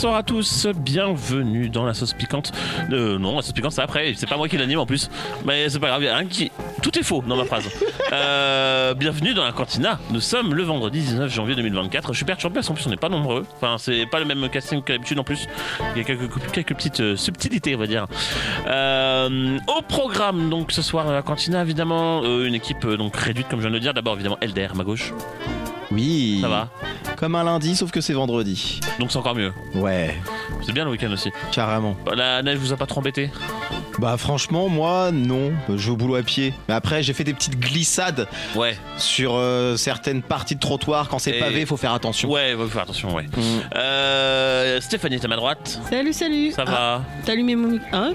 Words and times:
Bonsoir 0.00 0.16
à 0.16 0.22
tous, 0.22 0.66
bienvenue 0.74 1.68
dans 1.68 1.84
la 1.84 1.92
sauce 1.92 2.14
piquante. 2.14 2.52
Euh, 2.90 3.18
non, 3.18 3.36
la 3.36 3.42
sauce 3.42 3.52
piquante 3.52 3.72
c'est 3.72 3.82
après, 3.82 4.14
c'est 4.16 4.26
pas 4.26 4.38
moi 4.38 4.48
qui 4.48 4.56
l'anime 4.56 4.78
en 4.78 4.86
plus, 4.86 5.10
mais 5.44 5.68
c'est 5.68 5.78
pas 5.78 5.88
grave, 5.88 6.02
y 6.02 6.08
a 6.08 6.16
rien 6.16 6.26
qui... 6.26 6.50
tout 6.82 6.98
est 6.98 7.02
faux 7.02 7.22
dans 7.28 7.36
ma 7.36 7.44
phrase. 7.44 7.68
Euh, 8.12 8.92
bienvenue 8.94 9.34
dans 9.34 9.44
la 9.44 9.52
cantina, 9.52 10.00
nous 10.10 10.18
sommes 10.18 10.52
le 10.52 10.64
vendredi 10.64 10.98
19 10.98 11.32
janvier 11.32 11.54
2024. 11.54 12.12
Je 12.12 12.16
suis 12.16 12.24
perturbé 12.24 12.54
parce 12.54 12.66
qu'en 12.66 12.74
plus 12.74 12.84
on 12.88 12.90
n'est 12.90 12.96
pas 12.96 13.08
nombreux, 13.08 13.46
enfin 13.54 13.76
c'est 13.78 14.04
pas 14.06 14.18
le 14.18 14.24
même 14.24 14.48
casting 14.48 14.82
que 14.82 14.92
d'habitude 14.92 15.20
en 15.20 15.22
plus, 15.22 15.46
il 15.94 15.98
y 15.98 16.00
a 16.00 16.04
quelques, 16.04 16.28
quelques 16.50 16.74
petites 16.74 16.98
euh, 16.98 17.14
subtilités 17.14 17.76
on 17.76 17.78
va 17.78 17.86
dire. 17.86 18.06
Euh, 18.66 19.58
au 19.68 19.82
programme 19.82 20.50
donc 20.50 20.72
ce 20.72 20.82
soir 20.82 21.08
à 21.08 21.12
la 21.12 21.22
cantina 21.22 21.62
évidemment, 21.62 22.24
une 22.24 22.54
équipe 22.56 22.84
donc 22.84 23.14
réduite 23.14 23.46
comme 23.48 23.60
je 23.60 23.66
viens 23.66 23.70
de 23.70 23.76
le 23.76 23.80
dire, 23.80 23.94
d'abord 23.94 24.14
évidemment 24.14 24.38
Elder, 24.40 24.70
ma 24.74 24.82
gauche, 24.82 25.12
Oui. 25.92 26.40
ça 26.42 26.48
va, 26.48 26.68
Comme 27.20 27.34
un 27.34 27.44
lundi, 27.44 27.76
sauf 27.76 27.90
que 27.90 28.00
c'est 28.00 28.14
vendredi. 28.14 28.80
donc 28.98 29.12
c'est 29.12 29.18
encore 29.18 29.34
mieux. 29.34 29.52
Ouais, 29.74 30.18
C'est 30.64 30.72
bien 30.72 30.86
le 30.86 30.90
week-end 30.90 31.12
aussi. 31.12 31.30
carrément. 31.52 31.94
La 32.16 32.42
neige 32.42 32.56
vous 32.56 32.72
a 32.72 32.76
pas 32.78 32.86
trop 32.86 33.00
embêté? 33.00 33.30
Bah 33.98 34.16
franchement, 34.16 34.68
moi, 34.68 35.10
non. 35.12 35.52
Je 35.68 35.74
vais 35.86 35.90
au 35.90 35.96
boulot 35.96 36.14
à 36.14 36.22
pied. 36.22 36.54
Mais 36.68 36.74
après, 36.74 37.02
j'ai 37.02 37.12
fait 37.12 37.24
des 37.24 37.34
petites 37.34 37.58
glissades 37.58 38.26
Ouais. 38.54 38.76
sur 38.96 39.34
euh, 39.34 39.76
certaines 39.76 40.22
parties 40.22 40.54
de 40.54 40.60
trottoir. 40.60 41.08
Quand 41.08 41.18
c'est 41.18 41.36
Et- 41.36 41.38
pavé, 41.40 41.66
faut 41.66 41.76
faire 41.76 41.92
attention. 41.92 42.30
Ouais, 42.30 42.54
faut 42.56 42.66
faire 42.66 42.82
attention, 42.82 43.14
ouais. 43.14 43.24
Mm. 43.24 43.40
Euh, 43.76 44.80
Stéphanie 44.80 45.16
est 45.16 45.24
à 45.24 45.28
ma 45.28 45.36
droite. 45.36 45.80
Salut, 45.90 46.12
salut. 46.12 46.52
Ça 46.52 46.64
Ah, 46.66 46.70
va 46.70 47.02
T'as 47.24 47.32
allumé 47.32 47.56
mon 47.56 47.68
micro 47.68 47.86
Hein 47.92 48.12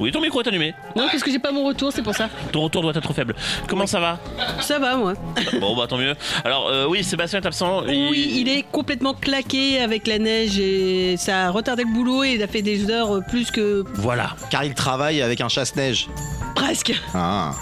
Oui, 0.00 0.10
ton 0.10 0.20
micro 0.20 0.40
est 0.42 0.48
allumé. 0.48 0.74
Non, 0.96 1.06
parce 1.10 1.22
que 1.22 1.30
j'ai 1.30 1.38
pas 1.38 1.52
mon 1.52 1.64
retour, 1.64 1.92
c'est 1.92 2.02
pour 2.02 2.14
ça. 2.14 2.28
Ton 2.52 2.62
retour 2.62 2.82
doit 2.82 2.90
être 2.92 3.00
trop 3.00 3.14
faible. 3.14 3.34
Comment 3.68 3.86
ça 3.86 4.00
va? 4.00 4.18
Ça 4.60 4.78
va, 4.78 4.96
moi. 4.96 5.14
Bon, 5.60 5.76
bah 5.76 5.86
tant 5.88 5.98
mieux. 5.98 6.14
Alors, 6.44 6.68
euh, 6.68 6.86
oui, 6.88 7.04
Sébastien 7.04 7.40
est 7.40 7.46
absent. 7.46 7.82
Oui, 7.86 8.32
il 8.36 8.48
est 8.48 8.64
complètement 8.70 9.14
claqué 9.14 9.80
avec 9.80 10.06
la 10.06 10.18
neige 10.18 10.58
et 10.58 11.16
ça 11.16 11.46
a 11.46 11.50
retardé 11.50 11.84
le 11.84 11.92
boulot 11.92 12.24
et 12.24 12.32
il 12.32 12.42
a 12.42 12.46
fait 12.46 12.62
des 12.62 12.90
heures 12.90 13.20
plus 13.28 13.50
que 13.50 13.84
Voilà. 13.94 14.34
Car 14.50 14.64
il 14.64 14.74
travaille 14.74 15.09
avec 15.18 15.40
un 15.40 15.48
chasse-neige. 15.48 16.08
presque. 16.54 16.92
Ah. 17.14 17.52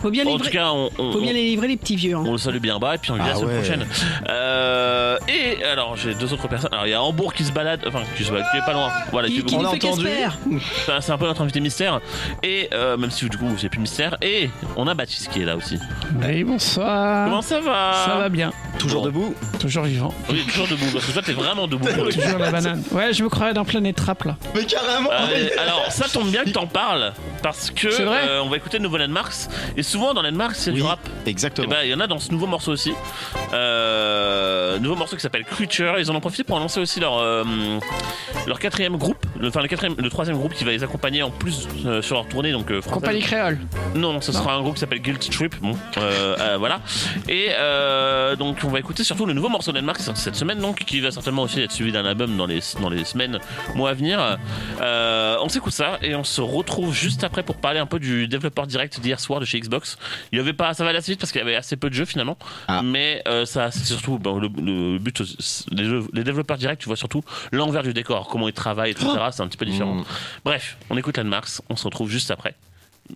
Faut 0.00 0.10
bien 0.10 0.24
En 0.26 0.30
livrer. 0.30 0.46
tout 0.46 0.52
cas, 0.52 0.70
on, 0.72 0.90
on- 0.98 1.12
Faut 1.12 1.20
bien 1.20 1.32
les 1.32 1.44
livrer 1.44 1.68
les 1.68 1.76
petits 1.76 1.96
vieux. 1.96 2.14
hein. 2.16 2.22
on 2.26 2.32
le 2.32 2.38
salue 2.38 2.58
bien 2.58 2.78
bas 2.78 2.94
et 2.94 2.98
puis 2.98 3.10
on 3.10 3.16
lui 3.16 3.22
dit 3.22 3.28
à 3.28 3.32
Ah 3.32 3.34
la 3.34 3.40
semaine 3.40 3.56
ouais. 3.56 3.60
prochaine. 3.62 3.86
Euh, 4.28 5.16
et 5.28 5.64
alors, 5.64 5.96
j'ai 5.96 6.14
deux 6.14 6.32
autres 6.32 6.48
personnes. 6.48 6.70
Alors, 6.72 6.86
il 6.86 6.90
y 6.90 6.94
a 6.94 7.02
Hambourg 7.02 7.34
qui 7.34 7.44
se 7.44 7.52
balade, 7.52 7.80
enfin, 7.86 8.00
qui 8.16 8.24
se 8.24 8.30
balade, 8.30 8.46
qui 8.50 8.56
est 8.58 8.64
pas 8.64 8.72
loin. 8.72 8.90
Voilà, 9.12 9.28
Qui, 9.28 9.42
qui 9.44 9.54
on 9.54 9.64
entendu. 9.64 10.06
c'est 11.00 11.10
un 11.12 11.18
peu 11.18 11.26
notre 11.26 11.42
invité 11.42 11.60
mystère. 11.60 12.00
Et 12.42 12.68
euh, 12.72 12.96
même 12.96 13.10
si 13.10 13.28
du 13.28 13.36
coup, 13.36 13.46
c'est 13.58 13.68
plus 13.68 13.80
mystère. 13.80 14.16
Et 14.22 14.50
on 14.76 14.86
a 14.86 14.94
Baptiste 14.94 15.28
qui 15.30 15.42
est 15.42 15.44
là 15.44 15.56
aussi. 15.56 15.78
Oui, 16.22 16.44
bonsoir. 16.44 17.26
Comment 17.26 17.42
ça 17.42 17.60
va 17.60 17.92
Ça 18.06 18.16
va 18.16 18.28
bien, 18.28 18.52
Toujours 18.78 19.00
Bon. 19.02 19.06
debout 19.06 19.34
toujours 19.58 19.84
vivant. 19.84 20.14
Oui, 20.30 20.42
toujours 20.46 20.66
debout. 20.68 20.86
Parce 20.92 21.04
que 21.04 21.12
toi, 21.12 21.22
t'es 21.22 21.32
vraiment 21.32 21.66
debout. 21.68 21.86
pour 21.86 22.04
le 22.04 22.10
coup. 22.12 22.20
Toujours 22.20 22.38
la 22.38 22.50
banane. 22.50 22.82
Ouais, 22.92 23.12
je 23.12 23.22
me 23.22 23.28
croyais 23.28 23.52
dans 23.52 23.64
Planète 23.64 24.00
Rap 24.00 24.24
là. 24.24 24.36
Mais 24.54 24.64
carrément 24.64 25.10
Euh, 25.12 25.48
alors 25.62 25.86
ça 25.90 26.08
tombe 26.08 26.30
bien 26.30 26.44
que 26.44 26.50
t'en 26.50 26.66
parles 26.66 27.12
parce 27.42 27.70
que 27.70 27.90
C'est 27.90 28.04
vrai 28.04 28.20
euh, 28.26 28.42
on 28.42 28.48
va 28.48 28.56
écouter 28.56 28.78
le 28.78 28.84
nouveau 28.84 28.96
Landmarks 28.96 29.48
et 29.76 29.82
souvent 29.90 30.14
dans 30.14 30.22
Landmarks 30.22 30.56
c'est 30.56 30.72
du 30.72 30.80
Oui, 30.82 30.86
rap. 30.86 31.00
Et 31.26 31.30
Exactement. 31.30 31.68
ben 31.68 31.78
il 31.84 31.90
y 31.90 31.94
en 31.94 32.00
a 32.00 32.06
dans 32.06 32.18
ce 32.18 32.30
nouveau 32.32 32.46
morceau 32.46 32.72
aussi. 32.72 32.92
Euh, 33.52 34.78
nouveau 34.78 34.96
morceau 34.96 35.16
qui 35.16 35.22
s'appelle 35.22 35.44
Creature. 35.44 35.98
Ils 35.98 36.10
en 36.10 36.14
ont 36.14 36.20
profité 36.20 36.44
pour 36.44 36.58
lancer 36.58 36.80
aussi 36.80 37.00
leur 37.00 37.18
euh, 37.18 37.44
leur 38.46 38.58
quatrième 38.58 38.96
groupe, 38.96 39.24
le- 39.38 39.48
enfin 39.48 39.60
le 39.62 39.68
quatrième, 39.68 39.94
le 39.98 40.08
troisième 40.10 40.36
groupe 40.36 40.54
qui 40.54 40.64
va 40.64 40.70
les 40.70 40.82
accompagner 40.82 41.22
en 41.22 41.30
plus 41.30 41.68
euh, 41.86 42.00
sur 42.02 42.16
leur 42.16 42.26
tournée 42.26 42.52
donc 42.52 42.70
euh, 42.70 42.80
française. 42.80 43.00
Compagnie 43.02 43.20
créole. 43.20 43.58
Non, 43.94 44.20
ce 44.20 44.32
Non. 44.32 44.38
sera 44.38 44.54
un 44.54 44.60
groupe 44.62 44.74
qui 44.74 44.80
s'appelle 44.80 45.00
Guilt 45.00 45.30
Trip. 45.30 45.54
Bon, 45.60 45.76
euh, 45.98 46.36
euh, 46.38 46.56
voilà. 46.58 46.80
Et 47.28 47.48
euh, 47.50 48.36
donc, 48.36 48.58
on 48.64 48.68
va 48.68 48.78
écouter 48.78 49.04
surtout 49.04 49.26
le 49.26 49.32
nouveau 49.32 49.48
morceau 49.48 49.72
de 49.72 49.76
Landmark 49.78 49.96
qui 49.98 50.02
est 50.02 50.06
sorti 50.06 50.20
cette 50.22 50.36
semaine, 50.36 50.58
donc 50.58 50.84
qui 50.84 51.00
va 51.00 51.10
certainement 51.10 51.42
aussi 51.42 51.60
être 51.60 51.72
suivi 51.72 51.92
d'un 51.92 52.04
album 52.04 52.36
dans 52.36 52.46
les, 52.46 52.60
dans 52.80 52.88
les 52.90 53.04
semaines, 53.04 53.38
mois 53.74 53.90
à 53.90 53.94
venir. 53.94 54.38
Euh, 54.80 55.36
on 55.42 55.48
s'écoute 55.48 55.72
ça 55.72 55.98
et 56.02 56.14
on 56.14 56.24
se 56.24 56.40
retrouve 56.40 56.94
juste 56.94 57.24
après 57.24 57.42
pour 57.42 57.56
parler 57.56 57.78
un 57.80 57.86
peu 57.86 57.98
du 57.98 58.28
développeur 58.28 58.66
direct 58.66 59.00
d'hier 59.00 59.18
soir 59.20 59.40
de 59.40 59.44
chez 59.44 59.58
Xbox. 59.60 59.79
Il 60.32 60.38
y 60.38 60.40
avait 60.40 60.52
pas, 60.52 60.74
ça 60.74 60.84
va 60.84 60.90
aller 60.90 60.98
assez 60.98 61.12
vite 61.12 61.20
parce 61.20 61.32
qu'il 61.32 61.40
y 61.40 61.42
avait 61.42 61.56
assez 61.56 61.76
peu 61.76 61.88
de 61.90 61.94
jeux 61.94 62.04
finalement, 62.04 62.36
Ah. 62.68 62.82
mais 62.82 63.22
euh, 63.28 63.44
ça, 63.44 63.70
c'est 63.70 63.84
surtout 63.84 64.18
bon, 64.18 64.38
le, 64.38 64.48
le 64.48 64.98
but. 64.98 65.22
c'est- 65.40 65.70
Les, 65.72 65.84
jeux- 65.84 66.06
les 66.12 66.24
développeurs 66.24 66.58
directs, 66.58 66.78
tu 66.80 66.86
vois 66.86 66.96
surtout 66.96 67.22
l'envers 67.52 67.82
du 67.82 67.92
décor, 67.94 68.28
comment 68.28 68.48
ils 68.48 68.54
travaillent, 68.54 68.90
etc. 68.92 69.08
C'est 69.32 69.42
un 69.42 69.48
petit 69.48 69.56
peu 69.58 69.66
différent. 69.66 69.94
Mm. 69.94 70.04
Bref, 70.44 70.76
on 70.90 70.96
écoute 70.96 71.16
Landmarks, 71.18 71.60
on 71.68 71.76
se 71.76 71.84
retrouve 71.84 72.10
juste 72.10 72.30
après. 72.30 72.54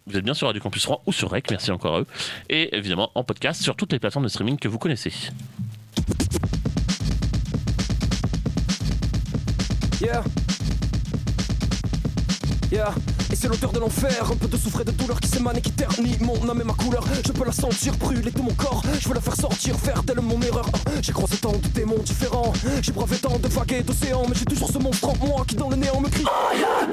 Vous 0.07 0.17
êtes 0.17 0.25
bien 0.25 0.35
sur 0.35 0.49
Radio 0.49 0.61
Campus 0.61 0.83
3 0.83 1.03
ou 1.07 1.13
sur 1.13 1.31
Rec, 1.31 1.47
merci 1.51 1.71
encore 1.71 1.97
à 1.97 2.01
eux. 2.01 2.07
Et 2.49 2.77
évidemment 2.77 3.11
en 3.15 3.23
podcast 3.23 3.63
sur 3.63 3.77
toutes 3.77 3.93
les 3.93 3.99
plateformes 4.01 4.25
de 4.25 4.29
streaming 4.31 4.59
que 4.59 4.67
vous 4.69 4.79
connaissez. 4.79 5.13
Yeah. 10.01 10.23
Et 13.31 13.37
c'est 13.37 13.47
l'odeur 13.49 13.73
de 13.73 13.79
l'enfer, 13.79 14.31
un 14.33 14.37
peu 14.37 14.49
de 14.49 14.57
souffre 14.57 14.81
et 14.81 14.85
de 14.85 14.91
douleur 14.91 15.21
qui 15.21 15.29
s'émane 15.29 15.57
et 15.57 15.61
qui 15.61 15.71
ternit 15.71 16.17
mon 16.21 16.49
âme 16.49 16.61
et 16.61 16.65
ma 16.65 16.73
couleur. 16.73 17.05
Je 17.25 17.31
peux 17.31 17.45
la 17.45 17.53
sentir 17.53 17.97
brûler 17.97 18.33
tout 18.33 18.43
mon 18.43 18.53
corps, 18.55 18.83
je 19.01 19.09
veux 19.09 19.15
la 19.15 19.21
faire 19.21 19.37
sortir, 19.37 19.77
faire 19.77 20.03
d'elle 20.03 20.21
mon 20.21 20.41
erreur. 20.41 20.67
J'ai 21.01 21.13
croisé 21.13 21.37
tant 21.37 21.53
de 21.53 21.69
démons 21.69 22.03
différents, 22.05 22.53
j'ai 22.83 22.93
bravé 22.93 23.17
tant 23.19 23.39
de 23.39 23.49
vagues 23.49 23.73
et 23.73 23.83
d'océans, 23.83 24.25
mais 24.29 24.35
j'ai 24.35 24.45
toujours 24.45 24.71
ce 24.71 24.79
monstre 24.79 25.09
en 25.09 25.27
moi 25.27 25.45
qui 25.47 25.55
dans 25.55 25.69
le 25.69 25.77
néant 25.77 26.01
me 26.01 26.09
crie 26.09 26.25
I 26.25 26.65
am. 26.83 26.93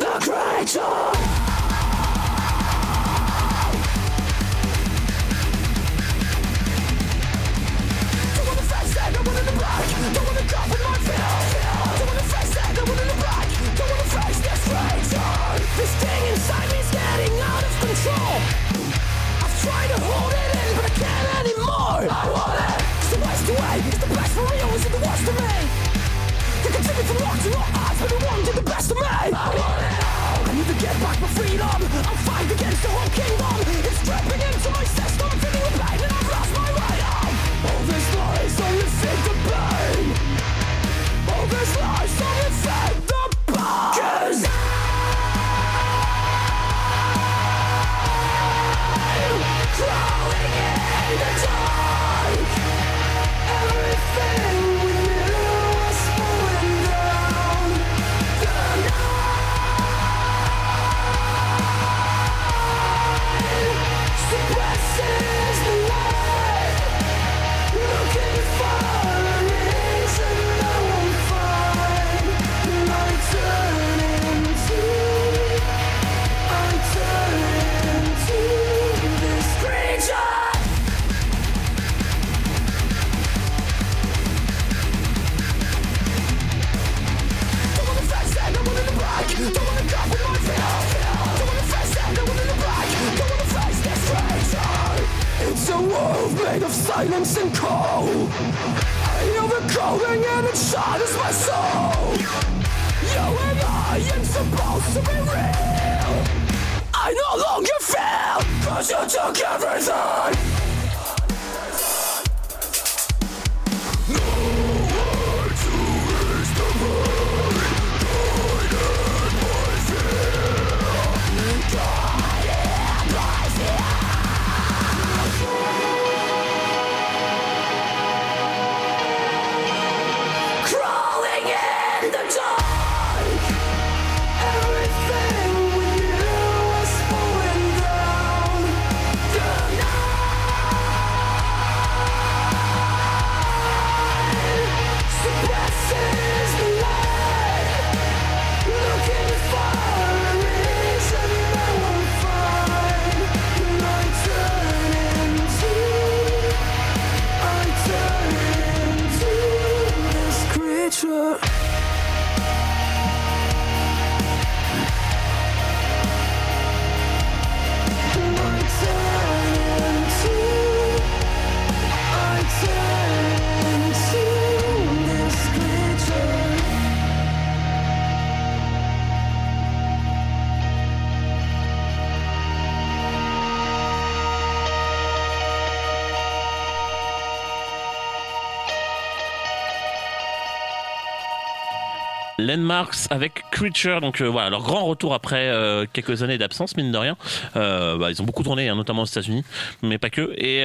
Landmarks 192.52 193.08
avec 193.10 193.44
Creature, 193.52 194.02
donc 194.02 194.22
euh, 194.22 194.26
voilà, 194.26 194.50
leur 194.50 194.62
grand 194.62 194.86
retour 194.86 195.14
après 195.14 195.48
euh, 195.48 195.86
quelques 195.92 196.22
années 196.22 196.38
d'absence, 196.38 196.76
mine 196.76 196.92
de 196.92 196.98
rien. 196.98 197.16
Euh, 197.56 197.98
bah, 197.98 198.12
ils 198.12 198.22
ont 198.22 198.26
beaucoup 198.26 198.44
tourné, 198.44 198.68
hein, 198.68 198.76
notamment 198.76 199.04
aux 199.04 199.06
États-Unis, 199.06 199.46
mais 199.82 199.98
pas 199.98 200.10
que. 200.10 200.34
Et 200.38 200.62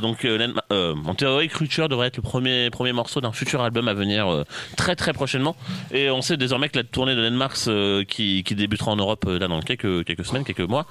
donc, 0.00 0.26
euh, 0.74 0.94
en 1.06 1.14
théorie, 1.14 1.48
Creature 1.48 1.88
devrait 1.88 2.08
être 2.08 2.16
le 2.16 2.22
premier, 2.22 2.68
premier 2.70 2.92
morceau 2.92 3.20
d'un 3.20 3.32
futur 3.32 3.62
album 3.62 3.88
à 3.88 3.94
venir 3.94 4.26
euh, 4.32 4.44
très 4.76 4.96
très 4.96 5.12
prochainement. 5.12 5.56
Et 5.92 6.10
on 6.10 6.20
sait 6.22 6.36
désormais 6.36 6.68
que 6.68 6.76
la 6.78 6.84
tournée 6.84 7.14
de 7.14 7.22
Landmarks 7.22 7.68
euh, 7.68 8.04
qui, 8.04 8.42
qui 8.44 8.54
débutera 8.54 8.90
en 8.90 8.96
Europe 8.96 9.24
là 9.26 9.48
dans 9.48 9.60
quelques, 9.60 10.04
quelques 10.04 10.24
semaines, 10.24 10.44
quelques 10.44 10.60
mois, 10.60 10.86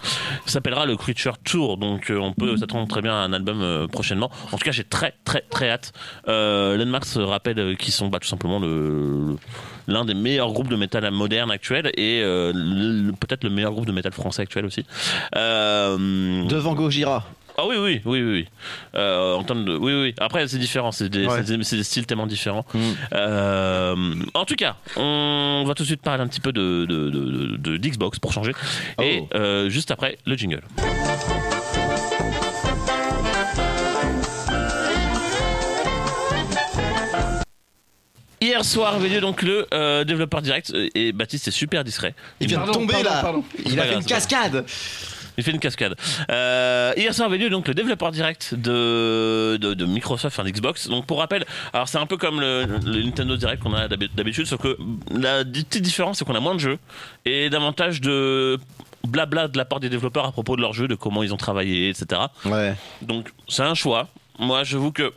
s'appellera 0.46 0.86
le 0.86 0.96
Creature 0.98 1.38
Tour. 1.38 1.78
Donc 1.78 2.12
on 2.16 2.34
peut 2.34 2.58
s'attendre 2.58 2.88
très 2.88 3.02
bien 3.02 3.14
à 3.14 3.18
un 3.18 3.34
album 3.34 3.88
prochainement. 3.92 4.32
En 4.52 4.58
tout 4.58 4.66
cas, 4.66 4.72
j'ai 4.72 4.84
très 4.86 5.14
très 5.26 5.42
très 5.42 5.70
hâte. 5.70 5.92
Landmarks 6.28 7.16
rappelle 7.18 7.78
qu'ils 7.78 7.94
sont 7.94 8.08
bah, 8.08 8.20
tout 8.20 8.28
simplement 8.28 8.60
le, 8.60 8.68
le- 9.30 9.36
l'un 9.88 10.06
des 10.06 10.14
meilleurs 10.14 10.52
groupes 10.54 10.70
de 10.70 10.78
métal 10.78 11.10
moderne 11.12 11.52
actuel 11.52 11.92
et 11.98 12.22
peut-être 13.20 13.44
le 13.44 13.50
meilleur 13.50 13.72
groupe 13.74 13.86
de 13.86 13.92
métal 13.92 14.14
français 14.14 14.42
actuel 14.44 14.66
aussi. 14.66 14.86
Devant 15.34 16.74
Gojira. 16.74 17.26
Ah 17.58 17.66
oui, 17.68 17.76
oui, 17.78 18.02
oui, 18.06 18.22
oui. 18.22 18.32
oui. 18.32 18.48
Euh, 18.96 19.34
en 19.36 19.44
termes 19.44 19.66
de, 19.66 19.76
oui, 19.76 19.94
oui. 19.94 20.16
Après, 20.20 20.48
c'est 20.48 20.58
différent. 20.58 20.92
C'est 20.92 21.10
des, 21.10 21.26
Ouais. 21.28 21.44
c'est 21.44 21.58
des- 21.58 21.64
c'est 21.64 21.76
des 21.78 21.84
styles 21.84 22.06
tellement 22.06 22.28
différents. 22.28 22.66
Mm. 22.74 22.80
Euh, 23.14 23.96
en 24.34 24.46
tout 24.46 24.56
cas, 24.56 24.76
on 24.98 25.64
va 25.68 25.74
tout 25.76 25.84
de 25.84 25.88
suite 25.88 26.02
parler 26.02 26.24
un 26.24 26.28
petit 26.28 26.42
peu 26.42 26.52
de, 26.52 26.86
de, 26.90 27.10
de, 27.10 27.58
de- 27.58 27.78
d'Xbox 27.78 28.20
pour 28.20 28.34
changer. 28.34 28.54
Et 29.02 29.20
Oh. 29.22 29.30
euh, 29.36 29.70
juste 29.70 29.92
après, 29.92 30.18
le 30.26 30.36
jingle. 30.36 30.62
Hier 38.42 38.66
soir 38.66 38.96
avait 38.96 39.08
lieu 39.08 39.22
donc 39.22 39.42
le 39.42 39.66
euh, 39.74 40.04
développeur 40.04 40.42
direct 40.42 40.74
et 40.96 41.14
Baptiste 41.14 41.48
est 41.48 41.52
super 41.52 41.84
discret. 41.86 42.14
Il 42.42 42.48
vient 42.48 42.66
de 42.66 42.72
tomber 42.72 42.94
pardon, 42.94 43.10
là. 43.10 43.22
pardon. 43.22 43.44
Il 43.66 43.80
a 43.80 43.84
fait 43.84 43.90
grave, 43.92 44.02
une 44.02 44.06
cascade. 44.06 44.66
Il 45.38 45.44
fait 45.44 45.52
une 45.52 45.60
cascade. 45.60 45.96
Euh, 46.30 46.94
hier 46.96 47.14
soir 47.14 47.28
avait 47.28 47.38
lieu 47.38 47.50
donc 47.50 47.68
le 47.68 47.74
développeur 47.74 48.12
direct 48.12 48.54
de, 48.54 49.58
de, 49.60 49.74
de 49.74 49.86
Microsoft, 49.86 50.38
enfin 50.40 50.48
d'Xbox. 50.48 50.88
Donc 50.90 51.06
pour 51.06 51.20
rappel, 51.20 51.46
alors 51.74 51.88
c'est 51.88 51.98
un 51.98 52.06
peu 52.06 52.18
comme 52.18 52.40
le, 52.40 52.66
le 52.86 53.04
Nintendo 53.04 53.36
Direct 53.36 53.62
qu'on 53.64 53.74
a 53.74 53.88
d'habi- 53.88 54.10
d'habitude, 54.14 54.46
sauf 54.46 54.62
que 54.62 54.78
la 55.12 55.44
petite 55.44 55.82
différence 55.82 56.20
c'est 56.20 56.26
qu'on 56.26 56.36
a 56.36 56.40
moins 56.40 56.54
de 56.56 56.60
jeux 56.60 56.78
et 57.26 57.50
davantage 57.50 58.00
de 58.02 58.60
blabla 59.08 59.48
de 59.48 59.58
la 59.58 59.66
part 59.66 59.80
des 59.80 59.90
développeurs 59.90 60.26
à 60.26 60.32
propos 60.32 60.56
de 60.56 60.62
leur 60.62 60.74
jeu, 60.74 60.88
de 60.88 60.96
comment 60.96 61.24
ils 61.24 61.34
ont 61.34 61.38
travaillé, 61.38 61.90
etc. 61.90 62.22
Ouais. 62.46 62.76
Donc 63.02 63.30
c'est 63.48 63.64
un 63.64 63.74
choix. 63.76 64.08
Moi 64.40 64.64
j'avoue 64.64 64.92
que 64.92 65.14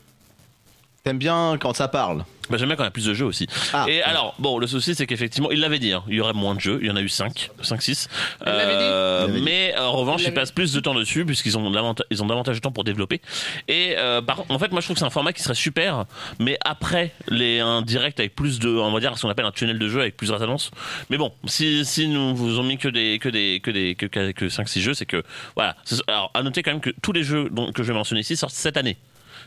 T'aimes 1.05 1.19
bien 1.19 1.57
quand 1.61 1.73
ça 1.77 1.87
parle. 1.87 2.25
Bah, 2.51 2.57
j'aime 2.59 2.69
bien 2.69 2.77
quand 2.77 2.83
il 2.83 2.87
y 2.87 2.89
a 2.89 2.93
plus 2.93 3.07
de 3.07 3.15
jeux 3.15 3.25
aussi. 3.27 3.47
Ah. 3.73 3.87
Et 3.89 4.03
alors, 4.03 4.35
bon, 4.39 4.59
le 4.59 4.67
souci, 4.67 4.95
c'est 4.95 5.07
qu'effectivement, 5.07 5.51
il 5.51 5.61
l'avait 5.61 5.79
dit, 5.79 5.93
hein, 5.93 6.03
il 6.09 6.15
y 6.17 6.21
aurait 6.21 6.33
moins 6.33 6.55
de 6.55 6.61
jeux, 6.61 6.79
il 6.81 6.89
y 6.89 6.91
en 6.91 6.97
a 6.97 7.01
eu 7.01 7.09
5, 7.09 7.51
5, 7.63 7.83
6. 7.83 8.09
Il 8.41 8.47
l'avait 8.47 8.65
dit 8.65 8.69
Euh, 8.83 9.19
Il 9.23 9.27
l'avait 9.29 9.39
dit. 9.39 9.45
mais 9.45 9.75
en 9.79 9.93
revanche, 9.93 10.23
Il 10.23 10.29
ils 10.29 10.35
passent 10.35 10.53
plus 10.53 10.73
de 10.73 10.81
temps 10.81 10.95
dessus, 10.95 11.25
puisqu'ils 11.25 11.57
ont, 11.59 11.73
ils 12.11 12.23
ont 12.23 12.27
davantage 12.27 12.57
de 12.57 12.61
temps 12.61 12.73
pour 12.73 12.85
développer. 12.85 13.21
Et 13.69 13.95
euh, 13.99 14.21
par, 14.23 14.45
en 14.49 14.59
fait, 14.59 14.71
moi, 14.73 14.81
je 14.81 14.87
trouve 14.87 14.95
que 14.97 15.01
c'est 15.01 15.07
un 15.07 15.11
format 15.11 15.33
qui 15.33 15.43
serait 15.43 15.55
super, 15.55 16.05
mais 16.39 16.59
après 16.65 17.13
les, 17.29 17.61
un 17.61 17.83
direct 17.83 18.21
avec 18.21 18.35
plus 18.35 18.59
de, 18.59 18.69
on 18.69 18.93
va 18.93 19.01
dire, 19.01 19.17
ce 19.17 19.23
qu'on 19.23 19.31
appelle 19.31 19.47
un 19.47 19.53
tunnel 19.53 19.79
de 19.79 19.89
jeu 19.89 20.01
avec 20.01 20.17
plusieurs 20.17 20.43
annonces. 20.43 20.71
Mais 21.11 21.17
bon, 21.19 21.33
si, 21.47 21.85
si 21.85 22.09
nous 22.09 22.35
vous 22.35 22.59
ont 22.59 22.63
mis 22.65 22.79
que 22.79 22.89
des, 22.89 23.19
que 23.19 23.29
des, 23.29 23.61
que 23.63 23.71
des, 23.71 23.95
que, 23.95 24.07
que, 24.07 24.33
que 24.33 24.49
5, 24.49 24.69
6 24.69 24.81
jeux, 24.83 24.95
c'est 24.95 25.07
que, 25.07 25.23
voilà. 25.55 25.77
C'est- 25.85 26.03
Alors, 26.09 26.31
à 26.35 26.43
noter 26.43 26.63
quand 26.63 26.71
même 26.73 26.81
que 26.81 26.91
tous 27.03 27.13
les 27.13 27.23
jeux 27.23 27.49
dont, 27.51 27.73
que 27.73 27.83
je 27.83 27.89
vais 27.89 27.95
mentionner 27.95 28.21
ici 28.21 28.37
sortent 28.37 28.55
cette 28.55 28.77
année. 28.77 28.97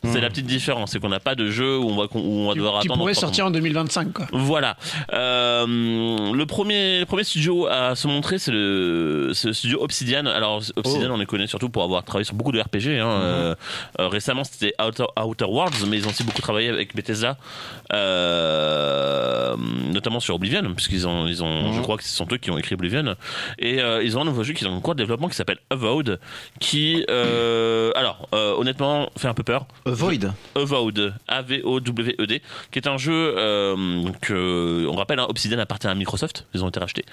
C'est 0.03 0.21
la 0.21 0.29
petite 0.29 0.45
différence, 0.45 0.91
c'est 0.91 0.99
qu'on 0.99 1.09
n'a 1.09 1.19
pas 1.19 1.35
de 1.35 1.49
jeu 1.49 1.77
où 1.77 1.89
on 1.89 1.95
va, 1.97 2.03
où 2.13 2.17
on 2.19 2.47
va 2.47 2.53
Qui, 2.53 2.59
devoir 2.59 2.81
qui 2.81 2.87
attendre. 2.87 2.99
pourrait 2.99 3.13
trois 3.13 3.21
sortir 3.21 3.45
en 3.47 3.51
2025, 3.51 4.13
quoi. 4.13 4.27
voilà. 4.31 4.77
Euh, 5.13 5.65
le 6.33 6.45
premier, 6.45 6.99
le 6.99 7.05
premier 7.05 7.23
studio 7.23 7.67
à 7.67 7.95
se 7.95 8.07
montrer, 8.07 8.39
c'est 8.39 8.51
le, 8.51 9.31
studio 9.33 9.81
Obsidian. 9.83 10.25
Alors 10.25 10.61
Obsidian, 10.75 11.09
Oh. 11.09 11.13
on 11.13 11.17
les 11.17 11.25
connaît 11.25 11.47
surtout 11.47 11.69
pour 11.69 11.83
avoir 11.83 12.03
travaillé 12.03 12.25
sur 12.25 12.35
beaucoup 12.35 12.51
de 12.51 12.59
RPG. 12.59 12.99
hein. 12.99 13.07
Euh, 13.07 13.55
euh, 13.99 14.07
récemment, 14.07 14.43
c'était 14.43 14.73
Outer, 14.83 15.05
Outer 15.23 15.45
Worlds, 15.45 15.85
mais 15.87 15.97
ils 15.97 16.05
ont 16.05 16.09
aussi 16.09 16.23
beaucoup 16.23 16.41
travaillé 16.41 16.69
avec 16.69 16.95
Bethesda, 16.95 17.37
euh, 17.93 19.55
notamment 19.91 20.19
sur 20.19 20.35
Oblivion, 20.35 20.61
puisqu'ils 20.75 21.07
ont, 21.07 21.27
ils 21.27 21.43
ont, 21.43 21.73
je 21.73 21.81
crois 21.81 21.97
que 21.97 22.03
ce 22.03 22.15
sont 22.15 22.27
eux 22.31 22.37
qui 22.37 22.51
ont 22.51 22.57
écrit 22.57 22.75
Oblivion. 22.75 23.15
Et 23.57 23.79
ils 24.03 24.17
ont 24.17 24.21
un 24.21 24.25
nouveau 24.25 24.43
jeu 24.43 24.53
qui 24.53 24.63
est 24.63 24.67
en 24.67 24.79
cours 24.81 24.95
de 24.95 24.99
développement 25.03 25.27
qui 25.29 25.35
s'appelle 25.35 25.59
Avowed, 25.69 26.19
qui, 26.59 27.03
alors, 27.07 28.27
honnêtement, 28.31 29.09
fait 29.17 29.27
un 29.27 29.33
peu 29.33 29.43
peur. 29.43 29.65
Void. 29.93 30.33
Avowed, 30.55 31.13
A-V-O-W-E-D, 31.27 32.41
qui 32.71 32.79
est 32.79 32.87
un 32.87 32.97
jeu 32.97 33.35
euh, 33.37 34.03
que, 34.21 34.87
on 34.87 34.95
rappelle, 34.95 35.19
hein, 35.19 35.27
Obsidian 35.29 35.59
appartient 35.59 35.87
à 35.87 35.95
Microsoft, 35.95 36.45
ils 36.53 36.63
ont 36.63 36.69
été 36.69 36.79
rachetés. 36.79 37.05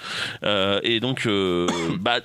Euh, 0.44 0.80
et 0.82 1.00
donc, 1.00 1.26
euh, 1.26 1.66
bah, 2.00 2.20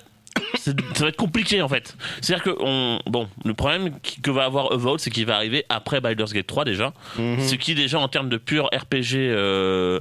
ça 0.56 0.72
va 1.00 1.08
être 1.10 1.18
compliqué 1.18 1.62
en 1.62 1.68
fait. 1.68 1.96
C'est-à-dire 2.22 2.44
que, 2.44 2.56
on, 2.60 3.00
bon, 3.06 3.28
le 3.44 3.54
problème 3.54 3.96
que 4.24 4.32
va 4.32 4.46
avoir 4.46 4.72
Avowed, 4.72 5.00
c'est 5.00 5.10
qu'il 5.10 5.26
va 5.26 5.36
arriver 5.36 5.66
après 5.70 6.00
Baldur's 6.00 6.34
Gate 6.34 6.48
3 6.48 6.64
déjà, 6.66 6.94
ce 7.18 7.56
qui 7.56 7.76
déjà 7.76 8.00
en 8.00 8.08
termes 8.08 8.30
de 8.30 8.38
pur 8.38 8.68
RPG 8.74 9.16
euh, 9.16 10.00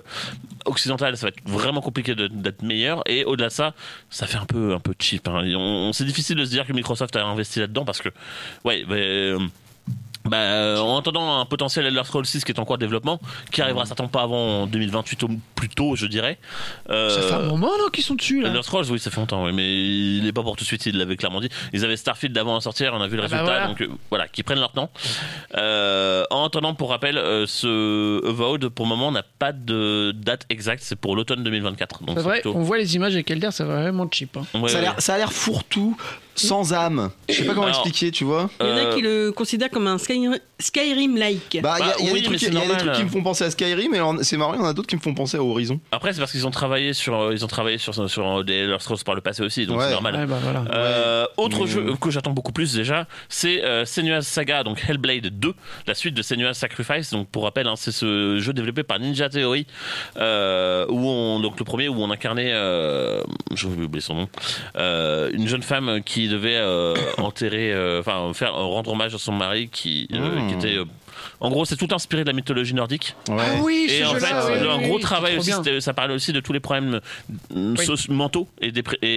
occidental, 0.67 1.17
ça 1.17 1.27
va 1.27 1.29
être 1.31 1.43
vraiment 1.49 1.81
compliqué 1.81 2.15
d'être 2.15 2.63
meilleur. 2.63 3.03
Et 3.07 3.25
au-delà 3.25 3.49
de 3.49 3.53
ça, 3.53 3.75
ça 4.09 4.27
fait 4.27 4.39
un 4.39 4.45
peu, 4.45 4.73
un 4.75 4.81
peu 4.81 4.95
cheap. 4.99 5.27
hein. 5.29 5.91
C'est 5.93 6.05
difficile 6.05 6.37
de 6.37 6.45
se 6.45 6.51
dire 6.51 6.67
que 6.67 6.73
Microsoft 6.73 7.17
a 7.17 7.25
investi 7.25 7.59
là-dedans 7.59 7.85
parce 7.85 8.01
que, 8.01 8.11
ouais, 8.65 8.85
bah, 8.89 8.95
euh, 8.95 9.39
bah, 10.25 10.37
euh, 10.37 10.79
en 10.79 10.99
attendant 10.99 11.41
un 11.41 11.45
potentiel 11.47 11.87
Elder 11.87 12.03
Scrolls 12.05 12.27
6 12.27 12.45
qui 12.45 12.53
est 12.53 12.59
en 12.61 12.65
cours 12.65 12.77
de 12.79 12.85
développement, 12.85 13.21
qui 13.51 13.63
arrivera 13.63 13.87
certainement 13.87 14.11
pas 14.11 14.23
avant 14.23 14.67
2028 14.67 15.23
au 15.25 15.29
plus 15.55 15.69
tôt, 15.69 15.97
je 15.97 16.07
dirais. 16.07 16.39
Euh, 16.91 17.09
Ça 17.11 17.23
fait 17.23 17.35
un 17.43 17.47
moment, 17.49 17.69
non, 17.79 17.89
qu'ils 17.93 18.05
sont 18.05 18.15
dessus, 18.15 18.41
là. 18.43 18.49
Elder 18.49 18.63
Scrolls, 18.63 18.87
oui, 18.91 18.99
ça 18.99 19.11
fait 19.11 19.21
longtemps, 19.21 19.45
oui, 19.45 19.53
mais 19.53 19.67
il 20.19 20.27
est 20.27 20.33
pas 20.33 20.43
pour 20.43 20.57
tout 20.57 20.65
de 20.65 20.67
suite, 20.67 20.85
il 20.87 20.97
l'avait 20.99 21.17
clairement 21.17 21.41
dit. 21.41 21.49
Ils 21.73 21.85
avaient 21.85 21.97
Starfield 21.97 22.35
d'avant 22.35 22.57
à 22.57 22.61
sortir, 22.61 22.93
on 22.95 23.01
a 23.01 23.09
vu 23.09 23.17
le 23.17 23.23
Ah 23.25 23.29
bah 23.29 23.37
résultat, 23.37 23.53
voilà. 23.53 23.67
donc 23.69 23.81
euh, 23.83 23.89
voilà, 24.11 24.29
qu'ils 24.29 24.45
prennent 24.45 24.61
leur 24.61 24.73
temps. 24.73 24.91
Euh, 25.57 26.25
en 26.31 26.47
attendant, 26.47 26.75
pour 26.75 26.91
rappel, 26.91 27.17
euh, 27.19 27.47
ce 27.47 28.27
Avowed, 28.29 28.69
pour 28.69 28.85
le 28.87 28.91
moment, 28.91 29.11
n'a 29.13 29.23
pas 29.39 29.53
de 29.53 30.13
date 30.15 30.45
exacte, 30.51 30.83
c'est 30.85 30.97
pour 30.97 31.17
l'automne 31.17 31.43
2024. 31.43 32.05
Donc 32.05 32.17
C'est 32.19 32.23
vrai, 32.23 32.35
plutôt- 32.41 32.55
on 32.57 32.63
voit 32.63 32.79
les 32.79 32.95
images 32.97 33.15
avec 33.15 33.31
Elder, 33.31 33.49
c'est 33.53 33.65
vraiment 33.65 34.07
cheap. 34.11 34.37
hein. 34.37 34.45
Ouais, 34.59 34.69
ça 34.69 34.77
a 34.77 34.81
ouais. 34.81 34.87
l'air, 34.87 34.95
ça 35.01 35.15
a 35.15 35.19
l'air 35.19 35.33
fourre-tout, 35.33 35.97
sans 36.35 36.73
âme. 36.73 37.11
Je 37.29 37.35
sais 37.35 37.45
pas 37.45 37.55
comment 37.55 37.67
Alors, 37.67 37.77
expliquer, 37.81 38.11
tu 38.11 38.25
vois. 38.25 38.51
Il 38.61 38.67
y 38.67 38.71
en 38.71 38.77
a 38.77 38.81
Euh, 38.81 38.95
qui 38.95 39.03
le 39.03 39.33
considèrent 39.33 39.71
comme 39.71 39.87
un 39.87 39.99
Sky- 39.99 40.29
Skyrim-like. 40.59 41.61
Bah, 41.63 41.77
il 41.81 41.87
y 41.87 41.89
a- 41.89 41.93
bah, 41.93 41.95
y 42.01 42.09
a, 42.09 42.13
oui, 42.13 42.13
des 42.13 42.13
mais 42.15 42.23
trucs, 42.23 42.41
c'est 42.41 42.47
il 42.47 42.55
y 42.55 42.57
a 42.57 42.61
des 42.61 42.67
normal. 42.67 42.79
trucs 42.87 42.95
qui 42.97 43.05
me 43.05 43.09
font 43.09 43.23
penser 43.23 43.45
à 43.45 43.51
Skyrim, 43.51 43.95
et 43.95 43.97
alors, 43.99 44.15
c'est 44.23 44.37
marrant, 44.37 44.55
il 44.55 44.61
y 44.61 44.63
en 44.63 44.67
a 44.67 44.73
d'autres 44.73 44.89
qui 44.89 44.97
me 44.97 45.01
font 45.01 45.15
penser 45.15 45.37
à 45.37 45.43
Horizon. 45.43 45.81
Après, 45.93 46.13
c'est 46.13 46.19
parce 46.21 46.33
qu'ils 46.33 46.47
ont 46.47 46.51
travaillé 46.51 46.93
sur, 46.93 47.19
euh, 47.21 47.33
ils 47.35 47.45
ont 47.45 47.49
travaillé 47.49 47.79
sur, 47.79 48.09
sur 48.11 48.45
des 48.45 48.55
Elder 48.55 48.77
Scrolls 48.81 48.99
par 49.05 49.15
le 49.15 49.21
passé 49.21 49.43
aussi, 49.43 49.67
donc 49.67 49.79
Ouais. 49.79 49.85
c'est 49.87 49.93
normal. 49.93 50.15
Ouais, 50.17 50.27
bah 50.27 50.39
voilà. 50.43 50.65
Euh, 50.73 51.27
autre 51.37 51.61
Mais, 51.61 51.67
jeu 51.67 51.87
euh, 51.91 51.97
que 51.97 52.11
j'attends 52.11 52.33
beaucoup 52.33 52.53
plus 52.53 52.75
déjà, 52.75 53.07
c'est 53.29 53.63
euh, 53.65 53.85
Senua's 53.85 54.27
Saga, 54.27 54.63
donc 54.65 54.83
Hellblade 54.89 55.27
2, 55.39 55.55
la 55.87 55.95
suite 55.95 56.15
de 56.15 56.23
Senua's 56.23 56.57
Sacrifice. 56.59 57.11
Donc 57.11 57.29
pour 57.29 57.45
rappel, 57.45 57.67
hein, 57.67 57.75
c'est 57.77 57.93
ce 57.93 58.39
jeu 58.39 58.53
développé 58.53 58.83
par 58.83 58.99
Ninja 58.99 59.29
Theory, 59.29 59.67
euh, 60.17 60.87
où 60.89 61.09
on, 61.09 61.41
donc 61.41 61.59
le 61.59 61.65
premier 61.65 61.89
où 61.89 62.01
on 62.03 62.11
incarnait, 62.11 62.51
euh, 62.53 63.23
je 63.55 63.69
vais 63.69 63.85
oublier 63.85 64.01
son 64.03 64.15
nom, 64.15 64.29
euh, 64.77 65.31
une 65.33 65.49
jeune 65.49 65.63
femme 65.63 66.03
qui 66.05 66.20
devait 66.29 66.57
euh, 66.57 66.95
enterrer, 67.19 67.73
euh, 67.73 68.01
enfin 68.01 68.33
faire 68.35 68.55
rendre 68.55 68.91
hommage 68.93 69.15
à 69.15 69.19
son 69.19 69.33
mari 69.33 69.69
qui, 69.69 70.09
euh, 70.13 70.41
Mm. 70.41 70.49
qui 70.49 70.55
était, 70.55 70.77
euh, 70.77 70.85
en 71.41 71.51
gros, 71.51 71.65
c'est 71.65 71.77
tout 71.77 71.89
inspiré 71.93 72.23
de 72.25 72.29
la 72.29 72.35
mythologie 72.35 72.75
nordique. 72.75 73.15
Ouais. 73.29 73.37
Ah 73.41 73.61
oui, 73.63 73.87
Et 73.91 74.05
en 74.05 74.15
fait, 74.15 74.27
oui, 74.27 74.69
un 74.69 74.79
oui, 74.79 74.85
gros 74.87 74.97
oui, 74.97 75.01
travail 75.03 75.39
aussi, 75.39 75.53
ça 75.81 75.93
parlait 75.95 76.15
aussi 76.15 76.33
de 76.33 76.41
tous 76.41 76.53
les 76.53 76.61
problèmes 76.61 77.01
euh, 77.57 77.75
mentaux 78.09 78.49
et, 78.61 78.73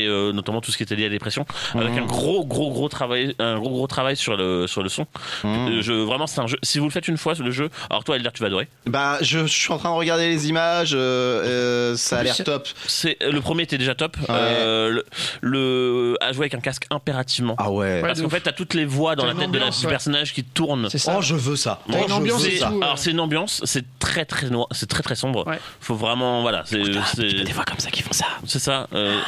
euh, 0.07 0.31
notamment 0.33 0.61
tout 0.61 0.71
ce 0.71 0.77
qui 0.77 0.83
était 0.83 0.95
lié 0.95 1.03
à 1.03 1.07
la 1.07 1.11
dépression, 1.13 1.45
avec 1.75 1.97
un 1.97 2.05
gros, 2.05 2.45
gros, 2.45 2.71
gros 2.71 2.89
travail, 2.89 3.35
un 3.39 3.59
gros, 3.59 3.69
gros 3.69 3.87
travail 3.87 4.15
sur 4.15 4.35
le 4.37 4.67
sur 4.67 4.83
le 4.83 4.89
son. 4.89 5.05
Je, 5.43 5.91
vraiment, 6.03 6.27
c'est 6.27 6.41
un 6.41 6.47
jeu. 6.47 6.57
Si 6.63 6.79
vous 6.79 6.85
le 6.85 6.91
faites 6.91 7.07
une 7.07 7.17
fois, 7.17 7.33
le 7.39 7.51
jeu. 7.51 7.69
Alors 7.89 8.03
toi, 8.03 8.15
Elder, 8.15 8.29
tu 8.33 8.41
vas 8.41 8.47
adorer. 8.47 8.67
Bah, 8.85 9.17
je, 9.21 9.39
je 9.39 9.45
suis 9.47 9.73
en 9.73 9.77
train 9.77 9.89
de 9.91 9.95
regarder 9.97 10.29
les 10.29 10.47
images, 10.49 10.93
euh, 10.93 11.43
euh, 11.91 11.95
ça 11.97 12.19
a 12.19 12.23
l'air 12.23 12.37
top. 12.43 12.67
C'est 12.85 13.17
le 13.21 13.41
premier 13.41 13.63
était 13.63 13.77
déjà 13.77 13.95
top. 13.95 14.15
Euh, 14.29 14.89
le, 14.89 15.03
le 15.41 16.17
à 16.21 16.31
jouer 16.31 16.43
avec 16.43 16.53
un 16.55 16.59
casque 16.59 16.85
impérativement. 16.89 17.55
Ah 17.57 17.71
ouais. 17.71 17.83
Ouais, 17.83 18.01
Parce 18.01 18.21
qu'en 18.21 18.29
fait, 18.29 18.39
t'as 18.41 18.51
toutes 18.53 18.73
les 18.75 18.85
voix 18.85 19.15
dans 19.15 19.25
la 19.25 19.33
tête 19.35 19.51
de 19.51 19.57
la- 19.59 19.69
du 19.69 19.83
ouais. 19.85 19.89
personnage 19.89 20.33
qui 20.33 20.43
tourne. 20.43 20.89
C'est 20.89 20.97
ça. 20.97 21.15
Oh, 21.17 21.21
je 21.21 21.35
veux 21.35 21.55
ça. 21.55 21.81
Ambiance 22.15 22.41
veux 22.43 22.47
et 22.53 22.57
C'est- 22.57 22.65
ouais. 22.65 22.83
Alors 22.83 22.97
c'est 22.97 23.11
une 23.11 23.19
ambiance, 23.19 23.61
c'est 23.65 23.85
très 23.99 24.25
très 24.25 24.49
noir, 24.49 24.67
c'est 24.71 24.87
très 24.89 25.03
très 25.03 25.15
sombre. 25.15 25.45
Ouais. 25.47 25.59
Faut 25.81 25.95
vraiment 25.95 26.41
voilà, 26.41 26.63
c'est 26.65 26.81
c'est 27.15 27.43
voix 27.53 27.65
comme 27.65 27.79
ça 27.79 27.89
qui 27.91 28.01
font 28.01 28.13
ça. 28.13 28.25
c'est 28.45 28.59
ça. 28.59 28.87
euh, 28.93 29.19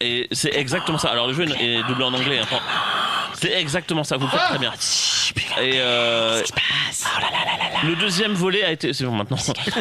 et 0.00 0.28
c'est 0.32 0.54
exactement 0.54 0.98
ça. 0.98 1.08
Alors 1.10 1.26
le 1.28 1.34
jeu 1.34 1.44
est 1.60 1.82
doublé 1.88 2.04
en 2.04 2.14
anglais. 2.14 2.40
hein. 2.40 2.58
C'est 3.34 3.52
exactement 3.52 4.04
ça. 4.04 4.16
Vous 4.16 4.24
le 4.26 4.30
faites 4.30 4.40
très 4.48 4.58
bien. 4.58 4.72
Et 5.60 5.74
euh, 5.80 6.42
Le 7.84 7.96
deuxième 7.96 8.32
volet 8.32 8.62
a 8.64 8.72
été. 8.72 8.92
C'est 8.92 9.04
bon 9.04 9.12
maintenant. 9.12 9.36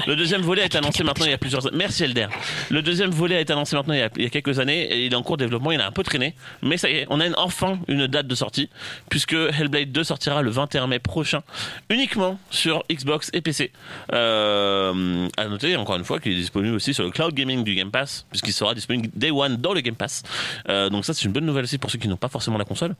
Le 0.08 0.16
deuxième 0.16 0.42
volet 0.42 0.64
a 0.64 0.66
été 0.66 0.78
annoncé 0.78 1.04
maintenant 1.04 1.26
il 1.26 1.32
y 1.32 1.34
a 1.34 1.38
plusieurs 1.38 1.66
années. 1.66 1.78
Merci 1.78 2.04
Elder. 2.04 2.28
Le 2.70 2.82
deuxième 2.82 3.12
volet 3.12 3.38
a 3.38 3.40
été 3.40 3.54
annoncé 3.54 3.76
maintenant 3.76 3.94
il 3.94 4.00
y 4.00 4.04
a, 4.04 4.10
il 4.18 4.24
y 4.24 4.26
a 4.26 4.30
quelques 4.30 4.60
années 4.60 4.84
et 4.84 5.06
il 5.06 5.14
est 5.14 5.16
en 5.16 5.24
cours 5.24 5.38
de 5.38 5.44
développement. 5.46 5.72
Il 5.72 5.80
a 5.80 5.88
un 5.88 5.92
peu 5.92 6.04
traîné, 6.04 6.36
mais 6.62 6.78
ça 6.78 6.90
y 6.90 6.98
est, 6.98 7.08
on 7.10 7.20
a 7.20 7.26
une- 7.28 7.36
enfin 7.38 7.80
une 7.88 8.08
date 8.08 8.28
de 8.28 8.36
sortie 8.36 8.70
puisque 9.10 9.34
Hellblade 9.34 9.92
2 9.92 10.04
sortira 10.04 10.42
le 10.42 10.50
21 10.52 10.88
mai 10.88 11.00
prochain, 11.00 11.42
uniquement 11.90 12.40
sur 12.50 12.84
Xbox 12.92 13.30
et 13.34 13.42
PC. 13.42 13.72
Euh, 14.14 15.28
à 15.38 15.46
noter 15.48 15.76
encore 15.78 15.96
une 15.96 16.04
fois 16.04 16.20
qu'il 16.20 16.34
est 16.34 16.36
disponible 16.36 16.76
aussi 16.76 16.94
sur 16.94 17.04
le 17.04 17.12
cloud 17.12 17.34
gaming 17.34 17.64
du 17.64 17.76
Game 17.76 17.92
Pass 17.92 18.26
puisqu'il 18.30 18.54
sera 18.54 18.74
disponible 18.74 19.10
day 19.16 19.32
one 19.32 19.58
dans 19.58 19.74
le 19.74 19.82
Game 19.82 19.96
Pass. 19.96 20.24
Euh, 20.70 20.90
donc 20.90 21.06
ça 21.06 21.14
c'est 21.14 21.24
une 21.26 21.32
bonne 21.32 21.46
nouvelle 21.46 21.64
aussi 21.64 21.78
pour 21.78 21.90
ceux 21.92 22.00
qui 22.00 22.08
n'ont 22.08 22.18
pas 22.18 22.28
forcément 22.30 22.58
la 22.58 22.66
console. 22.66 22.96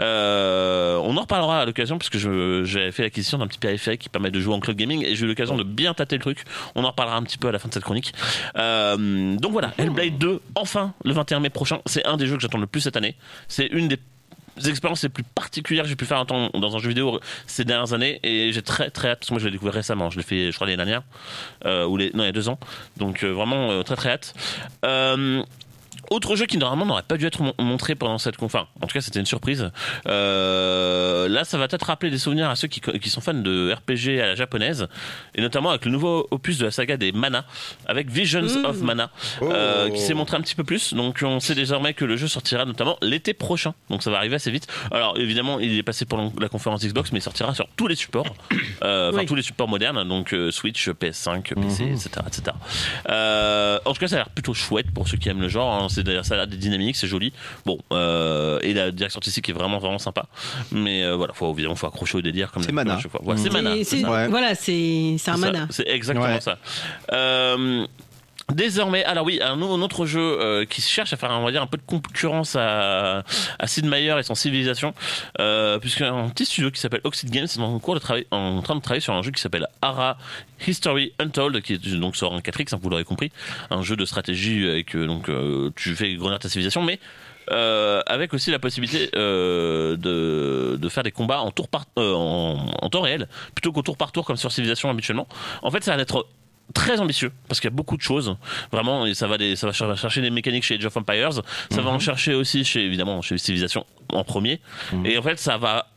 Euh, 0.00 0.96
on 1.04 1.16
en 1.16 1.20
reparlera 1.22 1.60
à 1.60 1.66
l'occasion 1.66 1.98
puisque 1.98 2.18
j'ai 2.18 2.90
fait 2.92 3.02
l'acquisition 3.04 3.38
d'un 3.38 3.46
petit 3.46 3.58
qui 3.76 4.08
permet 4.08 4.30
de 4.30 4.40
jouer 4.40 4.54
en 4.54 4.60
cloud 4.60 4.76
gaming 4.76 5.04
et 5.04 5.14
j'ai 5.14 5.24
eu 5.24 5.28
l'occasion 5.28 5.56
de 5.56 5.64
bien 5.64 5.94
tâter 5.94 6.16
le 6.16 6.22
truc. 6.22 6.44
On 6.74 6.84
en 6.84 6.88
reparlera 6.88 7.16
un 7.16 7.22
petit 7.22 7.38
peu 7.38 7.48
à 7.48 7.52
la 7.52 7.58
fin 7.58 7.68
de 7.68 7.74
cette 7.74 7.84
chronique. 7.84 8.12
Euh, 8.56 9.36
donc 9.36 9.52
voilà, 9.52 9.72
Hellblade 9.78 10.18
2, 10.18 10.40
enfin 10.54 10.94
le 11.04 11.12
21 11.12 11.40
mai 11.40 11.50
prochain. 11.50 11.80
C'est 11.86 12.06
un 12.06 12.16
des 12.16 12.26
jeux 12.26 12.36
que 12.36 12.42
j'attends 12.42 12.58
le 12.58 12.66
plus 12.66 12.80
cette 12.80 12.96
année. 12.96 13.16
C'est 13.48 13.66
une 13.66 13.88
des 13.88 13.98
expériences 14.66 15.02
les 15.02 15.08
plus 15.08 15.22
particulières 15.22 15.84
que 15.84 15.90
j'ai 15.90 15.96
pu 15.96 16.04
faire 16.04 16.24
dans 16.26 16.76
un 16.76 16.78
jeu 16.80 16.88
vidéo 16.88 17.20
ces 17.46 17.64
dernières 17.64 17.92
années 17.92 18.18
et 18.24 18.52
j'ai 18.52 18.62
très 18.62 18.90
très 18.90 19.10
hâte 19.10 19.20
parce 19.20 19.28
que 19.28 19.34
moi 19.34 19.40
je 19.40 19.44
l'ai 19.44 19.52
découvert 19.52 19.74
récemment 19.74 20.10
je 20.10 20.16
l'ai 20.16 20.24
fait 20.24 20.50
je 20.50 20.56
crois 20.56 20.66
l'année 20.66 20.78
dernière 20.78 21.04
euh, 21.64 21.86
ou 21.86 21.96
les, 21.96 22.10
non 22.12 22.24
il 22.24 22.26
y 22.26 22.30
a 22.30 22.32
deux 22.32 22.48
ans 22.48 22.58
donc 22.96 23.22
euh, 23.22 23.30
vraiment 23.30 23.84
très 23.84 23.94
très 23.94 24.10
hâte 24.10 24.34
autre 26.10 26.36
jeu 26.36 26.46
qui 26.46 26.58
normalement 26.58 26.86
n'aurait 26.86 27.02
pas 27.02 27.16
dû 27.16 27.26
être 27.26 27.42
mon- 27.42 27.54
montré 27.58 27.94
pendant 27.94 28.18
cette 28.18 28.36
conférence. 28.36 28.68
En 28.82 28.86
tout 28.86 28.94
cas, 28.94 29.00
c'était 29.00 29.20
une 29.20 29.26
surprise. 29.26 29.70
Euh, 30.06 31.28
là, 31.28 31.44
ça 31.44 31.58
va 31.58 31.68
peut-être 31.68 31.86
rappeler 31.86 32.10
des 32.10 32.18
souvenirs 32.18 32.48
à 32.50 32.56
ceux 32.56 32.68
qui, 32.68 32.80
qui 32.80 33.10
sont 33.10 33.20
fans 33.20 33.34
de 33.34 33.72
RPG 33.72 34.20
à 34.20 34.26
la 34.26 34.34
japonaise, 34.34 34.88
et 35.34 35.40
notamment 35.40 35.70
avec 35.70 35.84
le 35.84 35.90
nouveau 35.90 36.26
opus 36.30 36.58
de 36.58 36.64
la 36.64 36.70
saga 36.70 36.96
des 36.96 37.12
Mana, 37.12 37.44
avec 37.86 38.10
Visions 38.10 38.46
of 38.64 38.80
Mana, 38.82 39.10
euh, 39.42 39.90
qui 39.90 40.00
s'est 40.00 40.14
montré 40.14 40.36
un 40.36 40.40
petit 40.40 40.54
peu 40.54 40.64
plus. 40.64 40.94
Donc, 40.94 41.20
on 41.22 41.40
sait 41.40 41.54
désormais 41.54 41.94
que 41.94 42.04
le 42.04 42.16
jeu 42.16 42.28
sortira 42.28 42.64
notamment 42.64 42.96
l'été 43.02 43.34
prochain. 43.34 43.74
Donc, 43.90 44.02
ça 44.02 44.10
va 44.10 44.18
arriver 44.18 44.36
assez 44.36 44.50
vite. 44.50 44.66
Alors, 44.90 45.18
évidemment, 45.18 45.58
il 45.60 45.76
est 45.76 45.82
passé 45.82 46.04
pour 46.04 46.32
la 46.40 46.48
conférence 46.48 46.84
Xbox, 46.84 47.12
mais 47.12 47.18
il 47.18 47.22
sortira 47.22 47.54
sur 47.54 47.68
tous 47.76 47.86
les 47.86 47.94
supports, 47.96 48.26
euh, 48.82 49.10
enfin 49.10 49.18
Oui. 49.20 49.26
tous 49.26 49.34
les 49.34 49.42
supports 49.42 49.68
modernes, 49.68 50.06
donc 50.08 50.32
euh, 50.32 50.50
Switch, 50.50 50.88
PS5, 50.88 51.54
PC, 51.54 51.84
etc., 51.84 52.10
etc. 52.26 52.56
Euh, 53.08 53.78
en 53.84 53.92
tout 53.92 54.00
cas, 54.00 54.08
ça 54.08 54.16
a 54.16 54.18
l'air 54.18 54.28
plutôt 54.30 54.54
chouette 54.54 54.90
pour 54.92 55.08
ceux 55.08 55.16
qui 55.16 55.28
aiment 55.28 55.40
le 55.40 55.48
genre. 55.48 55.72
hein. 55.74 55.88
C'est 55.98 56.04
d'ailleurs 56.04 56.24
ça 56.24 56.40
a 56.40 56.46
des 56.46 56.56
dynamiques, 56.56 56.94
c'est 56.94 57.08
joli. 57.08 57.32
Bon, 57.66 57.76
euh, 57.92 58.60
et 58.62 58.72
la 58.72 58.92
direction 58.92 59.18
artistique 59.18 59.48
est 59.48 59.52
vraiment 59.52 59.78
vraiment 59.78 59.98
sympa. 59.98 60.26
Mais 60.70 61.02
euh, 61.02 61.16
voilà, 61.16 61.32
faut 61.32 61.52
évidemment 61.52 61.74
faut 61.74 61.88
accrocher 61.88 62.18
au 62.18 62.22
délire 62.22 62.52
comme 62.52 62.62
C'est 62.62 62.70
Mana. 62.70 63.00
c'est 63.36 63.52
Mana. 63.52 63.70
C'est- 63.72 63.84
c'est 63.84 63.96
c'est- 63.96 64.02
ça. 64.02 64.10
Ouais. 64.12 64.28
Voilà, 64.28 64.54
c'est 64.54 65.16
c'est 65.18 65.30
un 65.32 65.36
ça, 65.36 65.40
mana. 65.40 65.66
C'est 65.70 65.88
exactement 65.88 66.26
Ouais. 66.26 66.40
ça. 66.40 66.58
Euh, 67.12 67.84
Désormais, 68.54 69.04
alors 69.04 69.26
oui, 69.26 69.40
un, 69.42 69.60
autre 69.60 70.06
jeu 70.06 70.20
euh, 70.20 70.64
qui 70.64 70.80
cherche 70.80 71.12
à 71.12 71.18
faire, 71.18 71.30
on 71.32 71.44
va 71.44 71.50
dire, 71.50 71.60
un 71.60 71.66
peu 71.66 71.76
de 71.76 71.82
concurrence 71.82 72.56
à, 72.56 73.22
à 73.58 73.66
Sid 73.66 73.84
Meier 73.84 74.18
et 74.18 74.22
son 74.22 74.34
Civilisation, 74.34 74.94
euh, 75.38 75.78
puisque 75.78 76.00
un 76.00 76.30
petit 76.30 76.46
studio 76.46 76.70
qui 76.70 76.80
s'appelle 76.80 77.02
Oxid 77.04 77.30
Games 77.30 77.44
est 77.44 77.58
en 77.58 77.78
cours 77.78 77.94
de 77.94 78.00
travail, 78.00 78.26
en 78.30 78.62
train 78.62 78.74
de 78.74 78.80
travailler 78.80 79.02
sur 79.02 79.12
un 79.12 79.20
jeu 79.20 79.32
qui 79.32 79.42
s'appelle 79.42 79.66
Ara 79.82 80.16
History 80.66 81.12
Untold, 81.18 81.60
qui 81.60 81.74
est 81.74 81.96
donc 81.96 82.16
sur 82.16 82.32
un 82.32 82.38
4X, 82.38 82.74
hein, 82.74 82.78
vous 82.82 82.88
l'aurez 82.88 83.04
compris, 83.04 83.30
un 83.68 83.82
jeu 83.82 83.96
de 83.96 84.06
stratégie 84.06 84.66
avec 84.66 84.96
euh, 84.96 85.06
donc 85.06 85.28
euh, 85.28 85.70
tu 85.76 85.94
fais 85.94 86.14
grenade 86.14 86.40
ta 86.40 86.48
civilisation, 86.48 86.82
mais 86.82 86.98
euh, 87.50 88.02
avec 88.06 88.34
aussi 88.34 88.50
la 88.50 88.58
possibilité 88.58 89.10
euh, 89.14 89.96
de, 89.96 90.76
de 90.76 90.88
faire 90.90 91.02
des 91.02 91.12
combats 91.12 91.40
en 91.40 91.50
tour 91.50 91.68
par 91.68 91.86
euh, 91.98 92.12
en, 92.12 92.70
en 92.82 92.90
temps 92.90 93.00
réel 93.00 93.26
plutôt 93.54 93.72
qu'au 93.72 93.80
tour 93.80 93.96
par 93.96 94.12
tour 94.12 94.26
comme 94.26 94.36
sur 94.36 94.52
Civilisation 94.52 94.90
habituellement. 94.90 95.26
En 95.62 95.70
fait, 95.70 95.82
ça 95.82 95.96
va 95.96 96.02
être 96.02 96.26
très 96.74 97.00
ambitieux 97.00 97.32
parce 97.48 97.60
qu'il 97.60 97.70
y 97.70 97.72
a 97.72 97.76
beaucoup 97.76 97.96
de 97.96 98.02
choses 98.02 98.36
vraiment 98.72 99.06
et 99.06 99.14
ça 99.14 99.26
va 99.26 99.38
des, 99.38 99.56
ça 99.56 99.66
va 99.66 99.72
cher- 99.72 99.96
chercher 99.96 100.20
des 100.20 100.30
mécaniques 100.30 100.64
chez 100.64 100.74
Age 100.76 100.84
of 100.84 100.96
Empires 100.96 101.32
ça 101.32 101.80
va 101.80 101.90
en 101.90 101.98
chercher 101.98 102.34
aussi 102.34 102.64
chez 102.64 102.84
évidemment 102.84 103.22
chez 103.22 103.38
Civilisation 103.38 103.86
en 104.12 104.24
premier. 104.24 104.60
Et 105.04 105.16
en 105.18 105.22
fait 105.22 105.38
ça 105.38 105.56
va 105.58 105.88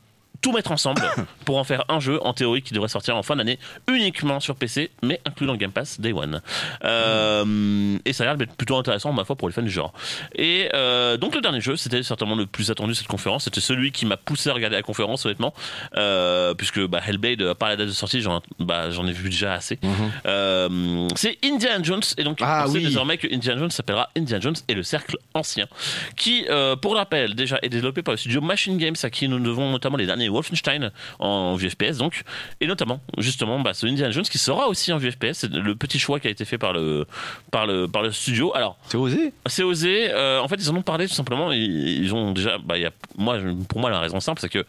tout 0.42 0.52
mettre 0.52 0.72
ensemble 0.72 1.02
pour 1.46 1.58
en 1.58 1.64
faire 1.64 1.86
un 1.90 2.00
jeu 2.00 2.20
en 2.26 2.34
théorie 2.34 2.62
qui 2.62 2.74
devrait 2.74 2.90
sortir 2.90 3.16
en 3.16 3.24
fin 3.24 3.36
d'année 3.36 3.60
uniquement 3.88 4.40
sur 4.40 4.56
PC 4.56 4.92
mais 5.04 5.22
inclus 5.26 5.46
dans 5.46 5.54
le 5.54 5.60
Game 5.60 5.72
Pass 5.72 6.00
Day 6.00 6.14
One. 6.14 6.42
Euh, 6.84 7.98
et 8.06 8.14
ça 8.14 8.24
a 8.24 8.28
l'air 8.28 8.38
d'être 8.38 8.56
plutôt 8.56 8.78
intéressant 8.78 9.14
ma 9.14 9.24
foi 9.24 9.36
pour 9.36 9.48
les 9.48 9.54
fans 9.54 9.62
du 9.62 9.70
genre. 9.70 9.94
Et 10.36 10.70
euh, 10.74 11.18
donc 11.18 11.36
le 11.36 11.42
dernier 11.42 11.62
jeu 11.62 11.76
c'était 11.76 12.04
certainement 12.04 12.36
le 12.36 12.46
plus 12.46 12.72
attendu 12.72 12.92
de 12.92 12.96
cette 12.96 13.08
conférence. 13.08 13.46
C'était 13.46 13.62
celui 13.62 13.92
qui 13.92 14.06
m'a 14.06 14.18
poussé 14.18 14.50
à 14.50 14.54
regarder 14.54 14.76
la 14.76 14.82
conférence 14.82 15.26
honnêtement. 15.26 15.54
Euh, 15.96 16.54
puisque 16.54 16.80
bah, 16.88 17.02
Hellblade 17.06 17.42
à 17.44 17.56
part 17.56 17.70
la 17.70 17.76
date 17.76 17.88
de 17.88 17.92
sortie 17.94 18.22
j'en 18.22 18.42
bah, 18.60 18.88
ai 18.90 19.12
vu 19.12 19.30
déjà 19.30 19.54
assez. 19.54 19.80
Euh, 20.26 21.08
c'est 21.16 21.38
Indiana 21.44 21.84
Jones 21.84 22.02
et 22.18 22.24
donc 22.24 22.40
Ah 22.42 22.66
on 22.66 22.72
sait 22.72 22.78
oui. 22.80 22.86
désormais 22.86 23.18
que 23.18 23.28
Indiana 23.34 23.60
Jones 23.60 23.72
s'appellera 23.72 24.10
Indiana 24.18 24.42
Jones 24.42 24.56
et 24.68 24.74
le 24.74 24.84
cercle 24.84 25.18
ancien 25.34 25.68
qui 26.16 26.46
pour 26.82 26.96
rappel 26.96 27.36
déjà 27.36 27.60
est 27.62 27.70
développé 27.70 28.02
par 28.02 28.14
le 28.14 28.18
studio 28.18 28.42
Machine 28.42 28.78
Games 28.78 28.96
à 29.04 29.10
qui 29.10 29.28
nous 29.28 29.40
devons 29.40 29.72
notamment 29.72 29.98
les 29.98 30.06
derniers 30.06 30.31
Wolfenstein 30.32 30.92
en 31.20 31.56
VFPS 31.56 31.98
donc 31.98 32.24
et 32.60 32.68
notamment 32.68 33.00
justement 33.18 33.60
bah, 33.60 33.74
ce 33.74 33.86
Indiana 33.86 34.12
Jones 34.12 34.24
qui 34.24 34.38
sera 34.38 34.68
aussi 34.68 34.92
en 34.94 34.98
VFPS 34.98 35.34
c'est 35.34 35.52
le 35.52 35.76
petit 35.76 36.00
choix 36.00 36.20
qui 36.20 36.28
a 36.28 36.32
été 36.32 36.46
fait 36.46 36.58
par 36.58 36.74
le 36.74 37.06
par 37.52 37.66
le 37.68 37.88
par 37.88 38.02
le 38.02 38.12
studio 38.12 38.52
alors 38.56 38.78
C'est 38.88 38.98
osé. 38.98 39.34
c'est 39.46 39.64
osé. 39.64 40.10
euh, 40.12 40.40
en 40.42 40.48
fait, 40.48 40.56
ils 40.56 40.70
en 40.70 40.76
ont 40.76 40.82
parlé 40.82 41.08
tout 41.08 41.14
simplement. 41.14 41.52
Ils, 41.52 42.04
ils 42.04 42.14
ont 42.14 42.32
déjà. 42.32 42.58
Bah, 42.58 42.78
il 42.78 42.84
y 42.84 42.86
a, 42.86 42.92
moi, 43.18 43.38
pour 43.70 43.80
moi, 43.80 43.90
la 43.90 44.00
raison 44.00 44.20
simple, 44.20 44.40
c'est 44.42 44.50
que. 44.50 44.66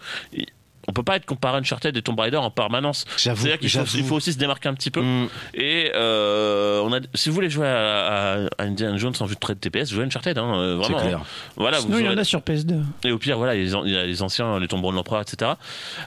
On 0.88 0.92
peut 0.92 1.02
pas 1.02 1.16
être 1.16 1.26
comparé 1.26 1.56
à 1.56 1.60
Uncharted 1.60 1.96
et 1.96 2.02
Tomb 2.02 2.18
Raider 2.18 2.36
en 2.38 2.50
permanence. 2.50 3.04
J'avoue, 3.16 3.42
C'est-à-dire 3.42 3.58
qu'il 3.60 3.70
faut, 3.70 3.96
il 3.96 4.04
faut 4.04 4.16
aussi 4.16 4.32
se 4.32 4.38
démarquer 4.38 4.68
un 4.68 4.74
petit 4.74 4.90
peu. 4.90 5.00
Mm. 5.00 5.28
Et 5.54 5.92
euh, 5.94 6.80
on 6.84 6.92
a, 6.92 6.98
si 7.14 7.28
vous 7.28 7.34
voulez 7.34 7.50
jouer 7.50 7.66
à, 7.68 8.06
à, 8.06 8.36
à 8.58 8.62
Indiana 8.64 8.96
Jones 8.96 9.14
en 9.20 9.26
vue 9.26 9.34
de 9.34 9.40
trait 9.40 9.54
de 9.54 9.60
TPS, 9.60 9.90
jouez 9.90 10.02
à 10.02 10.06
Uncharted. 10.06 10.36
Hein, 10.38 10.54
euh, 10.56 10.82
C'est 10.82 10.92
vraiment. 10.92 11.06
clair. 11.08 11.20
Voilà, 11.56 11.78
Sinon, 11.78 11.92
vous 11.94 12.00
il 12.00 12.06
y 12.06 12.08
en 12.08 12.18
a 12.18 12.24
sur 12.24 12.40
PS2. 12.40 12.80
et 13.04 13.12
au 13.12 13.18
pire, 13.18 13.36
voilà, 13.38 13.54
il 13.54 13.58
y 13.58 13.62
a 13.62 13.64
les 13.64 13.74
an- 13.74 13.84
il 13.84 13.92
y 13.92 13.96
a 13.96 14.04
les 14.04 14.22
anciens, 14.22 14.58
les 14.58 14.68
tombereaux 14.68 14.90
de 14.92 14.96
l'empereur, 14.96 15.20
etc. 15.22 15.52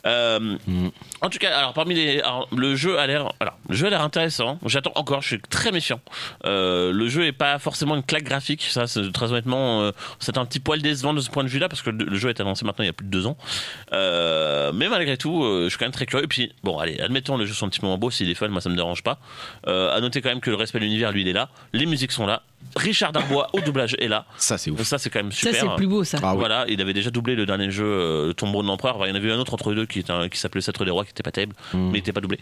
Euh, 0.06 0.40
Mm. 0.68 0.90
En 1.22 1.30
tout 1.30 1.38
cas, 1.38 1.56
alors 1.58 1.74
parmi 1.74 1.96
les, 1.96 2.20
alors, 2.22 2.48
le 2.56 2.76
jeu 2.76 3.00
a 3.00 3.08
l'air, 3.08 3.32
alors 3.40 3.58
le 3.70 3.76
jeu 3.76 3.88
a 3.88 3.90
l'air 3.90 4.02
intéressant. 4.02 4.60
J'attends 4.66 4.92
encore, 4.96 5.22
je 5.22 5.28
suis 5.30 5.40
très 5.42 5.72
méfiant. 5.72 6.00
Euh, 6.46 6.92
le 6.92 7.08
jeu 7.08 7.26
est 7.26 7.32
pas 7.32 7.58
forcément 7.60 7.96
une 7.96 8.04
claque 8.04 8.24
graphique, 8.24 8.64
ça, 8.70 8.86
très 9.14 9.32
honnêtement, 9.32 9.82
euh, 9.82 9.92
c'est 10.20 10.38
un 10.38 10.46
petit 10.46 10.60
poil 10.60 10.82
décevant 10.82 11.14
de 11.14 11.22
ce 11.22 11.30
point 11.30 11.44
de 11.44 11.50
vue-là 11.50 11.70
parce 11.70 11.82
que 11.82 11.90
le, 11.90 12.06
le 12.06 12.16
jeu 12.18 12.30
est 12.30 12.40
annoncé 12.40 12.66
maintenant 12.66 12.84
il 12.84 12.88
y 12.88 12.90
a 12.90 12.94
plus 12.94 13.06
de 13.06 13.12
deux 13.12 13.26
ans. 13.28 13.38
Euh, 13.94 14.65
mais 14.74 14.90
malgré 14.90 15.18
tout, 15.18 15.44
euh, 15.44 15.66
je 15.66 15.70
suis 15.70 15.78
quand 15.78 15.86
même 15.86 15.92
très 15.92 16.06
curieux. 16.06 16.26
Et 16.26 16.28
puis, 16.28 16.54
bon, 16.64 16.78
allez, 16.78 17.00
admettons 17.00 17.38
le 17.38 17.46
jeu 17.46 17.54
sont 17.54 17.66
un 17.66 17.70
petit 17.70 17.80
peu 17.80 17.88
moins 17.88 17.98
beau, 17.98 18.12
s'il 18.12 18.30
est 18.30 18.36
fun, 18.36 18.48
moi 18.48 18.62
ça 18.62 18.70
me 18.70 18.76
dérange 18.76 19.04
pas. 19.04 19.20
Euh, 19.68 19.96
à 19.96 20.02
noter 20.02 20.22
quand 20.22 20.30
même 20.30 20.42
que 20.42 20.50
le 20.50 20.56
respect 20.56 20.80
de 20.80 20.86
l'univers, 20.86 21.12
lui, 21.12 21.22
il 21.22 21.28
est 21.28 21.34
là. 21.34 21.50
Les 21.74 21.86
musiques 21.86 22.12
sont 22.12 22.26
là. 22.26 22.44
Richard 22.76 23.12
Darbois 23.12 23.48
au 23.54 23.62
doublage 23.62 23.96
est 24.00 24.08
là. 24.08 24.26
Ça, 24.38 24.58
c'est 24.58 24.70
ouf. 24.72 24.82
Ça, 24.84 24.98
c'est 24.98 25.10
quand 25.10 25.20
même 25.20 25.32
Ça, 25.32 25.40
super. 25.50 25.56
c'est 25.62 25.66
le 25.68 25.76
plus 25.76 25.88
beau, 25.88 26.04
ça. 26.04 26.18
Ah 26.22 26.32
oui. 26.34 26.40
Voilà, 26.40 26.66
il 26.68 26.82
avait 26.82 26.94
déjà 26.94 27.10
doublé 27.10 27.36
le 27.36 27.46
dernier 27.46 27.72
jeu, 27.72 27.86
euh, 27.86 28.28
le 28.28 28.34
Tombeau 28.34 28.62
de 28.62 28.68
l'Empereur. 28.68 28.96
Enfin, 28.98 29.06
il 29.06 29.10
y 29.10 29.12
en 29.12 29.16
avait 29.16 29.28
eu 29.28 29.32
un 29.32 29.40
autre 29.40 29.54
entre 29.54 29.70
les 29.70 29.76
deux 29.76 29.86
qui, 29.86 30.00
était 30.00 30.12
un- 30.12 30.30
qui 30.30 30.38
s'appelait 30.40 30.62
Sceptre 30.62 30.84
des 30.86 30.92
Rois, 30.92 31.06
qui 31.06 31.12
était 31.12 31.24
pas 31.24 31.32
terrible, 31.32 31.56
Mm. 31.74 31.78
mais 31.92 31.98
il 31.98 32.02
était 32.02 32.12
pas 32.14 32.22
doublé. 32.22 32.40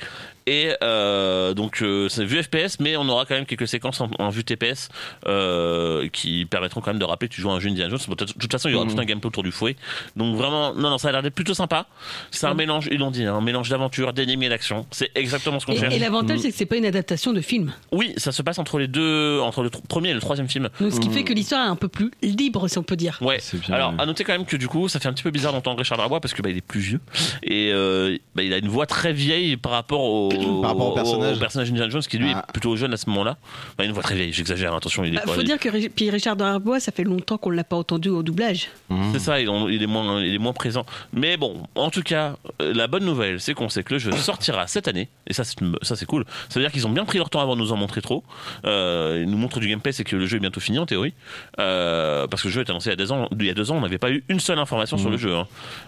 Et 0.48 0.74
euh, 0.84 1.54
donc, 1.54 1.82
euh, 1.82 2.10
c'est 2.10 2.26
vu 2.26 2.42
FPS, 2.42 2.80
mais 2.80 2.98
on 2.98 3.08
aura 3.10 3.26
quand 3.26 3.36
même 3.36 3.46
quelques 3.46 3.68
séquences 3.68 4.02
en, 4.02 4.10
en 4.20 4.30
vue 4.30 4.44
TPS 4.44 4.90
euh, 5.28 6.08
qui 6.10 6.46
permettront 6.46 6.82
quand 6.82 6.92
même 6.92 7.00
de 7.00 7.06
rappeler 7.06 7.30
que 7.30 7.34
tu 7.34 7.42
joues 7.42 7.50
à 7.52 7.54
un 7.54 7.60
jeu 7.60 7.70
Indiana 7.70 7.90
Jones. 7.90 8.00
Bon, 8.08 8.16
De 8.16 8.26
toute 8.26 8.52
façon, 8.52 8.70
il 8.70 8.74
y 8.74 8.76
aura 8.76 8.86
Mm. 8.86 8.94
tout 8.96 9.00
un 9.02 9.06
gameplay 9.06 9.28
autour 9.28 9.44
du 9.44 9.52
fouet. 9.52 9.76
Donc, 10.16 10.36
vraiment, 10.36 10.74
non, 10.74 10.90
non, 10.90 10.98
ça 10.98 11.10
a 11.10 11.12
l'air 11.12 11.22
d'être 11.24 11.36
plutôt 11.36 11.54
sympa. 11.54 11.86
C'est 12.32 12.48
Mm. 12.48 12.50
un 12.50 12.54
mélange, 12.56 12.90
ils 12.92 13.00
l'ont 13.00 13.12
dit, 13.12 13.26
hein, 13.26 13.36
un 13.36 13.42
mélange 13.42 13.70
d'aventure, 13.70 14.14
d'énigmes 14.14 14.44
et 14.44 14.50
d'action. 14.50 14.86
C'est 14.92 15.12
exactement 15.16 15.60
ce 15.60 15.66
qu'on 15.66 15.76
cherche. 15.76 15.94
et 15.94 16.00
l'avantage, 16.00 16.40
c'est 16.40 16.50
que 16.52 16.56
c'est 16.58 16.66
pas 16.66 16.78
une 16.78 16.86
adaptation 16.86 17.34
de 17.34 17.42
film. 17.42 17.74
Oui, 17.92 18.14
ça 18.18 18.32
se 18.32 18.42
passe 18.42 18.60
entre 18.60 18.80
les 18.80 18.88
deux, 18.88 19.40
entre 19.40 19.64
le 19.64 19.70
premier 19.70 20.13
et 20.14 20.16
le 20.16 20.22
troisième 20.22 20.48
film. 20.48 20.70
Donc, 20.80 20.92
ce 20.94 21.00
qui 21.00 21.10
fait 21.10 21.24
que 21.24 21.34
l'histoire 21.34 21.66
est 21.66 21.70
un 21.70 21.76
peu 21.76 21.88
plus 21.88 22.12
libre, 22.22 22.68
si 22.68 22.78
on 22.78 22.84
peut 22.84 22.96
dire. 22.96 23.18
Ouais. 23.22 23.40
Bien. 23.54 23.76
Alors, 23.76 23.94
à 23.98 24.06
noter 24.06 24.24
quand 24.24 24.34
même 24.34 24.46
que 24.46 24.56
du 24.58 24.68
coup, 24.68 24.88
ça 24.88 25.00
fait 25.00 25.08
un 25.10 25.14
petit 25.14 25.24
peu 25.24 25.32
bizarre 25.32 25.52
d'entendre 25.54 25.78
Richard 25.80 25.98
Darbois 25.98 26.20
parce 26.22 26.34
que 26.34 26.42
bah, 26.42 26.50
il 26.50 26.58
est 26.58 26.62
plus 26.62 26.80
vieux 26.80 27.00
et 27.44 27.72
euh, 27.74 28.18
bah, 28.36 28.44
il 28.44 28.54
a 28.54 28.58
une 28.58 28.68
voix 28.68 28.86
très 28.86 29.14
vieille 29.14 29.58
par 29.58 29.72
rapport 29.74 30.02
au, 30.04 30.30
Par 30.62 30.72
rapport 30.72 30.88
au 30.92 30.94
personnage. 30.94 31.38
au 31.38 31.40
personnage 31.40 31.70
Indiana 31.70 31.90
Jones 31.90 32.02
qui 32.02 32.18
lui 32.18 32.32
Ah. 32.34 32.46
est 32.48 32.52
plutôt 32.52 32.76
jeune 32.76 32.94
à 32.94 32.98
ce 32.98 33.10
moment-là. 33.10 33.38
Bah, 33.78 33.84
une 33.86 33.92
voix 33.92 34.04
très 34.04 34.16
vieille, 34.16 34.34
j'exagère. 34.34 34.74
Attention, 34.74 35.04
il 35.04 35.14
est 35.14 35.18
Bah, 35.18 35.22
quoi, 35.26 35.34
faut 35.36 35.42
il- 35.42 35.46
dire 35.46 35.60
que 35.60 35.88
puis 35.90 36.10
Richard 36.10 36.36
Darbois, 36.36 36.80
ça 36.80 36.92
fait 36.92 37.04
longtemps 37.04 37.38
qu'on 37.38 37.50
l'a 37.50 37.64
pas 37.64 37.76
entendu 37.78 38.10
au 38.10 38.24
doublage. 38.24 38.70
C'est 39.12 39.20
ça, 39.20 39.40
il, 39.40 39.48
est 39.82 39.88
moins, 39.88 40.22
il 40.22 40.34
est 40.34 40.38
moins 40.40 40.54
présent. 40.54 40.86
Mais 41.14 41.38
bon, 41.38 41.64
en 41.76 41.90
tout 41.90 42.04
cas, 42.04 42.36
euh, 42.62 42.74
la 42.74 42.88
bonne 42.88 43.06
nouvelle, 43.06 43.40
c'est 43.40 43.54
qu'on 43.54 43.70
sait 43.70 43.84
que 43.84 43.94
le 43.94 44.00
jeu 44.00 44.12
sortira 44.18 44.68
cette 44.68 44.88
année, 44.88 45.10
et 45.28 45.34
ça, 45.34 45.44
c'est 45.44 45.60
une- 45.62 45.78
ça 45.82 45.96
c'est 45.96 46.06
cool. 46.06 46.26
Ça 46.50 46.60
veut 46.60 46.66
dire 46.66 46.72
qu'ils 46.72 46.86
ont 46.88 46.92
bien 46.92 47.06
pris 47.06 47.18
leur 47.18 47.30
temps 47.30 47.42
avant 47.42 47.56
de 47.56 47.62
nous 47.62 47.72
en 47.72 47.78
montrer 47.78 48.02
trop. 48.02 48.24
Euh, 48.66 49.22
ils 49.24 49.30
nous 49.30 49.38
montrent 49.38 49.60
du 49.60 49.68
gameplay, 49.68 49.92
c'est 49.92 50.03
que 50.04 50.16
le 50.16 50.26
jeu 50.26 50.38
est 50.38 50.40
bientôt 50.40 50.60
fini 50.60 50.80
en 50.80 50.86
théorie, 50.86 51.14
Euh, 51.60 52.28
parce 52.28 52.42
que 52.42 52.48
le 52.48 52.54
jeu 52.54 52.62
est 52.62 52.70
annoncé 52.70 52.90
il 52.90 52.92
y 52.92 52.94
a 52.94 52.98
deux 52.98 53.12
ans. 53.12 53.28
Il 53.40 53.46
y 53.46 53.50
a 53.50 53.54
deux 53.54 53.72
ans, 53.72 53.78
on 53.78 53.82
n'avait 53.82 53.98
pas 53.98 54.12
eu 54.12 54.24
une 54.30 54.40
seule 54.40 54.60
information 54.60 54.98
sur 54.98 55.10
le 55.10 55.18
jeu. 55.18 55.34
hein. 55.36 55.48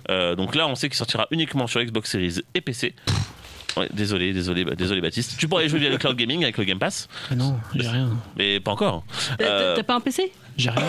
Euh, 0.10 0.36
donc 0.36 0.56
là, 0.56 0.68
on 0.68 0.76
sait 0.76 0.90
qu'il 0.90 0.98
sortira 0.98 1.28
uniquement 1.32 1.68
sur 1.68 1.82
Xbox 1.84 2.12
Series 2.12 2.42
et 2.54 2.62
PC. 2.62 2.94
Ouais, 3.78 3.90
désolé, 3.94 4.32
désolé, 4.32 4.64
désolé 4.64 5.02
Baptiste. 5.02 5.36
Tu 5.38 5.50
pourrais 5.50 5.68
jouer 5.68 5.80
via 5.80 5.90
le 5.90 5.98
cloud 5.98 6.16
gaming 6.16 6.44
avec 6.44 6.58
le 6.58 6.64
Game 6.64 6.80
Pass, 6.80 7.10
Ah 7.30 7.36
non, 7.36 7.58
j'ai 7.76 7.90
rien. 7.90 8.10
mais 8.38 8.62
pas 8.62 8.72
encore. 8.72 9.04
T'as- 9.38 9.44
Euh, 9.44 9.76
T'as 9.76 9.84
pas 9.84 9.96
un 9.96 10.00
PC 10.00 10.32
J'ai 10.58 10.70
rien. 10.70 10.82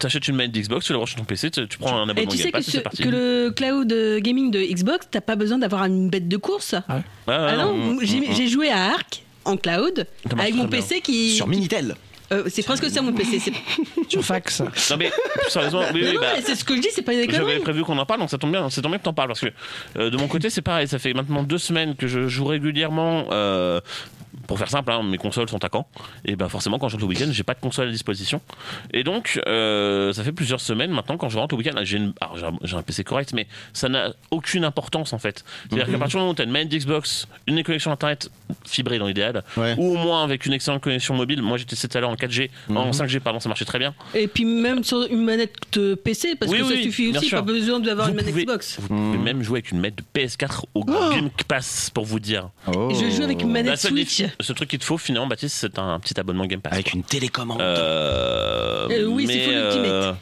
T'achètes- 0.00 0.26
une 0.26 0.34
manette 0.34 0.50
d'Xbox, 0.50 0.84
tu 0.84 0.92
la 0.92 0.98
branches 0.98 1.10
sur 1.10 1.20
ton 1.20 1.24
PC, 1.24 1.52
tu, 1.52 1.68
tu 1.68 1.78
prends 1.78 1.96
un 1.96 2.08
Et 2.08 2.10
abonnement 2.10 2.30
tu 2.32 2.36
Game 2.38 2.46
sais 2.46 2.50
que, 2.50 2.56
Pass 2.56 2.66
et 2.66 2.70
ce- 2.72 2.76
c'est 2.78 2.82
parti. 2.82 3.02
que 3.04 3.08
le 3.08 3.50
cloud 3.54 4.20
gaming 4.20 4.50
de 4.50 4.58
Xbox, 4.60 5.06
t'as 5.12 5.20
pas 5.20 5.36
besoin 5.36 5.58
d'avoir 5.58 5.84
une 5.84 6.10
bête 6.10 6.26
de 6.28 6.36
course? 6.36 6.74
Ah, 6.88 7.02
Ah 7.28 7.54
non, 7.56 7.76
mm, 7.76 7.98
j'ai 8.02 8.18
mm, 8.20 8.34
j'ai 8.34 8.48
joué 8.48 8.68
à 8.70 8.86
Arc 8.94 9.22
en 9.44 9.56
cloud 9.56 10.04
avec 10.36 10.54
mon 10.56 10.64
bien. 10.64 10.80
PC 10.80 11.00
qui. 11.02 11.36
Sur 11.36 11.46
Minitel. 11.46 11.94
Euh, 12.32 12.44
c'est 12.48 12.62
presque 12.64 12.88
ça 12.90 13.02
mon 13.02 13.12
PC. 13.12 13.52
Sur 14.08 14.24
fax. 14.24 14.60
Non 14.60 14.96
mais 14.98 15.10
sérieusement, 15.48 15.82
oui, 15.92 16.02
Non, 16.02 16.08
oui, 16.08 16.14
non, 16.14 16.20
bah, 16.20 16.26
c'est 16.44 16.54
ce 16.54 16.64
que 16.64 16.74
je 16.76 16.80
dis, 16.80 16.88
c'est 16.92 17.02
pas 17.02 17.12
des 17.12 17.26
J'avais 17.30 17.58
prévu 17.58 17.84
qu'on 17.84 17.98
en 17.98 18.06
parle, 18.06 18.20
donc 18.20 18.30
ça 18.30 18.38
tombe 18.38 18.50
bien, 18.52 18.70
c'est 18.70 18.80
tombe 18.80 18.92
bien 18.92 18.98
que 18.98 19.04
t'en 19.04 19.12
parles 19.12 19.28
parce 19.28 19.40
que 19.40 19.48
euh, 19.98 20.10
de 20.10 20.16
mon 20.16 20.26
côté 20.26 20.48
c'est 20.50 20.62
pareil, 20.62 20.88
ça 20.88 20.98
fait 20.98 21.12
maintenant 21.12 21.42
deux 21.42 21.58
semaines 21.58 21.94
que 21.96 22.06
je 22.06 22.26
joue 22.28 22.46
régulièrement. 22.46 23.26
euh, 23.30 23.80
pour 24.46 24.58
faire 24.58 24.68
simple, 24.68 24.90
hein, 24.92 25.02
mes 25.02 25.18
consoles 25.18 25.48
sont 25.48 25.62
à 25.64 25.68
Caen. 25.72 25.86
Et 26.24 26.36
ben 26.36 26.48
forcément, 26.48 26.78
quand 26.78 26.88
je 26.88 26.94
rentre 26.96 27.04
le 27.06 27.08
week-end, 27.10 27.28
j'ai 27.30 27.42
pas 27.42 27.54
de 27.54 27.60
console 27.60 27.88
à 27.88 27.90
disposition. 27.90 28.40
Et 28.92 29.04
donc, 29.04 29.40
euh, 29.46 30.12
ça 30.12 30.22
fait 30.24 30.32
plusieurs 30.32 30.60
semaines 30.60 30.90
maintenant, 30.90 31.16
quand 31.16 31.28
je 31.28 31.38
rentre 31.38 31.54
le 31.54 31.58
week-end, 31.58 31.78
j'ai 31.82 31.96
une- 31.98 32.12
alors, 32.20 32.36
j'ai 32.36 32.46
un, 32.46 32.52
j'ai 32.62 32.76
un 32.76 32.82
PC 32.82 33.04
correct, 33.04 33.32
mais 33.34 33.46
ça 33.72 33.88
n'a 33.88 34.12
aucune 34.30 34.64
importance 34.64 35.12
en 35.12 35.18
fait. 35.18 35.44
C'est-à-dire 35.68 35.90
qu'à 35.92 35.98
partir 35.98 36.18
du 36.18 36.22
moment 36.22 36.32
où 36.32 36.34
tu 36.34 36.42
as 36.42 36.44
une 36.44 36.50
manette 36.50 36.68
d'Xbox, 36.68 37.26
une 37.46 37.62
connexion 37.62 37.90
internet 37.92 38.30
fibrée 38.66 38.98
dans 38.98 39.06
l'idéal, 39.06 39.42
Ouais. 39.56 39.74
ou 39.78 39.92
au 39.92 39.96
moins 39.96 40.22
avec 40.24 40.46
une 40.46 40.52
excellente 40.52 40.82
connexion 40.82 41.14
mobile. 41.14 41.42
Moi 41.42 41.56
j'étais 41.58 41.76
tout 41.76 41.88
à 41.96 42.00
l'heure 42.00 42.10
en 42.10 42.16
4G, 42.16 42.50
en 42.70 42.90
5G, 42.92 43.20
pardon, 43.20 43.40
ça 43.40 43.48
marchait 43.48 43.64
très 43.64 43.78
bien. 43.78 43.94
Et 44.14 44.26
puis 44.28 44.44
même 44.44 44.84
sur 44.84 45.02
une 45.10 45.24
manette 45.24 45.54
PC, 46.04 46.34
parce 46.38 46.50
Oui, 46.52 46.58
que 46.60 46.64
ça 46.64 46.82
suffit 46.82 47.08
aussi, 47.16 47.26
sûr. 47.28 47.38
pas 47.38 47.42
besoin 47.42 47.80
d'avoir 47.80 48.06
Vous 48.06 48.12
une 48.12 48.16
manette 48.16 48.32
pouvez- 48.32 48.44
Xbox. 48.44 48.78
Vous 48.80 48.88
pouvez 48.88 49.18
même 49.18 49.42
jouer 49.42 49.58
avec 49.58 49.70
une 49.72 49.78
manette 49.80 49.96
de 49.98 50.04
PS4 50.12 50.66
au 50.74 50.84
Game 50.84 51.30
Pass 51.48 51.90
pour 51.92 52.04
vous 52.04 52.20
dire. 52.20 52.50
Oh. 52.74 52.90
Je 52.92 53.10
joue 53.10 53.22
avec 53.22 53.42
une 53.42 53.50
manette 53.50 53.70
La 53.72 53.76
seule 53.76 53.92
Switch. 53.92 54.22
Ce 54.40 54.52
truc 54.52 54.70
qu'il 54.70 54.78
te 54.78 54.84
faut 54.84 54.98
finalement, 54.98 55.26
Baptiste, 55.26 55.56
c'est 55.60 55.78
un 55.78 55.98
petit 56.00 56.18
abonnement 56.18 56.46
Game 56.46 56.60
Pass. 56.60 56.72
Avec 56.72 56.90
quoi. 56.90 56.96
une 56.96 57.04
télécommande. 57.04 57.60
Euh, 57.60 58.88
Euh, 58.90 59.06
oui, 59.06 59.26
c'est 59.26 59.44
faut 59.44 59.50
l'Ultimate. 59.50 60.16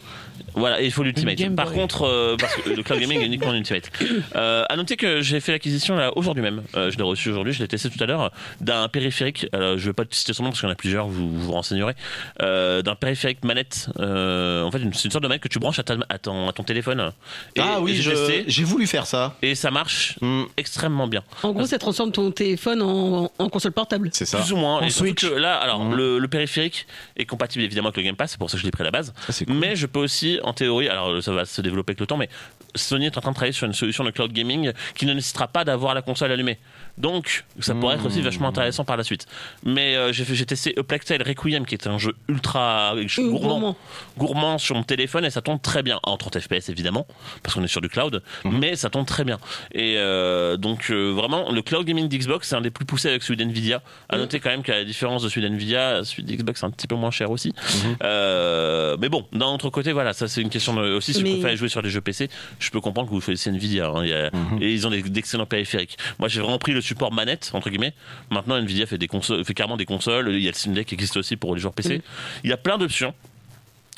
Voilà, 0.55 0.81
il 0.81 0.91
faut 0.93 1.03
l'Ultimate. 1.03 1.39
Par 1.57 1.67
Boy. 1.67 1.75
contre, 1.75 2.03
euh, 2.07 2.37
parce 2.39 2.55
que 2.57 2.71
le 2.71 2.83
cloud 2.83 3.01
gaming 3.01 3.21
est 3.21 3.27
uniquement 3.27 3.53
l'Ultimate. 3.53 3.91
Euh, 4.37 4.65
à 4.69 4.77
noter 4.77 4.97
que 4.97 5.21
j'ai 5.21 5.41
fait 5.41 5.53
l'acquisition 5.53 5.97
là 5.97 6.11
aujourd'hui 6.17 6.43
même. 6.43 6.63
Euh, 6.77 6.91
je 6.91 6.97
l'ai 6.97 7.03
reçu 7.03 7.31
aujourd'hui, 7.31 7.53
je 7.53 7.61
l'ai 7.61 7.69
testé 7.69 7.89
tout 7.91 8.03
à 8.03 8.07
l'heure 8.07 8.31
d'un 8.61 8.89
périphérique. 8.89 9.47
Alors, 9.53 9.79
je 9.79 9.87
vais 9.87 9.93
pas 9.93 10.05
citer 10.11 10.33
son 10.33 10.43
nom 10.45 10.51
parce 10.51 10.61
qu'il 10.61 10.69
y 10.69 10.71
en 10.71 10.73
a 10.73 10.77
plusieurs, 10.77 11.07
vous 11.09 11.31
vous, 11.39 11.53
renseignerez. 11.53 11.95
Euh, 12.43 12.83
d'un 12.83 12.95
périphérique 12.95 13.45
manette. 13.45 13.89
Euh, 14.01 14.63
en 14.63 14.71
fait, 14.71 14.79
c'est 14.93 15.05
une 15.07 15.11
sorte 15.11 15.23
de 15.23 15.29
manette 15.29 15.43
que 15.43 15.49
tu 15.49 15.59
branches 15.59 15.79
à, 15.79 15.83
ta- 15.83 15.97
à 16.09 16.19
ton, 16.19 16.49
à 16.49 16.53
ton 16.53 16.63
téléphone. 16.63 17.13
Et- 17.57 17.61
ah 17.61 17.81
oui, 17.81 17.95
j'ai 17.97 18.03
je- 18.03 18.11
testé, 18.11 18.45
j'ai 18.47 18.65
voulu 18.65 18.87
faire 18.87 19.07
ça. 19.07 19.37
et 19.43 19.55
ça 19.55 19.71
marche 19.71 20.17
Hmm, 20.21 20.45
extrêmement 20.57 21.07
bien. 21.09 21.23
En 21.43 21.53
gros, 21.53 21.67
ça 21.67 21.79
transforme 21.79 22.13
ton 22.13 22.31
téléphone 22.31 22.83
en, 22.83 23.31
en 23.39 23.49
console 23.49 23.73
portable. 23.73 24.11
c'est 24.13 24.25
ça. 24.25 24.39
Plus 24.39 24.53
ou 24.53 24.57
moins. 24.57 24.77
En 24.79 24.83
et 24.83 24.91
Switch. 24.91 25.23
que 25.27 25.35
là, 25.35 25.57
alors, 25.57 25.85
Mhm. 25.85 25.95
le, 25.95 26.19
le 26.19 26.29
périphérique 26.29 26.87
est 27.17 27.25
compatible 27.27 27.65
évidemment 27.65 27.89
avec 27.89 27.97
le 27.97 28.03
Game 28.05 28.17
Pass, 28.17 28.33
c'est 28.33 28.39
pour 28.39 28.51
ça 28.51 28.57
que 28.57 28.61
je 28.61 28.65
l'ai 28.65 28.71
pris 28.71 28.83
à 28.83 28.85
la 28.85 28.91
base. 28.91 29.13
Cool. 29.47 29.55
Mais 29.57 29.75
je 29.77 29.87
peux 29.87 30.01
aussi, 30.01 30.39
en 30.43 30.53
théorie, 30.53 30.89
alors 30.89 31.23
ça 31.23 31.33
va 31.33 31.45
se 31.45 31.61
développer 31.61 31.91
avec 31.91 32.01
le 32.01 32.07
temps, 32.07 32.17
mais 32.17 32.29
Sony 32.75 33.07
est 33.07 33.19
en 33.19 33.21
train 33.21 33.31
de 33.31 33.35
travailler 33.37 33.53
sur 33.53 33.67
une 33.67 33.73
solution 33.73 34.05
de 34.05 34.11
cloud 34.11 34.33
gaming 34.33 34.73
qui 34.95 35.07
ne 35.07 35.13
nécessitera 35.15 35.49
pas 35.49 35.65
d'avoir 35.65 35.95
la 35.95 36.03
console 36.03 36.33
allumée. 36.33 36.59
Donc, 36.99 37.45
ça 37.61 37.75
pourrait 37.75 37.95
être 37.97 38.07
aussi 38.07 38.19
Mhm. 38.19 38.25
vachement 38.25 38.49
intéressant 38.49 38.85
par 38.85 38.97
la 38.97 39.05
suite. 39.05 39.27
Mais 39.65 39.97
euh, 39.97 40.13
j'ai 40.13 40.25
fait- 40.25 40.35
j'ai 40.35 40.47
testé 40.47 40.75
Tale 41.07 41.23
Requiem, 41.27 41.65
qui 41.65 41.75
est 41.75 41.87
un 41.87 41.99
jeu 41.99 42.15
ultra 42.29 42.95
Euh, 42.97 43.05
gourmand, 43.17 43.39
gourmand. 43.39 43.77
gourmand 44.19 44.59
sur 44.59 44.75
mon 44.77 44.83
téléphone 44.83 45.25
et 45.25 45.31
ça 45.31 45.41
tourne 45.41 45.59
très 45.59 45.83
bien 45.83 45.99
en 46.03 46.17
30 46.17 46.39
fps 46.39 46.69
évidemment 46.69 47.07
parce 47.43 47.55
qu'on 47.55 47.65
est 47.65 47.69
sur 47.69 47.81
du 47.81 47.89
cloud 47.89 48.23
mais 48.45 48.77
ça 48.77 48.91
tourne 48.91 49.07
très 49.07 49.25
bien 49.25 49.39
et 49.75 49.95
euh, 49.97 50.57
donc 50.57 50.91
euh, 50.91 51.11
vraiment 51.13 51.51
le 51.51 51.63
cloud 51.63 51.87
gaming 51.87 52.09
d'Xbox 52.09 52.49
c'est 52.49 52.57
un 52.57 52.61
des 52.61 52.71
plus 52.71 52.85
poussés 52.85 53.09
avec 53.09 53.23
celui 53.23 53.43
d'Nvidia 53.43 53.83
à 54.09 54.17
noter 54.19 54.39
quand 54.41 54.51
même 54.51 54.63
qu'à 54.63 54.75
la 54.77 54.85
différence 54.85 55.23
de 55.23 55.29
celui 55.29 55.49
d'Nvidia 55.49 56.05
celui 56.05 56.25
d'Xbox 56.25 56.61
c'est 56.61 56.67
un 56.67 56.71
petit 56.71 56.87
peu 56.87 56.95
moins 56.95 57.11
cher 57.11 57.31
aussi 57.31 57.55
Euh, 58.03 58.97
mais 59.01 59.09
bon 59.09 59.27
d'un 59.33 59.47
autre 59.47 59.71
côté 59.71 59.93
voilà 59.93 60.13
ça 60.13 60.29
c'est 60.29 60.43
une 60.43 60.51
question 60.51 60.75
de, 60.75 60.93
aussi 60.95 61.15
si 61.15 61.23
Mais- 61.23 61.31
vous 61.31 61.35
préférez 61.37 61.57
jouer 61.57 61.69
sur 61.69 61.83
des 61.83 61.91
jeux 61.91 62.01
PC 62.01 62.29
je 62.63 62.71
peux 62.71 62.81
comprendre 62.81 63.09
que 63.09 63.15
vous 63.15 63.21
choisissez 63.21 63.51
Nvidia 63.51 63.89
hein, 63.89 64.05
y 64.07 64.13
a- 64.13 64.31
et 64.61 64.73
ils 64.73 64.87
ont 64.87 64.91
d'excellents 64.91 65.47
périphériques. 65.47 65.97
Moi 66.19 66.29
j'ai 66.29 66.41
vraiment 66.41 66.59
pris 66.59 66.73
le 66.73 66.81
support 66.81 67.13
manette 67.13 67.51
entre 67.55 67.69
guillemets. 67.71 67.93
Maintenant 68.31 68.57
Nvidia 68.57 68.87
fait 68.87 68.99
des 68.99 69.09
consoles 69.09 69.45
fait 69.45 69.55
carrément 69.55 69.77
des 69.77 69.85
consoles. 69.87 70.31
Il 70.33 70.41
y 70.43 70.49
a 70.49 70.51
le 70.51 70.57
Steam 70.57 70.73
Deck 70.75 70.87
qui 70.87 70.95
existe 70.95 71.17
aussi 71.17 71.37
pour 71.37 71.55
les 71.55 71.61
joueurs 71.61 71.75
PC 71.75 72.03
il 72.45 72.51
y 72.51 72.53
a 72.53 72.57
plein 72.57 72.79
d'options 72.79 73.15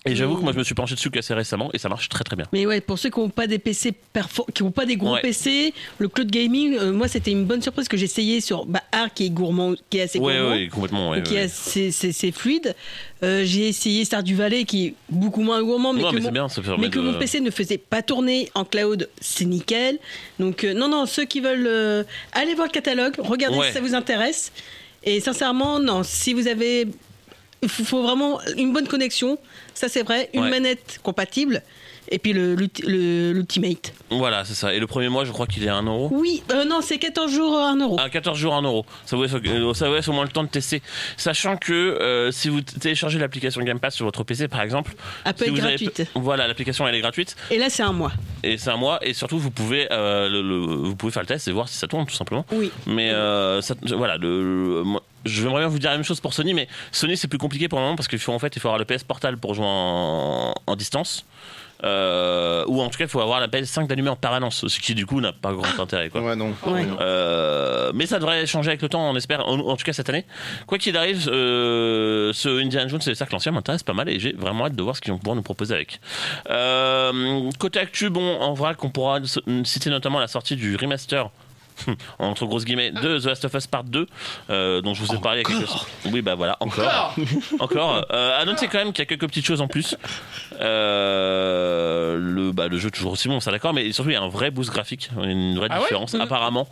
et 0.06 0.14
j'avoue 0.14 0.36
que 0.36 0.42
moi 0.42 0.52
je 0.52 0.58
me 0.58 0.64
suis 0.64 0.74
penché 0.74 0.94
dessus 0.94 1.10
qu'assez 1.10 1.32
récemment 1.34 1.70
et 1.72 1.78
ça 1.78 1.88
marche 1.88 2.08
très 2.08 2.24
très 2.24 2.36
bien. 2.36 2.46
Mais 2.52 2.66
ouais, 2.66 2.80
pour 2.80 2.98
ceux 2.98 3.10
qui 3.10 3.20
n'ont 3.20 3.28
pas 3.30 3.46
des 3.46 3.58
PC 3.58 3.94
qui 4.54 4.62
ont 4.62 4.70
pas 4.70 4.84
des 4.86 4.96
gros 4.96 5.14
Ouais. 5.14 5.20
PC, 5.22 5.72
le 5.98 6.08
cloud 6.08 6.30
gaming, 6.30 6.76
euh, 6.76 6.92
moi 6.92 7.08
c'était 7.08 7.30
une 7.30 7.44
bonne 7.44 7.62
surprise 7.62 7.88
que 7.88 7.96
j'ai 7.96 8.04
essayé 8.04 8.40
sur 8.40 8.66
bah, 8.66 8.82
Arc 8.92 9.14
qui 9.14 9.26
est 9.26 9.30
gourmand, 9.30 9.74
qui 9.90 9.98
est 9.98 10.02
assez 10.02 10.18
Ouais, 10.18 10.34
gourmand. 10.36 10.50
ouais, 10.50 10.68
complètement. 10.68 11.22
qui 11.22 11.38
assez 11.38 11.90
c'est, 11.90 12.32
fluide. 12.32 12.74
Euh, 13.22 13.42
j'ai 13.44 13.68
essayé 13.68 14.04
Stardew 14.04 14.34
Valley 14.34 14.64
qui 14.64 14.86
est 14.88 14.94
beaucoup 15.08 15.40
moins 15.42 15.62
gourmand, 15.62 15.92
mais, 15.94 16.02
Non, 16.02 16.10
que, 16.10 16.16
mais 16.16 16.20
mon, 16.22 16.30
bien, 16.32 16.48
ça 16.48 16.60
permet 16.60 16.86
mais 16.86 16.90
que 16.90 16.98
de- 16.98 17.04
mon 17.04 17.18
PC 17.18 17.40
ne 17.40 17.50
faisait 17.50 17.78
pas 17.78 18.02
tourner 18.02 18.50
en 18.54 18.64
cloud, 18.64 19.08
c'est 19.20 19.44
nickel. 19.46 19.98
Donc 20.38 20.64
euh, 20.64 20.74
non, 20.74 20.88
non, 20.88 21.06
ceux 21.06 21.24
qui 21.24 21.40
veulent 21.40 22.04
aller 22.32 22.54
voir 22.54 22.66
le 22.66 22.72
catalogue, 22.72 23.14
regardez 23.18 23.58
si 23.68 23.72
ça 23.72 23.80
vous 23.80 23.94
intéresse. 23.94 24.52
Et 25.04 25.20
sincèrement, 25.20 25.80
non, 25.80 26.02
si 26.02 26.32
vous 26.32 26.48
avez, 26.48 26.86
il 27.64 27.68
faut, 27.68 27.84
faut 27.84 28.02
vraiment 28.02 28.40
une 28.56 28.72
bonne 28.72 28.86
connexion, 28.86 29.38
ça 29.74 29.88
c'est 29.88 30.02
vrai, 30.02 30.30
une 30.34 30.42
Ouais. 30.42 30.50
manette 30.50 31.00
compatible. 31.02 31.62
Et 32.10 32.18
puis 32.18 32.32
le, 32.32 32.54
l'ulti- 32.54 32.82
le- 32.86 33.32
l'Ultimate. 33.32 33.92
Voilà, 34.10 34.44
c'est 34.44 34.54
ça. 34.54 34.74
Et 34.74 34.78
le 34.78 34.86
premier 34.86 35.08
mois, 35.08 35.24
je 35.24 35.32
crois 35.32 35.46
qu'il 35.46 35.64
est 35.64 35.68
à 35.68 35.76
1 35.76 35.82
euro. 35.84 36.08
Oui, 36.12 36.42
euh, 36.52 36.64
non, 36.64 36.80
c'est 36.82 36.98
14 36.98 37.32
jours 37.32 37.56
à 37.58 37.70
1 37.70 37.76
euro. 37.80 37.98
À 37.98 38.08
14 38.10 38.38
jours, 38.38 38.54
1 38.54 38.62
euro. 38.62 38.84
Ça 39.06 39.16
vous 39.16 39.22
laisse, 39.22 39.32
euh, 39.34 39.74
ça 39.74 39.88
vous 39.88 39.94
laisse 39.94 40.08
au 40.08 40.12
moins 40.12 40.24
le 40.24 40.30
temps 40.30 40.44
de 40.44 40.48
tester. 40.48 40.82
Sachant 41.16 41.56
que 41.56 41.72
euh, 41.72 42.30
si 42.30 42.48
vous 42.48 42.60
téléchargez 42.60 43.18
l'application 43.18 43.62
Game 43.62 43.80
Pass 43.80 43.94
sur 43.94 44.04
votre 44.04 44.22
PC, 44.24 44.48
par 44.48 44.60
exemple. 44.60 44.94
Elle 45.24 45.34
peut 45.34 45.44
si 45.46 45.50
être 45.52 45.64
avez- 45.64 45.76
gratuite. 45.84 46.08
voilà, 46.14 46.46
l'application 46.46 46.86
elle 46.86 46.94
est 46.94 47.00
gratuite 47.00 47.36
Et 47.50 47.58
là, 47.58 47.70
c'est 47.70 47.82
un 47.82 47.92
mois. 47.92 48.12
et 48.42 48.58
c'est 48.58 48.70
un 48.70 48.76
mois. 48.76 48.98
Et 49.02 49.14
surtout, 49.14 49.38
vous 49.38 49.50
pouvez, 49.50 49.88
euh, 49.90 50.28
le- 50.28 50.42
le- 50.42 50.58
vous 50.88 50.96
pouvez 50.96 51.12
faire 51.12 51.22
le 51.22 51.26
test 51.28 51.48
et 51.48 51.52
voir 51.52 51.68
si 51.68 51.76
ça 51.78 51.86
tourne 51.86 52.06
tout 52.06 52.14
simplement. 52.14 52.44
Oui. 52.52 52.70
Mais 52.86 53.10
euh, 53.10 53.60
ça- 53.62 53.74
voilà, 53.96 54.18
le, 54.18 54.42
le- 54.74 54.82
moi, 54.84 55.02
j'aimerais 55.24 55.60
bien 55.60 55.68
vous 55.68 55.78
dire 55.78 55.90
la 55.90 55.96
même 55.96 56.04
chose 56.04 56.20
pour 56.20 56.34
Sony, 56.34 56.52
mais 56.54 56.68
Sony 56.92 57.16
c'est 57.16 57.28
plus 57.28 57.38
compliqué 57.38 57.68
pour 57.68 57.78
le 57.78 57.84
moment 57.84 57.96
parce 57.96 58.08
qu'il 58.08 58.18
faut 58.18 58.32
en 58.32 58.38
fait 58.38 58.54
il 58.56 58.60
faut 58.60 58.68
avoir 58.68 58.78
le 58.78 58.84
PS 58.84 59.04
Portal 59.04 59.38
pour 59.38 59.54
jouer 59.54 59.64
en, 59.66 60.54
en 60.66 60.76
distance. 60.76 61.24
Euh, 61.84 62.64
ou 62.66 62.80
en 62.80 62.88
tout 62.88 62.96
cas 62.96 63.04
il 63.04 63.10
faut 63.10 63.20
avoir 63.20 63.40
la 63.40 63.48
PS5 63.48 63.86
d'allumer 63.86 64.08
en 64.08 64.16
permanence, 64.16 64.66
ce 64.66 64.80
qui 64.80 64.94
du 64.94 65.04
coup 65.06 65.20
n'a 65.20 65.32
pas 65.32 65.52
grand 65.52 65.78
intérêt 65.80 66.08
quoi. 66.08 66.22
Ouais, 66.22 66.34
non. 66.34 66.54
Ouais. 66.66 66.84
Non. 66.84 66.96
Euh, 67.00 67.92
mais 67.94 68.06
ça 68.06 68.18
devrait 68.18 68.46
changer 68.46 68.70
avec 68.70 68.80
le 68.82 68.88
temps, 68.88 69.10
on 69.10 69.16
espère, 69.16 69.46
en, 69.46 69.58
en 69.58 69.76
tout 69.76 69.84
cas 69.84 69.92
cette 69.92 70.08
année. 70.08 70.24
Quoi 70.66 70.78
qu'il 70.78 70.96
arrive, 70.96 71.28
euh, 71.28 72.32
ce 72.32 72.48
Indiana 72.48 72.88
Jones 72.88 73.00
et 73.04 73.10
le 73.10 73.14
cercle 73.14 73.34
ancien 73.36 73.52
m'intéresse 73.52 73.82
pas 73.82 73.92
mal 73.92 74.08
et 74.08 74.18
j'ai 74.18 74.32
vraiment 74.32 74.66
hâte 74.66 74.74
de 74.76 74.82
voir 74.82 74.96
ce 74.96 75.00
qu'ils 75.02 75.12
vont 75.12 75.18
pouvoir 75.18 75.36
nous 75.36 75.42
proposer 75.42 75.74
avec. 75.74 76.00
Euh, 76.50 77.50
côté 77.58 77.78
actu, 77.80 78.08
bon, 78.10 78.40
en 78.40 78.54
vrai, 78.54 78.74
qu'on 78.74 78.90
pourra 78.90 79.18
citer 79.64 79.90
notamment 79.90 80.18
la 80.20 80.28
sortie 80.28 80.56
du 80.56 80.76
remaster. 80.76 81.28
entre 82.18 82.46
grosses 82.46 82.64
guillemets 82.64 82.90
de 82.92 83.18
The 83.18 83.24
Last 83.26 83.44
of 83.44 83.54
Us 83.54 83.66
Part 83.66 83.84
2 83.84 84.06
euh, 84.50 84.80
dont 84.80 84.94
je 84.94 85.02
vous 85.02 85.14
ai 85.14 85.18
parlé 85.18 85.42
il 85.46 85.50
y 85.50 85.54
a 85.54 85.58
quelques 85.58 85.70
oui 86.12 86.22
bah 86.22 86.34
voilà 86.34 86.56
encore. 86.60 87.14
Encore. 87.60 88.04
Euh, 88.14 88.40
à 88.40 88.44
noter 88.44 88.68
quand 88.68 88.78
même 88.78 88.92
qu'il 88.92 89.00
y 89.00 89.02
a 89.02 89.06
quelques 89.06 89.26
petites 89.26 89.44
choses 89.46 89.60
en 89.60 89.66
plus. 89.68 89.96
Euh, 90.60 92.16
le, 92.20 92.52
bah, 92.52 92.68
le 92.68 92.78
jeu 92.78 92.90
toujours 92.90 93.12
aussi 93.12 93.28
bon 93.28 93.40
ça 93.40 93.50
d'accord 93.50 93.72
mais 93.72 93.90
surtout 93.92 94.10
il 94.10 94.14
y 94.14 94.16
a 94.16 94.22
un 94.22 94.28
vrai 94.28 94.50
boost 94.50 94.70
graphique 94.70 95.10
une 95.22 95.56
vraie 95.56 95.68
Ah 95.70 95.76
ouais 95.78 95.82
différence 95.84 96.14
apparemment. 96.14 96.68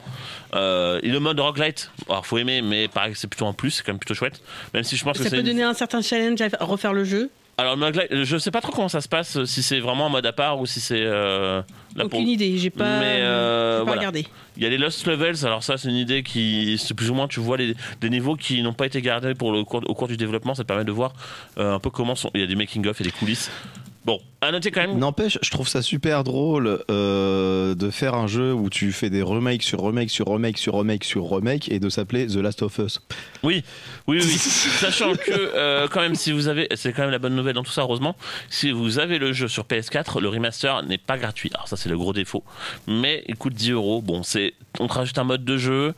Euh, 0.55 1.01
et 1.03 1.09
le 1.09 1.21
mode 1.21 1.39
roguelite 1.41 1.91
alors 2.09 2.27
faut 2.27 2.39
aimer 2.39 2.63
mais 2.63 2.89
pareil 2.89 3.13
c'est 3.17 3.27
plutôt 3.29 3.47
un 3.47 3.53
plus 3.53 3.71
c'est 3.71 3.83
quand 3.83 3.93
même 3.93 3.99
plutôt 3.99 4.15
chouette. 4.15 4.41
Même 4.75 4.85
si 4.85 4.97
je 4.97 5.05
pense 5.05 5.17
que 5.19 5.25
Ça 5.25 5.31
c'est 5.31 5.37
peut 5.37 5.41
une- 5.41 5.47
donner 5.49 5.63
un 5.63 5.75
certain 5.75 6.03
challenge 6.03 6.41
à 6.41 6.65
refaire 6.65 6.93
le 6.93 7.05
jeu. 7.05 7.31
Alors 7.63 7.93
je 8.25 8.39
sais 8.39 8.51
pas 8.51 8.61
trop 8.61 8.73
comment 8.73 8.89
ça 8.89 9.01
se 9.01 9.09
passe 9.09 9.45
si 9.45 9.63
c'est 9.63 9.81
vraiment 9.81 10.07
en 10.07 10.11
mode 10.11 10.27
à 10.27 10.33
part 10.33 10.61
ou 10.61 10.67
si 10.67 10.81
c'est 10.81 11.03
euh, 11.03 11.63
Aucune 12.01 12.29
idée, 12.29 12.57
j'ai 12.59 12.71
pas, 12.71 13.01
Mais, 13.01 13.21
euh, 13.21 13.73
j'ai 13.73 13.79
pas 13.81 13.85
voilà. 13.85 14.01
regardé. 14.01 14.27
Il 14.57 14.63
y 14.63 14.67
a 14.67 14.69
les 14.69 14.79
Lost 14.79 15.07
Levels, 15.07 15.45
alors 15.45 15.63
ça 15.63 15.77
c'est 15.77 15.89
une 15.89 15.97
idée 15.97 16.23
qui, 16.23 16.79
c'est 16.79 16.95
plus 16.95 17.11
ou 17.11 17.15
moins 17.15 17.29
tu 17.29 17.41
vois 17.41 17.57
les, 17.57 17.75
des 18.01 18.11
niveaux 18.11 18.37
qui 18.37 18.63
n'ont 18.63 18.73
pas 18.73 18.87
été 18.87 19.01
gardés 19.03 19.35
pour 19.35 19.53
le 19.53 19.65
cours, 19.65 19.83
au 19.87 19.95
cours 19.95 20.09
du 20.09 20.17
développement, 20.17 20.55
ça 20.55 20.63
te 20.63 20.69
permet 20.69 20.85
de 20.85 20.93
voir 20.93 21.13
euh, 21.59 21.75
un 21.75 21.79
peu 21.79 21.91
comment 21.91 22.15
sont, 22.15 22.31
il 22.35 22.41
y 22.41 22.45
a 22.45 22.47
des 22.47 22.57
making 22.57 22.87
of 22.87 23.01
et 23.01 23.05
des 23.05 23.11
coulisses. 23.11 23.51
Bon, 24.05 24.21
à 24.41 24.51
noter 24.51 24.73
quand 24.73 24.81
même. 24.81 24.99
N'empêche, 24.99 25.39
je 25.43 25.51
trouve 25.51 25.69
ça 25.69 25.81
super 25.81 26.25
drôle 26.25 26.83
euh, 26.91 27.77
de 27.77 27.91
faire 27.91 28.15
un 28.15 28.27
jeu 28.27 28.53
où 28.53 28.69
tu 28.69 28.91
fais 28.91 29.11
des 29.11 29.23
remakes 29.23 29.63
sur 29.63 29.79
remakes 29.81 30.11
sur 30.11 30.27
remakes 30.27 30.59
sur 30.59 30.75
remakes 30.75 31.05
sur 31.05 31.23
remakes 31.23 31.69
et 31.69 31.79
de 31.79 31.89
s'appeler 31.89 32.27
The 32.27 32.37
Last 32.37 32.63
of 32.63 32.77
Us. 32.79 33.01
Oui, 33.45 33.63
oui, 34.09 34.19
oui. 34.21 34.23
Sachant 34.81 35.15
que 35.15 35.31
euh, 35.31 35.87
quand 35.87 36.01
même 36.01 36.17
si 36.17 36.33
vous 36.33 36.49
avez, 36.49 36.67
c'est 36.75 36.93
quand 36.93 37.03
même 37.03 37.13
la 37.13 37.21
bonne 37.21 37.37
nouvelle 37.37 37.55
dans 37.55 37.63
tout 37.63 37.71
ça 37.71 37.83
heureusement, 37.83 38.17
si 38.51 38.73
vous 38.73 38.99
avez 38.99 39.19
le 39.21 39.33
jeu 39.33 39.47
sur 39.47 39.65
PS4, 39.65 40.21
le 40.21 40.29
remaster 40.29 40.83
n'est 40.83 40.99
pas 40.99 41.17
gratuit. 41.17 41.51
Alors 41.55 41.69
ça 41.69 41.77
c'est 41.77 41.89
le 41.89 41.97
gros 41.97 42.13
défaut, 42.13 42.43
mais 42.89 43.23
il 43.29 43.37
coûte 43.37 43.55
10 43.55 43.71
euros. 43.71 44.03
Bon, 44.03 44.25
c'est, 44.25 44.55
on 44.81 44.89
te 44.89 44.95
rajoute 44.95 45.19
un 45.19 45.25
mode 45.25 45.45
de 45.45 45.57
jeu. 45.57 45.95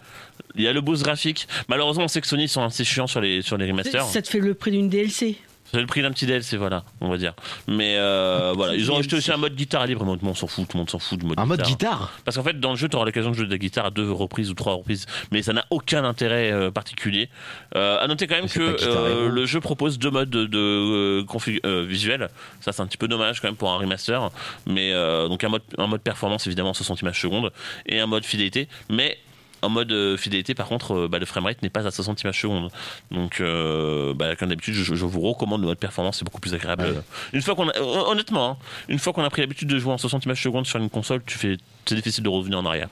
Il 0.56 0.62
y 0.62 0.68
a 0.68 0.74
le 0.74 0.82
boost 0.82 1.02
graphique. 1.02 1.48
Malheureusement, 1.68 2.04
on 2.04 2.08
sait 2.08 2.20
que 2.20 2.26
Sony 2.26 2.48
sont 2.48 2.62
assez 2.62 2.84
chiants 2.84 3.06
sur 3.06 3.22
les 3.22 3.40
sur 3.40 3.56
les 3.56 3.70
remasters. 3.70 4.04
Ça 4.04 4.20
te 4.20 4.28
fait 4.28 4.40
le 4.40 4.52
prix 4.52 4.72
d'une 4.72 4.90
DLC. 4.90 5.38
C'est 5.74 5.80
le 5.80 5.86
prix 5.88 6.02
d'un 6.02 6.12
petit 6.12 6.24
DLC, 6.24 6.56
voilà, 6.56 6.84
on 7.00 7.08
va 7.08 7.16
dire. 7.16 7.34
Mais 7.66 7.96
euh, 7.98 8.52
voilà, 8.56 8.76
ils 8.76 8.92
ont 8.92 8.96
acheté 8.96 9.16
aussi 9.16 9.32
un 9.32 9.36
mode 9.36 9.56
guitare 9.56 9.86
libre. 9.88 10.04
Moi, 10.04 10.16
on 10.22 10.34
s'en 10.34 10.46
fout, 10.46 10.68
tout 10.68 10.76
le 10.76 10.78
monde 10.82 10.90
s'en 10.90 11.00
fout 11.00 11.18
du 11.18 11.26
mode 11.26 11.36
Un 11.38 11.46
mode 11.46 11.62
guitare. 11.62 11.92
guitare 11.98 12.12
Parce 12.24 12.36
qu'en 12.36 12.44
fait, 12.44 12.60
dans 12.60 12.70
le 12.70 12.76
jeu, 12.76 12.88
tu 12.88 12.94
auras 12.94 13.04
l'occasion 13.04 13.30
de 13.30 13.34
jouer 13.34 13.46
de 13.46 13.50
la 13.50 13.58
guitare 13.58 13.86
à 13.86 13.90
deux 13.90 14.08
reprises 14.08 14.50
ou 14.50 14.54
trois 14.54 14.74
reprises, 14.74 15.06
mais 15.32 15.42
ça 15.42 15.52
n'a 15.52 15.64
aucun 15.70 16.04
intérêt 16.04 16.52
euh, 16.52 16.70
particulier. 16.70 17.28
Euh, 17.74 17.98
à 18.00 18.06
noter 18.06 18.28
quand 18.28 18.36
même 18.36 18.44
Mais 18.44 18.48
que 18.50 18.76
euh, 18.84 19.28
le 19.28 19.46
jeu 19.46 19.60
propose 19.60 19.98
deux 19.98 20.10
modes 20.12 20.30
de, 20.30 20.44
de, 20.46 21.24
config- 21.26 21.66
visuel. 21.84 22.28
Ça, 22.60 22.70
c'est 22.70 22.82
un 22.82 22.86
petit 22.86 22.96
peu 22.96 23.08
dommage 23.08 23.40
quand 23.40 23.48
même 23.48 23.56
pour 23.56 23.72
un 23.72 23.76
remaster. 23.78 24.30
Mais 24.66 24.92
donc 25.28 25.42
un 25.42 25.48
mode, 25.48 25.62
un 25.76 25.88
mode 25.88 26.02
performance 26.02 26.46
évidemment 26.46 26.72
60 26.72 27.02
images 27.02 27.20
secondes 27.20 27.50
et 27.86 27.98
un 27.98 28.06
mode 28.06 28.24
fidélité. 28.24 28.68
Mais 28.90 29.18
en 29.64 29.68
mode 29.68 29.92
euh, 29.92 30.16
fidélité, 30.16 30.54
par 30.54 30.68
contre, 30.68 30.94
euh, 30.94 31.08
bah, 31.08 31.18
le 31.18 31.26
framerate 31.26 31.62
n'est 31.62 31.70
pas 31.70 31.86
à 31.86 31.90
60 31.90 32.22
images 32.22 32.40
secondes. 32.40 32.70
Donc, 33.10 33.40
euh, 33.40 34.14
bah, 34.14 34.36
comme 34.36 34.48
d'habitude, 34.48 34.74
je, 34.74 34.94
je 34.94 35.04
vous 35.04 35.20
recommande 35.20 35.60
le 35.60 35.66
mode 35.66 35.78
performance, 35.78 36.18
c'est 36.18 36.24
beaucoup 36.24 36.40
plus 36.40 36.54
agréable. 36.54 36.84
Ouais. 36.84 37.00
Une 37.32 37.42
fois 37.42 37.54
qu'on 37.54 37.68
honnêtement, 37.80 38.50
hein, 38.50 38.56
une 38.88 38.98
fois 38.98 39.12
qu'on 39.12 39.24
a 39.24 39.30
pris 39.30 39.40
l'habitude 39.40 39.68
de 39.68 39.78
jouer 39.78 39.92
en 39.92 39.98
60 39.98 40.24
images 40.24 40.42
secondes 40.42 40.66
sur 40.66 40.78
une 40.78 40.90
console, 40.90 41.22
tu 41.24 41.38
fais, 41.38 41.56
c'est 41.86 41.94
difficile 41.94 42.24
de 42.24 42.28
revenir 42.28 42.58
en 42.58 42.66
arrière. 42.66 42.88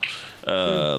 Euh, 0.49 0.99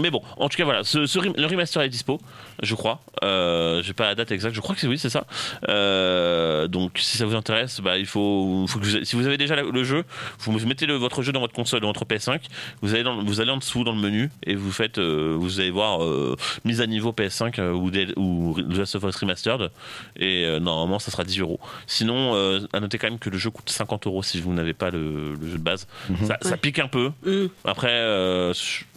Mais 0.00 0.10
bon, 0.10 0.22
en 0.36 0.48
tout 0.48 0.56
cas, 0.56 0.64
voilà, 0.64 0.84
ce, 0.84 0.98
le 0.98 1.46
remaster 1.46 1.82
est 1.82 1.88
dispo, 1.88 2.20
je 2.62 2.74
crois. 2.74 3.00
Euh, 3.24 3.82
J'ai 3.82 3.92
pas 3.94 4.04
la 4.06 4.14
date 4.14 4.30
exacte, 4.32 4.54
je 4.54 4.60
crois 4.60 4.74
que 4.74 4.80
c'est 4.80 4.86
oui, 4.88 4.98
c'est 4.98 5.08
ça. 5.10 5.24
Euh, 5.68 6.68
donc, 6.68 6.98
si 6.98 7.16
ça 7.16 7.26
vous 7.26 7.34
intéresse, 7.34 7.80
bah, 7.80 7.96
il 7.98 8.06
faut, 8.06 8.64
faut 8.68 8.78
que 8.78 8.84
vous, 8.84 9.04
si 9.04 9.16
vous 9.16 9.26
avez 9.26 9.38
déjà 9.38 9.56
la- 9.56 9.62
le 9.62 9.84
jeu, 9.84 10.04
vous 10.40 10.52
mettez 10.66 10.86
le, 10.86 10.94
votre 10.94 11.22
jeu 11.22 11.32
dans 11.32 11.40
votre 11.40 11.54
console, 11.54 11.80
dans 11.80 11.88
votre 11.88 12.04
PS5, 12.04 12.40
vous 12.82 12.94
allez, 12.94 13.02
dans, 13.02 13.22
vous 13.22 13.40
allez 13.40 13.50
en 13.50 13.56
dessous 13.58 13.84
dans 13.84 13.92
le 13.94 14.00
menu 14.00 14.30
et 14.44 14.54
vous 14.54 14.72
faites, 14.72 14.98
euh, 14.98 15.34
vous 15.38 15.60
allez 15.60 15.70
voir 15.70 16.00
mise 16.64 16.80
à 16.80 16.86
niveau 16.86 17.12
PS5 17.12 17.58
euh, 17.58 17.72
ou, 17.72 17.90
des- 17.90 18.12
ou 18.16 18.56
The 18.58 18.78
Last 18.78 18.96
of 18.96 19.04
Us 19.04 19.16
Remastered 19.16 19.70
et 20.18 20.46
normalement 20.60 20.98
ça 20.98 21.10
sera 21.10 21.24
10 21.24 21.40
euros. 21.40 21.60
Sinon, 21.86 22.34
à 22.72 22.80
noter 22.80 22.98
quand 22.98 23.08
même 23.08 23.18
que 23.18 23.30
le 23.30 23.38
jeu 23.38 23.50
coûte 23.50 23.70
50 23.70 24.06
euros 24.06 24.22
si 24.22 24.40
vous 24.40 24.52
n'avez 24.52 24.74
pas 24.74 24.90
le, 24.90 25.34
le 25.34 25.46
jeu 25.48 25.58
de 25.58 25.62
base. 25.62 25.86
Ça, 26.26 26.36
ça 26.42 26.50
Ouais. 26.50 26.56
pique 26.56 26.78
un 26.78 26.88
peu. 26.88 27.10
Mm. 27.24 27.46
Après, 27.64 27.90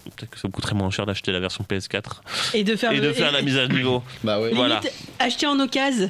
peut-être 0.06 0.30
que 0.32 0.38
ça 0.38 0.48
vous 0.48 0.52
coûterait 0.52 0.76
moins 0.76 0.90
cher 0.92 1.06
d'acheter 1.06 1.32
la 1.32 1.40
version 1.40 1.66
PS4 1.70 2.22
Et 2.54 2.64
de 2.64 2.76
faire, 2.76 2.92
et 2.92 3.00
de 3.00 3.12
faire 3.14 3.32
la 3.32 3.42
mise 3.42 3.58
à 3.58 3.68
niveau. 3.68 4.04
Bah 4.24 4.38
ouais. 4.38 4.46
limite, 4.50 4.56
voilà. 4.58 4.82
acheter 5.20 5.48
en 5.48 5.60
occasion. 5.60 6.10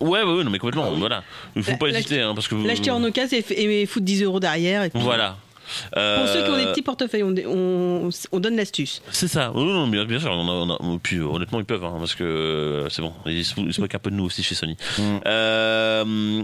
Ouais, 0.00 0.22
ouais, 0.22 0.32
ouais, 0.34 0.44
non 0.44 0.50
mais 0.50 0.58
complètement. 0.58 0.90
Voilà, 0.92 1.22
il 1.56 1.62
faut 1.62 1.72
La- 1.72 1.76
pas 1.76 1.88
hésiter 1.88 2.20
hein, 2.22 2.32
parce 2.34 2.48
que 2.48 2.54
vous- 2.54 2.66
L'acheter 2.66 2.90
en 2.90 3.02
occasion 3.04 3.38
et, 3.50 3.82
et 3.82 3.86
foutre 3.86 4.06
10 4.06 4.22
euros 4.22 4.40
derrière. 4.40 4.84
Et 4.84 4.90
puis- 4.90 5.00
Voilà. 5.02 5.36
Pour 5.92 6.26
ceux 6.26 6.42
qui 6.42 6.50
ont 6.50 6.56
des 6.56 6.64
Euh, 6.64 6.72
petits 6.72 6.82
portefeuilles, 6.82 7.22
on, 7.22 7.32
on, 7.46 8.08
on 8.32 8.40
donne 8.40 8.56
l'astuce. 8.56 9.02
C'est 9.12 9.28
ça. 9.28 9.52
Oui, 9.54 9.62
non, 9.64 9.86
bien, 9.86 10.04
bien 10.04 10.18
sûr. 10.18 10.32
On 10.32 10.48
a, 10.48 10.76
on 10.80 10.94
a- 10.96 10.98
puis 11.00 11.18
euh, 11.18 11.26
honnêtement, 11.26 11.60
ils 11.60 11.64
peuvent, 11.64 11.84
hein, 11.84 11.94
parce 11.98 12.16
que 12.16 12.24
euh, 12.24 12.88
c'est 12.88 13.02
bon. 13.02 13.12
Ils 13.26 13.44
se, 13.44 13.54
ils 13.60 13.72
se 13.72 13.80
moquent 13.80 13.94
un 13.94 13.98
peu 14.00 14.10
de 14.10 14.16
nous 14.16 14.24
aussi 14.24 14.42
chez 14.42 14.56
Sony. 14.56 14.76
Mm. 14.98 15.02
Euh, 15.26 16.42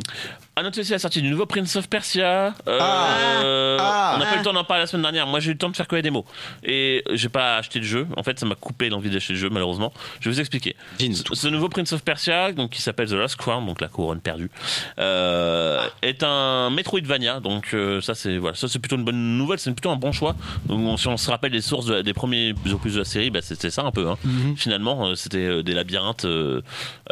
à 0.59 0.63
noter 0.63 0.81
aussi 0.81 0.93
la 0.93 0.99
sortie 0.99 1.21
du 1.21 1.29
nouveau 1.29 1.45
Prince 1.45 1.77
of 1.77 1.87
Persia. 1.87 2.55
Euh, 2.67 2.79
Ah. 2.81 3.09
euh, 3.45 3.77
Ah. 3.79 4.13
on 4.17 4.19
n'a 4.21 4.25
pas 4.25 4.31
eu 4.31 4.35
Ah. 4.37 4.39
le 4.39 4.43
temps 4.43 4.53
d'en 4.55 4.65
parler 4.65 4.85
la 4.85 4.87
semaine 4.87 5.03
dernière. 5.03 5.27
Moi, 5.27 5.39
j'ai 5.39 5.51
eu 5.51 5.53
le 5.53 5.59
temps 5.59 5.69
de 5.69 5.77
faire 5.77 5.87
que 5.87 5.97
les 5.97 6.01
démos. 6.01 6.25
Et 6.65 7.05
j'ai 7.13 7.29
pas 7.29 7.59
acheté 7.59 7.79
le 7.79 7.85
jeu. 7.85 8.07
En 8.17 8.23
fait, 8.23 8.41
ça 8.41 8.47
m'a 8.47 8.55
coupé 8.55 8.89
l'envie 8.89 9.11
d'acheter 9.11 9.35
le 9.35 9.39
jeu, 9.39 9.51
malheureusement. 9.51 9.93
Je 10.19 10.31
vais 10.31 10.35
vous 10.35 10.41
expliquer. 10.41 10.75
Jeans. 10.99 11.13
Ce 11.31 11.49
nouveau 11.49 11.69
Prince 11.69 11.93
of 11.93 12.03
Persia, 12.03 12.53
donc 12.53 12.71
qui 12.71 12.81
s'appelle 12.81 13.07
The 13.07 13.13
Lost 13.13 13.37
Crown, 13.37 13.67
donc 13.67 13.83
la 13.83 13.89
couronne 13.89 14.21
perdue, 14.21 14.51
euh, 14.99 15.87
est 16.01 16.23
un 16.23 16.71
Metroidvania. 16.71 17.41
Donc 17.41 17.75
euh, 17.75 18.01
ça 18.01 18.15
c'est 18.15 18.39
voilà, 18.39 18.57
ça 18.57 18.67
c'est 18.67 18.79
plutôt 18.79 18.97
une 18.97 19.05
bonne 19.05 19.37
nouvelle, 19.37 19.59
c'est 19.59 19.71
plutôt 19.73 19.91
un 19.91 19.97
bon 19.97 20.13
choix. 20.13 20.37
Donc 20.65 20.81
on- 20.81 20.97
si 20.97 21.07
on 21.09 21.19
se 21.19 21.31
rappelle 21.31 21.53
les 21.53 21.61
sources 21.61 21.85
de 21.85 22.01
des 22.01 22.15
premiers 22.15 22.55
opus 22.73 22.95
de 22.95 23.01
la 23.01 23.05
série, 23.05 23.29
bah, 23.29 23.41
c'était 23.43 23.69
ça 23.71 23.83
un 23.83 23.91
peu. 23.91 24.09
Hein. 24.09 24.17
Finalement, 24.57 25.09
euh, 25.09 25.15
c'était 25.17 25.37
euh, 25.39 25.63
des 25.63 25.75
labyrinthes, 25.75 26.25
euh, 26.25 26.63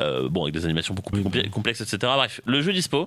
euh, 0.01 0.29
bon 0.31 0.45
avec 0.45 0.55
des 0.55 0.65
animations 0.65 0.95
beaucoup 0.95 1.13
plus 1.13 1.51
complexes, 1.51 1.83
etc. 1.83 1.99
Bref, 2.17 2.41
le 2.47 2.63
jeu 2.63 2.73
dispo, 2.73 3.07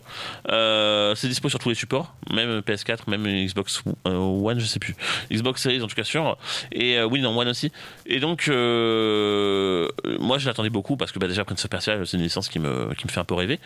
Euh, 0.50 1.16
c'est 1.16 1.28
dispo 1.28 1.50
sur 1.50 1.60
tous 1.60 1.70
les 1.70 1.76
supports, 1.76 2.16
même 2.32 2.60
PS4, 2.60 3.10
même 3.10 3.26
Xbox 3.26 3.84
euh, 4.08 4.16
One, 4.16 4.60
je 4.60 4.66
sais 4.66 4.80
plus, 4.80 4.96
Xbox 5.32 5.62
Series 5.62 5.82
en 5.82 5.88
tout 5.88 5.96
cas 5.96 6.04
sûr, 6.04 6.38
et 6.72 6.98
euh, 6.98 7.06
oui 7.06 7.22
non 7.22 7.38
One 7.38 7.48
aussi. 7.48 7.72
Et 8.06 8.20
donc, 8.20 8.48
euh, 8.48 9.88
moi, 10.20 10.38
je 10.38 10.48
l'attendais 10.48 10.70
beaucoup 10.70 10.98
parce 10.98 11.12
que 11.12 11.20
bah, 11.20 11.28
déjà, 11.28 11.46
Prince 11.46 11.64
of 11.64 11.70
Persia, 11.70 11.98
c'est 12.06 12.18
une 12.18 12.24
licence 12.24 12.50
qui 12.50 12.60
me, 12.60 12.90
fait 13.08 13.20
un 13.20 13.24
peu 13.24 13.36
rêver. 13.36 13.60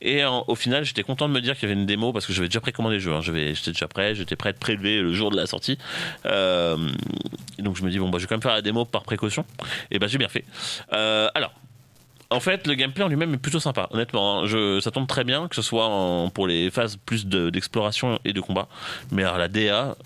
Et 0.00 0.24
au 0.24 0.54
final, 0.54 0.84
j'étais 0.84 1.02
content 1.02 1.28
de 1.28 1.34
me 1.34 1.40
dire 1.40 1.54
qu'il 1.54 1.68
y 1.68 1.72
avait 1.72 1.80
une 1.80 1.86
démo 1.86 2.12
parce 2.12 2.26
que 2.26 2.32
j'avais 2.32 2.48
déjà 2.48 2.60
précommandé 2.60 2.96
le 2.96 3.00
jeu. 3.00 3.12
hein. 3.12 3.20
J'étais 3.20 3.72
déjà 3.72 3.88
prêt, 3.88 4.14
j'étais 4.14 4.36
prêt 4.36 4.50
à 4.50 4.50
être 4.50 4.58
prélevé 4.58 5.00
le 5.00 5.12
jour 5.12 5.30
de 5.30 5.36
la 5.36 5.46
sortie. 5.46 5.78
Euh, 6.26 6.76
donc, 7.58 7.76
je 7.76 7.82
me 7.82 7.90
dis, 7.90 7.98
bon, 7.98 8.08
bah, 8.08 8.18
je 8.18 8.24
vais 8.24 8.28
quand 8.28 8.36
même 8.36 8.42
faire 8.42 8.54
la 8.54 8.62
démo 8.62 8.84
par 8.84 9.02
précaution. 9.02 9.44
Et 9.90 9.98
bah, 9.98 10.06
j'ai 10.06 10.18
bien 10.18 10.28
fait. 10.28 10.44
Euh, 10.92 11.28
alors. 11.34 11.52
En 12.30 12.40
fait, 12.40 12.66
le 12.66 12.74
gameplay 12.74 13.04
en 13.04 13.08
lui-même 13.08 13.32
est 13.34 13.38
plutôt 13.38 13.60
sympa, 13.60 13.86
honnêtement. 13.92 14.40
hein. 14.40 14.46
Je, 14.46 14.80
ça 14.80 14.90
tombe 14.90 15.06
très 15.06 15.22
bien, 15.22 15.46
que 15.46 15.54
ce 15.54 15.62
soit 15.62 15.86
en- 15.86 16.28
pour 16.28 16.46
les 16.48 16.70
phases 16.70 16.96
plus 16.96 17.26
de- 17.26 17.50
d'exploration 17.50 18.18
et 18.24 18.32
de 18.32 18.40
combat. 18.40 18.66
Mais 19.12 19.22
alors, 19.22 19.38
la 19.38 19.46
DA, 19.48 19.96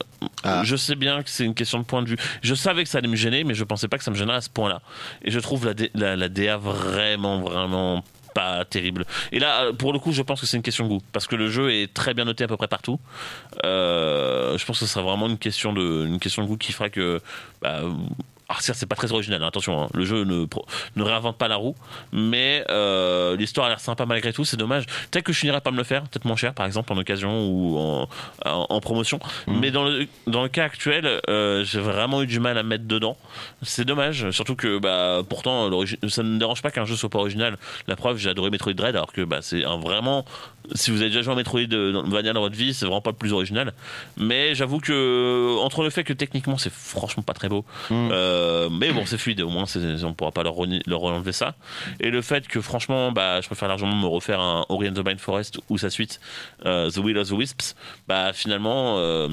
Ah. 0.44 0.60
je 0.64 0.76
sais 0.76 0.96
bien 0.96 1.22
que 1.22 1.30
c'est 1.30 1.44
une 1.46 1.54
question 1.54 1.78
de 1.78 1.84
point 1.84 2.02
de 2.02 2.08
vue. 2.10 2.16
Je 2.42 2.54
savais 2.54 2.84
que 2.84 2.90
ça 2.90 2.98
allait 2.98 3.08
me 3.08 3.16
gêner, 3.16 3.42
mais 3.44 3.54
je 3.54 3.64
pensais 3.64 3.88
pas 3.88 3.96
que 3.96 4.04
ça 4.04 4.10
me 4.10 4.16
gênerait 4.16 4.36
à 4.36 4.40
ce 4.42 4.50
point-là. 4.50 4.82
Et 5.24 5.30
je 5.30 5.40
trouve 5.40 5.64
la, 5.64 5.72
D- 5.72 5.90
la, 5.94 6.14
la 6.14 6.28
DA 6.28 6.58
vraiment, 6.58 7.40
vraiment 7.40 8.04
pas 8.34 8.64
terrible. 8.64 9.06
Et 9.32 9.38
là, 9.40 9.72
pour 9.72 9.92
le 9.92 9.98
coup, 9.98 10.12
je 10.12 10.22
pense 10.22 10.40
que 10.40 10.46
c'est 10.46 10.56
une 10.58 10.62
question 10.62 10.84
de 10.84 10.90
goût. 10.90 11.02
Parce 11.12 11.26
que 11.26 11.36
le 11.36 11.48
jeu 11.50 11.72
est 11.72 11.92
très 11.92 12.12
bien 12.14 12.26
noté 12.26 12.44
à 12.44 12.48
peu 12.48 12.56
près 12.56 12.68
partout. 12.68 13.00
Euh, 13.64 14.56
je 14.58 14.64
pense 14.66 14.78
que 14.78 14.86
ce 14.86 14.92
sera 14.92 15.04
vraiment 15.04 15.26
une 15.26 15.38
question 15.38 15.72
de, 15.72 16.06
une 16.06 16.18
question 16.20 16.42
de 16.42 16.48
goût 16.48 16.56
qui 16.56 16.72
fera 16.72 16.90
que. 16.90 17.20
Bah, 17.62 17.80
alors 18.50 18.62
certes, 18.62 18.78
c'est 18.78 18.86
pas 18.86 18.96
très 18.96 19.12
original, 19.12 19.40
hein, 19.42 19.46
attention, 19.46 19.80
hein, 19.84 19.88
le 19.94 20.04
jeu 20.04 20.24
ne, 20.24 20.44
réinvente 21.02 21.38
pas 21.38 21.46
la 21.46 21.54
roue, 21.54 21.76
mais 22.12 22.64
euh, 22.68 23.36
l'histoire 23.36 23.66
a 23.66 23.68
l'air 23.70 23.78
sympa 23.78 24.06
malgré 24.06 24.32
tout, 24.32 24.44
c'est 24.44 24.56
dommage. 24.56 24.86
Peut-être 25.10 25.24
que 25.24 25.32
je 25.32 25.38
finirai 25.38 25.60
par 25.60 25.72
me 25.72 25.78
le 25.78 25.84
faire, 25.84 26.02
peut-être 26.02 26.24
moins 26.24 26.34
cher 26.36 26.52
par 26.52 26.66
exemple 26.66 26.92
en 26.92 26.96
occasion 26.98 27.46
ou 27.48 27.78
en, 27.78 28.08
en- 28.44 28.66
en 28.68 28.80
promotion, 28.80 29.20
mais 29.46 29.70
dans 29.70 29.84
le, 29.84 30.08
dans 30.26 30.42
le 30.42 30.48
cas 30.48 30.64
actuel, 30.64 31.20
euh, 31.30 31.62
j'ai 31.64 31.78
vraiment 31.80 32.22
eu 32.22 32.26
du 32.26 32.40
mal 32.40 32.58
à 32.58 32.64
me 32.64 32.68
mettre 32.70 32.86
dedans. 32.86 33.16
C'est 33.62 33.84
dommage, 33.84 34.28
surtout 34.32 34.56
que 34.56 34.78
bah, 34.78 35.22
pourtant 35.28 35.70
ça 36.08 36.22
ne 36.24 36.30
me 36.30 36.38
dérange 36.38 36.60
pas 36.60 36.72
qu'un 36.72 36.84
jeu 36.84 36.96
soit 36.96 37.08
pas 37.08 37.20
original. 37.20 37.56
La 37.86 37.94
preuve, 37.94 38.16
j'ai 38.16 38.30
adoré 38.30 38.50
Metroid 38.50 38.72
Dread 38.74 38.96
alors 38.96 39.12
que 39.12 39.22
bah, 39.22 39.38
c'est 39.42 39.64
un 39.64 39.76
vraiment, 39.78 40.24
si 40.74 40.90
vous 40.90 41.00
avez 41.00 41.10
déjà 41.10 41.22
joué 41.22 41.32
à 41.32 41.36
Metroid 41.36 41.60
euh, 41.72 42.02
Vania 42.06 42.32
dans 42.32 42.40
votre 42.40 42.56
vie, 42.56 42.74
c'est 42.74 42.86
vraiment 42.86 43.00
pas 43.00 43.10
le 43.10 43.16
plus 43.16 43.32
original. 43.32 43.72
Mais 44.16 44.54
j'avoue 44.54 44.78
que 44.78 45.56
entre 45.60 45.82
le 45.82 45.90
fait 45.90 46.04
que 46.04 46.12
techniquement 46.12 46.58
c'est 46.58 46.72
franchement 46.72 47.22
pas 47.22 47.34
très 47.34 47.48
beau, 47.48 47.64
euh, 47.90 48.68
mais 48.70 48.92
bon 48.92 49.04
c'est 49.06 49.18
fluide, 49.18 49.40
au 49.40 49.48
moins 49.48 49.64
on 50.04 50.12
pourra 50.12 50.32
pas 50.32 50.42
leur, 50.42 50.58
enlever 50.58 51.32
ça. 51.32 51.54
Et 52.00 52.10
le 52.10 52.22
fait 52.22 52.46
que 52.48 52.60
franchement, 52.60 53.12
bah, 53.12 53.40
je 53.40 53.46
préfère 53.46 53.68
largement 53.68 53.94
me 53.94 54.06
refaire 54.06 54.40
un 54.40 54.64
Ori 54.68 54.88
and 54.88 54.92
the 54.92 55.00
Blind 55.00 55.20
Forest 55.20 55.60
ou 55.68 55.78
sa 55.78 55.90
suite, 55.90 56.20
euh, 56.66 56.90
The 56.90 56.98
Will 56.98 57.18
of 57.18 57.28
the 57.28 57.32
Wisps, 57.32 57.74
bah 58.08 58.32
finalement. 58.32 58.98
euh, 58.98 59.28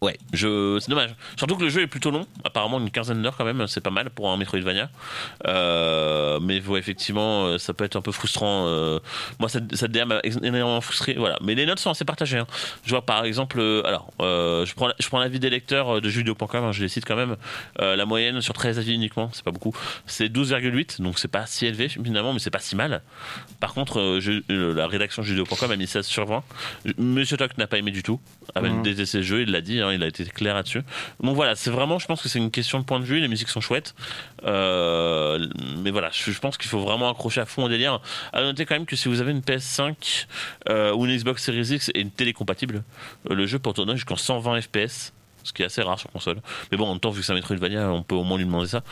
Ouais, 0.00 0.16
je... 0.32 0.78
c'est 0.80 0.90
dommage. 0.90 1.10
Surtout 1.36 1.56
que 1.56 1.64
le 1.64 1.70
jeu 1.70 1.82
est 1.82 1.86
plutôt 1.88 2.12
long, 2.12 2.24
apparemment 2.44 2.78
une 2.78 2.90
quinzaine 2.90 3.20
d'heures 3.20 3.36
quand 3.36 3.44
même, 3.44 3.66
c'est 3.66 3.80
pas 3.80 3.90
mal 3.90 4.10
pour 4.10 4.30
un 4.30 4.36
Metroidvania. 4.36 4.88
Euh, 5.46 6.38
mais 6.40 6.60
ouais, 6.66 6.78
effectivement, 6.78 7.46
euh, 7.46 7.58
ça 7.58 7.74
peut 7.74 7.84
être 7.84 7.96
un 7.96 8.00
peu 8.00 8.12
frustrant. 8.12 8.66
euh. 8.68 9.00
Moi, 9.40 9.48
cette, 9.48 9.74
cette 9.74 9.90
DA 9.90 10.04
m'a 10.04 10.20
énormément 10.24 10.80
frustré. 10.80 11.14
Voilà. 11.18 11.36
Mais 11.42 11.54
les 11.54 11.66
notes 11.66 11.80
sont 11.80 11.90
assez 11.90 12.04
partagées. 12.04 12.38
hein. 12.38 12.46
Je 12.84 12.90
vois 12.90 13.02
par 13.04 13.24
exemple, 13.24 13.58
euh, 13.60 13.82
alors, 13.86 14.12
euh, 14.20 14.64
je 14.66 14.74
prends, 14.74 14.90
je 14.98 15.08
prends 15.08 15.18
l'avis 15.18 15.40
des 15.40 15.50
lecteurs 15.50 16.00
de 16.00 16.08
jeuxvideo.com, 16.08 16.64
hein, 16.64 16.72
je 16.72 16.82
les 16.82 16.88
cite 16.88 17.04
quand 17.04 17.16
même. 17.16 17.36
La 17.78 18.04
moyenne 18.06 18.40
sur 18.40 18.54
13 18.54 18.78
avis 18.78 18.94
uniquement, 18.94 19.30
c'est 19.32 19.44
pas 19.44 19.50
beaucoup, 19.50 19.74
c'est 20.06 20.28
12,8, 20.28 21.00
donc 21.02 21.18
c'est 21.18 21.28
pas 21.28 21.46
si 21.46 21.66
élevé 21.66 21.88
finalement, 21.88 22.32
mais 22.32 22.38
c'est 22.38 22.50
pas 22.50 22.58
si 22.60 22.76
mal. 22.76 23.02
Par 23.60 23.74
contre, 23.74 24.18
je- 24.20 24.42
la 24.74 24.86
rédaction 24.86 25.22
jeuxvideo.com 25.22 25.70
a 25.70 25.76
mis 25.76 25.86
16 25.86 26.06
sur 26.06 26.24
20. 26.26 26.42
Monsieur 26.98 27.36
Toc 27.36 27.56
n'a 27.58 27.66
pas 27.66 27.78
aimé 27.78 27.90
du 27.90 28.02
tout, 28.02 28.20
avait 28.54 28.68
Mhm. 28.70 28.82
détesté 28.82 29.18
le 29.18 29.24
jeu, 29.24 29.42
il 29.42 29.50
l'a 29.50 29.60
dit, 29.60 29.80
hein, 29.80 29.87
il 29.90 30.02
a 30.02 30.06
été 30.06 30.24
clair 30.24 30.54
là-dessus. 30.54 30.82
Donc 31.20 31.34
voilà, 31.34 31.54
c'est 31.54 31.70
vraiment, 31.70 31.98
je 31.98 32.06
pense 32.06 32.22
que 32.22 32.28
c'est 32.28 32.38
une 32.38 32.50
question 32.50 32.78
de 32.78 32.84
point 32.84 33.00
de 33.00 33.04
vue, 33.04 33.20
les 33.20 33.28
musiques 33.28 33.48
sont 33.48 33.60
chouettes. 33.60 33.94
Euh, 34.44 35.46
mais 35.78 35.90
voilà, 35.90 36.10
je, 36.12 36.38
pense 36.38 36.56
qu'il 36.56 36.70
faut 36.70 36.80
vraiment 36.80 37.10
accrocher 37.10 37.40
à 37.40 37.46
fond 37.46 37.64
au 37.64 37.68
délire. 37.68 38.00
À 38.32 38.42
noter 38.42 38.66
quand 38.66 38.74
même 38.74 38.86
que 38.86 38.96
si 38.96 39.08
vous 39.08 39.20
avez 39.20 39.32
une 39.32 39.40
PS5 39.40 40.26
euh, 40.68 40.92
ou 40.92 41.06
une 41.06 41.16
Xbox 41.16 41.42
Series 41.44 41.74
X 41.74 41.90
et 41.94 42.00
une 42.00 42.10
télé 42.10 42.32
compatible, 42.32 42.84
euh, 43.30 43.34
le 43.34 43.46
jeu 43.46 43.58
peut 43.58 43.72
tourner 43.72 43.94
jusqu'en 43.94 44.16
120 44.16 44.60
FPS. 44.60 45.12
Ce 45.48 45.52
qui 45.54 45.62
est 45.62 45.64
assez 45.66 45.80
rare 45.80 45.98
sur 45.98 46.10
console. 46.12 46.36
Mais 46.70 46.76
bon, 46.76 46.84
en 46.86 46.90
même 46.90 47.00
temps, 47.00 47.08
vu 47.08 47.20
que 47.20 47.26
c'est 47.26 47.32
un 47.32 47.34
Metroidvania, 47.34 47.88
on 47.90 48.02
peut 48.02 48.14
au 48.14 48.22
moins 48.22 48.36
lui 48.36 48.44
demander 48.44 48.68
ça. 48.68 48.82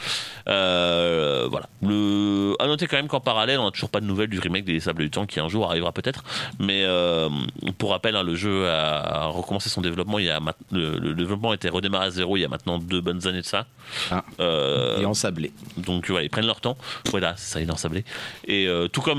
Euh, 0.49 1.47
voilà. 1.51 1.69
Le... 1.83 2.55
À 2.59 2.67
noter 2.67 2.87
quand 2.87 2.97
même 2.97 3.09
qu'en 3.09 3.21
parallèle, 3.21 3.59
on 3.59 3.67
n'a 3.67 3.71
toujours 3.73 3.91
pas 3.91 4.01
de 4.01 4.07
nouvelles 4.07 4.31
du 4.31 4.39
remake 4.39 4.65
des 4.65 4.81
Sables 4.81 5.03
du 5.03 5.11
Temps 5.11 5.27
qui 5.27 5.39
un 5.39 5.49
jour 5.49 5.67
arrivera 5.69 5.93
peut-être. 5.93 6.25
Mais 6.59 6.83
euh, 6.85 7.29
pour 7.77 7.91
rappel, 7.91 8.17
hein, 8.17 8.23
le 8.23 8.35
jeu 8.35 8.69
a, 8.71 9.27
recommencé 9.27 9.69
son 9.69 9.83
développement. 9.83 10.19
Il 10.19 10.25
y 10.25 10.31
a 10.31 10.41
mat- 10.41 10.57
le, 10.73 10.99
le 10.99 11.13
développement 11.13 11.51
a 11.51 11.55
été 11.57 11.69
redémarré 11.69 12.07
à 12.07 12.11
zéro 12.11 12.39
il 12.39 12.41
y 12.41 12.45
a 12.45 12.49
maintenant 12.49 12.79
deux 12.79 13.03
bonnes 13.03 13.27
années 13.27 13.43
de 13.43 13.47
ça. 13.47 13.67
Ah. 14.11 14.25
Euh, 14.41 14.99
Et 14.99 15.05
en 15.05 15.13
sablé. 15.13 15.53
donc 15.77 16.09
voilà, 16.09 16.25
ils 16.25 16.31
prennent 16.31 16.47
leur 16.47 16.63
temps. 16.63 16.79
Voilà, 17.11 17.37
ça, 17.37 17.61
est 17.61 17.71
ensablé. 17.71 18.03
Et 18.47 18.67
euh, 18.67 18.89
tout 18.89 19.03
comme 19.03 19.19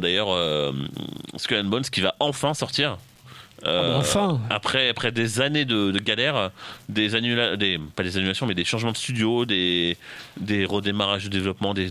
d'ailleurs 0.00 0.28
Skull 1.36 1.58
and 1.58 1.64
Bones 1.64 1.82
qui 1.82 2.00
va 2.00 2.14
enfin 2.18 2.54
sortir. 2.54 2.96
Euh, 3.66 3.80
Ah 3.82 3.92
bon, 3.94 3.98
enfin 3.98 4.40
après, 4.50 4.88
après 4.88 5.10
des 5.12 5.40
années 5.40 5.64
de, 5.64 5.90
de 5.90 5.98
galère, 5.98 6.50
des 6.88 7.14
annula 7.14 7.56
des 7.56 7.78
pas 7.96 8.02
des 8.02 8.16
annulations, 8.16 8.46
mais 8.46 8.54
des 8.54 8.64
changements 8.64 8.92
de 8.92 8.96
studio, 8.96 9.44
des, 9.46 9.96
des 10.38 10.64
redémarrages 10.64 11.24
de 11.24 11.28
développement, 11.30 11.74
des 11.74 11.90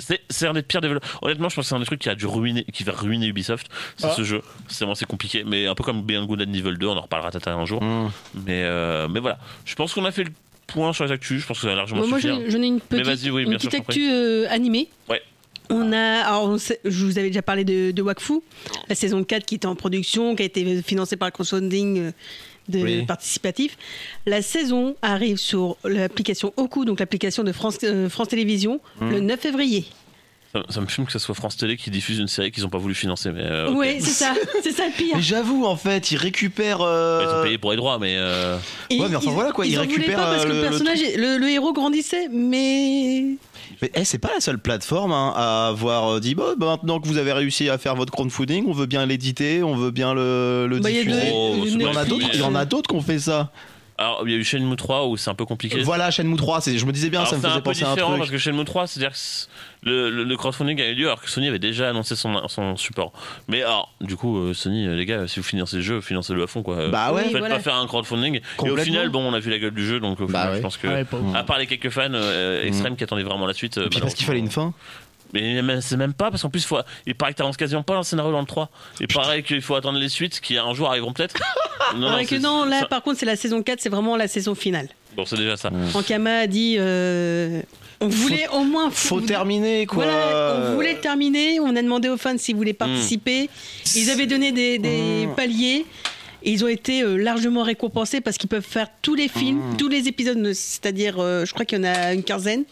c'est 0.00 0.20
c'est 0.30 0.46
un 0.46 0.52
des 0.52 0.62
pires 0.62 0.80
développeurs. 0.80 1.18
Honnêtement, 1.22 1.48
je 1.48 1.56
pense 1.56 1.64
que 1.64 1.68
c'est 1.70 1.74
un 1.74 1.80
des 1.80 1.86
trucs 1.86 2.00
qui 2.00 2.08
a 2.08 2.14
dû 2.14 2.26
ruiner, 2.26 2.64
qui 2.72 2.84
va 2.84 2.92
ruiner 2.92 3.26
Ubisoft. 3.26 3.68
C'est 3.96 4.06
Ah. 4.06 4.14
ce 4.16 4.22
jeu. 4.22 4.42
C'est 4.68 4.84
vraiment 4.84 4.94
c'est 4.94 5.06
compliqué, 5.06 5.42
mais 5.44 5.66
un 5.66 5.74
peu 5.74 5.82
comme 5.84 6.02
Beyond 6.02 6.24
Good 6.26 6.42
and 6.42 6.52
Evil 6.52 6.76
2, 6.78 6.86
on 6.86 6.96
en 6.96 7.00
reparlera 7.00 7.30
peut-être 7.30 7.48
un 7.48 7.64
jour. 7.64 7.82
Mmh. 7.82 8.10
Mais 8.46 8.62
euh, 8.64 9.08
mais 9.08 9.18
voilà, 9.20 9.38
je 9.64 9.74
pense 9.74 9.92
qu'on 9.94 10.04
a 10.04 10.12
fait 10.12 10.24
le 10.24 10.30
point 10.68 10.92
sur 10.92 11.04
les 11.04 11.10
actus. 11.12 11.42
Je 11.42 11.46
pense 11.46 11.56
que 11.58 11.62
ça 11.62 11.68
va 11.68 11.74
largement 11.74 12.00
Moi, 12.00 12.08
moi, 12.10 12.20
suffire. 12.20 12.38
j'en 12.48 12.62
ai 12.62 12.66
une 12.66 12.80
petite, 12.80 13.30
oui, 13.30 13.42
une 13.44 13.54
petite 13.54 13.74
actu 13.74 14.08
euh, 14.10 14.46
animée. 14.50 14.88
Ouais. 15.08 15.22
On 15.70 15.92
a, 15.92 16.22
alors 16.22 16.44
on 16.48 16.58
sait- 16.58 16.80
je 16.84 17.04
vous 17.04 17.18
avais 17.18 17.28
déjà 17.28 17.42
parlé 17.42 17.64
de, 17.64 17.90
de 17.90 18.02
Wakfu, 18.02 18.40
la 18.88 18.94
saison 18.94 19.22
4 19.24 19.44
qui 19.44 19.56
était 19.56 19.66
en 19.66 19.74
production, 19.76 20.34
qui 20.34 20.42
a 20.42 20.46
été 20.46 20.82
financée 20.82 21.16
par 21.16 21.28
le 21.28 21.32
crowdfunding 21.32 21.98
euh, 21.98 22.10
de 22.68 22.78
Oui. 22.82 23.06
participatif. 23.06 23.76
La 24.26 24.40
saison 24.42 24.96
arrive 25.02 25.36
sur 25.36 25.76
l'application 25.84 26.52
Oku, 26.56 26.84
donc 26.84 27.00
l'application 27.00 27.44
de 27.44 27.52
France, 27.52 27.78
euh, 27.84 28.08
France 28.08 28.28
Télévisions, 28.28 28.80
Mmh. 29.00 29.10
le 29.10 29.20
9 29.20 29.40
février. 29.40 29.84
Ça, 30.54 30.62
ça 30.70 30.80
me 30.80 30.86
fume 30.86 31.04
que 31.04 31.12
ce 31.12 31.18
soit 31.18 31.34
France 31.34 31.58
Télé 31.58 31.76
qui 31.76 31.90
diffuse 31.90 32.18
une 32.18 32.26
série 32.26 32.50
qu'ils 32.50 32.62
n'ont 32.62 32.70
pas 32.70 32.78
voulu 32.78 32.94
financer. 32.94 33.30
Mais 33.32 33.42
euh. 33.42 33.70
Oui, 33.70 33.96
c'est 34.00 34.06
ça, 34.10 34.32
c'est 34.62 34.72
ça 34.72 34.86
le 34.86 34.92
pire. 34.96 35.14
Mais 35.16 35.20
j'avoue, 35.22 35.66
en 35.66 35.76
fait, 35.76 36.10
ils 36.10 36.16
récupèrent. 36.16 36.80
euh, 36.80 37.22
Ils 37.22 37.40
ont 37.40 37.42
payé 37.44 37.58
pour 37.58 37.70
les 37.72 37.76
droits, 37.76 37.98
mais 37.98 38.14
euh, 38.16 38.56
Ouais, 38.90 39.08
mais 39.10 39.16
enfin, 39.16 39.30
voilà, 39.32 39.52
quoi, 39.52 39.66
ils 39.66 39.78
en 39.78 39.82
voulaient 39.82 39.94
récupèrent, 39.96 40.16
pas 40.16 40.30
parce 40.32 40.44
que 40.46 40.50
le 40.50 40.60
personnage, 40.62 41.00
le, 41.16 41.36
le 41.36 41.48
héros 41.50 41.74
grandissait, 41.74 42.28
mais 42.32 43.36
Mais 43.82 43.90
eh, 43.94 44.04
c'est 44.06 44.18
pas 44.18 44.30
la 44.34 44.40
seule 44.40 44.58
plateforme 44.58 45.12
hein, 45.12 45.34
à 45.36 45.68
avoir 45.68 46.18
dit 46.18 46.34
bah, 46.34 46.54
bah, 46.56 46.66
maintenant 46.66 46.98
que 46.98 47.06
vous 47.06 47.18
avez 47.18 47.32
réussi 47.34 47.68
à 47.68 47.76
faire 47.76 47.94
votre 47.94 48.12
crowdfunding, 48.12 48.64
on 48.68 48.72
veut 48.72 48.86
bien 48.86 49.04
l'éditer, 49.04 49.62
on 49.62 49.76
veut 49.76 49.90
bien 49.90 50.14
le, 50.14 50.66
le 50.66 50.80
Bah, 50.80 50.88
il 50.90 50.96
y 50.96 51.00
a 51.00 51.02
diffuser. 51.04 51.30
Oh, 51.34 51.56
Il 51.66 51.82
y 51.82 51.84
en 51.86 51.94
a 51.94 52.04
d'autres, 52.06 52.26
il 52.32 52.40
y 52.40 52.42
en 52.42 52.54
a 52.54 52.64
d'autres 52.64 52.88
qui 52.88 52.96
ont 52.96 53.02
fait 53.02 53.18
ça. 53.18 53.52
alors 53.98 54.22
il 54.24 54.30
y 54.32 54.34
a 54.34 54.38
eu 54.38 54.44
Shenmue 54.44 54.76
3 54.76 55.06
où 55.08 55.16
c'est 55.18 55.28
un 55.30 55.34
peu 55.34 55.44
compliqué. 55.44 55.82
Voilà, 55.82 56.10
Shenmue 56.10 56.36
3, 56.36 56.62
c'est- 56.62 56.78
je 56.78 56.86
me 56.86 56.92
disais 56.92 57.10
bien, 57.10 57.20
Alors, 57.20 57.30
ça 57.30 57.36
me 57.36 57.42
faisait 57.42 57.52
un 57.52 57.56
peu 57.56 57.62
penser 57.64 57.84
à 57.84 57.88
un 57.88 57.94
différent 57.94 58.08
truc. 58.12 58.20
parce 58.20 58.30
que 58.30 58.38
Shenmue 58.38 58.64
3, 58.64 58.86
c'est-à-dire 58.86 59.12
que 59.12 59.18
le, 59.82 60.10
le, 60.10 60.24
le 60.24 60.36
crowdfunding 60.36 60.80
a 60.80 60.88
eu 60.88 60.94
lieu 60.94 61.06
alors 61.06 61.20
que 61.20 61.30
Sony 61.30 61.48
avait 61.48 61.58
déjà 61.58 61.88
annoncé 61.90 62.16
son, 62.16 62.46
son 62.48 62.76
support. 62.76 63.12
Mais 63.48 63.62
alors, 63.62 63.92
du 64.00 64.16
coup, 64.16 64.38
euh, 64.38 64.54
Sony, 64.54 64.86
euh, 64.86 64.94
les 64.96 65.06
gars, 65.06 65.26
si 65.28 65.40
vous 65.40 65.46
financez 65.46 65.76
le 65.76 65.82
jeu, 65.82 66.00
financez-le 66.00 66.42
à 66.42 66.46
fond 66.46 66.62
quoi. 66.62 66.88
Bah 66.88 67.12
ouais. 67.12 67.22
Oui, 67.24 67.30
Faites 67.30 67.38
voilà. 67.38 67.56
pas 67.56 67.60
faire 67.62 67.76
un 67.76 67.86
crowdfunding. 67.86 68.40
Et 68.64 68.70
au 68.70 68.76
final, 68.76 69.08
bon, 69.10 69.20
on 69.30 69.34
a 69.34 69.38
vu 69.40 69.50
la 69.50 69.58
gueule 69.58 69.74
du 69.74 69.86
jeu, 69.86 70.00
donc 70.00 70.20
au 70.20 70.26
Bah 70.26 70.50
ouais. 70.50 70.56
je 70.56 70.62
pense 70.62 70.76
que. 70.76 70.86
Ouais, 70.88 71.04
ouf. 71.12 71.34
À 71.36 71.44
part 71.44 71.58
les 71.58 71.66
quelques 71.66 71.90
fans 71.90 72.08
euh, 72.12 72.64
extrêmes 72.64 72.96
qui 72.96 73.04
attendaient 73.04 73.22
vraiment 73.22 73.46
la 73.46 73.54
suite. 73.54 73.76
Et 73.78 73.88
puis 73.88 74.00
parce 74.00 74.14
qu'il 74.14 74.26
fallait 74.26 74.38
une 74.40 74.50
fin. 74.50 74.72
Mais 75.34 75.60
c'est 75.82 75.98
même 75.98 76.14
pas, 76.14 76.30
parce 76.30 76.40
qu'en 76.40 76.48
plus, 76.48 76.64
faut, 76.64 76.78
il 77.04 77.14
paraît 77.14 77.32
que 77.32 77.36
t'avances 77.38 77.58
quasiment 77.58 77.82
pas 77.82 77.92
dans 77.92 77.98
le 78.00 78.04
scénario 78.04 78.32
dans 78.32 78.40
le 78.40 78.46
3. 78.46 78.70
Et 79.00 79.06
pareil 79.06 79.42
qu'il 79.42 79.60
faut 79.60 79.74
attendre 79.74 79.98
les 79.98 80.08
suites 80.08 80.40
qui 80.40 80.56
un 80.56 80.72
jour 80.72 80.88
arriveront 80.88 81.12
peut-être. 81.12 81.36
Non, 81.96 82.14
Ouais, 82.16 82.26
que 82.26 82.34
non, 82.36 82.64
là 82.66 82.84
par 82.84 83.02
contre 83.02 83.18
c'est 83.18 83.24
la 83.24 83.36
saison 83.36 83.62
4, 83.62 83.80
c'est 83.80 83.88
vraiment 83.88 84.14
la 84.16 84.28
saison 84.28 84.54
finale. 84.54 84.88
Bon, 85.16 85.24
c'est 85.24 85.36
déjà 85.36 85.56
ça. 85.56 85.70
Ankama 85.94 86.40
a 86.40 86.46
dit 86.46 86.76
euh, 86.78 87.62
on 88.00 88.08
voulait 88.08 88.46
au 88.52 88.64
moins 88.64 88.90
Faut 88.90 89.20
terminer 89.20 89.86
quoi. 89.86 90.04
Voilà, 90.04 90.70
on 90.70 90.74
voulait 90.74 90.94
terminer, 90.96 91.58
on 91.60 91.74
a 91.76 91.82
demandé 91.82 92.08
aux 92.08 92.16
fans 92.16 92.36
s'ils 92.38 92.56
voulaient 92.56 92.72
participer. 92.72 93.48
Ils 93.96 94.10
avaient 94.10 94.26
donné 94.26 94.52
des, 94.52 94.78
des 94.78 95.26
Mm. 95.26 95.34
paliers. 95.34 95.86
Et 96.44 96.52
ils 96.52 96.64
ont 96.64 96.68
été 96.68 97.02
euh, 97.02 97.16
largement 97.16 97.64
récompensés 97.64 98.20
parce 98.20 98.38
qu'ils 98.38 98.48
peuvent 98.48 98.62
faire 98.64 98.86
tous 99.02 99.16
les 99.16 99.26
films, 99.26 99.58
Mm. 99.72 99.76
tous 99.76 99.88
les 99.88 100.06
épisodes, 100.06 100.52
c'est-à-dire, 100.52 101.16
euh, 101.18 101.44
je 101.44 101.52
crois 101.52 101.64
qu'il 101.64 101.78
y 101.78 101.80
en 101.80 101.84
a 101.84 102.14
une 102.14 102.22
quinzaine, 102.22 102.62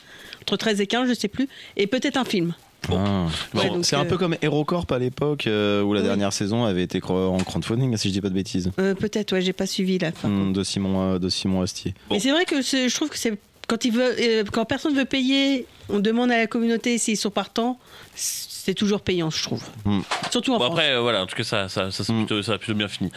entre 0.42 0.56
13 0.56 0.80
et 0.80 0.86
15, 0.86 1.08
je 1.08 1.14
sais 1.14 1.26
plus, 1.26 1.48
et 1.76 1.88
peut-être 1.88 2.16
un 2.16 2.24
film. 2.24 2.54
Ah. 2.88 3.26
Ouais, 3.54 3.68
Bon, 3.68 3.82
c'est 3.82 3.96
un 3.96 4.02
euh, 4.02 4.08
peu 4.08 4.16
comme 4.16 4.36
HeroCorp 4.40 4.86
à 4.92 5.00
l'époque 5.00 5.48
euh, 5.48 5.82
où 5.82 5.92
la 5.94 6.00
Oui. 6.02 6.06
dernière 6.06 6.32
saison 6.32 6.64
avait 6.64 6.84
été 6.84 7.00
en 7.02 7.38
crowdfunding, 7.38 7.96
si 7.96 8.08
je 8.08 8.12
dis 8.12 8.20
pas 8.20 8.28
de 8.28 8.34
bêtises. 8.34 8.70
Euh, 8.78 8.94
peut-être, 8.94 9.32
ouais, 9.32 9.40
j'ai 9.42 9.52
pas 9.52 9.66
suivi 9.66 9.98
là. 9.98 10.12
par 10.12 10.30
Hmm, 10.30 10.52
de 10.52 10.62
Simon 10.62 11.14
euh, 11.14 11.18
de 11.18 11.28
Simon 11.28 11.62
Astier. 11.62 11.94
Mais 12.12 12.20
c'est 12.20 12.30
vrai 12.30 12.44
que 12.44 12.62
je 12.62 12.94
trouve 12.94 13.08
que 13.08 13.18
c'est 13.18 13.36
quand 13.66 13.84
il 13.84 13.92
veut, 13.92 14.14
euh, 14.20 14.44
quand 14.52 14.64
personne 14.64 14.94
veut 14.94 15.04
payer, 15.04 15.66
on 15.88 15.98
demande 16.00 16.30
à 16.30 16.38
la 16.38 16.46
communauté 16.46 16.98
s'ils 16.98 17.16
sont 17.16 17.30
partants. 17.30 17.78
C'est 18.14 18.74
toujours 18.74 19.00
payant, 19.00 19.30
je 19.30 19.42
trouve. 19.44 19.62
Mm. 19.84 20.00
Surtout 20.32 20.52
en 20.54 20.58
Bon, 20.58 20.64
France. 20.64 20.78
après, 20.78 20.90
euh, 20.92 21.00
voilà, 21.00 21.22
en 21.22 21.26
tout 21.26 21.36
cas, 21.36 21.44
ça, 21.44 21.68
ça, 21.68 21.90
ça, 21.92 22.12
Mm. 22.12 22.16
plutôt, 22.26 22.42
ça 22.42 22.54
a 22.54 22.58
plutôt 22.58 22.74
bien 22.74 22.88
fini. 22.88 23.12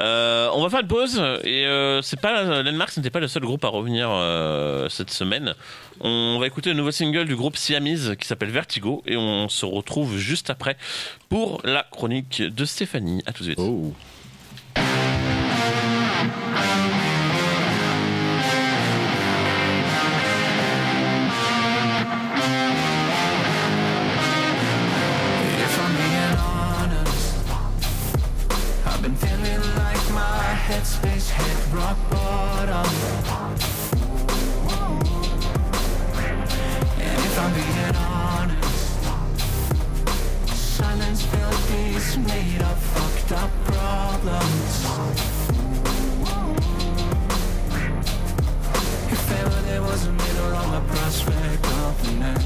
Euh, 0.00 0.48
on 0.54 0.62
va 0.62 0.70
faire 0.70 0.80
une 0.80 0.86
pause 0.86 1.22
et 1.44 1.66
euh, 1.66 2.00
c'est 2.00 2.18
pas 2.20 2.62
Landmark 2.62 2.96
n'était 2.96 3.10
pas 3.10 3.20
le 3.20 3.28
seul 3.28 3.42
groupe 3.42 3.64
à 3.64 3.68
revenir 3.68 4.08
euh, 4.10 4.88
cette 4.88 5.10
semaine. 5.10 5.54
On 6.00 6.38
va 6.38 6.46
écouter 6.46 6.70
le 6.70 6.76
nouveau 6.76 6.90
single 6.90 7.26
du 7.26 7.36
groupe 7.36 7.56
Siamese 7.56 8.14
qui 8.18 8.26
s'appelle 8.26 8.50
Vertigo 8.50 9.02
et 9.06 9.16
on 9.16 9.48
se 9.50 9.66
retrouve 9.66 10.16
juste 10.16 10.48
après 10.48 10.76
pour 11.28 11.60
la 11.64 11.82
chronique 11.90 12.40
de 12.42 12.64
Stéphanie. 12.64 13.22
À 13.26 13.32
tout 13.32 13.42
de 13.42 13.48
suite. 13.48 13.58
Oh. 13.60 13.92
My 30.84 30.90
headspace 30.90 31.30
hit 31.30 31.74
rock 31.74 31.98
bottom. 32.10 32.86
And 37.00 37.18
if 37.24 37.38
I'm 37.38 37.52
being 37.54 37.96
honest, 37.96 39.02
silence 40.76 41.22
filled 41.22 41.62
these 41.70 42.18
made 42.18 42.62
of 42.62 42.78
fucked 42.78 43.32
up 43.32 43.50
problems. 43.64 44.84
If 49.12 49.30
ever 49.40 49.60
there 49.62 49.82
was 49.82 50.06
a 50.06 50.12
middle 50.12 50.54
on 50.54 50.70
the 50.74 50.80
prospect 50.92 51.66
of 51.66 52.08
an 52.08 52.22
end. 52.22 52.44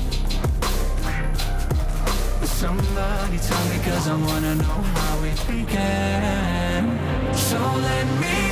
Somebody 2.44 3.38
tell 3.38 3.64
me 3.68 3.78
cause 3.84 4.08
I 4.08 4.16
wanna 4.16 4.54
know 4.56 4.82
how 4.94 5.22
it 5.24 5.46
began 5.46 7.07
So 7.48 7.56
let 7.56 8.06
me 8.20 8.47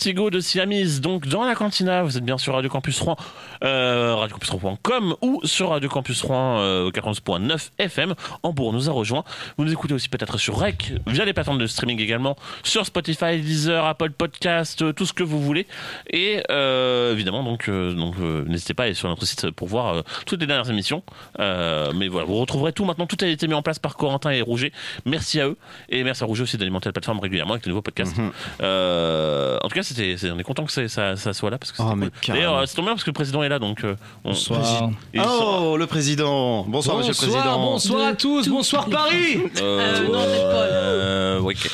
Vertigo 0.00 0.30
de 0.30 0.40
Siamis, 0.40 1.00
donc 1.00 1.26
dans 1.26 1.44
la 1.44 1.54
cantina, 1.54 2.02
vous 2.02 2.16
êtes 2.16 2.24
bien 2.24 2.38
sur 2.38 2.54
Radio 2.54 2.70
Campus 2.70 2.98
Rouen, 3.02 3.16
euh, 3.62 4.14
radiocampusrouen.com 4.14 5.14
ou 5.20 5.29
sur 5.44 5.70
Radio 5.70 5.88
Campus 5.88 6.22
Rouen 6.22 6.58
euh, 6.60 6.86
au 6.86 6.90
40.9 6.90 7.70
FM. 7.78 8.14
Hambourg 8.42 8.72
nous 8.72 8.88
a 8.88 8.92
rejoint. 8.92 9.24
Vous 9.56 9.64
nous 9.64 9.72
écoutez 9.72 9.94
aussi 9.94 10.08
peut-être 10.08 10.38
sur 10.38 10.58
REC, 10.58 10.92
via 11.06 11.24
les 11.24 11.32
plateformes 11.32 11.58
de 11.58 11.66
streaming 11.66 12.00
également, 12.00 12.36
sur 12.62 12.84
Spotify, 12.86 13.38
Deezer, 13.40 13.84
Apple 13.84 14.10
Podcast, 14.10 14.82
euh, 14.82 14.92
tout 14.92 15.06
ce 15.06 15.12
que 15.12 15.22
vous 15.22 15.40
voulez. 15.40 15.66
Et 16.10 16.42
euh, 16.50 17.12
évidemment, 17.12 17.42
donc, 17.42 17.68
euh, 17.68 17.92
donc 17.94 18.14
euh, 18.20 18.44
n'hésitez 18.46 18.74
pas 18.74 18.84
à 18.84 18.86
aller 18.86 18.94
sur 18.94 19.08
notre 19.08 19.24
site 19.26 19.50
pour 19.50 19.68
voir 19.68 19.94
euh, 19.94 20.02
toutes 20.26 20.40
les 20.40 20.46
dernières 20.46 20.70
émissions. 20.70 21.02
Euh, 21.38 21.92
mais 21.94 22.08
voilà, 22.08 22.26
vous 22.26 22.36
retrouverez 22.36 22.72
tout 22.72 22.84
maintenant. 22.84 23.06
Tout 23.06 23.16
a 23.22 23.26
été 23.26 23.46
mis 23.48 23.54
en 23.54 23.62
place 23.62 23.78
par 23.78 23.96
Corentin 23.96 24.30
et 24.30 24.42
Rouget. 24.42 24.72
Merci 25.04 25.40
à 25.40 25.46
eux. 25.48 25.56
Et 25.88 26.04
merci 26.04 26.22
à 26.22 26.26
Rouget 26.26 26.42
aussi 26.42 26.56
d'alimenter 26.56 26.88
la 26.88 26.92
plateforme 26.92 27.20
régulièrement 27.20 27.52
avec 27.54 27.64
de 27.64 27.68
nouveaux 27.70 27.82
podcasts. 27.82 28.16
Mhm. 28.16 28.30
Euh, 28.62 29.58
en 29.62 29.68
tout 29.68 29.74
cas, 29.74 29.82
c'était, 29.82 30.16
c'est- 30.16 30.30
on 30.30 30.38
est 30.38 30.42
content 30.42 30.64
que 30.64 30.72
c'est- 30.72 30.88
ça, 30.88 31.16
ça 31.16 31.32
soit 31.32 31.50
là 31.50 31.58
parce 31.58 31.72
que 31.72 31.80
Oh, 31.82 31.92
cool. 31.94 32.10
D'ailleurs, 32.28 32.66
c'est 32.68 32.74
tombé 32.76 32.86
bien 32.86 32.94
parce 32.94 33.04
que 33.04 33.10
le 33.10 33.14
président 33.14 33.42
est 33.42 33.48
là, 33.48 33.58
donc 33.58 33.84
euh, 33.84 33.96
on- 34.24 34.30
Bonsoir. 34.30 34.60
ils 34.60 34.66
sont- 34.66 34.92
Oh, 35.32 35.76
le 35.78 35.86
président 35.86 36.64
Bonsoir, 36.66 36.96
monsieur 36.98 37.12
le 37.12 37.16
président. 37.16 37.58
bonsoir 37.60 38.06
à 38.08 38.12
tous, 38.14 38.48
bonsoir 38.48 38.88
Paris. 38.88 39.38
Euh, 39.60 40.08
non, 40.08 40.20
c'est 40.24 40.42
Paul. 40.42 40.68
Euh, 40.70 41.40
ouais, 41.40 41.54
ok. 41.54 41.70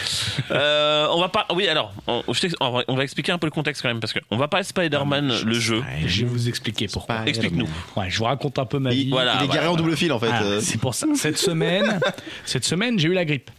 Euh, 0.51 1.09
on 1.13 1.21
va 1.21 1.29
pas. 1.29 1.47
Oui, 1.55 1.67
alors, 1.69 1.93
on, 2.07 2.23
je 2.33 2.41
t'ex- 2.41 2.55
on 2.61 2.95
va- 2.95 3.03
expliquer 3.03 3.33
un 3.33 3.39
peu 3.39 3.47
le 3.47 3.51
contexte 3.53 3.83
quand 3.83 3.89
même 3.89 4.01
parce 4.01 4.13
qu'on 4.13 4.37
va 4.37 4.49
pas 4.49 4.63
Spider-Man 4.63 5.33
le 5.45 5.55
jeu. 5.59 5.83
Je 6.07 6.23
vais 6.23 6.27
vous 6.29 6.49
expliquer 6.49 6.87
pourquoi. 6.89 7.21
Explique-nous. 7.27 7.69
Ouais, 7.97 8.07
je 8.11 8.19
vous 8.19 8.25
raconte 8.25 8.59
un 8.59 8.67
peu 8.67 8.79
ma 8.79 8.93
Il, 8.93 9.05
vie. 9.07 9.11
Voilà, 9.11 9.33
il 9.41 9.45
est 9.45 9.47
voilà, 9.47 9.55
garé 9.63 9.67
en 9.69 9.77
double 9.77 9.97
fil 9.97 10.13
en 10.13 10.19
fait. 10.19 10.29
Ah, 10.31 10.43
euh. 10.43 10.61
c'est 10.61 10.79
pour 10.79 10.95
ça. 10.95 11.07
Cette 11.15 11.39
semaine, 11.39 11.99
cette 12.45 12.65
semaine, 12.65 12.99
j'ai 12.99 13.09
eu 13.09 13.13
la 13.15 13.25
grippe. 13.25 13.51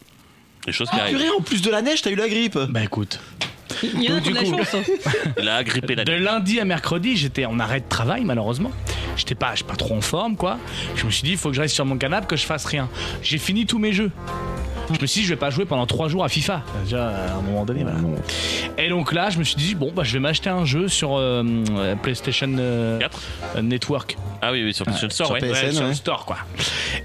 Les 0.65 0.73
choses 0.73 0.89
qui 0.89 0.95
Ah, 0.99 1.03
arrivent. 1.03 1.17
purée, 1.17 1.29
en 1.29 1.41
plus 1.41 1.61
de 1.61 1.69
la 1.71 1.81
neige, 1.81 2.01
t'as 2.01 2.11
eu 2.11 2.15
la 2.15 2.27
grippe. 2.29 2.57
Bah 2.69 2.83
écoute, 2.83 3.19
Il 3.83 4.03
y 4.03 4.11
en 4.11 4.17
a 4.17 4.19
de 4.19 4.29
la 4.33 4.43
chance. 4.45 4.75
hein. 4.75 4.81
Il 5.39 5.47
a 5.49 5.55
agrippé 5.55 5.95
la 5.95 6.03
de 6.03 6.13
lundi 6.13 6.59
à 6.59 6.65
mercredi, 6.65 7.15
j'étais 7.15 7.45
en 7.45 7.59
arrêt 7.59 7.79
de 7.79 7.87
travail 7.89 8.23
malheureusement. 8.25 8.71
J'étais 9.17 9.35
pas, 9.35 9.55
j'étais 9.55 9.67
pas 9.69 9.75
trop 9.75 9.95
en 9.95 10.01
forme 10.01 10.35
quoi. 10.37 10.57
Je 10.95 11.05
me 11.05 11.11
suis 11.11 11.23
dit, 11.23 11.31
il 11.31 11.37
faut 11.37 11.49
que 11.49 11.55
je 11.55 11.61
reste 11.61 11.75
sur 11.75 11.85
mon 11.85 11.97
canapé, 11.97 12.27
que 12.27 12.35
je 12.37 12.45
fasse 12.45 12.65
rien. 12.65 12.87
J'ai 13.21 13.37
fini 13.37 13.65
tous 13.65 13.79
mes 13.79 13.91
jeux. 13.93 14.11
Je 14.89 15.01
me 15.01 15.05
suis 15.05 15.19
dit, 15.19 15.27
je 15.27 15.33
vais 15.33 15.39
pas 15.39 15.49
jouer 15.49 15.65
pendant 15.65 15.85
trois 15.85 16.07
jours 16.07 16.23
à 16.23 16.29
FIFA. 16.29 16.61
Déjà, 16.85 17.09
à 17.09 17.33
un 17.33 17.41
moment 17.41 17.65
donné, 17.65 17.83
voilà. 17.83 17.97
Et 18.77 18.87
donc 18.87 19.11
là, 19.11 19.29
je 19.29 19.37
me 19.37 19.43
suis 19.43 19.57
dit, 19.57 19.75
bon, 19.75 19.91
bah, 19.93 20.03
je 20.05 20.13
vais 20.13 20.19
m'acheter 20.19 20.49
un 20.49 20.63
jeu 20.63 20.87
sur 20.87 21.17
euh, 21.17 21.43
euh, 21.71 21.95
PlayStation 21.97 22.47
euh, 22.57 22.97
4 22.99 23.19
euh, 23.57 23.61
Network. 23.63 24.15
Ah 24.41 24.53
oui, 24.53 24.63
oui, 24.63 24.73
sur 24.73 24.85
PlayStation 24.85 25.09
Store, 25.09 25.27
sur 25.27 25.33
ouais. 25.35 25.41
PS. 25.41 25.45
Ouais, 25.51 25.61
PSN, 25.67 25.71
sur 25.73 25.83
le 25.83 25.89
ouais. 25.89 25.93
store 25.93 26.25
quoi. 26.25 26.37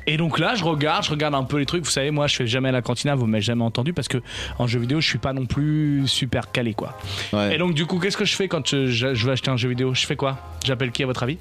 Et 0.07 0.16
donc 0.16 0.38
là, 0.38 0.55
je 0.55 0.62
regarde, 0.62 1.05
je 1.05 1.11
regarde 1.11 1.35
un 1.35 1.42
peu 1.42 1.59
les 1.59 1.66
trucs. 1.66 1.85
Vous 1.85 1.90
savez, 1.90 2.12
moi, 2.12 2.29
je 2.29 2.37
fais 2.37 2.46
jamais 2.46 2.68
à 2.68 2.72
la 2.72 2.83
cantina, 2.83 3.16
vous 3.16 3.27
m'avez 3.27 3.42
jamais 3.42 3.64
entendu 3.64 3.92
parce 3.92 4.07
que 4.07 4.18
en 4.61 4.68
jeu 4.68 4.79
vidéo, 4.79 5.01
je 5.01 5.09
suis 5.09 5.18
pas 5.18 5.33
non 5.33 5.46
plus 5.46 6.05
super 6.07 6.53
calé 6.53 6.75
quoi. 6.75 6.96
Ouais. 7.33 7.57
Et 7.57 7.59
donc 7.59 7.75
du 7.75 7.87
coup, 7.87 7.98
qu'est-ce 7.98 8.16
que 8.16 8.25
je 8.25 8.37
fais 8.37 8.46
quand 8.46 8.64
je, 8.68 8.87
je- 8.87 9.14
je 9.14 9.27
veux 9.27 9.33
acheter 9.33 9.51
un 9.51 9.57
jeu 9.57 9.68
vidéo? 9.68 9.92
Je 9.92 10.07
fais 10.07 10.14
quoi? 10.14 10.38
J'appelle 10.64 10.92
qui 10.92 11.03
à 11.03 11.07
votre 11.07 11.25
avis? 11.25 11.38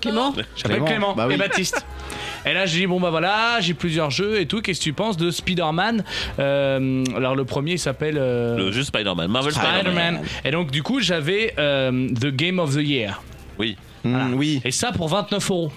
Clément 0.00 0.32
J'appelle 0.56 0.76
Clément. 0.78 0.86
Clément, 0.86 1.14
Bah 1.14 1.26
oui. 1.28 1.34
et 1.34 1.36
Baptiste. 1.36 1.84
Et 2.46 2.54
là, 2.54 2.64
je 2.64 2.72
dis, 2.74 2.86
bon, 2.86 2.98
bah 2.98 3.10
voilà, 3.10 3.58
j'ai 3.60 3.74
plusieurs 3.74 4.10
jeux 4.10 4.40
et 4.40 4.46
tout. 4.46 4.62
Qu'est-ce 4.62 4.78
que 4.78 4.84
tu 4.84 4.92
penses 4.94 5.18
de 5.18 5.30
Spider-Man 5.30 6.02
Euh, 6.38 7.04
Alors, 7.14 7.36
le 7.36 7.44
premier 7.44 7.72
il 7.72 7.78
s'appelle 7.78 8.16
euh, 8.18 8.56
Le 8.56 8.72
jeu 8.72 8.82
Spider-Man. 8.82 9.30
Marvel 9.30 9.52
Spider-Man. 9.52 9.80
Spider-Man. 9.82 10.20
Et 10.46 10.50
donc, 10.50 10.70
du 10.70 10.82
coup, 10.82 11.00
j'avais 11.00 11.52
euh, 11.58 12.08
The 12.08 12.28
Game 12.28 12.58
of 12.58 12.74
the 12.74 12.80
Year. 12.82 13.20
Oui. 13.58 13.76
Hmm. 14.04 14.32
Oui. 14.34 14.62
Et 14.64 14.70
ça 14.70 14.90
pour 14.92 15.08
29 15.08 15.50
euros. 15.50 15.70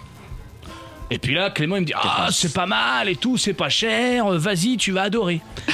Et 1.13 1.19
puis 1.19 1.34
là, 1.34 1.49
Clément, 1.52 1.76
il 1.78 1.82
me 1.82 1.86
dit 1.86 1.93
Ah, 1.95 2.28
c'est 2.32 2.54
pas 2.54 2.65
mal 2.65 3.08
et 3.10 3.15
tout, 3.15 3.38
c'est 3.38 3.54
pas 3.54 3.69
cher, 3.69 4.28
vas-y, 4.30 4.78
tu 4.78 4.91
vas 4.91 5.04
adorer. 5.04 5.41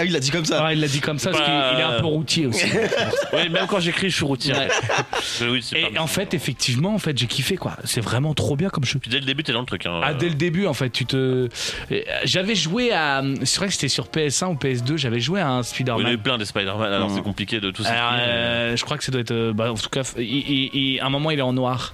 Ah, 0.00 0.04
il 0.04 0.12
l'a 0.12 0.20
dit 0.20 0.30
comme 0.30 0.44
ça. 0.44 0.72
Il 0.72 0.80
l'a 0.80 0.86
dit 0.86 1.00
comme 1.00 1.18
ça 1.18 1.30
parce 1.32 1.42
Bah, 1.42 1.70
qu'il 1.72 1.76
il 1.76 1.80
est 1.80 1.96
un 1.96 1.98
peu 1.98 2.06
routier 2.06 2.46
aussi. 2.46 2.66
Oui, 3.32 3.48
même 3.48 3.66
quand 3.66 3.80
j'écris, 3.80 4.10
je 4.10 4.14
suis 4.14 4.24
routier. 4.24 4.54
Ouais. 4.54 4.68
Mais 5.40 5.48
oui, 5.48 5.60
c'est 5.60 5.80
Et 5.80 5.86
pas- 5.92 6.00
en 6.00 6.06
fait, 6.06 6.34
effectivement, 6.34 6.94
en 6.94 7.00
fait, 7.00 7.18
j'ai 7.18 7.26
kiffé 7.26 7.56
quoi. 7.56 7.72
C'est 7.82 8.00
vraiment 8.00 8.32
trop 8.32 8.54
bien 8.54 8.68
comme 8.68 8.84
jeu. 8.84 9.00
Puis 9.00 9.10
dès 9.10 9.18
le 9.18 9.24
début, 9.26 9.42
t'es 9.42 9.52
dans 9.52 9.58
le 9.58 9.66
truc. 9.66 9.86
Hein. 9.86 10.00
Ah, 10.04 10.14
dès 10.14 10.28
le 10.28 10.36
début, 10.36 10.66
en 10.68 10.72
fait, 10.72 10.90
tu 10.90 11.04
te. 11.04 11.16
euh, 11.16 11.48
J'avais 12.22 12.54
joué 12.54 12.92
à. 12.92 13.24
C'est 13.42 13.58
vrai 13.58 13.66
que 13.66 13.72
c'était 13.74 13.88
sur 13.88 14.06
PS1 14.06 14.52
ou 14.52 14.54
PS2, 14.54 14.96
j'avais 14.98 15.18
joué 15.18 15.40
à 15.40 15.48
un 15.48 15.62
Oui, 15.62 15.66
il 15.80 15.88
y 15.88 15.90
en 15.90 15.96
a 15.96 15.98
eu 15.98 16.02
Spider-Man. 16.04 16.18
plein 16.22 16.38
des 16.38 16.44
Spider-Man, 16.44 16.92
alors 16.92 17.10
c'est 17.10 17.22
compliqué 17.22 17.58
de 17.58 17.72
tous 17.72 17.84
Alors, 17.84 18.12
expliquer. 18.12 18.30
euh, 18.30 18.76
je 18.76 18.84
crois 18.84 18.98
que 18.98 19.04
ça 19.04 19.10
doit 19.10 19.20
être. 19.22 19.32
euh, 19.32 19.52
bah, 19.52 19.72
en 19.72 19.74
tout 19.74 19.88
cas, 19.90 20.02
il, 20.16 20.22
il- 20.22 20.70
il- 20.74 21.00
à 21.00 21.06
un 21.06 21.10
moment, 21.10 21.32
il 21.32 21.40
est 21.40 21.42
en 21.42 21.52
noir. 21.54 21.92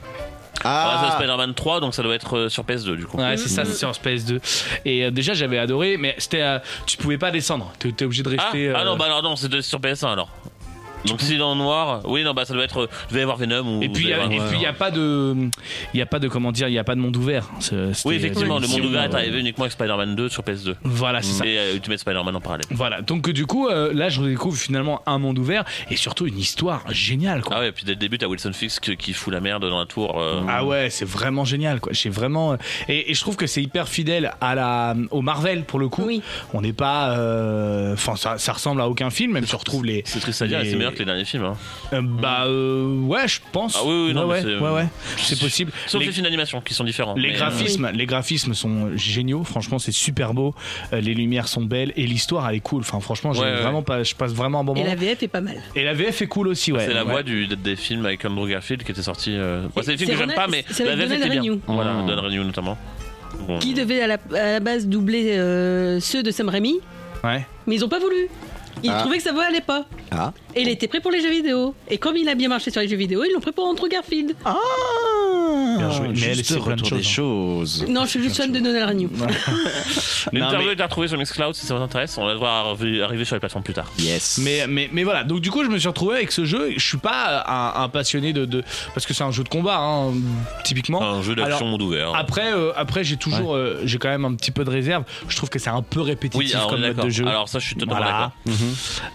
Ah, 0.65 1.01
c'est 1.03 1.09
Ah, 1.13 1.17
Spider-Man 1.19 1.55
3, 1.55 1.81
donc 1.81 1.95
ça 1.95 2.03
doit 2.03 2.15
être 2.15 2.37
euh, 2.39 2.49
sur 2.49 2.65
PS2 2.65 2.97
du 2.97 3.07
coup. 3.07 3.19
Ouais, 3.19 3.37
c'est 3.37 3.49
ça, 3.49 3.65
c'est 3.65 3.75
sur 3.75 3.91
PS2. 3.93 4.41
Et 4.85 5.05
euh, 5.05 5.11
déjà, 5.11 5.35
j'avais 5.35 5.59
adoré, 5.59 5.97
mais 5.99 6.15
c'était. 6.19 6.43
euh, 6.43 6.59
tu 6.87 6.97
pouvais 6.97 7.19
pas 7.19 7.31
descendre. 7.31 7.73
Tu 7.79 7.89
étais 7.89 8.05
obligé 8.05 8.23
de 8.23 8.35
Ah, 8.39 8.43
rester. 8.45 8.73
ah 8.75 8.81
euh, 8.81 8.85
non, 8.85 8.97
bah 8.97 9.05
alors 9.07 9.23
non, 9.23 9.37
c'est 9.37 9.49
de- 9.49 9.61
sur 9.61 9.79
PS1 9.81 10.13
alors. 10.13 10.29
Donc 11.07 11.21
s'il 11.21 11.39
est 11.39 11.43
en 11.43 11.57
noir, 11.57 12.01
oui, 12.05 12.23
non, 12.25 12.33
bah 12.35 12.45
ça 12.45 12.55
doit 12.55 12.65
être. 12.65 12.89
Je 13.09 13.15
vais 13.15 13.21
y 13.21 13.23
avoir 13.23 13.37
Venom 13.37 13.79
ou. 13.79 13.83
Et 13.83 13.89
puis, 13.89 14.05
il 14.05 14.11
y 14.11 14.13
avoir- 14.13 14.29
puis, 14.29 14.39
il 14.55 14.61
y 14.63 14.67
a 14.67 14.73
pas 14.73 14.91
de, 14.91 15.35
il 15.93 15.99
y 15.99 16.03
a 16.03 16.07
pas 16.07 16.19
de 16.19 16.29
comment 16.29 16.53
dire, 16.53 16.69
il 16.69 16.75
y 16.75 16.79
a 16.79 16.85
pas 16.85 16.95
de 16.95 17.01
monde 17.01 17.17
ouvert. 17.17 17.49
C'est- 17.61 18.05
Oui, 18.05 18.15
effectivement, 18.17 18.59
le 18.59 18.67
monde 18.67 18.81
ouvert 18.81 19.03
est 19.05 19.15
euh, 19.15 19.19
arrivé 19.19 19.41
uniquement 19.41 19.65
avec 19.65 19.73
Spider-Man 19.73 20.15
2 20.17 20.29
sur 20.29 20.43
PS2. 20.43 20.75
Voilà, 20.83 21.23
c'est 21.23 21.33
ça. 21.33 21.47
Et 21.47 21.59
euh, 21.59 21.75
Ultimate 21.75 21.99
Spider-Man 21.99 22.35
en 22.37 22.41
parallèle. 22.41 22.67
Voilà, 22.71 23.03
donc 23.03 23.29
euh, 23.29 23.33
du 23.33 23.47
coup, 23.47 23.69
euh, 23.69 23.93
là, 23.93 24.09
je 24.09 24.21
redécouvre 24.21 24.57
finalement 24.57 25.03
un 25.07 25.19
monde 25.19 25.39
ouvert 25.39 25.65
et 25.91 25.97
surtout 25.97 26.27
une 26.27 26.39
histoire 26.39 26.83
géniale, 26.91 27.43
quoi. 27.43 27.57
Ah 27.57 27.61
ouais, 27.61 27.69
et 27.69 27.73
puis 27.73 27.85
dès 27.85 27.93
le 27.93 27.97
début, 27.99 28.19
t'as 28.19 28.27
Wilson 28.27 28.53
Fisk 28.53 28.97
qui 28.97 29.13
fout 29.13 29.33
la 29.33 29.41
merde 29.41 29.69
dans 29.69 29.79
la 29.79 29.87
tour. 29.87 30.19
euh, 30.21 30.41
Ah 30.49 30.65
ouais, 30.65 30.91
c'est 30.91 31.05
vraiment 31.09 31.45
génial 31.45 31.81
quoi. 31.81 31.93
J'ai 31.93 32.11
vraiment 32.11 32.53
euh, 32.53 32.57
et, 32.89 33.11
et 33.11 33.15
je 33.15 33.21
trouve 33.21 33.37
que 33.37 33.47
c'est 33.47 33.63
hyper 33.63 33.89
fidèle 33.89 34.33
à 34.41 34.55
la 34.55 34.95
au 35.11 35.23
Marvel 35.23 35.65
pour 35.65 35.79
le 35.79 35.89
coup. 35.89 36.05
Oui. 36.07 36.23
On 36.53 36.61
n'est 36.63 36.73
pas, 36.73 37.17
euh, 37.19 37.93
enfin 37.95 38.17
ça, 38.17 38.39
ça 38.39 38.53
ressemble 38.53 38.81
à 38.81 38.89
aucun 38.89 39.11
film, 39.11 39.33
même 39.33 39.47
si 39.47 39.55
on 39.55 39.59
retrouve 39.59 39.85
les. 39.85 40.03
C'est 40.07 40.21
triste 40.21 40.43
à 40.43 40.47
dire, 40.47 40.61
les- 40.61 40.71
c'est 40.71 40.77
meilleur 40.77 40.94
que 40.95 41.01
les 41.01 41.05
derniers 41.05 41.25
films. 41.25 41.45
Hein. 41.45 41.57
Euh, 41.93 42.01
bah 42.03 42.45
euh, 42.47 43.01
ouais, 43.01 43.27
je 43.29 43.41
pense. 43.53 43.77
Ah 43.79 43.83
oui, 43.85 44.07
oui, 44.09 44.15
non, 44.15 44.23
ouais, 44.27 44.35
ouais, 44.35 44.43
c'est- 44.43 44.59
ouais, 44.59 44.71
ouais, 44.71 44.87
c'est 45.19 45.39
possible. 45.39 45.73
Sauf 45.87 46.01
Les- 46.01 46.07
les, 46.07 46.13
films 46.13 46.25
d'animation 46.25 46.61
qui 46.61 46.75
sont 46.75 46.85
différents. 46.85 47.15
Les 47.17 47.29
mais, 47.29 47.35
euh, 47.35 47.39
graphismes, 47.39 47.91
les 47.93 48.07
graphismes 48.07 48.55
sont 48.55 48.97
géniaux. 48.97 49.45
Franchement, 49.45 49.79
c'est 49.79 49.93
super 49.93 50.35
beau. 50.35 50.55
Euh, 50.93 51.01
les 51.01 51.15
lumières 51.15 51.49
sont 51.49 51.63
belles 51.63 51.93
et 51.97 52.07
l'histoire 52.07 52.49
elle 52.49 52.57
est 52.57 52.61
cool. 52.61 52.81
Enfin, 52.81 53.01
franchement, 53.01 53.33
j'ai 53.33 53.41
Ouais, 53.43 53.47
ouais. 53.53 53.63
vraiment 53.63 53.83
pas, 53.83 54.03
je 54.03 54.15
passe 54.15 54.33
vraiment 54.33 54.61
un 54.61 54.65
bon 54.65 54.75
Et 54.75 54.79
moment. 54.81 54.91
la 54.91 54.97
VF 54.97 55.23
est 55.23 55.29
pas 55.29 55.41
mal. 55.41 55.57
Et 55.75 55.85
la 55.85 55.95
VF 55.95 56.23
est 56.23 56.27
cool 56.27 56.49
aussi, 56.49 56.73
ouais. 56.73 56.85
C'est 56.87 56.95
la 56.95 57.05
Ouais. 57.05 57.11
voix 57.11 57.23
du, 57.23 57.47
des 57.47 57.77
films 57.77 58.07
avec 58.07 58.25
Andrew 58.25 58.49
Garfield 58.49 58.83
qui 58.85 58.93
était 58.93 59.03
sorti. 59.03 59.33
euh, 59.35 59.63
ouais, 59.77 59.83
c'est 59.83 59.93
des 59.93 59.97
films 59.99 60.11
que 60.13 60.17
j'aime 60.17 60.33
pas, 60.35 60.47
mais 60.49 60.65
la 60.79 60.97
VF 60.97 61.13
était 61.13 61.29
bien. 61.29 61.43
Renew. 61.43 61.61
Voilà, 61.67 61.93
Mm. 61.95 62.07
Donald 62.07 62.27
Renew 62.27 62.45
notamment. 62.45 62.79
Bon. 63.49 63.59
Qui 63.59 63.75
devait 63.75 64.01
à 64.01 64.07
la, 64.07 64.15
à 64.35 64.53
la 64.53 64.61
base 64.61 64.87
doubler 64.87 65.37
euh, 65.37 65.99
ceux 66.01 66.23
de 66.23 66.31
Sam 66.31 66.49
Raimi, 66.49 66.79
Ouais. 67.25 67.45
mais 67.67 67.75
ils 67.75 67.85
ont 67.85 67.89
pas 67.89 67.99
voulu. 67.99 68.29
Ils 68.83 68.91
Ah. 68.91 69.01
trouvaient 69.01 69.17
que 69.19 69.23
sa 69.23 69.33
voix 69.33 69.45
allait 69.45 69.61
pas. 69.61 69.87
Ah. 70.11 70.33
Et 70.57 70.63
il 70.63 70.69
était 70.69 70.87
prêt 70.89 71.01
pour 71.01 71.11
les 71.11 71.21
jeux 71.21 71.31
vidéo. 71.31 71.75
Et 71.91 71.99
comme 71.99 72.17
il 72.17 72.29
a 72.29 72.35
bien 72.35 72.49
marché 72.49 72.71
sur 72.71 72.81
les 72.81 72.89
jeux 72.89 72.97
vidéo, 72.97 73.25
ils 73.25 73.33
l'ont 73.33 73.41
pris 73.41 73.53
pour 73.53 73.65
Andrew 73.67 73.89
Garfield. 73.89 74.35
Bien 75.79 75.91
joué. 75.91 76.09
Mais 76.15 76.21
elle, 76.29 76.45
c'est 76.45 76.55
plein 76.61 76.77
de 76.77 76.83
retour 76.83 76.97
des 76.99 77.03
choses, 77.03 77.79
choses. 77.81 77.87
Non, 77.89 78.05
je 78.05 78.11
suis 78.11 78.23
juste 78.23 78.37
fan 78.37 78.53
de 78.53 78.61
Donald 78.61 78.89
Renew. 78.89 79.09
L'interview 80.33 80.69
mais- 80.69 80.73
est 80.75 80.81
à 80.81 80.85
retrouver 80.85 81.09
sur 81.09 81.19
Mixcloud 81.19 81.55
si 81.55 81.67
ça 81.67 81.75
vous 81.75 81.83
intéresse. 81.83 82.17
On 82.19 82.27
va 82.27 82.33
devoir 82.35 82.67
arriver 83.03 83.25
sur 83.25 83.35
les 83.37 83.41
plateformes 83.41 83.65
plus 83.65 83.75
tard. 83.75 83.91
Yes. 83.99 84.39
Mais, 84.43 84.67
mais, 84.69 84.89
mais 84.93 85.05
voilà, 85.05 85.25
donc 85.25 85.41
du 85.41 85.51
coup 85.51 85.65
je 85.65 85.69
me 85.69 85.79
suis 85.79 85.89
retrouvé 85.89 86.17
avec 86.17 86.33
ce 86.33 86.45
jeu, 86.45 86.71
je 86.77 86.85
suis 86.85 86.99
pas 86.99 87.45
un, 87.47 87.83
un 87.83 87.89
passionné 87.89 88.33
de, 88.33 88.45
de- 88.45 88.63
Parce 88.95 89.07
que 89.07 89.15
c'est 89.15 89.25
un 89.25 89.31
jeu 89.31 89.43
de 89.45 89.49
combat, 89.49 89.79
hein, 89.79 90.13
typiquement. 90.65 91.03
Un 91.03 91.23
jeu 91.23 91.35
d'action 91.35 91.67
monde 91.67 91.83
ouvert. 91.83 92.15
Après, 92.15 92.53
euh, 92.53 92.73
après 92.77 93.05
j'ai 93.05 93.17
toujours, 93.17 93.55
euh, 93.55 93.81
j'ai 93.85 93.99
quand 93.99 94.09
même 94.09 94.25
un 94.25 94.35
petit 94.35 94.51
peu 94.51 94.65
de 94.65 94.71
réserve. 94.71 95.05
Je 95.29 95.37
trouve 95.37 95.51
que 95.51 95.59
c'est 95.59 95.71
un 95.71 95.83
peu 95.83 96.01
répétitif 96.01 96.49
oui, 96.51 96.55
alors, 96.55 96.69
comme 96.71 96.81
mode 96.81 96.97
de 96.97 97.11
jeu. 97.11 97.27
Alors 97.27 97.49
ça, 97.49 97.59
je 97.59 97.67
suis 97.67 97.75
totalement 97.77 97.97
Voilà. 97.97 98.33
d'accord. 98.47 98.59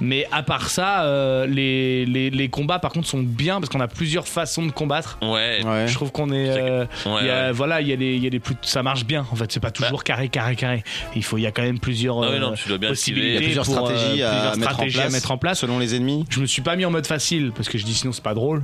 Mais 0.01 0.27
à 0.31 0.43
part 0.43 0.69
ça, 0.69 1.03
euh, 1.03 1.28
les, 1.47 2.05
les, 2.05 2.29
les 2.29 2.49
combats 2.49 2.79
par 2.79 2.91
contre 2.91 3.07
sont 3.07 3.19
bien 3.19 3.59
parce 3.59 3.69
qu'on 3.69 3.79
a 3.79 3.87
plusieurs 3.87 4.27
façons 4.27 4.65
de 4.65 4.71
combattre. 4.71 5.17
Ouais. 5.21 5.59
Ouais. 5.65 5.87
Je 5.87 5.93
trouve 5.93 6.11
qu'on 6.11 6.31
est, 6.31 6.49
euh, 6.49 6.85
Ouais, 7.05 7.25
y 7.25 7.29
a- 7.29 7.47
ouais. 7.47 7.51
voilà, 7.51 7.81
il 7.81 7.87
y 7.87 7.93
a 7.93 7.95
des, 7.95 8.15
il 8.15 8.23
y 8.23 8.27
a 8.27 8.29
des 8.29 8.39
plus, 8.39 8.55
ça 8.61 8.83
marche 8.83 9.05
bien. 9.05 9.25
En 9.31 9.35
fait, 9.35 9.51
c'est 9.51 9.59
pas 9.59 9.71
toujours 9.71 10.03
carré, 10.03 10.29
carré, 10.29 10.55
carré. 10.55 10.83
Il 11.15 11.23
faut, 11.23 11.37
il 11.37 11.41
y 11.41 11.47
a 11.47 11.51
quand 11.51 11.61
même 11.61 11.79
plusieurs 11.79 12.21
Ah 12.23 12.27
oui, 12.29 12.35
euh, 12.35 12.39
non, 12.39 12.53
tu 12.53 12.67
dois 12.69 12.77
bien 12.77 12.89
possibilités. 12.89 13.33
y 13.33 13.37
a 13.37 13.41
plusieurs 13.41 13.65
pour, 13.65 13.77
euh, 13.77 13.79
stratégies, 13.95 14.23
à, 14.23 14.29
plusieurs 14.31 14.57
mettre 14.57 14.71
stratégies 14.71 14.97
en 14.97 14.99
à 14.99 15.03
place, 15.03 15.13
mettre 15.13 15.31
en 15.31 15.37
place. 15.37 15.59
selon 15.59 15.79
les 15.79 15.95
ennemis. 15.95 16.25
Je 16.29 16.39
me 16.39 16.45
suis 16.45 16.61
pas 16.61 16.75
mis 16.75 16.85
en 16.85 16.91
mode 16.91 17.07
facile 17.07 17.51
parce 17.55 17.69
que 17.69 17.77
je 17.77 17.85
dis 17.85 17.93
sinon 17.93 18.11
c'est 18.13 18.23
pas 18.23 18.33
drôle. 18.33 18.63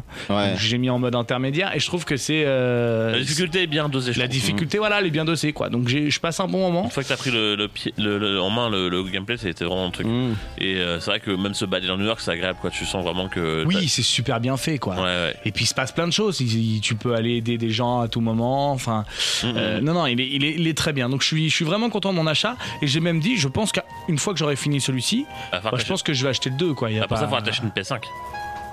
J'ai 0.57 0.77
mis 0.77 0.89
en 0.89 0.99
mode 0.99 1.15
intermédiaire 1.15 1.75
et 1.75 1.79
je 1.79 1.85
trouve 1.85 2.05
que 2.05 2.17
c'est 2.17 2.43
euh, 2.45 3.11
La 3.13 3.19
difficulté 3.19 3.63
est 3.63 3.67
bien 3.67 3.89
dosée. 3.89 4.13
je 4.13 4.19
la 4.19 4.25
trouve. 4.27 4.39
difficulté 4.39 4.77
voilà 4.77 4.99
elle 4.99 5.07
est 5.07 5.11
bien 5.11 5.25
dosée 5.25 5.53
quoi. 5.53 5.69
Donc 5.69 5.87
j'ai- 5.87 6.09
je 6.09 6.19
passe 6.19 6.39
un 6.39 6.47
bon 6.47 6.59
moment. 6.59 6.83
Une 6.85 6.89
fois 6.91 7.03
que 7.03 7.07
t'as 7.09 7.17
pris 7.17 7.31
le, 7.31 7.55
le 7.55 7.67
pied, 7.67 7.93
le- 7.97 8.17
le- 8.17 8.39
en 8.41 8.49
main 8.49 8.69
le, 8.69 8.89
le 8.89 9.03
gameplay, 9.03 9.37
c'était 9.37 9.65
vraiment 9.65 9.85
un 9.87 9.91
truc. 9.91 10.07
Mm. 10.07 10.33
Et 10.59 10.75
euh, 10.77 10.99
c'est 10.99 11.09
vrai 11.11 11.19
que 11.19 11.31
même 11.31 11.53
se 11.53 11.65
balader 11.65 11.87
dans 11.87 11.97
New 11.97 12.05
York, 12.05 12.19
c'est 12.21 12.31
agréable. 12.31 12.54
Quoi. 12.61 12.69
Tu 12.71 12.85
sens 12.85 13.03
vraiment 13.03 13.27
que. 13.29 13.63
Oui 13.65 13.87
c'est 13.87 14.01
super 14.01 14.39
bien 14.39 14.57
fait 14.57 14.77
quoi. 14.77 14.95
Ouais, 14.95 15.01
ouais. 15.03 15.35
Et 15.45 15.51
puis 15.51 15.65
il 15.65 15.67
se 15.67 15.73
passe 15.73 15.91
plein 15.91 16.07
de 16.07 16.13
choses. 16.13 16.39
Il- 16.41 16.75
il- 16.75 16.81
tu 16.81 16.95
peux 16.95 17.13
aller 17.15 17.35
aider 17.37 17.57
des 17.57 17.69
gens 17.69 18.01
à 18.01 18.07
tout 18.07 18.21
moment. 18.21 18.71
Enfin, 18.71 19.05
Mhm. 19.43 19.53
euh, 19.57 19.81
non 19.81 19.93
non, 19.93 20.05
il 20.07 20.19
est, 20.21 20.27
il, 20.29 20.43
est, 20.43 20.55
il 20.57 20.67
est 20.67 20.77
très 20.77 20.93
bien. 20.93 21.09
Donc 21.09 21.21
je 21.21 21.27
suis, 21.27 21.49
je 21.49 21.55
suis 21.55 21.65
vraiment 21.65 21.89
content 21.89 22.11
de 22.11 22.15
mon 22.17 22.27
achat. 22.27 22.55
Et 22.81 22.87
j'ai 22.87 22.99
même 22.99 23.19
dit, 23.19 23.37
je 23.37 23.47
pense 23.47 23.71
qu'une 23.71 24.17
fois 24.17 24.33
que 24.33 24.39
j'aurai 24.39 24.55
fini 24.55 24.81
celui-ci, 24.81 25.25
Ah, 25.51 25.61
faut 25.61 25.69
bah, 25.71 25.77
je 25.79 25.85
pense 25.85 26.03
que 26.03 26.13
je 26.13 26.23
vais 26.23 26.29
acheter 26.29 26.49
le 26.49 26.57
2 26.57 26.73
quoi. 26.73 26.89
Il 26.91 26.97
y 26.97 26.99
a 26.99 27.03
Après 27.03 27.15
pas... 27.15 27.21
ça, 27.21 27.27
il 27.27 27.29
faut 27.29 27.35
attacher 27.35 27.61
une 27.63 27.69
PS5. 27.69 28.01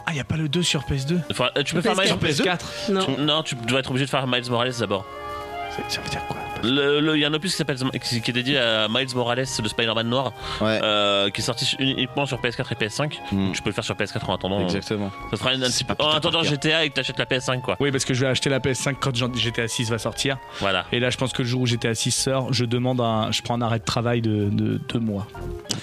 Ah 0.04 0.10
il 0.10 0.16
y 0.16 0.20
a 0.20 0.24
pas 0.24 0.36
le 0.36 0.48
2 0.48 0.62
sur 0.64 0.80
PS2. 0.82 1.20
Faut- 1.32 1.44
euh, 1.44 1.62
tu 1.62 1.74
peux 1.74 1.80
faire 1.80 1.94
PS4. 1.94 2.18
Miles 2.22 2.32
PS4. 2.34 2.58
Non. 2.90 3.04
tu- 3.04 3.20
Non, 3.20 3.42
tu 3.44 3.54
dois 3.54 3.78
être 3.80 3.90
obligé 3.90 4.04
de 4.06 4.10
faire 4.10 4.26
Miles 4.26 4.50
Morales 4.50 4.72
d'abord. 4.80 5.04
Ça 5.88 6.00
veut 6.02 6.08
dire 6.10 6.20
quoi 6.28 6.36
Il 6.62 7.16
y 7.18 7.24
a 7.24 7.28
un 7.28 7.34
opus 7.34 7.52
qui 7.52 7.56
s'appelle 7.56 7.78
qui, 8.02 8.20
qui 8.20 8.30
est 8.30 8.34
dédié 8.34 8.58
à 8.58 8.88
Miles 8.88 9.08
Morales, 9.14 9.38
le 9.62 9.68
Spider-Man 9.68 10.06
noir, 10.08 10.32
Ouais. 10.60 10.78
euh, 10.82 11.30
qui 11.30 11.40
est 11.40 11.44
sorti 11.44 11.74
uniquement 11.78 12.26
sur 12.26 12.38
PS4 12.40 12.66
et 12.72 12.74
PS5. 12.84 13.18
Mm. 13.32 13.46
Donc, 13.46 13.54
tu 13.54 13.62
peux 13.62 13.70
le 13.70 13.74
faire 13.74 13.84
sur 13.84 13.94
PS4 13.94 14.30
en 14.30 14.34
attendant. 14.34 14.60
Exactement. 14.60 15.10
Ça 15.30 15.36
sera 15.38 15.54
une- 15.54 15.64
un 15.64 15.68
petit 15.68 15.84
peu. 15.84 15.94
En 15.98 16.10
attendant. 16.10 16.42
GTA 16.42 16.84
et 16.84 16.90
que 16.90 16.94
t'achètes 16.94 17.18
la 17.18 17.24
PS5 17.26 17.60
quoi. 17.62 17.76
Oui, 17.80 17.90
parce 17.90 18.04
que 18.04 18.12
je 18.14 18.20
vais 18.20 18.26
acheter 18.30 18.50
la 18.50 18.58
PS5 18.60 18.96
quand 19.00 19.14
GTA 19.36 19.66
6 19.68 19.90
va 19.90 19.98
sortir. 19.98 20.36
Voilà. 20.60 20.84
Et 20.92 21.00
là, 21.00 21.08
je 21.10 21.16
pense 21.16 21.32
que 21.32 21.42
le 21.42 21.48
jour 21.48 21.62
où 21.62 21.66
GTA 21.66 21.94
6 21.94 22.10
sort, 22.10 22.52
je 22.52 22.64
demande 22.64 23.00
un, 23.00 23.30
je 23.32 23.40
prends 23.42 23.54
un 23.54 23.62
arrêt 23.62 23.78
de 23.78 23.84
travail 23.84 24.20
de, 24.20 24.50
de 24.50 24.78
deux 24.92 24.98
mois. 25.00 25.26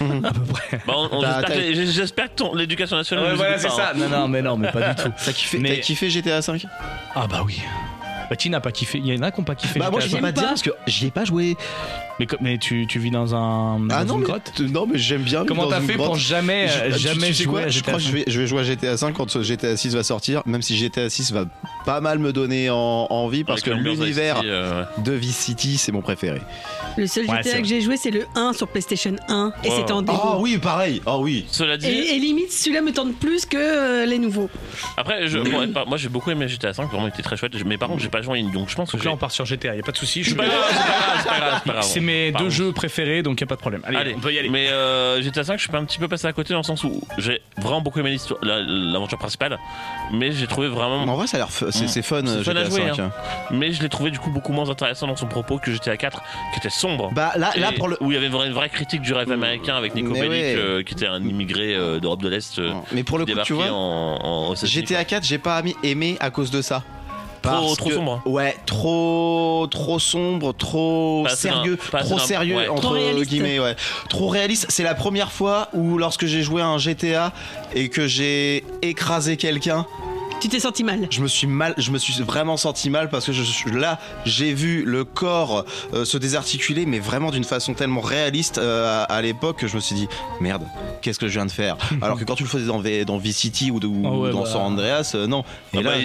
à 0.00 0.32
peu 0.32 0.40
près. 0.52 0.80
On- 0.88 1.20
T'as- 1.20 1.42
j'espère 1.84 2.34
que- 2.34 2.56
l'éducation 2.56 2.96
nationale. 2.96 3.26
Ouais, 3.30 3.34
voilà, 3.34 3.58
c'est 3.58 3.68
ça. 3.70 3.90
hein. 3.90 3.98
Non, 3.98 4.08
non, 4.08 4.28
mais 4.28 4.42
non, 4.42 4.56
mais 4.56 4.70
pas 4.70 4.92
du 4.92 5.02
tout. 5.02 5.10
T'as 5.24 5.32
kiffé, 5.32 5.58
Mais- 5.58 5.74
t'as 5.76 5.80
kiffé 5.82 6.08
GTA 6.10 6.40
5 6.42 6.64
Ah 7.14 7.26
bah 7.28 7.42
oui. 7.44 7.60
Bah, 8.30 8.36
qui 8.36 8.48
n'a 8.48 8.60
pas 8.60 8.70
kiffé 8.70 8.98
Il 8.98 9.06
y 9.12 9.18
en 9.18 9.22
a 9.22 9.32
qui 9.32 9.40
n'ont 9.40 9.44
pas 9.44 9.56
kiffé. 9.56 9.80
Bah 9.80 9.90
moi 9.90 9.98
je 10.00 10.06
peux 10.06 10.12
5. 10.12 10.20
pas 10.22 10.32
te 10.32 10.38
dire 10.38 10.48
parce 10.48 10.62
que 10.62 10.70
j'y 10.86 11.08
ai 11.08 11.10
pas 11.10 11.24
joué. 11.24 11.56
Mais, 12.20 12.26
mais 12.42 12.58
tu, 12.58 12.86
tu 12.86 12.98
vis 12.98 13.10
dans 13.10 13.34
un 13.34 13.88
Ah 13.90 14.04
non 14.04 14.14
une 14.16 14.20
mais, 14.20 14.26
grotte 14.26 14.60
non 14.60 14.86
mais 14.86 14.98
j'aime 14.98 15.22
bien. 15.22 15.44
Comment 15.46 15.68
t'as 15.68 15.80
fait 15.80 15.94
grotte. 15.94 16.06
pour 16.08 16.16
jamais, 16.16 16.68
Je- 16.68 16.78
euh, 16.78 16.92
tu- 16.92 16.98
jamais 16.98 17.26
tu 17.28 17.34
sais 17.34 17.44
jouer 17.44 17.52
quoi 17.52 17.60
à 17.62 17.68
Je 17.68 17.78
GTA 17.78 17.92
crois 17.92 17.98
que 18.02 18.06
je 18.06 18.12
vais, 18.12 18.24
je 18.26 18.40
vais 18.40 18.46
jouer 18.46 18.60
à 18.60 18.64
GTA 18.64 18.96
5 18.96 19.12
quand 19.14 19.30
ce 19.30 19.42
GTA 19.42 19.76
6 19.76 19.94
va 19.94 20.02
sortir, 20.02 20.42
même 20.46 20.62
si 20.62 20.76
GTA 20.76 21.08
6 21.08 21.32
va 21.32 21.44
pas 21.86 22.00
mal 22.00 22.18
me 22.18 22.32
donner 22.32 22.68
en- 22.70 23.06
envie 23.10 23.42
parce 23.44 23.62
Avec 23.66 23.72
que 23.74 23.78
l'univers 23.80 24.42
euh, 24.44 24.84
de 24.98 25.12
Vice 25.12 25.36
City 25.38 25.78
c'est 25.78 25.92
mon 25.92 26.02
préféré. 26.02 26.40
Le 26.96 27.06
seul 27.06 27.26
Ouais, 27.26 27.42
GTA 27.42 27.60
que 27.62 27.66
j'ai 27.68 27.80
joué, 27.80 27.96
c'est 27.96 28.10
le 28.10 28.26
1 28.34 28.52
sur 28.52 28.68
PlayStation 28.68 29.14
1 29.28 29.52
et 29.64 29.68
Wow. 29.70 29.76
c'était 29.76 29.92
en 29.92 30.02
démo. 30.02 30.18
Ah 30.22 30.36
oui 30.38 30.58
pareil. 30.58 31.00
Ah 31.06 31.18
oui. 31.18 31.46
Cela 31.50 31.76
dit, 31.76 31.86
Et, 31.86 32.16
et 32.16 32.18
limite, 32.18 32.52
celui-là 32.52 32.82
me 32.82 32.92
tente 32.92 33.14
plus 33.16 33.46
que 33.46 33.56
euh, 33.56 34.04
les 34.06 34.18
nouveaux. 34.18 34.50
après, 34.96 35.26
je, 35.28 35.38
moi 35.38 35.96
j'ai 35.96 36.08
beaucoup 36.08 36.30
aimé 36.30 36.48
GTA 36.48 36.74
5, 36.74 36.88
vraiment 36.90 37.06
il 37.06 37.10
était 37.10 37.22
très 37.22 37.36
chouette. 37.36 37.52
Mais 37.64 37.78
par 37.78 37.88
contre, 37.88 38.02
j'ai 38.02 38.08
pas 38.08 38.20
joué 38.22 38.40
donc 38.52 38.68
je 38.68 38.74
pense 38.74 38.90
que 38.90 38.96
Donc 38.96 39.04
là, 39.04 39.12
on 39.12 39.16
part 39.16 39.30
sur 39.30 39.44
GTA, 39.44 39.76
y 39.76 39.80
a 39.80 39.82
pas 39.82 39.92
de 39.92 39.96
souci. 39.96 40.22
Je 40.22 40.30
C'est 40.30 40.36
pas 40.36 40.46
grave, 40.46 40.56
c'est 40.70 40.76
pas 40.76 40.84
grave, 41.38 41.60
c'est 41.62 41.64
pas 41.64 41.72
grave, 41.72 41.84
mes 42.10 42.32
Pardon. 42.32 42.44
deux 42.46 42.50
jeux 42.50 42.72
préférés, 42.72 43.22
donc 43.22 43.40
y 43.40 43.44
a 43.44 43.46
pas 43.46 43.54
de 43.56 43.60
problème. 43.60 43.82
Allez, 43.84 43.96
Allez, 43.96 44.14
on 44.16 44.20
peut 44.20 44.32
y 44.32 44.38
aller. 44.38 44.48
Mais 44.48 44.68
euh, 44.68 45.20
GTA 45.22 45.44
5, 45.44 45.56
je 45.56 45.60
suis 45.62 45.70
pas 45.70 45.78
un 45.78 45.84
petit 45.84 45.98
peu 45.98 46.08
passé 46.08 46.26
à 46.26 46.32
côté 46.32 46.52
dans 46.52 46.60
le 46.60 46.64
sens 46.64 46.82
où 46.84 47.00
j'ai 47.18 47.40
vraiment 47.58 47.80
beaucoup 47.80 48.00
aimé 48.00 48.10
l'histoire- 48.10 48.40
la- 48.42 48.60
l'aventure 48.60 49.18
principale, 49.18 49.58
mais 50.12 50.32
j'ai 50.32 50.46
trouvé 50.46 50.68
vraiment. 50.68 51.02
En 51.02 51.16
vrai 51.16 51.26
ça 51.26 51.36
a 51.36 51.40
l'air 51.40 51.48
f- 51.48 51.70
c'est 51.70 51.88
c'est 51.88 52.02
fun, 52.02 52.22
C'est 52.26 52.44
fun 52.44 52.52
à 52.56 52.64
GTA 52.64 52.70
jouer, 52.70 52.82
5. 52.94 52.98
hein. 52.98 53.10
Mais 53.50 53.72
je 53.72 53.82
l'ai 53.82 53.88
trouvé 53.88 54.10
du 54.10 54.18
coup 54.18 54.30
beaucoup 54.30 54.52
moins 54.52 54.68
intéressant 54.70 55.06
dans 55.06 55.16
son 55.16 55.26
propos 55.26 55.58
que 55.58 55.72
GTA 55.72 55.96
4, 55.96 56.22
qui 56.52 56.58
était 56.58 56.70
sombre. 56.70 57.10
Bah 57.12 57.32
là 57.36 57.50
là 57.56 57.70
Et 57.72 57.74
pour 57.76 57.88
le 57.88 57.96
Où 58.02 58.10
il 58.10 58.14
y 58.14 58.16
avait 58.16 58.26
une 58.26 58.32
vraie, 58.32 58.46
une 58.46 58.52
vraie 58.54 58.68
critique 58.68 59.02
du 59.02 59.12
rêve 59.12 59.30
américain 59.30 59.76
avec 59.76 59.94
Nico 59.94 60.10
Mais 60.12 60.20
Bellic, 60.28 60.32
ouais. 60.32 60.54
euh, 60.56 60.82
qui 60.82 60.94
était 60.94 61.06
un 61.06 61.22
immigré 61.22 61.74
euh, 61.74 62.00
d'Europe 62.00 62.22
de 62.22 62.28
l'Est. 62.28 62.58
euh, 62.58 62.72
mais 62.92 63.02
pour 63.04 63.18
le 63.18 63.26
coup 63.26 63.32
tu 63.44 63.52
vois 63.52 63.70
en, 63.70 64.18
en, 64.22 64.54
États-Unis, 64.54 64.86
GTA 64.86 65.04
4 65.04 65.24
j'ai 65.24 65.38
pas 65.38 65.56
ami- 65.56 65.76
aimé 65.82 66.16
à 66.20 66.30
cause 66.30 66.50
de 66.50 66.62
ça. 66.62 66.82
Trop- 67.42 67.50
Parce 67.52 67.76
trop 67.76 67.88
que- 67.88 67.94
sombre. 67.94 68.22
Ouais, 68.26 68.56
trop 68.66 69.66
trop 69.70 69.98
sombre, 69.98 70.52
trop 70.52 71.22
Pas 71.24 71.36
sérieux, 71.36 71.76
trop 71.76 72.18
sérieux 72.18 72.56
ouais. 72.56 72.68
entre 72.68 72.82
Trop 72.82 73.22
guillemets, 73.24 73.58
ouais. 73.58 73.76
Trop 74.08 74.28
réaliste. 74.28 74.66
C'est 74.68 74.82
la 74.82 74.94
première 74.94 75.32
fois 75.32 75.68
où 75.72 75.96
lorsque 75.98 76.26
j'ai 76.26 76.42
joué 76.42 76.60
à 76.62 76.66
un 76.66 76.78
GTA 76.78 77.32
et 77.74 77.88
que 77.88 78.06
j'ai 78.06 78.64
écrasé 78.82 79.36
quelqu'un, 79.36 79.86
Tu 80.40 80.48
t'es 80.48 80.58
senti 80.60 80.84
mal. 80.84 81.06
je 81.10 81.20
me 81.20 81.28
suis 81.28 81.46
mal, 81.46 81.74
je 81.76 81.90
me 81.90 81.98
suis 81.98 82.22
vraiment 82.22 82.56
senti 82.56 82.88
mal 82.88 83.10
parce 83.10 83.26
que 83.26 83.32
je, 83.32 83.42
je- 83.42 83.68
là 83.74 83.98
j'ai 84.24 84.54
vu 84.54 84.84
le 84.84 85.04
corps 85.04 85.64
euh, 85.92 86.04
se 86.06 86.16
désarticuler, 86.16 86.86
mais 86.86 86.98
vraiment 86.98 87.30
d'une 87.30 87.44
façon 87.44 87.74
tellement 87.74 88.00
réaliste 88.00 88.56
euh, 88.58 89.02
à, 89.02 89.04
à 89.04 89.20
l'époque 89.22 89.58
que 89.58 89.68
je 89.68 89.76
me 89.76 89.80
suis 89.80 89.94
dit 89.94 90.08
merde, 90.40 90.62
qu'est-ce 91.02 91.18
que 91.18 91.28
je 91.28 91.34
viens 91.34 91.44
de 91.46 91.50
faire 91.50 91.76
Alors 92.02 92.18
que 92.18 92.24
quand 92.24 92.36
tu 92.36 92.42
le 92.44 92.48
faisais 92.48 92.66
dans, 92.66 92.78
V- 92.78 93.04
dans 93.04 93.18
V 93.18 93.32
City 93.32 93.70
ou, 93.70 93.80
de- 93.80 93.86
ou 93.86 94.02
Ah 94.06 94.10
ouais, 94.12 94.30
dans 94.30 94.42
bah. 94.44 94.48
San 94.50 94.62
Andreas, 94.62 95.12
euh, 95.14 95.26
non. 95.26 95.44
Et 95.74 95.78
Ah 95.78 95.82
là, 95.82 95.90
bah, 95.90 95.96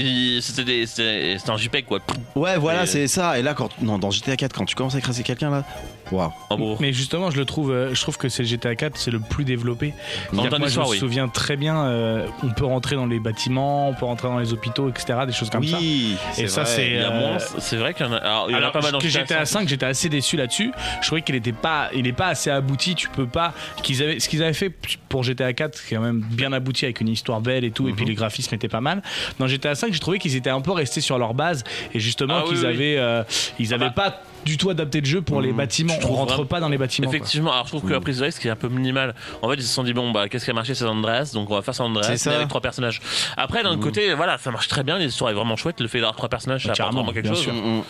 c'était 0.42 0.64
des- 0.66 0.86
c'était 0.86 1.38
c'était 1.40 1.52
un 1.52 1.58
JPEG 1.58 1.86
quoi. 1.86 2.00
ouais, 2.36 2.58
voilà, 2.58 2.84
Et- 2.84 2.88
c'est 2.88 3.08
ça. 3.08 3.40
Et 3.40 3.42
là, 3.42 3.54
quand 3.54 3.70
non, 3.82 3.98
dans 4.00 4.12
GTA 4.12 4.36
4, 4.36 4.54
quand 4.54 4.66
tu 4.66 4.76
commences 4.76 4.96
à 4.96 5.00
écraser 5.00 5.24
quelqu'un 5.24 5.50
là, 5.50 5.64
waouh. 6.12 6.32
Gros. 6.52 6.78
Mais 6.82 6.92
justement, 6.94 7.32
je 7.32 7.38
le 7.38 7.46
trouve, 7.46 7.74
je 7.94 8.02
trouve 8.02 8.18
que 8.18 8.28
c'est 8.30 8.44
le 8.44 8.50
GTA 8.50 8.76
4, 8.76 8.98
c'est 8.98 9.12
le 9.12 9.20
plus 9.20 9.46
développé. 9.46 9.94
Que 10.30 10.36
moi, 10.36 10.50
je 10.50 10.56
d'histoire, 10.66 10.88
me 10.88 10.92
oui. 10.92 10.98
souviens 11.00 11.28
très 11.30 11.56
bien, 11.56 11.86
euh, 11.86 12.28
on 12.44 12.50
peut 12.52 12.66
rentrer 12.66 12.96
dans 12.96 13.06
les 13.06 13.20
bâtiments, 13.20 13.90
on 13.90 13.94
peut 13.94 14.06
rentrer 14.06 14.25
dans 14.30 14.40
les 14.40 14.54
hôpitaux, 14.54 14.90
etc., 14.90 15.20
des 15.28 15.34
choses 15.34 15.50
comme 15.50 15.64
ça. 15.66 15.78
oui, 15.78 16.16
Et 16.38 16.48
ça, 16.48 16.66
c'est- 16.66 16.98
euh, 16.98 17.38
c'est 17.60 17.76
vrai 17.78 17.94
qu'il 17.94 18.06
y 18.06 18.10
en 18.10 18.14
a. 18.14 18.18
Alors, 18.18 18.46
il 18.50 18.54
y 18.54 18.56
en 18.56 18.58
a 18.58 18.62
Alors 18.62 18.72
pas 18.72 18.82
mal 18.82 18.92
dans 18.92 19.00
que 19.00 19.08
GTA 19.08 19.22
GTA 19.26 19.46
5, 19.46 19.68
j'étais 19.68 19.86
assez 19.86 20.10
déçu 20.10 20.38
là-dessus. 20.38 20.72
Je 21.02 21.08
trouvais 21.08 21.22
qu'il 21.22 21.36
était 21.36 21.52
pas, 21.52 21.90
il 21.94 22.08
est 22.08 22.14
pas 22.14 22.28
assez 22.28 22.50
abouti. 22.50 22.96
Tu 22.96 23.10
peux 23.10 23.28
pas. 23.28 23.54
Qu'ils 23.84 24.02
avaient, 24.04 24.20
ce 24.20 24.28
qu'ils 24.30 24.44
avaient 24.44 24.54
fait 24.54 24.72
pour 25.10 25.24
GTA 25.24 25.54
4, 25.54 25.76
c'est 25.78 25.96
quand 25.96 26.02
même 26.02 26.20
bien 26.22 26.52
abouti 26.54 26.86
avec 26.86 27.02
une 27.02 27.10
histoire 27.10 27.42
belle 27.42 27.64
et 27.64 27.72
tout, 27.72 27.88
et 27.88 27.92
Mhm. 27.92 27.96
puis 27.98 28.06
les 28.06 28.16
graphismes 28.16 28.54
étaient 28.56 28.68
pas 28.68 28.82
mal. 28.82 29.02
Dans 29.40 29.48
GTA 29.48 29.76
5, 29.76 29.94
j'ai 29.94 30.00
trouvé 30.00 30.20
qu'ils 30.20 30.36
étaient 30.36 30.50
un 30.50 30.62
peu 30.62 30.72
restés 30.72 31.02
sur 31.02 31.18
leur 31.18 31.34
base 31.34 31.64
et 31.94 32.00
justement 32.00 32.42
Ah 32.44 32.48
qu'ils 32.48 32.60
oui. 32.60 32.66
avaient, 32.66 32.96
euh, 32.98 33.24
ils 33.60 33.74
avaient 33.74 33.86
bah, 33.96 34.10
pas 34.10 34.22
du 34.46 34.58
tout 34.58 34.70
adapté 34.70 35.02
le 35.02 35.06
jeu 35.08 35.22
pour 35.22 35.42
les 35.42 35.50
Mhm. 35.52 35.58
bâtiments. 35.58 35.94
On 36.04 36.14
rentre 36.14 36.44
pas 36.46 36.60
dans 36.60 36.70
les 36.70 36.78
bâtiments. 36.78 37.08
quoi. 37.08 37.16
Effectivement, 37.16 37.52
alors 37.52 37.66
je 37.66 37.72
trouve 37.72 37.84
que 37.88 37.94
la 37.94 38.00
prise 38.00 38.20
de 38.20 38.26
risque 38.26 38.46
est 38.46 38.50
un 38.50 38.56
peu 38.56 38.68
minimale. 38.70 39.16
En 39.42 39.50
fait, 39.50 39.56
ils 39.56 39.64
se 39.64 39.74
sont 39.74 39.84
dit, 39.84 39.94
bon, 39.94 40.12
bah, 40.12 40.30
qu'est-ce 40.30 40.46
qui 40.46 40.52
a 40.52 40.54
marché, 40.54 40.76
c'est 40.76 40.86
Andreas, 40.86 41.32
donc 41.34 41.50
on 41.50 41.56
va 41.56 41.62
faire 41.62 41.74
San 41.76 41.88
Andreas, 41.88 42.04
C'est 42.04 42.12
mais 42.12 42.18
ça. 42.18 42.36
avec 42.36 42.48
trois 42.48 42.62
personnages. 42.62 43.02
Après, 43.38 43.64
d'un 43.64 43.72
autre 43.72 43.82
côté, 43.82 44.14
voilà, 44.14 44.38
ça 44.38 44.52
marche 44.52 44.68
très 44.68 44.84
bien, 44.84 44.98
l'histoire 44.98 45.32
est 45.32 45.34
vraiment 45.34 45.56
chouette, 45.56 45.82
le 45.82 45.88
fait 45.88 45.98
d'avoir 46.00 46.16
trois 46.16 46.30
personnages, 46.30 46.64
ça 46.64 46.70
Bah, 46.70 46.74
apporte 46.80 46.94
vraiment 46.94 47.12
quelque 47.12 47.24
bien 47.26 47.34
chose. 47.34 47.44
sûr. 47.44 47.54
Mm, 47.54 47.78
mm. 47.80 47.84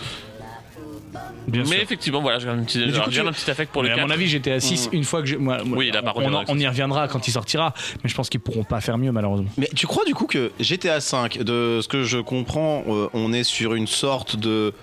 Bien 1.48 1.62
mais 1.62 1.68
sûr. 1.68 1.80
effectivement, 1.80 2.22
voilà, 2.22 2.40
j'ai 2.40 2.50
un 2.50 2.58
petit, 2.64 2.84
regarde 2.84 3.12
tu- 3.12 3.20
un 3.20 3.32
petit 3.32 3.52
affect 3.52 3.72
pour 3.72 3.84
Mais 3.84 3.90
le 3.90 3.94
à 3.94 3.98
4. 3.98 4.08
mon 4.08 4.14
avis, 4.14 4.28
GTA 4.28 4.60
6, 4.60 4.90
une 4.92 5.04
fois 5.04 5.22
que 5.22 5.28
je, 5.28 5.36
moi, 5.36 5.58
Oui, 5.68 5.92
là, 5.92 6.02
par 6.02 6.18
on, 6.18 6.22
ouais, 6.22 6.44
on 6.48 6.58
y 6.58 6.68
reviendra 6.68 7.08
quand 7.08 7.28
il 7.28 7.32
sortira, 7.32 7.74
mais 8.04 8.10
je 8.10 8.16
pense 8.16 8.30
qu'ils 8.30 8.40
pourront 8.40 8.64
pas 8.64 8.82
faire 8.82 8.98
mieux 8.98 9.12
malheureusement. 9.12 9.50
Mais 9.58 9.70
tu 9.76 9.86
crois 9.86 10.04
du 10.06 10.16
coup 10.16 10.26
que 10.26 10.52
GTA 10.60 11.00
5, 11.00 11.38
de 11.44 11.80
ce 11.84 11.88
que 11.88 12.04
je 12.04 12.18
comprends, 12.18 12.84
euh, 12.88 13.08
on 13.14 13.32
est 13.32 13.44
sur 13.44 13.76
une 13.76 13.86
sorte 13.88 14.36
de 14.38 14.74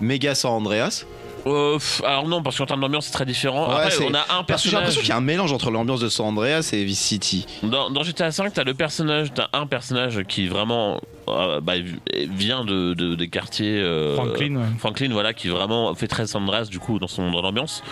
méga 0.00 0.34
San 0.34 0.52
Andreas 0.52 1.06
Euh, 1.46 1.74
pff, 1.74 2.02
alors 2.04 2.26
non, 2.28 2.42
parce 2.42 2.56
qu'en 2.58 2.66
termes 2.66 2.80
d'ambiance, 2.80 3.06
c'est 3.06 3.12
très 3.12 3.26
différent. 3.26 3.68
Ouais, 3.68 3.74
Après, 3.76 3.90
c'est- 3.90 4.04
on 4.04 4.14
a 4.14 4.20
un 4.20 4.42
Parce 4.44 4.62
que 4.62 4.68
j'ai 4.68 4.74
personnage. 4.74 4.74
l'impression 4.74 5.00
qu'il 5.00 5.08
y 5.10 5.12
a 5.12 5.16
un 5.16 5.20
mélange 5.20 5.52
entre 5.52 5.70
l'ambiance 5.70 6.00
de 6.00 6.08
San 6.08 6.26
Andreas 6.26 6.70
et 6.72 6.84
Vice 6.84 7.00
City. 7.00 7.46
Dans, 7.62 7.90
dans 7.90 8.02
GTA 8.02 8.30
V, 8.30 8.50
t'as 8.52 8.64
le 8.64 8.74
personnage, 8.74 9.28
t'as 9.34 9.48
un 9.52 9.66
personnage 9.66 10.22
qui 10.28 10.48
vraiment 10.48 11.00
euh, 11.28 11.60
bah, 11.62 11.72
vient 12.30 12.64
de, 12.66 12.92
de- 12.94 13.14
des 13.14 13.28
quartiers. 13.28 13.78
euh, 13.80 14.14
Franklin, 14.14 14.56
ouais. 14.56 14.66
Franklin, 14.78 15.08
voilà, 15.10 15.32
qui 15.32 15.48
vraiment 15.48 15.94
fait 15.94 16.06
très 16.06 16.26
Sandras 16.26 16.64
du 16.66 16.78
coup 16.78 16.98
dans 16.98 17.06
son 17.08 17.30
dans 17.30 17.40
l'ambiance. 17.40 17.82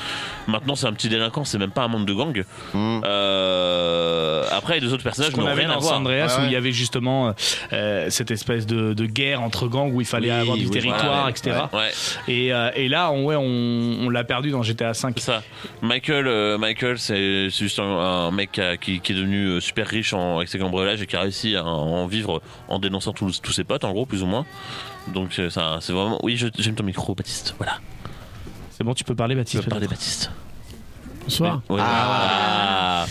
Maintenant, 0.49 0.75
c'est 0.75 0.87
un 0.87 0.93
petit 0.93 1.09
délinquant, 1.09 1.45
c'est 1.45 1.57
même 1.59 1.71
pas 1.71 1.83
un 1.85 1.89
membre 1.89 2.05
de 2.07 2.13
gang. 2.13 2.45
Mm. 2.75 3.01
Euh, 3.05 4.45
après, 4.51 4.81
les 4.81 4.93
autres 4.93 5.03
personnages 5.03 5.33
qu'on 5.33 5.43
n'ont 5.43 5.47
avait 5.47 5.63
rien 5.63 5.71
à 5.71 5.75
dans 5.75 5.81
voir. 5.81 5.93
San 5.95 6.03
Andreas 6.03 6.27
Ouais, 6.27 6.35
où 6.37 6.41
ouais. 6.43 6.47
il 6.49 6.53
y 6.53 6.57
avait 6.57 6.73
justement 6.73 7.29
euh, 7.29 7.33
euh, 7.73 8.07
cette 8.11 8.31
espèce 8.31 8.67
de, 8.67 8.93
de 8.93 9.07
guerre 9.07 9.43
entre 9.43 9.67
gangs 9.67 9.93
où 9.93 10.01
il 10.01 10.07
fallait 10.07 10.29
Oui, 10.31 10.35
avoir 10.35 10.57
du 10.57 10.65
oui, 10.67 10.71
territoire, 10.71 11.05
voilà, 11.05 11.31
etc. 11.31 11.53
Ouais, 11.73 11.91
Et, 12.29 12.53
euh, 12.53 12.71
et 12.75 12.89
là, 12.89 13.11
on, 13.13 13.25
ouais, 13.25 13.37
on, 13.37 13.41
on 13.43 14.09
l'a 14.11 14.24
perdu 14.24 14.51
dans 14.51 14.62
GTA 14.62 14.95
5. 14.95 15.14
c'est 15.18 15.24
ça. 15.24 15.43
Michael, 15.82 16.26
euh, 16.26 16.59
Michael, 16.59 16.99
c'est 16.99 17.51
juste 17.51 17.78
un, 17.78 17.84
un 17.84 18.30
mec 18.30 18.53
qui, 18.53 18.61
a- 18.61 18.76
qui- 18.76 19.01
qui 19.01 19.12
est 19.12 19.14
devenu 19.16 19.47
euh, 19.47 19.61
super 19.61 19.86
riche 19.86 20.12
en, 20.12 20.36
avec 20.38 20.49
ses 20.49 20.59
cambriolages 20.59 21.03
et 21.03 21.07
qui 21.07 21.16
a 21.16 21.20
réussi 21.20 21.57
à 21.57 21.64
en 21.64 22.07
vivre 22.07 22.40
en 22.68 22.78
dénonçant 22.78 23.12
tous, 23.12 23.40
tous 23.43 23.53
ses 23.53 23.64
potes, 23.64 23.84
en 23.84 23.93
gros, 23.93 24.07
plus 24.07 24.22
ou 24.22 24.26
moins. 24.26 24.47
Donc 25.14 25.38
euh, 25.38 25.51
ça, 25.51 25.78
c'est 25.80 25.93
vraiment. 25.93 26.18
Oui, 26.22 26.36
j'aime 26.59 26.74
ton 26.74 26.84
micro, 26.84 27.14
Baptiste. 27.14 27.55
Voilà. 27.59 27.78
C'est 28.70 28.84
bon, 28.84 28.95
tu 28.95 29.05
peux 29.05 29.14
parler, 29.14 29.34
Tu 29.34 29.38
Baptiste. 29.38 29.64
peux 29.64 29.70
parler, 29.70 29.86
Baptiste. 29.88 30.30
Bonsoir. 31.25 31.62
Oui. 31.68 31.81
Ah. 31.83 33.07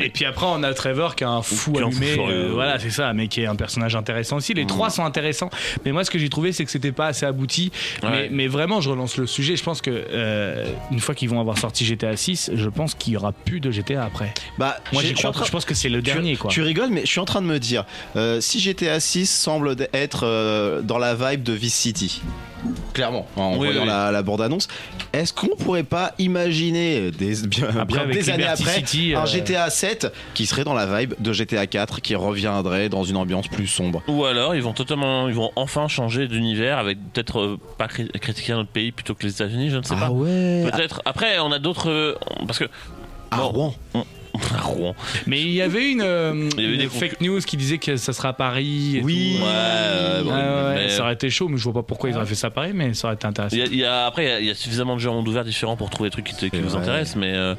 Et 0.00 0.10
puis 0.10 0.24
après, 0.24 0.46
on 0.48 0.62
a 0.62 0.74
Trevor 0.74 1.14
qui 1.16 1.24
est 1.24 1.26
un 1.26 1.42
fou 1.42 1.76
allumé. 1.78 2.16
euh, 2.18 2.50
voilà, 2.52 2.78
c'est 2.78 2.90
ça, 2.90 3.12
mais 3.12 3.28
qui 3.28 3.42
est 3.42 3.46
un 3.46 3.56
personnage 3.56 3.94
intéressant 3.96 4.36
aussi. 4.36 4.54
Les 4.54 4.66
trois 4.66 4.90
sont 4.90 5.04
intéressants. 5.04 5.50
Mais 5.84 5.92
moi, 5.92 6.04
ce 6.04 6.10
que 6.10 6.18
j'ai 6.18 6.28
trouvé, 6.28 6.52
c'est 6.52 6.64
que 6.64 6.70
c'était 6.70 6.92
pas 6.92 7.06
assez 7.08 7.26
abouti. 7.26 7.70
Ouais. 8.02 8.08
Mais, 8.10 8.28
mais 8.30 8.46
vraiment, 8.48 8.80
je 8.80 8.90
relance 8.90 9.16
le 9.16 9.26
sujet. 9.26 9.56
Je 9.56 9.62
pense 9.62 9.80
que 9.80 9.90
euh, 9.90 10.66
une 10.90 11.00
fois 11.00 11.14
qu'ils 11.14 11.28
vont 11.28 11.40
avoir 11.40 11.58
sorti 11.58 11.84
GTA 11.84 12.16
6, 12.16 12.50
je 12.54 12.68
pense 12.68 12.94
qu'il 12.94 13.12
y 13.14 13.16
aura 13.16 13.32
plus 13.32 13.60
de 13.60 13.70
GTA 13.70 14.04
après. 14.04 14.32
Bah, 14.58 14.76
Moi, 14.92 15.02
j'ai- 15.02 15.08
j'y 15.08 15.14
je 15.14 15.18
suis 15.18 15.26
en 15.26 15.30
crois. 15.30 15.40
train- 15.42 15.46
Je 15.46 15.52
pense 15.52 15.64
que 15.64 15.74
c'est 15.74 15.88
le 15.88 15.98
tu- 16.02 16.12
dernier, 16.12 16.36
quoi. 16.36 16.50
Tu 16.50 16.62
rigoles, 16.62 16.90
mais 16.90 17.02
je 17.02 17.06
suis 17.10 17.20
en 17.20 17.24
train 17.24 17.42
de 17.42 17.46
me 17.46 17.58
dire, 17.58 17.84
euh, 18.16 18.40
si 18.40 18.60
GTA 18.60 19.00
6 19.00 19.26
semble 19.30 19.76
être 19.92 20.20
euh, 20.24 20.82
dans 20.82 20.98
la 20.98 21.14
vibe 21.14 21.42
de 21.42 21.52
Vice 21.52 21.74
City, 21.74 22.20
clairement, 22.92 23.26
en 23.36 23.52
Oui, 23.52 23.66
voyant 23.68 23.82
oui. 23.82 23.86
La, 23.88 24.10
la 24.10 24.22
bande-annonce, 24.22 24.68
est-ce 25.12 25.32
qu'on 25.32 25.48
pourrait 25.56 25.82
pas 25.84 26.14
imaginer 26.18 27.10
des, 27.10 27.46
bien, 27.46 27.68
Après, 27.68 27.84
bien 27.84 28.00
avec 28.02 28.14
des 28.16 28.30
années 28.30 28.38
Liberty 28.44 28.62
après 28.62 28.74
City, 28.86 29.14
un 29.14 29.22
euh, 29.22 29.26
GTA 29.26 29.70
7 29.70 30.12
qui 30.34 30.46
serait 30.46 30.64
dans 30.64 30.74
la 30.74 30.86
vibe 30.98 31.14
de 31.18 31.32
GTA 31.32 31.66
4, 31.66 32.00
qui 32.00 32.14
reviendrait 32.14 32.88
dans 32.88 33.04
une 33.04 33.16
ambiance 33.16 33.48
plus 33.48 33.66
sombre? 33.66 34.02
Ou 34.08 34.24
alors 34.24 34.54
ils 34.54 34.62
vont 34.62 34.72
totalement, 34.72 35.28
ils 35.28 35.34
vont 35.34 35.50
enfin 35.56 35.88
changer 35.88 36.26
d'univers 36.28 36.78
avec 36.78 36.98
peut-être 37.12 37.38
euh, 37.40 37.58
pas 37.78 37.86
cri- 37.86 38.10
critiquer 38.20 38.52
un 38.52 38.58
autre 38.58 38.70
pays 38.70 38.92
plutôt 38.92 39.14
que 39.14 39.24
les 39.24 39.32
États-Unis, 39.32 39.70
je 39.70 39.76
ne 39.78 39.82
sais 39.82 39.94
pas. 39.94 40.06
Ah 40.06 40.12
ouais 40.12 40.68
Peut-être. 40.70 41.02
Après, 41.04 41.38
on 41.38 41.52
a 41.52 41.58
d'autres 41.58 41.90
euh, 41.90 42.14
parce 42.46 42.58
que 42.58 42.64
À 43.30 43.36
bon. 43.38 43.48
Rouen. 43.48 43.74
À 44.56 44.60
Rouen. 44.60 44.94
Mais 45.26 45.40
il 45.40 45.50
y 45.50 45.62
avait 45.62 45.90
une, 45.90 46.00
euh, 46.02 46.48
Il 46.56 46.62
y 46.62 46.64
avait 46.66 46.74
une 46.74 46.80
des 46.80 46.88
fake 46.88 47.20
news 47.20 47.40
qui 47.40 47.56
disait 47.56 47.78
que 47.78 47.96
ça 47.96 48.12
sera 48.12 48.30
à 48.30 48.32
Paris. 48.32 48.96
et 48.98 49.02
Oui. 49.02 49.36
tout. 49.38 49.44
Ouais, 49.44 50.22
bon, 50.24 50.30
ouais, 50.30 50.74
mais- 50.74 50.88
Ça 50.90 51.02
aurait 51.02 51.14
été 51.14 51.30
chaud, 51.30 51.48
mais 51.48 51.56
je 51.58 51.64
vois 51.64 51.72
pas 51.74 51.82
pourquoi 51.82 52.10
ils 52.10 52.16
auraient 52.16 52.26
fait 52.26 52.34
ça 52.34 52.48
à 52.48 52.50
Paris, 52.50 52.72
mais 52.74 52.94
ça 52.94 53.08
aurait 53.08 53.14
été 53.16 53.26
intéressant. 53.26 53.56
Il 53.56 53.60
y 53.60 53.62
a- 53.62 53.66
il 53.66 53.78
y 53.78 53.84
a- 53.84 54.06
après, 54.06 54.38
il 54.40 54.46
y 54.46 54.50
a- 54.50 54.54
suffisamment 54.54 54.94
de 54.96 55.00
jeux 55.00 55.10
en 55.10 55.14
monde 55.14 55.28
ouvert 55.28 55.44
différents 55.44 55.76
pour 55.76 55.90
trouver 55.90 56.08
des 56.08 56.12
trucs 56.12 56.24
qui, 56.26 56.34
te- 56.34 56.46
qui 56.46 56.50
C'est 56.52 56.58
vous 56.60 56.68
vrai. 56.70 56.80
intéressent, 56.80 57.16
mais 57.16 57.32
euh, 57.34 57.54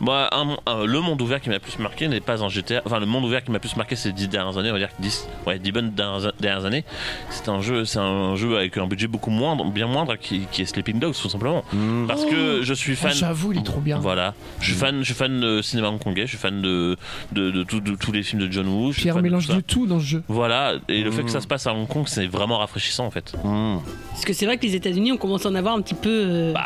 Moi, 0.00 0.28
un- 0.32 0.56
un- 0.66 0.84
le 0.84 1.00
monde 1.00 1.20
ouvert 1.22 1.40
qui 1.40 1.48
m'a 1.48 1.54
le 1.56 1.60
plus 1.60 1.78
marqué 1.78 2.08
n'est 2.08 2.20
pas 2.20 2.42
un 2.44 2.48
GTA. 2.48 2.82
Enfin, 2.84 3.00
le 3.00 3.06
monde 3.06 3.24
ouvert 3.24 3.42
qui 3.44 3.50
m'a 3.50 3.56
le 3.56 3.60
plus 3.60 3.76
marqué 3.76 3.96
ces 3.96 4.12
dix 4.12 4.28
dernières 4.28 4.58
années, 4.58 4.70
on 4.70 4.74
va 4.74 4.78
dire 4.78 4.88
10, 4.98 5.26
ouais, 5.46 5.58
10 5.58 5.72
bonnes 5.72 5.90
dernières, 5.92 6.32
dernières 6.40 6.64
années. 6.64 6.84
C'est 7.30 7.48
un 7.48 7.60
jeu, 7.60 7.84
c'est 7.84 7.98
un 7.98 8.36
jeu 8.36 8.56
avec 8.56 8.76
un 8.76 8.86
budget 8.86 9.06
beaucoup 9.06 9.30
moindre, 9.30 9.64
bien 9.70 9.86
moindre, 9.86 10.16
qui, 10.16 10.42
qui 10.52 10.62
est 10.62 10.66
Sleeping 10.66 10.98
Dogs, 10.98 11.14
tout 11.20 11.28
simplement. 11.28 11.64
Mm. 11.72 12.06
Parce 12.06 12.24
que 12.24 12.60
je 12.62 12.74
suis 12.74 12.96
fan. 12.96 13.10
Oh, 13.14 13.18
J'avoue, 13.18 13.52
il 13.52 13.58
est 13.60 13.62
trop 13.62 13.80
bien. 13.80 13.98
Voilà, 13.98 14.34
je 14.60 14.66
suis 14.66 14.74
fan, 14.74 14.98
je 15.00 15.04
suis 15.04 15.14
fan 15.14 15.40
de 15.40 15.62
cinéma 15.62 15.88
hongkongais, 15.88 16.22
je 16.22 16.30
suis 16.30 16.38
fan 16.38 16.60
de 16.62 16.96
de, 17.32 17.50
de, 17.50 17.62
tout- 17.62 17.80
de 17.80 17.94
tous 17.96 18.12
les 18.12 18.22
films 18.22 18.42
de 18.46 18.52
John 18.52 18.68
Woo. 18.68 18.88
je 18.90 18.94
suis 18.94 19.02
Pierre 19.02 19.14
fan 19.14 19.22
de 19.22 19.28
mélange 19.28 19.46
tout 19.48 19.54
de 19.56 19.60
tout 19.60 19.86
dans 19.86 19.98
ce 20.00 20.04
jeu. 20.04 20.22
Voilà, 20.28 20.74
et 20.88 21.02
le 21.02 21.10
fait 21.10 21.22
que 21.22 21.26
Mm. 21.26 21.30
ça 21.30 21.40
se 21.40 21.46
passe 21.46 21.66
à 21.66 21.72
Hong 21.74 21.88
Kong, 21.88 22.04
c'est 22.06 22.26
vraiment 22.26 22.58
rafraîchissant 22.58 23.06
en 23.06 23.10
fait. 23.10 23.32
Mm. 23.44 23.78
Parce 24.10 24.24
que 24.24 24.32
c'est 24.32 24.46
vrai 24.46 24.56
que 24.58 24.62
les 24.66 24.74
États-Unis, 24.74 25.12
on 25.12 25.16
commence 25.16 25.46
à 25.46 25.48
en 25.48 25.54
avoir 25.54 25.74
un 25.74 25.80
petit 25.80 25.94
peu. 25.94 26.08
euh, 26.10 26.52
Bah, 26.52 26.62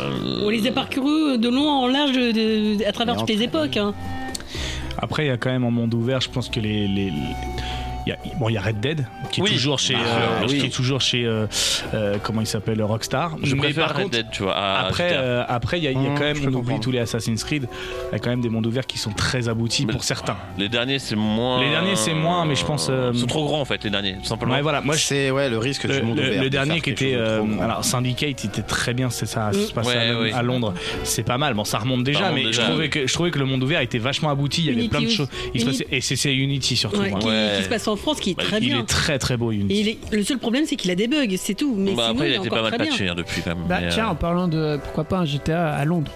euh, 0.00 0.42
On 0.44 0.48
les 0.50 0.66
a 0.66 0.72
parcourus 0.72 1.38
de 1.38 1.48
long 1.48 1.68
en 1.68 1.86
large 1.88 2.12
de- 2.12 2.71
à 2.86 2.92
travers 2.92 3.16
toutes 3.16 3.28
les 3.28 3.42
époques. 3.42 3.76
hein. 3.76 3.94
Après, 4.98 5.24
il 5.24 5.28
y 5.28 5.30
a 5.30 5.36
quand 5.36 5.50
même 5.50 5.64
un 5.64 5.70
monde 5.70 5.92
ouvert. 5.94 6.20
Je 6.20 6.28
pense 6.28 6.48
que 6.48 6.60
les. 6.60 7.12
Y 8.10 8.12
a, 8.12 8.16
bon, 8.38 8.48
il 8.48 8.54
y 8.54 8.56
a 8.56 8.60
Red 8.60 8.80
Dead 8.80 9.06
qui 9.30 9.40
est 9.40 9.44
Oui. 9.44 9.50
toujours 9.52 9.78
chez, 9.78 9.94
Bien 9.94 10.02
euh, 10.04 10.38
sûr, 10.40 10.46
qui 10.48 10.60
oui. 10.62 10.66
est 10.66 10.70
toujours 10.70 11.00
chez 11.00 11.24
euh, 11.24 11.46
euh, 11.94 12.16
comment 12.22 12.40
il 12.40 12.46
s'appelle 12.46 12.82
Rockstar. 12.82 13.36
je 13.42 13.54
Mais 13.54 13.60
préfère 13.62 13.86
par 13.88 13.96
Red 13.96 14.02
contre, 14.04 14.16
Dead, 14.16 14.26
tu 14.32 14.42
vois. 14.42 14.54
à 14.56 14.86
Après, 14.86 15.10
euh, 15.12 15.44
après, 15.48 15.78
il 15.78 15.84
y 15.84 15.86
y 15.86 15.88
a 15.88 15.92
Mmh, 15.98 16.14
quand 16.16 16.20
même, 16.24 16.36
on 16.48 16.54
oublie 16.54 16.80
tous 16.80 16.90
les 16.90 16.98
Assassin's 16.98 17.44
Creed. 17.44 17.68
Il 18.10 18.12
y 18.12 18.16
a 18.16 18.18
quand 18.18 18.30
même 18.30 18.40
des 18.40 18.48
mondes 18.48 18.66
ouverts 18.66 18.86
qui 18.86 18.98
sont 18.98 19.12
très 19.12 19.48
aboutis 19.48 19.86
Mais 19.86 19.92
pour 19.92 20.04
certains. 20.04 20.36
Les 20.58 20.68
derniers, 20.68 20.98
c'est 20.98 21.16
moins. 21.16 21.60
Les 21.62 21.70
derniers, 21.70 21.96
c'est 21.96 22.14
moins, 22.14 22.44
mais 22.44 22.54
je 22.54 22.64
pense, 22.64 22.88
euh, 22.90 23.10
Ils 23.14 23.20
sont 23.20 23.26
trop 23.26 23.44
grands 23.44 23.60
en 23.60 23.64
fait, 23.64 23.82
les 23.84 23.90
derniers, 23.90 24.14
tout 24.18 24.24
simplement. 24.26 24.54
Ouais, 24.54 24.62
voilà. 24.62 24.80
Moi, 24.80 24.96
C'est 24.96 25.30
ouais 25.30 25.48
le 25.48 25.58
risque 25.58 25.84
le, 25.84 26.00
du 26.00 26.02
monde 26.02 26.16
le- 26.18 26.22
ouvert. 26.28 26.38
le 26.42 26.44
de 26.44 26.48
dernier 26.48 26.80
qui 26.80 26.90
était, 26.90 27.12
de 27.12 27.18
euh, 27.18 27.42
alors 27.60 27.84
Syndicate, 27.84 28.42
il 28.44 28.48
était 28.48 28.62
très 28.62 28.94
bien. 28.94 29.10
C'est 29.10 29.26
ça, 29.26 29.52
se 29.52 29.72
passe 29.72 29.86
Ouais, 29.86 30.08
à, 30.10 30.20
oui. 30.20 30.32
à 30.32 30.42
Londres. 30.42 30.74
C'est 31.04 31.22
pas 31.22 31.38
mal. 31.38 31.54
Bon, 31.54 31.64
ça 31.64 31.78
remonte 31.78 32.04
déjà, 32.04 32.30
mais 32.32 32.52
je 32.52 32.60
trouvais 32.60 32.84
oui. 32.84 32.90
que 32.90 33.06
je 33.06 33.12
trouvais 33.12 33.30
que 33.30 33.38
le 33.38 33.44
monde 33.44 33.62
ouvert 33.62 33.80
était 33.80 33.98
vachement 33.98 34.30
abouti. 34.30 34.62
Il 34.66 34.74
y 34.74 34.78
avait 34.78 34.88
plein 34.88 35.02
de 35.02 35.08
choses. 35.08 35.28
Et 35.54 36.00
c'est 36.00 36.16
c'est 36.16 36.34
Unity 36.34 36.76
surtout. 36.76 37.00
Ouais. 37.00 37.10
qui 37.56 37.62
se 37.64 37.68
passe 37.68 37.86
en 37.92 37.96
France, 37.96 38.20
qui 38.20 38.30
est 38.30 38.34
Bah, 38.34 38.42
très 38.44 38.58
il 38.58 38.66
bien. 38.68 38.80
est 38.80 38.86
très 38.86 39.18
très 39.18 39.36
beau 39.36 39.52
Unity. 39.52 39.80
Il 39.80 39.88
est- 39.88 39.98
le 40.12 40.22
seul 40.24 40.38
problème, 40.38 40.64
c'est 40.66 40.76
qu'il 40.76 40.90
a 40.90 40.94
des 40.94 41.06
bugs, 41.08 41.26
c'est 41.36 41.54
tout. 41.54 41.74
Mais 41.76 41.92
Bah, 41.94 42.04
sinon, 42.08 42.14
après, 42.16 42.26
il 42.26 42.30
il 42.30 42.34
a 42.34 42.38
été 42.38 42.48
encore 42.48 42.62
pas 42.64 42.70
mal 42.70 42.78
patché 42.88 43.08
hein, 43.08 43.14
depuis 43.14 43.42
quand 43.42 43.54
même. 43.54 43.64
Bah 43.68 43.78
tiens, 43.90 44.06
euh, 44.06 44.10
en 44.10 44.14
parlant 44.14 44.48
de 44.48 44.78
pourquoi 44.82 45.04
pas 45.04 45.18
un 45.18 45.24
GTA 45.24 45.70
à 45.72 45.84
Londres. 45.84 46.12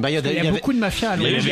Bah, 0.00 0.10
il 0.10 0.14
y 0.14 0.16
a, 0.16 0.20
Il 0.20 0.26
y 0.26 0.28
a 0.28 0.32
il 0.32 0.36
y 0.36 0.40
avait- 0.40 0.50
beaucoup 0.50 0.72
de 0.72 0.78
mafias 0.78 1.10
à 1.12 1.16
Il 1.16 1.22
y 1.22 1.26
a 1.26 1.30
Londres. 1.30 1.42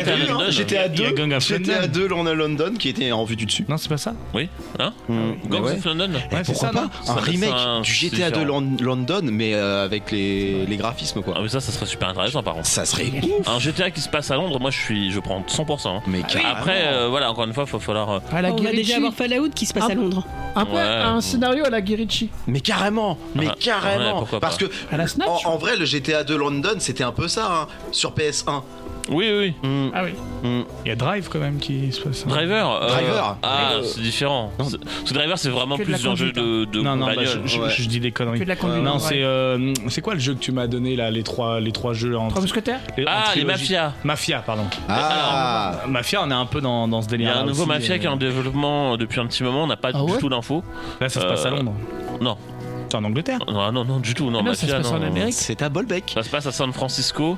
GTA 0.51 0.81
hein, 0.83 0.87
Il 0.93 0.99
y 1.01 1.05
a 1.05 1.09
2, 1.09 1.15
Gang 1.15 1.33
of 1.33 1.47
GTA 1.47 1.81
London. 1.81 1.87
2 1.93 2.07
London 2.07 2.33
London 2.35 2.73
qui 2.77 2.89
était 2.89 3.11
en 3.11 3.23
vue 3.23 3.35
du 3.35 3.45
dessus. 3.45 3.65
Non, 3.67 3.77
c'est 3.77 3.89
pas 3.89 3.97
ça. 3.97 4.13
Oui, 4.33 4.49
hein 4.79 4.93
Mm. 5.09 5.31
Gangs 5.49 5.63
Ouais. 5.63 5.71
of 5.73 5.85
London 5.85 6.09
Ouais, 6.13 6.21
c'est 6.31 6.43
Pourquoi 6.53 6.67
ça, 6.69 6.73
pas 6.73 6.89
un 7.11 7.15
remake 7.15 7.81
du 7.83 7.91
GTA 7.93 8.29
2 8.31 8.39
différent. 8.41 8.61
Lon- 8.61 8.77
London 8.81 9.21
mais 9.23 9.53
euh, 9.53 9.83
avec 9.85 10.11
les, 10.11 10.65
les 10.65 10.77
graphismes 10.77 11.21
quoi. 11.21 11.33
Ah, 11.37 11.39
mais 11.41 11.49
ça, 11.49 11.59
ça 11.59 11.71
serait 11.71 11.85
super 11.85 12.09
intéressant 12.09 12.43
par 12.43 12.53
contre. 12.55 12.67
Ça 12.67 12.85
serait 12.85 13.05
ouf. 13.23 13.47
Un 13.47 13.59
GTA 13.59 13.91
qui 13.91 14.01
se 14.01 14.09
passe 14.09 14.31
à 14.31 14.35
Londres, 14.35 14.59
moi 14.59 14.71
je 14.71 14.79
suis, 14.79 15.11
je 15.11 15.19
prends 15.19 15.43
100%. 15.47 15.97
hein. 15.97 16.01
Mais 16.07 16.21
carrément. 16.23 16.49
Après, 16.49 16.87
euh, 16.87 17.07
voilà, 17.09 17.31
encore 17.31 17.45
une 17.45 17.53
fois, 17.53 17.65
il 17.67 17.71
va 17.71 17.79
falloir. 17.79 18.09
euh, 18.11 18.19
la 18.41 18.51
On 18.53 18.55
va 18.57 18.71
déjà 18.71 18.97
avoir 18.97 19.13
Fallout 19.13 19.49
qui 19.53 19.65
se 19.65 19.73
passe 19.73 19.83
Ah. 19.87 19.91
à 19.91 19.95
Londres. 19.95 20.25
Un 20.57 20.65
peu 20.65 20.73
Ouais. 20.73 20.79
un 20.81 21.19
scénario 21.21 21.65
à 21.65 21.69
la 21.69 21.81
Guerrici. 21.81 22.29
Mais 22.47 22.61
carrément, 22.61 23.17
mais 23.35 23.47
Ah, 23.49 23.55
carrément. 23.59 24.25
Parce 24.39 24.57
que 24.57 24.65
À 24.91 24.97
la 24.97 25.07
Snatch. 25.07 25.27
en, 25.45 25.53
en 25.53 25.57
vrai, 25.57 25.75
le 25.77 25.85
GTA 25.85 26.23
2 26.23 26.37
London, 26.37 26.75
c'était 26.79 27.03
un 27.03 27.11
peu 27.11 27.27
ça 27.27 27.63
hein, 27.63 27.67
sur 27.91 28.13
PS1. 28.43 28.61
Oui, 29.07 29.29
oui. 29.37 29.53
Mm. 29.61 29.91
Ah 29.93 30.01
oui. 30.03 30.11
Mm. 30.43 30.63
Il 30.83 30.87
y 30.89 30.91
a 30.91 30.95
Drive 30.95 31.29
quand 31.31 31.37
même 31.37 31.57
qui 31.59 31.91
se 31.91 32.01
passe. 32.01 32.25
Driver. 32.25 32.79
euh, 32.81 32.87
Driver. 32.89 33.37
Ah, 33.43 33.73
Euh, 33.73 33.83
c'est 33.83 34.01
différent. 34.01 34.51
Parce 34.57 34.73
que 34.73 35.13
Driver, 35.13 35.37
c'est 35.37 35.49
vraiment 35.49 35.77
Que 35.77 35.83
plus 35.83 36.07
un 36.07 36.15
jeu 36.15 36.31
de, 36.31 36.65
de 36.65 36.81
Non, 36.81 36.95
non, 36.95 37.05
bah, 37.05 37.15
bagnole. 37.15 37.41
je, 37.45 37.47
je- 37.55 37.61
Ouais. 37.61 37.69
je 37.69 37.87
dis 37.87 37.99
des 37.99 38.11
conneries. 38.11 38.39
Que 38.39 38.43
de 38.45 38.49
la 38.49 38.55
conduite. 38.55 38.83
Non, 38.83 38.93
ouais. 38.95 38.99
c'est 38.99 39.21
euh, 39.23 39.73
c'est 39.89 40.01
quoi 40.01 40.15
le 40.15 40.19
jeu 40.19 40.33
que 40.33 40.39
tu 40.39 40.51
m'as 40.51 40.65
donné 40.65 40.95
là, 40.95 41.11
les 41.11 41.21
trois 41.21 41.59
les 41.59 41.71
trois 41.71 41.93
jeux 41.93 42.17
en 42.17 42.29
Trois 42.29 42.41
mousquetaires 42.41 42.79
les- 42.97 43.05
Ah, 43.07 43.25
les 43.35 43.43
mafias. 43.45 43.93
Mafia, 44.03 44.39
pardon. 44.39 44.63
Ah, 44.89 45.81
Mafia, 45.87 46.23
on 46.23 46.31
est 46.31 46.33
un 46.33 46.45
peu 46.47 46.59
dans, 46.61 46.87
dans 46.87 47.01
ce 47.03 47.07
Il 47.09 47.13
y 47.13 47.17
délire. 47.17 47.37
a 47.37 47.39
un 47.41 47.45
nouveau 47.45 47.67
Mafia 47.67 47.99
qui 47.99 48.05
est 48.05 48.09
en 48.09 48.15
développement 48.17 48.97
depuis 48.97 49.19
un 49.19 49.27
petit 49.27 49.43
moment, 49.43 49.63
on 49.65 49.67
n'a 49.67 49.77
pas 49.77 49.91
Ah 49.93 50.01
du 50.03 50.17
tout 50.17 50.29
d'infos. 50.29 50.63
Là, 50.99 51.09
ça 51.09 51.21
se 51.21 51.25
passe 51.27 51.45
à 51.45 51.49
Euh, 51.49 51.57
Londres. 51.57 51.73
Non. 52.21 52.37
C'est 52.89 52.97
en 52.97 53.03
Angleterre. 53.03 53.39
non, 53.47 53.71
non, 53.71 53.83
non, 53.85 53.99
du 53.99 54.13
tout. 54.15 54.31
Non, 54.31 54.39
Ah 54.43 54.47
ça 54.55 54.61
se 54.61 54.65
Mafia, 54.65 54.77
passe 54.79 54.91
en 54.91 54.99
non. 54.99 55.07
Amérique. 55.07 55.33
c'est 55.33 55.61
à 55.61 55.69
Bolbec. 55.69 56.11
Ça 56.15 56.23
se 56.23 56.29
passe 56.29 56.47
à 56.47 56.51
San 56.51 56.73
Francisco. 56.73 57.37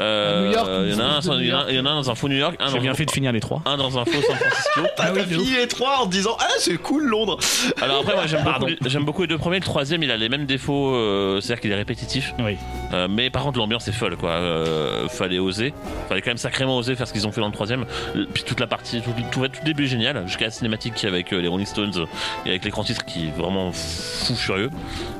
Euh, 0.00 0.46
New 0.46 0.52
York, 0.52 0.68
Il 0.86 0.90
y 0.92 0.94
en 0.94 0.98
a 1.00 1.02
un, 1.04 1.16
une 1.16 1.22
sorte 1.22 1.38
de 1.38 1.42
il 1.42 1.48
y 1.48 1.52
en 1.52 1.58
a- 1.60 1.66
il 1.70 1.76
y 1.76 1.80
en 1.80 1.86
a 1.86 1.90
un 1.90 1.94
dans 1.96 2.10
un 2.10 2.14
faux 2.14 2.28
New 2.28 2.36
York, 2.36 2.56
un 2.58 2.68
J'ai 2.68 2.74
dans, 2.76 2.80
bien 2.82 2.94
fait 2.94 3.04
de 3.06 3.10
finir 3.10 3.32
les 3.32 3.40
trois. 3.40 3.62
un 3.66 3.76
dans 3.76 3.98
un 3.98 4.04
faux 4.04 4.22
San 4.22 4.36
Francisco. 4.36 4.80
T'as 4.96 5.12
oui, 5.12 5.20
de 5.20 5.24
fini 5.26 5.50
les 5.56 5.68
trois 5.68 5.98
en 6.00 6.06
te 6.06 6.12
disant 6.12 6.36
Ah, 6.40 6.46
c'est 6.58 6.76
cool 6.78 7.04
Londres. 7.04 7.38
Alors 7.82 8.00
après, 8.00 8.14
moi 8.14 8.26
j'aime 8.26 8.44
Pardon. 8.44 8.66
beaucoup, 8.66 8.88
j'aime 8.88 9.04
beaucoup 9.04 9.22
les 9.22 9.28
deux 9.28 9.38
premiers. 9.38 9.58
Le 9.58 9.64
troisième, 9.64 10.02
il 10.02 10.10
a 10.10 10.16
les 10.16 10.28
mêmes 10.28 10.46
défauts, 10.46 10.94
euh, 10.94 11.40
c'est-à-dire 11.40 11.60
qu'il 11.60 11.72
est 11.72 11.76
répétitif. 11.76 12.34
Oui. 12.38 12.56
Euh, 12.92 13.08
mais 13.10 13.30
par 13.30 13.42
contre, 13.42 13.58
l'ambiance 13.58 13.86
est 13.88 13.92
folle, 13.92 14.16
quoi. 14.16 14.30
Euh, 14.30 15.08
fallait 15.08 15.38
oser. 15.38 15.72
Fallait 16.08 16.22
quand 16.22 16.30
même 16.30 16.36
sacrément 16.38 16.76
oser 16.78 16.94
faire 16.96 17.06
ce 17.06 17.12
qu'ils 17.12 17.26
ont 17.26 17.32
fait 17.32 17.40
dans 17.40 17.46
le 17.48 17.52
troisième. 17.52 17.84
Euh, 18.16 18.26
Puis 18.32 18.42
toute 18.44 18.60
la 18.60 18.66
partie, 18.66 19.00
tout, 19.02 19.10
tout, 19.10 19.22
tout 19.30 19.40
le 19.60 19.64
début 19.64 19.84
est 19.84 19.88
génial, 19.88 20.22
jusqu'à 20.26 20.46
la 20.46 20.50
cinématique 20.50 21.04
avec 21.04 21.32
euh, 21.32 21.40
les 21.40 21.48
Rolling 21.48 21.66
Stones 21.66 21.92
euh, 21.96 22.06
et 22.46 22.50
avec 22.50 22.64
l'écran 22.64 22.84
titre 22.84 23.04
qui 23.04 23.26
est 23.26 23.36
vraiment 23.36 23.70
fou 23.72 24.34
furieux. 24.34 24.70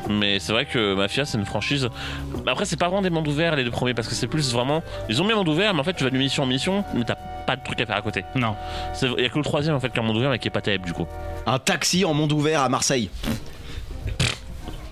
Mais 0.08 0.38
c'est 0.38 0.52
vrai 0.52 0.64
que 0.64 0.94
Mafia, 0.94 1.24
c'est 1.24 1.38
une 1.38 1.44
franchise. 1.44 1.88
Après, 2.46 2.64
c'est 2.64 2.78
pas 2.78 2.86
vraiment 2.86 3.02
des 3.02 3.10
mondes 3.10 3.28
ouverts 3.28 3.56
les 3.56 3.64
deux 3.64 3.70
premiers 3.70 3.94
parce 3.94 4.08
que 4.08 4.14
c'est 4.14 4.26
plus 4.26 4.52
vraiment. 4.52 4.69
Ils 5.08 5.20
ont 5.20 5.24
mis 5.24 5.32
un 5.32 5.36
monde 5.36 5.48
ouvert, 5.48 5.74
mais 5.74 5.80
en 5.80 5.84
fait, 5.84 5.94
tu 5.94 6.04
vas 6.04 6.10
de 6.10 6.16
mission 6.16 6.42
en 6.42 6.46
mission, 6.46 6.84
mais 6.94 7.04
t'as 7.04 7.16
pas 7.46 7.56
de 7.56 7.62
truc 7.64 7.80
à 7.80 7.86
faire 7.86 7.96
à 7.96 8.02
côté. 8.02 8.24
Non. 8.34 8.54
C'est- 8.94 9.08
Il 9.18 9.22
y 9.22 9.26
a 9.26 9.28
que 9.28 9.38
le 9.38 9.44
troisième 9.44 9.74
en 9.74 9.80
fait 9.80 9.88
qui 9.90 9.96
est 9.96 10.00
un 10.00 10.04
monde 10.04 10.16
ouvert, 10.16 10.30
mais 10.30 10.38
qui 10.38 10.48
est 10.48 10.52
pas 10.52 10.60
terrible 10.60 10.84
du 10.86 10.92
coup. 10.92 11.06
Un 11.46 11.58
taxi 11.58 12.04
en 12.04 12.14
monde 12.14 12.32
ouvert 12.32 12.60
à 12.62 12.68
Marseille. 12.68 13.10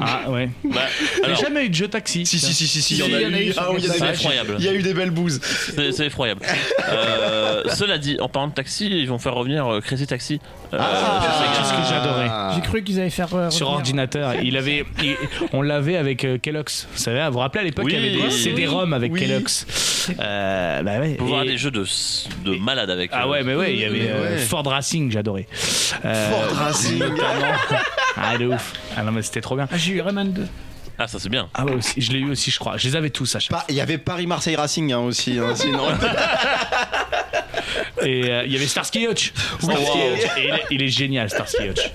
Ah 0.01 0.31
ouais. 0.31 0.49
Bah, 0.62 0.83
J'ai 1.26 1.35
jamais 1.35 1.64
eu 1.64 1.70
de 1.70 1.74
jeu 1.74 1.89
taxi. 1.89 2.24
Si, 2.24 2.39
si, 2.39 2.55
si, 2.55 2.68
si, 2.68 2.81
si, 2.83 2.95
il 2.99 3.01
y 3.20 3.26
en 3.26 3.33
a 3.35 3.41
eu 3.41 3.53
sur 3.53 3.61
Ah 3.62 3.70
oui, 3.72 3.79
il 3.81 3.85
y 3.87 3.89
en 3.89 3.91
a 3.91 3.95
c'est 3.97 4.05
eu. 4.07 4.11
effroyable. 4.11 4.57
Il 4.61 4.64
y 4.64 4.68
a 4.68 4.72
eu 4.72 4.83
des 4.83 4.95
belles 4.95 5.11
bouses. 5.11 5.41
C'est 5.43 5.91
c'est 5.91 6.07
effroyable. 6.07 6.41
Euh, 6.89 7.64
cela 7.74 7.99
dit, 7.99 8.16
en 8.20 8.29
parlant 8.29 8.47
de 8.49 8.55
taxi, 8.55 8.87
ils 8.89 9.09
vont 9.09 9.18
faire 9.18 9.35
revenir 9.35 9.66
euh, 9.66 9.81
Crazy 9.81 10.07
Taxi. 10.07 10.41
Euh, 10.75 10.79
Ah, 10.79 11.21
sur 11.23 11.53
qu'est-ce 11.53 11.73
que 11.73 11.89
j'adorais. 11.95 12.29
J'ai 12.55 12.61
cru 12.61 12.83
qu'ils 12.83 13.01
allaient 13.01 13.09
faire. 13.11 13.35
euh, 13.35 13.51
Sur 13.51 13.69
revenir- 13.69 13.77
ordinateur, 13.79 14.35
il 14.43 14.57
avait, 14.57 14.85
il- 15.03 15.16
on 15.53 15.62
l'avait 15.62 15.97
avec 15.97 16.25
euh, 16.25 16.37
Kellogg's. 16.39 16.87
Vous 16.93 16.99
savez, 16.99 17.25
vous 17.27 17.33
vous 17.33 17.39
rappelez 17.39 17.61
à 17.62 17.64
l'époque, 17.64 17.87
Oui, 17.87 17.93
il 17.95 17.97
y 17.97 17.99
avait 18.07 18.16
des 18.16 18.23
oui. 18.23 18.31
CD-ROM 18.33 18.93
avec 18.93 19.12
Oui. 19.12 19.21
Kellogg's. 19.21 19.66
Euh, 20.21 20.83
bah 20.83 20.99
ouais. 21.01 21.14
Pour 21.14 21.29
voir 21.29 21.43
Et- 21.45 21.49
des 21.49 21.57
jeux 21.57 21.71
de, 21.71 21.85
de 22.45 22.57
malade 22.59 22.91
avec. 22.91 23.11
Ah 23.14 23.25
euh, 23.25 23.29
ouais, 23.29 23.43
mais 23.45 23.55
ouais, 23.55 23.73
il 23.75 23.81
y 23.81 23.85
avait 23.85 23.99
Mais 23.99 24.11
euh, 24.11 24.31
ouais. 24.37 24.39
Ford 24.39 24.66
Racing, 24.66 25.11
j'adorais. 25.11 25.47
Euh, 26.05 26.31
Ford 26.31 26.57
Racing. 26.59 26.99
notamment. 26.99 27.53
ah 28.16 28.37
de 28.39 28.47
ouf. 28.47 28.73
Ah 28.97 29.03
non 29.03 29.12
mais 29.12 29.23
c'était 29.23 29.41
trop 29.41 29.57
bien. 29.57 29.66
Ah, 29.71 29.77
j'ai 29.77 29.93
eu 29.93 30.01
Rayman 30.03 30.33
2. 30.33 30.47
Ah, 30.99 31.07
ça 31.07 31.19
c'est 31.21 31.29
bien. 31.29 31.49
Ah 31.55 31.64
ouais 31.64 31.75
aussi, 31.75 32.01
je 32.01 32.11
l'ai 32.12 32.19
eu 32.19 32.31
aussi, 32.31 32.51
je 32.51 32.59
crois. 32.59 32.77
Je 32.77 32.89
les 32.89 32.97
avais 32.97 33.11
tous 33.11 33.37
à 33.37 33.39
chaque 33.39 33.53
Pas- 33.53 33.64
Il 33.69 33.75
y 33.77 33.81
avait 33.81 33.99
Paris-Marseille 33.99 34.57
Racing 34.57 34.93
hein, 34.93 34.99
aussi. 34.99 35.39
hein, 35.39 35.55
sinon. 35.55 35.85
Et 38.03 38.31
euh, 38.31 38.43
il 38.47 38.53
y 38.53 38.57
avait 38.57 38.67
Starsky 38.67 39.07
Hutch. 39.07 39.33
Starsky 39.61 39.85
wow. 39.99 40.15
Hutch. 40.15 40.25
Et 40.39 40.45
il 40.49 40.55
est, 40.55 40.65
il 40.71 40.83
est 40.83 40.89
génial, 40.89 41.31
Starsky 41.31 41.65
Hutch. 41.69 41.91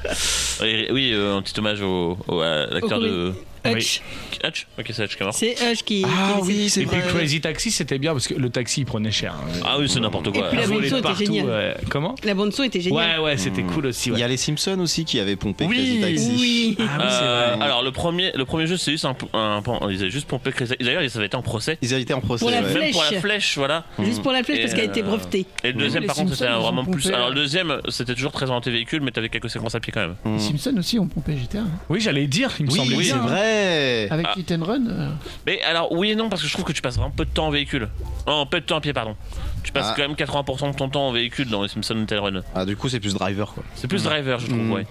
Oui, 0.62 1.12
euh, 1.14 1.38
un 1.38 1.42
petit 1.42 1.58
hommage 1.60 1.82
au, 1.82 2.18
au- 2.28 2.40
à 2.42 2.66
l'acteur 2.68 3.00
Au 3.00 3.02
de. 3.02 3.34
Hutch. 3.66 4.02
Hutch 4.44 4.68
Ok, 4.80 4.86
c'est 4.92 5.04
Hutch 5.06 5.16
qui. 5.18 5.24
C'est 5.32 5.56
Hush 5.72 5.84
qui. 5.84 6.06
Ah 6.08 6.36
qui- 6.40 6.42
oui, 6.48 6.70
c'est 6.70 6.82
Et 6.82 6.86
puis 6.86 7.00
vrai. 7.00 7.08
Crazy 7.10 7.42
Taxi, 7.42 7.72
c'était 7.72 7.98
bien 8.00 8.12
parce 8.14 8.28
que 8.28 8.34
le 8.34 8.50
taxi 8.50 8.82
il 8.82 8.86
prenait 8.86 9.12
cher. 9.12 9.34
hein. 9.36 9.60
Ah 9.66 9.78
oui, 9.80 9.88
c'est 9.90 10.00
n'importe 10.00 10.32
quoi. 10.32 10.50
puis 10.50 10.58
la 10.60 10.68
bande-son 10.68 10.98
était 10.98 11.16
géniale. 11.26 11.78
Comment 11.90 12.16
La 12.24 12.34
bande 12.34 12.54
son 12.54 12.64
était 12.64 12.82
géniale. 12.82 13.20
Ouais, 13.20 13.26
ouais, 13.26 13.38
c'était 13.38 13.64
cool 13.64 13.88
aussi. 13.88 14.10
Il 14.12 14.20
y 14.20 14.24
a 14.24 14.28
les 14.28 14.38
Simpsons 14.38 14.80
aussi 14.80 15.06
qui 15.06 15.20
avaient 15.20 15.36
pompé 15.36 15.66
Oui. 15.66 15.76
Crazy 15.78 16.02
Taxi. 16.02 16.38
Oui. 16.40 16.78
Ah 16.80 16.84
oui, 17.00 17.06
c'est 17.10 17.24
Euh, 17.24 17.54
vrai. 17.56 17.66
alors 17.66 17.84
le 17.84 17.92
premier, 17.92 18.32
le 18.36 18.46
premier 18.46 18.68
jeu 18.68 18.78
c'est 18.78 18.92
juste 18.92 19.06
un, 19.06 19.16
un, 19.34 19.62
un- 19.66 19.92
ils 19.92 20.02
avaient 20.02 20.10
juste 20.12 20.28
pompé 20.28 20.52
Crazy. 20.52 20.74
D'ailleurs, 20.80 21.10
ça 21.10 21.18
avait 21.20 21.28
été 21.28 21.38
en 21.38 21.42
procès. 21.42 21.78
Ils 21.82 21.94
avaient 21.94 22.04
été 22.04 22.14
en 22.14 22.22
procès. 22.22 22.40
Pour 22.46 22.52
la 22.52 22.64
flèche. 22.64 22.84
Même 22.84 22.92
pour 22.92 23.04
la 23.12 23.20
flèche, 23.22 23.58
voilà. 23.58 23.86
Juste 24.04 24.22
pour 24.22 24.32
la 24.32 24.44
flèche 24.44 24.58
Et, 24.60 24.62
parce 24.62 24.74
qu'elle 24.74 24.82
a 24.90 24.92
été 24.92 25.02
euh, 25.02 25.06
brevetée. 25.06 25.46
Et 25.64 25.68
le 25.68 25.74
deuxième, 25.74 26.06
par 26.06 26.16
contre, 26.16 26.34
c'était 26.36 26.46
ils 26.52 26.62
vraiment 26.62 26.86
plus. 26.86 27.08
Alors 27.12 27.30
le 27.30 27.36
deuxième, 27.36 27.80
c'était 27.90 28.14
toujours 28.16 28.32
très 28.32 28.46
orienté 28.48 28.72
véhicule, 28.72 29.02
mais 29.02 29.12
t'avais 29.12 29.30
quelques 29.30 29.50
séquences 29.50 29.76
à 29.76 29.80
pied 29.80 29.94
quand 29.94 30.02
même. 30.02 30.16
Mm. 30.26 30.34
Les 30.36 30.40
Simpsons 30.40 30.76
aussi 30.78 31.00
ont 31.00 31.08
pompé 31.08 31.38
GTA. 31.38 31.60
hein. 31.60 31.68
Oui, 31.90 32.00
j'allais 32.02 32.28
dire, 32.28 32.52
il 32.60 32.66
me 32.66 32.72
Oui, 32.72 32.78
semblait 32.78 32.96
c'est 33.04 33.14
bien. 33.14 33.26
Avec 34.12 34.26
Ah. 34.30 34.34
Hit 34.38 34.52
and 34.52 34.64
Run. 34.64 34.86
euh, 34.88 35.10
Mais 35.46 35.62
alors, 35.64 35.92
oui 35.92 36.12
et 36.12 36.16
non, 36.16 36.30
parce 36.30 36.42
que 36.42 36.48
je 36.48 36.54
trouve 36.54 36.66
que 36.66 36.72
tu 36.74 36.82
passes 36.82 36.96
vraiment 36.96 37.12
peu 37.12 37.26
de 37.26 37.30
temps 37.30 37.48
en 37.48 37.52
véhicule. 37.52 37.90
Non, 38.28 38.46
peu 38.46 38.60
de 38.60 38.66
temps 38.66 38.78
à 38.78 38.82
pied, 38.82 38.94
pardon. 38.94 39.16
Tu 39.64 39.72
passes 39.72 39.88
Ah. 39.90 39.94
quand 39.96 40.02
même 40.04 40.16
80% 40.16 40.72
de 40.72 40.76
ton 40.76 40.90
temps 40.90 41.08
en 41.08 41.12
véhicule 41.12 41.50
dans 41.50 41.62
les 41.64 41.70
Simpsons 41.70 42.06
Tell 42.06 42.20
Run. 42.20 42.42
Ah, 42.56 42.66
du 42.66 42.76
coup, 42.76 42.90
c'est 42.90 43.00
plus 43.00 43.14
driver 43.14 43.54
quoi. 43.54 43.64
C'est 43.76 43.88
plus 43.88 44.04
driver, 44.04 44.40
je 44.40 44.48
trouve, 44.48 44.60
Mm. 44.60 44.72
ouais. 44.74 44.88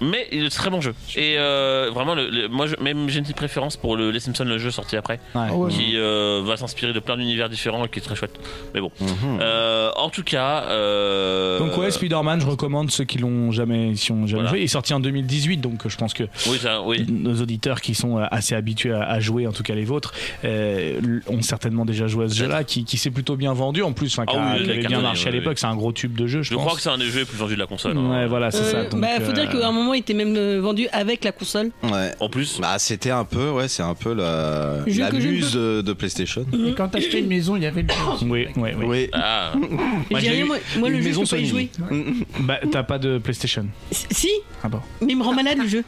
Mais 0.00 0.26
il 0.32 0.44
est 0.44 0.50
très 0.50 0.70
bon 0.70 0.80
jeu. 0.80 0.94
Et 1.16 1.36
euh, 1.38 1.90
vraiment, 1.94 2.14
le, 2.14 2.28
le- 2.28 2.48
moi, 2.48 2.66
je- 2.66 2.76
même 2.82 3.08
j'ai 3.08 3.18
une 3.18 3.24
petite 3.24 3.36
préférence 3.36 3.76
pour 3.76 3.96
le, 3.96 4.10
les 4.10 4.20
Simpsons, 4.20 4.44
le 4.44 4.58
jeu 4.58 4.70
sorti 4.70 4.96
après, 4.96 5.20
Ouais. 5.34 5.46
ah 5.50 5.54
ouais. 5.54 5.70
qui 5.70 5.92
euh, 5.96 6.42
va 6.44 6.56
s'inspirer 6.56 6.92
de 6.92 7.00
plein 7.00 7.16
d'univers 7.16 7.48
différents 7.48 7.84
et 7.84 7.88
qui 7.88 7.98
est 7.98 8.02
très 8.02 8.16
chouette. 8.16 8.38
Mais 8.74 8.80
bon. 8.80 8.90
Mhm. 9.00 9.38
Euh, 9.40 9.90
en 9.96 10.08
tout 10.10 10.22
cas. 10.24 10.64
Euh, 10.68 11.58
Donc 11.58 11.76
ouais, 11.76 11.90
Spider-Man, 11.90 12.40
je 12.40 12.46
recommande 12.46 12.90
ceux 12.90 13.04
qui 13.04 13.18
l'ont 13.18 13.50
jamais, 13.52 13.94
si 13.96 14.12
ont 14.12 14.26
jamais 14.26 14.34
Voilà. 14.42 14.48
joué. 14.50 14.60
Il 14.60 14.64
est 14.64 14.68
sorti 14.68 14.94
en 14.94 15.00
2018, 15.00 15.58
donc 15.58 15.86
je 15.88 15.96
pense 15.96 16.14
que 16.14 16.24
Oui, 16.48 16.58
ça, 16.58 16.82
oui. 16.82 17.04
nos 17.08 17.40
auditeurs 17.40 17.80
qui 17.80 17.94
sont 17.94 18.16
assez 18.18 18.54
habitués 18.54 18.92
à, 18.92 19.02
à 19.02 19.20
jouer, 19.20 19.46
en 19.46 19.52
tout 19.52 19.62
cas 19.62 19.74
les 19.74 19.84
vôtres, 19.84 20.12
euh, 20.44 21.20
ont 21.28 21.42
certainement 21.42 21.84
déjà 21.84 22.06
joué 22.06 22.24
à 22.26 22.28
ce 22.28 22.34
jeu-là, 22.34 22.64
qui, 22.64 22.84
qui 22.84 22.96
s'est 22.96 23.10
plutôt 23.10 23.36
bien 23.36 23.52
vendu 23.52 23.82
en 23.82 23.92
plus, 23.92 24.12
enfin, 24.12 24.26
qui, 24.26 24.36
Ah 24.38 24.54
oui, 24.56 24.58
qui 24.58 24.64
il 24.64 24.70
a 24.70 24.74
avait 24.74 24.86
bien 24.86 25.00
marché 25.00 25.28
à 25.28 25.32
l'époque. 25.32 25.52
oui. 25.54 25.58
C'est 25.60 25.66
un 25.66 25.76
gros 25.76 25.92
tube 25.92 26.16
de 26.16 26.26
jeu, 26.26 26.42
je, 26.42 26.50
Je 26.50 26.54
pense. 26.54 26.64
crois 26.64 26.76
que 26.76 26.82
c'est 26.82 26.90
un 26.90 26.98
des 26.98 27.06
jeux 27.06 27.20
les 27.20 27.24
plus 27.26 27.36
vendus 27.38 27.54
de 27.54 27.60
la 27.60 27.66
console. 27.66 27.96
hein. 27.96 28.10
Ouais, 28.10 28.26
voilà, 28.26 28.50
c'est 28.50 28.62
Euh, 28.62 28.72
ça. 28.84 28.84
Donc, 28.88 29.00
bah, 29.00 29.20
faut 29.20 29.32
dire 29.32 29.48
qu'à 29.48 29.68
un 29.68 29.72
moment 29.72 29.83
moment, 29.84 29.94
il 29.94 30.00
était 30.00 30.14
même 30.14 30.34
euh, 30.36 30.60
vendu 30.60 30.88
avec 30.92 31.24
la 31.24 31.32
console. 31.32 31.70
Ouais. 31.82 32.10
En 32.20 32.28
plus, 32.28 32.58
Bah, 32.60 32.76
c'était 32.78 33.10
un 33.10 33.24
peu, 33.24 33.50
ouais, 33.50 33.68
c'est 33.68 33.82
un 33.82 33.94
peu 33.94 34.12
la, 34.14 34.78
muse 34.86 35.52
de, 35.52 35.80
de 35.82 35.92
PlayStation. 35.92 36.44
Et 36.52 36.72
quand 36.74 36.88
t'achetais 36.88 37.20
une 37.20 37.28
maison, 37.28 37.56
il 37.56 37.62
y 37.62 37.66
avait 37.66 37.82
le. 37.82 37.88
Oui, 38.22 38.46
oui, 38.56 38.70
oui. 38.78 38.84
Oui. 38.86 39.08
ah, 39.12 39.52
Moi, 40.10 40.20
j'ai 40.20 40.30
rien, 40.30 40.44
moi, 40.46 40.56
moi, 40.78 40.88
le 40.88 41.00
jeu, 41.00 41.12
je 41.12 41.20
peux 41.20 41.26
pas 41.26 41.38
y 41.38 41.46
jouer. 41.46 41.70
Bah, 42.40 42.58
t'as 42.70 42.82
pas 42.82 42.98
de 42.98 43.18
PlayStation. 43.18 43.66
Si, 43.90 44.30
Ah 44.62 44.68
bon. 44.68 44.80
mais 45.00 45.12
il 45.12 45.16
me 45.18 45.22
rend 45.22 45.32
malade 45.34 45.58
le 45.58 45.68
jeu. 45.68 45.84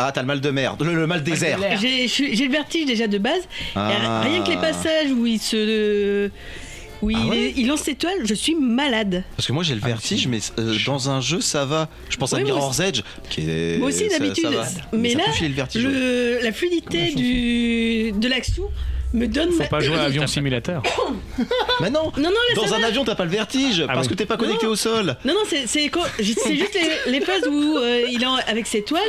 Ah, 0.00 0.12
t'as 0.14 0.20
le 0.20 0.28
mal 0.28 0.40
de 0.40 0.50
mer, 0.50 0.76
le, 0.80 0.94
le 0.94 1.06
mal 1.08 1.24
des 1.24 1.44
airs. 1.44 1.58
J'ai 1.80 2.06
le 2.46 2.52
vertige 2.52 2.86
déjà 2.86 3.08
de 3.08 3.18
base. 3.18 3.42
Ah. 3.74 4.20
Rien 4.22 4.42
que 4.44 4.50
les 4.50 4.56
passages 4.56 5.10
où 5.10 5.26
il 5.26 5.40
se. 5.40 6.30
Où 7.02 7.10
il, 7.10 7.16
Ah 7.20 7.26
ouais 7.26 7.52
il 7.56 7.66
lance 7.68 7.86
l'étoile, 7.86 8.18
je 8.24 8.34
suis 8.34 8.54
malade. 8.56 9.22
Parce 9.36 9.46
que 9.46 9.52
moi 9.52 9.62
j'ai 9.62 9.74
le 9.74 9.80
vertige, 9.80 10.26
mais 10.26 10.40
euh, 10.58 10.74
dans 10.86 11.10
un 11.10 11.20
jeu 11.20 11.40
ça 11.40 11.64
va. 11.64 11.88
Je 12.10 12.16
pense 12.16 12.32
à 12.34 12.40
Mirror's 12.40 12.80
Edge, 12.80 13.02
qui 13.30 13.42
est. 13.48 13.78
Moi 13.78 13.88
aussi 13.88 14.08
d'habitude. 14.08 14.48
Mais 14.92 15.14
là, 15.14 15.24
le 15.74 16.36
ouais. 16.36 16.42
la 16.42 16.52
fluidité 16.52 17.12
du, 17.14 18.12
de 18.12 18.28
l'action 18.28 18.64
me 19.14 19.26
donne. 19.26 19.50
Faut 19.52 19.58
ma- 19.58 19.64
pas 19.66 19.80
jouer 19.80 19.96
à 19.96 20.02
Avion 20.02 20.26
Simulateur. 20.26 20.82
Mais 21.80 21.88
non, 21.90 22.12
Non, 22.16 22.24
non, 22.24 22.30
là, 22.30 22.54
dans 22.56 22.74
un 22.74 22.80
va. 22.80 22.86
avion 22.88 23.04
t'as 23.04 23.14
pas 23.14 23.24
le 23.24 23.30
vertige 23.30 23.84
Ah 23.88 23.92
parce 23.94 24.06
oui. 24.06 24.12
que 24.12 24.14
t'es 24.18 24.26
pas 24.26 24.36
connecté 24.36 24.66
Non. 24.66 24.72
au 24.72 24.76
sol. 24.76 25.16
Non, 25.24 25.32
non, 25.34 25.40
c'est 25.48 25.66
juste 26.18 26.74
les, 27.06 27.12
les 27.12 27.20
phases 27.20 27.46
où 27.48 27.78
euh, 27.78 28.02
il 28.10 28.22
est 28.22 28.26
en- 28.26 28.34
avec 28.48 28.66
ses 28.66 28.82
toiles, 28.82 29.00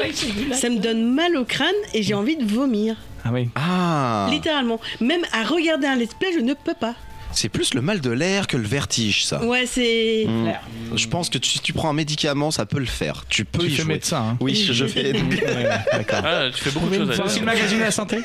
ça 0.54 0.70
me 0.70 0.78
donne 0.78 1.14
mal 1.14 1.36
au 1.36 1.44
crâne 1.44 1.74
et 1.94 2.04
j'ai 2.04 2.14
envie 2.14 2.38
de 2.38 2.46
vomir. 2.46 2.96
Ah 3.26 3.30
oui. 3.34 3.50
Ah, 3.56 4.28
Littéralement. 4.32 4.80
Même 5.02 5.22
à 5.34 5.44
regarder 5.44 5.88
un 5.88 5.96
let's 5.98 6.14
play, 6.18 6.30
je 6.34 6.40
ne 6.40 6.54
peux 6.54 6.74
pas. 6.80 6.96
C'est 7.32 7.50
plus 7.50 7.74
le 7.74 7.82
mal 7.82 8.02
de 8.02 8.10
l'air 8.10 8.48
que 8.48 8.58
le 8.58 8.68
vertige 8.68 9.26
ça. 9.26 9.44
Ouais, 9.44 9.66
c'est. 9.66 10.26
Mm. 10.28 10.52
Je 10.96 11.08
pense 11.08 11.30
que 11.30 11.38
tu- 11.38 11.50
si 11.50 11.60
tu 11.60 11.74
prends 11.74 11.90
un 11.90 11.94
médicament, 11.94 12.52
ça 12.52 12.66
peut 12.66 12.80
le 12.80 12.86
faire. 12.86 13.26
Tu 13.30 13.46
peux 13.46 13.60
Tu 13.60 13.68
y 13.68 13.70
fais 13.72 13.84
jouer. 13.84 13.94
médecin. 13.94 14.30
Hein. 14.32 14.38
Oui, 14.40 14.56
je 14.72 14.86
fais. 14.86 15.12
Ouais, 15.14 15.22
ouais, 15.22 15.70
D'accord. 15.92 16.22
ah, 16.24 16.48
tu 16.54 16.62
fais 16.64 16.72
beaucoup 16.72 16.90
de 16.90 16.96
choses. 16.96 17.14
C'est 17.16 17.22
aussi 17.24 17.40
le 17.40 17.46
magazine 17.46 17.78
de 17.80 17.84
la 17.84 17.92
santé 17.92 18.20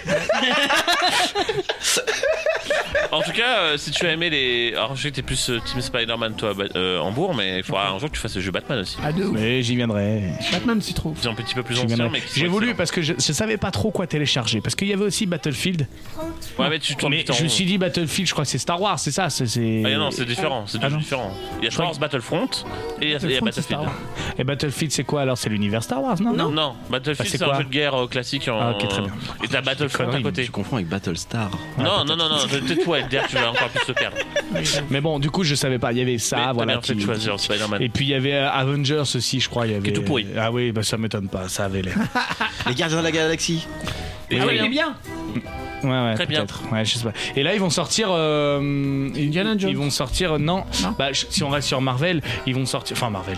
En 3.13 3.23
tout 3.23 3.31
cas, 3.33 3.59
euh, 3.61 3.77
si 3.77 3.93
tu 3.93 4.07
as 4.07 4.13
aimé 4.13 4.29
les. 4.29 4.73
Alors, 4.75 4.97
je 4.97 5.03
sais 5.03 5.11
que 5.11 5.17
t'es 5.17 5.23
plus 5.23 5.49
euh, 5.51 5.61
Team 5.65 5.81
Spider-Man, 5.81 6.35
toi, 6.35 6.53
euh, 6.75 6.99
Hambourg, 6.99 7.33
mais 7.35 7.59
il 7.59 7.63
faudra 7.63 7.91
un 7.91 7.99
jour 7.99 8.09
que 8.11 8.15
tu 8.17 8.21
fasses 8.21 8.35
le 8.35 8.41
jeu 8.41 8.51
Batman 8.51 8.81
aussi. 8.81 8.97
À 9.05 9.13
deux. 9.13 9.31
Mais 9.31 9.63
j'y 9.63 9.77
viendrai. 9.77 10.23
Batman 10.51 10.81
s'y 10.83 10.95
trouve. 10.95 11.17
C'est 11.21 11.29
un 11.29 11.35
petit 11.35 11.55
peu 11.55 11.63
plus 11.63 11.79
ancien, 11.79 12.09
mais 12.11 12.21
J'ai 12.35 12.49
voulu 12.49 12.75
parce 12.75 12.91
que 12.91 13.03
je, 13.03 13.13
je 13.17 13.33
savais 13.33 13.57
pas 13.57 13.71
trop 13.71 13.93
quoi 13.93 14.07
télécharger. 14.09 14.61
Parce 14.61 14.75
qu'il 14.75 14.89
y 14.89 14.93
avait 14.93 15.05
aussi 15.05 15.27
Battlefield. 15.27 15.87
Ouais, 16.59 16.69
mais 16.71 16.81
tu 16.81 16.97
tournes 16.97 17.13
Mais 17.13 17.25
je 17.31 17.43
me 17.45 17.49
suis 17.49 17.65
dit 17.67 17.79
Battlefield, 17.79 18.27
je 18.29 18.33
crois 18.33 18.45
que 18.45 18.51
c'est 18.51 18.59
Star 18.59 18.81
Wars, 18.81 18.94
c'est 18.99 19.11
ça 19.11 19.31
c'est, 19.31 19.47
c'est- 19.47 19.83
Ah 19.87 19.97
non, 19.97 20.11
c'est 20.11 20.25
différent, 20.25 20.65
c'est 20.67 20.79
Ah 20.83 20.91
non. 20.91 20.99
différents. 20.99 21.33
Il 21.61 21.65
y 21.65 21.69
a 21.69 21.71
Star 21.71 21.87
Wars 21.87 21.99
Battlefront 21.99 22.49
et 23.01 23.13
il 23.13 23.19
il 23.23 23.31
y 23.31 23.37
a 23.37 23.41
Battlefield. 23.41 23.81
Et 24.39 24.45
Battlefield, 24.45 24.93
c'est 24.93 25.05
quoi 25.05 25.23
alors? 25.23 25.39
C'est 25.39 25.49
l'univers 25.51 25.83
Star 25.83 26.03
Wars, 26.03 26.21
non 26.21 26.33
Non. 26.33 26.51
Non, 26.51 26.75
Battlefield 26.91 27.19
Bah, 27.19 27.25
c'est 27.31 27.39
c'est 27.39 27.45
un 27.45 27.59
jeu 27.59 27.65
de 27.65 27.69
guerre 27.71 27.95
euh, 27.95 28.07
classique 28.07 28.49
en. 28.49 28.59
Ah, 28.61 28.71
ok, 28.73 28.89
très 28.89 29.03
bien. 29.03 29.13
Et 29.43 29.49
t'as 29.49 29.61
Battlefront 29.61 30.11
à 30.13 30.21
côté. 30.21 30.45
Tu 30.45 30.51
confonds 30.51 30.77
avec 30.77 30.89
Battlestar. 30.89 31.51
Non, 31.79 32.05
non, 32.05 32.17
non, 32.17 32.29
non, 32.29 32.37
tais-toi, 32.67 32.99
tu 33.29 33.35
vas 33.37 33.51
encore 33.51 33.69
plus 33.69 33.87
te 33.87 33.93
perdre. 33.93 34.17
Mais 34.91 35.01
bon, 35.01 35.19
du 35.19 35.31
coup, 35.31 35.45
je 35.45 35.55
savais 35.55 35.79
pas. 35.79 35.93
Il 35.93 35.99
y 35.99 36.03
avait 36.03 36.19
ça, 36.19 36.53
voilà. 36.55 36.75
bien 36.75 36.83
fait 36.83 36.95
de 36.95 36.99
qui- 37.01 37.05
choisir. 37.05 37.37
Et 37.81 37.89
puis 37.89 38.05
il 38.07 38.11
y 38.11 38.15
avait 38.15 38.35
euh, 38.35 38.51
Avengers 38.51 39.03
aussi, 39.15 39.41
je 39.41 39.49
crois. 39.49 39.67
Il 39.67 39.73
y 39.73 39.77
avait... 39.77 39.89
est 39.89 39.93
tout 39.93 40.03
pourri. 40.03 40.27
Ah 40.37 40.51
oui, 40.53 40.73
bah 40.73 40.83
ça 40.83 40.97
m'étonne 40.97 41.29
pas, 41.29 41.49
ça 41.49 41.65
avait 41.67 41.83
l'air. 41.83 41.97
Les 42.67 42.75
Gardiens 42.75 42.99
de 42.99 43.03
la 43.05 43.11
Galaxie. 43.13 43.67
Et 44.31 44.41
Ah 44.41 44.45
oui, 44.47 44.59
oui, 44.63 44.69
bien. 44.69 44.95
Ouais, 45.83 45.91
ouais, 45.91 46.15
Très 46.15 46.27
bien. 46.27 46.41
peut-être. 46.41 46.63
Ouais, 46.73 46.85
je 46.85 46.97
sais 46.97 47.05
pas. 47.05 47.13
Et 47.37 47.43
là, 47.43 47.55
ils 47.55 47.61
vont 47.61 47.69
sortir. 47.71 48.09
euh, 48.11 48.59
Indiana 49.17 49.53
ils- 49.55 49.61
Jones. 49.61 49.71
ils 49.71 49.77
vont 49.77 49.91
sortir. 49.91 50.33
euh, 50.33 50.39
Non. 50.39 50.65
Non. 50.83 50.95
Bah, 50.99 51.09
si 51.13 51.43
on 51.43 51.49
reste 51.51 51.69
sur 51.69 51.81
Marvel, 51.81 52.21
ils 52.47 52.55
vont 52.55 52.67
sortir. 52.67 52.97
Enfin, 52.97 53.11
Marvel. 53.11 53.37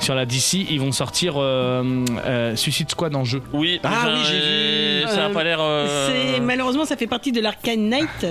Sur 0.00 0.14
la 0.14 0.26
DC, 0.26 0.66
ils 0.70 0.80
vont 0.80 0.92
sortir 0.92 1.34
euh, 1.36 2.04
euh, 2.26 2.56
Suicide 2.56 2.90
Squad 2.90 3.14
en 3.16 3.24
jeu. 3.24 3.42
Oui, 3.52 3.80
Ah 3.84 4.04
oui, 4.14 4.20
j'ai 4.26 4.38
vu. 4.38 5.08
Ça 5.08 5.26
a 5.26 5.28
Euh, 5.28 5.32
pas 5.32 5.44
l'air. 5.44 5.58
euh, 5.60 6.38
Malheureusement, 6.40 6.84
ça 6.84 6.96
fait 6.96 7.06
partie 7.06 7.32
de 7.32 7.40
l'Arcane 7.40 7.88
Knight. 7.88 8.26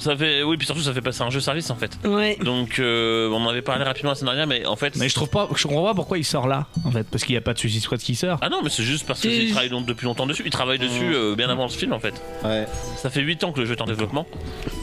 Ça 0.00 0.16
fait, 0.16 0.42
oui, 0.42 0.56
puis 0.56 0.66
surtout 0.66 0.82
ça 0.82 0.92
fait 0.92 1.00
passer 1.00 1.22
un 1.22 1.30
jeu 1.30 1.40
service 1.40 1.70
en 1.70 1.76
fait. 1.76 1.98
Ouais. 2.04 2.36
Donc 2.42 2.78
euh, 2.78 3.28
on 3.30 3.44
en 3.44 3.48
avait 3.48 3.62
parlé 3.62 3.84
rapidement 3.84 4.10
la 4.10 4.14
semaine 4.16 4.34
dernière, 4.34 4.46
mais 4.46 4.66
en 4.66 4.76
fait. 4.76 4.96
Mais 4.96 5.08
je 5.08 5.14
trouve 5.14 5.28
pas. 5.28 5.48
Je 5.54 5.66
comprends 5.66 5.84
pas 5.84 5.94
pourquoi 5.94 6.18
il 6.18 6.24
sort 6.24 6.46
là, 6.48 6.66
en 6.84 6.90
fait. 6.90 7.04
Parce 7.10 7.24
qu'il 7.24 7.34
n'y 7.34 7.38
a 7.38 7.42
pas 7.42 7.54
de 7.54 7.58
Suicide 7.58 7.82
Squad 7.82 8.00
qui 8.00 8.14
sort. 8.14 8.38
Ah 8.42 8.48
non, 8.48 8.60
mais 8.62 8.70
c'est 8.70 8.82
juste 8.82 9.06
parce 9.06 9.20
travaillent 9.20 9.70
donc 9.70 9.86
depuis 9.86 10.04
longtemps 10.06 10.26
dessus. 10.26 10.42
Ils 10.44 10.50
travaillent 10.50 10.78
dessus 10.78 11.14
euh, 11.14 11.34
bien 11.34 11.48
avant 11.50 11.68
ce 11.68 11.78
film 11.78 11.92
en 11.92 12.00
fait. 12.00 12.14
Ouais. 12.44 12.66
Ça 12.96 13.10
fait 13.10 13.20
8 13.20 13.44
ans 13.44 13.52
que 13.52 13.60
le 13.60 13.66
jeu 13.66 13.74
est 13.74 13.80
en 13.82 13.86
développement. 13.86 14.26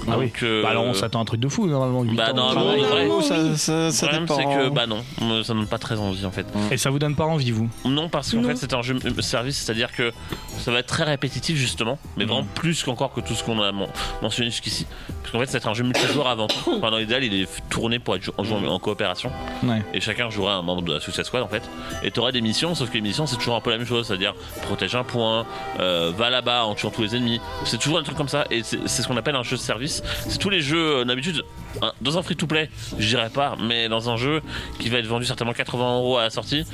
Ah 0.07 0.17
oui. 0.17 0.25
Donc, 0.27 0.43
euh, 0.43 0.63
Bah 0.63 0.69
alors 0.69 0.85
on 0.85 0.93
s'attend 0.93 1.19
à 1.19 1.21
un 1.21 1.25
truc 1.25 1.39
de 1.39 1.47
fou 1.47 1.67
normalement. 1.67 2.03
Bah, 2.13 2.33
Ah, 2.35 2.53
oui. 2.55 2.81
ouais. 2.81 2.87
vrai. 3.07 3.21
Ça, 3.21 3.35
oui. 3.39 3.57
ça, 3.57 3.71
Le 3.73 4.25
problème 4.25 4.25
c'est 4.27 4.43
que 4.45 4.69
bah 4.69 4.87
non, 4.87 5.03
ça 5.43 5.53
donne 5.53 5.67
pas 5.67 5.77
très 5.77 5.97
envie 5.97 6.25
en 6.25 6.31
fait. 6.31 6.45
Et 6.71 6.77
ça 6.77 6.89
vous 6.89 6.99
donne 6.99 7.15
pas 7.15 7.25
envie, 7.25 7.51
vous? 7.51 7.69
Non 7.85 8.09
parce 8.09 8.31
qu'en 8.31 8.41
Non. 8.41 8.49
fait 8.49 8.55
c'est 8.55 8.73
un 8.73 8.81
jeu 8.81 8.97
service, 9.21 9.57
c'est-à-dire 9.57 9.91
que 9.93 10.11
ça 10.57 10.71
va 10.71 10.79
être 10.79 10.87
très 10.87 11.03
répétitif 11.03 11.55
justement, 11.57 11.99
mais 12.17 12.25
vraiment 12.25 12.45
plus 12.55 12.83
qu'encore 12.83 13.13
que 13.13 13.21
tout 13.21 13.33
ce 13.33 13.43
qu'on 13.43 13.61
a 13.61 13.71
men- 13.71 13.87
mentionné 14.21 14.49
jusqu'ici. 14.49 14.87
Parce 15.21 15.31
qu'en 15.31 15.39
fait 15.39 15.45
c'est 15.59 15.67
un 15.67 15.73
jeu 15.73 15.83
multijoueur 15.83 16.27
avant 16.27 16.47
tout. 16.47 16.57
Enfin, 16.77 16.91
dans 16.91 16.97
l'idéal 16.97 17.23
il 17.23 17.33
est 17.41 17.47
tourné 17.69 17.99
pour 17.99 18.15
être 18.15 18.31
en, 18.37 18.43
jouant 18.43 18.63
en 18.65 18.79
coopération. 18.79 19.31
Ouais. 19.63 19.81
Et 19.93 20.01
chacun 20.01 20.29
jouera 20.29 20.55
un 20.55 20.61
membre 20.61 20.81
de 20.81 20.93
la 20.93 20.99
Suicide 20.99 21.23
Squad 21.25 21.43
en 21.43 21.47
fait. 21.47 21.63
Et 22.03 22.11
tu 22.11 22.19
auras 22.19 22.31
des 22.31 22.41
missions, 22.41 22.73
sauf 22.75 22.89
que 22.89 22.95
les 22.95 23.01
missions 23.01 23.25
c'est 23.27 23.37
toujours 23.37 23.55
un 23.55 23.61
peu 23.61 23.69
la 23.71 23.77
même 23.77 23.87
chose, 23.87 24.07
c'est-à-dire 24.07 24.33
protège 24.63 24.95
un 24.95 25.03
point, 25.03 25.45
euh, 25.79 26.11
va 26.15 26.29
là-bas 26.29 26.63
en 26.65 26.75
tuant 26.75 26.89
tous 26.91 27.01
les 27.03 27.15
ennemis. 27.15 27.39
C'est 27.65 27.77
toujours 27.79 27.99
un 27.99 28.03
truc 28.03 28.17
comme 28.17 28.29
ça 28.29 28.45
et 28.49 28.63
c'est 28.63 28.87
ce 28.87 29.07
qu'on 29.07 29.17
appelle 29.17 29.35
un 29.35 29.43
jeu 29.43 29.57
de 29.57 29.61
service. 29.61 30.01
C'est 30.27 30.39
tous 30.39 30.49
les 30.49 30.61
jeux 30.61 30.97
euh, 31.01 31.05
d'habitude. 31.05 31.43
un- 31.81 31.93
Dans 32.01 32.17
un 32.17 32.21
free-to-play, 32.23 32.69
je 32.97 33.07
dirais 33.07 33.29
pas, 33.29 33.55
mais 33.61 33.87
dans 33.89 34.09
un 34.09 34.17
jeu 34.17 34.41
qui 34.79 34.89
va 34.89 34.97
être 34.97 35.07
vendu 35.07 35.25
certainement 35.25 35.53
80 35.53 35.97
euros 35.97 36.17
à 36.17 36.23
la 36.23 36.29
sortie, 36.29 36.65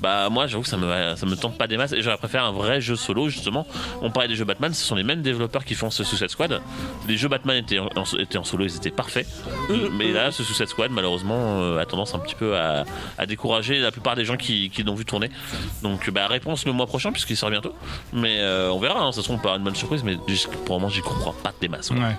bah 0.00 0.28
moi 0.30 0.46
j'avoue 0.46 0.62
que 0.62 0.68
ça 0.68 0.76
me, 0.76 1.14
ça 1.16 1.26
me 1.26 1.36
tente 1.36 1.56
pas 1.58 1.66
des 1.66 1.76
masses 1.76 1.92
et 1.92 2.02
j'aurais 2.02 2.16
préféré 2.16 2.44
un 2.44 2.52
vrai 2.52 2.80
jeu 2.80 2.96
solo 2.96 3.28
justement. 3.28 3.66
On 4.02 4.10
parlait 4.10 4.28
des 4.28 4.34
jeux 4.36 4.44
Batman, 4.44 4.72
ce 4.74 4.84
sont 4.84 4.94
les 4.94 5.02
mêmes 5.02 5.22
développeurs 5.22 5.64
qui 5.64 5.74
font 5.74 5.90
ce 5.90 6.04
Suicide 6.04 6.28
Squad. 6.30 6.60
Les 7.08 7.16
jeux 7.16 7.28
Batman 7.28 7.56
étaient 7.56 7.78
en, 7.78 7.88
en- 7.96 8.18
étaient 8.18 8.38
en 8.38 8.44
solo, 8.44 8.64
ils 8.64 8.76
étaient 8.76 8.90
parfaits. 8.90 9.26
Mais 9.92 10.12
là, 10.12 10.30
ce 10.32 10.42
Suicide 10.42 10.68
Squad 10.68 10.90
malheureusement 10.90 11.60
euh, 11.62 11.78
a 11.78 11.86
tendance 11.86 12.14
un 12.14 12.18
petit 12.18 12.34
peu 12.34 12.56
à, 12.56 12.84
à 13.18 13.26
décourager 13.26 13.78
la 13.78 13.90
plupart 13.90 14.16
des 14.16 14.24
gens 14.24 14.36
qui, 14.36 14.70
qui 14.70 14.82
l'ont 14.82 14.94
vu 14.94 15.04
tourner. 15.04 15.30
Donc 15.82 16.10
bah 16.10 16.26
réponse 16.26 16.66
le 16.66 16.72
mois 16.72 16.86
prochain 16.86 17.12
puisqu'il 17.12 17.36
sort 17.36 17.50
bientôt. 17.50 17.72
Mais 18.12 18.38
euh, 18.40 18.70
on 18.70 18.78
verra, 18.78 19.00
hein, 19.00 19.12
ça 19.12 19.20
se 19.20 19.24
trouve 19.24 19.36
on 19.36 19.38
peut 19.38 19.48
avoir 19.48 19.58
une 19.58 19.64
bonne 19.64 19.74
surprise, 19.74 20.02
mais 20.04 20.16
pour 20.16 20.76
le 20.76 20.80
moment 20.80 20.88
j'y 20.88 21.00
comprends 21.00 21.32
pas 21.32 21.52
des 21.60 21.68
masses. 21.68 21.88
quoi. 21.88 21.98
Ouais. 21.98 22.16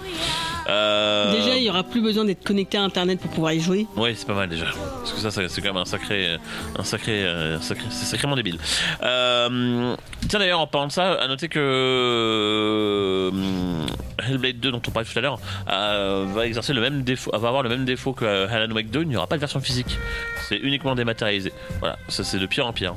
Euh, 0.70 1.32
Déjà, 1.34 1.56
il 1.58 1.64
y 1.64 1.70
aura 1.70 1.84
plus 1.84 2.02
besoin 2.02 2.26
d'être 2.26 2.44
connecté 2.44 2.78
à 2.78 2.84
Internet 2.84 3.20
pour 3.20 3.32
pouvoir 3.32 3.54
y 3.54 3.60
jouer. 3.60 3.88
Ouais, 3.96 4.14
c'est 4.16 4.28
pas 4.28 4.34
mal 4.34 4.50
déjà. 4.50 4.66
Parce 5.00 5.14
que 5.14 5.20
ça, 5.20 5.32
ça, 5.32 5.48
c'est 5.48 5.62
quand 5.62 5.70
même 5.74 5.78
un 5.82 5.86
sacré, 5.86 6.38
un 6.78 6.84
sacré, 6.84 7.24
sacré 7.62 7.67
c'est 7.90 8.06
sacrément 8.06 8.36
débile. 8.36 8.58
Euh, 9.04 9.96
tiens 10.28 10.40
d'ailleurs, 10.40 10.60
en 10.60 10.68
parlant 10.68 10.88
de 10.88 10.92
ça, 10.92 11.14
à 11.14 11.28
noter 11.28 11.48
que 11.50 11.60
euh, 11.60 13.32
Hellblade 14.28 14.60
2, 14.60 14.72
dont 14.72 14.82
on 14.88 14.92
parlait 14.92 15.08
tout 15.12 15.18
à 15.18 15.22
l'heure, 15.22 15.40
euh, 15.70 16.26
va 16.34 16.46
exercer 16.46 16.74
le 16.74 16.82
même 16.82 17.04
défaut, 17.04 17.32
va 17.34 17.48
avoir 17.48 17.64
le 17.64 17.70
même 17.70 17.86
défaut 17.86 18.14
que 18.14 18.26
euh, 18.26 18.48
Alan 18.50 18.74
Wake 18.74 18.90
2. 18.90 19.02
Il 19.04 19.08
n'y 19.10 19.16
aura 19.18 19.28
pas 19.28 19.36
de 19.36 19.40
version 19.42 19.60
physique. 19.60 19.98
C'est 20.48 20.58
uniquement 20.58 20.96
dématérialisé. 20.96 21.52
Voilà, 21.80 21.98
ça 22.08 22.24
c'est 22.24 22.40
de 22.40 22.46
pire 22.46 22.66
en 22.68 22.74
pire. 22.74 22.96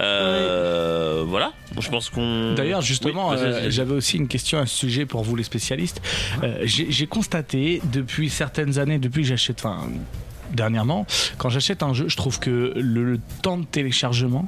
Euh, 0.00 1.24
Voilà. 1.26 1.52
Je 1.78 1.88
pense 1.88 2.10
qu'on. 2.10 2.54
D'ailleurs, 2.54 2.82
justement, 2.82 3.30
Oui, 3.30 3.36
euh, 3.38 3.70
j'avais 3.70 3.94
aussi 3.94 4.16
une 4.16 4.28
question 4.28 4.58
à 4.58 4.66
ce 4.66 4.74
sujet 4.76 5.06
pour 5.06 5.22
vous 5.22 5.36
les 5.36 5.44
spécialistes. 5.44 6.02
Euh, 6.42 6.58
J'ai 6.64 6.90
j'ai 6.90 7.06
constaté 7.06 7.80
depuis 7.92 8.28
certaines 8.28 8.78
années, 8.78 8.98
depuis 8.98 9.22
que 9.22 9.28
j'achète, 9.28 9.60
enfin 9.64 9.88
dernièrement, 10.52 11.06
quand 11.38 11.48
j'achète 11.48 11.82
un 11.82 11.92
jeu, 11.94 12.06
je 12.08 12.16
trouve 12.16 12.38
que 12.38 12.72
le, 12.76 13.04
le 13.04 13.20
temps 13.42 13.58
de 13.58 13.64
téléchargement 13.64 14.46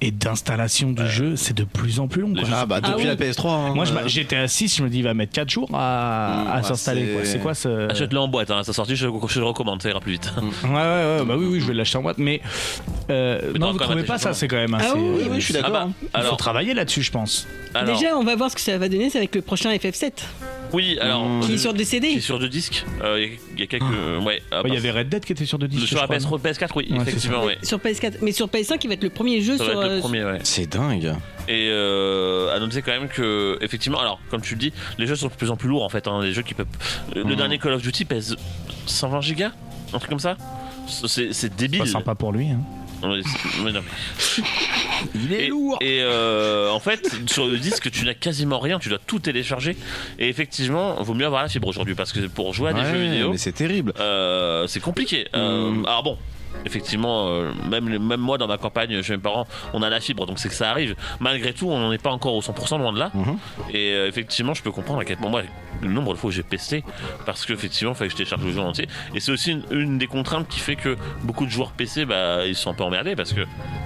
et 0.00 0.12
d'installation 0.12 0.92
du 0.92 1.08
jeu, 1.08 1.34
c'est 1.34 1.56
de 1.56 1.64
plus 1.64 1.98
en 1.98 2.06
plus 2.06 2.22
long. 2.22 2.32
quoi. 2.32 2.44
Ah 2.52 2.66
bah 2.66 2.76
Ah 2.80 2.90
depuis 2.90 3.02
oui. 3.02 3.06
la 3.08 3.16
PS3. 3.16 3.48
hein. 3.48 3.74
Moi, 3.74 3.84
j'étais 4.06 4.36
à 4.36 4.46
6, 4.46 4.76
je 4.76 4.82
me 4.84 4.88
dis, 4.88 4.98
il 4.98 5.02
va 5.02 5.12
mettre 5.12 5.32
4 5.32 5.50
jours 5.50 5.68
à, 5.74 6.44
Mm, 6.44 6.50
à 6.50 6.54
bah, 6.58 6.62
s'installer. 6.62 7.18
c'est- 7.24 7.40
quoi. 7.40 7.52
Ce. 7.52 7.90
Achète-le 7.90 8.20
en 8.20 8.28
boîte, 8.28 8.52
hein, 8.52 8.58
à 8.58 8.62
sa 8.62 8.72
sortie, 8.72 8.94
je, 8.94 9.08
je 9.28 9.38
le 9.40 9.44
recommande, 9.46 9.82
ça 9.82 9.88
ira 9.88 9.98
plus 9.98 10.12
vite. 10.12 10.32
Ouais, 10.62 10.68
ouais, 10.70 10.76
ouais, 10.76 11.24
bah 11.26 11.34
oui, 11.36 11.46
oui, 11.50 11.60
je 11.60 11.66
vais 11.66 11.74
l'acheter 11.74 11.98
en 11.98 12.02
boîte. 12.02 12.18
Mais, 12.18 12.40
euh, 13.10 13.50
Mais 13.54 13.58
non, 13.58 13.72
vous 13.72 13.78
trouvez 13.78 14.04
pas 14.04 14.18
ça 14.18 14.32
C'est 14.34 14.46
quand 14.46 14.54
même 14.56 14.72
Ah 14.74 14.84
assez. 14.84 14.92
oui, 14.96 15.00
oui, 15.02 15.22
euh, 15.24 15.28
oui, 15.32 15.40
je 15.40 15.44
suis 15.46 15.56
Ah 15.56 15.62
d'accord. 15.62 15.72
bah, 15.72 15.86
hein. 15.88 15.92
Il 16.02 16.08
faut 16.10 16.16
alors, 16.16 16.36
travailler 16.36 16.74
là-dessus, 16.74 17.02
je 17.02 17.10
pense. 17.10 17.48
alors, 17.74 17.96
Déjà, 17.98 18.16
on 18.16 18.22
va 18.22 18.36
voir 18.36 18.50
ce 18.52 18.54
que 18.54 18.60
ça 18.62 18.78
va 18.78 18.88
donner 18.88 19.10
c'est 19.10 19.18
avec 19.18 19.34
le 19.34 19.42
prochain 19.42 19.70
FF7 19.74 20.12
oui, 20.72 20.98
alors. 21.00 21.26
Mmh. 21.28 21.40
qui 21.40 21.52
euh, 21.52 21.54
est 21.54 21.58
sur 21.58 21.72
des 21.72 21.78
qui 21.78 21.82
est 21.96 22.00
CD. 22.00 22.20
sur 22.20 22.38
deux 22.38 22.48
disques. 22.48 22.84
Euh, 23.02 23.18
Il 23.18 23.22
y 23.22 23.26
a- 23.26 23.38
il 23.54 23.60
y, 23.60 23.62
a 23.62 23.66
quelques. 23.66 23.82
euh, 23.84 24.18
ouais, 24.20 24.24
Ouais, 24.24 24.40
Il 24.40 24.56
y 24.56 24.68
part- 24.68 24.76
avait 24.76 24.90
Red 24.90 25.08
Dead 25.08 25.24
qui 25.24 25.32
était 25.32 25.46
sur 25.46 25.58
deux 25.58 25.66
Le- 25.66 25.70
disques. 25.72 25.88
sur 25.88 25.96
la 25.98 26.04
crois, 26.04 26.16
PS3, 26.16 26.30
non 26.30 26.38
PS4, 26.38 26.70
oui, 26.76 26.86
Ouais, 26.90 26.96
c'est 26.98 27.08
effectivement, 27.10 27.44
oui. 27.44 27.54
Sur 27.62 27.78
PS4, 27.78 28.18
mais 28.22 28.32
sur 28.32 28.46
PS5, 28.48 28.78
il 28.84 28.88
va 28.88 28.94
être 28.94 29.02
le 29.02 29.10
premier 29.10 29.40
jeu 29.40 29.56
Ça 29.56 29.64
va 29.64 29.70
sur. 29.72 29.82
être 29.82 29.88
le 29.90 29.96
euh, 29.96 30.00
premier, 30.00 30.24
ouais. 30.24 30.38
C'est 30.44 30.66
dingue. 30.66 31.14
Et 31.48 31.68
euh, 31.70 32.54
à 32.54 32.58
noter 32.60 32.82
quand 32.82 32.92
même 32.92 33.08
que, 33.08 33.58
effectivement, 33.62 34.00
alors, 34.00 34.20
comme 34.30 34.40
tu 34.42 34.54
le 34.54 34.60
dis, 34.60 34.72
les 34.98 35.06
jeux 35.06 35.16
sont 35.16 35.28
de 35.28 35.32
plus 35.32 35.50
en 35.50 35.56
plus 35.56 35.68
lourds 35.68 35.84
en 35.84 35.88
fait. 35.88 36.06
Hein, 36.06 36.20
les 36.22 36.32
jeux 36.32 36.42
qui 36.42 36.54
peuvent. 36.54 36.66
Le 37.14 37.24
Mhm. 37.24 37.34
dernier 37.36 37.58
Call 37.58 37.72
of 37.72 37.82
Duty 37.82 38.04
pèse 38.04 38.36
120 38.86 39.20
gigas 39.20 39.52
Un 39.94 39.98
truc 39.98 40.10
comme 40.10 40.18
ça 40.18 40.36
C'est 40.86 41.32
c'est 41.32 41.54
débile. 41.56 41.80
Pas 41.80 41.86
sympa 41.86 42.14
pour 42.14 42.32
lui. 42.32 42.48
hein. 42.48 42.60
Ouais, 43.02 43.20
mais 43.64 43.72
non, 43.72 43.80
mais- 43.80 44.44
Il 45.14 45.32
Et, 45.32 45.46
et, 45.80 46.02
euh, 46.02 46.70
en 46.70 46.80
fait, 46.80 47.10
sur 47.26 47.46
le 47.46 47.58
disque, 47.58 47.90
tu 47.90 48.04
n'as 48.04 48.14
quasiment 48.14 48.58
rien, 48.58 48.78
tu 48.78 48.88
dois 48.88 48.98
tout 49.06 49.18
télécharger. 49.18 49.76
Et 50.18 50.28
effectivement, 50.28 51.02
vaut 51.02 51.14
mieux 51.14 51.26
avoir 51.26 51.42
la 51.42 51.48
fibre 51.48 51.68
aujourd'hui 51.68 51.94
parce 51.94 52.12
que 52.12 52.20
pour 52.26 52.52
jouer 52.54 52.70
à 52.70 52.72
des 52.72 52.80
Ouais, 52.80 52.90
jeux 52.92 53.02
vidéo, 53.10 53.30
mais 53.32 53.38
c'est 53.38 53.52
terrible. 53.52 53.92
euh, 54.00 54.66
c'est 54.66 54.80
compliqué. 54.80 55.26
Euh, 55.34 55.70
Mm. 55.70 55.86
Alors 55.86 56.02
bon. 56.02 56.18
Effectivement, 56.64 57.28
euh, 57.28 57.50
même, 57.70 57.84
même 57.98 58.20
moi 58.20 58.38
dans 58.38 58.46
ma 58.48 58.58
campagne, 58.58 59.00
chez 59.02 59.12
mes 59.14 59.22
parents, 59.22 59.46
on 59.72 59.82
a 59.82 59.88
la 59.90 60.00
fibre, 60.00 60.26
donc 60.26 60.38
c'est 60.38 60.48
que 60.48 60.54
ça 60.54 60.70
arrive. 60.70 60.94
Malgré 61.20 61.52
tout, 61.52 61.68
on 61.70 61.78
n'en 61.78 61.92
est 61.92 62.02
pas 62.02 62.10
encore 62.10 62.34
au 62.34 62.40
100% 62.42 62.78
loin 62.78 62.92
de 62.92 62.98
là. 62.98 63.10
Mhm. 63.14 63.38
Et 63.72 63.92
euh, 63.92 64.08
effectivement, 64.08 64.54
je 64.54 64.62
peux 64.62 64.70
comprendre 64.70 65.00
à 65.00 65.04
quel 65.04 65.16
point 65.16 65.30
moi, 65.30 65.42
le 65.82 65.88
nombre 65.88 66.12
de 66.14 66.18
fois 66.18 66.28
où 66.28 66.32
j'ai 66.32 66.42
pesté, 66.42 66.82
parce 67.26 67.46
qu'effectivement, 67.46 67.92
il 67.92 67.96
fallait 67.96 68.08
que 68.08 68.12
je 68.12 68.16
télécharge 68.18 68.44
le 68.44 68.52
jeu 68.52 68.60
en 68.60 68.68
entier. 68.68 68.88
Et 69.14 69.20
c'est 69.20 69.32
aussi 69.32 69.52
une, 69.52 69.62
une 69.70 69.98
des 69.98 70.06
contraintes 70.06 70.48
qui 70.48 70.60
fait 70.60 70.76
que 70.76 70.96
beaucoup 71.22 71.44
de 71.46 71.50
joueurs 71.50 71.72
PC, 71.72 72.04
bah, 72.04 72.46
ils 72.46 72.54
sont 72.54 72.70
un 72.70 72.74
peu 72.74 72.84
emmerdés 72.84 73.14
parce 73.16 73.32
que 73.32 73.42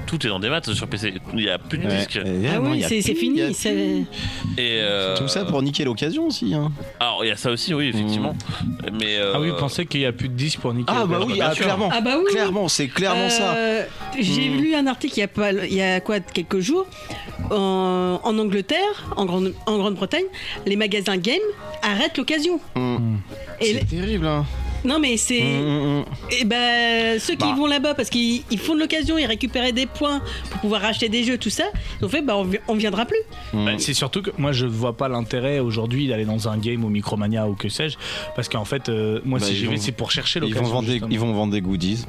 tout 0.07 0.25
est 0.27 0.29
dans 0.31 0.41
des 0.41 0.49
maths 0.49 0.73
sur 0.73 0.87
PC. 0.89 1.15
Il 1.33 1.39
n'y 1.39 1.49
a 1.49 1.59
plus 1.59 1.79
de 1.79 1.87
Ouais. 1.87 1.97
disques. 1.97 2.17
Et 2.17 2.49
Ah 2.55 2.61
oui, 2.61 2.79
y 2.79 2.85
a 2.85 2.89
c'est 2.89 3.01
y 3.01 3.11
a 3.11 3.15
fini. 3.15 3.41
Et 3.41 4.79
euh, 4.81 5.17
Tout 5.17 5.29
ça 5.29 5.45
pour 5.45 5.63
niquer 5.63 5.85
l'occasion 5.85 6.27
aussi. 6.27 6.55
Hein. 6.55 6.71
Alors, 7.01 7.25
il 7.25 7.29
y 7.29 7.31
a 7.31 7.37
ça 7.37 7.51
aussi, 7.51 7.75
oui, 7.75 7.89
effectivement. 7.89 8.35
Mais 8.93 9.17
euh, 9.19 9.33
Ah 9.35 9.41
oui, 9.41 9.51
vous 9.51 9.57
pensez 9.57 9.87
qu'il 9.87 10.01
y 10.01 10.07
a 10.07 10.13
plus 10.13 10.29
de 10.29 10.35
10 10.35 10.57
pour 10.57 10.73
niquer 10.75 10.93
Ah 10.95 11.03
le 11.03 11.07
bah 11.09 11.21
oui, 11.27 11.41
ah, 11.43 11.55
clairement. 11.55 11.91
Ah 11.93 12.01
bah 12.01 12.13
oui. 12.19 12.25
oui. 12.29 12.33
C'est 12.69 12.89
clairement 12.89 13.29
ça. 13.31 13.55
Euh, 13.55 13.85
J'ai 14.19 14.49
Mm. 14.49 14.57
lu 14.61 14.75
un 14.75 14.87
article 14.87 15.15
il 15.17 15.21
y 15.21 15.23
a, 15.25 15.29
pas, 15.29 15.53
il 15.53 15.73
y 15.75 15.83
a 15.83 16.01
quoi, 16.01 16.21
quelques 16.21 16.61
jours. 16.61 16.87
En, 17.51 18.21
en 18.23 18.39
Angleterre, 18.39 19.13
en 19.17 19.25
Grande- 19.27 19.55
en 19.67 19.79
Grande-Bretagne, 19.79 20.25
les 20.67 20.77
magasins 20.77 21.17
game 21.17 21.41
arrêtent 21.83 22.17
l'occasion. 22.19 22.61
Mm. 22.77 23.17
Et 23.61 23.75
C'est 23.79 23.85
terrible. 23.89 24.27
Hein. 24.27 24.45
Non 24.85 24.99
mais 24.99 25.17
c'est 25.17 25.41
Mm, 25.43 25.63
mm, 25.63 25.99
mm. 26.01 26.05
et 26.41 26.45
ben 26.45 27.19
ceux 27.21 27.35
qui 27.35 27.47
Bah. 27.47 27.55
vont 27.57 27.67
là-bas 27.67 27.95
parce 27.95 28.11
qu'ils 28.11 28.43
ils 28.51 28.59
font 28.59 28.75
de 28.75 28.81
l'occasion, 28.81 29.17
ils 29.19 29.27
récupéraient 29.27 29.73
des 29.73 29.87
points 29.87 30.21
pour 30.51 30.61
pouvoir 30.61 30.85
acheter 30.85 31.09
des 31.09 31.23
jeux, 31.25 31.39
tout 31.39 31.51
ça. 31.51 31.65
Ils 32.01 32.05
ont 32.05 32.09
fait 32.09 32.23
bah 32.23 32.37
on, 32.37 32.45
vi- 32.45 32.59
on 32.69 32.75
viendra 32.75 33.05
plus. 33.07 33.19
Bah, 33.53 33.73
c'est 33.79 33.95
surtout 33.95 34.23
que 34.23 34.31
moi 34.39 34.53
je 34.53 34.67
vois 34.67 34.97
pas 34.97 35.09
l'intérêt 35.09 35.59
aujourd'hui 35.61 36.09
d'aller 36.09 36.25
dans 36.25 36.49
un 36.49 36.57
game 36.59 36.85
au 36.85 36.89
Micromania 36.89 37.47
ou 37.49 37.55
que 37.55 37.69
sais-je 37.69 37.97
parce 38.35 38.49
qu'en 38.49 38.65
fait 38.65 38.89
euh, 38.89 39.21
moi 39.25 39.39
Bah, 39.39 39.47
si 39.47 39.53
ils 39.53 39.57
j'y 39.57 39.67
vais 39.67 39.77
c'est 39.77 39.93
pour 39.93 40.11
chercher 40.11 40.39
Ils 40.41 40.43
l'occasion. 40.43 40.65
vont, 40.65 40.71
vendre 40.75 40.89
des, 40.89 41.01
ils 41.11 41.19
vont 41.21 41.33
vendre 41.33 41.53
des 41.53 41.61
goodies. 41.61 42.05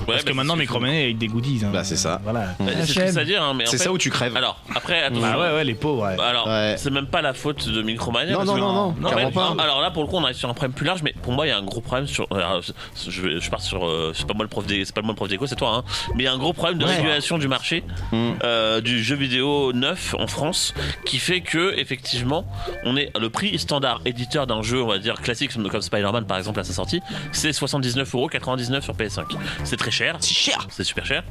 ouais, 0.00 0.06
parce 0.06 0.24
que 0.24 0.32
maintenant 0.32 0.56
Micromania 0.56 1.02
avec 1.04 1.18
des 1.18 1.26
goodies. 1.28 1.60
hein. 1.64 1.70
Bah, 1.72 1.84
c'est 1.84 1.96
ça. 1.96 2.20
Voilà. 2.24 2.54
Bah, 2.58 2.66
C'est 2.80 2.86
ce 2.86 2.94
que 3.00 3.06
c'est 3.12 3.18
à 3.18 3.24
dire, 3.24 3.42
hein, 3.42 3.52
mais 3.56 3.64
en 3.64 3.70
C'est 3.70 3.76
fait- 3.78 3.84
ça 3.84 3.92
où 3.92 3.98
tu 3.98 4.10
crèves. 4.10 4.36
Alors, 4.36 4.60
après, 4.74 5.02
attention. 5.02 5.22
Bah 5.22 5.38
ouais 5.38 5.54
ouais 5.56 5.64
les 5.64 5.74
pauvres. 5.74 6.04
ouais. 6.06 6.16
Alors, 6.22 6.46
Ouais. 6.46 6.74
c'est 6.78 6.90
même 6.90 7.06
pas 7.06 7.20
la 7.22 7.34
faute 7.34 7.68
de 7.68 7.82
Micromania. 7.82 8.32
Non, 8.32 8.44
non, 8.44 8.56
non, 8.56 8.94
non. 9.00 9.58
Alors 9.58 9.80
là, 9.80 9.90
pour 9.90 10.02
le 10.02 10.08
coup, 10.08 10.16
on 10.16 10.24
arrive 10.24 10.36
sur 10.36 10.48
un 10.48 10.54
problème 10.54 10.72
plus 10.72 10.86
large, 10.86 11.02
mais 11.02 11.14
pour 11.22 11.32
moi, 11.32 11.46
il 11.46 11.50
y 11.50 11.52
a 11.52 11.58
un 11.58 11.62
gros 11.62 11.80
problème 11.80 12.06
sur. 12.14 12.26
alors, 12.30 12.62
je, 13.08 13.50
pars 13.50 13.60
sur. 13.60 13.84
euh, 13.86 14.12
c'est 14.14 14.26
pas 14.26 14.34
moi 14.34 14.44
le 14.44 14.48
prof 14.48 14.66
des, 14.66 14.84
c'est 14.84 14.94
pas 14.94 15.02
moi 15.02 15.12
le 15.12 15.16
prof 15.16 15.28
d'éco, 15.28 15.46
c'est 15.46 15.56
toi, 15.56 15.74
hein. 15.76 15.84
Mais 16.14 16.22
il 16.22 16.26
y 16.26 16.28
a 16.28 16.32
un 16.32 16.38
gros 16.38 16.52
problème 16.52 16.78
de 16.78 16.84
Ouais. 16.84 16.96
régulation 16.96 17.38
du 17.38 17.48
marché 17.48 17.82
Mm. 18.12 18.32
euh, 18.44 18.80
du 18.80 19.02
jeu 19.02 19.16
vidéo 19.16 19.72
neuf 19.72 20.14
en 20.18 20.26
France, 20.26 20.72
qui 21.04 21.18
fait 21.18 21.40
que 21.40 21.74
effectivement, 21.78 22.46
on 22.84 22.96
est 22.96 23.10
le 23.18 23.28
prix 23.30 23.58
standard 23.58 24.00
éditeur 24.04 24.46
d'un 24.46 24.62
jeu, 24.62 24.82
on 24.82 24.86
va 24.86 24.98
dire 24.98 25.14
classique 25.20 25.52
comme 25.54 25.82
Spider-Man 25.82 26.26
par 26.26 26.38
exemple 26.38 26.60
à 26.60 26.64
sa 26.64 26.72
sortie, 26.72 27.00
c'est 27.32 27.50
79,99€ 27.50 28.80
sur 28.82 28.94
PS5. 28.94 29.24
C'est 29.64 29.76
très 29.76 29.90
cher. 29.90 30.16
C'est 30.20 30.34
cher. 30.34 30.66
C'est 30.70 30.84
super 30.84 31.04
cher. 31.06 31.22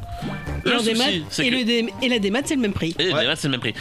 Et, 0.65 0.69
Le 0.69 0.77
en 0.79 0.81
démat- 0.81 1.05
souci, 1.05 1.23
c'est 1.29 1.45
et, 1.47 1.49
que- 1.49 1.55
le 1.55 1.63
dé- 1.63 1.93
et 2.01 2.09
la 2.09 2.19
démat 2.19 2.39
c'est 2.45 2.55
le 2.55 2.61
même 2.61 2.73
prix. 2.73 2.95
et 2.99 3.13
Ouais. 3.13 3.25
maths, 3.27 3.39
c'est 3.39 3.47
le 3.47 3.51
même 3.51 3.59
prix. 3.61 3.73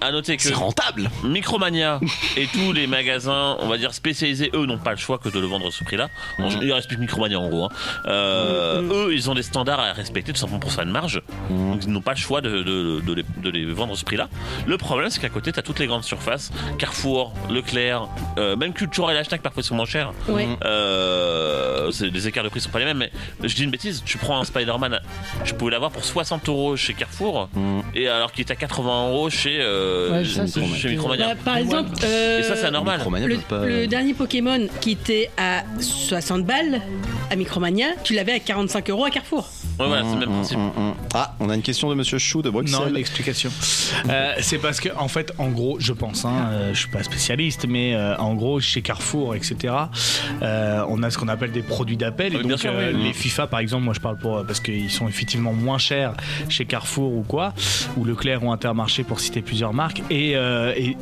À 0.00 0.10
noter 0.12 0.36
que 0.36 0.42
C'est 0.42 0.54
rentable. 0.54 1.10
Micromania 1.24 2.00
et 2.36 2.46
tous 2.46 2.72
les 2.72 2.86
magasins, 2.86 3.56
on 3.60 3.68
va 3.68 3.78
dire 3.78 3.94
spécialisés, 3.94 4.50
eux 4.54 4.66
n'ont 4.66 4.78
pas 4.78 4.90
le 4.92 4.96
choix 4.96 5.18
que 5.18 5.28
de 5.28 5.38
le 5.38 5.46
vendre 5.46 5.68
à 5.68 5.70
ce 5.70 5.84
prix-là. 5.84 6.08
Mhm. 6.40 6.58
Il 6.62 6.72
reste 6.72 6.88
plus 6.88 6.96
que 6.96 7.00
Micromania 7.02 7.38
en 7.38 7.48
gros. 7.48 7.64
hein. 7.64 7.68
Euh, 8.06 8.82
Mhm. 8.82 8.92
Eux, 8.92 9.14
ils 9.14 9.30
ont 9.30 9.34
des 9.34 9.42
standards 9.42 9.80
à 9.80 9.92
respecter 9.92 10.32
tout 10.32 10.38
simplement 10.38 10.60
pour 10.60 10.72
faire 10.72 10.84
une 10.84 10.90
marge. 10.90 11.22
Mhm. 11.50 11.72
Donc 11.72 11.84
ils 11.84 11.90
n'ont 11.92 12.00
pas 12.00 12.12
le 12.12 12.18
choix 12.18 12.40
de, 12.40 12.62
de- 12.62 13.00
de 13.00 13.12
les, 13.14 13.24
de 13.42 13.50
les 13.50 13.64
vendre 13.66 13.92
à 13.92 13.96
ce 13.96 14.04
prix-là. 14.04 14.28
Le 14.66 14.76
problème, 14.78 15.10
c'est 15.10 15.20
qu'à 15.20 15.28
côté, 15.28 15.52
tu 15.52 15.58
as 15.58 15.62
toutes 15.62 15.78
les 15.78 15.86
grandes 15.86 16.04
surfaces 16.04 16.50
Carrefour, 16.78 17.32
Leclerc, 17.50 18.08
euh, 18.38 18.56
même 18.56 18.72
Cultura 18.72 19.12
et 19.12 19.14
la 19.14 19.24
Fnac 19.24 19.42
parfois 19.42 19.62
ils 19.62 19.66
sont 19.66 19.74
moins 19.74 19.84
chers. 19.86 20.12
Mhm. 20.28 20.56
Euh, 21.10 21.90
c'est- 21.90 22.08
les 22.08 22.28
écarts 22.28 22.44
de 22.44 22.48
prix 22.48 22.60
sont 22.60 22.70
pas 22.70 22.78
les 22.78 22.84
mêmes, 22.84 22.98
mais 22.98 23.10
je 23.42 23.54
dis 23.54 23.64
une 23.64 23.70
bêtise. 23.70 24.02
Tu 24.04 24.18
prends 24.18 24.38
un 24.40 24.44
Spider-Man, 24.44 25.00
je 25.44 25.54
pouvais 25.54 25.70
l'avoir 25.72 25.90
pour 25.90 26.04
60 26.04 26.48
euros 26.48 26.76
chez 26.76 26.94
Carrefour, 26.94 27.48
Mm. 27.54 27.80
et 27.94 28.08
alors 28.08 28.32
qu'il 28.32 28.44
est 28.46 28.50
à 28.52 28.56
80 28.56 29.08
euros 29.08 29.30
chez, 29.30 29.58
euh, 29.60 30.10
Ouais, 30.20 30.24
ça, 30.24 30.46
c'est- 30.46 30.64
chez 30.76 30.88
Micromania. 30.90 31.28
Bah, 31.34 31.40
par 31.44 31.56
exemple, 31.56 31.90
euh, 32.04 32.40
Et 32.40 32.42
ça, 32.42 32.56
c'est 32.56 32.66
anormal. 32.66 33.00
Le, 33.26 33.36
pas- 33.38 33.64
le 33.66 33.86
dernier 33.86 34.14
Pokémon 34.14 34.66
qui 34.80 34.92
était 34.92 35.30
à 35.36 35.62
60 35.80 36.29
balles 36.38 36.80
à 37.30 37.36
Micromania, 37.36 37.86
tu 38.04 38.14
l'avais 38.14 38.32
à 38.32 38.38
45 38.40 38.90
euros 38.90 39.04
à 39.04 39.10
Carrefour. 39.10 39.48
Ouais, 39.78 39.86
voilà, 39.86 40.02
c'est 40.04 40.14
le 40.14 40.20
même 40.20 40.28
Mm, 40.30 40.32
principe. 40.34 40.58
mm, 40.58 40.62
mm. 40.80 40.94
Ah, 41.14 41.34
on 41.40 41.48
a 41.50 41.54
une 41.54 41.62
question 41.62 41.88
de 41.90 41.94
Monsieur 41.94 42.18
Chou 42.18 42.42
de 42.42 42.50
Bruxelles. 42.50 42.78
Non, 42.78 42.86
l'explication. 42.92 43.50
Euh, 44.08 44.34
c'est 44.40 44.58
parce 44.58 44.80
que, 44.80 44.88
en 44.96 45.08
fait, 45.08 45.32
en 45.38 45.48
gros, 45.48 45.78
je 45.80 45.92
pense, 45.92 46.24
hein, 46.24 46.48
euh, 46.50 46.74
je 46.74 46.78
suis 46.80 46.88
pas 46.90 47.02
spécialiste, 47.02 47.66
mais 47.68 47.94
euh, 47.94 48.16
en 48.18 48.34
gros, 48.34 48.60
chez 48.60 48.82
Carrefour, 48.82 49.34
etc., 49.34 49.74
euh, 50.42 50.84
on 50.88 51.02
a 51.02 51.10
ce 51.10 51.18
qu'on 51.18 51.28
appelle 51.28 51.52
des 51.52 51.62
produits 51.62 51.96
d'appel. 51.96 52.32
Oui, 52.34 52.40
et 52.40 52.42
bien 52.42 52.50
donc, 52.50 52.58
sûr, 52.60 52.70
euh, 52.74 52.92
oui. 52.94 53.02
les 53.04 53.12
FIFA, 53.12 53.46
par 53.46 53.60
exemple, 53.60 53.84
moi 53.84 53.94
je 53.94 54.00
parle 54.00 54.18
pour 54.18 54.44
parce 54.46 54.60
qu'ils 54.60 54.90
sont 54.90 55.08
effectivement 55.08 55.52
moins 55.52 55.78
chers 55.78 56.14
chez 56.48 56.64
Carrefour 56.64 57.12
ou 57.12 57.22
quoi, 57.22 57.54
ou 57.96 58.04
Leclerc 58.04 58.42
ou 58.44 58.52
Intermarché 58.52 59.02
pour 59.04 59.20
citer 59.20 59.42
plusieurs 59.42 59.72
marques. 59.72 60.02
Et, 60.10 60.36
euh, 60.36 60.72
et 60.76 60.96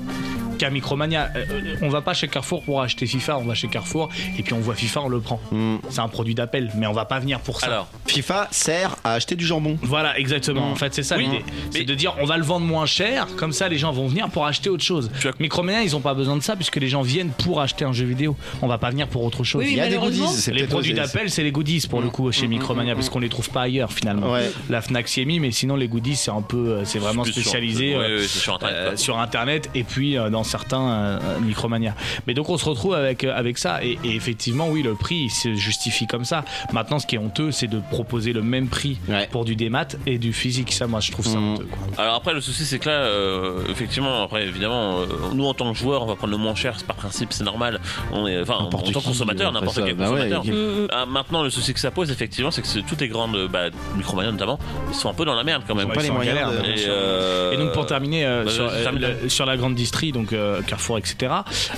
qu'à 0.59 0.71
Micromania, 0.71 1.31
euh, 1.37 1.77
on 1.83 1.89
va 1.89 2.01
pas 2.01 2.15
chez 2.15 2.27
Carrefour 2.29 2.63
pour 2.65 2.83
acheter 2.83 3.07
FIFA, 3.07 3.39
on 3.39 3.45
va 3.45 3.55
chez 3.55 3.69
Carrefour 3.69 4.09
et 4.37 4.43
puis 4.43 4.55
on 4.55 4.59
voit 4.59 4.75
FIFA, 4.75 5.03
on 5.03 5.09
le 5.09 5.18
prend. 5.21 5.41
Mm. 5.53 5.77
C'est 5.91 6.01
un 6.01 6.09
produit 6.09 6.35
d'appel, 6.35 6.71
mais 6.77 6.87
on 6.87 6.93
va 6.93 7.05
pas 7.05 7.19
venir 7.19 7.41
pour 7.41 7.61
ça. 7.61 7.67
Alors, 7.67 7.89
FIFA 8.07 8.49
sert 8.51 8.97
à 9.05 9.15
acheter 9.15 9.37
du 9.37 9.45
jambon. 9.47 9.79
Voilà, 9.83 10.19
exactement. 10.19 10.69
Mm. 10.69 10.73
En 10.73 10.77
fait, 10.77 10.95
c'est 10.95 11.03
ça 11.03 11.17
Oui, 11.17 11.25
l'idée. 11.25 11.45
C'est 11.71 11.85
de 11.85 11.95
dire 11.95 12.15
on 12.21 12.25
va 12.27 12.37
le 12.37 12.45
vendre 12.45 12.67
moins 12.67 12.87
cher, 12.87 13.27
comme 13.37 13.53
ça 13.53 13.69
les 13.69 13.79
gens 13.79 13.93
vont 13.93 14.07
venir 14.09 14.29
pour 14.31 14.47
acheter 14.47 14.71
autre 14.71 14.85
chose. 14.85 15.11
Micromania, 15.41 15.83
ils 15.83 15.95
ont 15.97 16.01
pas 16.01 16.15
besoin 16.15 16.37
de 16.37 16.43
ça 16.43 16.57
puisque 16.57 16.77
les 16.77 16.89
gens 16.89 17.03
viennent 17.03 17.31
pour 17.31 17.61
acheter 17.61 17.85
un 17.85 17.93
jeu 17.93 18.05
vidéo. 18.07 18.37
On 18.63 18.67
va 18.69 18.79
pas 18.79 18.91
venir 18.91 19.09
pour 19.09 19.23
autre 19.25 19.45
chose. 19.45 19.63
Oui, 19.63 19.69
Il 19.73 19.77
y 19.77 19.81
a 19.81 19.89
des 19.89 19.97
goodies. 19.97 20.23
Les 20.53 20.65
produits 20.67 20.95
d'appel, 20.95 21.31
c'est 21.31 21.43
les 21.43 21.53
goodies 21.53 21.87
pour 21.89 22.01
le 22.01 22.09
coup 22.11 22.31
chez 22.33 22.47
Mm, 22.47 22.51
Micromania 22.51 22.95
parce 22.95 23.09
qu'on 23.11 23.19
les 23.21 23.29
trouve 23.29 23.51
pas 23.51 23.63
ailleurs 23.63 23.93
finalement. 23.93 24.33
Ouais. 24.33 24.51
La 24.71 24.81
Fnac 24.81 25.09
s'y 25.09 25.21
est 25.21 25.25
mis, 25.25 25.39
mais 25.41 25.51
sinon 25.51 25.77
les 25.77 25.89
goodies 25.89 26.17
c'est 26.17 26.31
un 26.31 26.43
peu, 26.43 26.57
euh, 26.69 26.85
c'est 26.85 26.99
vraiment 26.99 27.25
sur- 27.25 27.33
spécialisé. 27.35 27.97
Ouais, 27.97 28.05
euh, 28.05 28.17
ouais, 28.19 28.23
c'est 28.23 28.39
sur 28.39 28.55
Internet. 28.55 28.77
euh, 28.93 28.97
sur 28.97 29.19
internet 29.19 29.71
et 29.75 29.85
puis 29.85 30.17
euh, 30.17 30.31
dans 30.31 30.45
certains 30.45 31.19
Micromania. 31.43 31.95
Mais 32.27 32.35
donc 32.35 32.49
on 32.49 32.59
se 32.59 32.65
retrouve 32.65 32.95
avec 32.95 33.25
euh, 33.25 33.33
avec 33.37 33.59
ça 33.59 33.83
et, 33.85 33.99
et 34.05 34.15
effectivement 34.15 34.69
oui 34.69 34.83
le 34.83 34.95
prix 34.95 35.08
il 35.17 35.31
se 35.31 35.55
justifie 35.55 36.07
comme 36.07 36.25
ça. 36.25 36.45
Maintenant 36.73 36.99
ce 36.99 37.07
qui 37.07 37.17
est 37.17 37.19
honteux 37.19 37.51
c'est 37.53 37.67
de 37.67 37.81
proposer 37.91 38.33
le 38.33 38.43
même 38.43 38.69
prix 38.69 38.99
Ouais. 39.09 39.29
pour 39.31 39.45
du 39.45 39.57
démat 39.57 39.87
et 40.07 40.19
du 40.19 40.33
physique. 40.33 40.73
Ça 40.73 40.87
moi 40.87 41.01
je 41.01 41.13
trouve 41.13 41.27
ça 41.27 41.39
Mhm. 41.39 41.55
honteux. 41.55 41.67
quoi. 41.71 42.03
Alors 42.05 42.15
après 42.17 42.35
le 42.35 42.41
souci 42.41 42.65
c'est 42.65 42.79
que 42.79 42.89
là 42.89 42.95
euh, 42.97 43.61
effectivement 43.71 44.23
après 44.23 44.45
évidemment 44.47 45.01
euh, 45.01 45.07
nous 45.35 45.45
en 45.47 45.55
tant 45.55 45.73
que 45.73 45.79
joueurs 45.79 46.03
on 46.03 46.07
va 46.07 46.17
prendre 46.17 46.33
le 46.33 46.39
moins 46.39 46.55
cher 46.55 46.75
c'est 46.79 46.87
par 46.87 46.97
principe 46.97 47.33
c'est 47.33 47.45
normal 47.45 47.81
on 48.13 48.27
est 48.27 48.41
enfin 48.41 48.55
en 48.55 48.67
tant 48.67 48.79
que 48.79 48.93
consommateur 48.93 49.53
n'importe 49.53 49.81
quel 49.85 49.95
bah 49.95 50.05
ouais, 50.11 50.31
consommateur 50.31 50.43
qui- 50.43 50.51
Mm, 50.53 50.55
mm. 50.85 50.89
Ah, 50.93 51.07
maintenant 51.07 51.43
le 51.43 51.51
souci 51.51 51.75
que 51.75 51.81
ça 51.81 51.91
pose 51.91 52.11
effectivement 52.11 52.51
c'est 52.51 52.63
que 52.63 52.69
c'est- 52.69 52.83
toutes 52.83 53.01
les 53.01 53.09
grandes 53.09 53.49
bah, 53.53 53.69
Micromania 53.97 54.33
notamment 54.33 54.59
ils 54.89 54.95
sont 54.95 55.09
un 55.11 55.15
peu 55.15 55.25
dans 55.25 55.35
la 55.35 55.45
merde 55.45 55.63
quand 55.67 55.75
même 55.75 55.89
Ouais, 55.89 55.95
pas 55.95 56.01
ils 56.03 56.05
les 56.05 56.11
moyens 56.11 56.39
de- 56.53 56.67
et, 56.69 56.85
euh, 56.89 57.53
Et 57.53 57.57
donc 57.57 57.73
pour 57.73 57.87
terminer 57.87 58.25
euh, 58.27 58.45
bah, 58.45 58.51
sur, 58.51 58.65
euh, 58.65 58.91
le- 58.93 59.47
la 59.49 59.57
grande 59.57 59.75
distrie, 59.75 60.13
donc 60.13 60.33
euh, 60.33 60.61
Carrefour, 60.63 60.99
etc. 60.99 61.33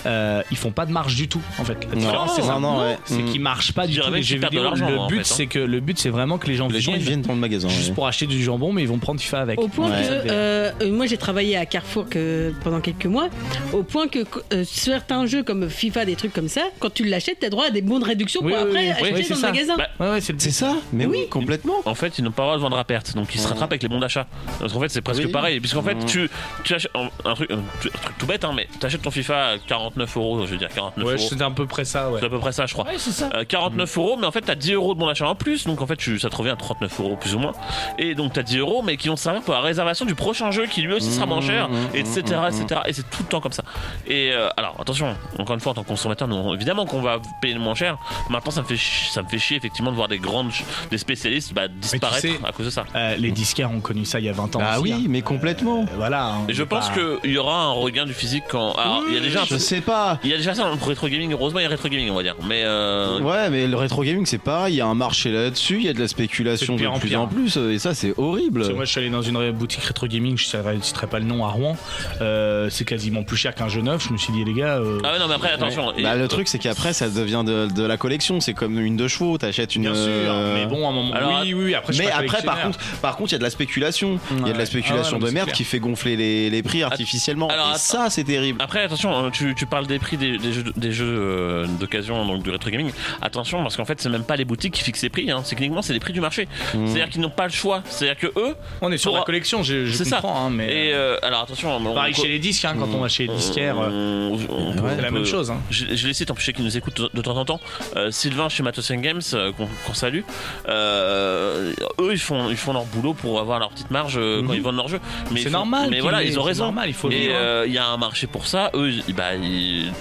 euh, 0.07 0.43
ils 0.51 0.57
font 0.57 0.73
pas 0.73 0.87
de 0.87 0.93
marge 0.93 1.15
du 1.15 1.29
tout 1.29 1.41
en 1.59 1.65
fait. 1.65 1.79
La 1.89 1.95
Non, 1.95 2.01
différence, 2.01 2.35
c'est 2.35 2.43
ça. 2.43 2.55
non, 2.55 2.61
non, 2.61 2.81
ouais. 2.81 2.97
C'est 3.17 3.23
qu'ils 3.25 3.41
marchent 3.41 3.73
pas 3.73 3.87
Je 3.87 3.93
du 3.93 4.01
tout 4.01 4.13
les 4.13 4.23
jeux 4.23 4.39
vidéo. 4.39 4.63
l'argent, 4.63 4.89
Le 4.89 5.09
but 5.09 5.21
hein. 5.21 5.23
c'est 5.25 5.47
que 5.47 5.59
le 5.59 5.81
but 5.81 5.99
c'est 5.99 6.11
vraiment 6.11 6.39
que 6.39 6.47
les 6.47 6.55
gens 6.55 6.69
Les 6.69 6.81
gens 6.81 6.93
ils 6.95 7.01
viennent 7.01 7.23
dans 7.23 7.33
le 7.35 7.39
magasin. 7.39 7.69
juste 7.69 7.89
ouais. 7.89 7.95
pour 7.95 8.07
acheter 8.07 8.27
du 8.27 8.43
jambon, 8.43 8.73
mais 8.73 8.83
ils 8.83 8.89
vont 8.89 8.99
prendre 8.99 9.21
FIFA 9.21 9.41
avec. 9.41 9.61
Au 9.61 9.69
point 9.69 9.91
Ouais. 9.91 10.03
que 10.03 10.29
euh, 10.31 10.73
moi 10.93 11.07
j'ai 11.07 11.17
travaillé 11.17 11.57
à 11.57 11.67
Carrefour 11.67 12.09
que, 12.09 12.53
pendant 12.63 12.81
quelques 12.81 13.07
mois, 13.07 13.29
au 13.73 13.83
point 13.83 14.09
que 14.09 14.21
euh, 14.53 14.65
certains 14.65 15.27
jeux 15.27 15.43
comme 15.43 15.69
FIFA, 15.69 16.05
des 16.05 16.17
trucs 16.17 16.33
comme 16.33 16.49
ça, 16.49 16.63
quand 16.79 16.93
tu 16.93 17.05
l'achètes, 17.05 17.39
t'as 17.41 17.49
droit 17.51 17.67
à 17.67 17.71
des 17.71 17.83
bons 17.83 17.99
de 17.99 18.05
réduction 18.05 18.41
Oui, 18.45 18.53
pour 18.53 18.63
oui, 18.73 18.89
après 18.91 19.13
oui. 19.13 19.21
acheter 19.21 19.35
dans 19.35 19.41
ça. 19.41 19.47
le 19.49 19.53
magasin. 19.53 19.77
Bah, 19.77 19.87
Ouais, 20.01 20.11
ouais, 20.13 20.21
c'est 20.21 20.39
ça 20.51 20.77
Mais 20.93 21.07
oui, 21.07 21.29
complètement. 21.29 21.75
En 21.85 21.95
fait, 21.95 22.19
ils 22.19 22.25
n'ont 22.25 22.31
pas 22.31 22.43
le 22.43 22.47
droit 22.49 22.57
de 22.57 22.63
vendre 22.63 22.79
à 22.79 22.85
perte, 22.85 23.15
donc 23.15 23.35
ils 23.35 23.41
se 23.41 23.49
rattrapent 23.49 23.73
avec 23.73 23.83
les 23.83 23.89
bons 23.89 24.01
d'achat. 24.01 24.27
Parce 24.59 24.73
qu'en 24.73 24.81
fait, 24.81 24.89
c'est 24.89 25.01
presque 25.03 25.31
pareil, 25.31 25.61
puisqu'en 25.61 25.83
fait, 25.83 25.97
tu, 26.07 26.31
tu 26.65 26.75
achètes 26.75 26.91
un, 27.25 27.35
truc, 27.35 27.51
un, 27.51 27.59
truc 27.81 27.93
tout 28.19 28.27
bête, 28.27 28.45
hein, 28.45 28.53
mais 28.55 28.69
tu 28.79 28.87
achètes 28.87 29.03
ton 29.03 29.11
FIFA 29.11 29.47
à 29.49 29.59
49 29.59 30.17
euros, 30.17 30.47
je 30.47 30.53
veux 30.53 30.57
dire 30.59 30.69
49 30.75 31.05
Ouais, 31.07 31.15
euros. 31.15 31.27
c'était 31.29 31.43
à 31.45 31.51
peu 31.51 31.67
près 31.67 31.85
ça, 31.85 32.11
ouais. 32.11 32.21
C'est 32.21 32.27
à 32.27 32.31
peu 32.31 32.39
près 32.39 32.53
ça, 32.53 32.67
je 32.67 32.73
crois. 32.73 32.87
Ouais, 33.07 33.13
c'est 33.13 33.19
ça. 33.19 33.31
Euh, 33.35 33.45
49 33.45 33.97
euros, 33.99 34.17
mais 34.19 34.27
en 34.27 34.33
fait, 34.33 34.43
t'as 34.43 34.55
10 34.55 34.73
euros 34.75 34.95
de 34.95 34.99
bon 35.01 35.09
achat 35.09 35.27
en 35.29 35.35
plus, 35.35 35.67
donc 35.67 35.81
en 35.81 35.87
fait, 35.87 35.97
tu, 35.97 36.19
ça 36.19 36.29
te 36.31 36.37
revient 36.37 36.51
à 36.51 36.57
39 36.57 37.01
euros 37.01 37.17
plus 37.17 37.35
ou 37.35 37.39
moins. 37.39 37.53
Et 37.99 38.15
donc, 38.15 38.33
t'as 38.33 38.43
10 38.43 38.59
euros, 38.59 38.83
mais 38.83 38.97
qui 38.97 39.09
vont 39.09 39.15
te 39.15 39.21
servir 39.21 39.43
pour 39.43 39.55
la 39.55 39.61
réservation 39.61 40.05
du 40.05 40.15
prochain 40.15 40.51
jeu 40.51 40.67
qui 40.67 40.83
lui 40.83 40.93
aussi 40.95 41.11
sera 41.13 41.27
moins 41.27 41.41
cher, 41.41 41.69
Mmh, 41.69 41.73
mmh, 41.75 41.97
etc., 41.97 42.23
mmh, 42.23 42.63
etc. 42.63 42.81
Et 42.87 42.93
c'est 42.93 43.09
tout 43.11 43.23
le 43.23 43.29
temps 43.29 43.41
comme 43.41 43.53
ça. 43.53 43.63
Et 44.07 44.31
euh, 44.33 44.49
alors, 44.57 44.77
attention, 44.81 45.15
encore 45.39 45.55
une 45.55 45.61
fois, 45.61 45.73
en 45.73 45.75
tant 45.75 45.83
que 45.83 45.89
consommateur, 45.89 46.29
nous, 46.29 46.55
évidemment 46.55 46.87
qu'on 46.87 47.01
va 47.03 47.19
payer 47.41 47.55
le 47.55 47.61
moins 47.61 47.75
cher. 47.75 47.97
Maintenant, 48.29 48.51
ça 48.51 48.63
me 48.63 48.67
fait, 48.67 48.77
ça 49.11 49.23
me 49.23 49.29
fait 49.29 49.39
chier 49.39 49.57
effectivement 49.57 49.91
de 49.91 49.97
voir 49.97 50.09
des 50.09 50.19
grandes, 50.19 50.51
des 50.91 50.99
spécialistes 50.99 51.53
bah, 51.55 51.69
disparaître 51.69 52.21
sais, 52.21 52.39
à 52.45 52.53
cause 52.53 52.67
de 52.67 52.71
ça. 52.71 52.85
Euh, 52.95 53.17
les 53.17 53.31
disquaires 53.31 53.71
ont 53.71 53.81
connu 53.81 54.05
ça 54.05 54.19
il 54.21 54.27
y 54.27 54.29
a 54.29 54.33
20 54.33 54.57
ans. 54.57 54.61
Ah 54.63 54.81
aussi, 54.81 54.93
oui, 54.93 55.03
hein. 55.05 55.07
mais 55.09 55.23
complètement. 55.23 55.83
Euh, 55.83 55.97
voilà. 55.97 56.27
hein, 56.27 56.45
Et 56.49 56.55
je 56.55 56.63
pense 56.63 56.91
qu'il 56.91 57.31
y 57.31 57.39
aura 57.39 57.63
un 57.65 57.73
regain 57.73 58.05
du 58.07 58.15
physique 58.15 58.45
quand. 58.51 58.73
Alors, 58.73 59.03
il 59.09 59.15
y 59.15 59.17
a 59.17 59.21
déjà 59.21 59.43
un 59.43 59.45
Je 59.45 59.51
peu- 59.55 59.59
sais 59.59 59.81
pas. 59.81 60.19
Il 60.25 60.31
y 60.31 60.35
a 60.35 60.37
déjà 60.37 60.55
ça 60.55 60.63
dans 60.65 60.75
le 60.75 60.83
rétro 60.85 61.09
gaming. 61.09 61.33
Heureusement, 61.33 61.61
il 61.61 61.63
y 61.63 61.67
a 61.67 61.69
rétro 61.69 61.89
gaming, 61.89 62.11
on 62.11 62.15
va 62.15 62.23
dire. 62.23 62.35
Mais 62.49 62.63
euh, 62.65 62.90
Ouais, 63.23 63.51
mais 63.51 63.67
le 63.67 63.77
rétro 63.77 64.03
gaming, 64.03 64.27
c'est 64.27 64.39
pareil. 64.39 64.75
Il 64.75 64.77
y 64.79 64.81
a 64.81 64.87
un 64.87 64.95
marché 64.95 65.31
là-dessus. 65.31 65.77
Il 65.77 65.85
y 65.85 65.89
a 65.89 65.93
de 65.93 66.01
la 66.01 66.09
spéculation 66.09 66.77
de 66.77 66.83
de 66.83 66.99
plus 66.99 67.09
pire. 67.09 67.21
en 67.23 67.27
plus. 67.27 67.57
Et 67.57 67.79
ça, 67.79 67.95
c'est 67.95 68.15
horrible. 68.19 68.61
Parce 68.61 68.71
que 68.71 68.75
moi, 68.77 68.85
je 68.85 68.91
suis 68.91 69.01
allé 69.01 69.11
dans 69.11 69.23
une 69.23 69.51
boutique 69.53 69.83
rétro 69.83 70.07
gaming, 70.07 70.37
je 70.37 70.57
ne 70.57 70.81
citerai 70.81 71.07
pas 71.07 71.19
le 71.19 71.25
nom, 71.25 71.45
à 71.45 71.49
Rouen. 71.49 71.77
Euh, 72.21 72.69
c'est 72.71 72.85
quasiment 72.85 73.23
plus 73.23 73.37
cher 73.37 73.55
qu'un 73.55 73.69
jeu 73.69 73.81
neuf. 73.81 74.07
Je 74.09 74.13
me 74.13 74.19
suis 74.19 74.33
dit, 74.33 74.45
les 74.45 74.53
gars. 74.55 74.77
euh, 74.79 74.99
Ah 75.05 75.13
ouais, 75.13 75.19
non, 75.19 75.29
mais 75.29 75.35
après, 75.35 75.51
attention. 75.53 75.93
Et- 75.97 76.03
Bah, 76.03 76.17
le 76.17 76.29
truc, 76.29 76.49
c'est 76.49 76.59
qu'après, 76.59 76.93
ça 76.93 77.09
devient 77.09 77.43
de, 77.47 77.67
de 77.73 77.83
la 77.85 77.97
collection. 77.97 78.41
C'est 78.41 78.55
comme 78.55 78.79
une 78.81 78.97
de 78.97 79.09
chevaux. 79.09 79.39
T'achètes 79.39 79.77
une. 79.77 79.83
Bien 79.83 79.95
sûr, 79.95 80.03
euh, 80.07 80.55
mais 80.55 80.67
bon, 80.67 80.87
à 80.87 80.91
un 80.91 80.93
moment. 80.93 81.15
Alors, 81.15 81.41
oui, 81.43 81.55
oui, 81.55 81.75
après, 81.75 81.93
je 81.93 81.99
Mais 82.03 82.09
pas 82.09 82.17
après, 82.17 82.43
par 82.43 82.63
contre, 82.63 82.79
par 83.01 83.17
contre, 83.17 83.31
il 83.31 83.33
y 83.33 83.37
a 83.37 83.39
de 83.39 83.45
la 83.45 83.51
spéculation. 83.51 84.19
Il 84.41 84.47
y 84.47 84.51
a 84.51 84.53
de 84.53 84.59
la 84.59 84.67
spéculation 84.67 85.13
Ah 85.13 85.15
ouais, 85.15 85.21
non, 85.21 85.27
de 85.27 85.33
merde 85.33 85.53
qui 85.53 85.65
fait 85.65 85.79
gonfler 85.81 86.17
les, 86.17 86.51
les 86.51 86.63
prix 86.63 86.83
artificiellement. 86.83 87.49
alors, 87.49 87.73
et 87.75 87.79
ça, 87.79 88.09
c'est 88.11 88.25
terrible. 88.25 88.61
Après, 88.63 88.83
attention, 88.83 89.27
euh, 89.27 89.31
tu, 89.31 89.55
tu 89.55 89.67
parles 89.67 89.87
des 89.87 89.99
prix 89.99 90.17
des, 90.17 90.39
des 90.39 90.53
jeux, 90.53 90.65
des 90.77 90.93
jeux 90.93 91.07
euh, 91.09 91.67
d'occasion, 91.79 92.25
donc 92.27 92.43
du 92.43 92.51
rétro 92.51 92.71
gaming. 92.71 92.80
Attention, 93.23 93.63
parce 93.63 93.77
qu'en 93.77 93.85
fait, 93.85 94.01
c'est 94.01 94.09
même 94.09 94.25
pas 94.25 94.37
les 94.37 94.45
boutiques 94.45 94.75
qui 94.75 94.83
fixent 94.83 95.03
les 95.03 95.09
prix, 95.11 95.31
hein. 95.31 95.41
c'est 95.45 95.55
cliniquement 95.57 95.83
c'est 95.83 95.93
les 95.93 96.01
prix 96.01 96.13
du 96.13 96.21
marché. 96.21 96.49
Mm. 96.75 96.87
C'est-à-dire 96.87 97.09
qu'ils 97.11 97.21
n'ont 97.21 97.31
pas 97.31 97.45
le 97.47 97.53
choix. 97.53 97.83
C'est-à-dire 97.87 98.19
que 98.19 98.39
eux. 98.39 98.55
On 98.81 98.91
est 98.93 98.99
sur 98.99 99.11
Pour- 99.11 99.19
la 99.19 99.25
collection, 99.25 99.63
je, 99.63 99.87
je 99.87 99.93
C'est 99.97 100.05
ça. 100.05 100.17
comprends, 100.17 100.47
hein, 100.47 100.51
mais. 100.51 100.89
Et 100.89 100.95
euh, 100.95 101.17
alors 101.23 101.43
attention, 101.43 101.77
on- 101.77 101.95
Pareil 101.95 102.15
on- 102.17 102.23
chez 102.23 102.29
les 102.29 102.39
disques, 102.39 102.65
hein, 102.65 102.75
quand 102.79 102.89
on 102.95 103.01
va 103.01 103.09
chez 103.09 103.27
les 103.27 103.35
disquaires, 103.35 103.77
euh, 103.81 104.29
on- 104.31 104.35
on- 104.53 104.69
on- 104.69 104.73
c'est 104.73 105.03
la 105.03 105.09
on 105.09 105.13
même 105.13 105.15
peut- 105.15 105.25
chose. 105.25 105.51
Hein. 105.51 105.61
Je, 105.71 105.87
je 105.95 106.07
les 106.07 106.15
cite, 106.15 106.31
en 106.31 106.35
plus, 106.35 106.45
sais 106.45 106.53
qu'ils 106.53 106.65
nous 106.65 106.77
écoutent 106.77 107.11
de, 107.15 107.23
temps 107.23 107.37
en 107.37 107.45
temps. 107.45 107.61
Euh, 107.97 108.11
Sylvain 108.11 108.49
chez 108.49 108.63
Matos 108.63 108.91
Games, 108.93 109.21
euh, 109.35 109.53
qu'on 109.53 109.95
salue. 109.95 110.21
Euh, 110.69 111.73
eux, 112.01 112.13
ils 112.13 112.19
font, 112.19 112.49
ils 112.51 112.57
font 112.57 112.73
leur 112.73 112.85
boulot 112.87 113.15
pour 113.15 113.41
avoir 113.41 113.59
leur 113.59 113.71
petite 113.71 113.91
marge 113.91 114.17
euh, 114.19 114.41
quand 114.43 114.49
Mhm. 114.53 114.55
ils 114.55 114.63
vendent 114.63 114.77
leurs 114.77 114.89
jeux. 114.89 115.01
Mais 115.31 115.41
C'est 115.43 115.51
normal. 115.51 115.89
Mais 115.91 116.01
voilà, 116.01 116.23
ils 116.23 116.39
ont 116.39 116.43
c'est 116.43 116.49
raison. 116.49 116.65
normal, 116.65 116.89
il 116.89 116.95
faut 116.95 117.11
euh, 117.11 117.65
il 117.67 117.73
y 117.73 117.79
a 117.79 117.87
un 117.87 117.97
marché 117.97 118.27
pour 118.27 118.47
ça. 118.47 118.71
Eux, 118.75 118.91
bah, 119.17 119.31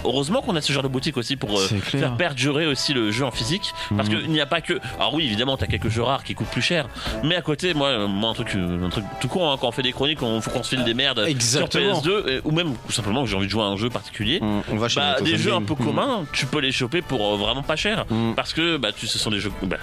heureusement 0.05 0.41
qu'on 0.41 0.55
a 0.55 0.61
ce 0.61 0.71
genre 0.73 0.83
de 0.83 0.87
boutique 0.87 1.17
aussi 1.17 1.35
pour 1.35 1.59
euh, 1.59 1.65
C'est 1.69 1.79
faire 1.97 2.15
perdurer 2.15 2.65
aussi 2.69 2.93
le 2.93 3.11
jeu 3.11 3.25
en 3.25 3.31
physique. 3.31 3.73
Parce 3.95 4.09
Mhm. 4.09 4.19
qu'il 4.21 4.29
n'y 4.31 4.41
a 4.41 4.45
pas 4.45 4.61
que. 4.61 4.79
Alors 4.99 5.13
oui, 5.13 5.25
évidemment, 5.25 5.57
t'as 5.57 5.67
quelques 5.67 5.89
jeux 5.89 6.03
rares 6.03 6.23
qui 6.23 6.35
coûtent 6.35 6.47
plus 6.49 6.61
cher. 6.61 6.87
Mais 7.23 7.35
à 7.35 7.41
côté, 7.41 7.73
moi, 7.73 7.87
euh, 7.89 8.07
moi 8.07 8.29
un 8.29 8.33
truc, 8.33 8.53
euh, 8.55 8.85
un 8.85 8.89
truc 8.89 9.05
tout 9.21 9.27
con, 9.27 9.49
hein, 9.51 9.57
quand 9.59 9.67
on 9.67 9.71
fait 9.71 9.81
des 9.81 9.91
chroniques, 9.91 10.21
on 10.21 10.41
faut 10.41 10.49
qu'on 10.51 10.63
se 10.63 10.69
file 10.75 10.83
des 10.83 10.93
merdes 10.93 11.23
Exactement. 11.27 12.01
sur 12.01 12.01
PS2 12.03 12.23
euh, 12.27 12.41
ou 12.43 12.51
même 12.51 12.73
tout 12.85 12.91
simplement 12.91 13.23
que 13.23 13.29
j'ai 13.29 13.35
envie 13.35 13.45
de 13.47 13.51
jouer 13.51 13.63
à 13.63 13.67
un 13.67 13.77
jeu 13.77 13.89
particulier. 13.89 14.39
On, 14.71 14.75
va 14.77 14.87
chez 14.89 14.99
Bah, 14.99 15.17
des 15.21 15.37
jeux 15.37 15.53
un 15.53 15.61
peu 15.61 15.73
Mm. 15.73 15.85
communs, 15.85 16.25
tu 16.33 16.45
peux 16.45 16.59
les 16.59 16.71
choper 16.71 17.01
pour 17.01 17.25
euh, 17.33 17.37
vraiment 17.37 17.63
pas 17.63 17.75
cher. 17.75 18.05
Mm. 18.09 18.33
Parce 18.35 18.53
que 18.53 18.77
bah, 18.77 18.91
tu, 18.91 19.07
ce 19.07 19.17
sont 19.19 19.29
des 19.31 19.39
jeux, 19.39 19.51
bah, 19.63 19.77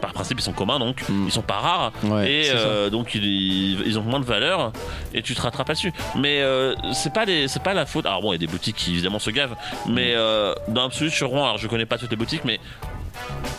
par 0.00 0.12
principe, 0.12 0.38
ils 0.40 0.42
sont 0.42 0.52
communs 0.52 0.78
donc 0.78 1.02
ils 1.26 1.32
sont 1.32 1.42
pas 1.42 1.54
rares. 1.58 1.92
Ouais, 2.04 2.30
et 2.30 2.50
euh, 2.54 2.90
donc 2.90 3.14
ils, 3.14 3.80
ils 3.86 3.98
ont 3.98 4.02
moins 4.02 4.20
de 4.20 4.24
valeur 4.24 4.72
et 5.12 5.22
tu 5.22 5.34
te 5.34 5.40
rattrapes 5.40 5.68
là-dessus. 5.68 5.92
Mais 6.16 6.40
euh, 6.42 6.74
c'est 6.92 7.12
pas 7.12 7.24
c'est 7.46 7.62
pas 7.62 7.74
la 7.74 7.86
faute. 7.86 8.06
Alors 8.06 8.20
bon, 8.22 8.32
il 8.32 8.34
y 8.34 8.36
a 8.36 8.38
des 8.38 8.46
boutiques 8.46 8.76
qui 8.76 8.92
évidemment 8.92 9.18
se 9.18 9.30
gavent, 9.30 9.56
mais 9.88 10.12
euh, 10.14 10.54
dans 10.68 10.82
l'absolu 10.82 11.10
sur 11.10 11.28
Rouen, 11.28 11.44
alors 11.44 11.58
je 11.58 11.66
connais 11.68 11.86
pas 11.86 11.98
toutes 11.98 12.10
les 12.10 12.16
boutiques, 12.16 12.23
mais 12.44 12.60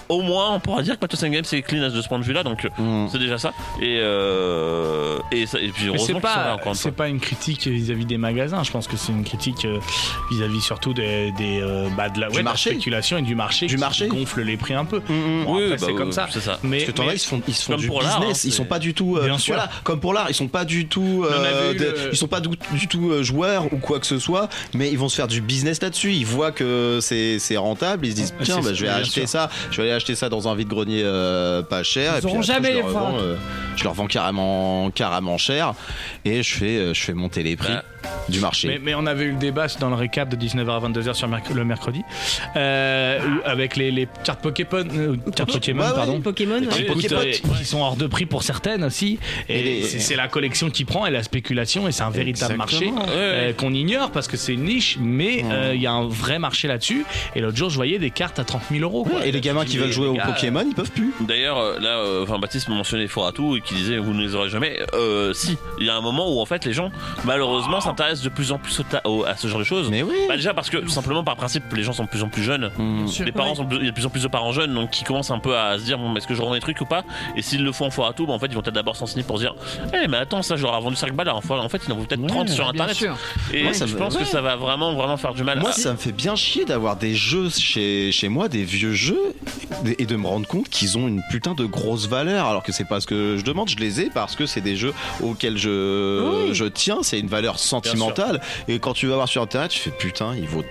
au 0.09 0.21
moins 0.21 0.51
on 0.53 0.59
pourra 0.59 0.81
dire 0.83 0.95
que 0.95 1.01
Matos 1.01 1.21
Games 1.23 1.43
c'est 1.43 1.61
clean 1.61 1.89
de 1.89 2.01
ce 2.01 2.07
point 2.07 2.19
de 2.19 2.23
vue-là, 2.23 2.43
donc 2.43 2.67
Mm. 2.77 3.07
c'est 3.11 3.19
déjà 3.19 3.37
ça. 3.37 3.53
Et 3.81 3.97
euh, 3.99 5.17
et, 5.31 5.45
ça- 5.45 5.59
et 5.59 5.69
puis 5.69 5.87
heureusement 5.87 6.19
là 6.23 6.57
pas, 6.63 6.73
c'est 6.73 6.91
pas 6.91 7.07
une 7.07 7.19
critique 7.19 7.67
vis-à-vis 7.67 8.05
des 8.05 8.17
magasins. 8.17 8.63
Je 8.63 8.71
pense 8.71 8.87
que 8.87 8.97
c'est 8.97 9.11
une 9.11 9.23
critique 9.23 9.65
euh, 9.65 9.79
vis-à-vis 10.31 10.61
surtout 10.61 10.93
des, 10.93 11.31
des, 11.33 11.59
euh, 11.61 11.87
bah, 11.95 12.09
de 12.09 12.19
la, 12.19 12.27
ouais, 12.27 12.33
de 12.33 12.37
la 12.37 12.43
marché. 12.43 12.71
spéculation 12.71 13.17
et 13.17 13.21
du 13.21 13.35
marché 13.35 13.67
Du 13.67 13.75
qui 13.75 13.79
marché. 13.81 14.07
gonfle 14.07 14.41
les 14.41 14.57
prix 14.57 14.73
un 14.73 14.85
peu. 14.85 14.99
Mm, 15.07 15.13
mm. 15.13 15.45
Bon, 15.45 15.55
Oui, 15.57 15.69
bah, 15.69 15.75
c'est 15.79 15.93
comme 15.93 16.09
euh, 16.09 16.11
ça. 16.11 16.27
Ça. 16.39 16.59
Mais, 16.63 16.77
Parce 16.77 16.91
que 16.91 16.95
t'en 16.95 17.03
mais- 17.05 17.09
as, 17.11 17.13
ils 17.15 17.19
se 17.19 17.27
font, 17.27 17.41
ils 17.47 17.53
se 17.53 17.63
font 17.65 17.75
du 17.77 17.89
business. 17.89 18.05
hein, 18.15 18.41
ils 18.45 18.51
sont 18.53 18.65
pas 18.65 18.79
du 18.79 18.93
tout. 18.93 19.17
euh, 19.17 19.25
Bien 19.25 19.37
sûr. 19.37 19.55
Voilà, 19.55 19.69
comme 19.83 19.99
pour 19.99 20.13
l'art, 20.13 20.25
ils 20.29 20.33
sont 20.35 20.47
pas 20.47 20.65
du 20.65 20.87
tout. 20.87 21.25
Euh, 21.29 21.73
de- 21.73 21.79
le- 21.79 22.09
Ils 22.11 22.17
sont 22.17 22.27
pas 22.27 22.39
du, 22.39 22.49
du 22.73 22.87
tout 22.87 23.09
euh, 23.11 23.23
joueurs 23.23 23.71
ou 23.73 23.77
quoi 23.77 23.99
que 23.99 24.05
ce 24.07 24.19
soit, 24.19 24.49
mais 24.73 24.89
ils 24.91 24.97
vont 24.97 25.09
se 25.09 25.15
faire 25.15 25.27
du 25.27 25.41
business 25.41 25.81
là-dessus. 25.81 26.13
Ils 26.13 26.25
voient 26.25 26.51
que 26.51 26.99
c'est 27.01 27.39
c'est 27.39 27.57
rentable. 27.57 28.05
Ils 28.05 28.11
se 28.11 28.15
disent 28.15 28.33
tiens, 28.43 28.57
C'est- 28.61 28.69
bah, 28.69 28.73
je 28.73 28.83
vais 28.83 28.89
acheter 28.91 29.27
sûr. 29.27 29.44
Ça. 29.49 29.55
Je 29.71 29.77
vais 29.77 29.83
aller 29.83 29.91
acheter 29.95 30.15
ça 30.15 30.29
dans 30.29 30.47
un 30.47 30.55
vide-grenier 30.55 31.01
euh, 31.03 31.61
pas 31.61 31.83
cher. 31.83 32.13
Ils 32.13 32.17
et 32.17 32.21
puis 32.21 32.27
auront 32.29 32.35
après, 32.41 32.47
jamais 32.53 32.67
je 32.69 32.73
les 32.73 32.79
leur 32.79 32.87
revends, 32.87 33.11
ventes. 33.11 33.21
euh, 33.21 33.35
je 33.75 33.83
leur 33.83 33.93
vends 33.93 34.07
carrément, 34.07 34.89
carrément 34.91 35.37
cher 35.37 35.73
et 36.25 36.43
je 36.43 36.55
fais, 36.55 36.77
euh, 36.77 36.93
je 36.93 37.01
fais 37.01 37.13
monter 37.13 37.43
les 37.43 37.55
prix 37.55 37.73
Bah, 37.73 37.83
du 38.29 38.39
marché. 38.39 38.67
Mais, 38.67 38.79
mais 38.81 38.95
on 38.95 39.05
avait 39.05 39.25
eu 39.25 39.31
le 39.31 39.37
débat 39.37 39.67
dans 39.79 39.89
le 39.89 39.95
récap 39.95 40.29
de 40.29 40.35
19h 40.35 40.69
à 40.69 40.87
22h 40.89 41.13
sur 41.13 41.27
merc- 41.27 41.49
le 41.53 41.65
mercredi 41.65 42.01
euh, 42.55 43.19
avec 43.45 43.75
les, 43.75 43.91
les 43.91 44.07
cartes 44.23 44.41
Pokémon, 44.41 44.85
euh, 44.95 45.15
cartes 45.35 45.51
Pokémon 45.51 45.81
Ouais, 45.83 45.89
ouais. 45.89 45.95
pardon. 45.95 46.21
Pokémon. 46.21 46.59
Ouais. 46.59 46.87
euh, 47.11 47.31
qui 47.57 47.65
sont 47.65 47.81
hors 47.81 47.95
de 47.95 48.07
prix 48.07 48.25
pour 48.25 48.43
certaines 48.43 48.83
aussi 48.83 49.19
et, 49.49 49.83
c'est 49.83 50.15
la 50.15 50.27
collection 50.27 50.69
qui 50.69 50.85
prend 50.85 51.05
et 51.05 51.11
la 51.11 51.23
spéculation 51.23 51.87
et 51.87 51.91
c'est 51.91 52.03
un 52.03 52.09
véritable 52.09 52.55
marché 52.55 52.85
Exactement. 52.87 53.05
euh, 53.09 53.53
qu'on 53.53 53.73
ignore 53.73 54.11
parce 54.11 54.27
que 54.27 54.37
c'est 54.37 54.53
une 54.53 54.63
niche 54.63 54.97
mais 54.99 55.43
euh, 55.45 55.73
il 55.75 55.81
y 55.81 55.87
a 55.87 55.91
un 55.91 56.07
vrai 56.07 56.39
marché 56.39 56.67
là-dessus 56.67 57.05
et 57.35 57.41
l'autre 57.41 57.57
jour 57.57 57.69
je 57.69 57.75
voyais 57.75 57.99
des 57.99 58.11
cartes 58.11 58.39
à 58.39 58.43
30 58.43 58.61
000 58.71 58.83
euros 58.83 59.03
quoi. 59.03 59.25
et 59.25 59.31
les 59.35 59.41
gamins 59.41 59.65
qui 59.65 59.77
veulent 59.77 59.91
jouer 59.91 60.07
au 60.07 60.13
gars, 60.13 60.25
Pokémon, 60.25 60.63
ils 60.67 60.73
peuvent 60.75 60.91
plus. 60.91 61.13
D'ailleurs, 61.21 61.57
euh, 61.57 61.79
là, 61.79 61.97
euh, 61.99 62.23
enfin 62.23 62.39
Baptiste 62.39 62.67
mentionnait 62.69 63.07
Foratou 63.07 63.55
et 63.57 63.61
qui 63.61 63.73
disait 63.75 63.97
vous 63.97 64.13
ne 64.13 64.21
les 64.21 64.35
aurez 64.35 64.49
jamais. 64.49 64.79
Euh, 64.93 65.33
si, 65.33 65.57
il 65.79 65.85
y 65.85 65.89
a 65.89 65.95
un 65.95 66.01
moment 66.01 66.33
où 66.33 66.39
en 66.41 66.45
fait 66.45 66.65
les 66.65 66.73
gens, 66.73 66.89
malheureusement, 67.25 67.81
s'intéressent 67.81 68.23
de 68.23 68.29
plus 68.29 68.51
en 68.51 68.57
plus 68.57 68.79
au 68.79 68.83
ta- 68.83 69.01
au- 69.05 69.23
à 69.25 69.35
ce 69.35 69.47
genre 69.47 69.59
de 69.59 69.63
choses. 69.63 69.89
Mais 69.89 70.03
oui. 70.03 70.13
Bah, 70.27 70.35
déjà 70.35 70.53
parce 70.53 70.69
que 70.69 70.77
tout 70.77 70.89
simplement 70.89 71.23
par 71.23 71.35
principe, 71.35 71.63
les 71.73 71.83
gens 71.83 71.93
sont 71.93 72.03
de 72.03 72.09
plus 72.09 72.23
en 72.23 72.29
plus 72.29 72.43
jeunes. 72.43 72.71
Mm. 72.77 73.07
sûr. 73.07 73.25
Les 73.25 73.31
parents 73.31 73.49
Ouais. 73.49 73.55
sont, 73.55 73.67
il 73.71 73.85
y 73.85 73.87
a 73.87 73.91
de 73.91 73.95
plus 73.95 74.05
en 74.05 74.09
plus 74.09 74.23
de 74.23 74.27
parents 74.27 74.51
jeunes 74.51 74.73
donc 74.73 74.89
qui 74.91 75.03
commencent 75.03 75.31
un 75.31 75.39
peu 75.39 75.57
à 75.57 75.77
se 75.79 75.83
dire 75.83 75.97
bon, 75.97 76.15
est-ce 76.15 76.27
que 76.27 76.33
je 76.33 76.41
revends 76.41 76.53
des 76.53 76.59
trucs 76.59 76.79
ou 76.81 76.85
pas? 76.85 77.03
Et 77.35 77.41
s'ils 77.41 77.63
le 77.63 77.71
font 77.71 77.85
en 77.85 77.91
Foratou, 77.91 78.25
bah, 78.25 78.33
en 78.33 78.39
fait, 78.39 78.47
ils 78.47 78.55
vont 78.55 78.61
peut-être 78.61 78.75
d'abord 78.75 78.95
s'enseigner 78.95 79.23
pour 79.23 79.37
se 79.37 79.43
dire 79.43 79.55
eh 79.93 80.07
mais 80.07 80.17
attends, 80.17 80.41
ça, 80.41 80.55
ai 80.55 80.57
vendu 80.59 80.95
5 80.95 81.13
balles. 81.13 81.29
En 81.29 81.41
fait, 81.41 81.53
en 81.53 81.69
fait, 81.69 81.81
il 81.87 81.91
en 81.93 81.95
vaut 81.97 82.05
peut-être 82.05 82.21
Ouais, 82.21 82.27
30 82.27 82.49
sur 82.49 82.63
Bien 82.71 82.83
internet. 82.85 82.95
sûr. 82.95 83.17
Et 83.53 83.63
Moi, 83.63 83.73
ça 83.73 83.85
je 83.85 83.93
me- 83.93 83.97
pense 83.99 84.15
que 84.17 84.25
ça 84.25 84.41
va 84.41 84.55
vraiment, 84.55 84.93
vraiment 84.93 85.17
faire 85.17 85.33
du 85.33 85.43
mal. 85.43 85.59
Moi, 85.59 85.69
à- 85.69 85.73
ça 85.73 85.91
me 85.91 85.97
fait 85.97 86.11
bien 86.11 86.35
chier 86.35 86.65
d'avoir 86.65 86.95
des 86.95 87.13
jeux 87.15 87.49
chez, 87.49 88.11
chez 88.11 88.29
moi, 88.29 88.47
des 88.47 88.63
vieux 88.63 88.93
jeux, 88.93 89.24
et 89.97 90.05
de 90.05 90.15
me 90.15 90.27
rendre 90.27 90.47
compte 90.47 90.69
qu'ils 90.69 90.97
ont 90.97 91.07
une 91.07 91.21
putain 91.29 91.53
de 91.53 91.65
grosse 91.65 92.07
valeur. 92.07 92.45
Alors 92.47 92.63
que 92.63 92.71
c'est 92.71 92.85
pas 92.87 92.99
ce 92.99 93.07
que 93.07 93.37
je 93.37 93.43
demande, 93.43 93.69
je 93.69 93.77
les 93.77 94.01
ai 94.01 94.09
parce 94.09 94.35
que 94.35 94.45
c'est 94.45 94.61
des 94.61 94.75
jeux 94.75 94.93
auxquels 95.21 95.57
je, 95.57 96.45
Oui. 96.47 96.53
je 96.53 96.65
tiens, 96.65 96.99
c'est 97.01 97.19
une 97.19 97.27
valeur 97.27 97.59
sentimentale. 97.59 98.41
Et 98.67 98.79
quand 98.79 98.93
tu 98.93 99.07
vas 99.07 99.15
voir 99.15 99.27
sur 99.27 99.41
internet, 99.41 99.71
tu 99.71 99.79
fais 99.79 99.91
putain, 99.91 100.33
il 100.35 100.47
vaut 100.47 100.63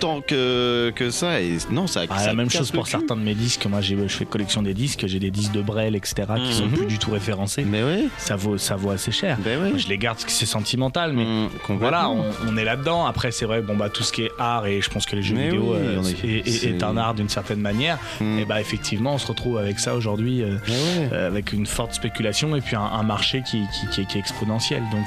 tant 0.00 0.20
que, 0.20 0.92
que 0.94 1.10
ça. 1.10 1.40
Et 1.40 1.56
non, 1.70 1.86
ça 1.86 2.02
Ah, 2.10 2.18
ça 2.18 2.26
la 2.28 2.34
même 2.34 2.50
chose 2.50 2.70
pour 2.70 2.84
cul. 2.84 2.92
certains 2.92 3.16
de 3.16 3.22
mes 3.22 3.34
disques. 3.34 3.66
Moi, 3.66 3.80
j'ai, 3.80 3.96
je 3.96 4.08
fais 4.14 4.24
collection 4.26 4.62
des 4.62 4.74
disques. 4.74 5.04
J'ai 5.06 5.18
des 5.18 5.30
disques 5.30 5.52
de 5.52 5.62
Brel, 5.62 5.96
etc., 5.96 6.14
qui 6.44 6.54
sont 6.54 6.66
Mhm. 6.66 6.72
plus 6.72 6.86
du 6.86 6.98
tout 6.98 7.10
référencés. 7.10 7.64
Mais 7.64 7.82
oui, 7.82 8.08
Ça 8.18 8.36
vaut, 8.36 8.58
ça 8.58 8.76
vaut 8.76 8.90
assez 8.90 9.12
cher. 9.12 9.38
ben 9.44 9.58
oui. 9.62 9.78
Je 9.78 9.88
les 9.88 9.98
garde 9.98 10.16
parce 10.16 10.24
que 10.26 10.30
c'est 10.32 10.46
sentimental, 10.46 11.12
mais 11.12 11.24
Mm, 11.24 11.48
voilà, 11.78 12.08
on, 12.10 12.24
on 12.46 12.56
est 12.56 12.64
là-dedans. 12.64 13.06
Après, 13.06 13.30
c'est 13.32 13.44
vrai, 13.44 13.60
bon 13.62 13.76
bah 13.76 13.88
tout 13.90 14.02
ce 14.02 14.12
qui 14.12 14.22
est 14.22 14.30
art 14.38 14.66
et 14.66 14.80
je 14.80 14.88
pense 14.90 15.04
que 15.06 15.14
les 15.16 15.22
jeux 15.22 15.34
Mais 15.34 15.50
vidéo 15.50 15.72
oui, 15.74 15.78
euh, 15.80 16.02
est- 16.02 16.24
est, 16.24 16.28
est- 16.28 16.48
est 16.48 16.50
c'est- 16.50 16.82
un 16.82 16.96
art 16.96 17.14
d'une 17.14 17.28
certaine 17.28 17.60
manière. 17.60 17.97
Mm. 18.20 18.38
Et 18.40 18.44
bah 18.44 18.60
effectivement, 18.60 19.14
on 19.14 19.18
se 19.18 19.26
retrouve 19.26 19.58
avec 19.58 19.78
ça 19.78 19.94
aujourd'hui, 19.94 20.42
euh, 20.42 20.54
ouais. 20.68 21.08
euh, 21.12 21.26
avec 21.28 21.52
une 21.52 21.66
forte 21.66 21.94
spéculation 21.94 22.54
et 22.56 22.60
puis 22.60 22.76
un, 22.76 22.80
un 22.82 23.02
marché 23.02 23.42
qui, 23.42 23.62
qui- 23.72 23.88
qui 23.92 24.00
est, 24.00 24.04
qui 24.04 24.16
est 24.18 24.20
exponentiel. 24.20 24.82
Donc 24.92 25.06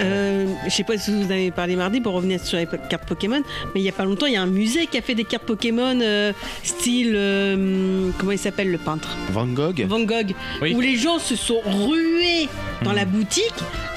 euh, 0.00 0.46
je 0.64 0.70
sais 0.70 0.84
pas 0.84 0.96
si 0.98 1.10
vous 1.12 1.30
avez 1.30 1.50
parlé 1.50 1.76
mardi 1.76 2.00
pour 2.00 2.12
revenir 2.14 2.40
sur 2.40 2.58
les 2.58 2.66
cartes 2.88 3.04
Pokémon, 3.06 3.42
mais 3.74 3.80
il 3.80 3.84
y 3.84 3.88
a 3.88 3.92
pas 3.92 4.04
longtemps, 4.04 4.26
il 4.26 4.32
y 4.34 4.36
a 4.36 4.42
un 4.42 4.46
musée 4.46 4.86
qui 4.86 4.98
a 4.98 5.02
fait 5.02 5.14
des 5.14 5.24
cartes 5.24 5.44
Pokémon 5.44 5.98
euh, 6.00 6.32
style 6.62 7.12
euh, 7.14 8.10
comment 8.18 8.32
il 8.32 8.38
s'appelle 8.38 8.70
le 8.70 8.78
peintre? 8.78 9.16
Van 9.30 9.46
Gogh? 9.46 9.84
Van 9.86 10.00
Gogh, 10.00 10.34
Oui. 10.60 10.74
où 10.74 10.80
les 10.80 10.96
gens 10.96 11.18
se 11.18 11.36
sont 11.36 11.60
rués 11.64 12.48
dans 12.82 12.92
Hmm. 12.92 12.96
la 12.96 13.04
boutique 13.04 13.54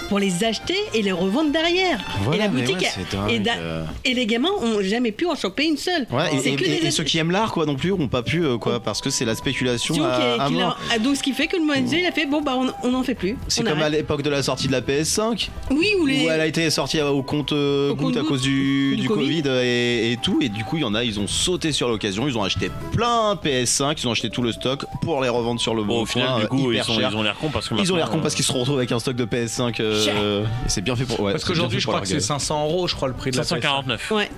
pour 0.09 0.19
les 0.19 0.43
acheter 0.43 0.75
et 0.93 1.01
les 1.01 1.11
revendre 1.11 1.51
derrière. 1.51 1.99
Voilà, 2.23 2.45
et 2.45 2.47
la 2.47 2.53
boutique 2.53 2.79
ouais, 2.79 2.87
a- 2.87 2.89
c'est 2.91 3.15
dingue. 3.15 3.31
et, 3.31 3.39
da- 3.39 3.57
euh. 3.57 3.83
et 4.03 4.13
les 4.13 4.25
gamins 4.25 4.49
ont 4.61 4.81
jamais 4.81 5.11
pu 5.11 5.25
en 5.25 5.35
choper 5.35 5.65
une 5.65 5.77
seule. 5.77 6.05
Ouais, 6.11 6.33
et, 6.33 6.39
C'est 6.39 6.51
et- 6.51 6.55
que 6.55 6.63
et- 6.65 6.79
des 6.79 6.87
et 6.87 6.91
ceux 6.91 7.03
qui 7.03 7.17
aiment 7.17 7.31
l'art, 7.31 7.51
quoi, 7.51 7.65
non 7.65 7.75
plus, 7.75 7.91
ont 7.91 8.07
pas 8.07 8.21
pu, 8.23 8.43
euh, 8.45 8.57
quoi, 8.57 8.79
parce 8.79 9.01
que 9.01 9.09
c'est 9.09 9.25
la 9.25 9.35
spéculation 9.35 9.95
Donc, 9.95 10.05
à, 10.05 10.17
qui- 10.17 10.41
à 10.41 10.47
qui 10.47 10.53
l'a- 10.55 10.65
mort. 10.65 10.77
ah, 10.93 10.99
donc 10.99 11.15
ce 11.15 11.23
qui 11.23 11.33
fait 11.33 11.47
que 11.47 11.57
le 11.57 11.63
musée 11.63 11.99
il 12.01 12.05
a 12.05 12.11
fait 12.11 12.25
bon 12.25 12.41
bah 12.41 12.55
on 12.57 12.65
on 12.87 12.91
n'en 12.91 13.03
fait 13.03 13.15
plus. 13.15 13.37
C'est 13.47 13.63
comme 13.63 13.81
à 13.81 13.89
l'époque 13.89 14.21
de 14.21 14.29
la 14.29 14.43
sortie 14.43 14.67
de 14.67 14.71
la 14.71 14.81
PS5, 14.81 15.49
Oui 15.71 15.87
ou 15.99 16.05
les 16.05 16.25
où 16.25 16.29
elle 16.29 16.41
a 16.41 16.45
été 16.47 16.69
sortie 16.69 17.01
au 17.01 17.23
compte 17.23 17.51
euh, 17.53 17.91
Au 17.91 17.95
goutte 17.95 18.17
à 18.17 18.21
cause 18.21 18.41
du, 18.41 18.95
du 18.95 19.01
du 19.03 19.07
Covid. 19.07 19.41
Covid, 19.43 19.49
et, 19.63 20.11
et 20.13 20.17
tout, 20.17 20.39
et 20.41 20.49
du 20.49 20.63
coup 20.63 20.77
il 20.77 20.81
y 20.81 20.85
en 20.85 20.93
a, 20.95 21.03
ils 21.03 21.19
ont 21.19 21.27
sauté 21.27 21.71
sur 21.71 21.89
l'occasion, 21.89 22.27
ils 22.27 22.37
ont 22.37 22.43
acheté 22.43 22.69
plein 22.91 23.35
de 23.35 23.39
PS5, 23.39 23.95
ils 24.01 24.07
ont 24.07 24.11
acheté 24.11 24.29
tout 24.29 24.41
le 24.41 24.51
stock 24.51 24.85
pour 25.01 25.21
les 25.21 25.29
revendre 25.29 25.59
sur 25.59 25.73
le 25.75 25.83
Bon, 25.83 25.95
bon 25.97 26.01
au 26.03 26.05
final, 26.05 26.39
du 26.39 26.45
euh, 26.45 26.47
coup, 26.47 26.71
ils, 26.71 26.83
sont- 26.83 26.93
ont 26.93 27.23
l'air 27.23 27.35
cons 27.39 27.49
parce 27.49 27.69
que 27.69 27.75
Ils 27.75 27.91
ont 27.93 27.95
l'air 27.95 28.09
cons 28.09 28.19
parce 28.19 28.35
qu'ils 28.35 28.45
se 28.45 28.51
retrouvent 28.51 28.77
avec 28.77 28.91
un 28.91 28.99
stock 28.99 29.15
de 29.15 29.25
PS5. 29.25 29.79
Euh, 30.09 30.43
c'est 30.67 30.81
bien 30.81 30.95
fait 30.95 31.05
pour. 31.05 31.19
Ouais, 31.19 31.31
parce 31.31 31.43
qu'aujourd'hui, 31.43 31.79
je 31.79 31.87
crois 31.87 32.01
que 32.01 32.07
c'est 32.07 32.13
gueule. 32.15 32.21
500 32.21 32.63
euros, 32.65 32.87
je 32.87 32.95
crois 32.95 33.07
le 33.07 33.13
prix 33.13 33.31
de 33.31 33.37
la 33.37 33.43
549. 33.43 34.11
Ouais. 34.11 34.25
PS5. 34.25 34.29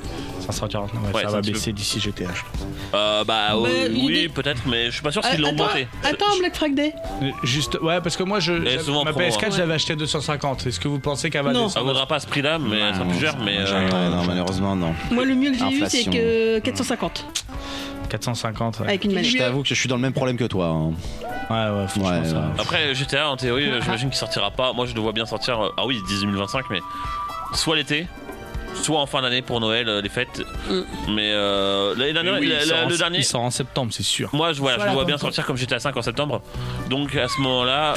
549, 0.54 1.04
ouais, 1.04 1.14
Ouais, 1.16 1.22
ça 1.24 1.30
va 1.30 1.42
baisser 1.42 1.74
d'ici 1.74 2.00
GTA. 2.00 2.26
je 2.34 2.42
pense. 2.42 2.68
Euh, 2.94 3.24
bah, 3.26 3.50
Bah, 3.52 3.56
oui, 3.58 4.18
est- 4.18 4.30
peut-être, 4.30 4.62
mais 4.66 4.86
je 4.86 4.92
suis 4.92 5.02
pas 5.02 5.12
sûr 5.12 5.22
Ah, 5.26 5.32
qu'ils 5.32 5.42
l'ont 5.42 5.50
attends, 5.50 5.66
monté. 5.68 5.88
attends, 6.04 6.38
Black 6.40 6.56
Friday. 6.56 6.94
Juste, 7.44 7.78
ouais, 7.82 8.00
parce 8.02 8.16
que 8.16 8.24
moi, 8.24 8.40
je, 8.40 8.54
Elle 8.54 8.64
ma 9.04 9.12
promo, 9.12 9.20
PS4, 9.28 9.46
hein. 9.46 9.50
je 9.52 9.58
l'avais 9.60 9.74
acheté 9.74 9.94
à 9.94 9.96
250. 9.98 10.66
Est-ce 10.68 10.80
que 10.80 10.88
vous 10.88 11.00
pensez 11.00 11.30
qu'elle 11.30 11.44
va 11.44 11.52
Non. 11.52 11.64
Ça 11.68 11.80
descendre 11.80 11.88
vaudra 11.88 12.06
pas 12.08 12.16
à 12.16 12.20
ce 12.22 12.28
prix-là, 12.28 12.60
mais 12.60 12.80
ça 12.80 12.94
sera 13.00 13.06
plus 13.06 13.20
cher. 13.20 13.36
Mais 13.44 13.58
Ouais, 13.58 13.64
euh, 13.68 14.10
non, 14.10 14.24
malheureusement, 14.26 14.76
non. 14.76 14.94
Moi 15.12 15.26
le 15.26 15.36
mieux 15.36 15.52
que 15.52 15.58
j'ai 15.58 15.66
eu 15.66 15.84
c'est 15.90 16.06
que 16.06 16.60
450 16.60 17.26
450, 18.08 18.80
ouais. 18.80 18.88
avec 18.88 19.04
une 19.06 19.24
Je 19.24 19.38
t'avoue 19.38 19.62
que 19.64 19.68
je 19.70 19.74
suis 19.74 19.90
dans 19.90 19.96
le 19.96 20.02
même 20.02 20.14
problème 20.14 20.38
que 20.38 20.46
toi. 20.46 20.68
hein. 20.68 20.92
Ouais, 21.50 21.80
ouais, 21.82 21.88
franchement, 21.88 22.20
Ouais, 22.22 22.26
ça. 22.28 22.36
ouais. 22.36 22.42
après, 22.60 22.96
GTA, 22.96 23.30
en 23.30 23.38
théorie, 23.38 23.70
euh, 23.70 23.82
j'imagine 23.82 24.10
qu'il 24.10 24.18
sortira 24.18 24.52
pas. 24.52 24.74
Moi, 24.74 24.86
je 24.86 24.94
le 24.94 25.00
vois 25.02 25.14
bien 25.14 25.26
sortir. 25.26 25.60
euh, 25.64 25.70
Ah 25.78 25.86
oui, 25.86 26.00
10 26.08 26.22
2025, 26.22 26.66
mais 26.70 26.80
soit 27.54 27.76
l'été, 27.78 28.08
soit 28.76 29.00
en 29.00 29.06
fin 29.06 29.22
d'année 29.22 29.42
pour 29.42 29.60
Noël, 29.60 29.88
euh, 29.88 30.02
les 30.02 30.10
fêtes. 30.10 30.42
Mm. 30.70 30.82
Mais 31.16 31.32
euh, 31.32 31.96
l'année 31.96 32.14
dernière, 32.14 32.34
Oui, 32.40 32.48
la- 32.48 32.56
il 32.56 32.60
la- 32.60 32.66
sort 32.76 32.86
en- 32.86 32.90
le 32.90 32.98
dernier. 32.98 33.18
Il 33.20 33.24
sort 33.24 33.42
en 33.42 33.50
septembre, 33.52 33.92
c'est 33.94 34.04
sûr. 34.04 34.30
Moi, 34.34 34.54
je, 34.54 34.60
voilà, 34.60 34.80
je 34.80 34.86
le 34.88 34.92
vois 34.92 35.06
bien 35.06 35.18
sortir 35.18 35.46
comme 35.46 35.58
j'étais 35.58 35.76
à 35.76 35.80
5 35.80 35.96
en 35.96 36.02
septembre. 36.02 36.42
Donc 36.90 37.16
à 37.16 37.28
ce 37.28 37.40
moment-là, 37.42 37.94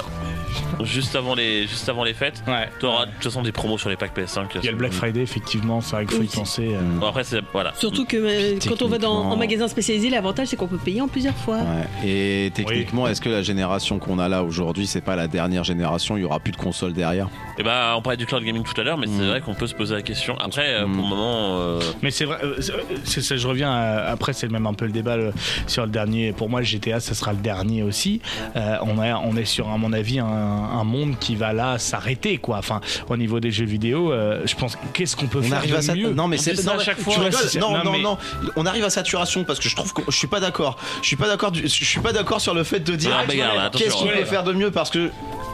juste 0.85 1.15
avant 1.17 1.35
les, 1.35 1.67
juste 1.67 1.89
avant 1.89 2.05
les 2.05 2.15
fêtes, 2.15 2.43
Ouais. 2.47 2.69
tu 2.79 2.87
auras 2.87 3.07
de 3.07 3.11
toute 3.13 3.25
façon 3.25 3.43
des 3.43 3.53
promos 3.53 3.79
sur 3.79 3.89
les 3.91 3.97
packs 3.97 4.17
PS5. 4.17 4.47
Il 4.57 4.65
y 4.65 4.69
a 4.69 4.71
le 4.73 4.77
Black 4.77 4.93
Friday, 4.93 5.21
effectivement, 5.23 5.81
c'est 5.81 5.97
vrai 5.97 6.07
qu'il 6.07 6.17
faut 6.17 6.23
y 6.23 6.27
penser. 6.27 6.71
euh. 6.75 6.81
Bon, 6.99 7.07
après, 7.07 7.25
c'est 7.25 7.41
voilà. 7.53 7.73
Surtout 7.77 8.05
que 8.05 8.17
euh, 8.17 8.59
quand 8.67 8.83
on 8.83 8.89
va 8.89 8.99
dans, 8.99 9.13
en 9.31 9.37
magasin 9.37 9.69
spécialisé, 9.69 10.11
l'avantage 10.11 10.49
c'est 10.49 10.57
qu'on 10.57 10.67
peut 10.69 10.79
payer 10.79 11.01
en 11.01 11.09
plusieurs 11.09 11.35
fois. 11.37 11.59
Ouais. 11.59 12.09
Et 12.09 12.51
techniquement, 12.55 13.07
est-ce 13.09 13.21
que 13.21 13.29
la 13.29 13.43
génération 13.43 13.99
qu'on 13.99 14.19
a 14.19 14.29
là 14.29 14.43
aujourd'hui, 14.43 14.87
c'est 14.87 15.01
pas 15.01 15.17
la 15.17 15.29
dernière 15.29 15.65
génération 15.65 16.17
Il 16.17 16.23
y 16.23 16.25
aura 16.25 16.41
plus 16.41 16.53
de 16.53 16.57
consoles 16.57 16.93
derrière? 16.93 17.29
Et 17.59 17.63
bah, 17.63 17.95
on 17.97 18.03
parlait 18.03 18.17
du 18.17 18.27
cloud 18.27 18.43
gaming 18.43 18.63
tout 18.63 18.79
à 18.81 18.85
l'heure, 18.85 18.99
mais 18.99 19.07
c'est 19.07 19.23
Mm. 19.23 19.29
vrai 19.29 19.41
qu'on 19.41 19.55
peut 19.55 19.67
se 19.67 19.75
poser 19.75 19.95
la 19.95 20.03
question. 20.03 20.37
Après, 20.39 20.67
euh, 20.75 20.87
Mm. 20.87 20.93
pour 20.95 21.03
le 21.05 21.09
moment, 21.09 21.59
euh, 21.61 21.70
Mais 22.03 22.11
c'est 22.11 22.25
vrai, 22.25 22.39
euh, 22.43 22.57
c'est- 23.05 23.21
ça, 23.21 23.37
je 23.37 23.47
reviens 23.47 23.71
à- 23.73 24.11
après, 24.11 24.33
c'est 24.33 24.49
même 24.49 24.67
un 24.67 24.75
peu 24.75 24.87
le 24.87 24.93
débat 24.93 25.17
le- 25.17 25.33
sur 25.67 25.85
le 25.85 25.91
dernier. 25.91 26.33
Pour 26.33 26.49
moi, 26.49 26.61
le 26.61 26.67
GTA, 26.67 27.01
ça 27.01 27.15
sera 27.15 27.33
le 27.33 27.39
dernier 27.39 27.83
aussi. 27.83 28.21
Euh, 28.57 28.77
on, 28.83 29.03
est, 29.03 29.13
on 29.13 29.37
est 29.37 29.45
sur, 29.45 29.69
à 29.69 29.77
mon 29.79 29.93
avis, 29.93 30.19
un, 30.19 30.27
un 30.27 30.85
monde 30.85 31.15
qui 31.19 31.37
va 31.37 31.53
là 31.53 31.79
s'arrêter, 31.79 32.39
quoi. 32.39 32.59
Enfin, 32.59 32.81
au 33.09 33.17
niveau 33.17 33.41
des 33.41 33.51
jeux 33.51 33.65
vidéo, 33.67 34.13
euh, 34.13 34.43
je 34.47 34.55
pense, 34.55 34.77
qu'est-ce 34.93 35.17
qu'on 35.17 35.27
peut 35.27 35.39
On 35.41 35.43
faire 35.43 35.59
arrive 35.59 35.73
de 35.73 35.77
à 35.77 35.83
ça. 35.83 35.95
mieux? 35.95 36.11
Non, 36.13 36.29
mais 36.29 36.39
On 36.39 36.43
c'est 36.43 36.65
non, 36.65 36.73
à 36.73 36.79
chaque 36.79 36.99
fois. 37.01 37.15
c'est- 37.33 37.59
Non, 37.59 37.73
non, 37.73 37.85
non, 37.85 37.93
mais- 37.93 38.03
non. 38.03 38.19
On 38.57 38.67
arrive 38.67 38.85
à 38.85 38.91
saturation 38.91 39.45
parce 39.45 39.59
que 39.59 39.69
je 39.69 39.77
trouve 39.77 39.93
que 39.93 40.03
je 40.09 40.17
suis 40.17 40.27
pas 40.29 40.41
d'accord. 40.41 40.77
Je 41.03 41.07
suis 41.07 41.17
pas 41.17 41.29
d'accord. 41.29 41.51
du- 41.53 41.63
Je 41.63 41.85
suis 41.85 42.01
pas 42.01 42.13
d'accord 42.13 42.41
sur 42.41 42.55
le 42.55 42.65
fait 42.65 42.81
de 42.81 42.95
dire 42.97 43.11
Ah, 43.19 43.25
qu'est-ce 43.73 43.95
qu'on 43.95 44.07
peut 44.07 44.25
faire 44.25 44.45
de 44.45 44.53
mieux 44.53 44.71
parce 44.71 44.91
que 44.91 45.11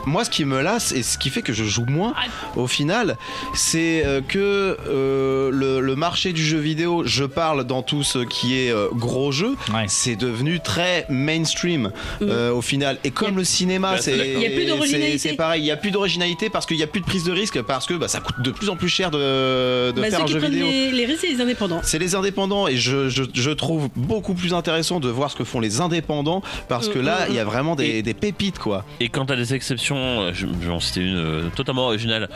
moi, 0.06 0.24
ce 0.24 0.30
qui 0.30 0.44
me 0.44 0.60
lasse 0.62 0.92
et 0.92 1.02
ce 1.02 1.18
qui 1.18 1.30
fait 1.30 1.42
que 1.42 1.52
je 1.52 1.64
joue 1.64 1.84
moins, 1.86 2.14
au 2.56 2.66
final, 2.66 3.16
c'est 3.54 4.04
euh, 4.06 4.20
que 4.20 4.76
euh, 4.88 5.50
le, 5.52 5.80
le 5.80 5.96
marché 5.96 6.32
du 6.32 6.44
jeu 6.44 6.58
vidéo, 6.58 7.02
je 7.04 7.24
parle 7.24 7.64
dans 7.64 7.82
tout 7.82 8.02
ce 8.02 8.20
qui 8.20 8.56
est 8.58 8.70
euh, 8.70 8.88
gros 8.92 9.32
jeu, 9.32 9.56
Ouais. 9.74 9.84
c'est 9.88 10.16
devenu 10.16 10.60
très 10.60 11.06
mainstream 11.08 11.90
euh, 12.22 12.52
au 12.52 12.62
final. 12.62 12.98
Et 13.04 13.10
comme 13.10 13.36
le 13.36 13.44
cinéma, 13.44 13.92
Bah, 13.92 13.98
c'est 14.00 14.16
d'accord. 14.16 14.32
Il 14.36 14.42
y 14.42 14.46
a 14.46 14.50
plus 14.56 14.64
d'originalité. 14.66 15.18
c'est- 15.18 15.28
C'est 15.30 15.34
pareil, 15.36 15.62
il 15.62 15.66
y 15.66 15.70
a 15.72 15.76
plus 15.76 15.90
d'originalité 15.90 16.50
parce 16.50 16.66
qu'il 16.66 16.76
y 16.76 16.82
a 16.82 16.86
plus 16.86 17.00
de 17.00 17.06
prise 17.06 17.24
de 17.24 17.32
risque 17.32 17.60
parce 17.62 17.86
que 17.86 17.94
bah, 17.94 18.06
ça 18.08 18.20
coûte 18.20 18.40
de 18.40 18.50
plus 18.50 18.68
en 18.68 18.76
plus 18.76 18.88
cher 18.88 19.10
de, 19.10 19.90
de 19.90 20.00
Bah, 20.00 20.08
faire 20.08 20.20
un 20.22 20.24
qui 20.24 20.32
jeu 20.34 20.38
prennent 20.38 20.52
vidéo. 20.52 20.68
les, 20.68 20.92
les 20.92 21.04
risques, 21.04 21.22
c'est 21.22 21.32
les 21.32 21.40
indépendants. 21.40 21.80
C'est 21.82 21.98
les 21.98 22.14
indépendants 22.14 22.68
et 22.68 22.76
je, 22.76 23.08
je, 23.08 23.24
je 23.34 23.50
trouve 23.50 23.88
beaucoup 23.96 24.34
plus 24.34 24.54
intéressant 24.54 25.00
de 25.00 25.08
voir 25.08 25.30
ce 25.30 25.36
que 25.36 25.44
font 25.44 25.58
les 25.60 25.80
indépendants 25.80 26.42
parce 26.68 26.88
que 26.88 26.98
Mm, 27.00 27.02
là 27.02 27.26
mm, 27.26 27.30
il 27.30 27.34
y 27.36 27.38
a 27.40 27.44
vraiment 27.44 27.74
des, 27.76 27.86
Et- 27.86 28.02
des 28.02 28.14
pépites 28.14 28.58
quoi. 28.58 28.84
Et 29.00 29.08
quand 29.08 29.26
t'as 29.26 29.36
des 29.36 29.52
exceptions, 29.54 29.95
euh, 29.98 30.30
je, 30.34 30.46
je 30.46 30.66
vais 30.66 30.72
en 30.72 30.80
citer 30.80 31.00
une 31.02 31.16
euh, 31.16 31.48
totalement 31.54 31.86
originale, 31.86 32.28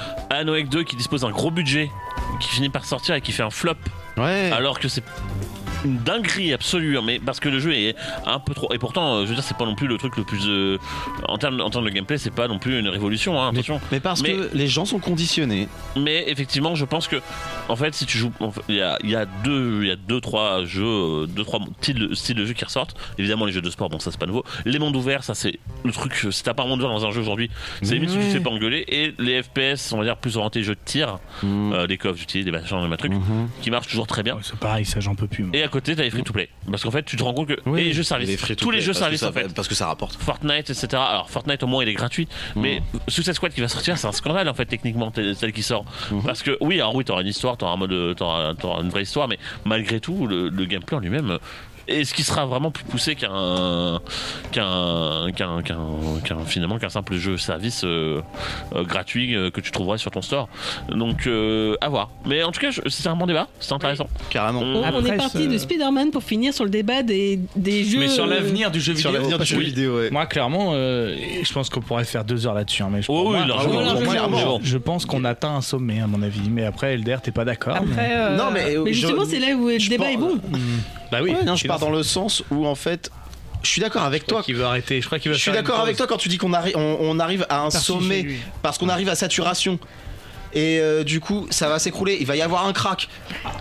Wake 0.50 0.68
2 0.68 0.82
qui 0.84 0.96
dispose 0.96 1.22
d'un 1.22 1.30
gros 1.30 1.50
budget, 1.50 1.90
qui 2.40 2.48
finit 2.48 2.68
par 2.68 2.84
sortir 2.84 3.14
et 3.14 3.20
qui 3.20 3.32
fait 3.32 3.42
un 3.42 3.50
flop, 3.50 3.74
Ouais. 4.16 4.50
alors 4.52 4.78
que 4.78 4.88
c'est 4.88 5.04
une 5.84 5.98
dinguerie 5.98 6.52
absolue, 6.52 6.98
hein, 6.98 7.02
mais 7.04 7.18
parce 7.18 7.40
que 7.40 7.48
le 7.48 7.58
jeu 7.58 7.74
est 7.74 7.94
un 8.26 8.38
peu 8.38 8.54
trop. 8.54 8.72
Et 8.72 8.78
pourtant, 8.78 9.14
euh, 9.16 9.22
je 9.24 9.28
veux 9.28 9.34
dire, 9.34 9.44
c'est 9.44 9.56
pas 9.56 9.64
non 9.66 9.74
plus 9.74 9.86
le 9.86 9.96
truc 9.98 10.16
le 10.16 10.24
plus. 10.24 10.42
euh, 10.46 10.78
en, 11.28 11.38
termes, 11.38 11.60
en 11.60 11.70
termes 11.70 11.84
de 11.84 11.90
gameplay, 11.90 12.18
c'est 12.18 12.34
pas 12.34 12.48
non 12.48 12.58
plus 12.58 12.78
une 12.78 12.88
révolution, 12.88 13.40
hein, 13.40 13.48
attention. 13.50 13.80
Mais 13.92 14.00
parce 14.00 14.22
Mais- 14.22 14.32
que 14.34 14.50
les 14.54 14.66
gens 14.68 14.84
sont 14.84 14.98
conditionnés. 14.98 15.68
Mais 15.96 16.24
effectivement, 16.28 16.74
je 16.74 16.84
pense 16.84 17.08
que, 17.08 17.16
en 17.68 17.76
fait, 17.76 17.94
si 17.94 18.06
tu 18.06 18.18
joues, 18.18 18.32
en 18.40 18.50
fait, 18.50 18.60
il 18.68 18.76
y 18.76 18.82
a, 18.82 18.98
il 19.02 19.10
y 19.10 19.16
a 19.16 19.26
deux, 19.26 19.80
il 19.82 19.88
y 19.88 19.90
a 19.90 19.96
deux, 19.96 20.20
trois 20.20 20.64
jeux, 20.64 20.84
euh, 20.84 21.26
deux, 21.26 21.44
trois 21.44 21.60
styles, 21.80 22.10
styles 22.14 22.36
de 22.36 22.44
jeux 22.44 22.54
qui 22.54 22.64
ressortent. 22.64 22.96
Évidemment, 23.18 23.46
les 23.46 23.52
jeux 23.52 23.62
de 23.62 23.70
sport, 23.70 23.88
bon, 23.88 23.98
ça 23.98 24.10
c'est 24.10 24.20
pas 24.20 24.26
nouveau. 24.26 24.44
Les 24.64 24.78
mondes 24.78 24.96
ouverts, 24.96 25.24
ça 25.24 25.34
c'est 25.34 25.58
le 25.84 25.92
truc. 25.92 26.12
euh, 26.24 26.30
Si 26.30 26.42
t'as 26.42 26.54
pas 26.54 26.62
un 26.62 26.66
monde 26.66 26.80
ouvert 26.80 26.90
dans 26.92 27.06
un 27.06 27.10
jeu 27.10 27.20
aujourd'hui, 27.20 27.50
c'est 27.82 27.94
limite 27.94 28.10
si 28.10 28.18
tu 28.18 28.24
te 28.24 28.30
fais 28.30 28.40
pas 28.40 28.50
engueuler. 28.50 28.84
Et 28.88 29.14
les 29.18 29.42
FPS, 29.42 29.92
on 29.92 29.98
va 29.98 30.04
dire 30.04 30.16
plus 30.16 30.36
orientés 30.36 30.62
jeux 30.62 30.74
de 30.74 30.80
tir, 30.84 31.18
Mm. 31.42 31.72
euh, 31.72 31.86
des 31.86 31.98
of 32.04 32.16
Duty, 32.16 32.44
des 32.44 32.50
machins, 32.50 32.88
des 32.90 32.96
trucs, 32.96 33.12
Mhm. 33.12 33.48
qui 33.62 33.70
marchent 33.70 33.88
toujours 33.88 34.06
très 34.06 34.22
bien. 34.22 34.34
Ouais, 34.36 34.40
c'est 34.42 34.56
pareil, 34.58 34.84
ça, 34.84 35.00
j'en 35.00 35.14
peux 35.14 35.26
plus. 35.26 35.44
moi. 35.44 35.56
Et 35.56 35.62
à 35.62 35.68
côté, 35.70 35.96
t'as 35.96 36.02
les 36.02 36.10
free 36.10 36.22
to 36.22 36.32
play. 36.32 36.48
Parce 36.70 36.82
qu'en 36.82 36.90
fait, 36.90 37.02
tu 37.04 37.16
te 37.16 37.22
rends 37.22 37.32
compte 37.32 37.48
que. 37.48 37.56
Oui. 37.66 37.80
Et 37.80 37.84
les 37.84 37.92
jeux 37.92 38.02
services. 38.02 38.48
les 38.48 38.56
Tous 38.56 38.70
les 38.70 38.80
jeux 38.80 38.92
services, 38.92 39.20
ça 39.20 39.28
en 39.30 39.32
fait. 39.32 39.52
Parce 39.54 39.68
que 39.68 39.74
ça 39.74 39.86
rapporte. 39.86 40.16
Fortnite, 40.16 40.70
etc. 40.70 40.88
Alors 40.94 41.30
Fortnite 41.30 41.62
au 41.62 41.66
moins 41.66 41.82
il 41.82 41.88
est 41.88 41.94
gratuit, 41.94 42.28
mais 42.56 42.82
Suicide 43.08 43.34
Squad 43.34 43.52
qui 43.52 43.60
va 43.60 43.68
sortir, 43.68 43.96
c'est 43.96 44.06
un 44.06 44.12
scandale 44.12 44.48
en 44.48 44.54
fait 44.54 44.66
techniquement 44.66 45.12
celle 45.14 45.52
qui 45.52 45.62
sort. 45.62 45.84
Mhm. 46.10 46.22
Parce 46.24 46.42
que 46.42 46.56
oui, 46.60 46.76
alors 46.76 46.94
oui, 46.94 47.04
t'auras 47.04 47.22
une 47.22 47.28
histoire, 47.28 47.56
t'auras 47.56 47.72
un 47.72 47.76
mode, 47.76 48.16
t'auras, 48.16 48.54
t'auras 48.54 48.82
une 48.82 48.90
vraie 48.90 49.02
histoire, 49.02 49.28
mais 49.28 49.38
malgré 49.64 50.00
tout, 50.00 50.26
le, 50.26 50.48
le 50.48 50.64
gameplay 50.66 50.96
en 50.96 51.00
lui-même. 51.00 51.38
Euh, 51.90 52.00
Est-ce 52.00 52.14
qu'il 52.14 52.24
sera 52.24 52.46
vraiment 52.46 52.70
plus 52.70 52.84
poussé 52.84 53.14
qu'un 53.14 54.00
qu'un 54.52 55.26
qu'un 55.32 56.44
finalement 56.46 56.78
qu'un 56.78 56.88
simple 56.88 57.16
jeu 57.16 57.36
service 57.36 57.82
euh, 57.84 58.20
euh, 58.74 58.84
gratuit 58.84 59.34
euh, 59.34 59.50
que 59.50 59.60
tu 59.60 59.70
trouverais 59.70 59.98
sur 59.98 60.10
ton 60.10 60.22
store 60.22 60.48
Donc 60.88 61.26
euh, 61.26 61.76
à 61.80 61.88
voir. 61.88 62.10
Mais 62.26 62.42
en 62.42 62.52
tout 62.52 62.60
cas, 62.60 62.70
je- 62.70 62.80
c'est 62.88 63.08
un 63.08 63.16
bon 63.16 63.26
débat, 63.26 63.48
c'est 63.60 63.72
intéressant. 63.72 64.08
Carrément. 64.30 64.60
On- 64.60 64.80
On, 64.92 65.04
est 65.04 65.16
parti 65.16 65.44
ce- 65.44 65.48
de 65.48 65.58
Spider-Man 65.58 66.10
pour 66.10 66.22
finir 66.22 66.52
sur 66.54 66.64
le 66.64 66.70
débat 66.70 67.02
des, 67.02 67.38
des 67.56 67.84
jeux. 67.84 68.00
Mais 68.00 68.08
sur 68.08 68.24
euh, 68.24 68.28
l'avenir 68.28 68.70
du 68.70 68.80
jeu 68.80 68.92
vidéo, 68.92 69.10
Sur 69.10 69.12
l'avenir 69.12 69.38
du 69.38 69.44
jeu 69.46 69.58
vidéo, 69.60 69.98
ouais. 69.98 70.10
Moi, 70.10 70.26
clairement, 70.26 70.70
euh, 70.74 71.16
je 71.42 71.52
pense 71.52 71.68
qu'on 71.70 71.80
pourrait 71.80 72.04
faire 72.04 72.24
deux 72.24 72.46
heures 72.46 72.54
là-dessus. 72.54 72.82
hein, 72.82 72.88
mais 72.90 73.02
je, 73.02 73.06
Oh 73.10 73.30
oui, 73.32 73.38
moi, 73.46 73.66
moi, 74.02 74.04
Clairement. 74.12 74.58
je, 74.62 74.68
je 74.68 74.78
pense 74.78 75.04
qu'on 75.06 75.24
atteint 75.24 75.54
un 75.54 75.60
sommet, 75.60 76.00
à 76.00 76.06
mon 76.06 76.22
avis. 76.22 76.48
Mais 76.50 76.64
après, 76.64 76.94
Elder, 76.94 77.16
t'es 77.22 77.30
pas 77.30 77.44
d'accord 77.44 77.78
mais- 77.84 77.92
Après, 77.92 78.10
euh, 78.16 78.36
Non 78.36 78.50
mais, 78.52 78.76
Mais 78.84 78.92
justement, 78.92 79.24
c'est 79.24 79.38
là 79.38 79.54
où 79.54 79.68
le 79.68 79.78
je 79.78 79.88
débat 79.88 80.04
pense- 80.06 80.14
est 80.14 80.16
bon. 80.18 80.38
Bah 81.10 81.18
oui. 81.22 81.30
Ouais, 81.32 81.44
non, 81.44 81.56
je 81.56 81.66
pars 81.66 81.79
dans 81.80 81.90
le 81.90 82.02
sens 82.02 82.42
où 82.50 82.66
en 82.66 82.74
fait, 82.74 83.10
je 83.62 83.68
suis 83.68 83.80
d'accord 83.80 84.02
avec 84.02 84.26
toi. 84.26 84.42
Qui 84.42 84.52
veut 84.52 84.64
arrêter 84.64 85.00
Je 85.00 85.06
crois 85.06 85.18
qu'il 85.18 85.30
va 85.30 85.36
Je 85.36 85.42
suis 85.42 85.50
d'accord 85.52 85.80
avec 85.80 85.96
toi 85.96 86.06
quand 86.06 86.16
tu 86.16 86.28
dis 86.28 86.38
qu'on 86.38 86.52
arrive, 86.52 86.76
on, 86.76 86.96
on 87.00 87.18
arrive 87.18 87.46
à 87.48 87.62
un 87.62 87.70
sommet 87.70 88.26
parce 88.62 88.78
qu'on 88.78 88.88
arrive 88.88 89.08
à 89.08 89.14
saturation. 89.14 89.78
Et 90.52 90.78
euh, 90.80 91.04
du 91.04 91.20
coup, 91.20 91.46
ça 91.50 91.68
va 91.68 91.78
s'écrouler. 91.78 92.16
Il 92.20 92.26
va 92.26 92.36
y 92.36 92.42
avoir 92.42 92.66
un 92.66 92.72
crack. 92.72 93.08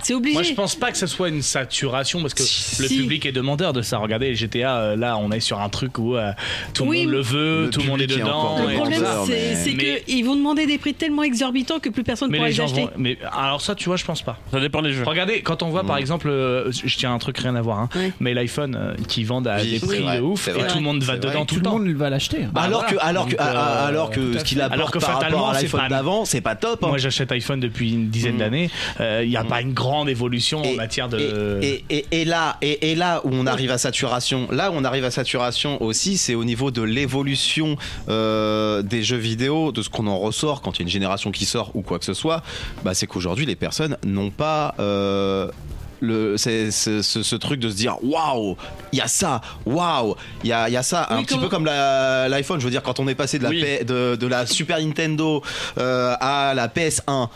C'est 0.03 0.13
obligé. 0.13 0.33
Moi, 0.33 0.43
je 0.43 0.53
pense 0.53 0.75
pas 0.75 0.91
que 0.91 0.97
ce 0.97 1.07
soit 1.07 1.29
une 1.29 1.41
saturation 1.41 2.21
parce 2.21 2.33
que 2.33 2.41
Si. 2.43 2.81
le 2.81 2.87
public 2.89 3.25
est 3.25 3.31
demandeur 3.31 3.73
de 3.73 3.81
ça. 3.81 3.97
Regardez, 3.97 4.33
GTA, 4.35 4.77
euh, 4.77 4.95
là, 4.95 5.17
on 5.17 5.31
est 5.31 5.39
sur 5.39 5.59
un 5.61 5.69
truc 5.69 5.97
où 5.99 6.15
euh, 6.15 6.31
tout 6.73 6.83
Oui, 6.85 6.99
le 7.01 7.03
monde 7.05 7.11
le 7.13 7.21
veut, 7.21 7.63
le 7.65 7.69
tout 7.69 7.81
le 7.81 7.87
monde 7.87 8.01
est 8.01 8.07
dedans. 8.07 8.57
Le 8.67 8.73
problème, 8.75 9.03
tout 9.03 9.31
c'est 9.31 9.73
mais- 9.75 10.01
qu'ils 10.05 10.25
vont 10.25 10.35
demander 10.35 10.65
des 10.65 10.77
prix 10.77 10.93
tellement 10.93 11.23
exorbitants 11.23 11.79
que 11.79 11.89
plus 11.89 12.03
personne 12.03 12.29
ne 12.29 12.31
Mais 12.33 12.37
pourra 12.39 12.49
les 12.49 12.61
acheter. 12.61 12.81
vont. 12.81 12.89
Mais 12.97 13.17
alors 13.31 13.61
ça, 13.61 13.75
tu 13.75 13.85
vois, 13.85 13.95
je 13.97 14.05
pense 14.05 14.21
pas. 14.21 14.37
Ça 14.51 14.59
dépend 14.59 14.81
des 14.81 14.93
jeux. 14.93 15.03
Regardez, 15.05 15.41
quand 15.41 15.63
on 15.63 15.69
voit 15.69 15.83
par 15.83 15.97
exemple, 15.97 16.29
je 16.29 16.97
tiens 16.97 17.13
un 17.13 17.19
truc 17.19 17.37
rien 17.37 17.55
à 17.55 17.61
voir, 17.61 17.79
hein, 17.79 17.89
Ouais. 17.95 18.11
mais 18.19 18.33
l'iPhone 18.33 18.75
euh, 18.75 18.93
qui 19.07 19.23
vendent 19.23 19.47
à 19.47 19.57
Oui, 19.61 19.71
des 19.71 19.79
prix 19.79 19.99
vrai, 20.01 20.17
de 20.17 20.21
ouf 20.21 20.47
et 20.47 20.51
vrai. 20.51 20.67
tout 20.67 20.75
le 20.77 20.83
monde 20.83 21.03
va 21.03 21.15
vrai. 21.15 21.19
dedans 21.19 21.45
tout 21.45 21.45
tout 21.45 21.55
le 21.55 21.59
le 21.61 21.65
temps. 21.65 21.79
monde 21.79 21.87
va 21.89 22.09
l'acheter. 22.09 22.47
Bah, 22.51 22.61
alors, 22.61 22.81
voilà. 22.81 22.93
que, 22.99 23.05
alors, 23.05 23.27
que, 23.27 23.35
alors 23.39 24.09
que 24.09 24.19
tout 24.33 24.39
ce 24.39 24.43
qu'il 24.43 24.57
fait. 24.57 24.63
apporte 24.63 24.79
Alors 24.79 24.91
par 24.91 25.21
rapport 25.21 25.49
à 25.49 25.53
l'iPhone 25.53 25.87
d'avant, 25.89 26.25
c'est 26.25 26.41
pas 26.41 26.55
top. 26.55 26.78
Hein. 26.81 26.87
Moi, 26.89 26.97
j'achète 26.97 27.31
iPhone 27.31 27.59
depuis 27.59 27.93
une 27.93 28.09
dizaine 28.09 28.35
Mm. 28.35 28.39
d'années. 28.39 28.69
Il 28.99 29.29
n'y 29.29 29.37
a 29.37 29.43
pas 29.43 29.61
une 29.61 29.73
grande 29.73 30.09
évolution 30.09 30.61
en 30.61 30.73
matière 30.75 31.09
de. 31.09 31.59
et, 31.61 31.83
et- 31.89 32.05
et 32.11 32.25
là, 32.25 32.57
et, 32.61 32.91
et 32.91 32.95
là 32.95 33.21
où 33.23 33.29
on 33.33 33.45
arrive 33.47 33.71
à 33.71 33.77
saturation, 33.77 34.47
là 34.51 34.71
où 34.71 34.75
on 34.75 34.83
arrive 34.83 35.05
à 35.05 35.11
saturation 35.11 35.81
aussi, 35.81 36.17
c'est 36.17 36.35
au 36.35 36.43
niveau 36.43 36.71
de 36.71 36.81
l'évolution 36.81 37.75
euh, 38.09 38.81
des 38.81 39.03
jeux 39.03 39.17
vidéo, 39.17 39.71
de 39.71 39.81
ce 39.81 39.89
qu'on 39.89 40.07
en 40.07 40.17
ressort 40.19 40.61
quand 40.61 40.77
il 40.77 40.79
y 40.79 40.83
a 40.83 40.85
une 40.85 40.89
génération 40.89 41.31
qui 41.31 41.45
sort 41.45 41.71
ou 41.75 41.81
quoi 41.81 41.99
que 41.99 42.05
ce 42.05 42.13
soit. 42.13 42.41
Bah, 42.83 42.93
c'est 42.93 43.07
qu'aujourd'hui 43.07 43.45
les 43.45 43.55
personnes 43.55 43.97
n'ont 44.05 44.31
pas 44.31 44.75
euh, 44.79 45.49
le, 46.01 46.37
c'est- 46.37 46.71
c'est- 46.71 47.01
ce, 47.03 47.23
ce 47.23 47.35
truc 47.35 47.59
de 47.59 47.69
se 47.69 47.75
dire 47.75 47.97
waouh, 48.03 48.55
il 48.91 48.99
y 48.99 49.01
a 49.01 49.07
ça, 49.07 49.41
waouh, 49.65 50.15
il 50.43 50.49
y 50.49 50.53
a, 50.53 50.69
y 50.69 50.77
a 50.77 50.83
ça, 50.83 51.07
un 51.09 51.23
petit 51.23 51.37
peu 51.37 51.49
comme 51.49 51.65
la- 51.65 52.27
l'iPhone. 52.29 52.59
Je 52.59 52.65
veux 52.65 52.71
dire, 52.71 52.83
quand 52.83 52.99
on 52.99 53.07
est 53.07 53.15
passé 53.15 53.37
de 53.39 53.43
la, 53.43 53.49
Oui. 53.49 53.61
P- 53.61 53.83
de, 53.83 54.15
de 54.15 54.27
la 54.27 54.45
Super 54.45 54.79
Nintendo 54.79 55.41
euh, 55.77 56.15
à 56.19 56.53
la 56.55 56.67
PS1, 56.67 57.29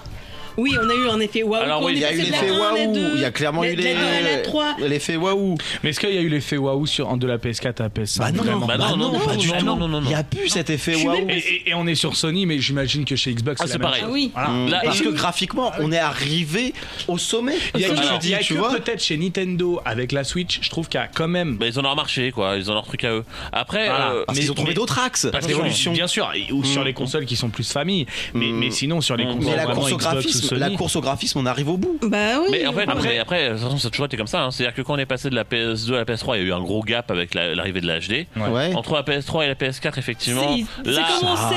Oui, 0.57 0.75
on 0.81 0.89
a 0.89 0.93
eu 0.93 1.09
un 1.09 1.19
effet 1.19 1.43
waouh. 1.43 1.61
Alors 1.61 1.83
oui, 1.83 1.93
il 1.95 1.99
y 1.99 2.05
a 2.05 2.13
eu 2.13 2.17
l'effet 2.17 2.49
1 2.49 2.53
à 2.53 2.53
la 2.53 2.59
waouh, 2.59 2.93
2, 2.93 3.11
il 3.15 3.21
y 3.21 3.25
a 3.25 3.31
clairement 3.31 3.61
la- 3.63 3.71
eu 3.71 3.75
de 3.75 3.81
la 3.83 3.87
les- 3.89 3.95
2 3.95 4.01
à 4.01 4.21
la 4.37 4.37
3. 4.43 4.75
l'effet 4.79 5.15
waouh. 5.15 5.57
Mais 5.83 5.89
est-ce 5.91 5.99
qu'il 5.99 6.13
y 6.13 6.17
a 6.17 6.21
eu 6.21 6.29
l'effet 6.29 6.57
waouh 6.57 6.85
sur 6.85 7.15
de 7.17 7.27
la 7.27 7.37
PS4 7.37 7.79
à 7.81 7.83
la 7.83 7.89
PS5 7.89 8.19
Bah 8.19 8.31
non, 8.31 8.43
Bah 8.65 8.77
non, 8.77 8.97
non, 8.97 9.11
non, 9.13 9.19
pas 9.19 9.33
non, 9.33 9.39
du 9.39 9.47
non, 9.47 9.57
tout. 9.59 9.65
non, 9.65 9.75
non, 9.75 9.87
non, 9.87 10.01
Il 10.03 10.07
n'y 10.09 10.15
a 10.15 10.23
plus 10.23 10.49
cet 10.49 10.69
effet 10.69 10.95
waouh. 11.03 11.27
Et, 11.29 11.73
on 11.75 11.87
est 11.87 11.95
sur 11.95 12.15
Sony, 12.15 12.45
mais 12.45 12.59
j'imagine 12.59 13.05
que 13.05 13.15
chez 13.15 13.33
Xbox 13.33 13.61
Ah, 13.63 13.67
c'est 13.67 13.79
pareil. 13.79 14.03
Ah 14.35 14.49
Parce 14.83 15.01
que 15.01 15.09
graphiquement, 15.09 15.71
on 15.79 15.91
est 15.91 15.97
arrivé 15.99 16.73
au 17.07 17.17
sommet. 17.17 17.55
Il 17.75 17.81
y 17.81 17.85
a, 17.85 17.89
que- 17.89 18.73
peut-être 18.77 19.01
chez 19.03 19.17
Nintendo 19.17 19.79
avec 19.85 20.11
la 20.11 20.23
Switch, 20.23 20.59
je 20.61 20.69
trouve 20.69 20.87
qu'il 20.89 20.99
y 20.99 21.03
a 21.03 21.07
quand 21.07 21.27
même. 21.27 21.57
Bah, 21.57 21.65
ils 21.67 21.79
ont 21.79 21.83
remarché 21.83 22.31
quoi, 22.31 22.55
ils 22.57 22.69
ont 22.69 22.73
leur 22.73 22.85
truc 22.85 23.03
à 23.03 23.11
eux. 23.11 23.23
Après, 23.51 23.87
Voilà. 23.87 24.11
euh, 24.11 24.23
Parce 24.25 24.37
mais- 24.37 24.43
qu'ils 24.43 24.51
ont 24.51 24.55
trouvé 24.55 24.73
d'autres 24.73 24.99
axes 24.99 25.27
Parce 25.31 25.45
que- 25.45 25.51
d'évolution. 25.51 25.93
Bien 25.93 26.07
sûr, 26.07 26.31
ou 26.51 26.63
sur 26.63 26.83
les 26.83 26.93
consoles 26.93 27.25
qui 27.25 27.35
sont 27.35 27.49
plus 27.49 27.71
famille, 27.71 28.05
mais, 28.33 28.47
Mm. 28.47 28.57
mais 28.59 28.71
sinon 28.71 29.01
sur 29.01 29.15
les 29.17 29.25
Mm. 29.25 29.27
consoles 29.35 29.43
Mais 29.51 29.55
la 29.57 29.65
Xbox 29.65 29.91
ou 29.91 30.42
graphisme, 30.47 30.71
la 30.71 30.77
course 30.77 30.95
au 30.95 31.01
graphisme, 31.01 31.39
on 31.39 31.45
arrive 31.45 31.69
au 31.69 31.77
bout. 31.77 31.99
Bah 32.03 32.39
oui. 32.41 32.47
Mais 32.51 32.65
en 32.67 32.73
fait, 32.73 32.83
Après- 32.87 33.17
après, 33.19 33.49
de 33.49 33.53
toute 33.53 33.63
façon, 33.63 33.77
ça 33.77 33.87
a 33.87 33.91
toujours 33.91 34.05
été 34.05 34.17
comme 34.17 34.27
ça. 34.27 34.43
hein. 34.43 34.51
C'est-à-dire 34.51 34.75
que 34.75 34.81
quand 34.81 34.93
on 34.93 34.97
est 34.97 35.05
passé 35.05 35.29
de 35.29 35.35
la 35.35 35.43
PS2 35.43 35.93
à 35.95 35.97
la 35.99 36.05
PS3, 36.05 36.35
il 36.37 36.41
y 36.41 36.45
a 36.45 36.47
eu 36.47 36.53
un 36.53 36.61
gros 36.61 36.81
gap 36.81 37.09
avec 37.11 37.33
la- 37.33 37.55
l'arrivée 37.55 37.81
de 37.81 37.87
la 37.87 37.99
HD. 37.99 38.27
Ouais. 38.35 38.73
Entre 38.75 38.93
la 38.93 39.03
PS3 39.03 39.43
et 39.45 39.47
la 39.47 39.55
PS4, 39.55 39.97
effectivement, 39.97 40.55
là, 40.85 41.01
commencé 41.19 41.55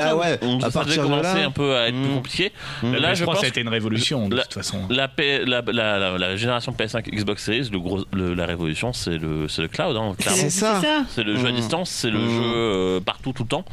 Ah, 0.00 0.16
ouais, 0.16 0.38
on, 0.42 0.58
à 0.58 0.70
ça 0.70 0.80
partir 0.80 1.08
de 1.08 1.22
là. 1.22 1.34
un 1.46 1.50
peu 1.50 1.76
à 1.76 1.88
être 1.88 1.94
plus 1.94 2.10
Mm. 2.10 2.14
compliqué. 2.14 2.52
Mm. 2.82 2.94
Là, 2.96 3.14
je 3.14 3.22
PS3, 3.24 3.26
pense 3.26 3.40
ça 3.40 3.46
a 3.46 3.48
été 3.48 3.60
une 3.60 3.68
révolution 3.68 4.28
de 4.28 4.36
la- 4.36 4.42
toute 4.44 4.54
façon. 4.54 4.78
la, 4.90 5.08
P- 5.08 5.44
la, 5.44 5.62
la, 5.66 5.98
la, 5.98 6.18
la 6.18 6.36
génération 6.36 6.72
PS5 6.72 7.08
Xbox 7.10 7.44
Series, 7.44 7.68
le 7.72 7.78
gros, 7.78 8.04
le- 8.12 8.34
la 8.34 8.46
révolution, 8.46 8.92
c'est 8.92 9.18
le, 9.18 9.46
cloud. 9.68 9.96
Hein. 9.96 10.14
C'est 10.20 10.50
ça. 10.50 10.80
C'est 11.08 11.22
le 11.24 11.36
jeu 11.36 11.46
à 11.48 11.52
Mm. 11.52 11.56
distance, 11.56 11.90
c'est 11.90 12.10
le 12.10 12.20
jeu 12.20 12.26
euh, 12.44 13.00
partout, 13.00 13.32
tout 13.32 13.42
le 13.44 13.48
temps. 13.48 13.64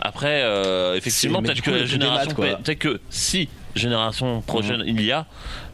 Après, 0.00 0.42
euh, 0.42 0.94
effectivement, 0.96 1.42
peut-être 1.42 1.62
que 1.62 1.70
la 1.70 1.84
génération, 1.86 2.34
peut-être 2.34 2.78
que 2.78 3.00
si 3.10 3.48
génération 3.74 4.40
prochaine 4.42 4.82
il 4.86 5.00
y 5.02 5.12
a, 5.12 5.26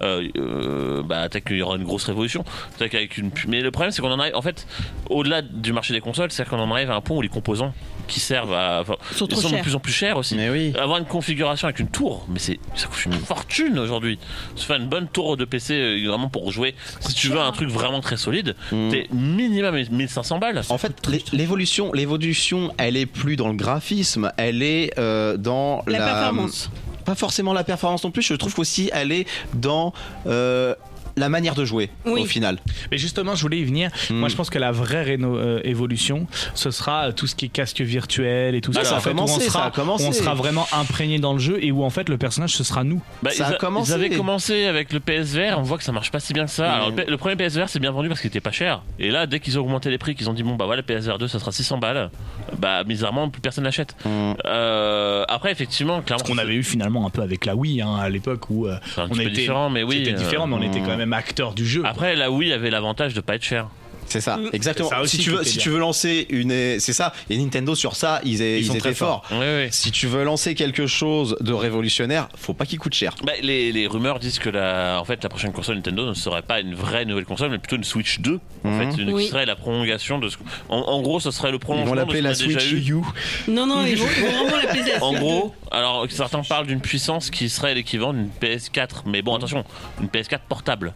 euh, 0.03 0.27
euh, 0.37 1.03
bah, 1.03 1.29
peut-être 1.29 1.45
qu'il 1.45 1.57
y 1.57 1.63
aura 1.63 1.77
une 1.77 1.85
grosse 1.85 2.05
révolution. 2.05 2.45
Peut-être 2.79 2.91
qu'avec 2.93 3.17
une... 3.19 3.31
Mais 3.49 3.61
le 3.61 3.71
problème, 3.71 3.91
c'est 3.91 4.03
qu'on 4.03 4.11
en 4.13 4.19
arrive, 4.21 4.37
en 4.37 4.43
fait, 4.43 4.67
au-delà 5.11 5.43
du 5.43 5.73
marché 5.73 5.93
des 5.95 6.01
consoles, 6.01 6.31
c'est 6.31 6.47
qu'on 6.49 6.59
en 6.59 6.71
arrive 6.71 6.91
à 6.91 6.95
un 6.97 7.01
point 7.01 7.17
où 7.17 7.23
les 7.23 7.29
composants 7.29 7.73
qui 8.07 8.21
servent 8.21 8.55
à. 8.55 8.81
enfin, 8.81 8.95
Sont 9.13 9.27
ils 9.27 9.37
sont 9.37 9.51
de 9.51 9.59
plus 9.61 9.75
en 9.75 9.81
plus 9.81 9.93
chers 9.93 10.17
aussi. 10.17 10.35
Mais 10.35 10.49
oui. 10.49 10.73
Avoir 10.81 10.97
une 10.99 11.05
configuration 11.05 11.67
avec 11.69 11.79
une 11.79 11.89
tour, 11.91 12.25
mais 12.29 12.39
c'est 12.39 12.59
ça 12.75 12.87
coûte 12.87 13.05
une 13.05 13.13
fortune 13.13 13.79
aujourd'hui. 13.79 14.19
Se 14.57 14.65
faire 14.65 14.77
une 14.77 14.89
bonne 14.89 15.09
tour 15.09 15.37
de 15.37 15.45
PC 15.45 15.75
euh, 15.75 16.09
vraiment 16.09 16.29
pour 16.31 16.51
jouer. 16.51 16.75
Si 17.01 17.13
tu 17.15 17.29
veux 17.29 17.39
un 17.41 17.53
truc 17.53 17.69
vraiment 17.69 18.01
très 18.01 18.17
solide, 18.17 18.57
Mm. 18.73 18.89
t'es 18.91 19.07
minimum 19.13 19.75
1500 19.91 20.39
balles. 20.39 20.63
En 20.71 20.79
fait, 20.79 21.07
l'é- 21.07 21.23
l'évolution, 21.33 21.93
l'évolution, 21.93 22.73
elle 22.79 22.97
est 22.97 23.05
plus 23.07 23.37
dans 23.37 23.49
le 23.49 23.55
graphisme, 23.57 24.33
elle 24.39 24.63
est 24.63 24.99
euh, 24.99 25.37
dans 25.37 25.83
La 25.87 25.99
performance. 25.99 26.71
Pas 27.09 27.15
forcément 27.15 27.55
la 27.55 27.65
performance 27.65 28.05
non 28.05 28.11
plus. 28.11 28.21
Je 28.21 28.35
trouve 28.35 28.55
qu'aussi 28.55 28.91
elle 28.93 29.13
est 29.13 29.27
dans 29.55 29.95
euh, 30.27 30.75
la 31.19 31.29
manière 31.29 31.55
de 31.55 31.65
jouer 31.65 31.91
Oui. 32.07 32.23
au 32.23 32.25
final. 32.25 32.59
Mais 32.91 32.99
justement, 32.99 33.35
je 33.35 33.43
voulais 33.43 33.59
y 33.59 33.65
venir. 33.65 33.91
Hmm. 34.11 34.15
Moi, 34.17 34.29
je 34.29 34.37
pense 34.37 34.51
que 34.51 34.59
la 34.59 34.73
vraie 34.73 35.05
réno- 35.05 35.37
euh, 35.37 35.61
évolution, 35.65 36.27
ce 36.55 36.71
sera 36.71 37.09
euh, 37.09 37.13
tout 37.13 37.27
ce 37.27 37.35
qui 37.35 37.47
est 37.47 37.49
casque 37.49 37.81
virtuel 37.81 38.55
et 38.55 38.61
tout 38.61 38.73
ça. 38.73 38.81
Ah, 38.83 38.85
ça 38.85 38.95
a 38.95 38.99
En 38.99 39.01
fait, 39.01 39.11
commencé, 39.11 39.35
on 39.37 39.41
ça 39.41 39.51
sera, 39.51 39.67
a 39.67 39.71
commencé. 39.71 40.05
où 40.05 40.09
on 40.09 40.13
sera 40.13 40.35
vraiment 40.35 40.67
imprégné 40.73 41.19
dans 41.19 41.33
le 41.33 41.39
jeu 41.39 41.59
et 41.63 41.73
où 41.73 41.83
en 41.85 41.91
fait 41.91 42.09
le 42.09 42.19
personnage 42.19 42.55
ce 42.57 42.65
sera 42.65 42.85
nous. 42.85 43.03
Bah, 43.23 43.31
Ça 43.31 43.49
ils, 43.49 43.55
a 43.55 43.57
commencé. 43.57 43.91
ils 43.91 43.95
avaient 43.95 44.11
commencé 44.11 44.65
avec 44.67 44.93
le 44.93 45.01
PSVR, 45.01 45.59
on 45.59 45.63
voit 45.63 45.79
que 45.79 45.85
ça 45.85 45.93
marche 45.93 46.11
pas 46.11 46.21
si 46.21 46.33
bien 46.33 46.45
que 46.45 46.51
ça. 46.51 46.69
Mm. 46.69 46.75
Alors, 46.75 46.91
le, 46.91 47.05
le 47.09 47.17
premier 47.17 47.37
PSVR 47.37 47.69
c'est 47.69 47.81
bien 47.81 47.91
vendu 47.91 48.09
parce 48.09 48.21
qu'il 48.21 48.29
était 48.29 48.41
pas 48.41 48.53
cher. 48.53 48.83
Et 48.99 49.11
là, 49.11 49.27
dès 49.27 49.41
qu'ils 49.41 49.59
ont 49.59 49.63
augmenté 49.63 49.91
les 49.91 49.99
prix, 49.99 50.15
qu'ils 50.15 50.29
ont 50.31 50.35
dit 50.35 50.43
bon 50.43 50.55
bah 50.57 50.67
voilà, 50.67 50.83
PSVR 50.83 51.19
2 51.19 51.29
ça 51.29 51.39
sera 51.39 51.53
600 51.53 51.79
balles, 51.79 52.11
bah 52.59 52.85
bizarrement 52.85 53.29
plus 53.29 53.41
personne 53.41 53.65
l'achète. 53.65 53.97
Mm. 54.05 54.33
Euh, 54.45 55.25
après, 55.29 55.53
effectivement, 55.53 56.03
clairement. 56.03 56.25
Ce 56.25 56.31
qu'on 56.31 56.39
avait 56.39 56.55
eu 56.55 56.63
finalement 56.63 57.07
un 57.07 57.11
peu 57.11 57.23
avec 57.23 57.45
la 57.45 57.55
Wii 57.57 57.83
hein, 57.83 57.97
à 57.97 58.09
l'époque 58.09 58.51
où 58.51 58.67
euh, 58.67 58.77
on 58.97 59.09
petit 59.09 59.17
peu 59.17 59.23
était 59.23 59.31
différent, 59.31 59.71
mais 59.71 59.83
oui. 59.83 59.99
C'était 59.99 60.13
euh, 60.13 60.19
différent, 60.19 60.47
mais 60.47 60.57
on 60.57 60.63
était 60.63 60.81
hmm. 60.81 60.87
quand 60.87 60.97
même 60.97 61.08
acteur 61.13 61.55
du 61.55 61.67
jeu. 61.67 61.83
Après, 61.85 62.15
la 62.17 62.31
Wii 62.31 62.53
avait 62.53 62.71
l'avantage 62.71 63.15
de 63.15 63.21
pas 63.21 63.35
être 63.35 63.45
cher. 63.45 63.69
C'est 64.09 64.21
ça, 64.21 64.37
Mm. 64.39 64.51
exactement. 64.53 64.89
Ça 64.89 65.01
aussi 65.01 65.17
si 65.19 65.23
tu 65.23 65.31
veux, 65.31 65.45
si 65.45 65.59
tu 65.59 65.71
veux 65.71 65.79
lancer 65.79 66.27
une, 66.31 66.51
c'est 66.81 66.93
ça. 66.93 67.13
Et 67.31 67.37
Nintendo 67.39 67.75
sur 67.75 67.95
ça, 67.97 68.21
ils, 68.25 68.41
ils, 68.41 68.59
Ils 68.59 68.65
sont 68.67 68.73
étaient 68.73 68.81
très 68.81 68.95
forts. 68.95 69.23
Oui, 69.31 69.37
oui. 69.41 69.69
Si 69.71 69.91
tu 69.91 70.07
veux 70.07 70.25
lancer 70.25 70.55
quelque 70.55 70.87
chose 70.87 71.37
de 71.41 71.53
révolutionnaire, 71.53 72.29
faut 72.37 72.55
pas 72.55 72.67
qu'il 72.67 72.79
coûte 72.79 72.95
cher. 72.95 73.15
Bah, 73.25 73.33
les, 73.43 73.73
les 73.73 73.87
rumeurs 73.87 74.19
disent 74.19 74.39
que 74.39 74.49
la, 74.51 74.99
en 75.01 75.05
fait, 75.05 75.23
la 75.23 75.29
prochaine 75.29 75.53
console 75.53 75.77
Nintendo 75.77 76.07
ne 76.07 76.15
serait 76.15 76.43
pas 76.43 76.61
une 76.61 76.75
vraie 76.75 77.05
nouvelle 77.05 77.25
console, 77.27 77.51
mais 77.51 77.59
plutôt 77.59 77.77
une 77.77 77.85
Switch 77.85 78.21
2. 78.21 78.41
En 78.65 78.69
Mhm. 78.71 78.79
fait, 78.97 79.03
une, 79.03 79.13
Oui. 79.13 79.25
qui 79.25 79.31
serait 79.31 79.47
la 79.47 79.57
prolongation 79.57 80.19
de 80.19 80.29
ce. 80.29 80.37
En, 80.69 80.79
en 80.79 81.01
gros, 81.03 81.21
ce 81.21 81.31
serait 81.31 81.51
le 81.51 81.57
Ils 81.57 81.61
prolongement 81.61 81.91
vont 81.91 81.95
l'appeler 81.95 82.21
de 82.21 82.25
la 82.25 82.35
Switch 82.35 82.73
eu. 82.73 82.95
U. 82.95 83.03
Non, 83.49 83.67
non, 83.67 83.85
ils 83.85 83.97
vont, 83.97 84.07
ils 84.17 84.23
vont 84.25 84.31
vraiment 84.45 84.57
l'appeler 84.57 84.83
la 84.93 84.99
En 85.05 85.11
Switch 85.11 85.21
gros, 85.21 85.55
alors 85.71 86.07
certains 86.11 86.43
parlent 86.43 86.67
d'une 86.67 86.81
puissance 86.81 87.31
qui 87.31 87.49
serait 87.49 87.75
l'équivalent 87.75 88.13
d'une 88.15 88.31
PS4, 88.41 89.03
mais 89.07 89.23
bon 89.23 89.37
attention, 89.37 89.65
une 90.01 90.09
PS4 90.09 90.41
portable. 90.49 90.93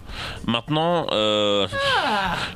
Maintenant, 0.47 1.07
euh, 1.13 1.67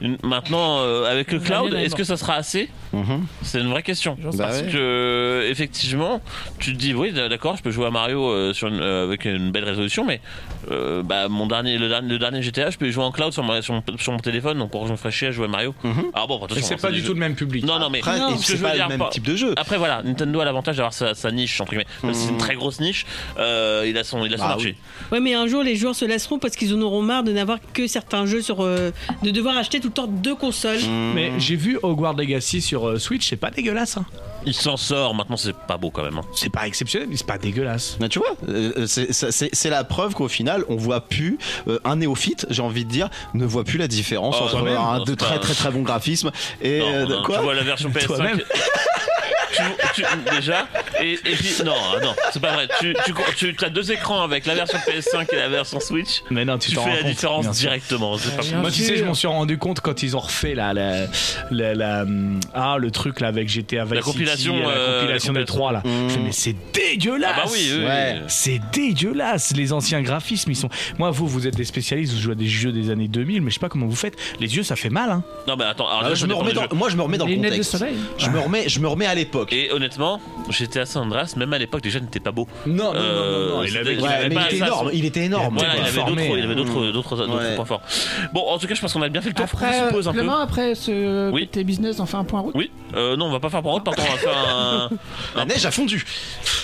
une- 0.00 0.18
maintenant 0.22 0.45
euh, 0.52 1.10
avec 1.10 1.32
le 1.32 1.38
cloud, 1.40 1.72
est-ce 1.74 1.94
que 1.94 2.04
ça 2.04 2.16
sera 2.16 2.34
assez 2.34 2.68
Mhm. 2.92 3.26
C'est 3.42 3.60
une 3.60 3.68
vraie 3.68 3.82
question. 3.82 4.16
Bah 4.22 4.30
Parce 4.38 4.62
ouais. 4.62 4.68
que 4.72 5.46
effectivement, 5.50 6.20
tu 6.58 6.72
te 6.72 6.78
dis 6.78 6.94
oui, 6.94 7.12
d'accord, 7.12 7.56
je 7.56 7.62
peux 7.62 7.70
jouer 7.70 7.86
à 7.86 7.90
Mario 7.90 8.24
euh, 8.30 8.54
sur 8.54 8.68
une- 8.68 8.80
euh, 8.80 9.04
avec 9.04 9.24
une 9.26 9.50
belle 9.50 9.64
résolution, 9.64 10.04
mais 10.06 10.20
euh, 10.70 11.02
bah, 11.02 11.28
mon 11.28 11.46
dernier, 11.46 11.76
le 11.78 11.88
dernier, 11.88 12.08
le 12.08 12.18
dernier 12.18 12.42
GTA, 12.42 12.70
je 12.70 12.78
peux 12.78 12.86
y 12.86 12.92
jouer 12.92 13.04
en 13.04 13.10
cloud 13.12 13.32
sur, 13.32 13.42
ma- 13.42 13.60
sur 13.60 13.74
mon, 13.74 13.82
sur 13.98 14.12
mon 14.12 14.18
téléphone, 14.18 14.58
donc 14.58 14.70
pour 14.70 14.86
je 14.86 14.92
me 14.92 14.96
ferais 14.96 15.10
chier 15.10 15.28
à 15.28 15.30
jouer 15.32 15.44
à 15.46 15.48
Mario. 15.48 15.74
Mhm. 15.84 16.06
Alors 16.14 16.28
bon, 16.28 16.38
Et 16.40 16.44
attention, 16.44 16.62
c'est 16.62 16.76
pas 16.80 16.88
des 16.88 16.94
du 16.94 17.00
jeux- 17.02 17.08
tout 17.08 17.14
le 17.14 17.20
même 17.20 17.34
public. 17.34 17.64
Non, 17.66 17.78
non, 17.78 17.90
mais 17.90 17.98
Après, 17.98 18.16
et 18.16 18.20
ce 18.20 18.24
que 18.36 18.42
c'est 18.44 18.52
je 18.52 18.56
veux 18.58 18.62
pas 18.68 18.76
le 18.76 18.88
même 18.88 18.98
par- 18.98 19.10
type 19.10 19.24
de 19.26 19.36
jeu. 19.36 19.52
après 19.56 19.76
voilà, 19.78 20.02
Nintendo 20.02 20.40
a 20.40 20.44
l'avantage 20.44 20.76
d'avoir 20.76 20.94
sa, 20.94 21.14
sa 21.14 21.30
niche 21.32 21.60
entre 21.60 21.72
guillemets. 21.72 21.86
Même 22.02 22.14
si 22.14 22.26
c'est 22.26 22.30
une 22.32 22.38
très 22.38 22.54
grosse 22.54 22.80
niche, 22.80 23.04
euh, 23.38 23.84
il 23.86 23.98
a 23.98 24.04
son, 24.04 24.24
il 24.24 24.32
a 24.32 24.36
son 24.38 24.44
Bah 24.44 24.48
marché. 24.50 24.76
Ouais, 25.12 25.20
mais 25.20 25.34
un 25.34 25.48
jour, 25.48 25.62
les 25.62 25.76
joueurs 25.76 25.94
se 25.94 26.04
lasseront 26.04 26.38
parce 26.38 26.54
qu'ils 26.56 26.72
en 26.74 26.80
auront 26.80 27.02
marre 27.02 27.24
de 27.24 27.32
n'avoir 27.32 27.58
que 27.74 27.86
certains 27.88 28.24
jeux 28.26 28.40
sur. 28.42 28.62
euh, 28.62 28.90
de 29.22 29.30
devoir 29.30 29.56
acheter 29.56 29.80
tout 29.80 29.88
le 29.88 29.92
temps 29.94 30.06
deux 30.06 30.34
consoles. 30.36 30.78
Mm. 30.80 31.12
Mais 31.14 31.32
j'ai 31.38 31.56
vu 31.56 31.78
Hogwarts 31.82 32.14
Legacy 32.14 32.60
sur 32.62 32.86
euh, 32.88 32.98
Switch, 32.98 33.28
c'est 33.28 33.36
pas 33.36 33.50
dégueulasse. 33.50 33.96
hein. 33.96 34.04
Il 34.48 34.54
s'en 34.54 34.76
sort. 34.76 35.12
Maintenant, 35.14 35.36
c'est 35.36 35.56
pas 35.56 35.76
beau 35.76 35.90
quand 35.90 36.04
même. 36.04 36.18
hein. 36.18 36.24
C'est 36.32 36.50
pas 36.52 36.66
exceptionnel, 36.68 37.08
mais 37.10 37.16
c'est 37.16 37.26
pas 37.26 37.36
dégueulasse. 37.38 37.96
Mais 38.00 38.08
tu 38.08 38.20
vois, 38.20 38.36
euh, 38.48 38.86
c'est- 38.86 39.12
c'est 39.12 39.32
c'est- 39.32 39.50
c'est 39.52 39.70
la 39.70 39.82
preuve 39.82 40.14
qu'au 40.14 40.28
final, 40.28 40.64
on 40.68 40.76
voit 40.76 41.00
plus 41.00 41.38
euh, 41.66 41.80
un 41.84 41.96
néophyte, 41.96 42.46
j'ai 42.50 42.62
envie 42.62 42.84
de 42.84 42.90
dire, 42.90 43.08
ne 43.34 43.44
voit 43.44 43.64
plus 43.64 43.78
la 43.78 43.88
différence 43.88 44.36
Oh, 44.38 44.44
entre 44.44 44.52
toi-même, 44.52 44.76
un 44.76 44.98
non, 44.98 45.04
de 45.04 45.10
c'est 45.10 45.16
très 45.16 45.34
pas- 45.34 45.40
très 45.40 45.54
très 45.54 45.70
bon 45.72 45.82
graphisme 45.82 46.30
et 46.62 46.78
Non, 46.78 46.86
euh, 46.94 47.06
de- 47.06 47.14
non, 47.16 47.22
quoi 47.24 47.38
tu 47.38 47.42
vois 47.42 47.54
la 47.54 47.62
version 47.64 47.90
PS5. 47.90 48.06
Toi-même. 48.06 48.40
tu, 49.54 49.62
tu- 50.02 50.34
déjà 50.34 50.66
et, 51.00 51.12
et 51.14 51.16
puis 51.34 51.54
non 51.64 51.72
ah, 51.96 52.00
non 52.02 52.14
c'est 52.30 52.40
pas 52.42 52.52
vrai 52.52 52.68
tu, 52.78 52.94
tu, 53.36 53.56
tu 53.56 53.64
as 53.64 53.70
deux 53.70 53.90
écrans 53.90 54.22
avec 54.22 54.44
la 54.44 54.54
version 54.54 54.76
PS5 54.78 55.32
et 55.32 55.36
la 55.36 55.48
version 55.48 55.80
Switch 55.80 56.22
Mais 56.30 56.44
non, 56.44 56.58
tu, 56.58 56.70
tu 56.70 56.74
t'en 56.76 56.82
fais 56.84 56.90
rends 56.90 56.96
la 56.96 57.02
compte, 57.02 57.10
différence 57.10 57.42
bien 57.44 57.52
sûr. 57.54 57.68
directement 57.70 58.18
c'est 58.18 58.36
pas 58.36 58.42
Bien 58.42 58.60
Moi, 58.60 58.70
tu 58.70 58.82
sais, 58.82 58.96
je 58.98 59.04
m'en 59.04 59.14
suis 59.14 59.28
rendu 59.28 59.56
compte 59.56 59.80
quand 59.80 60.02
ils 60.02 60.14
ont 60.16 60.20
refait 60.26 60.54
la, 60.54 60.72
la, 60.74 61.06
la, 61.50 61.74
la- 61.74 62.04
ah, 62.54 62.76
le 62.78 62.90
truc 62.90 63.20
là 63.20 63.28
avec 63.28 63.48
GTA 63.48 63.84
Vice 63.84 63.94
La 63.94 64.00
compilation, 64.02 64.54
City, 64.54 64.64
la 64.66 64.70
euh, 64.72 65.00
compilation 65.00 65.32
la 65.32 65.40
des 65.40 65.46
trois 65.46 65.72
là. 65.72 65.82
Mmh. 65.84 66.08
Je 66.08 66.14
fais, 66.14 66.20
mais 66.20 66.32
c'est 66.32 66.56
dégueulasse. 66.72 67.32
ah 67.36 67.42
bah 67.44 67.50
oui, 67.52 67.70
oui, 67.78 67.84
Ouais. 67.84 68.22
C'est 68.28 68.60
dégueulasse, 68.72 69.54
les 69.56 69.72
anciens 69.72 70.02
graphismes, 70.02 70.50
ils 70.50 70.56
sont. 70.56 70.68
Moi, 70.98 71.10
vous, 71.10 71.26
vous 71.26 71.46
êtes 71.46 71.56
des 71.56 71.64
spécialistes, 71.64 72.12
vous 72.14 72.20
jouez 72.20 72.32
à 72.32 72.36
des 72.36 72.46
jeux 72.48 72.72
des 72.72 72.90
années 72.90 73.08
2000, 73.08 73.42
mais 73.42 73.50
je 73.50 73.54
sais 73.54 73.60
pas 73.60 73.68
comment 73.68 73.86
vous 73.86 73.96
faites. 73.96 74.16
Les 74.40 74.56
yeux, 74.56 74.62
ça 74.62 74.76
fait 74.76 74.90
mal, 74.90 75.10
hein. 75.10 75.22
non 75.48 75.56
mais 75.56 75.64
attends 75.64 75.86
alors, 75.86 76.00
Ah, 76.04 76.08
déjà, 76.10 76.14
je 76.14 76.26
me 76.26 76.34
remets 76.34 76.52
dans, 76.52 76.66
moi 76.74 76.88
je 76.90 76.96
me 76.96 77.02
remets 77.02 77.18
dans 77.18 77.26
Les 77.26 77.32
le 77.32 77.36
lunettes 77.36 77.52
de 77.52 77.56
contexte. 77.58 77.78
soleil. 77.78 77.96
Je 78.18 78.28
me 78.30 78.38
remets, 78.40 78.68
je 78.68 78.80
me 78.80 78.88
remets 78.88 79.06
à 79.06 79.14
l'époque. 79.14 79.52
et 79.52 79.70
honnêtement 79.72 80.20
j'étais 80.50 80.80
à 80.80 80.86
San 80.86 81.04
Andreas 81.04 81.34
même 81.36 81.52
à 81.52 81.58
l'époque 81.58 81.82
déjà 81.82 82.00
n'était 82.00 82.20
pas 82.20 82.32
beau 82.32 82.46
Non, 82.66 82.92
Euh, 82.94 83.60
il 83.62 83.68
c'était- 83.68 83.78
avait- 83.80 83.94
il 83.94 84.00
Ouais, 84.00 84.08
avait 84.08 84.28
mais 84.28 84.34
il 84.36 84.46
était 84.46 84.56
énorme, 84.56 84.90
il 84.92 85.04
était 85.04 85.24
énorme. 85.24 85.54
voilà, 85.58 85.74
il 85.76 85.82
avait 85.82 85.92
d'autres, 86.10 86.36
il 86.38 86.44
avait 86.44 86.54
d'autres, 86.54 86.92
d'autres, 86.92 87.16
d'autres 87.16 87.36
Ouais. 87.38 87.54
points 87.56 87.64
forts. 87.64 87.82
Bon, 88.32 88.42
en 88.48 88.58
tout 88.58 88.66
cas, 88.66 88.74
je 88.74 88.80
pense 88.80 88.92
qu'on 88.92 89.02
a 89.02 89.08
bien 89.08 89.20
fait 89.20 89.28
le 89.28 89.34
tour. 89.34 89.44
Après, 89.44 89.86
se 89.88 89.92
pose 89.92 90.08
après 90.40 90.74
ce 90.74 91.30
Oui. 91.30 91.46
côté 91.46 91.64
business, 91.64 92.00
on 92.00 92.06
fait 92.06 92.16
un 92.16 92.24
point 92.24 92.40
route. 92.40 92.54
Oui. 92.54 92.70
Euh, 92.94 93.16
non, 93.16 93.26
on 93.26 93.30
va 93.32 93.40
pas 93.40 93.50
faire 93.50 93.62
pour 93.62 93.72
route. 93.72 93.84
Par 93.84 93.94
contre, 93.94 94.08
on 94.08 94.12
va 94.12 94.18
faire 94.18 94.38
un. 94.48 94.90
La 95.36 95.44
neige 95.44 95.64
a 95.66 95.70
fondu. 95.70 96.04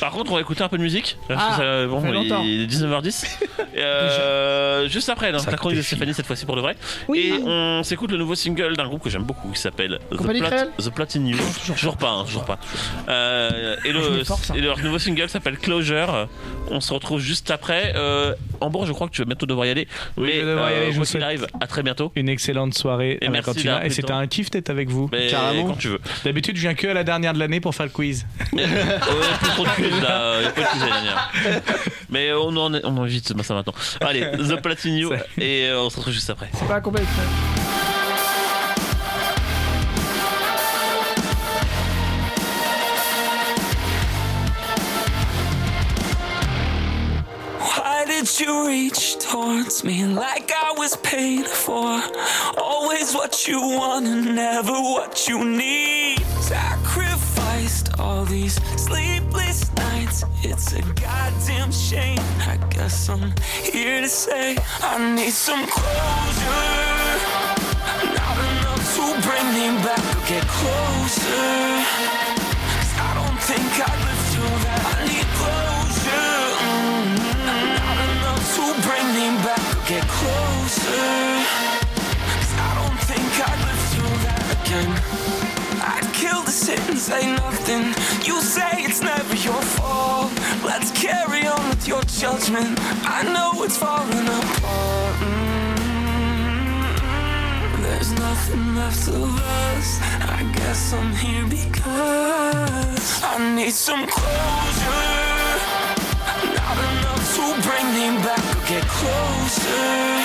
Par 0.01 0.11
contre, 0.13 0.31
on 0.33 0.35
va 0.37 0.41
écouter 0.41 0.63
un 0.63 0.69
peu 0.69 0.79
de 0.79 0.83
musique. 0.83 1.17
Parce 1.29 1.41
que 1.43 1.49
Ah, 1.53 1.57
ça- 1.57 1.87
bon, 1.87 2.01
ça 2.01 2.07
fait 2.07 2.13
longtemps. 2.13 2.43
il 2.45 2.63
est 2.63 2.67
19h10. 2.67 3.39
Euh, 3.79 4.87
juste 4.89 5.09
après, 5.09 5.33
donc, 5.33 5.47
la 5.51 5.57
chronique 5.57 5.79
de 5.79 5.83
Stéphanie 5.83 6.13
cette 6.13 6.27
fois-ci 6.27 6.45
pour 6.45 6.57
de 6.57 6.61
vrai. 6.61 6.77
Et 7.15 7.33
on 7.45 7.83
s'écoute 7.83 8.11
le 8.11 8.19
nouveau 8.19 8.35
single 8.35 8.77
d'un 8.77 8.87
groupe 8.87 9.03
que 9.03 9.09
j'aime 9.11 9.23
beaucoup 9.23 9.51
qui 9.51 9.61
s'appelle 9.61 9.99
The, 10.11 10.91
Platinum. 10.95 11.39
Toujours 11.67 11.97
pas, 11.97 12.11
hein, 12.11 12.25
toujours 12.27 12.45
pas. 12.45 12.59
Euh, 13.09 13.77
et, 13.85 13.93
le, 13.93 14.01
hein. 14.31 14.55
et 14.55 14.61
leur 14.61 14.79
nouveau 14.81 14.99
single 14.99 15.29
s'appelle 15.29 15.59
Closure. 15.59 16.29
On 16.71 16.81
se 16.81 16.93
retrouve 16.93 17.21
juste 17.21 17.51
après. 17.51 17.93
Euh, 17.97 18.35
en 18.61 18.71
bon, 18.71 18.85
je 18.85 18.93
crois 18.93 19.09
que 19.09 19.13
tu 19.13 19.23
vas 19.23 19.27
bientôt 19.27 19.47
devoir 19.47 19.67
y 19.67 19.71
aller. 19.71 19.89
Oui, 20.17 20.25
mais 20.27 20.33
je 20.35 20.39
vais 20.45 20.51
devoir 20.51 20.71
y 20.71 20.75
aller, 20.75 20.93
je 20.93 20.99
vous 20.99 21.05
souhaite. 21.05 21.23
arrive, 21.23 21.47
à 21.61 21.67
très 21.67 21.83
bientôt. 21.83 22.13
Une 22.15 22.29
excellente 22.29 22.75
soirée 22.75 23.19
Et 23.21 23.29
Et 23.85 23.91
c'était 23.91 24.13
un 24.13 24.27
kiff 24.27 24.51
d'être 24.51 24.71
avec 24.71 24.89
vous. 24.89 25.09
Mais 25.13 25.29
Carrément. 25.29 25.69
quand 25.69 25.77
tu 25.79 25.89
veux. 25.89 26.01
D'habitude, 26.25 26.57
je 26.57 26.63
viens 26.63 26.75
que 26.75 26.87
à 26.89 26.95
la 26.95 27.05
dernière 27.05 27.33
de 27.35 27.39
l'année 27.39 27.61
pour 27.61 27.75
faire 27.75 27.87
le 27.87 27.93
quiz. 27.93 28.27
Plus 28.51 28.59
trop 29.55 29.65
de 29.65 29.71
quiz 29.71 30.01
là, 30.03 30.39
il 30.41 30.45
y 30.45 30.47
a 30.47 30.51
pas 30.51 30.61
de 30.63 30.67
quiz 30.67 30.81
l'année 30.81 30.93
dernière. 30.93 31.31
Mais 32.11 32.33
on 32.33 32.57
en, 32.57 32.75
est- 32.75 32.85
on 32.85 32.97
en 32.99 33.07
évite 33.07 33.29
ça 33.43 33.55
maintenant. 33.55 33.75
Allez, 34.01 34.23
The 34.33 34.61
Platinum 34.61 35.15
et 35.39 35.67
euh, 35.67 35.81
on 35.83 35.91
se 35.91 35.97
retrouve 35.97 36.13
juste 36.15 36.31
après. 36.31 36.49
C'est 36.55 36.67
pas 36.69 36.77
un 36.77 37.62
did 48.23 48.41
you 48.41 48.69
reach 48.69 49.19
towards 49.19 49.83
me 49.83 50.05
like 50.05 50.53
I 50.55 50.73
was 50.79 50.95
paid 50.99 51.45
for? 51.45 52.01
Always 52.57 53.15
what 53.15 53.49
you 53.49 53.61
want 53.61 54.07
and 54.07 54.37
never 54.37 54.71
what 54.71 55.27
you 55.27 55.45
need. 55.45 56.21
Sacrificed 56.41 57.99
all 57.99 58.25
these 58.25 58.55
sleepless 58.81 59.75
nights. 59.75 60.25
It's 60.45 60.73
a 60.73 60.83
goddamn 60.83 61.73
shame. 61.73 62.21
I 62.47 62.59
guess 62.71 63.09
I'm 63.09 63.35
here 63.65 64.03
to 64.03 64.09
say 64.09 64.57
I 64.81 65.15
need 65.17 65.33
some 65.33 65.67
closure. 65.67 66.79
Not 68.19 68.39
enough 68.51 68.85
to 68.97 69.05
bring 69.27 69.47
me 69.57 69.67
back 69.83 70.05
get 70.29 70.47
closer. 70.47 71.85
'Cause 72.71 72.93
I 73.01 73.15
don't 73.19 73.41
think 73.43 73.89
I'd 73.89 74.12
get 79.93 80.09
closer. 80.09 81.09
'Cause 82.33 82.53
I 82.69 82.71
don't 82.79 83.01
think 83.11 83.29
I'd 83.49 83.61
live 83.69 83.83
through 83.93 84.17
that 84.27 84.45
again. 84.57 84.91
I'd 85.95 86.09
kill 86.21 86.41
to 86.49 86.55
sit 86.67 86.81
and 86.91 86.99
say 87.11 87.23
nothing. 87.43 87.85
You 88.29 88.37
say 88.41 88.71
it's 88.87 89.03
never 89.03 89.35
your 89.49 89.63
fault. 89.77 90.31
Let's 90.71 90.91
carry 91.07 91.43
on 91.55 91.63
with 91.71 91.85
your 91.93 92.03
judgment. 92.23 92.73
I 93.19 93.19
know 93.35 93.51
it's 93.65 93.77
falling 93.85 94.29
apart. 94.41 95.17
Mm, 95.27 96.63
There's 97.85 98.13
nothing 98.27 98.65
left 98.81 99.09
of 99.09 99.31
us. 99.65 99.89
I 100.39 100.41
guess 100.59 100.81
I'm 100.99 101.13
here 101.25 101.47
because 101.61 103.09
I 103.33 103.35
need 103.57 103.75
some 103.89 104.03
closure. 104.17 105.11
Not 106.59 106.79
enough 106.91 107.25
to 107.37 107.45
bring 107.67 107.87
me 107.97 108.07
back 108.27 108.62
get 108.73 108.89
closer. 108.89 110.25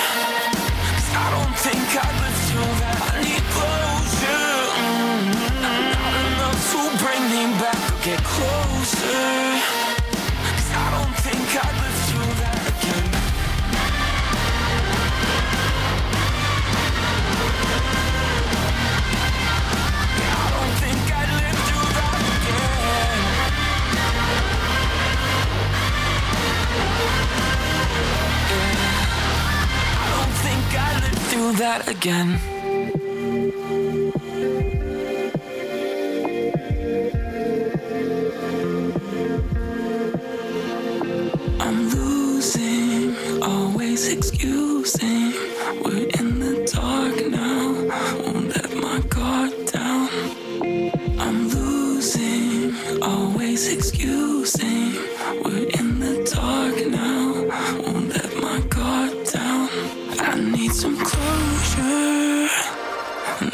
'Cause 0.88 1.10
I 1.22 1.26
don't 1.34 1.54
think 1.66 1.84
I'd 2.02 2.14
live 2.22 2.38
through 2.48 2.74
that. 2.82 2.98
I 3.08 3.14
need 3.26 3.44
closure. 3.56 4.60
Mm, 4.84 5.24
Not 5.64 6.14
enough 6.26 6.60
to 6.72 6.80
bring 7.02 7.22
me 7.34 7.42
back 7.60 7.82
get 8.06 8.22
closer. 8.24 9.57
Through 31.38 31.52
that 31.52 31.86
again. 31.86 32.30
I'm 41.60 41.90
losing, 41.90 43.14
always 43.40 44.08
excusing. 44.12 45.32
We're 45.84 46.08
in 46.18 46.40
the 46.40 46.68
dark 46.74 47.16
now, 47.30 47.86
won't 48.24 48.48
let 48.56 48.74
my 48.74 48.98
guard 49.08 49.52
down. 49.66 50.08
I'm 51.20 51.48
losing, 51.50 52.74
always 53.00 53.72
excusing. 53.72 55.17
Some 60.80 60.96
closure, 60.96 62.48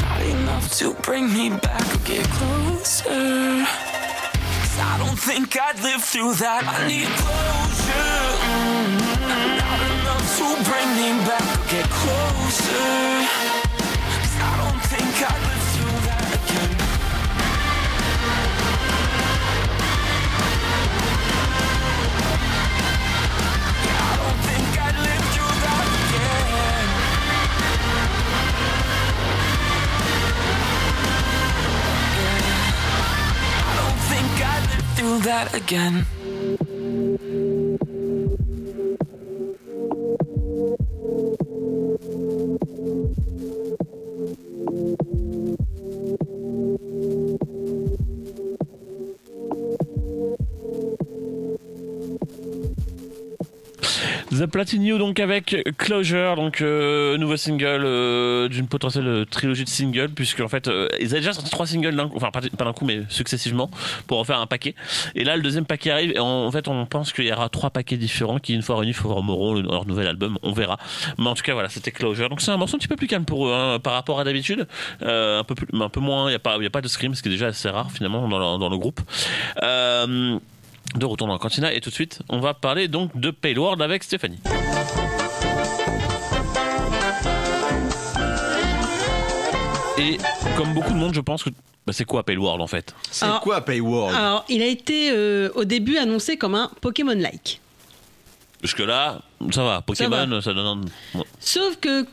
not 0.02 0.20
enough 0.20 0.70
to 0.76 0.92
bring 1.01 1.32
me 1.32 1.48
back 1.48 1.80
or 1.94 1.98
get 2.05 2.26
closer. 2.28 3.64
'Cause 3.64 4.78
I 4.78 4.98
don't 4.98 5.18
think 5.18 5.56
I'd 5.59 5.80
live 5.80 6.05
through 6.05 6.34
that. 6.34 6.62
I 6.68 6.86
need 6.86 7.09
closure. 7.22 8.26
Mm, 8.44 9.01
Not 9.62 9.80
enough 9.94 10.26
to 10.38 10.46
bring 10.68 10.88
me 11.01 11.09
back 11.24 11.46
or 11.56 11.64
get 11.72 11.88
closer. 11.88 13.64
That 35.44 35.54
again. 35.54 36.23
The 54.55 54.59
Platinum 54.59 54.98
donc 54.98 55.18
avec 55.18 55.56
Closure, 55.78 56.36
donc 56.36 56.60
euh, 56.60 57.16
nouveau 57.16 57.36
single 57.36 57.82
euh, 57.85 58.48
d'une 58.48 58.68
potentielle 58.68 59.09
euh, 59.09 59.24
trilogie 59.24 59.64
de 59.64 59.68
singles, 59.68 60.10
puisque 60.10 60.39
en 60.39 60.47
fait 60.47 60.68
euh, 60.68 60.86
ils 61.01 61.09
avaient 61.09 61.18
déjà 61.18 61.32
sorti 61.32 61.51
trois 61.51 61.66
singles 61.66 61.97
d'un 61.97 62.09
coup, 62.09 62.16
enfin 62.16 62.31
pas, 62.31 62.40
d'un 62.40 62.72
coup 62.72 62.85
mais 62.85 63.01
successivement 63.09 63.68
pour 64.06 64.20
en 64.20 64.24
faire 64.24 64.39
un 64.39 64.47
paquet. 64.47 64.76
Et 65.16 65.24
là 65.24 65.36
le 65.36 65.43
deuxième 65.43 65.64
paquet 65.66 65.90
arrive 65.90 66.12
et 66.12 66.20
en, 66.20 66.52
fait 66.52 66.68
on 66.68 66.86
pense 66.86 67.12
qu'il 67.12 67.24
y 67.24 67.32
aura 67.32 67.48
trois 67.48 67.70
paquets 67.70 67.97
différents 67.97 68.39
qui 68.39 68.55
une 68.55 68.62
fois 68.62 68.76
réunis 68.76 68.93
formeront 68.93 69.55
leur 69.55 69.86
nouvel 69.86 70.06
album, 70.06 70.39
on 70.44 70.52
verra. 70.52 70.78
Mais 71.18 71.26
en 71.26 71.35
tout 71.35 71.43
cas 71.43 71.55
voilà 71.55 71.68
c'était 71.68 71.90
Closure, 71.90 72.28
donc 72.28 72.40
c'est 72.40 72.52
un 72.52 72.56
morceau 72.56 72.76
un 72.76 72.78
petit 72.78 72.86
peu 72.86 72.97
plus 72.97 73.09
calme 73.09 73.24
pour 73.24 73.48
eux 73.48 73.52
hein, 73.52 73.81
par 73.81 73.94
rapport 73.94 74.20
à 74.20 74.24
d'habitude, 74.24 74.68
Euh, 75.02 75.40
un 75.40 75.44
peu 75.44 75.56
plus, 75.56 75.66
un 75.72 75.89
peu 75.89 76.01
moins, 76.01 76.31
il 76.31 76.32
y 76.32 76.36
a 76.36 76.39
pas 76.39 76.59
y 76.59 76.66
a 76.66 76.70
pas 76.70 76.81
de 76.81 76.89
scream, 76.89 77.16
ce 77.16 77.22
qui 77.22 77.28
est 77.28 77.32
déjà 77.32 77.48
assez 77.48 77.68
rare 77.68 77.90
finalement 77.90 78.28
dans 78.28 78.39
le, 78.39 78.59
dans 78.60 78.68
le 78.68 78.78
groupe. 78.78 79.01
De 80.94 81.06
retour 81.06 81.26
dans 81.26 81.32
la 81.32 81.38
cantina 81.38 81.72
et 81.72 81.80
tout 81.80 81.90
de 81.90 81.94
suite 81.94 82.20
on 82.28 82.40
va 82.40 82.54
parler 82.54 82.88
donc 82.88 83.16
de 83.18 83.30
Pale 83.30 83.58
World 83.58 83.82
avec 83.82 84.04
Stéphanie. 84.04 84.38
Et 89.98 90.18
comme 90.56 90.74
beaucoup 90.74 90.92
de 90.92 90.98
monde, 90.98 91.14
je 91.14 91.20
pense 91.20 91.42
que 91.44 91.50
bah, 91.86 91.92
c'est 91.92 92.04
quoi 92.04 92.24
Pale 92.24 92.38
World 92.38 92.60
en 92.60 92.66
fait? 92.66 92.94
C'est 93.10 93.26
quoi 93.42 93.60
Payworld 93.60 94.14
Alors, 94.16 94.44
il 94.48 94.60
a 94.62 94.66
été 94.66 95.10
euh, 95.12 95.50
au 95.54 95.64
début 95.64 95.96
annoncé 95.98 96.36
comme 96.36 96.54
un 96.54 96.70
Pokémon-like. 96.80 97.60
Jusque 98.62 98.80
là, 98.80 99.20
ça 99.52 99.62
va. 99.62 99.82
Pokémon, 99.82 100.40
ça, 100.40 100.52
donne. 100.54 100.84
un- 101.14 101.18
Ouais. 101.18 101.24
Sauf 101.38 101.76
que 101.80 102.06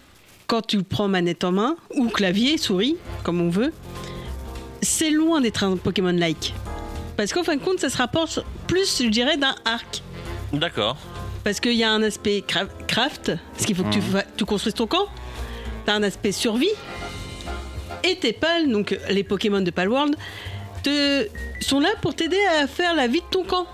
quand 0.48 0.62
tu 0.68 0.84
prends 0.84 1.08
manette 1.08 1.44
en 1.44 1.54
main, 1.54 1.76
ou 1.96 2.10
clavier, 2.10 2.58
souris, 2.58 2.98
comme 3.24 3.42
on 3.42 3.50
veut, 3.50 3.74
c'est 4.82 5.10
loin 5.10 5.40
d'être 5.42 5.64
un 5.64 5.78
Pokémon-like. 5.78 6.54
Parce 7.22 7.34
qu'en 7.34 7.44
fin 7.44 7.56
de 7.56 7.62
compte, 7.64 7.80
ça 7.80 7.90
se 7.90 7.98
rapporte 7.98 8.40
plus, 8.68 9.02
je 9.04 9.08
dirais, 9.10 9.38
d'un 9.38 9.56
arc. 9.66 10.02
D'accord. 10.54 10.98
Parce 11.44 11.60
qu'il 11.60 11.74
y 11.74 11.84
a 11.84 11.92
un 11.92 12.02
aspect 12.04 12.44
cra- 12.48 12.68
craft, 12.88 13.32
parce 13.54 13.66
qu'il 13.66 13.76
faut 13.76 13.84
que 13.84 13.90
tu, 13.94 14.02
fa- 14.02 14.24
tu 14.38 14.46
construises 14.46 14.74
ton 14.76 14.88
camp. 14.88 15.06
T'as 15.86 15.94
un 15.94 16.04
aspect 16.04 16.32
survie. 16.32 16.70
Et 18.04 18.16
tes 18.16 18.34
pales, 18.34 18.70
donc 18.72 18.98
les 19.10 19.24
Pokémon 19.24 19.62
de 19.62 19.70
Palworld, 19.72 20.16
te, 20.84 21.28
sont 21.60 21.80
là 21.80 21.90
pour 22.02 22.16
t'aider 22.16 22.40
à 22.60 22.66
faire 22.68 22.96
la 22.96 23.08
vie 23.08 23.20
de 23.20 23.26
ton 23.30 23.44
camp. 23.44 23.68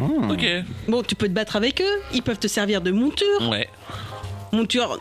Ok. 0.00 0.46
Bon, 0.86 1.02
tu 1.02 1.14
peux 1.14 1.26
te 1.28 1.32
battre 1.32 1.56
avec 1.56 1.80
eux, 1.82 2.00
ils 2.14 2.22
peuvent 2.22 2.38
te 2.38 2.46
servir 2.48 2.80
de 2.80 2.90
monture, 2.90 3.50
Ouais. 3.50 3.68
monture 4.52 4.98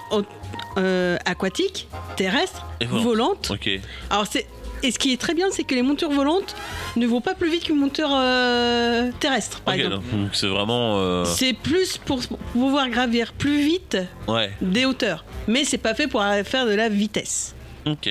euh, 0.78 1.18
aquatique, 1.26 1.88
terrestre, 2.18 2.66
Et 2.82 2.86
volante. 2.86 3.04
volante. 3.06 3.52
Ok. 3.52 3.70
Alors 4.10 4.26
c'est 4.30 4.48
et 4.84 4.92
ce 4.92 5.00
qui 5.00 5.14
est 5.14 5.18
très 5.18 5.34
bien, 5.34 5.48
c'est 5.52 5.64
que 5.64 5.74
les 5.76 5.82
montures 5.82 6.12
volantes 6.12 6.56
ne 6.96 7.06
vont 7.08 7.22
pas 7.22 7.34
plus 7.34 7.50
vite 7.50 7.64
qu'une 7.66 7.78
monture 7.78 8.10
euh, 8.12 9.12
terrestre, 9.20 9.62
par 9.62 9.74
Ok, 9.74 9.80
exemple. 9.80 10.06
donc 10.12 10.30
c'est 10.34 10.48
vraiment. 10.48 10.98
euh, 11.00 11.26
C'est 11.26 11.54
plus 11.54 11.98
pour 11.98 12.20
pouvoir 12.54 12.90
gravir 12.90 13.34
plus 13.34 13.60
vite 13.62 13.98
Ouais. 14.28 14.52
des 14.62 14.86
hauteurs, 14.86 15.26
mais 15.48 15.64
c'est 15.66 15.78
pas 15.78 15.94
fait 15.94 16.08
pour 16.08 16.24
faire 16.46 16.66
de 16.66 16.74
la 16.74 16.90
vitesse. 16.90 17.56
Ok. 17.86 18.10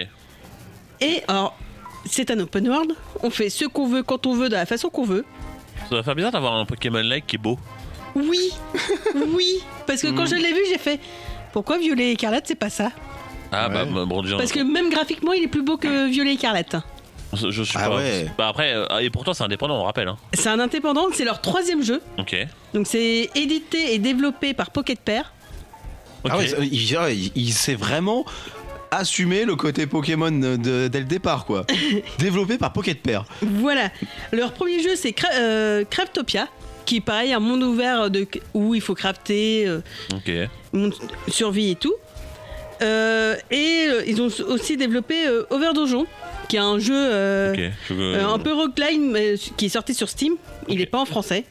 Et 1.00 1.22
alors, 1.28 1.56
c'est 2.08 2.30
un 2.30 2.38
open 2.40 2.68
world. 2.68 2.92
On 3.22 3.30
fait 3.30 3.50
ce 3.50 3.64
qu'on 3.66 3.86
veut 3.88 4.02
quand 4.02 4.26
on 4.26 4.34
veut, 4.34 4.48
de 4.48 4.54
la 4.54 4.66
façon 4.66 4.88
qu'on 4.88 5.04
veut. 5.04 5.24
Ça 5.90 5.96
va 5.96 6.02
faire 6.02 6.14
bizarre 6.14 6.32
d'avoir 6.32 6.54
un 6.54 6.64
Pokémon 6.64 7.02
like 7.02 7.26
qui 7.26 7.36
est 7.36 7.38
beau. 7.38 7.58
Oui, 8.14 8.50
oui, 9.34 9.58
parce 9.86 10.00
que 10.00 10.08
quand 10.08 10.24
je 10.26 10.36
l'ai 10.36 10.52
vu, 10.52 10.60
j'ai 10.70 10.78
fait. 10.78 10.98
Pourquoi 11.52 11.76
Violet 11.78 12.08
et 12.08 12.12
Écarlate, 12.12 12.46
c'est 12.46 12.54
pas 12.54 12.70
ça? 12.70 12.90
Ah 13.56 13.68
bah, 13.68 13.84
Ouais. 13.84 13.90
bah, 13.92 14.04
bon 14.06 14.22
déjà. 14.22 14.36
Parce 14.36 14.52
que 14.52 14.60
même 14.60 14.90
graphiquement, 14.90 15.32
il 15.32 15.42
est 15.44 15.48
plus 15.48 15.62
beau 15.62 15.76
que 15.76 16.08
Violet 16.08 16.34
Écarlate. 16.34 16.76
je, 17.32 17.50
je 17.50 17.62
suis 17.62 17.78
Ah 17.80 17.88
pas. 17.88 17.96
ouais. 17.96 18.26
Bah 18.38 18.48
après, 18.48 18.72
euh, 18.74 18.86
et 19.00 19.10
pourtant 19.10 19.34
c'est 19.34 19.44
indépendant, 19.44 19.80
on 19.80 19.84
rappelle. 19.84 20.08
Hein. 20.08 20.16
C'est 20.34 20.48
un 20.48 20.60
indépendant, 20.60 21.06
c'est 21.12 21.24
leur 21.24 21.40
troisième 21.40 21.82
jeu. 21.82 22.00
Ok. 22.18 22.36
Donc 22.74 22.86
c'est 22.86 23.30
édité 23.34 23.94
et 23.94 23.98
développé 23.98 24.54
par 24.54 24.70
Pocket 24.70 24.98
Pair. 25.00 25.32
Ok. 26.24 26.30
Ah 26.34 26.38
ouais, 26.38 26.48
c'est- 26.48 26.66
il, 26.66 26.74
il- 26.74 27.32
il 27.34 27.52
s'est 27.52 27.74
vraiment 27.74 28.24
assumé 28.90 29.44
le 29.44 29.56
côté 29.56 29.86
Pokémon 29.86 30.30
de- 30.30 30.88
dès 30.88 31.00
le 31.00 31.04
départ, 31.04 31.44
quoi. 31.44 31.66
Développé 32.18 32.56
par 32.58 32.72
Pocket 32.72 33.02
Pair. 33.02 33.24
Voilà. 33.42 33.90
Leur 34.32 34.52
premier 34.52 34.80
jeu, 34.82 34.94
c'est 34.96 35.10
Cra- 35.10 35.34
euh, 35.34 35.84
Craftopia, 35.88 36.48
qui 36.86 36.96
est 36.96 37.00
pareil, 37.00 37.32
un 37.32 37.40
monde 37.40 37.62
ouvert 37.64 38.10
de, 38.10 38.26
où 38.54 38.74
il 38.76 38.80
faut 38.80 38.94
crafter, 38.94 39.66
euh, 39.66 39.80
Ok. 40.14 40.30
monde- 40.72 40.94
survie 41.28 41.70
et 41.72 41.74
tout. 41.74 41.94
Euh, 42.82 43.36
et 43.50 43.86
euh, 43.88 44.02
ils 44.06 44.20
ont 44.22 44.28
aussi 44.48 44.76
développé 44.76 45.26
euh, 45.26 45.44
Overdonjon, 45.50 46.06
qui 46.48 46.56
est 46.56 46.60
un 46.60 46.78
jeu 46.78 46.94
euh, 46.94 47.70
euh, 47.90 48.24
un 48.26 48.38
peu 48.38 48.52
roguelike, 48.52 49.00
mais 49.00 49.34
qui 49.56 49.66
est 49.66 49.70
sorti 49.70 49.94
sur 49.94 50.08
Steam. 50.08 50.34
Il 50.68 50.78
n'est 50.78 50.86
pas 50.86 50.98
en 50.98 51.06
français. 51.06 51.44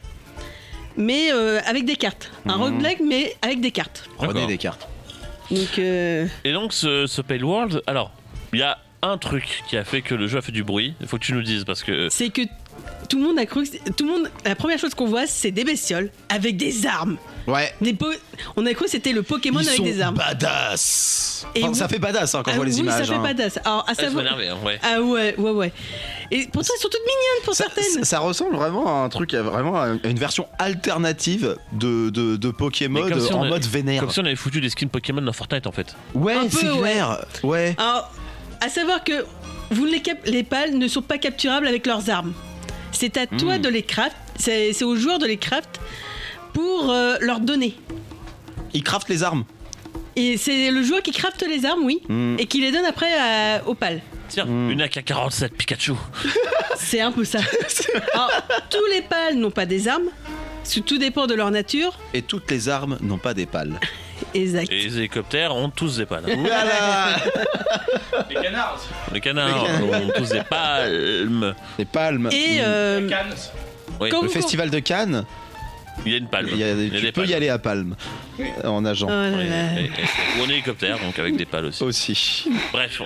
Mais 0.96 1.30
euh, 1.32 1.60
avec 1.66 1.84
des 1.84 1.96
cartes. 1.96 2.30
Un 2.46 2.56
Mhm. 2.56 2.62
roguelike, 2.62 3.00
mais 3.04 3.36
avec 3.42 3.60
des 3.60 3.70
cartes. 3.70 4.08
Prenez 4.16 4.46
des 4.46 4.56
cartes. 4.58 4.86
Donc, 5.50 5.78
euh, 5.78 6.26
Et 6.44 6.52
donc 6.52 6.72
ce, 6.72 7.06
ce 7.06 7.20
Pale 7.22 7.44
World, 7.44 7.82
alors, 7.86 8.10
il 8.52 8.58
y 8.60 8.62
a 8.62 8.78
un 9.02 9.18
truc 9.18 9.62
qui 9.68 9.76
a 9.76 9.84
fait 9.84 10.00
que 10.02 10.14
le 10.14 10.26
jeu 10.26 10.38
a 10.38 10.42
fait 10.42 10.52
du 10.52 10.64
bruit. 10.64 10.94
Il 11.00 11.06
faut 11.06 11.18
que 11.18 11.24
tu 11.24 11.34
nous 11.34 11.42
dises 11.42 11.64
parce 11.64 11.82
que. 11.84 12.08
c'est 12.08 12.30
que 12.30 12.42
tout 13.06 13.18
le 13.18 13.24
monde 13.24 13.38
a 13.38 13.46
cru 13.46 13.64
que 13.64 13.90
tout 13.92 14.04
le 14.06 14.10
monde 14.12 14.30
la 14.44 14.54
première 14.54 14.78
chose 14.78 14.94
qu'on 14.94 15.06
voit 15.06 15.26
c'est 15.26 15.50
des 15.50 15.64
bestioles 15.64 16.10
avec 16.28 16.56
des 16.56 16.86
armes. 16.86 17.16
Ouais. 17.46 17.72
Des 17.80 17.94
po- 17.94 18.06
on 18.56 18.66
a 18.66 18.74
cru 18.74 18.86
que 18.86 18.90
c'était 18.90 19.12
le 19.12 19.22
Pokémon 19.22 19.60
Ils 19.60 19.66
avec 19.68 19.76
sont 19.78 19.84
des 19.84 20.00
armes. 20.00 20.16
badass. 20.16 21.46
Et 21.54 21.60
Enfin, 21.62 21.68
oui. 21.72 21.74
ça 21.78 21.88
fait 21.88 21.98
badass 22.00 22.34
hein, 22.34 22.42
quand 22.44 22.50
Ah 22.50 22.54
je 22.54 22.56
vois 22.56 22.66
les 22.66 22.74
oui, 22.74 22.80
images. 22.80 22.98
ça 22.98 23.04
fait 23.04 23.18
hein. 23.18 23.22
badass. 23.22 23.58
Alors 23.64 23.84
à 23.88 23.94
ça 23.94 24.02
savoir 24.02 24.24
m'énervait, 24.24 24.48
hein, 24.48 24.56
ouais. 24.64 24.78
Ah 24.82 25.00
ouais, 25.00 25.34
ouais 25.38 25.50
ouais. 25.50 25.72
Et 26.32 26.48
pourtant 26.52 26.72
elles 26.74 26.80
sont 26.82 26.88
toutes 26.88 27.00
mignonnes 27.02 27.44
pour 27.44 27.54
Ça, 27.54 27.64
certaines. 27.64 27.84
ça- 27.84 28.04
ça 28.04 28.18
ressemble 28.18 28.56
vraiment 28.56 28.86
à 29.02 29.04
un 29.04 29.08
truc, 29.08 29.32
à 29.34 29.42
vraiment 29.42 29.80
à 29.80 29.90
une 30.04 30.18
version 30.18 30.48
alternative 30.58 31.56
de, 31.72 32.10
de, 32.10 32.36
de 32.36 32.50
Pokémon 32.50 33.06
si 33.20 33.32
on 33.32 33.40
en 33.40 33.42
a- 33.44 33.48
mode 33.48 33.64
vénère. 33.66 34.00
Comme 34.00 34.10
si 34.10 34.18
on 34.20 34.24
avait 34.24 34.34
foutu 34.36 34.60
des 34.60 34.70
skins 34.70 34.88
Pokémon 34.88 35.22
dans 35.22 35.32
Fortnite 35.32 35.66
en 35.66 35.72
fait. 35.72 35.94
Ouais, 36.14 36.34
c'est 36.50 36.68
ouais. 36.70 36.78
clair. 36.80 37.24
Ouais. 37.44 37.74
Alors, 37.78 38.10
à 38.60 38.68
savoir 38.68 39.04
que 39.04 39.24
vous 39.70 39.86
ne 39.86 39.92
les, 39.92 40.00
cap- 40.02 40.24
les 40.26 40.42
pales 40.42 40.76
ne 40.76 40.88
sont 40.88 41.02
pas 41.02 41.18
capturables 41.18 41.66
avec 41.68 41.86
leurs 41.86 42.10
armes. 42.10 42.32
C'est 42.92 43.16
à 43.16 43.26
toi 43.26 43.58
Hmm. 43.58 43.62
de 43.62 43.68
les 43.68 43.82
craft, 43.82 44.16
c'est 44.38 44.82
aux 44.84 44.96
joueurs 44.96 45.18
de 45.18 45.26
les 45.26 45.36
craft 45.36 45.80
pour 46.52 46.90
euh, 46.90 47.16
leur 47.20 47.40
donner. 47.40 47.74
Ils 48.74 48.82
craftent 48.82 49.08
les 49.08 49.22
armes. 49.22 49.44
Et 50.16 50.38
c'est 50.38 50.70
le 50.70 50.82
joueur 50.82 51.02
qui 51.02 51.10
crafte 51.12 51.44
les 51.46 51.66
armes, 51.66 51.84
oui, 51.84 52.00
Hmm. 52.08 52.36
et 52.38 52.46
qui 52.46 52.60
les 52.60 52.72
donne 52.72 52.84
après 52.86 53.12
à- 53.18 53.66
aux 53.66 53.74
pales. 53.74 54.00
Tiens, 54.28 54.46
Hmm. 54.46 54.70
une 54.70 54.80
AK-47 54.80 55.50
Pikachu. 55.56 55.92
C'est 56.76 57.00
un 57.00 57.12
peu 57.12 57.24
ça. 57.24 57.38
Alors, 58.14 58.30
tous 58.70 58.84
les 58.92 59.02
pales 59.02 59.36
n'ont 59.36 59.50
pas 59.50 59.66
des 59.66 59.88
armes, 59.88 60.08
tout 60.84 60.98
dépend 60.98 61.26
de 61.26 61.34
leur 61.34 61.50
nature. 61.50 61.98
Et 62.14 62.22
toutes 62.22 62.50
les 62.50 62.68
armes 62.68 62.98
n'ont 63.02 63.18
pas 63.18 63.34
des 63.34 63.46
pales. 63.46 63.78
Exact. 64.34 64.70
Et 64.70 64.76
les 64.82 64.98
hélicoptères 64.98 65.54
ont 65.54 65.68
tous 65.70 65.96
des 65.98 66.06
pales. 66.06 66.24
Voilà 66.36 67.16
Les 68.28 68.34
canards 68.36 68.76
aussi. 68.78 68.88
Les 69.14 69.20
canards 69.20 69.64
Les 69.64 69.88
canards. 69.88 70.02
ont 70.02 70.10
tous 70.16 70.28
des 70.30 70.42
palmes. 70.42 71.54
Les 71.78 71.84
palmes. 71.84 72.28
Et 72.32 72.58
euh, 72.60 73.08
Cannes. 73.08 73.34
Oui, 74.00 74.08
Quand 74.10 74.22
Le 74.22 74.28
vous- 74.28 74.32
festival 74.34 74.70
de 74.70 74.78
Cannes, 74.80 75.24
il 76.04 76.12
y 76.12 76.14
a 76.14 76.18
une 76.18 76.28
palme. 76.28 76.48
il 76.52 76.58
y 76.58 76.62
a- 76.64 76.72
Il 76.72 76.84
y 76.84 76.86
a 76.86 76.90
tu 76.90 77.00
des 77.06 77.12
peux 77.12 77.20
palmes. 77.22 77.30
y 77.30 77.34
aller 77.34 77.48
à 77.48 77.58
Palme 77.58 77.96
en 78.64 78.80
nageant 78.82 79.08
oh 79.08 80.38
ou 80.38 80.44
en 80.44 80.48
hélicoptère, 80.48 80.98
donc 80.98 81.18
avec 81.18 81.36
des 81.36 81.46
pales 81.46 81.66
aussi. 81.66 81.82
aussi. 81.84 82.48
Bref, 82.72 83.00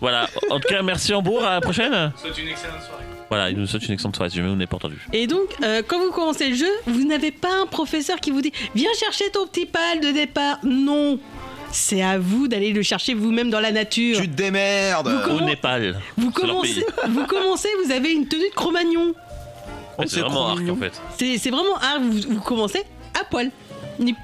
voilà. 0.00 0.28
En 0.50 0.58
tout 0.60 0.68
cas, 0.68 0.82
merci 0.82 1.12
Hambourg. 1.14 1.44
À 1.44 1.54
la 1.54 1.60
prochaine. 1.60 2.12
C'est 2.16 2.40
une 2.42 2.48
excellente 2.48 2.80
soirée. 2.82 3.04
Voilà, 3.28 3.50
il 3.50 3.56
nous 3.58 3.66
souhaite 3.66 3.86
une 3.86 3.94
excellente 3.94 4.16
soirée 4.16 4.30
si 4.30 4.36
jamais 4.36 4.48
vous 4.48 4.54
n'avez 4.54 4.66
pas 4.66 4.76
entendu. 4.76 4.96
Et 5.12 5.26
donc, 5.26 5.48
euh, 5.62 5.82
quand 5.86 5.98
vous 5.98 6.12
commencez 6.12 6.48
le 6.50 6.56
jeu, 6.56 6.70
vous 6.86 7.04
n'avez 7.06 7.30
pas 7.32 7.62
un 7.62 7.66
professeur 7.66 8.20
qui 8.20 8.30
vous 8.30 8.40
dit 8.42 8.52
Viens 8.74 8.90
chercher 8.98 9.24
ton 9.32 9.46
petit 9.46 9.66
pal 9.66 10.00
de 10.00 10.10
départ. 10.12 10.58
Non 10.62 11.18
C'est 11.72 12.02
à 12.02 12.18
vous 12.18 12.46
d'aller 12.46 12.72
le 12.72 12.82
chercher 12.82 13.14
vous-même 13.14 13.50
dans 13.50 13.58
la 13.60 13.72
nature. 13.72 14.20
Tu 14.20 14.28
te 14.28 14.34
démerdes 14.36 15.08
Vous 15.08 15.38
Au 15.38 15.40
Népal. 15.40 15.98
Vous 16.16 16.30
commencez, 16.30 16.84
vous 17.08 17.26
commencez, 17.26 17.68
vous 17.84 17.90
avez 17.90 18.12
une 18.12 18.28
tenue 18.28 18.48
de 18.48 18.54
Cro-Magnon. 18.54 19.14
Ouais, 19.98 20.06
c'est 20.08 20.20
vraiment 20.20 20.48
arc 20.48 20.62
en 20.68 20.76
fait. 20.76 21.00
C'est 21.18 21.38
c'est 21.38 21.50
vraiment 21.50 21.76
ah, 21.80 21.98
vous, 22.00 22.34
vous 22.34 22.40
commencez 22.40 22.82
à 23.20 23.24
poil. 23.24 23.50
Ni- 23.98 24.14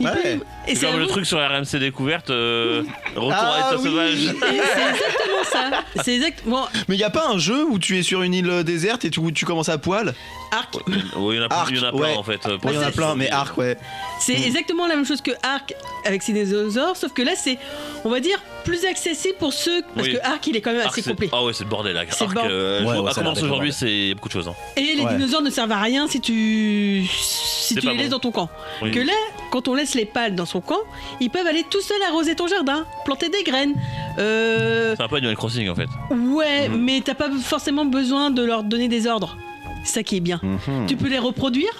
ni 0.00 0.06
Ouais. 0.06 0.12
plus 0.12 0.30
ni- 0.36 0.40
Et 0.66 0.74
C'est 0.74 0.86
comme 0.86 0.98
le 0.98 1.06
truc 1.06 1.24
sur 1.26 1.38
RMC 1.38 1.78
Découverte, 1.78 2.30
euh, 2.30 2.82
Retour 3.14 3.32
Ah 3.32 3.52
à 3.52 3.56
l'état 3.72 3.82
oui. 3.82 3.88
sauvage. 3.88 4.16
C'est 4.16 4.54
exactement 4.56 5.44
ça. 5.52 5.70
C'est 6.02 6.14
exactement. 6.14 6.68
Mais 6.88 6.96
y 6.96 7.04
a 7.04 7.10
pas 7.10 7.28
un 7.28 7.38
jeu 7.38 7.64
où 7.68 7.78
tu 7.78 7.98
es 7.98 8.02
sur 8.02 8.22
une 8.22 8.34
île 8.34 8.64
déserte 8.64 9.04
et 9.04 9.10
tu, 9.10 9.20
où 9.20 9.30
tu 9.30 9.44
commences 9.44 9.68
à 9.68 9.78
poil? 9.78 10.14
Arc. 10.56 10.74
Oui, 11.16 11.36
il 11.36 11.40
y 11.40 11.44
en 11.44 11.46
a, 11.48 11.52
Arc, 11.54 11.70
il 11.70 11.76
y 11.76 11.80
en 11.80 11.84
a 11.84 11.90
plein 11.92 12.00
ouais. 12.00 12.16
en 12.16 12.22
fait. 12.22 12.40
Il 12.64 12.72
y 12.72 12.76
en 12.78 12.80
a 12.80 12.84
c'est- 12.86 12.92
plein, 12.92 13.14
mais 13.14 13.30
Arc, 13.30 13.56
ouais. 13.58 13.76
C'est 14.20 14.34
exactement 14.34 14.86
la 14.86 14.96
même 14.96 15.04
chose 15.04 15.20
que 15.20 15.32
Arc 15.42 15.74
avec 16.04 16.22
ses 16.22 16.32
dinosaures, 16.32 16.96
sauf 16.96 17.12
que 17.12 17.22
là 17.22 17.32
c'est, 17.36 17.58
on 18.04 18.08
va 18.10 18.20
dire, 18.20 18.38
plus 18.64 18.84
accessible 18.84 19.34
pour 19.38 19.52
ceux. 19.52 19.82
Parce 19.94 20.06
Oui. 20.08 20.14
que 20.14 20.18
Arc 20.22 20.46
il 20.46 20.56
est 20.56 20.60
quand 20.60 20.72
même 20.72 20.80
Arc, 20.80 20.98
assez 20.98 21.02
complet. 21.08 21.28
Ah 21.32 21.44
ouais, 21.44 21.52
c'est 21.52 21.64
le 21.64 21.70
bordel. 21.70 21.96
Arc, 21.96 22.08
C'est 22.12 22.26
le 22.26 22.32
bordel. 22.34 22.52
euh, 22.52 22.84
Ouais, 22.84 22.98
ouais, 23.00 23.10
à 23.10 23.14
commencer 23.14 23.42
aujourd'hui, 23.42 23.72
c'est 23.72 24.14
beaucoup 24.14 24.28
de 24.28 24.32
choses. 24.34 24.48
hein. 24.48 24.54
Et 24.76 24.94
les 24.94 25.02
Ouais. 25.02 25.14
dinosaures 25.16 25.42
ne 25.42 25.50
servent 25.50 25.72
à 25.72 25.80
rien 25.80 26.06
si 26.08 26.20
tu 26.20 27.06
si 27.10 27.74
tu 27.76 27.86
les 27.88 27.96
laisses 27.96 28.10
dans 28.10 28.18
ton 28.20 28.30
camp. 28.30 28.48
Oui. 28.82 28.90
Que 28.90 29.00
là, 29.00 29.12
quand 29.50 29.68
on 29.68 29.74
laisse 29.74 29.94
les 29.94 30.04
pales 30.04 30.34
dans 30.34 30.46
son 30.46 30.60
camp, 30.60 30.80
ils 31.20 31.30
peuvent 31.30 31.46
aller 31.46 31.64
tout 31.70 31.80
seuls 31.80 32.02
arroser 32.08 32.34
ton 32.36 32.46
jardin, 32.46 32.84
planter 33.04 33.28
des 33.28 33.42
graines. 33.42 33.74
Euh, 34.18 34.94
C'est 34.96 35.02
un 35.02 35.08
peu 35.08 35.16
Animal 35.16 35.36
Crossing 35.36 35.68
en 35.68 35.74
fait. 35.74 35.88
ouais, 36.10 36.68
Mhm. 36.68 36.76
mais 36.84 37.00
t'as 37.04 37.14
pas 37.14 37.28
forcément 37.42 37.84
besoin 37.84 38.30
de 38.30 38.42
leur 38.44 38.62
donner 38.62 38.88
des 38.88 39.06
ordres. 39.06 39.36
C'est 39.84 39.94
ça 39.94 40.02
qui 40.02 40.16
est 40.16 40.20
bien. 40.20 40.40
Mhm. 40.42 40.86
Tu 40.86 40.96
peux 40.96 41.08
les 41.08 41.18
reproduire, 41.18 41.70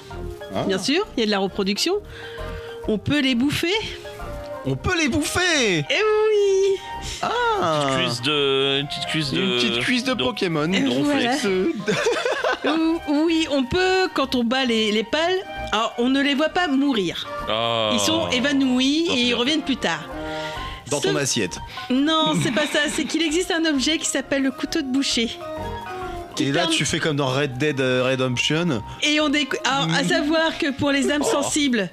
Ah. 0.54 0.64
bien 0.64 0.78
sûr. 0.78 1.06
Il 1.16 1.20
y 1.20 1.22
a 1.22 1.26
de 1.26 1.30
la 1.30 1.38
reproduction. 1.38 1.94
On 2.88 2.98
peut 2.98 3.20
les 3.20 3.34
bouffer. 3.34 3.72
On 4.66 4.76
peut 4.76 4.96
les 4.98 5.08
bouffer 5.08 5.78
Et 5.80 5.84
oui. 5.90 6.76
Ah. 7.22 7.96
Cuisse 7.98 8.22
de, 8.22 8.80
une 8.80 8.86
petite 8.86 9.06
cuisse 9.06 9.30
de. 9.32 9.40
Une 9.42 9.50
petite 9.56 9.80
cuisse 9.80 10.04
de 10.04 10.14
Pokémon. 10.14 10.70
Et 10.72 10.80
voilà. 10.80 11.36
De- 11.42 11.72
Ou- 12.66 13.00
Oui, 13.26 13.46
on 13.50 13.64
peut 13.64 14.08
quand 14.14 14.34
on 14.34 14.44
bat 14.44 14.64
les, 14.64 14.90
les 14.90 15.04
pales. 15.04 15.36
Alors, 15.72 15.92
on 15.98 16.08
ne 16.08 16.20
les 16.22 16.34
voit 16.34 16.48
pas 16.48 16.66
mourir. 16.68 17.26
Ah. 17.48 17.90
Ils 17.92 18.00
sont 18.00 18.28
évanouis 18.30 19.06
et 19.10 19.20
ils 19.20 19.34
reviennent 19.34 19.62
plus 19.62 19.76
tard. 19.76 20.08
Dans 20.90 21.00
ton 21.00 21.16
assiette. 21.16 21.58
Non, 21.90 22.34
c'est 22.42 22.52
pas 22.52 22.66
ça. 22.66 22.80
C'est 22.90 23.04
qu'il 23.04 23.22
existe 23.22 23.50
un 23.50 23.64
objet 23.66 23.98
qui 23.98 24.06
s'appelle 24.06 24.42
le 24.42 24.50
couteau 24.50 24.80
de 24.80 24.86
boucher. 24.90 25.30
Et 26.40 26.52
là, 26.52 26.66
tu 26.66 26.84
fais 26.84 26.98
comme 26.98 27.16
dans 27.16 27.28
Red 27.28 27.58
Dead 27.58 27.80
euh, 27.80 28.04
Redemption. 28.04 28.82
Et 29.02 29.20
on 29.20 29.28
décou- 29.28 29.56
Alors, 29.64 29.94
à 29.94 30.04
savoir 30.04 30.58
que 30.58 30.72
pour 30.72 30.90
les 30.90 31.10
âmes 31.10 31.22
Oh. 31.24 31.30
sensibles, 31.30 31.88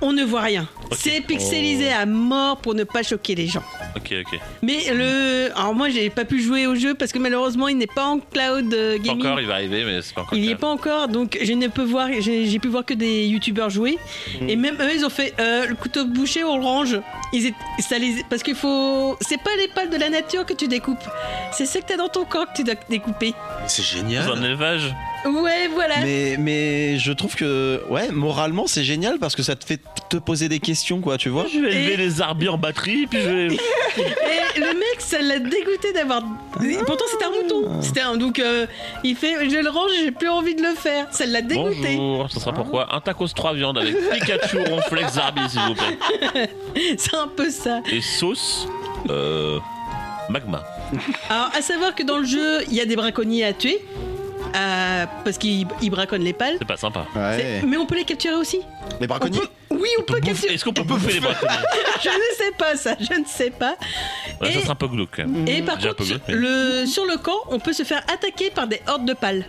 on 0.00 0.12
ne 0.12 0.24
voit 0.24 0.42
rien. 0.42 0.68
C'est 0.92 1.20
pixelisé 1.20 1.92
à 1.92 2.06
mort 2.06 2.58
pour 2.58 2.74
ne 2.74 2.84
pas 2.84 3.02
choquer 3.02 3.34
les 3.34 3.46
gens. 3.46 3.62
Ok, 3.96 4.14
ok. 4.26 4.40
Mais 4.62 4.78
le. 4.92 5.50
Alors, 5.56 5.74
moi, 5.74 5.88
j'ai 5.90 6.08
pas 6.10 6.24
pu 6.24 6.40
jouer 6.40 6.66
au 6.66 6.74
jeu 6.74 6.94
parce 6.94 7.12
que 7.12 7.18
malheureusement, 7.18 7.68
il 7.68 7.76
n'est 7.76 7.86
pas 7.86 8.04
en 8.04 8.18
cloud 8.18 8.72
euh, 8.72 8.96
Pas 8.96 9.02
gaming. 9.02 9.26
encore, 9.26 9.40
il 9.40 9.46
va 9.46 9.54
arriver, 9.54 9.84
mais 9.84 10.00
c'est 10.02 10.14
pas 10.14 10.22
encore. 10.22 10.38
Il 10.38 10.42
n'y 10.42 10.50
est 10.50 10.56
pas 10.56 10.68
encore, 10.68 11.08
donc 11.08 11.38
je 11.42 11.52
ne 11.52 11.66
peux 11.68 11.82
voir, 11.84 12.08
j'ai 12.20 12.58
pu 12.58 12.68
voir 12.68 12.84
que 12.84 12.94
des 12.94 13.26
youtubeurs 13.26 13.70
jouer. 13.70 13.98
Mm. 14.40 14.48
Et 14.48 14.56
même 14.56 14.76
eux, 14.80 14.94
ils 14.94 15.04
ont 15.04 15.10
fait 15.10 15.34
euh, 15.40 15.66
le 15.66 15.74
couteau 15.74 16.04
bouché, 16.06 16.42
on 16.44 16.56
le 16.58 16.64
range. 16.64 16.98
Ils 17.34 17.46
étaient- 17.46 17.56
ça 17.80 17.98
les, 17.98 18.24
parce 18.30 18.42
qu'il 18.42 18.54
faut. 18.54 19.16
C'est 19.20 19.40
pas 19.42 19.54
les 19.58 19.68
pales 19.68 19.90
de 19.90 19.96
la 19.96 20.08
nature 20.10 20.46
que 20.46 20.54
tu 20.54 20.68
découpes, 20.68 21.04
c'est 21.52 21.66
ce 21.66 21.78
que 21.78 21.84
t'as 21.86 21.96
dans 21.96 22.08
ton 22.08 22.24
corps 22.24 22.46
que 22.46 22.56
tu 22.56 22.64
dois 22.64 22.74
découper. 22.88 23.34
C'est 23.66 23.82
Dans 23.82 24.00
un 24.00 24.08
génial. 24.08 24.44
élevage. 24.44 24.94
Ouais, 25.24 25.68
voilà. 25.72 26.00
Mais, 26.02 26.36
mais 26.38 26.98
je 26.98 27.12
trouve 27.12 27.34
que, 27.36 27.80
ouais, 27.88 28.10
moralement, 28.10 28.66
c'est 28.66 28.82
génial 28.84 29.18
parce 29.18 29.36
que 29.36 29.42
ça 29.42 29.54
te 29.54 29.64
fait 29.64 29.80
te 30.08 30.16
poser 30.16 30.48
des 30.48 30.58
questions, 30.58 31.00
quoi, 31.00 31.16
tu 31.16 31.28
vois. 31.28 31.46
Je 31.52 31.58
vais 31.60 31.72
élever 31.72 31.92
Et- 31.94 31.96
les 31.96 32.20
arbis 32.20 32.48
en 32.48 32.58
batterie, 32.58 33.06
puis 33.06 33.20
je 33.22 33.28
vais. 33.28 33.46
Et 34.56 34.60
le 34.60 34.66
mec, 34.74 34.96
ça 34.98 35.20
l'a 35.22 35.38
dégoûté 35.38 35.92
d'avoir. 35.94 36.22
Pourtant, 36.86 37.04
c'était 37.10 37.24
un 37.24 37.30
mouton. 37.30 37.80
C'était 37.82 38.00
un. 38.00 38.16
Donc, 38.16 38.38
euh, 38.38 38.66
il 39.04 39.16
fait 39.16 39.48
Je 39.48 39.56
le 39.58 39.68
range, 39.70 39.90
j'ai 40.02 40.10
plus 40.10 40.28
envie 40.28 40.54
de 40.54 40.62
le 40.62 40.74
faire. 40.74 41.06
Ça 41.10 41.24
l'a 41.26 41.42
dégoûté. 41.42 41.96
Bonjour, 41.96 42.30
ça 42.30 42.40
sera 42.40 42.52
pourquoi 42.52 42.94
Un 42.94 43.00
tacos 43.00 43.28
3 43.28 43.54
viandes 43.54 43.78
avec 43.78 43.94
Pikachu, 44.10 44.58
ronflex, 44.68 45.12
zarbi, 45.14 45.48
s'il 45.48 45.60
vous 45.60 45.74
plaît. 45.74 46.50
C'est 46.98 47.14
un 47.16 47.28
peu 47.28 47.48
ça. 47.50 47.80
Et 47.90 48.00
sauce. 48.00 48.66
Euh. 49.08 49.58
Magma. 50.28 50.62
Alors, 51.28 51.50
à 51.56 51.62
savoir 51.62 51.94
que 51.94 52.02
dans 52.02 52.18
le 52.18 52.24
jeu, 52.24 52.60
il 52.68 52.74
y 52.74 52.80
a 52.80 52.86
des 52.86 52.96
braconniers 52.96 53.44
à 53.44 53.52
tuer. 53.52 53.84
Euh, 54.56 55.06
parce 55.24 55.38
qu'ils 55.38 55.66
ils 55.80 55.90
braconnent 55.90 56.22
les 56.24 56.32
pales. 56.32 56.56
C'est 56.58 56.64
pas 56.66 56.76
sympa. 56.76 57.06
Ouais. 57.14 57.62
Mais 57.66 57.76
on 57.76 57.86
peut 57.86 57.96
les 57.96 58.04
capturer 58.04 58.34
aussi. 58.34 58.58
Les 59.00 59.06
On 59.06 59.08
braconniers 59.08 59.38
peut- 59.40 59.48
Oui, 59.70 59.88
on, 59.98 60.02
peut, 60.02 60.14
Bouffe- 60.20 60.24
capturer. 60.26 60.54
Est-ce 60.54 60.64
qu'on 60.64 60.72
peut 60.72 60.82
bouffer 60.82 61.14
les 61.14 61.20
braconniers 61.20 61.54
Je 62.02 62.08
ne 62.08 62.36
sais 62.36 62.52
pas 62.58 62.76
ça, 62.76 62.94
je 63.00 63.18
ne 63.18 63.24
sais 63.26 63.50
pas. 63.50 63.76
Ouais, 64.40 64.50
Et- 64.50 64.52
Ça 64.54 64.60
serait 64.60 64.70
un 64.70 64.74
peu 64.74 64.88
glauque 64.88 65.10
quand 65.16 65.26
même. 65.26 65.46
Et 65.48 65.62
par 65.62 65.78
contre, 65.78 66.02
sur 66.04 66.06
glauque, 66.06 66.22
mais- 66.28 66.34
le, 66.34 66.86
sur 66.86 67.04
le 67.06 67.16
camp, 67.16 67.38
on 67.48 67.58
peut 67.58 67.72
se 67.72 67.82
faire 67.82 68.02
attaquer 68.12 68.50
par 68.50 68.66
des 68.66 68.80
hordes 68.86 69.04
de 69.06 69.14
pales. 69.14 69.44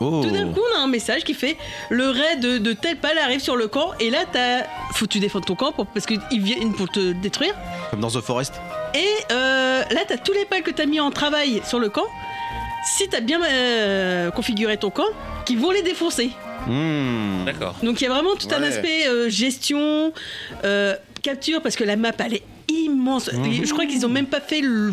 Oh. 0.00 0.20
Tout 0.22 0.30
d'un 0.30 0.46
coup, 0.52 0.60
on 0.74 0.78
a 0.78 0.82
un 0.84 0.86
message 0.86 1.24
qui 1.24 1.34
fait 1.34 1.56
le 1.90 2.10
raid 2.10 2.38
de, 2.38 2.58
de 2.58 2.72
telle 2.72 2.98
pale 2.98 3.18
arrive 3.18 3.40
sur 3.40 3.56
le 3.56 3.66
camp. 3.66 3.90
Et 3.98 4.10
là, 4.10 4.18
t'as. 4.30 4.62
Faut 4.92 5.06
que 5.06 5.10
tu 5.10 5.18
défendes 5.18 5.44
ton 5.44 5.56
camp 5.56 5.72
pour- 5.72 5.86
parce 5.86 6.06
qu'ils 6.06 6.20
viennent 6.40 6.72
pour 6.72 6.88
te 6.88 7.12
détruire. 7.12 7.52
Comme 7.90 7.98
dans 8.00 8.08
The 8.10 8.20
Forest. 8.20 8.54
Et 8.94 9.04
euh, 9.32 9.82
là, 9.90 10.00
t'as 10.06 10.16
tous 10.18 10.32
les 10.32 10.44
pales 10.44 10.62
que 10.62 10.70
t'as 10.70 10.86
mis 10.86 11.00
en 11.00 11.10
travail 11.10 11.62
sur 11.66 11.80
le 11.80 11.88
camp. 11.88 12.06
Si 12.84 13.08
t'as 13.08 13.20
bien 13.20 13.40
euh, 13.42 14.30
configuré 14.30 14.76
ton 14.76 14.90
camp, 14.90 15.08
qui 15.44 15.56
vont 15.56 15.70
les 15.70 15.82
défoncer. 15.82 16.30
Hmm. 16.66 17.44
D'accord. 17.44 17.76
Donc 17.82 18.00
il 18.00 18.04
y 18.04 18.06
a 18.06 18.10
vraiment 18.10 18.34
tout 18.36 18.48
un 18.54 18.62
aspect 18.62 19.06
euh, 19.08 19.28
gestion, 19.28 20.12
euh, 20.64 20.94
capture, 21.22 21.62
parce 21.62 21.76
que 21.76 21.84
la 21.84 21.96
map 21.96 22.12
elle 22.18 22.34
est 22.34 22.42
immense. 22.68 23.32
Mhm. 23.32 23.64
Je 23.64 23.72
crois 23.72 23.86
qu'ils 23.86 24.04
ont 24.06 24.10
même 24.10 24.26
pas 24.26 24.40
fait 24.40 24.60
le. 24.60 24.92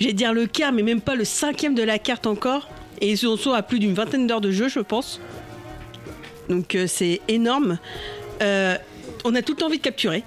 J'allais 0.00 0.12
dire 0.12 0.32
le 0.32 0.46
quart, 0.46 0.72
mais 0.72 0.82
même 0.82 1.00
pas 1.00 1.14
le 1.14 1.24
cinquième 1.24 1.74
de 1.74 1.82
la 1.82 1.98
carte 1.98 2.26
encore. 2.26 2.68
Et 3.00 3.10
ils 3.10 3.18
sont 3.18 3.52
à 3.52 3.62
plus 3.62 3.78
d'une 3.78 3.94
vingtaine 3.94 4.26
d'heures 4.26 4.40
de 4.40 4.50
jeu, 4.50 4.68
je 4.68 4.80
pense. 4.80 5.20
Donc 6.48 6.74
euh, 6.74 6.86
c'est 6.86 7.20
énorme. 7.28 7.78
Euh, 8.42 8.76
on 9.24 9.34
a 9.34 9.42
tout 9.42 9.52
le 9.52 9.58
temps 9.58 9.66
envie 9.66 9.78
de 9.78 9.82
capturer. 9.82 10.22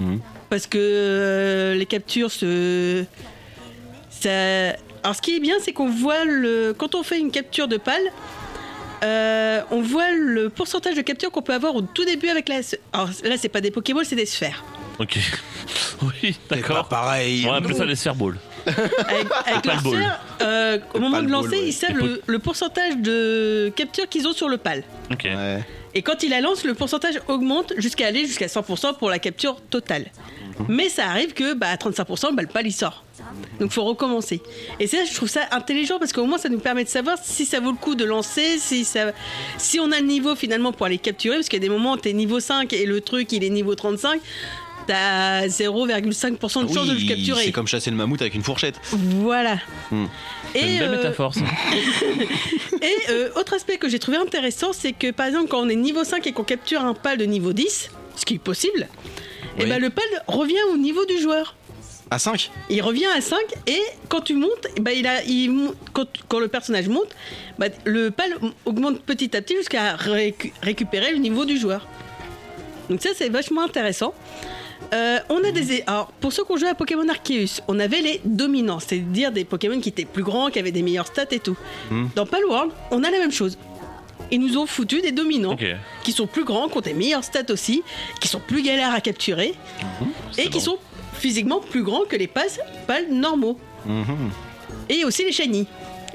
Mhm. 0.00 0.20
Parce 0.50 0.66
que 0.66 0.78
euh, 0.78 1.74
les 1.74 1.86
captures 1.86 2.30
se. 2.30 3.04
Ça... 4.10 4.76
Alors 5.02 5.14
ce 5.16 5.22
qui 5.22 5.36
est 5.36 5.40
bien, 5.40 5.56
c'est 5.60 5.72
qu'on 5.72 5.88
voit 5.90 6.24
le. 6.24 6.74
Quand 6.76 6.94
on 6.94 7.02
fait 7.02 7.18
une 7.18 7.30
capture 7.30 7.68
de 7.68 7.76
pale, 7.76 8.02
euh, 9.04 9.60
on 9.70 9.80
voit 9.80 10.10
le 10.12 10.48
pourcentage 10.48 10.94
de 10.96 11.02
capture 11.02 11.30
qu'on 11.30 11.42
peut 11.42 11.54
avoir 11.54 11.74
au 11.76 11.82
tout 11.82 12.04
début 12.04 12.28
avec 12.28 12.48
la. 12.48 12.56
Alors 12.92 13.08
là, 13.24 13.36
c'est 13.38 13.48
pas 13.48 13.60
des 13.60 13.70
Pokéballs, 13.70 14.04
c'est 14.06 14.16
des 14.16 14.26
sphères. 14.26 14.64
Ok. 14.98 15.18
Oui, 16.00 16.12
C'est 16.22 16.40
pas 16.48 16.54
d'accord. 16.56 16.86
pareil. 16.88 17.44
On 17.44 17.50
va 17.50 17.56
appeler 17.56 17.74
ça 17.74 17.84
les 17.84 17.96
sphères 17.96 18.14
balls. 18.14 18.36
avec, 18.66 19.26
avec 19.46 19.82
ball. 19.82 19.94
serre, 19.96 20.20
euh, 20.42 20.78
au 20.94 21.00
moment 21.00 21.16
de 21.16 21.22
ball, 21.22 21.30
lancer, 21.32 21.48
ouais. 21.58 21.66
ils 21.68 21.72
savent 21.72 21.96
le, 21.96 22.22
le 22.24 22.38
pourcentage 22.38 22.96
de 22.98 23.72
capture 23.74 24.08
qu'ils 24.08 24.28
ont 24.28 24.32
sur 24.32 24.48
le 24.48 24.58
pal. 24.58 24.84
Ok. 25.10 25.24
Ouais. 25.24 25.64
Et 25.94 26.02
quand 26.02 26.22
il 26.22 26.30
la 26.30 26.40
lance, 26.40 26.64
le 26.64 26.74
pourcentage 26.74 27.20
augmente 27.26 27.72
jusqu'à 27.78 28.06
aller 28.06 28.26
jusqu'à 28.26 28.46
100% 28.46 28.96
pour 28.96 29.10
la 29.10 29.18
capture 29.18 29.60
totale. 29.70 30.04
Mhm. 30.60 30.66
Mais 30.68 30.88
ça 30.88 31.06
arrive 31.08 31.32
que 31.34 31.54
bah, 31.54 31.68
à 31.68 31.76
35%, 31.76 32.34
bah, 32.34 32.42
le 32.42 32.48
pal 32.48 32.66
il 32.66 32.72
sort. 32.72 33.04
Donc 33.60 33.72
faut 33.72 33.84
recommencer. 33.84 34.40
Et 34.80 34.86
ça, 34.86 34.98
je 35.08 35.14
trouve 35.14 35.28
ça 35.28 35.42
intelligent 35.50 35.98
parce 35.98 36.12
qu'au 36.12 36.24
moins 36.24 36.38
ça 36.38 36.48
nous 36.48 36.60
permet 36.60 36.84
de 36.84 36.88
savoir 36.88 37.18
si 37.22 37.44
ça 37.44 37.60
vaut 37.60 37.70
le 37.72 37.76
coup 37.76 37.94
de 37.94 38.04
lancer, 38.04 38.58
si, 38.58 38.84
ça, 38.84 39.12
si 39.58 39.78
on 39.80 39.90
a 39.92 40.00
le 40.00 40.06
niveau 40.06 40.34
finalement 40.34 40.72
pour 40.72 40.86
aller 40.86 40.98
capturer. 40.98 41.36
Parce 41.36 41.48
qu'il 41.48 41.58
y 41.62 41.64
a 41.64 41.68
des 41.68 41.72
moments 41.72 41.92
où 41.92 41.96
t'es 41.96 42.12
niveau 42.12 42.40
5 42.40 42.72
et 42.72 42.86
le 42.86 43.00
truc 43.00 43.30
il 43.32 43.44
est 43.44 43.50
niveau 43.50 43.74
35. 43.74 44.20
T'as 44.86 45.46
0,5% 45.48 46.66
de 46.66 46.72
chance 46.72 46.86
de 46.86 46.92
le 46.92 46.96
Oui, 46.96 47.06
capturer. 47.06 47.44
c'est 47.44 47.52
comme 47.52 47.66
chasser 47.66 47.90
le 47.90 47.96
mammouth 47.96 48.22
avec 48.22 48.34
une 48.34 48.42
fourchette. 48.42 48.80
Voilà. 48.92 49.58
Hmm. 49.90 50.06
C'est 50.54 50.60
une 50.62 50.68
Et, 50.68 50.78
belle 50.78 50.88
euh, 50.88 50.96
métaphore, 50.96 51.34
ça. 51.34 51.40
et 52.82 52.96
euh, 53.10 53.28
autre 53.36 53.52
aspect 53.54 53.76
que 53.76 53.88
j'ai 53.90 53.98
trouvé 53.98 54.16
intéressant, 54.16 54.72
c'est 54.72 54.92
que 54.92 55.10
par 55.10 55.26
exemple, 55.26 55.48
quand 55.48 55.60
on 55.60 55.68
est 55.68 55.74
niveau 55.76 56.04
5 56.04 56.26
et 56.26 56.32
qu'on 56.32 56.44
capture 56.44 56.80
un 56.82 56.94
pal 56.94 57.18
de 57.18 57.24
niveau 57.26 57.52
10, 57.52 57.90
ce 58.16 58.24
qui 58.24 58.34
est 58.34 58.38
possible, 58.38 58.88
et 59.58 59.64
Oui. 59.64 59.68
ben 59.68 59.80
le 59.80 59.90
pal 59.90 60.04
revient 60.26 60.62
au 60.72 60.76
niveau 60.76 61.04
du 61.04 61.18
joueur. 61.20 61.54
À 62.10 62.18
5 62.18 62.50
Il 62.70 62.80
revient 62.80 63.04
à 63.14 63.20
5 63.20 63.38
et 63.66 63.82
quand 64.08 64.22
tu 64.22 64.34
montes, 64.34 64.66
eh 64.76 64.80
ben 64.80 64.92
il 64.96 65.06
a, 65.06 65.22
il 65.24 65.72
quand, 65.92 66.06
quand 66.28 66.38
le 66.38 66.48
personnage 66.48 66.88
monte, 66.88 67.08
bah, 67.58 67.66
le 67.84 68.10
pal 68.10 68.30
augmente 68.64 69.00
petit 69.02 69.36
à 69.36 69.42
petit 69.42 69.56
jusqu'à 69.56 69.94
récu- 69.96 70.52
récupérer 70.62 71.12
le 71.12 71.18
niveau 71.18 71.44
du 71.44 71.58
joueur. 71.58 71.86
Donc 72.88 73.02
ça 73.02 73.10
c'est 73.14 73.28
vachement 73.28 73.62
intéressant. 73.62 74.14
Euh, 74.94 75.18
on 75.28 75.44
a 75.44 75.50
des 75.50 75.82
alors 75.86 76.06
pour 76.20 76.32
ceux 76.32 76.44
qui 76.44 76.52
ont 76.52 76.56
joué 76.56 76.68
à 76.68 76.74
Pokémon 76.74 77.06
Arceus, 77.08 77.60
on 77.68 77.78
avait 77.78 78.00
les 78.00 78.20
dominants, 78.24 78.78
c'est-à-dire 78.80 79.30
des 79.32 79.44
Pokémon 79.44 79.78
qui 79.80 79.90
étaient 79.90 80.06
plus 80.06 80.22
grands, 80.22 80.48
qui 80.48 80.58
avaient 80.58 80.72
des 80.72 80.80
meilleures 80.82 81.08
stats 81.08 81.26
et 81.32 81.40
tout. 81.40 81.56
Mhm. 81.90 82.08
Dans 82.14 82.24
Palworld, 82.24 82.70
on 82.90 83.04
a 83.04 83.10
la 83.10 83.18
même 83.18 83.32
chose. 83.32 83.58
Ils 84.30 84.40
nous 84.40 84.58
ont 84.58 84.66
foutu 84.66 85.00
des 85.00 85.12
dominants 85.12 85.56
qui 86.02 86.12
sont 86.12 86.26
plus 86.26 86.44
grands, 86.44 86.68
qui 86.68 86.76
ont 86.78 86.80
des 86.82 86.94
meilleures 86.94 87.24
stats 87.24 87.50
aussi, 87.50 87.82
qui 88.20 88.28
sont 88.28 88.40
plus 88.40 88.62
galères 88.62 88.92
à 88.92 89.00
capturer 89.00 89.54
et 90.36 90.42
qui 90.44 90.48
bon. 90.50 90.60
sont 90.60 90.78
physiquement 91.14 91.60
plus 91.60 91.82
grands 91.82 92.04
que 92.08 92.16
les 92.16 92.26
passes 92.26 92.60
pales 92.86 93.08
normaux. 93.10 93.58
Mhm. 93.86 94.30
Et 94.88 95.04
aussi 95.04 95.24
les 95.24 95.32
shiny. 95.32 95.66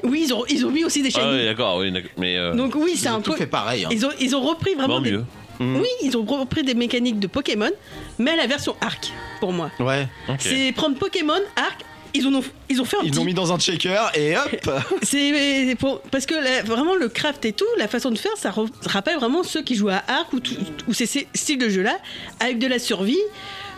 Oui, 0.02 0.24
ils 0.26 0.34
ont, 0.34 0.44
ils 0.48 0.64
ont 0.66 0.70
mis 0.70 0.84
aussi 0.84 1.02
des 1.02 1.10
Ah 1.14 1.20
shiny. 1.20 1.32
oui, 1.32 1.44
d'accord, 1.46 1.78
oui. 1.78 1.92
Mais. 2.18 2.36
euh, 2.36 2.54
Donc 2.54 2.74
oui, 2.74 2.94
c'est 2.96 3.08
un 3.08 3.20
tout 3.20 3.32
peu. 3.32 3.36
fait 3.38 3.46
pareil. 3.46 3.84
hein. 3.84 3.88
Ils 3.90 4.04
ont, 4.04 4.10
ils 4.20 4.36
ont 4.36 4.42
repris 4.42 4.74
vraiment 4.74 4.96
bon, 4.96 5.00
des. 5.02 5.12
mieux. 5.12 5.24
Mhm. 5.60 5.76
Oui, 5.80 5.88
ils 6.02 6.16
ont 6.16 6.24
repris 6.24 6.62
des 6.62 6.74
mécaniques 6.74 7.18
de 7.20 7.26
Pokémon, 7.26 7.70
mais 8.18 8.32
à 8.32 8.36
la 8.36 8.46
version 8.46 8.74
Arc, 8.80 9.12
pour 9.40 9.52
moi. 9.52 9.70
Ouais. 9.80 10.06
C'est 10.38 10.72
prendre 10.72 10.96
Pokémon, 10.98 11.38
Arc, 11.56 11.80
ils, 12.14 12.26
ont, 12.26 12.42
ils 12.70 12.80
ont 12.80 12.84
fait 12.84 12.96
un 12.96 13.00
Ils 13.02 13.10
petit. 13.10 13.18
l'ont 13.18 13.24
mis 13.24 13.34
dans 13.34 13.52
un 13.52 13.58
checker 13.58 13.98
et 14.14 14.36
hop 14.36 14.70
C'est 15.02 15.74
pour- 15.78 16.00
parce 16.02 16.26
que 16.26 16.34
la- 16.34 16.62
vraiment 16.62 16.94
le 16.94 17.08
craft 17.08 17.44
et 17.44 17.52
tout, 17.52 17.66
la 17.78 17.88
façon 17.88 18.10
de 18.10 18.18
faire, 18.18 18.36
ça 18.36 18.50
re- 18.50 18.68
rappelle 18.86 19.16
vraiment 19.16 19.42
ceux 19.42 19.62
qui 19.62 19.74
jouent 19.74 19.88
à 19.90 20.02
Arc 20.08 20.32
ou, 20.32 20.40
tout- 20.40 20.54
ou 20.88 20.92
ces 20.94 21.06
styles 21.34 21.58
de 21.58 21.68
jeu-là, 21.68 21.96
avec 22.40 22.58
de 22.58 22.66
la 22.66 22.78
survie, 22.78 23.18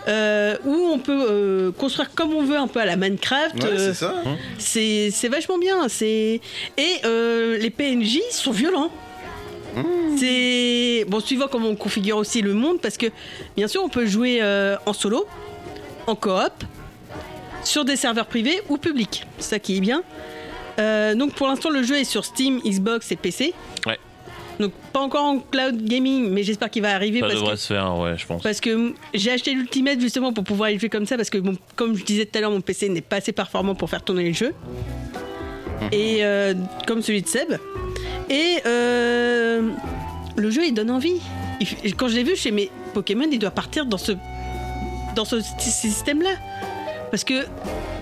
euh, 0.09 0.57
où 0.65 0.73
on 0.73 0.99
peut 0.99 1.27
euh, 1.29 1.73
construire 1.73 2.15
comme 2.15 2.33
on 2.33 2.43
veut 2.45 2.57
un 2.57 2.69
peu 2.69 2.79
à 2.81 2.85
la 2.87 2.97
Minecraft. 2.97 3.57
Ouais, 3.57 3.65
euh, 3.71 3.93
c'est 3.93 3.95
ça. 3.95 4.15
c'est 4.59 5.11
c'est 5.13 5.29
vachement 5.29 5.59
bien. 5.59 5.89
C'est 5.89 6.41
et 6.77 6.93
euh, 7.05 7.59
les 7.59 7.71
PNJ 7.71 8.21
sont 8.31 8.53
violents. 8.53 8.91
C'est 10.17 11.05
bon 11.09 11.21
suivant 11.21 11.47
comment 11.51 11.69
on 11.69 11.77
configure 11.77 12.17
aussi 12.17 12.41
le 12.41 12.55
monde 12.55 12.81
parce 12.81 12.97
que 12.97 13.07
bien 13.57 13.69
sûr 13.69 13.83
on 13.85 13.89
peut 13.91 14.07
jouer 14.07 14.39
euh, 14.41 14.77
en 14.87 14.93
solo, 14.95 15.27
en 16.07 16.15
coop, 16.15 16.53
sur 17.67 17.85
des 17.85 17.97
serveurs 17.97 18.27
privés 18.27 18.61
ou 18.69 18.77
publics. 18.79 19.25
C'est 19.39 19.51
ça 19.51 19.59
qui 19.59 19.77
est 19.77 19.81
bien. 19.81 20.03
Euh, 20.79 21.15
donc 21.15 21.33
pour 21.35 21.47
l'instant 21.49 21.71
le 21.71 21.83
jeu 21.83 21.97
est 21.97 22.05
sur 22.05 22.25
Steam, 22.25 22.61
Xbox 22.65 23.11
et 23.13 23.17
PC. 23.17 23.55
Ouais. 23.87 23.99
Donc 24.61 24.73
pas 24.93 25.01
encore 25.01 25.25
en 25.25 25.39
cloud 25.39 25.83
gaming, 25.85 26.31
mais 26.31 26.43
j'espère 26.43 26.71
qu'il 26.71 26.83
va 26.83 26.95
arriver 26.95 27.21
Ça 27.21 27.27
parce 27.27 27.39
devrait 27.41 27.55
que 27.55 27.61
se 27.61 27.67
faire, 27.75 27.99
ouais, 27.99 28.17
je 28.17 28.27
pense. 28.27 28.43
parce 28.43 28.61
que 28.61 28.95
j'ai 29.15 29.31
acheté 29.33 29.53
l'Ultimate 29.53 30.01
justement 30.01 30.33
pour 30.33 30.45
pouvoir 30.45 30.71
y 30.71 30.79
jouer 30.79 30.89
comme 30.89 31.07
ça 31.07 31.17
parce 31.17 31.29
que 31.31 31.39
bon, 31.39 31.57
comme 31.77 31.97
je 31.97 32.05
disais 32.05 32.25
tout 32.25 32.39
à 32.39 32.41
l'heure 32.41 32.51
mon 32.51 32.61
PC 32.61 32.89
n'est 32.89 33.01
pas 33.03 33.17
assez 33.17 33.33
performant 33.33 33.75
pour 33.75 33.91
faire 33.91 34.03
tourner 34.03 34.29
le 34.29 34.35
jeu 34.35 34.55
et 35.93 36.19
euh, 36.25 36.55
comme 36.87 37.03
celui 37.03 37.21
de 37.23 37.29
Seb 37.29 37.59
et 38.31 38.57
euh, 38.65 39.69
le 40.37 40.51
jeu 40.51 40.65
il 40.65 40.73
donne 40.73 40.91
envie 40.91 41.21
Il 41.85 41.95
quand 41.97 42.09
je 42.09 42.17
l'ai 42.17 42.23
vu 42.25 42.35
chez 42.37 42.51
mes 42.51 42.71
Pokémon 42.95 43.27
il 43.31 43.39
doit 43.39 43.51
partir 43.51 43.85
dans 43.87 43.99
ce 43.99 44.13
dans 45.15 45.25
ce 45.27 45.41
système 45.59 46.23
là 46.23 46.31
parce 47.11 47.25
que 47.25 47.35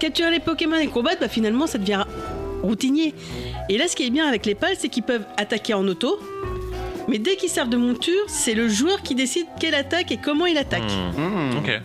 capturer 0.00 0.30
les 0.30 0.40
Pokémon 0.40 0.76
et 0.76 0.86
combattre 0.88 1.18
bah 1.20 1.28
finalement 1.28 1.66
ça 1.66 1.78
devient 1.78 2.04
routinier 2.62 3.14
et 3.68 3.78
là 3.78 3.88
ce 3.88 3.96
qui 3.96 4.06
est 4.06 4.10
bien 4.10 4.26
avec 4.26 4.46
les 4.46 4.54
pals 4.54 4.74
c'est 4.78 4.88
qu'ils 4.88 5.02
peuvent 5.02 5.24
attaquer 5.36 5.74
en 5.74 5.86
auto 5.86 6.18
mais 7.06 7.18
dès 7.18 7.36
qu'ils 7.36 7.50
servent 7.50 7.68
de 7.68 7.76
monture, 7.76 8.22
c'est 8.28 8.54
le 8.54 8.66
joueur 8.66 9.02
qui 9.02 9.14
décide 9.14 9.44
quelle 9.60 9.74
attaque 9.74 10.10
et 10.10 10.16
comment 10.16 10.46
il 10.46 10.56
attaque. 10.56 10.90
Hmm. 11.18 11.20
Mhm. 11.20 11.58
Ok. 11.58 11.80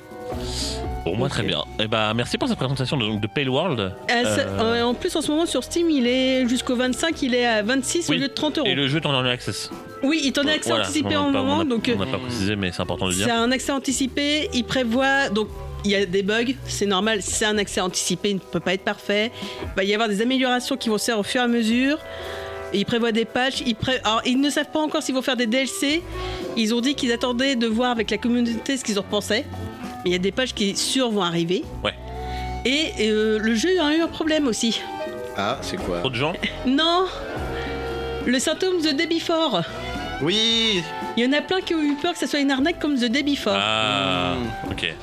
Pour 1.04 1.18
moi, 1.18 1.28
très 1.28 1.44
bien. 1.44 1.62
Et 1.78 1.88
bah, 1.88 2.14
merci 2.14 2.38
pour 2.38 2.48
cette 2.48 2.58
présentation 2.58 2.96
de, 2.96 3.06
donc, 3.06 3.20
de 3.20 3.28
Pale 3.28 3.50
World. 3.50 3.80
Euh, 3.82 3.92
Euh, 4.10 4.38
euh, 4.60 4.84
en 4.84 4.94
plus, 4.94 5.14
en 5.18 5.22
ce 5.22 5.30
moment 5.30 5.46
sur 5.46 5.66
Steam, 5.66 5.90
il 5.90 6.08
est 6.08 6.48
jusqu'au 6.48 6.78
25, 6.78 7.22
il 7.22 7.36
est 7.36 7.46
à 7.46 7.64
26 7.64 8.08
Oui. 8.08 8.16
au 8.16 8.20
lieu 8.22 8.28
de 8.30 8.34
30 8.34 8.60
euros. 8.60 8.68
Et 8.68 8.76
le 8.76 8.88
jeu 8.88 9.00
est 9.02 9.06
en 9.06 9.12
early 9.14 9.30
access. 9.32 9.70
Oui, 10.04 10.22
il 10.24 10.32
t'en 10.32 10.44
est 10.44 10.54
accès 10.54 10.70
Voilà. 10.70 10.86
anticipé 10.86 11.18
en 11.18 11.32
moment, 11.32 11.58
on 11.58 11.66
n'a- 11.66 12.06
pas 12.06 12.18
précisé, 12.18 12.56
mais 12.56 12.72
c'est 12.72 12.82
important 12.82 13.08
de 13.08 13.12
le 13.12 13.18
c'est 13.18 13.26
dire. 13.26 13.34
un 13.36 13.52
accès 13.52 13.74
anticipé. 13.74 14.50
Il 14.54 14.64
prévoit 14.64 15.28
donc. 15.28 15.50
Il 15.86 15.92
y 15.92 15.96
a 15.96 16.06
des 16.06 16.24
bugs, 16.24 16.54
c'est 16.66 16.86
normal, 16.86 17.22
c'est 17.22 17.46
un 17.46 17.58
accès 17.58 17.80
anticipé, 17.80 18.32
il 18.32 18.36
ne 18.36 18.40
peut 18.40 18.60
pas 18.60 18.74
être 18.74 18.84
parfait. 18.84 19.32
Il 19.64 19.68
va 19.78 19.84
y 19.86 19.94
avoir 19.94 20.10
des 20.10 20.22
améliorations 20.22 20.76
qui 20.76 20.90
vont 20.90 20.98
se 20.98 21.06
faire 21.06 21.20
au 21.20 21.24
fur 21.24 21.40
et 21.42 21.46
à 21.46 21.48
mesure. 21.48 21.98
Et 22.74 22.80
ils 22.80 22.86
prévoient 22.86 23.12
des 23.14 23.26
patchs. 23.26 23.62
Ils, 23.66 23.76
pré- 23.76 24.00
Alors, 24.04 24.22
ils 24.26 24.40
ne 24.40 24.50
savent 24.50 24.70
pas 24.72 24.80
encore 24.80 25.02
s'ils 25.02 25.16
vont 25.16 25.22
faire 25.22 25.38
des 25.38 25.48
DLC. 25.48 26.04
Ils 26.58 26.76
ont 26.76 26.82
dit 26.82 26.96
qu'ils 26.96 27.12
attendaient 27.12 27.56
de 27.56 27.66
voir 27.66 27.92
avec 27.92 28.12
la 28.12 28.18
communauté 28.18 28.76
ce 28.78 28.84
qu'ils 28.84 29.00
en 29.00 29.04
pensaient. 29.04 29.46
Mais 30.04 30.10
il 30.10 30.12
y 30.12 30.16
a 30.16 30.20
des 30.20 30.32
patchs 30.32 30.54
qui 30.54 30.76
sûrs 30.76 31.10
vont 31.10 31.24
arriver. 31.24 31.64
Ouais. 31.84 31.94
Et 32.66 32.92
euh, 33.10 33.40
le 33.40 33.56
jeu 33.56 33.70
a 33.82 33.96
eu 33.96 34.02
un 34.02 34.08
problème 34.08 34.48
aussi. 34.48 34.82
Ah, 35.38 35.58
c'est 35.62 35.78
quoi? 35.78 36.00
Trop 36.00 36.10
de 36.10 36.16
gens? 36.16 36.34
Non 36.68 37.06
Le 38.26 38.38
symptôme 38.38 38.82
The 38.82 38.94
Day 38.94 39.08
Before. 39.08 39.62
Oui 40.22 40.84
Il 41.16 41.24
y 41.24 41.28
en 41.28 41.32
a 41.32 41.42
plein 41.42 41.62
qui 41.62 41.74
ont 41.74 41.82
eu 41.82 41.96
peur 41.96 42.12
que 42.14 42.20
ça 42.20 42.28
soit 42.28 42.40
une 42.40 42.52
arnaque 42.52 42.80
comme 42.80 42.96
The 43.00 43.06
Day 43.06 43.24
Before. 43.24 43.56
Ah, 43.58 44.36
ok. 44.70 44.94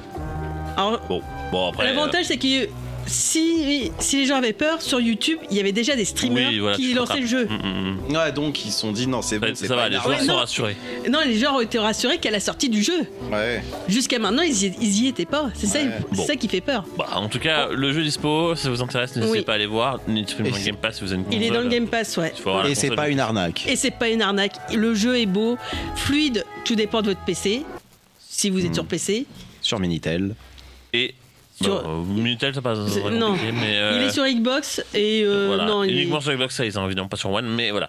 Alors, 0.76 1.00
Bon, 1.08 1.22
bon 1.52 1.68
après. 1.70 1.84
l'avantage, 1.84 2.26
c'est 2.26 2.36
que 2.36 2.68
si, 3.08 3.92
si 4.00 4.16
les 4.16 4.26
gens 4.26 4.34
avaient 4.36 4.52
peur, 4.52 4.82
sur 4.82 5.00
YouTube, 5.00 5.38
il 5.50 5.56
y 5.56 5.60
avait 5.60 5.70
déjà 5.72 5.94
des 5.94 6.04
streamers 6.04 6.48
Oui, 6.48 6.58
voilà, 6.58 6.76
qui 6.76 6.92
lançaient 6.92 7.20
le 7.20 7.26
jeu. 7.26 7.44
mm, 7.46 7.54
mm, 7.54 7.98
mm. 8.10 8.16
Ouais, 8.16 8.32
donc 8.32 8.64
ils 8.64 8.72
se 8.72 8.80
sont 8.80 8.90
dit 8.90 9.06
non, 9.06 9.22
c'est 9.22 9.38
bon, 9.38 9.46
Ça, 9.48 9.52
c'est 9.54 9.68
ça 9.68 9.74
pas 9.76 9.82
va, 9.82 9.88
les 9.88 9.94
joueurs 9.94 10.06
arnaque. 10.06 10.20
Ouais, 10.20 10.26
sont 10.26 10.32
non. 10.32 10.38
rassurés. 10.38 10.76
Non, 11.08 11.20
les 11.24 11.38
gens 11.38 11.54
ont 11.56 11.60
été 11.60 11.78
rassurés 11.78 12.18
qu'à 12.18 12.32
la 12.32 12.40
sortie 12.40 12.68
du 12.68 12.82
jeu. 12.82 13.06
Ouais. 13.30 13.62
Jusqu'à 13.88 14.18
maintenant, 14.18 14.42
ils 14.42 14.64
y, 14.64 14.74
ils 14.80 15.04
y 15.04 15.06
étaient 15.06 15.24
pas. 15.24 15.50
C'est 15.54 15.66
ça, 15.68 15.78
Ouais. 15.78 15.90
c'est 16.10 16.16
Bon. 16.16 16.26
ça 16.26 16.34
qui 16.36 16.48
fait 16.48 16.60
peur. 16.60 16.84
Bah, 16.98 17.06
en 17.14 17.28
tout 17.28 17.38
cas, 17.38 17.68
le 17.68 17.92
jeu 17.92 18.00
est 18.00 18.04
dispo, 18.04 18.56
si 18.56 18.64
ça 18.64 18.70
vous 18.70 18.82
intéresse, 18.82 19.14
n'hésitez 19.14 19.38
Oui. 19.38 19.44
pas 19.44 19.52
à 19.52 19.54
aller 19.54 19.66
voir. 19.66 20.00
Pas 20.00 20.12
dans 20.12 20.26
c'est- 20.26 20.64
Game 20.64 20.76
Pass 20.76 20.96
si 20.96 21.04
vous 21.04 21.12
avez 21.12 21.22
une 21.22 21.32
Il 21.32 21.42
est 21.44 21.48
dans 21.50 21.54
le 21.60 21.64
console. 21.66 21.70
Game 21.70 21.86
Pass, 21.88 22.16
ouais. 22.16 22.32
Il 22.36 22.42
faut 22.42 22.48
avoir 22.50 22.64
la 22.64 22.70
Et 22.70 22.74
c'est 22.74 22.88
console. 22.88 22.96
pas 23.04 23.08
une 23.08 23.20
arnaque. 23.20 23.64
Et 23.68 23.76
c'est 23.76 23.92
pas 23.92 24.08
une 24.08 24.20
arnaque. 24.22 24.56
Le 24.74 24.94
jeu 24.94 25.16
est 25.16 25.26
beau, 25.26 25.56
fluide, 25.94 26.44
tout 26.64 26.74
dépend 26.74 27.02
de 27.02 27.06
votre 27.10 27.24
PC. 27.24 27.62
Si 28.28 28.50
vous 28.50 28.64
êtes 28.64 28.72
Hmm. 28.72 28.74
sur 28.74 28.86
PC. 28.86 29.26
Sur 29.62 29.78
Minitel. 29.78 30.34
Et. 30.96 31.14
Sur- 31.62 31.82
Bon, 31.82 32.02
euh, 32.02 32.04
Minitel, 32.04 32.52
c'est 32.54 32.60
pas 32.60 32.74
C'est- 32.86 33.00
vraiment 33.00 33.30
non. 33.30 33.32
mais. 33.32 33.78
euh, 33.78 33.92
Il 33.98 34.02
est 34.06 34.10
sur 34.10 34.26
Xbox 34.26 34.82
et 34.92 35.22
euh, 35.24 35.46
voilà. 35.48 35.64
non, 35.64 35.84
il 35.84 35.90
est- 35.90 36.02
Uniquement 36.02 36.20
sur 36.20 36.32
Xbox 36.34 36.54
Size, 36.54 36.76
hein, 36.76 36.84
évidemment, 36.84 37.08
pas 37.08 37.16
sur 37.16 37.30
One, 37.30 37.46
mais 37.48 37.70
voilà. 37.70 37.88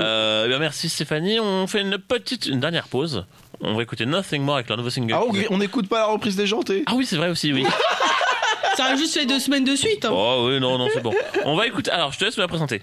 Euh, 0.00 0.42
eh 0.46 0.48
bien, 0.48 0.58
merci 0.58 0.88
Stéphanie. 0.88 1.38
On 1.38 1.68
fait 1.68 1.82
une 1.82 1.96
petite, 1.98 2.46
une 2.46 2.58
dernière 2.58 2.88
pause. 2.88 3.24
On 3.60 3.74
va 3.76 3.82
écouter 3.84 4.04
Nothing 4.04 4.42
More 4.42 4.56
avec 4.56 4.68
leur 4.68 4.76
nouveau 4.78 4.90
single. 4.90 5.14
Ah, 5.16 5.22
on 5.28 5.54
on 5.54 5.58
n'écoute 5.58 5.88
pas 5.88 5.98
la 5.98 6.06
reprise 6.06 6.34
des 6.34 6.48
jantés 6.48 6.82
Ah 6.86 6.94
oui, 6.96 7.06
c'est 7.06 7.14
vrai 7.16 7.28
aussi, 7.30 7.52
oui. 7.52 7.64
Ça 8.76 8.86
a 8.86 8.96
juste 8.96 9.14
fait 9.14 9.26
deux 9.26 9.38
semaines 9.38 9.64
de 9.64 9.76
suite. 9.76 10.04
hein. 10.04 10.10
oh 10.12 10.46
oui, 10.48 10.58
non, 10.58 10.76
non, 10.76 10.88
c'est 10.92 11.00
bon. 11.00 11.14
On 11.44 11.54
va 11.54 11.68
écouter. 11.68 11.92
Alors, 11.92 12.10
je 12.10 12.18
te 12.18 12.24
laisse 12.24 12.36
me 12.36 12.42
la 12.42 12.48
présenter. 12.48 12.82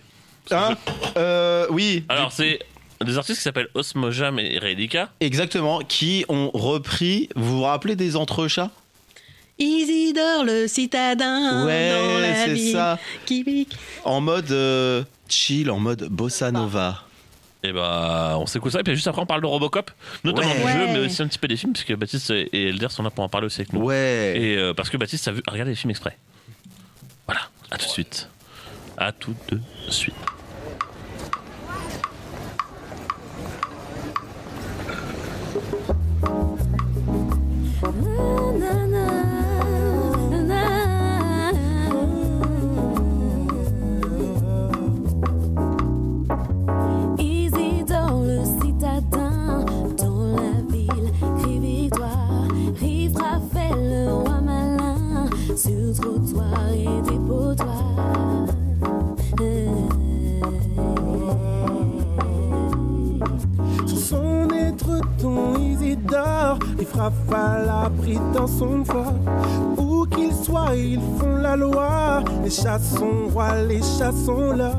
Hein 0.49 0.76
Euh, 1.18 1.68
oui. 1.72 2.06
Alors, 2.07 2.31
c'est 2.31 2.60
des 3.03 3.18
artistes 3.18 3.39
qui 3.39 3.43
s'appellent 3.43 3.68
Osmojam 3.73 4.39
et 4.39 4.57
Relica. 4.60 5.10
Exactement, 5.19 5.80
qui 5.80 6.23
ont 6.30 6.49
repris, 6.53 7.27
vous 7.35 7.57
vous 7.57 7.64
rappelez 7.64 7.98
des 7.98 8.15
entrechats? 8.15 8.69
Isidore 9.61 10.43
le 10.43 10.67
citadin 10.67 11.65
Ouais, 11.65 11.91
dans 11.91 12.19
la 12.19 12.45
c'est 12.45 12.71
ça. 12.71 12.99
qui 13.25 13.43
pique. 13.43 13.75
En 14.03 14.19
mode 14.21 14.51
euh, 14.51 15.03
chill, 15.29 15.69
en 15.69 15.79
mode 15.79 16.07
bossa 16.09 16.51
nova. 16.51 17.03
Et 17.63 17.71
bah, 17.71 18.38
on 18.39 18.47
s'écoute 18.47 18.71
ça. 18.71 18.79
Et 18.79 18.83
puis 18.83 18.95
juste 18.95 19.07
après, 19.07 19.21
on 19.21 19.25
parle 19.27 19.41
de 19.41 19.45
Robocop, 19.45 19.91
notamment 20.23 20.49
Ouais. 20.49 20.73
du 20.73 20.79
jeu, 20.79 20.88
mais 20.88 20.99
aussi 21.05 21.21
un 21.21 21.27
petit 21.27 21.38
peu 21.38 21.47
des 21.47 21.57
films, 21.57 21.73
puisque 21.73 21.93
Baptiste 21.95 22.31
et 22.31 22.69
Elder 22.69 22.88
sont 22.89 23.03
là 23.03 23.11
pour 23.11 23.23
en 23.23 23.29
parler 23.29 23.45
aussi 23.45 23.61
avec 23.61 23.71
nous. 23.73 23.81
Ouais. 23.81 24.33
Et 24.35 24.57
euh, 24.57 24.73
parce 24.73 24.89
que 24.89 24.97
Baptiste 24.97 25.27
a, 25.27 25.31
vu, 25.31 25.43
a 25.45 25.51
regardé 25.51 25.71
les 25.71 25.75
films 25.75 25.91
exprès. 25.91 26.17
Voilà, 27.27 27.41
à 27.69 27.77
tout 27.77 27.85
de 27.85 27.91
suite. 27.91 28.29
À 28.97 29.11
tout 29.11 29.35
de 29.51 29.59
suite. 29.91 30.15
Sous 55.93 56.03
son 63.97 64.47
être 64.51 65.01
ton, 65.19 65.57
ils 65.59 65.84
y 65.84 65.97
dort 65.97 66.59
Les 66.77 66.85
frappes 66.85 67.13
à 67.34 67.59
l'abri 67.65 68.18
dans 68.34 68.47
son 68.47 68.84
voie 68.84 69.13
Pour 69.76 70.07
qu'ils 70.07 70.34
soient 70.34 70.76
ils 70.76 71.01
font 71.19 71.35
la 71.41 71.57
loi. 71.57 72.23
Les 72.45 72.49
chats 72.49 72.80
sont 72.80 73.27
rois 73.34 73.61
les 73.68 73.81
chats 73.81 74.13
sont 74.26 74.53
là 74.53 74.72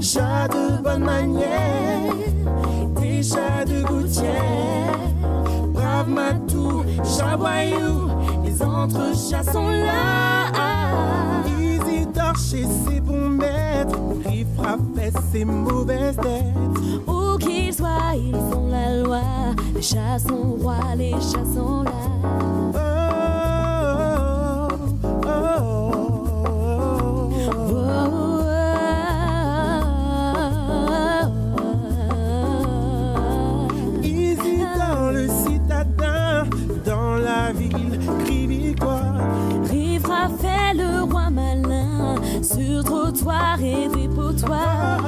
Chats 0.00 0.48
de 0.48 0.82
bonne 0.82 1.04
manière 1.04 2.14
des 3.00 3.22
chats 3.22 3.66
de 3.66 3.82
gouttière. 3.86 4.32
tiens 5.20 5.68
Brav 5.74 6.08
Matou 6.08 6.84
Chaboyou 7.04 8.23
les 8.54 8.62
entrechats 8.62 9.42
sont 9.52 9.68
là. 9.68 10.50
Isidore 11.46 12.36
chez 12.36 12.66
ses 12.86 13.00
bons 13.00 13.28
maîtres, 13.28 13.98
Rifra 14.26 14.76
fait 14.96 15.12
ses 15.32 15.44
mauvaises 15.44 16.16
têtes. 16.16 16.44
Où 17.06 17.36
qu'ils 17.38 17.74
soient, 17.74 18.14
ils 18.14 18.32
font 18.50 18.68
la 18.68 19.02
loi. 19.02 19.22
Les 19.74 19.82
chats 19.82 20.18
rois, 20.28 20.94
les 20.96 21.12
chats 21.12 21.44
sont 21.54 21.82
là. 21.82 21.90
Oh, 22.76 22.78
oh, 25.26 25.28
oh, 25.28 25.84
dans 36.84 37.14
la 37.16 37.52
ville, 37.52 37.93
sur 42.64 42.84
trottoir 42.84 43.58
et 43.62 43.88
dépotoir. 43.88 45.00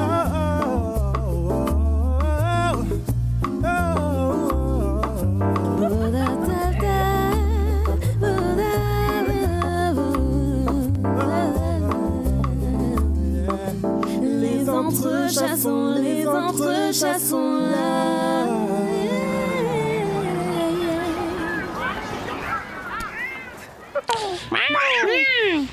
Les 14.23 14.69
entrechassons, 14.69 15.95
les 16.03 16.27
entrechassons 16.27 17.61
là. 17.71 18.36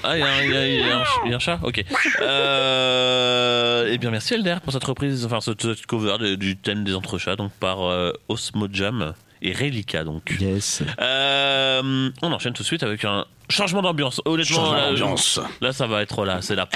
Ah, 0.03 0.17
il 0.17 0.19
y, 0.19 0.23
a 0.23 0.27
un- 0.27 0.41
il 0.43 0.51
y 0.51 0.57
a- 0.57 0.67
il 0.67 0.79
y 0.87 0.91
a 0.91 0.95
un 0.99 1.05
ch- 1.05 1.19
il 1.25 1.29
y 1.31 1.33
a 1.33 1.35
un 1.37 1.39
chat 1.39 1.59
Ok. 1.63 1.83
Euh, 2.21 3.87
eh 3.91 3.97
bien, 3.97 4.11
merci 4.11 4.33
Elder 4.33 4.57
pour 4.63 4.73
cette 4.73 4.83
reprise, 4.83 5.25
enfin, 5.25 5.39
cette, 5.41 5.61
cette 5.61 5.85
cover 5.85 6.17
de- 6.19 6.35
du 6.35 6.57
thème 6.57 6.83
des 6.83 6.93
entrechats, 6.95 7.35
donc 7.35 7.51
par 7.53 7.83
euh, 7.89 8.11
Osmo 8.27 8.67
Jam 8.71 9.13
et 9.41 9.53
Relica, 9.53 10.03
donc. 10.03 10.35
Yes. 10.39 10.83
Euh, 10.99 12.09
on 12.21 12.31
enchaîne 12.31 12.53
tout 12.53 12.63
de 12.63 12.67
suite 12.67 12.83
avec 12.83 13.03
un 13.05 13.25
changement 13.49 13.81
d'ambiance. 13.81 14.21
Honnêtement, 14.25 14.55
Changement 14.57 14.73
là, 14.73 14.87
d'ambiance. 14.89 15.39
Là, 15.61 15.73
ça 15.73 15.87
va 15.87 16.01
être 16.01 16.25
là, 16.25 16.41
c'est 16.41 16.55
la 16.55 16.67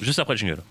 Juste 0.00 0.18
après 0.18 0.34
le 0.34 0.38
jingle. 0.38 0.62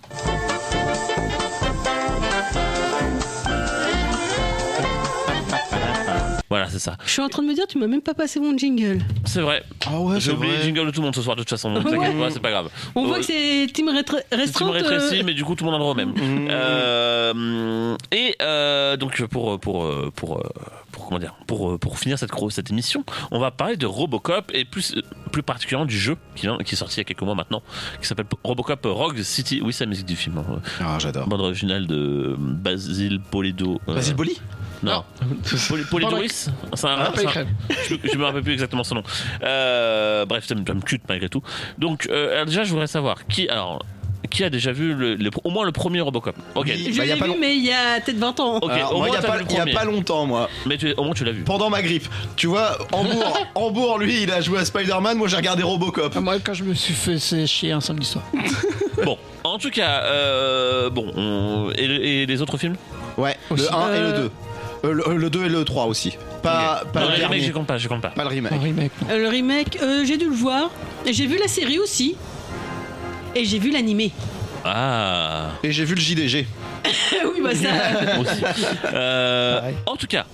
Voilà, 6.50 6.68
c'est 6.68 6.80
ça. 6.80 6.96
Je 7.06 7.10
suis 7.10 7.22
en 7.22 7.28
train 7.28 7.42
de 7.42 7.48
me 7.48 7.54
dire, 7.54 7.66
tu 7.68 7.78
m'as 7.78 7.86
même 7.86 8.02
pas 8.02 8.12
passé 8.12 8.40
mon 8.40 8.56
jingle. 8.58 8.98
C'est 9.24 9.40
vrai. 9.40 9.62
Ah 9.86 10.00
ouais, 10.00 10.18
J'ai 10.20 10.32
oublié 10.32 10.56
le 10.56 10.62
jingle 10.64 10.86
de 10.86 10.90
tout 10.90 11.00
le 11.00 11.04
monde 11.06 11.14
ce 11.14 11.22
soir, 11.22 11.36
de 11.36 11.42
toute 11.42 11.50
façon. 11.50 11.72
Donc, 11.72 11.84
Ouais. 11.84 11.92
t'inquiète 11.92 12.18
pas, 12.18 12.30
c'est 12.30 12.40
pas 12.40 12.50
grave. 12.50 12.68
On 12.96 13.04
Euh, 13.04 13.06
voit 13.06 13.18
que 13.18 13.24
c'est 13.24 13.68
team 13.72 13.88
restreinte. 13.88 14.24
rétrécis, 14.72 15.20
euh, 15.20 15.22
mais 15.24 15.32
du 15.32 15.44
coup 15.44 15.54
tout 15.54 15.64
le 15.64 15.70
monde 15.70 15.76
a 15.76 15.78
le 15.78 15.82
droit 15.84 15.92
au 15.92 15.96
même. 15.96 16.12
Euh, 16.50 17.96
et 18.12 18.34
euh, 18.42 18.96
donc 18.96 19.22
pour 19.26 19.58
pour 19.60 19.88
pour 20.10 20.12
pour, 20.14 20.42
pour 20.92 21.06
comment 21.06 21.18
dire 21.18 21.34
pour 21.46 21.78
pour 21.78 21.98
finir 21.98 22.18
cette 22.18 22.30
cette 22.50 22.70
émission, 22.70 23.04
on 23.30 23.38
va 23.38 23.50
parler 23.50 23.76
de 23.76 23.86
Robocop 23.86 24.50
et 24.52 24.64
plus 24.64 24.94
plus 25.32 25.42
particulièrement 25.42 25.86
du 25.86 25.98
jeu 25.98 26.16
qui 26.34 26.42
vient- 26.46 26.58
qui 26.58 26.74
est 26.74 26.78
sorti 26.78 26.96
il 26.96 26.98
y 26.98 27.00
a 27.02 27.04
quelques 27.04 27.22
mois 27.22 27.34
maintenant, 27.36 27.62
qui 28.00 28.06
s'appelle 28.08 28.26
Robocop 28.42 28.80
Rogue 28.84 29.22
City. 29.22 29.60
Oui, 29.64 29.72
c'est 29.72 29.84
la 29.84 29.90
musique 29.90 30.06
du 30.06 30.16
film. 30.16 30.38
hein. 30.38 30.60
Ah, 30.80 30.98
j'adore. 30.98 31.28
Bande 31.28 31.40
originale 31.40 31.86
de 31.86 32.34
Basile 32.38 33.20
Polido. 33.30 33.80
euh, 33.88 33.94
Basile 33.94 34.14
Boli? 34.14 34.40
Non. 34.82 35.04
Poli- 35.68 35.84
Polidoris 35.84 36.48
C'est 36.74 36.86
un- 36.86 36.96
Ah, 36.98 37.12
un- 37.12 37.46
je, 37.88 37.94
je 38.12 38.16
me 38.18 38.24
rappelle 38.24 38.42
plus 38.42 38.52
exactement 38.54 38.82
son 38.84 38.96
nom. 38.96 39.02
Euh, 39.42 40.24
bref, 40.26 40.46
ça 40.46 40.54
me, 40.54 40.64
ça 40.66 40.74
me 40.74 40.80
cute 40.80 41.02
malgré 41.08 41.28
tout. 41.28 41.42
Donc, 41.78 42.08
euh, 42.10 42.44
déjà, 42.44 42.64
je 42.64 42.70
voudrais 42.70 42.86
savoir 42.86 43.26
qui, 43.26 43.48
alors, 43.48 43.84
qui 44.30 44.44
a 44.44 44.50
déjà 44.50 44.70
vu 44.72 44.94
le, 44.94 45.16
le- 45.16 45.30
au 45.44 45.50
moins 45.50 45.64
le 45.66 45.72
premier 45.72 46.00
Robocop? 46.00 46.36
Ok. 46.54 46.66
Oui. 46.68 46.90
Je 46.92 46.98
Bah, 46.98 47.04
l'ai 47.04 47.14
vu, 47.14 47.20
long- 47.26 47.36
mais 47.40 47.56
il 47.56 47.64
y 47.64 47.72
a 47.72 48.00
peut-être 48.00 48.18
20 48.18 48.38
ans. 48.40 48.56
Ok, 48.62 48.70
Alors, 48.70 48.92
au 48.92 48.96
moi, 48.98 49.06
moins 49.08 49.08
il 49.08 49.12
y 49.54 49.58
a 49.60 49.66
pas 49.74 49.84
longtemps, 49.84 50.24
moi. 50.26 50.48
Mais 50.66 50.78
tu, 50.78 50.94
au 50.96 51.04
moins 51.04 51.14
tu 51.14 51.24
l'as 51.24 51.32
vu. 51.32 51.42
Pendant 51.42 51.68
ma 51.68 51.82
grippe. 51.82 52.06
Tu 52.36 52.46
vois, 52.46 52.78
Hambourg, 52.92 53.38
Hambourg, 53.54 53.98
lui, 53.98 54.22
il 54.22 54.30
a 54.30 54.40
joué 54.40 54.58
à 54.60 54.64
Spider-Man, 54.64 55.18
moi 55.18 55.26
j'ai 55.28 55.36
regardé 55.36 55.62
Robocop. 55.62 56.12
Ah, 56.16 56.20
Moi, 56.20 56.36
quand 56.38 56.54
je 56.54 56.64
me 56.64 56.74
suis 56.74 56.94
fait 56.94 57.18
c'est 57.18 57.46
chier 57.46 57.72
un 57.72 57.80
samedi 57.80 58.06
soir. 58.06 58.24
Bon, 59.02 59.16
en 59.44 59.56
tout 59.56 59.70
cas, 59.70 60.02
euh, 60.02 60.90
bon, 60.90 61.10
on- 61.16 61.70
et, 61.74 61.84
et 62.22 62.26
les 62.26 62.42
autres 62.42 62.58
films? 62.58 62.76
Ouais, 63.16 63.34
Aussi. 63.48 63.62
le 63.62 63.74
1 63.74 63.94
et 63.94 63.98
le 63.98 64.04
Euh, 64.06 64.22
2. 64.24 64.30
Euh, 64.84 64.92
le, 64.92 65.16
le 65.16 65.30
2 65.30 65.44
et 65.44 65.48
le 65.48 65.64
3 65.64 65.86
aussi. 65.86 66.16
Pas, 66.42 66.82
pas 66.92 67.00
Non, 67.00 67.10
le 67.10 67.16
dernier. 67.18 67.40
je 67.42 67.52
compte 67.52 67.66
pas, 67.66 67.76
je 67.78 67.86
compte 67.88 68.00
pas. 68.00 68.08
Pas 68.08 68.22
le 68.22 68.28
remake. 68.30 68.52
Un 68.52 68.58
remake, 68.58 68.92
non. 69.02 69.08
Euh, 69.10 69.18
Le 69.18 69.28
remake, 69.28 69.78
euh, 69.82 70.04
j'ai 70.06 70.16
dû 70.16 70.24
le 70.26 70.34
voir. 70.34 70.70
Et 71.06 71.12
J'ai 71.12 71.26
vu 71.26 71.36
la 71.38 71.48
série 71.48 71.78
aussi. 71.78 72.16
Et 73.34 73.44
j'ai 73.44 73.58
vu 73.58 73.70
l'animé. 73.70 74.10
Ah, 74.64 75.50
Et 75.62 75.72
j'ai 75.72 75.84
vu 75.84 75.94
le 75.94 76.00
JDG. 76.00 76.46
oui, 77.34 77.40
bah 77.42 77.54
ça. 77.54 77.68
Euh, 78.92 79.58
Pareil. 79.60 79.74
en 79.86 79.96
tout 79.96 80.06
cas, 80.06 80.24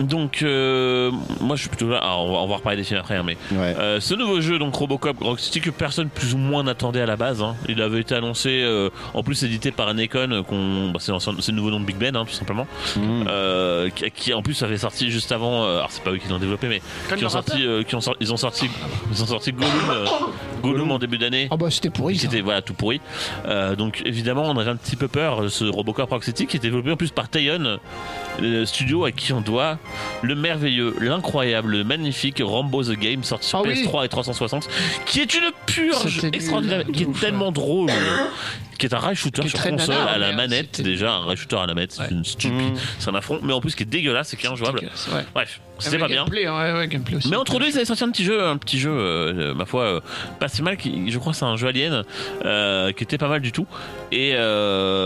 donc, 0.00 0.42
euh, 0.42 1.10
moi 1.40 1.56
je 1.56 1.60
suis 1.60 1.68
plutôt 1.68 1.88
là. 1.90 1.98
alors, 1.98 2.24
on, 2.26 2.32
va, 2.32 2.38
on 2.38 2.46
va 2.48 2.56
reparler 2.56 2.78
des 2.78 2.84
films 2.84 3.00
après, 3.00 3.16
hein, 3.16 3.22
mais 3.24 3.36
Ouais. 3.52 3.74
Euh, 3.78 4.00
ce 4.00 4.14
nouveau 4.14 4.40
jeu, 4.40 4.58
donc 4.58 4.74
Robocop 4.74 5.18
Rock 5.20 5.40
City, 5.40 5.60
que 5.60 5.68
personne 5.70 6.08
plus 6.08 6.32
ou 6.34 6.38
moins 6.38 6.62
n'attendait 6.62 7.02
à 7.02 7.06
la 7.06 7.16
base. 7.16 7.42
hein. 7.42 7.54
Il 7.68 7.82
avait 7.82 8.00
été 8.00 8.14
annoncé, 8.14 8.62
euh, 8.62 8.88
en 9.12 9.22
plus 9.22 9.42
édité 9.42 9.70
par 9.72 9.88
euh, 10.32 10.42
qu'on, 10.42 10.90
bah, 10.90 11.00
c'est, 11.00 11.12
le 11.12 11.52
nouveau 11.52 11.70
nom 11.70 11.80
de 11.80 11.84
Big 11.84 11.96
Ben, 11.96 12.16
hein, 12.16 12.24
tout 12.26 12.32
simplement. 12.32 12.66
Euh, 12.98 13.90
qui, 13.90 14.10
qui, 14.10 14.34
en 14.34 14.42
plus 14.42 14.62
avait 14.62 14.78
sorti 14.78 15.10
juste 15.10 15.32
avant. 15.32 15.64
euh, 15.64 15.76
alors 15.78 15.90
c'est 15.90 16.02
pas 16.02 16.10
eux 16.12 16.16
qui 16.18 16.28
l'ont 16.28 16.38
développé, 16.38 16.68
mais 16.68 16.80
qui 17.16 17.24
ont 17.24 17.28
sorti, 17.28 17.66
euh, 17.66 17.82
qui 17.82 17.94
ont 17.94 18.00
sorti, 18.00 18.18
ils 18.22 18.32
ont 18.32 18.36
sorti, 18.38 18.70
ils 19.12 19.22
ont 19.22 19.26
sorti 19.26 19.52
Gollum, 19.52 19.70
euh, 19.90 20.06
Gollum 20.62 20.90
en 20.92 20.98
début 20.98 21.18
d'année. 21.18 21.48
Ah 21.50 21.56
bah 21.56 21.70
c'était 21.70 21.90
pourri. 21.90 22.14
Qui 22.14 22.20
ça. 22.20 22.26
était 22.28 22.40
voilà 22.40 22.62
tout 22.62 22.74
pourri. 22.74 23.00
Euh, 23.46 23.76
donc 23.76 24.00
évidemment 24.04 24.44
on 24.44 24.56
avait 24.56 24.70
un 24.70 24.76
petit 24.76 24.96
peu 24.96 25.08
peur 25.08 25.42
de 25.42 25.48
ce 25.48 25.64
Robocop 25.64 26.08
Rock 26.10 26.24
City 26.24 26.46
qui 26.46 26.56
est 26.56 26.60
développé 26.60 26.90
en 26.92 26.96
plus 26.96 27.10
par 27.10 27.28
Tayon, 27.28 27.78
le 28.40 28.64
studio 28.64 29.04
à 29.04 29.12
qui 29.12 29.32
on 29.32 29.40
doit 29.40 29.49
le 30.22 30.34
merveilleux, 30.34 30.94
l'incroyable, 31.00 31.72
le 31.72 31.84
magnifique 31.84 32.40
Rambo 32.44 32.82
the 32.82 32.92
Game 32.98 33.24
sorti 33.24 33.48
sur 33.48 33.58
Ah 33.58 33.62
oui. 33.66 33.84
PS3 33.84 34.04
et 34.04 34.08
360, 34.08 34.68
qui 35.06 35.20
est 35.20 35.34
une 35.34 35.50
purge 35.66 36.24
extraordinaire, 36.32 36.84
qui 36.92 37.04
est 37.04 37.20
tellement 37.20 37.52
drôle. 37.52 37.90
Qui 38.80 38.86
est 38.86 38.94
un 38.94 38.98
rail 38.98 39.14
shooter 39.14 39.46
sur 39.46 39.60
console 39.62 39.94
nanar, 39.94 40.08
à 40.08 40.16
la 40.18 40.32
manette, 40.32 40.68
c'était- 40.72 40.88
déjà 40.88 41.12
un 41.12 41.26
rail 41.26 41.36
shooter 41.36 41.56
à 41.56 41.66
la 41.66 41.74
manette, 41.74 41.92
c'est 41.92 42.00
Ouais. 42.02 42.08
une 42.10 42.24
stupide, 42.24 42.78
c'est 42.98 43.10
un 43.10 43.14
affront, 43.14 43.38
mais 43.42 43.52
en 43.52 43.60
plus 43.60 43.74
qui 43.74 43.82
est 43.82 43.86
dégueulasse, 43.86 44.28
c'est 44.28 44.36
qui 44.38 44.46
est 44.46 44.48
injouable. 44.48 44.80
Ouais. 45.14 45.24
Bref, 45.34 45.60
c'était 45.78 45.96
Mais 45.96 46.00
pas 46.00 46.08
bien. 46.08 46.24
aussi. 46.24 47.28
Mais 47.28 47.36
entre 47.36 47.58
deux, 47.58 47.66
ils 47.68 47.76
avaient 47.76 47.84
sorti 47.84 48.04
un 48.04 48.10
petit 48.10 48.24
jeu, 48.24 48.42
un 48.42 48.56
petit 48.56 48.78
jeu, 48.78 48.90
euh, 48.90 49.52
ma 49.54 49.66
foi, 49.66 49.82
euh, 49.82 50.00
pas 50.38 50.48
si 50.48 50.62
mal. 50.62 50.78
Qui, 50.78 51.10
je 51.10 51.18
crois 51.18 51.32
que 51.32 51.38
c'est 51.38 51.44
un 51.44 51.56
jeu 51.56 51.68
alien 51.68 52.04
euh, 52.46 52.90
qui 52.92 53.04
était 53.04 53.18
pas 53.18 53.28
mal 53.28 53.42
du 53.42 53.52
tout. 53.52 53.66
Et 54.12 54.32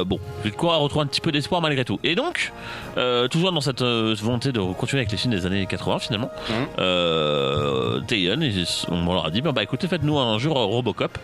bon, 0.07 0.21
j'ai 0.45 0.51
de 0.51 0.57
quoi 0.57 0.77
retrouver 0.77 1.03
un 1.05 1.09
petit 1.09 1.21
peu 1.21 1.33
d'espoir 1.33 1.61
malgré 1.61 1.85
tout. 1.85 1.99
Et 2.05 2.15
donc, 2.15 2.53
toujours 3.31 3.51
dans 3.51 3.61
cette 3.61 3.83
volonté 3.83 4.53
de 4.53 4.61
continuer 4.61 5.01
avec 5.01 5.11
les 5.11 5.19
films 5.19 5.35
des 5.35 5.47
années 5.47 5.67
80 5.67 5.99
finalement, 5.99 6.31
Tayon, 8.07 8.41
ils- 8.41 8.67
on 8.89 9.13
leur 9.13 9.27
a 9.27 9.31
dit, 9.31 9.41
bah, 9.43 9.53
bah 9.53 9.63
écoutez, 9.63 9.89
faites-nous 9.89 10.19
un 10.19 10.39
jeu 10.39 10.51
Robocop. 10.51 11.19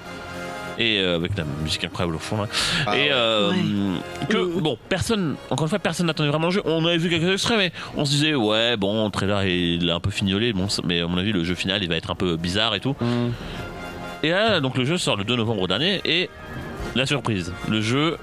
Et 0.81 0.98
euh, 0.98 1.16
avec 1.16 1.36
la 1.36 1.44
musique 1.62 1.85
incroyable 1.85 2.16
au 2.16 2.19
fond. 2.19 2.39
là. 2.43 2.48
Ah 2.86 2.97
et 2.98 3.09
euh, 3.12 3.51
Ouais. 3.51 4.27
que 4.31 4.61
bon, 4.61 4.78
personne, 4.89 5.36
encore 5.51 5.66
une 5.66 5.69
fois, 5.70 5.78
personne 5.78 6.07
n'attendait 6.07 6.31
vraiment 6.31 6.47
le 6.47 6.52
jeu. 6.55 6.62
On 6.65 6.85
avait 6.86 6.97
vu 6.97 7.11
quelques 7.11 7.31
extraits, 7.31 7.59
mais 7.59 7.70
on 7.97 8.05
se 8.05 8.11
disait 8.12 8.35
ouais, 8.35 8.77
bon, 8.78 9.05
le 9.05 9.11
trailer 9.11 9.44
il 9.44 9.89
est 9.89 9.93
un 9.93 10.01
peu 10.01 10.11
fignolé, 10.11 10.52
bon, 10.55 10.66
mais 10.85 11.01
à 11.02 11.07
mon 11.07 11.19
avis 11.19 11.32
le 11.32 11.44
jeu 11.44 11.55
final 11.55 11.82
il 11.82 11.89
va 11.89 11.97
être 11.97 12.11
un 12.11 12.15
peu 12.15 12.36
bizarre 12.36 12.74
et 12.74 12.81
tout. 12.81 12.97
Mmh. 13.01 13.28
Et 14.23 14.31
là, 14.31 14.61
donc 14.61 14.77
le 14.77 14.85
jeu 14.85 14.97
sort 14.98 15.16
le 15.16 15.24
2 15.24 15.36
novembre 15.36 15.69
dernier 15.69 16.01
et 16.05 16.28
la 16.94 17.05
surprise, 17.07 17.52
le 17.69 17.81
jeu. 17.81 18.16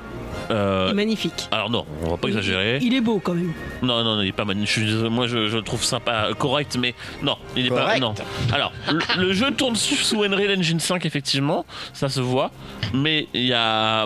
Euh, 0.52 0.94
Magnifique. 0.94 1.48
alors 1.52 1.69
non, 1.69 1.86
on 2.03 2.10
va 2.11 2.18
pas 2.18 2.28
exagérer. 2.28 2.80
Il 2.82 2.94
est 2.94 3.02
beau 3.02 3.19
quand 3.24 3.34
même. 3.34 3.53
Non, 3.82 4.03
non, 4.03 4.15
non, 4.18 4.22
il 4.22 4.30
est 4.30 4.32
pas 4.32 4.45
magnifique. 4.45 4.88
Moi, 5.10 5.28
je, 5.28 5.48
je 5.48 5.57
le 5.57 5.64
trouve 5.64 5.84
sympa, 5.84 6.28
euh, 6.30 6.34
correct, 6.34 6.78
mais 6.80 6.94
non, 7.22 7.38
il 7.56 7.68
est 7.68 7.69
pas. 7.69 7.98
Non. 7.99 8.14
Alors, 8.53 8.72
le, 8.91 8.99
le 9.18 9.34
jeu 9.34 9.52
tourne 9.52 9.76
sous 9.76 10.24
Unreal 10.24 10.57
Engine 10.57 10.80
5, 10.80 11.06
effectivement, 11.06 11.65
ça 11.94 12.10
se 12.10 12.22
voit, 12.22 12.52
mais 12.94 13.28
il 13.34 13.45
y 13.45 13.53
a, 13.53 14.06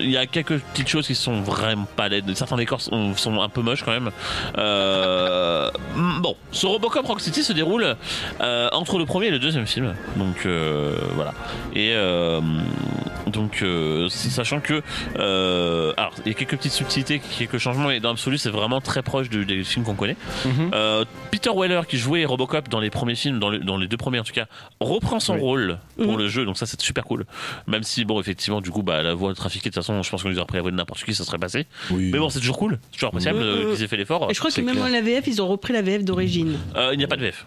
il 0.00 0.10
y 0.10 0.16
a 0.16 0.26
quelques 0.26 0.58
petites 0.58 0.88
choses 0.88 1.06
qui 1.06 1.14
sont 1.14 1.40
vraiment 1.40 1.86
pas 1.96 2.08
laides. 2.08 2.34
Certains 2.36 2.56
décors 2.56 2.80
sont, 2.80 3.14
sont 3.16 3.40
un 3.40 3.48
peu 3.48 3.62
moches 3.62 3.82
quand 3.84 3.92
même. 3.92 4.10
Euh, 4.58 5.70
bon, 6.20 6.36
ce 6.52 6.66
Robocop 6.66 7.06
Rock 7.06 7.20
City 7.20 7.42
se 7.42 7.52
déroule 7.52 7.96
euh, 8.40 8.68
entre 8.72 8.98
le 8.98 9.06
premier 9.06 9.26
et 9.26 9.30
le 9.30 9.38
deuxième 9.38 9.66
film, 9.66 9.94
donc 10.16 10.44
euh, 10.46 10.96
voilà. 11.14 11.34
Et 11.74 11.92
euh, 11.94 12.40
Donc, 13.30 13.60
euh, 13.62 14.08
sachant 14.08 14.60
que. 14.60 14.82
euh, 15.18 15.92
alors, 15.96 16.12
il 16.24 16.28
y 16.28 16.34
a 16.34 16.34
quelques 16.34 16.56
petites 16.56 16.72
subtilités, 16.72 17.20
quelques 17.38 17.58
changements, 17.58 17.88
mais 17.88 18.00
dans 18.00 18.10
l'absolu, 18.10 18.38
c'est 18.38 18.50
vraiment 18.50 18.80
très 18.80 19.02
proche 19.02 19.28
des 19.28 19.64
films 19.64 19.84
qu'on 19.84 19.94
connaît. 19.94 20.16
Mhm. 20.44 20.70
Euh, 20.74 21.04
Peter 21.30 21.50
Weller, 21.54 21.82
qui 21.88 21.98
jouait 21.98 22.24
Robocop 22.24 22.68
dans 22.68 22.80
les 22.80 22.90
premiers 22.90 23.14
films, 23.14 23.38
dans, 23.38 23.50
le- 23.50 23.58
dans 23.58 23.76
les 23.76 23.88
deux 23.88 23.96
premiers 23.96 24.18
en 24.20 24.24
tout 24.24 24.32
cas, 24.32 24.46
reprend 24.80 25.20
son 25.20 25.34
Oui. 25.34 25.40
rôle 25.40 25.78
pour 25.96 26.12
Mhm. 26.12 26.18
le 26.18 26.28
jeu, 26.28 26.44
donc 26.44 26.56
ça, 26.56 26.66
c'est 26.66 26.80
super 26.80 27.04
cool. 27.04 27.24
Même 27.66 27.82
si, 27.82 28.04
bon, 28.04 28.20
effectivement, 28.20 28.60
du 28.60 28.70
coup, 28.70 28.82
bah, 28.82 29.02
la 29.02 29.14
voix 29.14 29.34
trafiquée, 29.34 29.70
de 29.70 29.74
toute 29.74 29.82
façon, 29.82 30.02
je 30.02 30.10
pense 30.10 30.22
qu'on 30.22 30.28
lui 30.28 30.36
aurait 30.36 30.46
pris 30.46 30.56
la 30.58 30.62
voix 30.62 30.70
de 30.70 30.76
n'importe 30.76 31.04
qui, 31.04 31.14
ça 31.14 31.24
serait 31.24 31.38
passé. 31.38 31.66
Mais 31.90 32.18
bon, 32.18 32.28
c'est 32.30 32.40
toujours 32.40 32.58
cool, 32.58 32.78
c'est 32.90 32.96
toujours 32.98 33.08
appréciable 33.08 33.38
Mhm. 33.38 33.44
euh, 33.44 33.74
qu'ils 33.74 33.84
aient 33.84 33.88
fait 33.88 33.96
l'effort. 33.96 34.28
Et 34.30 34.34
je 34.34 34.38
crois 34.38 34.50
que 34.50 34.60
même 34.60 34.74
clair. 34.74 34.86
en 34.86 34.88
la 34.88 35.00
VF, 35.00 35.26
ils 35.26 35.40
ont 35.42 35.48
repris 35.48 35.72
la 35.72 35.82
VF 35.82 36.04
d'origine. 36.04 36.56
Euh, 36.76 36.90
il 36.92 36.98
n'y 36.98 37.04
a 37.04 37.08
pas 37.08 37.16
de 37.16 37.22
VF. 37.22 37.46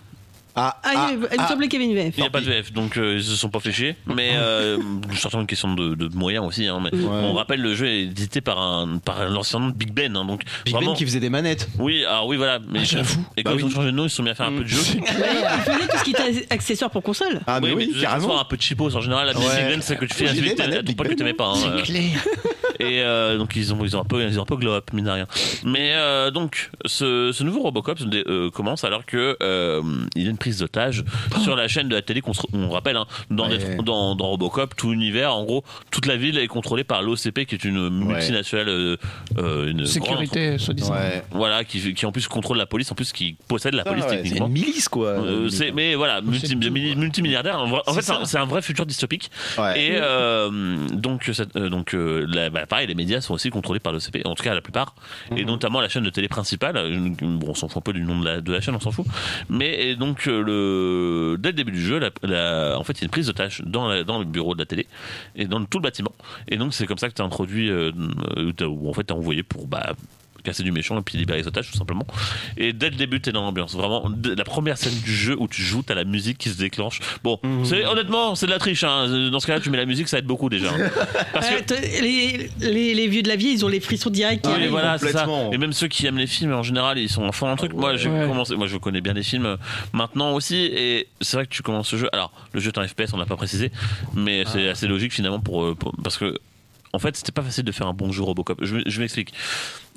Ah, 0.56 0.78
Ah, 0.84 0.90
ah, 0.96 1.08
il, 1.12 1.14
il 1.16 1.20
me 1.20 1.28
ah, 1.38 1.48
semblait 1.48 1.68
qu'il 1.68 1.82
y 1.82 1.84
avait 1.86 1.92
une 1.94 1.98
VF. 1.98 2.14
Il 2.18 2.22
n'y 2.22 2.28
a 2.28 2.30
pas 2.30 2.42
de 2.42 2.46
VF, 2.46 2.74
donc 2.74 2.98
euh, 2.98 3.16
ils 3.18 3.24
se 3.24 3.36
sont 3.36 3.50
pas 3.50 3.60
fléchés. 3.60 3.96
Mais 4.06 4.32
euh, 4.36 4.78
certainement 5.16 5.42
une 5.42 5.48
question 5.48 5.74
de, 5.74 5.96
de 5.96 6.16
moyens 6.16 6.46
aussi. 6.46 6.68
hein, 6.68 6.80
mais 6.82 6.92
Ouais. 6.98 7.08
On 7.10 7.34
rappelle, 7.34 7.62
le 7.62 7.74
jeu 7.74 7.88
est 7.88 8.02
édité 8.02 8.42
par 8.42 8.60
un 8.62 8.98
par 8.98 9.28
l'ancien 9.30 9.60
nom 9.60 9.68
de 9.70 9.74
Big 9.76 9.94
Ben. 9.94 10.16
hein, 10.16 10.26
donc 10.26 10.44
Big 10.66 10.74
vraiment. 10.76 10.92
Ben 10.92 10.98
qui 10.98 11.06
faisait 11.06 11.20
des 11.20 11.30
manettes. 11.30 11.70
Oui, 11.80 12.04
alors 12.06 12.28
oui, 12.28 12.38
voilà. 12.38 12.60
Mais 12.70 12.84
j'avoue. 12.86 13.26
Et 13.38 13.44
quand 13.44 13.52
Bah 13.52 13.56
ils 13.60 13.64
ont 13.64 13.68
oui. 13.68 13.74
changé 13.74 13.88
de 13.88 13.96
nom, 13.96 14.06
ils 14.06 14.10
se 14.10 14.18
sont 14.18 14.24
mis 14.24 14.30
à 14.30 14.36
faire 14.36 14.48
un 14.48 14.52
peu 14.58 14.64
de 14.64 14.68
jeu. 14.68 14.82
Il 14.98 15.04
faisait 15.06 15.88
tout 15.88 15.98
ce 15.98 16.04
qui 16.04 16.12
était 16.12 16.48
accessoire 16.54 16.92
pour 16.92 17.02
console. 17.04 17.40
Ah, 17.48 17.60
mais 17.62 17.70
Oui, 17.70 17.86
oui, 17.88 17.92
mais 17.96 18.02
carrément. 18.02 18.40
un 18.40 18.46
peu 18.46 18.58
de 18.58 18.62
cheapos 18.62 18.96
en 18.96 19.02
général. 19.02 19.28
La 19.28 19.34
Ouais. 19.38 19.46
Big 19.46 19.66
Ben, 19.76 19.82
c'est 19.82 19.96
que 19.98 20.06
tu 20.06 20.14
fais 20.14 20.28
un 20.30 20.34
des 20.34 20.42
truc 20.54 20.58
pote 20.98 21.08
que 21.08 21.12
Ben. 21.12 21.16
t'aimais 21.16 21.34
pas. 21.34 21.48
hein. 21.48 21.56
C'est 21.78 21.84
clair. 21.84 22.24
Et 22.80 23.02
euh, 23.04 23.38
donc 23.38 23.56
ils 23.56 23.72
ont 23.76 23.86
ils 23.86 23.96
ont 23.96 24.02
un 24.02 24.06
peu 24.06 24.24
ils 24.24 24.40
ont 24.40 24.42
un 24.42 24.46
peu 24.46 24.56
glow 24.56 24.72
up 24.74 24.90
mine 24.92 25.06
de 25.06 25.12
rien. 25.12 25.28
Mais 25.64 25.92
euh, 25.94 26.32
donc 26.32 26.72
ce, 26.88 27.44
nouveau 27.44 27.62
Robocop 27.62 28.00
euh, 28.02 28.50
commence 28.50 28.84
alors 28.84 29.06
que 29.06 29.38
il 30.16 30.24
y 30.24 30.26
a 30.26 30.30
une 30.32 30.38
prise 30.42 30.58
d'otage 30.60 31.04
sur 31.44 31.56
la 31.56 31.68
chaîne 31.68 31.88
de 31.88 31.94
la 31.96 32.02
télé 32.02 32.22
qu'on 32.22 32.34
se- 32.34 32.42
on 32.54 32.70
rappelle 32.72 32.98
hein, 32.98 33.06
dans, 33.30 33.48
Ouais. 33.50 33.58
des- 33.60 33.76
dans 33.84 34.16
dans 34.16 34.28
Robocop 34.28 34.76
tout 34.76 34.90
l'univers 34.92 35.36
en 35.36 35.44
gros 35.44 35.64
toute 35.92 36.08
la 36.08 36.18
ville 36.18 36.38
est 36.40 36.48
contrôlée 36.48 36.84
par 36.84 37.04
l'OCP 37.04 37.46
qui 37.46 37.54
est 37.56 37.64
une 37.64 37.90
multinationale 37.90 38.70
euh, 38.70 38.98
euh, 39.38 39.70
une 39.72 39.86
Sécurité, 39.86 40.58
soi-disant. 40.58 40.94
Ouais. 40.94 41.24
voilà 41.32 41.64
qui, 41.64 41.94
qui 41.94 42.06
en 42.08 42.12
plus 42.12 42.28
contrôle 42.28 42.58
la 42.58 42.66
police 42.66 42.92
en 42.92 42.96
plus 42.96 43.12
qui 43.14 43.36
possède 43.48 43.76
la 43.76 43.84
Ah 43.86 43.90
police 43.90 44.04
ouais, 44.06 44.10
c'est 44.18 44.24
techniquement. 44.24 44.48
une 44.48 44.54
milice 44.54 44.90
quoi. 44.90 45.10
Euh, 45.10 45.50
c'est 45.50 45.72
mais 45.72 45.94
voilà 45.96 46.22
multi, 46.22 46.56
multimilliardaire 46.56 47.60
en, 47.60 47.68
vrai- 47.68 47.82
en 47.86 47.92
C'est 47.94 47.98
fait 48.00 48.06
c'est 48.08 48.12
un- 48.14 48.20
ça. 48.20 48.26
c'est 48.26 48.38
un 48.40 48.46
vrai 48.46 48.62
futur 48.64 48.86
dystopique 48.88 49.30
Ouais. 49.60 49.80
et 49.80 49.92
euh, 50.02 50.50
donc, 50.92 51.30
euh, 51.56 51.70
donc 51.70 51.94
euh, 51.94 52.26
la- 52.28 52.50
bah, 52.50 52.66
pareil, 52.66 52.88
les 52.88 52.96
médias 52.96 53.22
sont 53.22 53.34
aussi 53.36 53.50
contrôlés 53.52 53.80
par 53.80 53.94
l'OCP, 53.94 54.22
en 54.26 54.34
tout 54.36 54.44
cas 54.44 54.54
la 54.56 54.62
plupart, 54.62 54.96
et 55.36 55.46
notamment 55.46 55.82
la 55.82 55.90
chaîne 55.90 56.04
de 56.04 56.10
télé 56.10 56.28
principale. 56.28 56.76
Bon, 57.22 57.50
on 57.50 57.54
s'en 57.54 57.68
fout 57.68 57.78
un 57.78 57.82
peu 57.82 57.94
du 57.94 58.02
nom 58.02 58.20
de 58.20 58.26
la, 58.26 58.42
de 58.42 58.52
la 58.52 58.62
chaîne, 58.62 58.76
on 58.76 58.80
s'en 58.80 58.92
fout. 58.92 59.06
Mais 59.50 59.88
et 59.90 59.96
donc, 59.96 60.28
euh, 60.28 60.31
dès 61.38 61.50
le 61.50 61.54
début 61.54 61.72
du 61.72 61.82
jeu, 61.82 61.98
en 61.98 62.84
fait, 62.84 62.94
il 62.94 63.02
y 63.02 63.04
a 63.04 63.06
une 63.06 63.10
prise 63.10 63.28
d'otage 63.28 63.62
dans, 63.66 64.04
dans 64.04 64.20
le 64.20 64.26
bureau 64.26 64.54
de 64.54 64.60
la 64.60 64.66
télé 64.66 64.88
et 65.36 65.46
dans 65.46 65.64
tout 65.66 65.78
le 65.78 65.84
bâtiment. 65.84 66.14
Et 66.48 66.58
donc, 66.58 66.74
c'est 66.74 66.88
comme 66.88 66.98
ça 66.98 67.10
que 67.10 67.14
tu 67.14 67.22
es 67.22 67.26
introduit, 67.26 67.70
euh, 67.70 67.92
ou 68.62 68.90
en 68.90 68.94
fait, 68.94 69.06
tu 69.06 69.14
envoyé 69.14 69.44
pour. 69.44 69.68
Bah, 69.68 69.94
casser 70.42 70.64
du 70.64 70.72
méchant 70.72 70.98
et 71.00 71.02
puis 71.02 71.18
libérer 71.18 71.40
les 71.40 71.48
otages 71.48 71.70
tout 71.72 71.78
simplement 71.78 72.06
et 72.58 72.74
dès 72.74 72.90
le 72.90 72.96
début 72.96 73.22
t'es 73.22 73.32
dans 73.32 73.42
l'ambiance 73.44 73.76
vraiment 73.76 74.10
la 74.24 74.44
première 74.44 74.78
scène 74.78 74.94
du 75.04 75.14
jeu 75.16 75.36
où 75.40 75.48
tu 75.48 75.62
joues 75.62 75.84
t'as 75.84 75.94
la 75.96 76.04
musique 76.04 76.38
qui 76.38 76.50
se 76.50 76.58
déclenche 76.58 77.00
bon 77.24 77.40
c'est 77.64 77.86
honnêtement 77.86 78.36
c'est 78.36 78.46
de 78.48 78.52
la 78.52 78.60
triche 78.60 78.84
hein. 78.84 79.30
dans 79.32 79.40
ce 79.40 79.48
cas 79.48 79.56
là 79.56 79.60
tu 79.60 79.70
mets 79.70 79.78
la 79.78 79.86
musique 79.86 80.08
ça 80.08 80.18
aide 80.20 80.26
beaucoup 80.26 80.50
déjà 80.50 80.70
hein. 80.72 80.90
parce 81.34 81.48
que 81.50 81.52
Ouais, 81.56 81.62
t- 81.64 82.02
les, 82.02 82.50
les, 82.62 82.94
les 82.96 83.08
vieux 83.08 83.22
de 83.24 83.28
la 83.28 83.36
vie, 83.36 83.50
ils 83.50 83.66
ont 83.66 83.68
les 83.68 83.80
frissons 83.82 84.10
directs. 84.10 84.42
qui 84.42 84.50
oui, 84.50 84.68
voilà, 84.68 84.98
c'est 84.98 85.12
ça. 85.12 85.28
Et 85.52 85.58
même 85.58 85.74
ceux 85.74 85.88
qui 85.88 86.06
aiment 86.08 86.18
les 86.18 86.28
films 86.28 86.54
en 86.54 86.64
général, 86.64 86.98
ils 86.98 87.10
sont 87.10 87.24
en 87.24 87.32
fond 87.34 87.48
un 87.50 87.56
truc. 87.58 87.74
Moi, 87.74 87.98
j'ai 87.98 88.10
Ouais. 88.10 88.26
commencé, 88.28 88.56
moi, 88.56 88.68
je 88.68 88.78
connais 88.78 89.02
bien 89.02 89.14
les 89.14 89.24
films 89.24 89.46
euh, 89.46 89.58
maintenant 89.94 90.34
aussi, 90.34 90.56
et 90.56 91.08
c'est 91.20 91.36
vrai 91.38 91.46
que 91.46 91.52
tu 91.54 91.62
commences 91.62 91.90
ce 91.90 91.98
jeu. 91.98 92.10
Alors, 92.14 92.32
le 92.54 92.60
jeu 92.62 92.72
est 92.74 92.80
un 92.80 92.88
FPS, 92.88 93.14
on 93.14 93.18
l'a 93.18 93.26
pas 93.26 93.36
précisé, 93.36 93.72
mais 94.16 94.44
c'est 94.48 94.70
assez 94.70 94.88
logique 94.88 95.14
finalement 95.14 95.40
pour, 95.40 95.64
euh, 95.66 95.76
pour- 95.76 95.94
parce 96.04 96.18
que. 96.18 96.38
En 96.94 97.00
fait, 97.00 97.16
c'était 97.16 97.32
pas 97.32 97.42
facile 97.42 97.64
de 97.64 97.72
faire 97.72 97.88
un 97.88 97.94
bon 97.94 98.12
jeu 98.12 98.22
Robocop. 98.24 98.60
Je, 98.64 98.78
je 98.86 99.00
m'explique. 99.00 99.34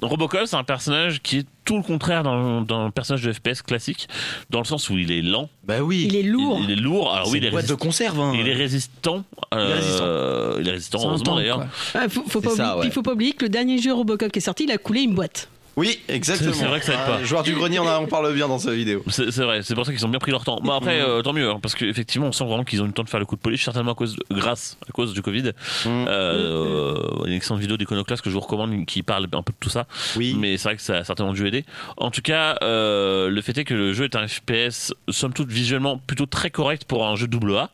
Robocop, 0.03 0.43
c'est 0.47 0.57
un 0.57 0.65
personnage 0.65 1.21
qui 1.23 1.39
est 1.39 1.47
tout 1.65 1.77
le 1.77 1.83
contraire 1.83 2.23
d'un 2.23 2.91
personnage 2.91 3.23
de 3.23 3.33
FPS 3.33 3.62
classique, 3.62 4.09
dans 4.51 4.59
le 4.61 4.65
sens 4.65 4.91
où 4.91 4.99
il 4.99 5.11
est 5.11 5.23
lent, 5.23 5.49
Bah 5.65 5.81
oui. 5.81 6.05
Il 6.09 6.15
est 6.16 6.23
lourd. 6.23 6.59
il, 6.61 6.71
il 6.71 6.79
est 6.79 6.81
lourd. 6.81 7.12
Alors 7.12 7.27
C'est 7.27 7.33
oui, 7.33 7.39
il 7.39 7.45
est, 7.47 7.51
boîte 7.51 7.66
de 7.66 7.73
résistant. 7.73 7.87
conserve. 7.89 8.21
hein. 8.21 8.33
il 8.39 8.47
est 8.49 8.55
résistant. 8.55 9.25
euh, 9.55 9.75
résistant. 9.75 10.61
il 10.61 10.69
est 10.69 10.73
résistant, 10.73 10.99
heureusement 11.09 11.37
d'ailleurs. 11.37 11.66
Ah, 11.95 12.09
faut, 12.09 12.23
faut 12.29 12.41
pas 12.41 12.51
C'est 12.51 12.57
ça, 12.57 12.73
oublier, 12.77 12.89
ouais. 12.91 12.95
faut 12.95 13.03
pas 13.03 13.12
oublier 13.12 13.33
que 13.33 13.45
le 13.45 13.49
dernier 13.49 13.79
jeu 13.79 13.93
Robocop 13.93 14.31
qui 14.31 14.39
est 14.39 14.43
sorti, 14.43 14.65
il 14.65 14.71
a 14.73 14.79
coulé 14.79 15.03
une 15.03 15.15
boîte. 15.15 15.49
Oui, 15.76 16.01
exactement. 16.09 16.52
C'est- 16.52 16.66
vrai 16.66 16.78
que 16.80 16.86
ça 16.86 16.92
aide 16.92 16.98
pas. 17.06 17.18
Ah, 17.20 17.24
Joueur 17.24 17.42
du 17.42 17.55
grenier, 17.55 17.78
on, 17.80 17.86
a- 17.88 17.98
on 17.98 18.06
parle 18.06 18.32
bien 18.32 18.46
dans 18.48 18.59
cette 18.59 18.74
vidéo. 18.74 19.02
C'est 19.09 19.30
vrai, 19.42 19.62
c'est 19.62 19.74
pour 19.74 19.84
ça 19.84 19.92
qu'ils 19.92 20.05
ont 20.06 20.09
bien 20.09 20.18
pris 20.20 20.30
leur 20.30 20.44
temps. 20.44 20.60
Bon 20.62 20.72
après, 20.72 21.01
euh, 21.01 21.20
tant 21.22 21.32
mieux, 21.32 21.51
hein, 21.51 21.59
parce 21.60 21.74
qu'effectivement, 21.74 22.28
on 22.28 22.32
sent 22.32 22.44
vraiment 22.44 22.64
qu'ils 22.64 22.80
ont 22.80 22.84
eu 22.84 22.88
le 22.88 22.92
temps 22.92 23.02
de 23.02 23.09
faire 23.09 23.20
le 23.20 23.26
coup 23.26 23.36
de 23.36 23.40
polish, 23.40 23.64
certainement 23.64 23.92
à 23.92 23.94
cause, 23.94 24.16
grâce 24.30 24.76
à 24.88 24.92
cause 24.92 25.12
du 25.14 25.22
Covid. 25.22 25.52
Euh, 25.86 26.94
y 27.22 27.24
a 27.24 27.28
une 27.28 27.32
excellente 27.34 27.60
vidéo 27.60 27.76
d'Iconoclast 27.76 28.22
que 28.22 28.30
je 28.30 28.34
vous 28.34 28.40
recommande 28.40 28.86
qui 28.86 29.02
parle 29.02 29.24
un 29.32 29.42
peu 29.42 29.52
de 29.52 29.59
tout 29.60 29.70
ça. 29.70 29.86
Oui. 30.16 30.36
Mais 30.38 30.56
c'est 30.56 30.68
vrai 30.68 30.76
que 30.76 30.82
ça 30.82 30.98
a 30.98 31.05
certainement 31.05 31.32
dû 31.32 31.46
aider. 31.46 31.64
En 31.96 32.10
tout 32.10 32.22
cas, 32.22 32.56
euh, 32.62 33.28
le 33.28 33.40
fait 33.42 33.56
est 33.59 33.64
que 33.64 33.74
le 33.74 33.92
jeu 33.92 34.05
est 34.05 34.16
un 34.16 34.26
FPS, 34.28 34.92
somme 35.09 35.32
toute 35.32 35.51
visuellement 35.51 35.98
plutôt 35.98 36.26
très 36.26 36.51
correct 36.51 36.84
pour 36.84 37.06
un 37.06 37.16
jeu 37.16 37.26
double 37.26 37.56
A. 37.56 37.70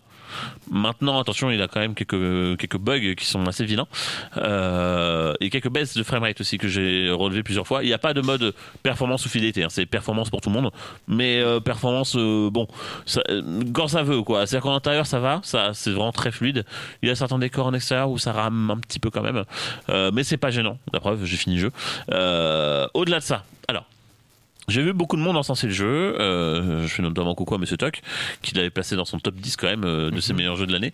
Maintenant, 0.71 1.19
attention, 1.21 1.51
il 1.51 1.61
a 1.63 1.69
quand 1.69 1.81
même 1.81 1.95
quelques, 1.95 2.59
quelques 2.59 2.79
bugs 2.79 3.15
qui 3.15 3.25
sont 3.27 3.47
assez 3.47 3.65
vilains. 3.65 3.87
Euh, 4.37 5.35
et 5.41 5.51
quelques 5.51 5.71
baisses 5.71 5.97
de 5.97 6.03
framerate 6.03 6.41
aussi 6.41 6.59
que 6.59 6.69
j'ai 6.69 7.11
relevé 7.11 7.43
plusieurs 7.43 7.67
fois. 7.67 7.83
Il 7.83 7.87
n'y 7.87 7.93
a 7.93 7.99
pas 7.99 8.15
de 8.15 8.21
mode 8.21 8.55
performance 8.83 9.27
ou 9.27 9.29
fidélité. 9.29 9.65
hein. 9.65 9.69
C'est 9.71 9.87
performance 9.87 10.31
pour 10.31 10.41
tout 10.41 10.51
le 10.51 10.61
monde. 10.61 10.71
Mais 11.09 11.41
euh, 11.41 11.61
performance, 11.61 12.17
euh, 12.17 12.51
bon, 12.51 12.67
ça, 13.07 13.23
quand 13.73 13.89
ça 13.89 14.03
veut, 14.03 14.23
quoi. 14.23 14.47
C'est-à-dire 14.47 14.63
qu'en 14.63 14.75
intérieur, 14.75 15.07
ça 15.07 15.21
va. 15.21 15.41
Ça, 15.43 15.73
c'est 15.75 15.91
vraiment 15.91 16.13
très 16.13 16.31
fluide. 16.31 16.65
Il 17.03 17.09
y 17.09 17.13
a 17.13 17.15
certains 17.15 17.39
décors 17.39 17.67
en 17.67 17.75
extérieur 17.75 18.11
où 18.11 18.19
ça 18.19 18.33
rame 18.33 18.71
un 18.71 18.79
petit 18.79 18.99
peu 18.99 19.11
quand 19.11 19.23
même. 19.23 19.45
Mais 20.13 20.25
c'est 20.25 20.37
pas 20.37 20.51
gênant. 20.51 20.79
La 20.93 21.01
preuve, 21.01 21.25
j'ai 21.25 21.37
fini 21.37 21.57
le 21.57 21.63
jeu. 21.63 21.71
Au-delà 22.95 23.19
de 23.19 23.25
ça, 23.25 23.45
alors. 23.69 23.85
J'ai 24.69 24.83
vu 24.83 24.93
beaucoup 24.93 25.17
de 25.17 25.23
monde 25.23 25.37
encenser 25.37 25.67
le 25.67 25.73
jeu. 25.73 26.17
Euh, 26.21 26.83
je 26.83 26.89
fais 26.89 27.03
notamment 27.03 27.35
coucou 27.35 27.55
à 27.57 27.59
Monsieur 27.59 27.77
Toc, 27.77 28.03
qui 28.43 28.55
l'avait 28.55 28.71
placé 28.71 28.95
dans 28.95 29.05
son 29.05 29.19
top 29.19 29.35
10 29.35 29.57
quand 29.57 29.67
même 29.67 29.85
euh, 29.85 30.11
de 30.11 30.21
ses 30.21 30.33
meilleurs 30.33 30.55
jeux 30.55 30.67
de 30.67 30.73
l'année. 30.73 30.93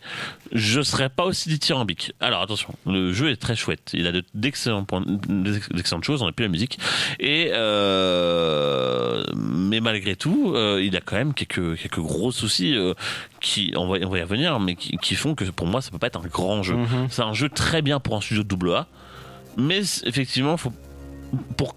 Je 0.53 0.81
serais 0.81 1.11
pas 1.11 1.25
aussi 1.25 1.49
dithyrambique. 1.51 2.13
Alors 2.21 2.41
attention, 2.41 2.75
le 2.87 3.13
jeu 3.13 3.31
est 3.31 3.37
très 3.37 3.55
chouette. 3.55 3.91
Il 3.93 4.07
a 4.07 4.13
de- 4.13 4.25
d'excellents 4.35 4.85
points, 4.85 5.03
d'excellentes 5.07 6.05
choses. 6.05 6.23
On 6.23 6.27
a 6.27 6.33
plus 6.33 6.45
la 6.45 6.49
musique. 6.51 6.79
Et 7.21 7.51
euh, 7.53 9.23
mais 9.37 9.81
malgré 9.81 10.17
tout, 10.17 10.53
euh, 10.55 10.81
il 10.83 10.97
a 10.97 11.01
quand 11.01 11.17
même 11.17 11.35
quelques 11.35 11.77
quelques 11.77 11.99
gros 12.01 12.33
soucis 12.33 12.75
euh, 12.77 12.95
qui 13.41 13.73
on 13.77 13.87
va 13.89 13.99
on 14.07 14.09
va 14.09 14.19
y 14.19 14.23
revenir, 14.23 14.59
mais 14.61 14.75
qui, 14.77 14.97
qui 14.99 15.15
font 15.17 15.35
que 15.35 15.45
pour 15.45 15.67
moi 15.67 15.81
ça 15.83 15.91
peut 15.91 15.99
pas 15.99 16.07
être 16.09 16.19
un 16.19 16.27
grand 16.29 16.63
jeu. 16.63 16.77
C'est 17.11 17.23
un 17.23 17.33
jeu 17.35 17.49
très 17.49 17.83
bien 17.83 18.01
pour 18.01 18.17
un 18.17 18.21
studio 18.21 18.43
de 18.43 18.49
double 18.49 18.73
A, 18.75 18.87
mais 19.57 19.81
effectivement 20.05 20.57
faut 20.57 20.73
pour 21.57 21.75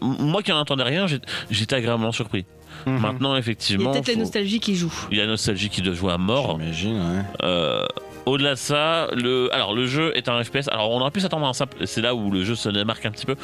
moi 0.00 0.42
qui 0.42 0.52
en 0.52 0.58
entendais 0.58 0.82
rien, 0.84 1.06
j'étais 1.50 1.76
agréablement 1.76 2.12
surpris. 2.12 2.44
Maintenant, 2.86 3.30
Il 3.30 3.34
y 3.34 3.36
a 3.36 3.38
effectivement, 3.38 3.92
peut-être 3.92 4.08
la 4.08 4.16
nostalgie 4.16 4.60
qui 4.60 4.74
joue. 4.74 4.92
il 5.10 5.16
y 5.16 5.20
a 5.20 5.24
la 5.24 5.30
nostalgie 5.30 5.70
qui 5.70 5.80
doit 5.80 5.94
jouer 5.94 6.12
à 6.12 6.18
mort. 6.18 6.58
J'imagine, 6.60 6.96
ouais. 6.96 7.22
Euh, 7.42 7.86
au-delà 8.26 8.50
de 8.50 8.58
ça, 8.58 9.08
le, 9.12 9.48
alors 9.52 9.74
le 9.74 9.86
jeu 9.86 10.12
est 10.16 10.28
un 10.28 10.42
FPS. 10.42 10.68
Alors 10.70 10.90
on 10.90 11.00
aurait 11.00 11.10
pu 11.10 11.20
s'attendre 11.20 11.46
à 11.46 11.48
un 11.48 11.52
simple. 11.52 11.76
C'est 11.86 12.00
là 12.00 12.14
où 12.14 12.30
le 12.30 12.44
jeu 12.44 12.54
se 12.54 12.68
démarque 12.68 13.04
un 13.06 13.10
petit 13.10 13.26
peu. 13.26 13.36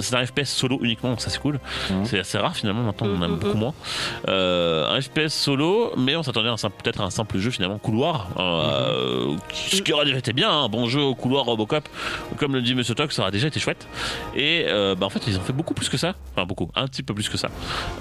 C'est 0.00 0.14
un 0.16 0.24
FPS 0.26 0.46
solo 0.48 0.78
uniquement, 0.82 1.10
donc 1.10 1.20
ça 1.20 1.30
c'est 1.30 1.38
cool. 1.40 1.58
Mhm. 1.90 2.04
C'est 2.04 2.18
assez 2.18 2.38
rare 2.38 2.56
finalement. 2.56 2.82
Maintenant 2.82 3.06
on 3.08 3.18
en 3.18 3.22
a 3.22 3.28
Mhm, 3.28 3.36
beaucoup 3.36 3.56
moins. 3.58 3.74
Euh, 4.28 4.88
un 4.88 5.00
FPS 5.00 5.28
solo, 5.34 5.92
mais 5.96 6.16
on 6.16 6.22
s'attendait 6.22 6.48
à 6.48 6.52
un 6.52 6.56
simple- 6.56 6.76
peut-être 6.82 7.00
à 7.00 7.04
un 7.04 7.10
simple 7.10 7.38
jeu 7.38 7.50
finalement 7.50 7.78
couloir. 7.78 8.28
euh, 8.38 9.36
Ce 9.52 9.82
qui 9.82 9.92
aurait 9.92 10.04
déjà 10.04 10.18
été 10.18 10.32
bien, 10.32 10.50
un 10.50 10.68
bon 10.68 10.86
jeu 10.88 11.00
au 11.00 11.14
couloir 11.14 11.44
Robocop. 11.44 11.88
Comme 12.38 12.54
le 12.54 12.62
dit 12.62 12.74
Monsieur 12.74 12.94
Tox, 12.94 13.14
ça 13.14 13.22
aurait 13.22 13.30
déjà 13.30 13.48
été 13.48 13.60
chouette. 13.60 13.86
Et 14.34 14.64
euh, 14.68 14.94
bah, 14.94 15.06
en 15.06 15.10
fait 15.10 15.26
ils 15.26 15.36
ont 15.36 15.40
fait 15.42 15.52
beaucoup 15.52 15.74
plus 15.74 15.88
que 15.88 15.96
ça. 15.96 16.14
Enfin 16.34 16.46
beaucoup, 16.46 16.70
un 16.74 16.86
petit 16.86 17.02
peu 17.02 17.14
plus 17.14 17.28
que 17.28 17.36
ça. 17.36 17.48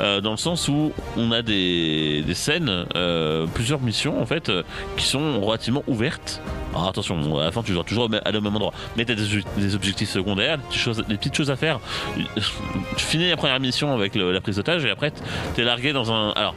Euh, 0.02 0.22
dans 0.22 0.32
le 0.32 0.38
sens 0.38 0.68
où 0.68 0.92
on 1.18 1.32
a 1.32 1.42
des, 1.42 2.22
des 2.26 2.34
scènes, 2.34 2.86
euh, 2.96 3.46
plusieurs 3.54 3.82
missions 3.82 4.22
en 4.22 4.26
fait, 4.26 4.50
euh, 4.50 4.64
qui 4.98 5.06
sont 5.06 5.42
relativement 5.42 5.84
ouvertes. 5.88 6.13
Alors 6.74 6.88
attention, 6.90 7.38
à 7.40 7.44
la 7.46 7.52
fin 7.52 7.62
tu 7.62 7.72
dois 7.74 7.84
toujours 7.84 8.10
aller 8.26 8.38
au 8.38 8.42
même 8.42 8.56
endroit, 8.56 8.74
mais 8.98 9.06
t'as 9.06 9.14
des, 9.16 9.76
objectifs 9.76 10.10
secondaires, 10.10 10.58
des, 10.58 11.18
petites 11.18 11.36
choses- 11.36 11.52
à 11.52 11.56
faire. 11.56 11.80
Tu 12.98 13.04
finis 13.06 13.30
la 13.30 13.38
première 13.38 13.60
mission 13.60 13.94
avec 13.94 14.16
le- 14.16 14.32
la 14.32 14.42
prise 14.42 14.56
d'otage 14.56 14.84
et 14.86 14.90
après 14.90 15.12
t'es 15.56 15.64
largué 15.64 15.94
dans 15.94 16.12
un. 16.12 16.32
Alors. 16.32 16.56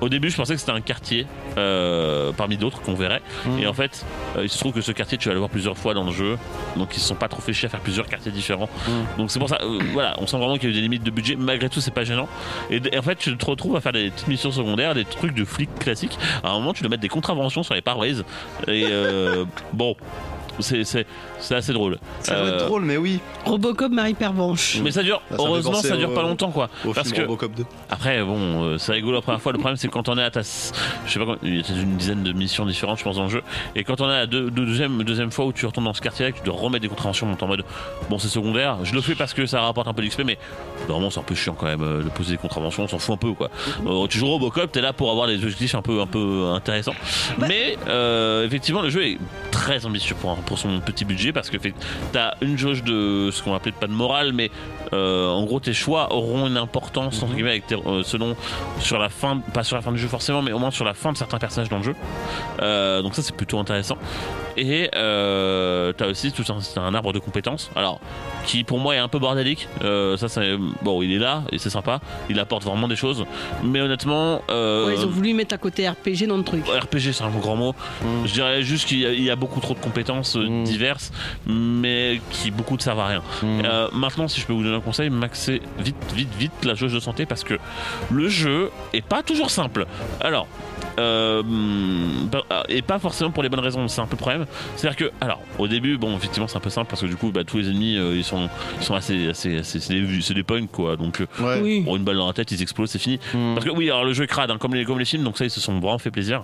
Au 0.00 0.08
début, 0.08 0.30
je 0.30 0.36
pensais 0.36 0.54
que 0.54 0.60
c'était 0.60 0.72
un 0.72 0.80
quartier 0.80 1.26
euh, 1.56 2.32
parmi 2.32 2.56
d'autres 2.56 2.80
qu'on 2.82 2.94
verrait. 2.94 3.22
Et 3.60 3.66
en 3.66 3.72
fait, 3.72 4.04
euh, 4.36 4.44
il 4.44 4.48
se 4.48 4.58
trouve 4.58 4.72
que 4.72 4.80
ce 4.80 4.92
quartier, 4.92 5.18
tu 5.18 5.28
vas 5.28 5.34
le 5.34 5.40
voir 5.40 5.50
plusieurs 5.50 5.76
fois 5.76 5.94
dans 5.94 6.04
le 6.04 6.12
jeu. 6.12 6.38
Donc, 6.76 6.96
ils 6.96 7.00
se 7.00 7.08
sont 7.08 7.14
pas 7.14 7.28
trop 7.28 7.40
fait 7.40 7.52
chier 7.52 7.66
à 7.66 7.68
faire 7.68 7.80
plusieurs 7.80 8.06
quartiers 8.06 8.32
différents. 8.32 8.68
Donc, 9.16 9.30
c'est 9.30 9.38
pour 9.38 9.48
ça, 9.48 9.58
euh, 9.62 9.78
voilà, 9.92 10.14
on 10.18 10.26
sent 10.26 10.36
vraiment 10.36 10.56
qu'il 10.56 10.64
y 10.64 10.66
a 10.66 10.70
eu 10.70 10.74
des 10.74 10.80
limites 10.82 11.02
de 11.02 11.10
budget. 11.10 11.36
Malgré 11.36 11.68
tout, 11.68 11.80
c'est 11.80 11.90
pas 11.94 12.04
gênant. 12.04 12.28
Et, 12.70 12.80
et 12.92 12.98
en 12.98 13.02
fait, 13.02 13.16
tu 13.16 13.36
te 13.36 13.44
retrouves 13.44 13.76
à 13.76 13.80
faire 13.80 13.92
des 13.92 14.10
petites 14.10 14.28
missions 14.28 14.52
secondaires, 14.52 14.94
des 14.94 15.04
trucs 15.04 15.34
de 15.34 15.44
flics 15.44 15.74
classiques. 15.78 16.18
À 16.42 16.50
un 16.50 16.54
moment, 16.54 16.72
tu 16.72 16.82
dois 16.82 16.90
mettre 16.90 17.02
des 17.02 17.08
contraventions 17.08 17.62
sur 17.62 17.74
les 17.74 17.82
Parways. 17.82 18.22
Et 18.66 18.86
euh, 18.90 19.44
bon. 19.72 19.96
C'est 20.60 20.84
c'est 20.84 21.06
c'est 21.38 21.54
assez 21.54 21.72
drôle. 21.72 21.98
Ça 22.20 22.34
doit 22.34 22.44
Euh, 22.44 22.56
être 22.58 22.66
drôle, 22.66 22.84
mais 22.84 22.96
oui. 22.96 23.20
Robocop 23.44 23.90
Marie 23.92 24.14
Pervenche. 24.14 24.78
Mais 24.82 24.90
ça 24.90 25.02
dure, 25.02 25.20
Ça, 25.30 25.36
ça 25.36 25.42
me 25.42 25.46
fait 25.46 25.48
heureusement, 25.48 25.70
penser 25.72 25.88
ça 25.88 25.96
dure 25.96 26.10
au- 26.10 26.14
pas 26.14 26.22
longtemps 26.22 26.50
quoi. 26.50 26.68
Au 26.84 26.92
Parce 26.92 27.08
film 27.08 27.16
que 27.20 27.22
Robocop 27.22 27.52
2. 27.54 27.64
après, 27.90 28.22
bon, 28.22 28.64
euh, 28.64 28.78
c'est 28.78 28.92
rigolo 28.92 29.14
la 29.16 29.22
première 29.22 29.40
fois. 29.40 29.52
Le 29.52 29.58
problème, 29.58 29.76
c'est 29.76 29.88
quand 29.88 30.08
on 30.08 30.18
est 30.18 30.22
à 30.22 30.30
ta, 30.30 30.40
je 30.42 30.46
sais 30.46 31.18
pas, 31.18 31.24
combien- 31.24 31.38
il 31.42 31.56
y 31.56 31.60
a 31.60 31.62
peut-être 31.62 31.78
une 31.82 31.96
dizaine 31.96 32.22
de 32.22 32.32
missions 32.32 32.66
différentes, 32.66 32.98
je 32.98 33.04
pense, 33.04 33.16
dans 33.16 33.24
le 33.24 33.28
jeu. 33.30 33.42
Et 33.76 33.84
quand 33.84 34.00
on 34.00 34.08
est 34.10 34.14
à 34.14 34.18
la 34.20 34.26
deux- 34.26 34.50
deuxième, 34.50 35.02
deuxième 35.04 35.30
fois 35.30 35.44
où 35.46 35.52
tu 35.52 35.66
retournes 35.66 35.86
dans 35.86 35.94
ce 35.94 36.00
quartier-là, 36.00 36.32
que 36.32 36.38
tu 36.38 36.44
dois 36.44 36.54
remettre 36.56 36.82
des 36.82 36.88
contraventions, 36.88 37.26
on 37.30 37.32
est 37.36 37.42
en 37.42 37.46
mode, 37.46 37.64
bon, 38.10 38.18
c'est 38.18 38.28
secondaire. 38.28 38.78
Je 38.84 38.94
le 38.94 39.00
fais 39.00 39.14
parce 39.14 39.34
que 39.34 39.46
ça 39.46 39.60
rapporte 39.60 39.88
un 39.88 39.92
peu 39.94 40.02
d'XP, 40.02 40.22
mais 40.24 40.38
vraiment, 40.88 41.10
c'est 41.10 41.20
un 41.20 41.24
peu 41.24 41.34
chiant 41.34 41.54
quand 41.58 41.66
même 41.66 41.82
euh, 41.82 42.02
de 42.02 42.08
poser 42.08 42.32
des 42.32 42.38
contraventions. 42.38 42.84
On 42.84 42.88
s'en 42.88 42.98
fout 42.98 43.14
un 43.14 43.18
peu, 43.18 43.32
quoi. 43.32 43.50
Euh, 43.86 44.06
tu 44.08 44.18
joues 44.18 44.26
au 44.26 44.30
Robocop, 44.32 44.70
t'es 44.72 44.80
là 44.80 44.92
pour 44.92 45.10
avoir 45.10 45.26
des 45.26 45.36
objectifs 45.42 45.74
un 45.74 45.82
peu, 45.82 46.00
un 46.00 46.06
peu 46.06 46.46
intéressants. 46.54 46.94
Mais 47.38 47.76
euh, 47.88 48.44
effectivement, 48.46 48.82
le 48.82 48.90
jeu 48.90 49.04
est 49.06 49.18
très 49.50 49.86
ambitieux 49.86 50.14
pour, 50.20 50.30
un- 50.30 50.36
pour 50.48 50.58
son 50.58 50.80
petit 50.80 51.04
budget 51.04 51.32
parce 51.32 51.50
que 51.50 51.58
fait- 51.58 51.74
t'as 52.12 52.32
une 52.40 52.56
jauge 52.58 52.82
de 52.82 53.30
ce 53.30 53.42
qu'on 53.42 53.54
appelle 53.54 53.74
pas 53.74 53.86
de 53.86 53.92
morale, 53.92 54.32
mais 54.32 54.50
euh, 54.94 55.28
en 55.28 55.44
gros 55.44 55.60
tes 55.60 55.74
choix 55.74 56.12
auront 56.12 56.46
une 56.46 56.56
importance 56.56 57.22
entre 57.22 57.34
guillemets 57.34 57.50
avec 57.50 57.66
tes- 57.66 57.74
euh, 57.76 58.02
selon 58.02 58.34
sur 58.80 58.98
la 58.98 59.10
fin, 59.10 59.38
pas 59.52 59.62
sur 59.62 59.76
la 59.76 59.82
fin 59.82 59.92
du 59.92 59.98
jeu 59.98 60.08
forcément, 60.08 60.40
mais 60.42 60.52
au 60.52 60.58
moins 60.58 60.70
sur 60.70 60.84
la 60.86 60.94
fin 60.94 61.12
de 61.12 61.16
certains 61.18 61.38
personnages 61.38 61.68
dans 61.68 61.76
le 61.78 61.82
jeu. 61.84 61.94
Euh, 62.62 63.02
donc 63.02 63.14
ça 63.14 63.22
c'est 63.22 63.36
plutôt 63.36 63.58
intéressant. 63.58 63.98
Et 64.56 64.90
euh, 64.96 65.92
t'as 65.96 66.06
aussi 66.08 66.32
tout 66.32 66.42
un, 66.52 66.60
c'est 66.60 66.78
un 66.80 66.92
arbre 66.94 67.12
de 67.12 67.18
compétences. 67.20 67.70
Alors 67.76 68.00
qui 68.46 68.64
pour 68.64 68.78
moi 68.78 68.94
est 68.94 68.98
un 68.98 69.08
peu 69.08 69.18
bordélique. 69.18 69.68
Euh, 69.84 70.16
ça 70.16 70.28
c'est 70.28 70.56
bon, 70.82 71.02
il 71.02 71.12
est 71.12 71.18
là 71.18 71.42
et 71.52 71.58
c'est 71.58 71.70
sympa. 71.70 72.00
Il 72.30 72.40
apporte 72.40 72.64
vraiment 72.64 72.88
des 72.88 72.96
choses. 72.96 73.24
Mais 73.62 73.80
honnêtement, 73.80 74.42
euh, 74.50 74.86
Ouais, 74.86 74.94
ils 74.96 75.04
ont 75.04 75.10
voulu 75.10 75.34
mettre 75.34 75.54
un 75.54 75.58
côté 75.58 75.88
RPG 75.88 76.26
dans 76.26 76.36
le 76.38 76.42
truc. 76.44 76.64
RPG, 76.66 77.12
c'est 77.12 77.22
un 77.24 77.30
grand 77.30 77.56
mot. 77.56 77.74
Je 78.24 78.32
dirais 78.32 78.62
juste 78.62 78.88
qu'il 78.88 79.00
y 79.22 79.30
a 79.30 79.36
beaucoup 79.36 79.60
trop 79.60 79.74
de 79.74 79.78
compétences 79.80 80.36
Mm. 80.46 80.64
diverses, 80.64 81.12
mais 81.46 82.20
qui 82.30 82.50
beaucoup 82.50 82.76
ne 82.76 82.80
servent 82.80 83.00
à 83.00 83.06
rien. 83.06 83.22
Mm. 83.42 83.60
Euh, 83.64 83.88
maintenant, 83.92 84.28
si 84.28 84.40
je 84.40 84.46
peux 84.46 84.52
vous 84.52 84.62
donner 84.62 84.76
un 84.76 84.80
conseil, 84.80 85.10
maxez 85.10 85.62
vite, 85.78 85.96
vite, 86.14 86.34
vite 86.38 86.64
la 86.64 86.74
jauge 86.74 86.92
de 86.92 87.00
santé 87.00 87.26
parce 87.26 87.44
que 87.44 87.54
le 88.10 88.28
jeu 88.28 88.70
est 88.92 89.04
pas 89.04 89.22
toujours 89.22 89.50
simple. 89.50 89.86
Alors. 90.20 90.46
Euh, 90.98 91.42
bah, 92.30 92.42
et 92.68 92.82
pas 92.82 92.98
forcément 92.98 93.30
pour 93.30 93.42
les 93.42 93.48
bonnes 93.48 93.60
raisons, 93.60 93.86
c'est 93.88 94.00
un 94.00 94.06
peu 94.06 94.16
le 94.16 94.18
problème. 94.18 94.46
C'est-à-dire 94.76 94.96
que, 94.96 95.12
alors, 95.20 95.40
au 95.58 95.68
début, 95.68 95.96
bon, 95.96 96.16
effectivement, 96.16 96.48
c'est 96.48 96.56
un 96.56 96.60
peu 96.60 96.70
simple 96.70 96.88
parce 96.90 97.02
que 97.02 97.06
du 97.06 97.16
coup, 97.16 97.30
bah, 97.30 97.44
tous 97.44 97.58
les 97.58 97.68
ennemis, 97.70 97.96
euh, 97.96 98.16
ils 98.16 98.24
sont, 98.24 98.48
ils 98.80 98.84
sont 98.84 98.94
assez, 98.94 99.28
assez, 99.28 99.58
assez- 99.58 99.80
c'est 99.80 99.94
des, 99.94 100.20
c'est 100.20 100.34
des 100.34 100.42
punks, 100.42 100.70
quoi. 100.70 100.96
Donc, 100.96 101.20
euh, 101.20 101.26
Ouais. 101.40 101.60
Oui. 101.62 101.84
une 101.86 102.04
balle 102.04 102.16
dans 102.16 102.26
la 102.26 102.32
tête, 102.32 102.50
ils 102.50 102.60
explosent, 102.62 102.90
c'est 102.90 102.98
fini. 102.98 103.18
Mm. 103.34 103.54
Parce 103.54 103.64
que 103.66 103.70
oui, 103.70 103.86
alors 103.90 104.04
le 104.04 104.12
jeu 104.12 104.24
est 104.24 104.28
crade, 104.28 104.50
hein, 104.50 104.58
comme, 104.58 104.74
les, 104.74 104.84
comme 104.84 104.98
les 104.98 105.04
films, 105.04 105.22
donc 105.24 105.38
ça, 105.38 105.44
ils 105.44 105.50
se 105.50 105.60
sont 105.60 105.78
vraiment 105.78 105.98
fait 105.98 106.10
plaisir. 106.10 106.42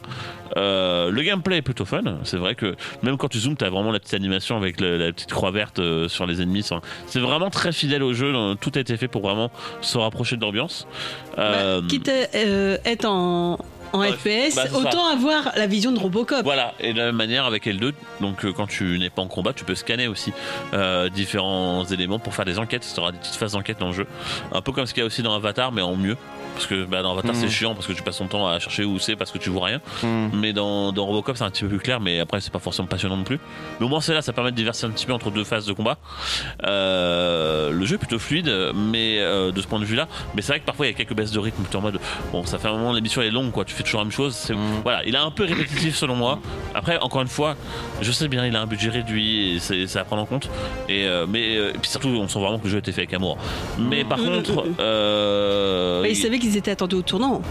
Euh, 0.56 1.10
le 1.10 1.22
gameplay 1.22 1.56
est 1.59 1.62
plutôt 1.62 1.85
fun. 1.85 2.02
C'est 2.22 2.36
vrai 2.36 2.55
que 2.55 2.76
même 3.02 3.16
quand 3.16 3.28
tu 3.28 3.39
zoomes, 3.39 3.56
t'as 3.56 3.70
vraiment 3.70 3.90
la 3.90 3.98
petite 3.98 4.14
animation 4.14 4.56
avec 4.56 4.81
la 4.81 5.12
petite 5.12 5.32
croix 5.32 5.51
verte 5.51 5.78
euh, 5.81 6.09
sur 6.09 6.26
les 6.26 6.40
ennemis. 6.40 6.68
C'est 7.06 7.20
vraiment 7.20 7.51
très 7.51 7.72
fidèle 7.72 8.02
au 8.02 8.12
jeu. 8.12 8.32
Tout 8.60 8.70
a 8.76 8.78
été 8.81 8.97
fait 8.97 9.09
pour 9.09 9.22
vraiment 9.22 9.51
se 9.81 9.98
rapprocher 9.98 10.36
de 10.36 10.43
l'ambiance. 10.43 10.86
Euh, 11.39 11.81
Bah, 11.81 11.86
quitte 11.89 12.09
à 12.09 12.36
euh, 12.36 12.76
être 12.85 13.05
en, 13.06 13.59
en 13.94 14.00
Ouais, 14.00 14.12
FPS, 14.12 14.56
bah, 14.56 14.66
ça. 14.66 14.76
autant 14.76 15.06
avoir 15.06 15.52
la 15.56 15.66
vision 15.66 15.92
de 15.92 15.98
Robocop. 15.98 16.42
Voilà, 16.42 16.74
et 16.80 16.92
de 16.92 16.98
la 16.98 17.06
même 17.06 17.16
manière 17.16 17.46
avec 17.46 17.66
L2, 17.66 17.92
donc 18.20 18.44
euh, 18.44 18.52
quand 18.52 18.66
tu 18.66 18.98
n'es 18.98 19.10
pas 19.10 19.22
en 19.22 19.28
combat, 19.28 19.52
tu 19.52 19.64
peux 19.64 19.74
scanner 19.74 20.08
aussi 20.08 20.32
euh, 20.72 21.08
différents 21.08 21.84
éléments 21.84 22.18
pour 22.18 22.34
faire 22.34 22.44
des 22.44 22.58
enquêtes. 22.58 22.86
Tu 22.92 23.00
auras 23.00 23.12
des 23.12 23.18
petites 23.18 23.36
phases 23.36 23.52
d'enquête 23.52 23.78
dans 23.78 23.88
le 23.88 23.92
jeu. 23.92 24.06
Un 24.52 24.60
peu 24.60 24.72
comme 24.72 24.86
ce 24.86 24.92
qu'il 24.94 25.00
y 25.00 25.04
a 25.04 25.06
aussi 25.06 25.22
dans 25.22 25.34
Avatar, 25.34 25.72
mais 25.72 25.82
en 25.82 25.96
mieux. 25.96 26.16
Parce 26.54 26.66
que 26.66 26.84
bah, 26.84 27.02
dans 27.02 27.12
Avatar, 27.12 27.34
c'est 27.34 27.48
chiant 27.48 27.74
parce 27.74 27.86
que 27.86 27.92
tu 27.92 28.02
passes 28.02 28.18
ton 28.18 28.26
temps 28.28 28.46
à 28.46 28.60
chercher 28.60 28.84
où 28.84 28.98
c'est 29.00 29.16
parce 29.16 29.32
que 29.32 29.38
tu 29.38 29.50
vois 29.50 29.66
rien. 29.66 29.80
Mm. 30.02 30.28
Mais 30.34 30.52
dans, 30.52 30.92
dans 30.92 31.04
Robocop, 31.06 31.36
c'est 31.36 31.42
un 31.44 31.50
petit 31.50 31.62
peu 31.64 31.68
plus 31.68 31.78
clair, 31.80 32.00
mais 32.00 32.20
après, 32.20 32.40
c'est 32.40 32.52
pas 32.52 32.60
forcément 32.60 32.86
passionnant 32.86 33.16
non 33.16 33.24
plus. 33.24 33.40
Mais 33.80 33.86
au 33.86 33.88
moins, 33.88 34.00
c'est 34.00 34.14
là, 34.14 34.22
ça 34.22 34.32
permet 34.32 34.52
de 34.52 34.56
diversifier 34.56 34.88
un 34.88 34.92
petit 34.92 35.06
peu 35.06 35.12
entre 35.12 35.30
deux 35.30 35.42
phases 35.44 35.66
de 35.66 35.72
combat. 35.72 35.98
Euh, 36.64 37.70
le 37.70 37.84
jeu 37.86 37.96
est 37.96 37.98
plutôt 37.98 38.18
fluide, 38.18 38.52
mais 38.74 39.18
euh, 39.18 39.50
de 39.50 39.60
ce 39.60 39.66
point 39.66 39.80
de 39.80 39.84
vue-là. 39.84 40.06
Mais 40.34 40.42
c'est 40.42 40.52
vrai 40.52 40.60
que 40.60 40.64
parfois, 40.64 40.86
il 40.86 40.90
y 40.90 40.94
a 40.94 40.96
quelques 40.96 41.14
baisses 41.14 41.32
de 41.32 41.38
rythme. 41.38 41.62
Tu 41.68 41.72
es 41.72 41.76
en 41.76 41.82
mode, 41.82 41.98
bon, 42.32 42.44
ça 42.46 42.58
fait 42.58 42.68
un 42.68 42.72
moment, 42.72 42.92
l'émission 42.92 43.22
est 43.22 43.30
longue, 43.30 43.50
quoi. 43.50 43.64
Tu 43.64 43.74
fais 43.74 43.84
toujours 43.85 44.01
la 44.01 44.05
même 44.05 44.12
chose. 44.12 44.35
C'est-. 44.35 44.55
Voilà, 44.82 45.02
il 45.06 45.15
est 45.15 45.19
un 45.19 45.31
peu 45.31 45.44
répétitif 45.44 45.94
selon 45.97 46.16
moi. 46.16 46.40
Après, 46.74 46.98
encore 47.01 47.23
une 47.23 47.28
fois, 47.28 47.55
je 48.02 48.11
sais 48.12 48.28
bien, 48.28 48.44
il 48.47 48.56
a 48.56 48.61
un 48.62 48.66
budget 48.66 48.90
réduit 48.90 49.55
et 49.55 49.59
c'est 49.61 49.86
c'est 49.86 49.98
à 49.98 50.05
prendre 50.05 50.23
en 50.23 50.27
compte. 50.27 50.48
Et, 50.89 51.06
euh, 51.06 51.27
mais 51.28 51.56
euh, 51.56 51.70
et 51.74 51.78
puis 51.78 51.90
surtout, 51.90 52.09
on 52.09 52.27
sent 52.28 52.39
vraiment 52.40 52.59
que 52.59 52.65
le 52.65 52.70
jeu 52.70 52.77
a 52.77 52.78
été 52.81 52.93
fait 52.93 53.02
avec 53.02 53.15
amour. 53.15 53.39
Mais 53.78 54.05
par 54.05 54.19
Mm, 54.19 54.24
contre, 54.24 54.65
euh, 54.81 56.02
Bah, 56.02 56.09
ils 56.09 56.12
il- 56.12 56.16
savaient 56.16 56.39
qu'ils 56.39 56.56
étaient 56.56 56.70
attendus 56.73 56.97
au 56.97 57.02
tournant. 57.02 57.43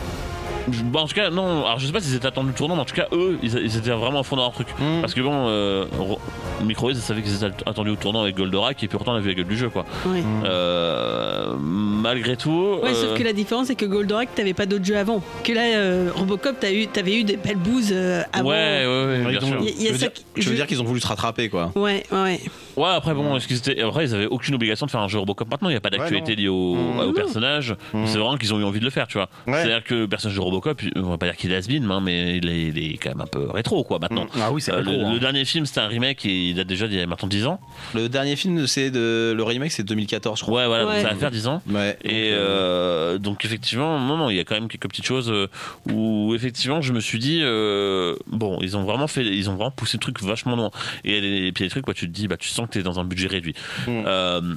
Bon, 0.67 0.99
en 0.99 1.07
tout 1.07 1.15
cas, 1.15 1.29
non. 1.29 1.65
Alors, 1.65 1.79
je 1.79 1.85
sais 1.87 1.91
pas 1.91 1.99
s'ils 1.99 2.15
étaient 2.15 2.27
attendus 2.27 2.49
le 2.49 2.53
tournant, 2.53 2.75
mais 2.75 2.81
en 2.81 2.85
tout 2.85 2.95
cas, 2.95 3.07
eux, 3.11 3.37
ils, 3.43 3.53
ils 3.57 3.77
étaient 3.77 3.91
vraiment 3.91 4.21
à 4.21 4.23
fond 4.23 4.35
dans 4.37 4.43
leur 4.43 4.53
truc. 4.53 4.67
Mm. 4.79 5.01
Parce 5.01 5.13
que 5.13 5.21
bon, 5.21 5.47
euh, 5.47 5.85
Ro- 5.99 6.19
Microids 6.63 6.93
savait 6.95 7.21
qu'ils 7.21 7.35
étaient 7.35 7.53
attendus 7.65 7.89
au 7.91 7.95
tournant 7.95 8.21
avec 8.21 8.35
Goldorak, 8.37 8.81
et 8.83 8.87
puis 8.87 8.97
pourtant, 8.97 9.13
on 9.13 9.15
a 9.15 9.19
vu 9.19 9.29
la 9.29 9.35
gueule 9.35 9.47
du 9.47 9.57
jeu, 9.57 9.69
quoi. 9.69 9.85
Ouais. 10.05 10.21
Mm. 10.21 10.43
Euh, 10.45 11.53
malgré 11.59 12.37
tout. 12.37 12.79
Ouais, 12.81 12.89
euh, 12.91 12.93
sauf 12.93 13.17
que 13.17 13.23
la 13.23 13.33
différence, 13.33 13.67
c'est 13.67 13.75
que 13.75 13.85
Goldorak, 13.85 14.33
t'avais 14.35 14.53
pas 14.53 14.65
d'autres 14.65 14.85
jeux 14.85 14.97
avant. 14.97 15.21
Que 15.43 15.51
là, 15.53 15.61
euh, 15.75 16.09
Robocop, 16.15 16.55
eu, 16.71 16.87
t'avais 16.87 17.15
eu 17.19 17.23
des 17.23 17.37
belles 17.37 17.57
bouses 17.57 17.89
euh, 17.91 18.21
avant. 18.31 18.49
Ouais, 18.49 18.85
ouais, 18.85 19.23
ouais, 19.25 19.31
bien 19.31 19.39
sûr. 19.41 19.57
Il 19.61 19.65
y 19.65 19.69
a- 19.69 19.71
il 19.71 19.83
y 19.83 19.87
a 19.87 19.87
tu 19.87 19.93
veux 19.93 19.99
ça 19.99 20.05
dire- 20.07 20.13
qui- 20.13 20.41
je- 20.41 20.53
dire 20.53 20.67
qu'ils 20.67 20.81
ont 20.81 20.85
voulu 20.85 21.01
se 21.01 21.07
rattraper, 21.07 21.49
quoi. 21.49 21.71
Ouais, 21.75 22.03
ouais. 22.11 22.39
Ouais, 22.77 22.89
après, 22.89 23.13
bon, 23.13 23.35
est-ce 23.37 23.47
qu'ils 23.47 23.57
étaient. 23.57 23.81
Après, 23.81 24.05
ils 24.05 24.15
avaient 24.15 24.25
aucune 24.25 24.55
obligation 24.55 24.85
de 24.85 24.91
faire 24.91 25.01
un 25.01 25.07
jeu 25.07 25.19
Robocop 25.19 25.49
maintenant, 25.49 25.69
il 25.69 25.73
n'y 25.73 25.77
a 25.77 25.81
pas 25.81 25.89
d'actualité 25.89 26.31
Ouais, 26.33 26.35
liée 26.41 26.47
au, 26.47 26.75
Mm. 26.75 26.99
au 27.01 27.13
personnage. 27.13 27.75
Mm. 27.93 28.05
C'est 28.07 28.17
vraiment 28.17 28.37
qu'ils 28.37 28.53
ont 28.53 28.59
eu 28.59 28.63
envie 28.63 28.79
de 28.79 28.85
le 28.85 28.89
faire, 28.91 29.07
tu 29.07 29.17
vois. 29.17 29.29
Ouais. 29.47 29.53
C'est-à-dire 29.53 29.83
que 29.83 29.93
le 29.95 30.07
personnage 30.07 30.35
de 30.35 30.41
Robocop, 30.41 30.81
on 30.95 31.01
va 31.01 31.17
pas 31.17 31.27
dire 31.27 31.35
qu'il 31.35 31.51
est 31.51 31.55
has-been, 31.55 31.89
hein, 31.91 31.99
mais 32.01 32.37
il 32.37 32.49
est, 32.49 32.61
il 32.69 32.77
est 32.93 32.97
quand 32.97 33.09
même 33.09 33.21
un 33.21 33.27
peu 33.27 33.49
rétro, 33.49 33.83
quoi, 33.83 33.99
maintenant. 33.99 34.25
Ah 34.41 34.51
oui, 34.51 34.61
c'est 34.61 34.71
Euh, 34.71 34.77
rétro, 34.77 34.91
le, 34.91 35.05
hein. 35.05 35.13
le 35.13 35.19
dernier 35.19 35.45
film, 35.45 35.65
c'était 35.65 35.81
un 35.81 35.87
remake 35.87 36.25
et 36.25 36.49
il 36.49 36.55
date 36.55 36.67
déjà 36.67 36.87
d'il 36.87 36.97
y 36.97 37.01
a 37.01 37.05
maintenant 37.07 37.27
10 37.27 37.45
ans. 37.45 37.59
Le 37.93 38.09
dernier 38.09 38.35
film, 38.35 38.65
c'est 38.67 38.89
de 38.91 39.33
le 39.35 39.43
remake, 39.43 39.71
c'est 39.71 39.83
2014, 39.83 40.39
je 40.39 40.43
crois. 40.43 40.61
Ouais, 40.61 40.67
voilà, 40.67 40.87
Ouais. 40.87 41.01
ça 41.01 41.09
va 41.09 41.15
faire 41.15 41.31
10 41.31 41.47
ans. 41.47 41.61
Ouais. 41.69 41.97
Et 42.03 42.31
euh, 42.33 43.17
donc 43.17 43.45
effectivement, 43.45 43.99
non, 43.99 44.17
non, 44.17 44.29
il 44.29 44.35
y 44.35 44.39
a 44.39 44.43
quand 44.43 44.55
même 44.55 44.67
quelques 44.67 44.87
petites 44.89 45.05
choses 45.05 45.29
euh, 45.31 45.47
où 45.91 46.33
effectivement 46.35 46.81
je 46.81 46.93
me 46.93 46.99
suis 46.99 47.19
dit 47.19 47.39
euh, 47.43 48.15
bon, 48.27 48.57
ils 48.61 48.75
ont 48.77 48.83
vraiment 48.83 49.07
fait, 49.07 49.23
ils 49.25 49.49
ont 49.49 49.55
vraiment 49.55 49.71
poussé 49.71 49.97
le 49.97 50.01
truc 50.01 50.21
vachement 50.21 50.55
loin. 50.55 50.71
Et, 51.03 51.47
et 51.47 51.51
puis 51.51 51.63
les 51.63 51.69
trucs, 51.69 51.85
quoi, 51.85 51.93
tu 51.93 52.07
te 52.07 52.11
dis, 52.11 52.27
bah 52.27 52.37
tu 52.37 52.47
sens 52.49 52.62
que 52.67 52.73
t'es 52.73 52.83
dans 52.83 52.99
un 52.99 53.03
budget 53.05 53.27
réduit. 53.27 53.53
Mm. 53.87 54.03
Euh, 54.05 54.55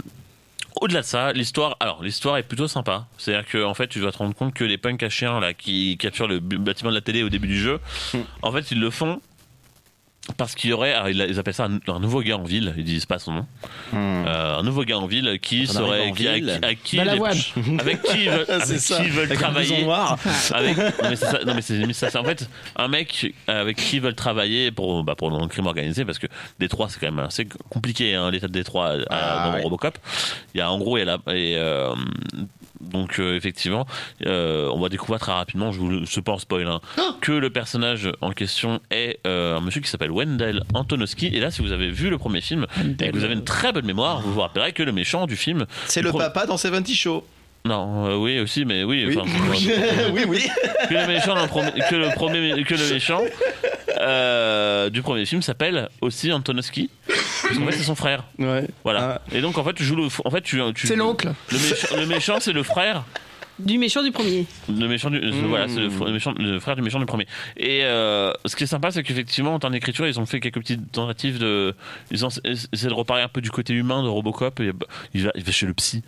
au-delà 0.81 1.01
de 1.01 1.07
ça, 1.07 1.33
l'histoire, 1.33 1.77
alors 1.81 2.03
l'histoire 2.03 2.37
est 2.37 2.43
plutôt 2.43 2.69
sympa. 2.69 3.07
C'est-à-dire 3.17 3.49
que 3.49 3.65
en 3.65 3.73
fait, 3.75 3.89
tu 3.89 3.99
dois 4.01 4.13
te 4.13 4.19
rendre 4.19 4.35
compte 4.35 4.53
que 4.53 4.65
les 4.65 4.77
punks 4.77 5.03
à 5.03 5.09
chiens 5.09 5.41
là 5.41 5.55
qui 5.55 5.97
capturent 5.99 6.29
le 6.29 6.39
bâtiment 6.41 6.91
de 6.91 6.95
la 6.97 7.01
télé 7.01 7.23
au 7.23 7.29
début 7.31 7.49
du 7.49 7.59
jeu, 7.59 7.81
Mm. 8.13 8.19
en 8.43 8.53
fait, 8.53 8.71
ils 8.71 8.81
le 8.81 8.91
font. 8.91 9.21
Parce 10.37 10.57
qu'il 10.57 10.71
y 10.71 10.73
aurait, 10.73 10.93
alors, 10.93 11.09
ils 11.09 11.39
appellent 11.39 11.55
ça 11.55 11.67
un, 11.67 11.79
un 11.93 12.01
nouveau 12.01 12.21
gars 12.21 12.37
en 12.37 12.43
ville, 12.43 12.75
ils 12.77 12.83
disent 12.85 13.07
pas 13.07 13.19
son 13.21 13.33
nom, 13.33 13.47
Mm. 13.93 13.97
euh, 14.27 14.59
un 14.59 14.63
nouveau 14.65 14.83
gars 14.85 14.99
en 14.99 15.07
ville 15.07 15.39
qui 15.41 15.67
On 15.69 15.73
serait, 15.73 16.13
qui, 16.13 16.27
à, 16.27 16.35
ville. 16.35 16.59
qui- 16.61 16.67
à 16.67 16.75
qui 16.75 16.97
les- 16.97 17.03
avec 17.79 18.03
qui 18.03 18.25
ils 18.25 18.31
veulent, 18.31 18.47
avec 18.49 18.67
C'est 18.67 18.79
ça. 18.81 18.97
qui 18.97 19.05
ils 19.05 19.13
veulent 19.13 19.27
Avec 19.27 19.39
travailler. 19.39 19.85
noir. 19.85 20.19
Avec, 20.53 20.77
non 20.77 20.85
mais 21.11 21.17
c'est 21.17 21.27
ça, 21.27 21.39
non 21.47 21.55
mais 21.55 21.63
c'est 21.63 21.75
limite 21.75 21.95
ça. 21.97 22.11
C'est 22.11 22.19
en 22.19 22.25
fait 22.25 22.49
un 22.75 22.89
mec 22.89 23.33
avec 23.47 23.77
qui 23.77 23.97
ils 23.97 24.03
veulent 24.03 24.15
travailler 24.17 24.73
pour, 24.73 25.05
bah, 25.05 25.15
pour 25.15 25.31
le 25.31 25.47
crime 25.47 25.67
organisé 25.67 26.05
parce 26.05 26.19
que 26.19 26.27
Détroit 26.59 26.89
c'est 26.91 26.99
quand 26.99 27.13
même 27.13 27.25
assez 27.25 27.47
compliqué 27.69 28.15
hein, 28.17 28.31
l'état 28.31 28.49
de 28.49 28.53
Détroit 28.53 28.89
à- 28.89 29.05
Ah, 29.11 29.47
dans 29.49 29.55
ouais. 29.55 29.63
Robocop. 29.63 29.97
Il 30.55 30.59
y 30.59 30.61
a 30.61 30.71
en 30.71 30.79
gros 30.79 30.97
il 30.99 31.01
y 31.01 31.09
a 31.09 31.17
la- 31.25 31.33
et, 31.35 31.55
euh, 31.57 31.95
donc 32.81 33.19
euh, 33.19 33.37
effectivement 33.37 33.87
euh, 34.27 34.69
on 34.73 34.81
va 34.81 34.89
découvrir 34.89 35.19
très 35.21 35.33
rapidement, 35.33 35.73
je 35.73 35.79
vous 35.81 35.89
le 35.89 36.05
pas 36.23 36.33
en 36.33 36.39
spoil, 36.39 36.67
hein, 36.67 36.81
que 37.21 37.33
le 37.33 37.51
personnage 37.51 38.11
en 38.21 38.33
question 38.33 38.81
est 38.91 39.19
euh, 39.27 39.57
un 39.57 39.61
monsieur 39.61 39.81
qui 39.81 39.89
s'appelle 39.91 40.11
Wendell 40.11 40.63
Antonowski. 40.75 41.27
Et 41.27 41.41
là 41.41 41.51
si 41.51 41.63
vous 41.63 41.73
avez 41.73 41.91
vu 41.91 42.11
le 42.11 42.19
premier 42.19 42.41
film 42.41 42.67
et 43.01 43.11
que 43.11 43.17
vous 43.17 43.25
avez 43.25 43.35
une 43.35 43.45
très 43.45 43.73
bonne 43.73 43.87
mémoire, 43.87 44.21
vous 44.23 44.33
vous 44.33 44.41
rappellerez 44.41 44.73
que 44.73 44.83
le 44.83 44.93
méchant 44.93 45.27
du 45.27 45.37
film 45.37 45.67
C'est 45.87 46.03
le 46.03 46.09
pro- 46.11 46.19
papa 46.19 46.47
dans 46.47 46.57
70 46.57 46.95
Show. 46.95 47.25
Non, 47.67 48.07
euh, 48.07 48.17
oui 48.17 48.39
aussi, 48.41 48.65
mais 48.65 48.85
oui. 48.85 49.05
Oui, 49.07 49.19
enfin, 49.19 49.31
oui, 50.13 50.25
oui. 50.27 50.47
que 50.89 50.95
le 50.95 51.07
méchant, 51.07 51.35
que 51.35 51.97
le 51.97 52.15
premier, 52.15 52.65
que 52.65 52.75
le 52.75 52.93
méchant 52.93 53.23
euh, 53.99 54.91
du 54.91 55.03
premier 55.03 55.27
film 55.27 55.43
s'appelle 55.43 55.89
aussi 56.01 56.33
Antonowski. 56.33 56.91
Parce 57.07 57.59
qu'en 57.59 57.67
fait, 57.67 57.73
c'est 57.73 57.85
son 57.85 57.95
frère. 57.95 58.25
Ouais. 58.39 58.67
Voilà. 58.85 59.21
Et 59.33 59.41
donc, 59.41 59.59
en 59.59 59.65
fait, 59.65 59.75
tu 59.75 59.85
joues 59.85 59.97
le. 59.97 60.09
En 60.25 60.31
fait, 60.31 60.43
tu. 60.43 60.61
tu 60.75 60.87
C'est 60.87 60.97
l'oncle. 60.97 61.33
Le 61.51 61.59
méchant, 61.59 61.97
le 61.97 62.07
méchant, 62.07 62.37
c'est 62.41 62.53
le 62.53 62.63
frère. 62.63 63.05
Du 63.59 63.79
méchant 63.79 64.03
du 64.03 64.11
premier. 64.13 64.47
Le 64.69 64.87
méchant 64.87 65.09
du, 65.11 65.19
Mmh. 65.19 65.47
voilà, 65.49 65.67
c'est 65.69 65.81
le, 65.81 65.89
fr- 65.89 66.05
le 66.07 66.13
méchant, 66.13 66.35
le 66.39 66.61
frère 66.61 66.77
du 66.77 66.83
méchant 66.83 66.99
du 66.99 67.07
premier. 67.07 67.27
Et 67.57 67.85
euh, 67.85 68.33
ce 68.45 68.55
qui 68.55 68.65
est 68.65 68.67
sympa, 68.67 68.91
c'est 68.91 69.03
qu'effectivement, 69.03 69.55
en 69.55 69.59
termes 69.59 69.73
d'écriture, 69.73 70.07
ils 70.07 70.21
ont 70.21 70.27
fait 70.27 70.41
quelques 70.41 70.59
petites 70.61 70.93
tentatives 70.93 71.39
de. 71.39 71.75
Ils 72.11 72.25
ont 72.27 72.29
essayé 72.45 72.89
de 72.89 72.93
reparler 72.93 73.23
un 73.23 73.29
peu 73.29 73.41
du 73.41 73.51
côté 73.51 73.73
humain 73.73 74.03
de 74.03 74.09
Robocop. 74.09 74.61
Et, 74.61 74.73
bah, 74.73 74.87
il, 75.15 75.25
va, 75.25 75.33
il 75.37 75.43
va 75.43 75.53
chez 75.53 75.67
le 75.67 75.73
psy. 75.75 76.03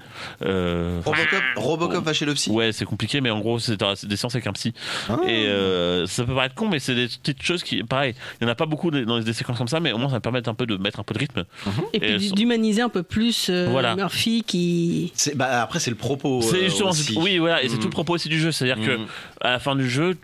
Euh, 0.44 1.00
Robocop, 1.04 1.42
Robocop 1.56 2.04
va 2.04 2.12
chez 2.12 2.24
le 2.26 2.34
psy. 2.34 2.50
Ouais, 2.50 2.72
c'est 2.72 2.84
compliqué, 2.84 3.20
mais 3.20 3.30
en 3.30 3.40
gros, 3.40 3.58
c'est 3.58 3.76
des 4.06 4.16
séances 4.16 4.34
avec 4.34 4.46
un 4.46 4.52
psy. 4.52 4.74
Ah. 5.08 5.18
Et 5.26 5.46
euh, 5.46 6.06
ça 6.06 6.24
peut 6.24 6.34
paraître 6.34 6.54
con, 6.54 6.68
mais 6.68 6.78
c'est 6.78 6.94
des 6.94 7.06
petites 7.08 7.42
choses 7.42 7.62
qui, 7.62 7.82
pareil, 7.82 8.14
il 8.40 8.44
n'y 8.44 8.50
en 8.50 8.52
a 8.52 8.56
pas 8.56 8.66
beaucoup 8.66 8.90
dans 8.90 9.20
des 9.20 9.32
séquences 9.32 9.58
comme 9.58 9.68
ça, 9.68 9.80
mais 9.80 9.92
au 9.92 9.98
moins 9.98 10.10
ça 10.10 10.20
permet 10.20 10.46
un 10.48 10.54
peu 10.54 10.66
de 10.66 10.76
mettre 10.76 11.00
un 11.00 11.02
peu 11.02 11.14
de 11.14 11.18
rythme. 11.18 11.44
Et 11.92 11.96
Et 11.96 12.16
puis 12.16 12.30
d'humaniser 12.32 12.82
un 12.82 12.88
peu 12.88 13.02
plus 13.02 13.48
euh, 13.50 13.68
Voilà. 13.70 13.94
Murphy 13.96 14.44
qui. 14.46 15.12
C'est- 15.14 15.34
Bah, 15.36 15.62
après, 15.62 15.80
c'est 15.80 15.90
le 15.90 15.96
propos. 15.96 16.42
C'est 16.42 16.56
euh, 16.56 16.64
justement, 16.64 16.90
aussi. 16.90 17.14
c'est- 17.14 17.37
voilà, 17.38 17.62
et 17.62 17.68
c'est 17.68 17.76
Mm. 17.76 17.80
tout 17.80 17.86
le 17.86 17.92
propos 17.92 18.14
aussi 18.14 18.28
du 18.28 18.38
jeu, 18.38 18.52
c'est-à-dire 18.52 18.84
que 18.84 18.96
Mm. 18.98 19.06
à 19.40 19.50
la 19.50 19.58
fin 19.58 19.76
du 19.76 19.88
jeu, 19.88 20.16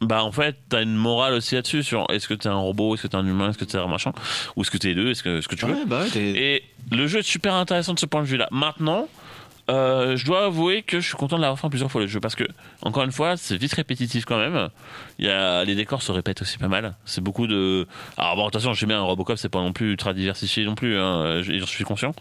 bah 0.00 0.22
en 0.22 0.30
fait 0.30 0.56
t'as 0.68 0.82
une 0.82 0.94
morale 0.94 1.34
aussi 1.34 1.56
là-dessus 1.56 1.82
sur 1.82 2.06
est-ce 2.10 2.28
que 2.28 2.34
t'es 2.34 2.48
un 2.48 2.54
robot, 2.54 2.94
est-ce 2.94 3.02
que 3.02 3.08
t'es 3.08 3.16
un 3.16 3.26
humain, 3.26 3.50
est-ce 3.50 3.58
que 3.58 3.64
t'es 3.64 3.78
un 3.78 3.86
machin, 3.88 4.12
ou 4.56 4.62
est-ce 4.62 4.70
que 4.70 4.76
t'es 4.78 4.94
deux, 4.94 5.10
est-ce 5.10 5.22
que, 5.24 5.40
ce 5.40 5.48
que 5.48 5.56
tu 5.56 5.66
veux. 5.66 5.72
Ouais, 5.74 5.84
bah 5.86 6.02
ouais, 6.14 6.20
Et 6.22 6.62
le 6.92 7.06
jeu 7.08 7.18
est 7.18 7.22
super 7.22 7.54
intéressant 7.54 7.94
de 7.94 7.98
ce 7.98 8.06
point 8.06 8.22
de 8.22 8.26
vue-là. 8.26 8.46
Maintenant, 8.52 9.08
euh, 9.70 10.16
je 10.16 10.24
dois 10.24 10.46
avouer 10.46 10.82
que 10.82 11.00
je 11.00 11.06
suis 11.06 11.16
content 11.16 11.36
de 11.36 11.42
l'avoir 11.42 11.58
fait 11.58 11.68
plusieurs 11.68 11.90
fois 11.90 12.00
le 12.00 12.06
jeu 12.06 12.20
parce 12.20 12.34
que, 12.34 12.44
encore 12.82 13.02
une 13.02 13.12
fois, 13.12 13.36
c'est 13.36 13.56
vite 13.56 13.72
répétitif 13.74 14.24
quand 14.24 14.38
même. 14.38 14.68
Il 15.18 15.26
y 15.26 15.30
a, 15.30 15.64
les 15.64 15.74
décors 15.74 16.02
se 16.02 16.12
répètent 16.12 16.42
aussi 16.42 16.58
pas 16.58 16.68
mal. 16.68 16.94
C'est 17.04 17.20
beaucoup 17.20 17.46
de. 17.46 17.86
Alors, 18.16 18.36
bon, 18.36 18.46
attention, 18.46 18.72
je 18.72 18.80
sais 18.80 18.86
bien, 18.86 19.00
Robocop, 19.00 19.36
c'est 19.38 19.48
pas 19.48 19.60
non 19.60 19.72
plus 19.72 19.92
ultra 19.92 20.14
diversifié 20.14 20.64
non 20.64 20.74
plus, 20.74 20.98
hein, 20.98 21.42
j'en 21.42 21.66
suis 21.66 21.84
conscient. 21.84 22.14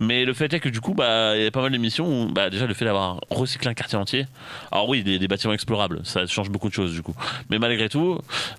Mais 0.00 0.24
le 0.24 0.32
fait 0.32 0.52
est 0.52 0.60
que 0.60 0.68
du 0.68 0.80
coup, 0.80 0.94
bah, 0.94 1.36
il 1.36 1.42
y 1.42 1.46
a 1.46 1.50
pas 1.50 1.62
mal 1.62 1.72
d'émissions 1.72 2.06
où, 2.06 2.32
bah, 2.32 2.50
déjà, 2.50 2.66
le 2.66 2.74
fait 2.74 2.84
d'avoir 2.84 3.20
recyclé 3.30 3.68
un 3.70 3.74
quartier 3.74 3.98
entier. 3.98 4.26
Alors, 4.72 4.88
oui, 4.88 5.02
des, 5.02 5.18
des 5.18 5.28
bâtiments 5.28 5.52
explorables, 5.52 6.00
ça 6.04 6.26
change 6.26 6.50
beaucoup 6.50 6.68
de 6.68 6.74
choses 6.74 6.92
du 6.92 7.02
coup. 7.02 7.14
Mais 7.50 7.58
malgré 7.58 7.88
tout, 7.88 8.18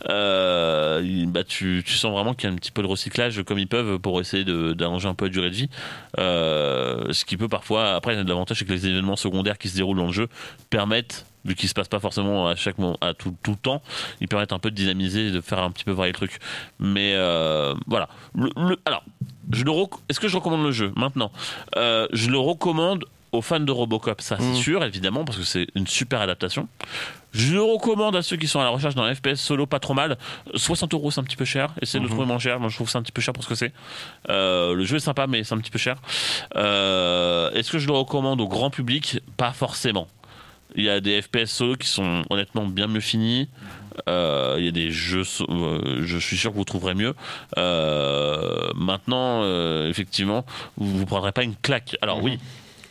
euh, 0.10 1.26
bah, 1.28 1.44
tu, 1.44 1.84
tu 1.86 1.94
sens 1.94 2.12
vraiment 2.12 2.34
qu'il 2.34 2.50
y 2.50 2.52
a 2.52 2.54
un 2.54 2.58
petit 2.58 2.72
peu 2.72 2.82
de 2.82 2.88
recyclage 2.88 3.42
comme 3.44 3.60
ils 3.60 3.68
peuvent 3.68 4.00
pour 4.00 4.20
essayer 4.22 4.44
d'allonger 4.46 5.08
un 5.08 5.14
peu 5.14 5.26
la 5.26 5.32
durée 5.32 5.50
de 5.50 5.56
vie. 5.56 5.70
Euh, 6.18 6.69
ce 7.12 7.26
qui 7.26 7.38
peut 7.38 7.48
parfois, 7.48 7.96
après, 7.96 8.16
l'avantage 8.24 8.60
c'est 8.60 8.66
que 8.66 8.74
les 8.74 8.86
événements 8.88 9.16
secondaires 9.16 9.58
qui 9.58 9.70
se 9.70 9.76
déroulent 9.76 9.98
dans 9.98 10.08
le 10.08 10.12
jeu 10.14 10.28
permettent, 10.70 11.26
vu 11.46 11.56
qu'ils 11.56 11.70
se 11.70 11.74
passent 11.74 11.88
pas 11.88 12.00
forcément 12.00 12.48
à 12.48 12.56
chaque 12.56 12.78
moment, 12.78 12.98
à 13.02 13.14
tout, 13.14 13.36
tout 13.44 13.52
le 13.52 13.58
temps, 13.58 13.82
ils 14.22 14.28
permettent 14.28 14.54
un 14.54 14.60
peu 14.60 14.72
de 14.72 14.76
dynamiser, 14.76 15.28
et 15.28 15.32
de 15.32 15.42
faire 15.42 15.60
un 15.60 15.72
petit 15.72 15.84
peu 15.86 15.92
varier 15.92 16.12
le 16.12 16.18
truc. 16.18 16.40
Mais 16.80 17.14
euh, 17.16 17.74
voilà. 17.88 18.10
Le- 18.36 18.52
le- 18.58 18.78
alors, 18.86 19.04
je 19.52 19.64
le 19.64 19.72
est-ce 20.10 20.20
que 20.20 20.28
je 20.28 20.36
recommande 20.38 20.64
le 20.64 20.72
jeu 20.72 20.92
maintenant? 20.96 21.32
Euh, 21.78 22.08
Je 22.14 22.30
le 22.30 22.38
recommande 22.38 23.06
aux 23.32 23.42
fans 23.44 23.60
de 23.60 23.72
Robocop, 23.72 24.22
ça 24.22 24.38
c'est 24.40 24.56
sûr, 24.56 24.84
évidemment, 24.84 25.24
parce 25.24 25.38
que 25.38 25.44
c'est 25.44 25.68
une 25.76 25.86
super 25.88 26.20
adaptation. 26.22 26.68
Je 27.32 27.54
le 27.54 27.62
recommande 27.62 28.16
à 28.16 28.22
ceux 28.22 28.38
qui 28.38 28.48
sont 28.48 28.60
à 28.60 28.64
la 28.64 28.70
recherche 28.70 28.96
d'un 28.96 29.14
FPS 29.14 29.36
solo 29.36 29.66
pas 29.66 29.80
trop 29.80 29.94
mal. 29.94 30.18
60 30.56 30.94
euros, 30.94 31.12
c'est 31.12 31.20
un 31.20 31.24
petit 31.24 31.36
peu 31.36 31.46
cher. 31.46 31.74
Essayez 31.82 32.00
de 32.00 32.06
le 32.06 32.10
trouver 32.10 32.26
moins 32.26 32.40
cher. 32.40 32.60
Moi, 32.60 32.70
je 32.70 32.76
trouve 32.76 32.88
que 32.88 32.92
c'est 32.92 32.98
un 32.98 33.04
petit 33.04 33.12
peu 33.12 33.22
cher 33.22 33.34
pour 33.34 33.44
ce 33.44 33.50
que 33.50 33.56
c'est. 33.56 33.72
Euh, 34.30 34.74
le 34.74 34.84
jeu 34.84 34.98
est 34.98 35.02
sympa, 35.02 35.28
mais 35.28 35.44
c'est 35.44 35.54
un 35.54 35.60
petit 35.60 35.72
peu 35.72 35.80
cher. 35.80 35.98
Euh, 36.56 37.52
Est-ce 37.52 37.72
que 37.72 37.78
je 37.78 37.88
le 37.88 37.94
recommande 37.94 38.42
au 38.42 38.48
grand 38.48 38.70
public? 38.70 39.20
Pas 39.38 39.52
forcément. 39.52 40.08
Il 40.76 40.84
y 40.84 40.90
a 40.90 41.00
des 41.02 41.22
FPS 41.22 41.46
solo 41.46 41.76
qui 41.76 41.88
sont 41.88 42.24
honnêtement 42.30 42.66
bien 42.66 42.88
mieux 42.88 43.00
finis. 43.00 43.50
Euh, 44.08 44.56
il 44.60 44.66
y 44.66 44.68
a 44.68 44.72
des 44.72 44.92
jeux, 44.92 45.24
euh, 45.50 46.02
je 46.04 46.18
suis 46.18 46.38
sûr 46.38 46.52
que 46.52 46.56
vous 46.56 46.64
trouverez 46.64 46.94
mieux. 46.94 47.16
Euh, 47.58 48.70
maintenant, 48.76 49.44
effectivement, 49.88 50.46
vous 50.78 51.00
vous 51.00 51.06
prendrez 51.06 51.32
pas 51.32 51.44
une 51.44 51.56
claque. 51.56 51.98
Alors 52.02 52.24
oui, 52.24 52.40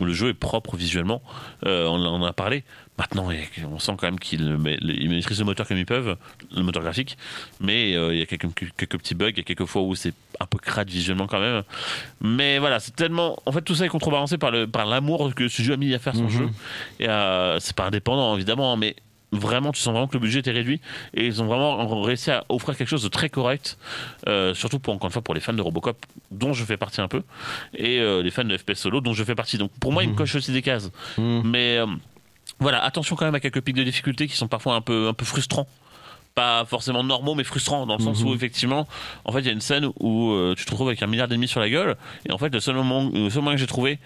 le 0.01 0.13
jeu 0.13 0.31
est 0.31 0.35
propre 0.35 0.77
visuellement, 0.77 1.23
on 1.65 2.05
en 2.05 2.23
a 2.25 2.33
parlé. 2.33 2.65
Maintenant, 2.99 3.29
on 3.73 3.79
sent 3.79 3.93
quand 3.97 4.07
même 4.09 4.19
qu'ils 4.19 4.57
mais- 4.57 4.77
ils 4.83 5.09
maîtrisent 5.09 5.39
le 5.39 5.45
moteur 5.45 5.69
comme 5.69 5.79
ils 5.79 5.87
peuvent, 5.87 6.17
le 6.55 6.63
moteur 6.63 6.83
graphique, 6.83 7.17
mais 7.61 7.95
euh, 7.97 8.13
il 8.13 8.19
y 8.19 8.23
a 8.23 8.27
quelques, 8.27 8.49
quelques 8.77 8.99
petits 8.99 9.15
bugs, 9.15 9.31
il 9.31 9.37
y 9.39 9.41
a 9.41 9.45
quelques 9.45 9.67
fois 9.67 9.83
où 9.83 9.95
c'est 9.95 10.13
un 10.41 10.47
peu 10.47 10.59
crade 10.59 10.91
visuellement 10.91 11.27
quand 11.29 11.39
même. 11.41 11.63
Mais 12.21 12.59
voilà, 12.59 12.81
c'est 12.81 12.97
tellement. 12.97 13.37
En 13.47 13.53
fait, 13.53 13.63
tout 13.63 13.75
ça 13.77 13.87
est 13.87 13.89
contrebalancé 13.89 14.37
par 14.37 14.51
l'amour 14.51 15.33
que 15.35 15.47
ce 15.49 15.63
jeu 15.63 15.75
a 15.75 15.77
mis 15.77 15.95
à 15.95 15.99
faire 16.01 16.15
son 16.17 16.29
jeu. 16.29 16.49
Et 17.01 17.09
euh, 17.09 17.61
c'est 17.61 17.77
pas 17.77 17.87
indépendant 17.87 18.35
évidemment, 18.35 18.77
mais 18.77 18.97
vraiment, 19.31 19.73
tu 19.73 19.81
sens 19.81 19.93
vraiment 19.93 20.09
que 20.09 20.15
le 20.15 20.21
budget 20.21 20.41
était 20.41 20.51
réduit 20.51 20.81
et 21.15 21.27
ils 21.27 21.43
ont 21.43 21.47
vraiment 21.47 22.01
réussi 22.01 22.31
à 22.31 22.45
offrir 22.49 22.77
quelque 22.77 22.89
chose 22.89 23.03
de 23.03 23.09
très 23.09 23.29
correct, 23.29 23.77
euh, 24.27 24.55
surtout 24.55 24.79
pour 24.81 24.95
encore 24.95 25.09
une 25.09 25.13
fois 25.13 25.23
pour 25.23 25.35
les 25.35 25.41
fans 25.41 25.53
de 25.53 25.61
Robocop, 25.63 25.99
dont 26.31 26.53
je 26.55 26.65
fais 26.65 26.79
partie 26.79 27.01
un 27.03 27.09
peu, 27.09 27.23
et 27.75 28.01
euh, 28.01 28.23
les 28.23 28.31
fans 28.31 28.45
de 28.45 28.57
FPS 28.57 28.75
solo, 28.79 29.01
dont 29.03 29.13
je 29.13 29.23
fais 29.23 29.35
partie. 29.35 29.59
Donc 29.59 29.71
pour 29.81 29.93
moi, 29.93 30.03
ils 30.03 30.09
me 30.11 30.15
cochent 30.17 30.35
aussi 30.37 30.51
des 30.51 30.63
cases. 30.63 30.91
Mais 31.45 31.77
euh, 31.77 31.87
voilà, 32.61 32.83
attention 32.85 33.17
quand 33.17 33.25
même 33.25 33.35
à 33.35 33.41
quelques 33.41 33.61
pics 33.61 33.77
de 33.77 33.85
difficulté 33.85 34.27
qui 34.27 34.37
sont 34.37 34.49
parfois 34.49 34.75
un 34.75 34.81
peu 34.81 35.09
un 35.09 35.15
peu 35.15 35.25
frustrants. 35.25 35.69
Pas 36.35 36.65
forcément 36.65 37.03
normaux 37.03 37.35
mais 37.35 37.43
frustrants 37.43 37.85
dans 37.87 37.97
le 37.97 38.03
sens 38.03 38.23
où 38.23 38.33
effectivement 38.33 38.87
en 39.25 39.33
fait 39.33 39.41
il 39.41 39.47
y 39.47 39.49
a 39.49 39.53
une 39.53 39.61
scène 39.61 39.91
où 39.99 40.31
euh, 40.31 40.55
tu 40.57 40.65
te 40.65 40.71
retrouves 40.71 40.87
avec 40.89 41.03
un 41.03 41.09
milliard 41.09 41.27
d'ennemis 41.27 41.49
sur 41.49 41.59
la 41.59 41.69
gueule 41.69 41.97
et 42.29 42.33
en 42.33 42.39
fait 42.39 42.53
le 42.53 42.61
seul 42.61 42.77
moment 42.77 43.11
le 43.13 43.29
seul 43.29 43.43
moyen 43.43 43.57
que 43.57 43.61
j'ai 43.61 43.67
trouvé 43.67 43.99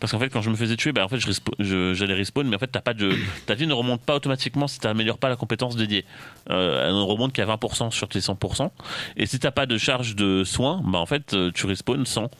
parce 0.00 0.12
qu'en 0.12 0.18
fait 0.18 0.28
quand 0.28 0.42
je 0.42 0.50
me 0.50 0.56
faisais 0.56 0.76
tuer 0.76 0.92
bah 0.92 1.04
en 1.04 1.08
fait 1.08 1.18
je 1.18 1.26
respa- 1.28 1.54
je- 1.58 1.94
j'allais 1.94 2.14
respawn 2.14 2.46
mais 2.48 2.56
en 2.56 2.58
fait 2.58 2.66
t'as 2.68 2.80
pas 2.80 2.94
de 2.94 3.12
ta 3.46 3.54
vie 3.54 3.66
ne 3.66 3.72
remonte 3.72 4.00
pas 4.02 4.14
automatiquement 4.16 4.66
si 4.68 4.78
t'améliores 4.80 5.18
pas 5.18 5.28
la 5.28 5.36
compétence 5.36 5.76
dédiée 5.76 6.04
euh, 6.50 6.86
elle 6.88 6.94
ne 6.94 7.00
remonte 7.02 7.32
qu'à 7.32 7.46
20% 7.46 7.90
sur 7.90 8.08
tes 8.08 8.20
100% 8.20 8.70
et 9.16 9.26
si 9.26 9.38
t'as 9.38 9.50
pas 9.50 9.66
de 9.66 9.78
charge 9.78 10.14
de 10.16 10.44
soins 10.44 10.80
bah 10.84 10.98
en 10.98 11.06
fait 11.06 11.34
euh, 11.34 11.50
tu 11.54 11.66
respawn 11.66 12.04
100 12.04 12.30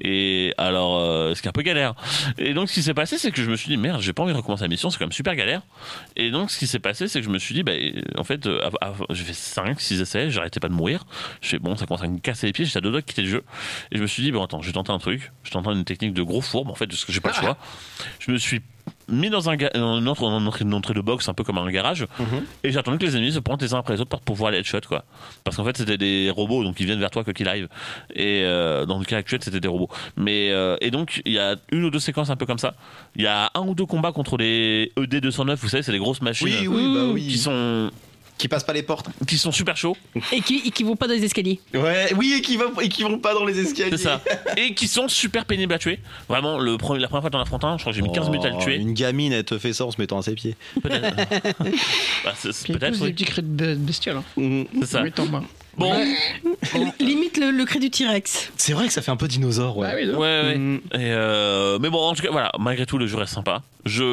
et 0.00 0.52
alors 0.58 0.98
euh, 0.98 1.34
ce 1.34 1.42
qui 1.42 1.48
est 1.48 1.50
un 1.50 1.52
peu 1.52 1.62
galère 1.62 1.94
et 2.38 2.54
donc 2.54 2.68
ce 2.68 2.74
qui 2.74 2.82
s'est 2.82 2.94
passé 2.94 3.18
c'est 3.18 3.30
que 3.30 3.42
je 3.42 3.50
me 3.50 3.56
suis 3.56 3.68
dit 3.68 3.76
merde 3.76 4.00
j'ai 4.00 4.12
pas 4.12 4.22
envie 4.22 4.32
de 4.32 4.36
recommencer 4.38 4.62
la 4.64 4.68
mission 4.68 4.90
c'est 4.90 4.98
quand 4.98 5.04
même 5.06 5.12
super 5.12 5.34
galère 5.36 5.62
et 6.16 6.30
donc, 6.30 6.50
ce 6.50 6.58
qui 6.58 6.66
s'est 6.66 6.78
passé, 6.78 7.08
c'est 7.08 7.20
que 7.20 7.24
je 7.26 7.30
me 7.30 7.38
suis 7.38 7.54
dit, 7.54 7.62
bah, 7.62 7.72
en 8.16 8.24
fait, 8.24 8.46
euh, 8.46 8.60
av- 8.64 8.76
av- 8.80 9.04
j'ai 9.10 9.24
fait 9.24 9.32
5, 9.34 9.80
6 9.80 10.00
essais, 10.00 10.30
j'arrêtais 10.30 10.60
pas 10.60 10.68
de 10.68 10.72
mourir. 10.72 11.04
Je 11.40 11.48
fais, 11.48 11.58
bon, 11.58 11.76
ça 11.76 11.86
commence 11.86 12.02
à 12.02 12.06
me 12.08 12.18
casser 12.18 12.46
les 12.46 12.52
pieds, 12.52 12.64
j'étais 12.64 12.78
à 12.78 12.80
deux 12.80 12.90
doigts 12.90 13.00
de 13.00 13.06
quitter 13.06 13.22
le 13.22 13.28
jeu. 13.28 13.44
Et 13.92 13.96
je 13.98 14.02
me 14.02 14.06
suis 14.06 14.22
dit, 14.22 14.30
bon, 14.32 14.42
attends, 14.42 14.60
je 14.62 14.66
vais 14.68 14.72
tenter 14.72 14.92
un 14.92 14.98
truc. 14.98 15.32
Je 15.42 15.50
tente 15.50 15.66
une 15.66 15.84
technique 15.84 16.14
de 16.14 16.22
gros 16.22 16.40
fourbe, 16.40 16.70
en 16.70 16.74
fait, 16.74 16.90
parce 17.04 17.06
que 17.06 17.12
j'ai 17.12 17.20
pas 17.20 17.28
le 17.28 17.34
choix. 17.34 17.56
Je 18.18 18.32
me 18.32 18.38
suis 18.38 18.62
mis 19.08 19.28
dans 19.28 19.50
un 19.50 19.56
une, 19.74 20.08
entrée, 20.08 20.24
une 20.64 20.80
de 20.80 21.00
box, 21.02 21.28
un 21.28 21.34
peu 21.34 21.44
comme 21.44 21.58
un 21.58 21.70
garage, 21.70 22.06
et 22.62 22.72
j'ai 22.72 22.78
attendu 22.78 22.96
que 22.96 23.04
les 23.04 23.16
ennemis 23.16 23.32
se 23.32 23.38
pointent 23.38 23.60
les 23.60 23.74
uns 23.74 23.78
après 23.78 23.94
les 23.94 24.00
autres 24.00 24.08
pour 24.08 24.22
pouvoir 24.22 24.50
les 24.50 24.58
headshot, 24.58 24.80
quoi. 24.88 25.04
Parce 25.44 25.56
qu'en 25.58 25.64
fait, 25.64 25.76
c'était 25.76 25.98
des 25.98 26.30
robots, 26.30 26.64
donc 26.64 26.80
ils 26.80 26.86
viennent 26.86 27.00
vers 27.00 27.10
toi 27.10 27.22
quoi 27.22 27.34
qu'il 27.34 27.46
arrive. 27.48 27.68
Et 28.14 28.42
euh, 28.44 28.86
dans 28.86 28.98
le 28.98 29.04
cas 29.04 29.18
actuel, 29.18 29.42
c'était 29.42 29.60
des 29.60 29.68
robots. 29.68 29.90
Mais 30.16 30.50
euh, 30.52 30.76
et 30.80 30.90
donc, 30.90 31.20
il 31.26 31.32
y 31.32 31.38
a 31.38 31.56
une 31.70 31.84
ou 31.84 31.90
deux 31.90 31.98
séquences 31.98 32.30
un 32.30 32.36
peu 32.36 32.46
comme 32.46 32.58
ça. 32.58 32.74
Il 33.16 33.22
y 33.22 33.26
a 33.26 33.50
un 33.54 33.60
ou 33.60 33.74
deux 33.74 33.86
combats 33.86 34.12
contre 34.12 34.38
les 34.38 34.90
ED 34.96 35.20
209, 35.20 35.60
vous 35.60 35.68
savez, 35.68 35.82
c'est 35.82 35.92
les 35.92 35.98
grosses 35.98 36.22
machines 36.22 36.46
Oui, 36.46 36.66
oui, 36.66 36.94
bah 36.94 37.12
oui. 37.12 37.28
qui 37.28 37.38
sont 37.38 37.90
Qui 38.36 38.48
passent 38.48 38.64
pas 38.64 38.72
les 38.72 38.82
portes. 38.82 39.06
qui 39.28 39.38
sont 39.38 39.52
super 39.52 39.76
chauds, 39.76 39.96
Et 40.32 40.40
qui, 40.40 40.62
et 40.66 40.70
qui 40.70 40.82
vont 40.82 40.96
pas 40.96 41.06
dans 41.06 41.14
les 41.14 41.24
escaliers. 41.24 41.60
Ouais, 41.72 42.12
oui, 42.16 42.34
et 42.36 42.42
qui, 42.42 42.56
va, 42.56 42.64
et 42.82 42.88
qui 42.88 43.02
vont 43.04 43.18
pas 43.18 43.32
dans 43.32 43.44
les 43.44 43.58
escaliers. 43.60 43.96
c'est 43.96 44.02
ça, 44.02 44.20
et 44.56 44.74
qui 44.74 44.88
sont 44.88 45.06
super 45.08 45.44
pénibles 45.44 45.72
à 45.72 45.78
tuer. 45.78 46.00
Vraiment, 46.28 46.58
le 46.58 46.76
premier, 46.76 46.98
la 47.00 47.06
première 47.08 47.22
fois 47.22 47.30
que 47.30 47.36
t'en 47.36 47.40
affrontes 47.42 47.64
un, 47.64 47.76
je 47.78 47.82
crois 47.82 47.92
que 47.92 47.96
j'ai 47.96 48.02
mis 48.02 48.12
15 48.12 48.28
minutes 48.30 48.44
à 48.46 48.50
le 48.50 48.58
tuer. 48.58 48.76
Une 48.76 48.92
gamine, 48.92 49.32
elle 49.32 49.44
te 49.44 49.56
fait 49.58 49.72
ça 49.72 49.84
en 49.86 49.90
se 49.92 50.00
mettant 50.00 50.18
à 50.18 50.22
ses 50.22 50.34
pieds. 50.34 50.56
Peut-être. 50.82 51.16
Bah, 52.24 52.32
c'est- 52.36 52.52
c'est- 52.52 52.64
Puis 52.64 52.72
peut-être. 52.74 52.98
des 53.04 53.12
petits 53.12 53.24
cris 53.24 53.42
de 53.42 53.74
bestiole. 53.74 54.16
Hein. 54.16 54.24
C'est 54.80 54.86
ça. 54.86 55.02
Oui, 55.02 55.12
t'en 55.12 55.26
bats. 55.26 55.42
Bon, 55.76 55.92
Limite 57.00 57.36
le, 57.38 57.50
le 57.50 57.64
cri 57.64 57.80
du 57.80 57.90
T-Rex. 57.90 58.52
C'est 58.56 58.72
vrai 58.72 58.86
que 58.86 58.92
ça 58.92 59.02
fait 59.02 59.10
un 59.10 59.16
peu 59.16 59.26
dinosaure, 59.28 59.76
ouais. 59.76 59.88
Ah 59.90 59.94
oui, 59.96 60.08
Ouais. 60.10 60.56
Mm. 60.56 60.76
Et 60.94 61.10
euh, 61.10 61.78
mais 61.80 61.90
bon, 61.90 61.98
en 61.98 62.14
tout 62.14 62.22
cas, 62.22 62.30
voilà, 62.30 62.52
malgré 62.60 62.86
tout, 62.86 62.96
le 62.98 63.06
jeu 63.08 63.16
reste 63.16 63.34
sympa. 63.34 63.62
Je. 63.84 64.04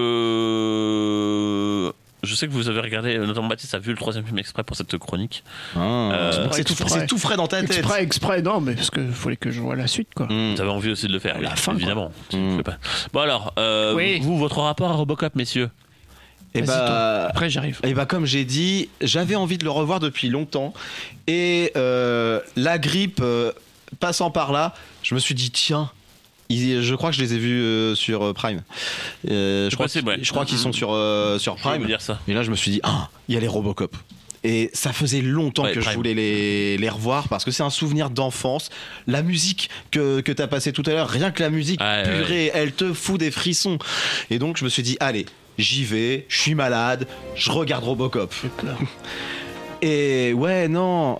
Je 2.23 2.35
sais 2.35 2.47
que 2.47 2.51
vous 2.51 2.69
avez 2.69 2.79
regardé, 2.79 3.17
notamment 3.17 3.47
Baptiste 3.47 3.73
a 3.73 3.79
vu 3.79 3.91
le 3.91 3.97
troisième 3.97 4.25
film 4.25 4.37
exprès 4.37 4.63
pour 4.63 4.77
cette 4.77 4.95
chronique. 4.97 5.43
Ah. 5.75 5.79
Euh, 5.79 6.47
c'est 6.51 6.63
tout, 6.63 6.73
exprès. 6.73 6.99
c'est 6.99 7.07
tout 7.07 7.17
frais 7.17 7.35
dans 7.35 7.47
ta 7.47 7.61
tête. 7.61 7.71
Exprès, 7.71 8.03
exprès, 8.03 8.41
non, 8.41 8.61
mais 8.61 8.75
parce 8.75 8.91
qu'il 8.91 9.11
fallait 9.11 9.37
que 9.37 9.49
je 9.49 9.59
vois 9.59 9.75
la 9.75 9.87
suite, 9.87 10.09
quoi. 10.15 10.27
Mm. 10.27 10.55
Vous 10.55 10.61
avez 10.61 10.69
envie 10.69 10.91
aussi 10.91 11.07
de 11.07 11.13
le 11.13 11.19
faire, 11.19 11.41
La 11.41 11.49
oui, 11.49 11.57
fin, 11.57 11.73
évidemment. 11.73 12.11
Mm. 12.31 12.57
fais 12.57 12.63
pas. 12.63 12.77
Bon 13.13 13.21
alors, 13.21 13.53
euh, 13.57 13.95
Oui. 13.95 14.19
vous, 14.21 14.37
votre 14.37 14.59
rapport 14.59 14.91
à 14.91 14.93
Robocop, 14.93 15.35
messieurs 15.35 15.69
Et 16.53 16.61
Vas-y, 16.61 16.77
bah, 16.77 17.27
Après, 17.29 17.49
j'arrive. 17.49 17.79
Et 17.83 17.93
bah 17.93 18.05
comme 18.05 18.25
j'ai 18.25 18.45
dit, 18.45 18.89
j'avais 19.01 19.35
envie 19.35 19.57
de 19.57 19.63
le 19.63 19.71
revoir 19.71 19.99
depuis 19.99 20.29
longtemps. 20.29 20.73
Et 21.27 21.71
euh, 21.75 22.39
la 22.55 22.77
grippe 22.77 23.19
euh, 23.23 23.51
passant 23.99 24.29
par 24.31 24.51
là, 24.51 24.73
je 25.01 25.15
me 25.15 25.19
suis 25.19 25.33
dit 25.35 25.49
tiens. 25.49 25.89
Ils- 26.51 26.81
je 26.83 26.95
crois 26.95 27.09
que 27.11 27.15
je 27.15 27.21
les 27.21 27.33
ai 27.33 27.37
vus 27.37 27.61
euh, 27.61 27.95
sur 27.95 28.23
euh, 28.23 28.33
Prime. 28.33 28.61
Euh, 29.29 29.69
je, 29.69 29.75
crois 29.75 29.85
possible, 29.85 30.09
qu'ils- 30.11 30.17
ouais. 30.19 30.23
je 30.23 30.31
crois 30.31 30.45
qu'ils 30.45 30.57
sont 30.57 30.71
sur, 30.73 30.89
euh, 30.93 31.39
sur 31.39 31.55
vais 31.55 31.61
Prime. 31.61 31.85
dire 31.85 32.01
ça. 32.01 32.19
Et 32.27 32.33
là, 32.33 32.43
je 32.43 32.51
me 32.51 32.55
suis 32.55 32.71
dit, 32.71 32.79
ah, 32.83 33.09
il 33.27 33.35
y 33.35 33.37
a 33.37 33.41
les 33.41 33.47
Robocop. 33.47 33.95
Et 34.43 34.71
ça 34.73 34.91
faisait 34.91 35.21
longtemps 35.21 35.65
Ouais, 35.65 35.71
que 35.73 35.81
je 35.81 35.89
voulais 35.91 36.15
les, 36.15 36.75
les 36.77 36.89
revoir 36.89 37.27
parce 37.27 37.45
que 37.45 37.51
c'est 37.51 37.61
un 37.61 37.69
souvenir 37.69 38.09
d'enfance. 38.09 38.71
La 39.05 39.21
musique 39.21 39.69
que, 39.91 40.19
que 40.21 40.31
tu 40.31 40.41
as 40.41 40.47
passée 40.47 40.73
tout 40.73 40.81
à 40.87 40.89
l'heure, 40.91 41.09
rien 41.09 41.29
que 41.29 41.43
la 41.43 41.51
musique, 41.51 41.79
Ouais, 41.79 42.01
purée, 42.03 42.49
elle 42.55 42.71
te 42.71 42.91
fout 42.91 43.19
des 43.19 43.29
frissons. 43.29 43.77
Et 44.31 44.39
donc, 44.39 44.57
je 44.57 44.63
me 44.63 44.69
suis 44.69 44.81
dit, 44.81 44.97
allez, 44.99 45.27
j'y 45.59 45.83
vais, 45.83 46.25
je 46.27 46.39
suis 46.41 46.55
malade, 46.55 47.07
je 47.35 47.51
regarde 47.51 47.83
Robocop. 47.83 48.33
Et 49.83 50.33
ouais, 50.33 50.67
non. 50.67 51.19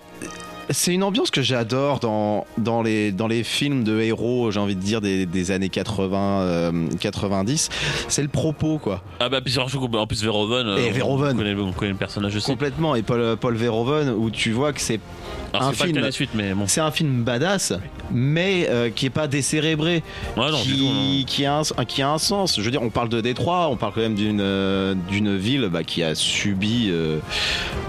C'est 0.70 0.94
une 0.94 1.02
ambiance 1.02 1.30
que 1.30 1.42
j'adore 1.42 1.98
dans, 1.98 2.46
dans, 2.56 2.82
les, 2.82 3.12
dans 3.12 3.26
les 3.26 3.42
films 3.44 3.84
de 3.84 4.00
héros, 4.00 4.50
j'ai 4.50 4.60
envie 4.60 4.76
de 4.76 4.80
dire, 4.80 5.00
des, 5.00 5.26
des 5.26 5.50
années 5.50 5.68
80, 5.68 6.18
euh, 6.42 6.86
90. 7.00 7.68
C'est 8.08 8.22
le 8.22 8.28
propos, 8.28 8.78
quoi. 8.78 9.02
Ah 9.20 9.28
bah 9.28 9.40
puis 9.40 9.52
surtout 9.52 9.78
en 9.94 10.06
plus 10.06 10.22
Verhoeven, 10.22 10.66
euh, 10.68 10.76
Et 10.78 10.88
on- 10.88 10.92
Verhoeven. 10.92 11.34
On, 11.34 11.38
connaît, 11.38 11.54
on 11.60 11.72
connaît 11.72 11.90
le 11.92 11.96
personnage 11.98 12.36
aussi. 12.36 12.46
Complètement. 12.50 12.94
Et 12.94 13.02
Paul, 13.02 13.36
Paul 13.40 13.54
Verhoeven, 13.56 14.10
où 14.10 14.30
tu 14.30 14.52
vois 14.52 14.72
que 14.72 14.80
c'est 14.80 15.00
Alors 15.54 15.68
un 15.68 15.72
c'est 15.72 15.84
film. 15.84 15.96
bon. 15.96 16.02
un 16.80 16.90
film 16.90 17.22
badass, 17.24 17.74
mais 18.10 18.66
euh, 18.70 18.90
qui 18.90 19.06
est 19.06 19.10
pas 19.10 19.26
décérébré, 19.26 20.02
Ouais, 20.36 20.50
non, 20.50 20.62
du 20.62 20.72
tout, 20.76 20.84
non. 20.84 20.90
qui, 20.90 21.24
qui, 21.26 21.44
a 21.44 21.58
un, 21.58 21.84
qui 21.84 22.02
a 22.02 22.10
un 22.10 22.18
sens. 22.18 22.56
Je 22.58 22.62
veux 22.62 22.70
dire, 22.70 22.82
on 22.82 22.90
parle 22.90 23.08
de 23.08 23.20
Détroit, 23.20 23.68
on 23.70 23.76
parle 23.76 23.92
quand 23.94 24.00
même 24.00 24.14
d'une 24.14 24.40
euh, 24.40 24.94
d'une 25.10 25.36
ville 25.36 25.68
bah, 25.72 25.84
qui 25.84 26.02
a 26.02 26.14
subi 26.14 26.88
euh, 26.90 27.18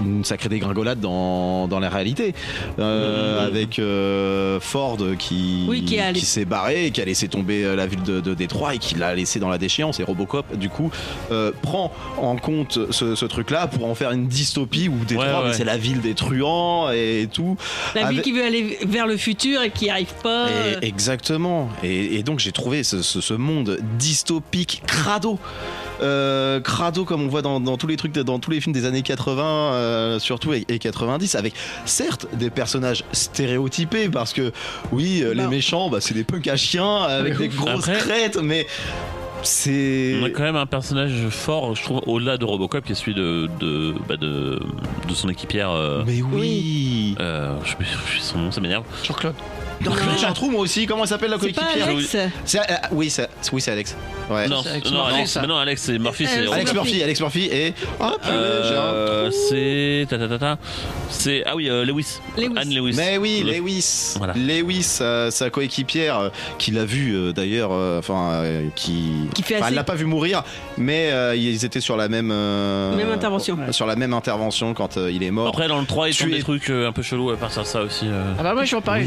une 0.02 0.24
sacrée 0.24 0.48
dégringolade 0.48 1.00
dans, 1.00 1.66
dans 1.68 1.80
la 1.80 1.88
réalité. 1.88 2.34
euh, 2.78 3.46
avec 3.46 3.78
euh, 3.78 4.60
Ford 4.60 4.98
qui, 5.18 5.64
Oui, 5.68 5.84
s'est 6.26 6.44
barré, 6.44 6.90
qui 6.90 7.00
a 7.00 7.04
laissé 7.04 7.28
tomber 7.28 7.74
la 7.76 7.86
ville 7.86 8.02
de, 8.02 8.20
de 8.20 8.34
Détroit 8.34 8.74
et 8.74 8.78
qui 8.78 8.94
l'a 8.96 9.14
laissé 9.14 9.40
dans 9.40 9.48
la 9.48 9.58
déchéance. 9.58 10.00
Et 10.00 10.04
Robocop, 10.04 10.56
du 10.56 10.68
coup, 10.68 10.90
euh, 11.32 11.50
prend 11.62 11.92
en 12.18 12.36
compte 12.36 12.78
ce, 12.90 13.14
ce 13.14 13.24
truc-là 13.24 13.66
pour 13.66 13.86
en 13.86 13.94
faire 13.94 14.10
une 14.10 14.26
dystopie 14.26 14.88
où 14.88 15.04
Détroit, 15.04 15.24
Ouais, 15.26 15.32
ouais. 15.34 15.42
mais 15.48 15.52
c'est 15.54 15.64
la 15.64 15.76
ville 15.76 16.00
des 16.00 16.14
truands 16.14 16.90
et 16.90 17.28
tout. 17.32 17.53
La 17.94 18.02
ville 18.02 18.18
Avec- 18.20 18.22
qui 18.22 18.32
veut 18.32 18.44
aller 18.44 18.78
vers 18.86 19.06
le 19.06 19.16
futur 19.16 19.62
et 19.62 19.70
qui 19.70 19.84
n'y 19.84 19.90
arrive 19.90 20.14
pas. 20.22 20.48
euh, 20.48 20.78
et- 20.82 20.86
exactement. 20.86 21.68
Et, 21.82 22.16
et 22.16 22.22
donc 22.22 22.38
j'ai 22.40 22.52
trouvé 22.52 22.82
ce, 22.84 23.02
ce- 23.02 23.20
ce 23.20 23.34
monde 23.34 23.78
dystopique 23.98 24.82
crado. 24.86 25.38
Euh, 26.02 26.60
crado 26.60 27.04
comme 27.04 27.22
on 27.22 27.28
voit 27.28 27.40
dans, 27.42 27.60
dans 27.60 27.76
tous 27.76 27.86
les 27.86 27.96
trucs 27.96 28.12
dans 28.12 28.40
tous 28.40 28.50
les 28.50 28.60
films 28.60 28.72
des 28.74 28.84
années 28.84 29.02
80 29.02 29.44
euh, 29.74 30.18
surtout 30.18 30.52
et, 30.52 30.64
et 30.68 30.80
90 30.80 31.36
avec 31.36 31.54
certes 31.84 32.26
des 32.32 32.50
personnages 32.50 33.04
stéréotypés 33.12 34.08
parce 34.08 34.32
que 34.32 34.50
oui 34.90 35.22
euh, 35.22 35.34
les 35.34 35.44
Bah. 35.44 35.48
méchants 35.48 35.90
bah, 35.90 35.98
c'est 36.00 36.12
des 36.14 36.24
punks 36.24 36.48
à 36.48 36.56
chiens 36.56 37.02
avec 37.02 37.38
des 37.38 37.46
grosses 37.46 37.88
Après- 37.88 37.98
crêtes 37.98 38.38
mais 38.42 38.66
c'est 39.44 40.18
On 40.20 40.24
a 40.24 40.30
quand 40.30 40.42
même 40.42 40.56
un 40.56 40.66
personnage 40.66 41.28
fort, 41.30 41.74
je 41.74 41.82
trouve, 41.82 42.00
au-delà 42.06 42.36
de 42.36 42.44
Robocop, 42.44 42.84
qui 42.84 42.92
est 42.92 42.94
celui 42.94 43.14
de, 43.14 43.48
de, 43.60 43.94
bah, 44.08 44.16
de, 44.16 44.60
de 45.08 45.14
son 45.14 45.28
équipière. 45.28 45.70
euh, 45.70 46.02
mais 46.06 46.22
oui, 46.22 47.14
euh, 47.20 47.54
je 47.64 47.70
sais 47.70 47.76
plus 47.76 47.86
son 48.20 48.38
nom, 48.38 48.50
ça 48.50 48.60
m'énerve. 48.60 48.84
Jean-Claude. 49.04 49.34
Donc, 49.82 49.94
j'ai 50.18 50.26
un 50.26 50.32
trou 50.32 50.50
moi 50.50 50.60
aussi 50.60 50.86
comment 50.86 51.02
elle 51.02 51.08
s'appelle 51.08 51.30
la 51.30 51.38
coéquipière 51.38 51.88
Alex. 51.88 52.16
C'est- 52.44 52.58
euh, 52.58 52.74
oui 52.92 53.10
c'est 53.10 53.28
oui 53.52 53.60
c'est 53.60 53.72
Alex 53.72 53.96
ouais 54.30 54.48
Non, 54.48 54.62
Alex 54.66 54.90
non, 54.90 54.96
Murphy, 54.98 55.14
Alex, 55.14 55.30
ça. 55.30 55.40
mais 55.42 55.46
non, 55.46 55.56
Alex, 55.56 55.82
c'est 55.82 55.98
Murphy, 55.98 56.26
c'est 56.26 56.46
Euh, 56.46 56.52
Alex 56.52 56.72
Murphy. 56.72 57.02
Alex 57.02 57.20
Murphy 57.20 57.44
et 57.52 57.74
un 58.00 58.14
Euh, 58.28 59.30
c'est 59.30 60.06
ta, 60.08 60.16
ta, 60.18 60.28
ta, 60.28 60.38
ta. 60.38 60.58
c'est 61.10 61.42
ah 61.46 61.54
oui 61.56 61.68
euh, 61.68 61.84
Lewis. 61.84 62.18
Lewis. 62.36 62.52
Anne 62.56 62.70
Lewis. 62.74 62.94
Mais 62.96 63.18
oui, 63.18 63.42
Le- 63.44 63.52
Lewis. 63.58 64.14
Voilà. 64.16 64.32
Lewis, 64.34 64.98
euh, 65.00 65.30
sa 65.30 65.50
coéquipière, 65.50 66.18
euh, 66.18 66.28
qui 66.58 66.70
l'a 66.70 66.84
vu 66.84 67.14
euh, 67.14 67.32
d'ailleurs, 67.32 67.70
euh, 67.72 67.98
enfin, 67.98 68.30
euh, 68.32 68.68
qui. 68.74 69.12
Qui 69.34 69.42
fait 69.42 69.60
elle 69.66 69.74
l'a 69.74 69.84
pas 69.84 69.94
vu 69.94 70.04
mourir, 70.06 70.42
mais 70.78 71.10
euh, 71.12 71.34
ils 71.36 71.64
étaient 71.64 71.80
sur 71.80 71.96
la 71.96 72.08
même. 72.08 72.30
euh, 72.32 72.94
Même 72.96 73.10
intervention. 73.10 73.58
Sur 73.70 73.86
la 73.86 73.96
même 73.96 74.14
intervention 74.14 74.72
quand 74.74 74.96
euh, 74.96 75.10
il 75.12 75.22
est 75.22 75.30
mort. 75.30 75.48
Après 75.48 75.68
dans 75.68 75.80
le 75.80 75.86
3 75.86 76.08
ils 76.08 76.14
font 76.14 76.24
Tu 76.24 76.30
des 76.30 76.38
es- 76.38 76.42
trucs 76.42 76.70
euh, 76.70 76.88
un 76.88 76.92
peu 76.92 77.02
chelous 77.02 77.30
à 77.30 77.36
partir 77.36 77.62
de 77.62 77.66
ça 77.66 77.82
aussi. 77.82 78.06
euh, 78.06 78.32
Ah 78.38 78.42
bah 78.42 78.54
moi 78.54 78.64
je 78.64 78.70
vais 78.70 78.76
en 78.76 78.80
parler. 78.82 79.06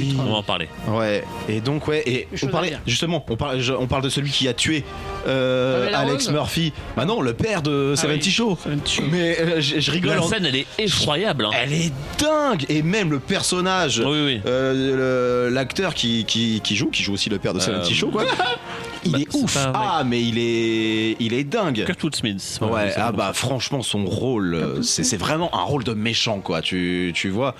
Parler. 0.58 0.70
Ouais. 0.88 1.24
Et 1.50 1.62
donc 1.62 1.88
ouais, 1.88 2.02
et 2.06 2.28
on 2.44 2.48
parlait 2.48 2.78
justement, 2.88 3.24
on 3.30 3.36
parle, 3.36 3.60
je- 3.60 3.74
on 3.74 3.88
parle 3.88 4.02
de 4.04 4.10
celui 4.10 4.32
qui 4.32 4.48
a 4.48 4.54
tué 4.54 4.84
euh, 5.28 5.86
Pamela 5.86 6.00
Alex 6.00 6.26
Rose 6.26 6.34
Murphy. 6.34 6.74
Bah 6.96 7.06
non, 7.06 7.22
le 7.22 7.34
père 7.34 7.62
de 7.62 7.94
Ah 7.94 8.00
Seventy 8.02 8.28
oui. 8.28 8.32
Show. 8.32 8.58
Seventy 8.64 8.96
Show. 8.96 9.04
Mais 9.12 9.40
euh, 9.40 9.62
je, 9.62 9.80
je 9.80 9.92
rigole. 9.92 10.16
La 10.16 10.22
en- 10.24 10.28
scène 10.28 10.46
elle 10.46 10.56
est 10.56 10.66
effroyable. 10.80 11.46
hein. 11.46 11.52
Elle 11.54 11.74
est 11.74 11.92
dingue 12.20 12.66
et 12.70 12.82
même 12.82 13.12
le 13.12 13.20
personnage. 13.20 14.00
Oui 14.06 14.24
oui. 14.26 14.42
Euh, 14.46 15.46
le- 15.48 15.54
l'acteur 15.54 15.94
qui, 15.94 16.26
qui, 16.26 16.62
qui 16.64 16.76
joue, 16.76 16.90
qui 16.90 17.04
joue 17.04 17.14
aussi 17.14 17.30
le 17.30 17.38
père 17.40 17.54
de 17.54 17.60
Seventy 17.60 17.94
Euh, 17.94 17.96
Show, 17.96 18.10
quoi. 18.10 18.24
Il 19.08 19.12
bah, 19.14 19.20
est 19.20 19.34
ouf. 19.36 19.58
Ah, 19.74 20.04
mais 20.06 20.22
il 20.22 20.38
est, 20.38 21.16
il 21.20 21.34
est 21.34 21.44
dingue. 21.44 21.84
Kurtwood 21.86 22.16
Smith. 22.16 22.60
Ouais, 22.62 22.92
ah 22.98 23.12
bah 23.12 23.32
franchement 23.34 23.82
son 23.82 24.06
rôle, 24.06 24.54
euh, 24.56 24.82
c'est 24.82 25.18
vraiment 25.18 25.54
un 25.56 25.64
rôle 25.64 25.84
de 25.84 25.94
méchant 25.94 26.40
quoi. 26.40 26.62
Tu, 26.62 27.12
tu 27.16 27.30
vois. 27.30 27.56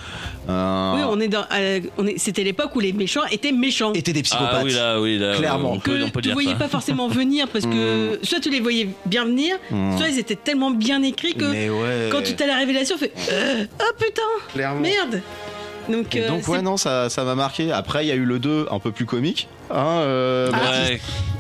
Euh, 0.50 0.94
Oui, 0.96 1.02
on 1.10 1.20
est 1.20 1.28
dans. 1.28 1.46
euh, 1.54 1.80
on 1.98 2.06
est- 2.08 2.18
C'était 2.18 2.44
l'époque 2.44 2.76
où 2.76 2.80
les 2.80 2.94
méchants 2.94 3.26
étaient 3.32 3.52
méchants. 3.52 3.94
étaient 3.94 4.14
des 4.14 4.24
psychopathes. 4.24 4.58
Ah 4.60 4.64
oui 4.66 4.74
là 4.74 5.02
oui 5.02 5.18
là. 5.18 5.36
Clairement. 5.36 5.72
On 5.74 5.80
peut, 5.80 5.98
que 5.98 6.04
on 6.04 6.10
peut 6.10 6.22
tu 6.22 6.28
dire 6.30 6.34
voyais 6.34 6.52
ça. 6.52 6.56
pas 6.56 6.68
forcément 6.68 7.08
venir 7.22 7.48
parce 7.48 7.66
que 7.66 8.20
soit 8.24 8.40
tu 8.40 8.50
les 8.50 8.60
voyais 8.60 8.90
bien 9.06 9.26
venir, 9.26 9.56
Mm. 9.72 9.98
soit 9.98 10.10
ils 10.10 10.20
étaient 10.20 10.36
tellement 10.36 10.72
bien 10.72 11.02
écrits 11.04 11.34
que 11.34 11.46
ouais. 11.46 12.10
quand 12.12 12.22
tu 12.24 12.36
t'as 12.36 12.48
la 12.48 12.58
révélation, 12.58 12.96
tu 12.98 13.06
fais 13.06 13.14
euh, 13.32 13.66
oh 13.82 13.94
putain, 14.00 14.22
Clairement. 14.54 14.82
merde. 14.82 15.22
Donc, 15.90 16.16
Et 16.16 16.24
euh, 16.24 16.28
donc 16.30 16.48
ouais 16.48 16.62
non 16.62 16.78
ça 16.78 17.10
ça 17.10 17.24
m'a 17.24 17.36
marqué. 17.36 17.72
Après 17.72 18.06
il 18.06 18.10
y 18.10 18.12
a 18.12 18.16
eu 18.16 18.26
le 18.26 18.40
2 18.40 18.68
un 18.72 18.80
peu 18.80 18.92
plus 18.92 19.06
comique. 19.06 19.48
Hein, 19.72 19.86
euh, 20.02 20.52
Baptiste. 20.52 20.90
Ouais. 20.92 21.00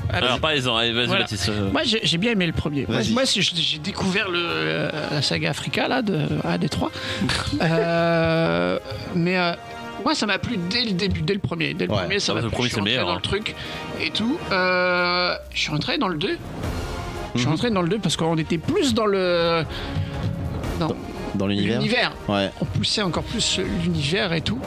Ah, 0.09 0.17
Alors 0.17 0.39
parlez-en, 0.39 0.75
allez, 0.77 0.93
vas-y 0.93 1.07
Voilà. 1.07 1.21
Baptiste. 1.23 1.49
euh, 1.49 1.69
Moi 1.71 1.81
j'ai 1.83 1.99
j'ai 2.03 2.17
bien 2.17 2.31
aimé 2.31 2.45
le 2.47 2.53
premier. 2.53 2.85
Moi, 2.87 2.97
Vas-y. 2.97 3.25
j'ai 3.25 3.41
j'ai 3.41 3.77
découvert 3.79 4.29
le, 4.29 4.39
euh, 4.41 4.89
la 5.11 5.21
saga 5.21 5.49
Africa 5.49 5.87
là 5.89 6.01
de 6.01 6.19
à 6.45 6.57
Détroit. 6.57 6.91
Euh, 7.61 8.79
mais 9.15 9.37
euh, 9.37 9.51
moi 10.03 10.15
ça 10.15 10.25
m'a 10.25 10.37
plu 10.39 10.57
dès 10.69 10.83
le 10.85 10.91
début, 10.91 11.21
dès 11.21 11.33
le 11.33 11.39
premier. 11.39 11.73
Dès 11.73 11.85
le 11.87 11.91
Ouais. 11.91 11.99
premier 11.99 12.19
ça 12.19 12.31
Ah, 12.31 12.35
m'a 12.35 12.41
le 12.41 12.47
plu. 12.49 12.55
premier, 12.55 12.67
Je 12.69 12.69
suis 12.69 12.73
c'est 12.75 12.79
rentré 12.79 12.91
meilleur, 12.91 13.05
dans 13.07 13.11
hein. 13.13 13.15
le 13.15 13.21
truc 13.21 13.55
et 13.99 14.09
tout. 14.11 14.37
Euh, 14.51 15.35
je 15.53 15.59
suis 15.59 15.71
rentré 15.71 15.97
dans 15.97 16.07
le 16.07 16.17
2. 16.17 16.37
Je 17.35 17.39
suis 17.39 17.45
Mhm. 17.47 17.51
rentré 17.53 17.69
dans 17.71 17.81
le 17.81 17.89
2 17.89 17.99
parce 17.99 18.15
qu'on 18.15 18.37
était 18.37 18.57
plus 18.57 18.93
dans 18.93 19.05
le 19.05 19.63
dans 20.79 20.89
Dans 21.37 21.47
l'univers. 21.47 21.79
l'univers. 21.79 22.11
Ouais. 22.27 22.51
on 22.61 22.65
poussait 22.65 23.01
encore 23.01 23.23
plus 23.23 23.59
l'univers 23.83 24.33
et 24.33 24.41
tout. 24.41 24.59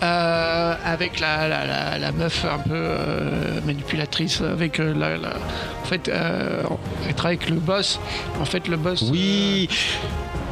Euh, 0.00 0.74
avec 0.84 1.18
la, 1.18 1.48
la, 1.48 1.66
la, 1.66 1.98
la 1.98 2.12
meuf 2.12 2.44
un 2.44 2.58
peu 2.58 2.70
euh, 2.72 3.60
manipulatrice, 3.66 4.40
avec 4.42 4.78
euh, 4.78 4.94
la, 4.96 5.16
la- 5.16 5.34
En 5.82 5.86
fait, 5.86 6.08
avec 7.24 7.50
le 7.50 7.56
boss. 7.56 7.98
En 8.40 8.44
fait, 8.44 8.68
le 8.68 8.76
boss. 8.76 9.02
Oui. 9.10 9.68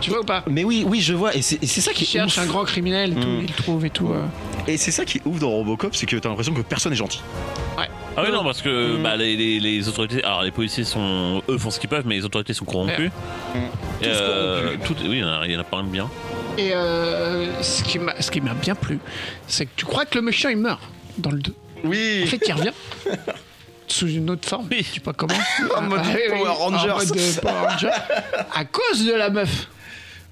Tu 0.01 0.11
vois 0.11 0.21
ou 0.21 0.25
pas 0.25 0.43
Mais 0.49 0.65
oui 0.65 0.85
oui 0.87 1.01
je 1.01 1.15
vois 1.15 1.35
et 1.35 1.43
c'est 1.43 1.63
et 1.63 1.67
c'est 1.67 1.81
ça 1.81 1.93
Qui 1.93 2.05
cherche 2.05 2.37
ouf. 2.39 2.45
un 2.45 2.47
grand 2.47 2.65
criminel 2.65 3.13
et 3.13 3.15
tout, 3.21 3.27
Mm. 3.29 3.41
il 3.41 3.47
le 3.49 3.55
trouve 3.63 3.85
et 3.85 3.91
tout. 3.91 4.11
euh. 4.13 4.23
Et 4.69 4.77
c'est 4.77 4.91
ça 4.91 5.05
qui 5.05 5.19
est 5.19 5.23
ouf 5.25 5.39
dans 5.39 5.51
Robocop, 5.51 5.95
c'est 5.95 6.07
que 6.07 6.17
t'as 6.17 6.29
l'impression 6.29 6.53
que 6.55 6.61
personne 6.63 6.93
est 6.93 6.97
gentil. 6.97 7.21
Ah 8.19 8.23
oui 8.25 8.33
non 8.33 8.43
parce 8.45 8.63
que 8.63 8.97
Mm. 8.97 9.03
bah, 9.03 9.15
les, 9.17 9.37
les, 9.37 9.61
les 9.61 9.89
autorités, 9.89 10.25
alors 10.25 10.43
les 10.43 10.51
policiers 10.51 10.85
sont, 10.85 11.43
eux 11.51 11.59
font 11.59 11.71
ce 11.71 11.79
qu'ils 11.79 11.91
peuvent 11.91 12.07
mais 12.07 12.15
les 12.17 12.25
autorités 12.25 12.55
sont 12.55 12.65
corrompues. 12.65 13.11
Et, 14.03 14.07
euh, 14.07 14.77
tout, 14.85 14.95
oui 15.03 15.09
il 15.13 15.19
y 15.19 15.25
en 15.25 15.29
a- 15.29 15.47
il 15.47 15.53
y 15.53 15.57
en 15.57 15.61
a 15.61 15.65
pas 15.65 15.83
bien. 15.83 16.09
Et 16.59 16.71
euh, 16.75 17.63
ce 17.63 17.83
qui 17.83 17.99
m'a 17.99 18.19
ce 18.21 18.31
qui 18.31 18.41
m'a 18.41 18.55
bien 18.55 18.75
plu, 18.75 18.99
c'est 19.47 19.67
que 19.67 19.71
tu 19.77 19.85
crois 19.85 20.07
que 20.07 20.15
le 20.17 20.23
méchant 20.23 20.49
il 20.49 20.57
meurt 20.57 20.81
dans 21.19 21.31
le 21.31 21.39
2. 21.41 21.55
Oui. 21.85 22.23
En 22.25 22.27
fait, 22.27 22.41
il 22.47 22.53
revient. 22.55 22.73
Sous 23.89 24.09
une 24.09 24.31
autre 24.31 24.49
forme, 24.49 24.67
Oui. 24.71 24.79
je 24.89 24.95
sais 24.95 25.01
pas 25.01 25.13
comment. 25.13 25.35
En 25.77 25.83
mode 25.83 26.01
Ah, 26.03 26.09
oui, 26.15 26.21
oui, 26.33 26.39
Power 26.39 26.49
Rangers. 26.59 26.91
En 26.91 26.97
mode 26.97 27.17
euh, 27.17 27.41
Power 27.41 27.69
Rangers. 27.71 27.91
À 28.55 28.65
cause 28.65 29.07
de 29.07 29.13
la 29.13 29.31
meuf. 29.31 29.69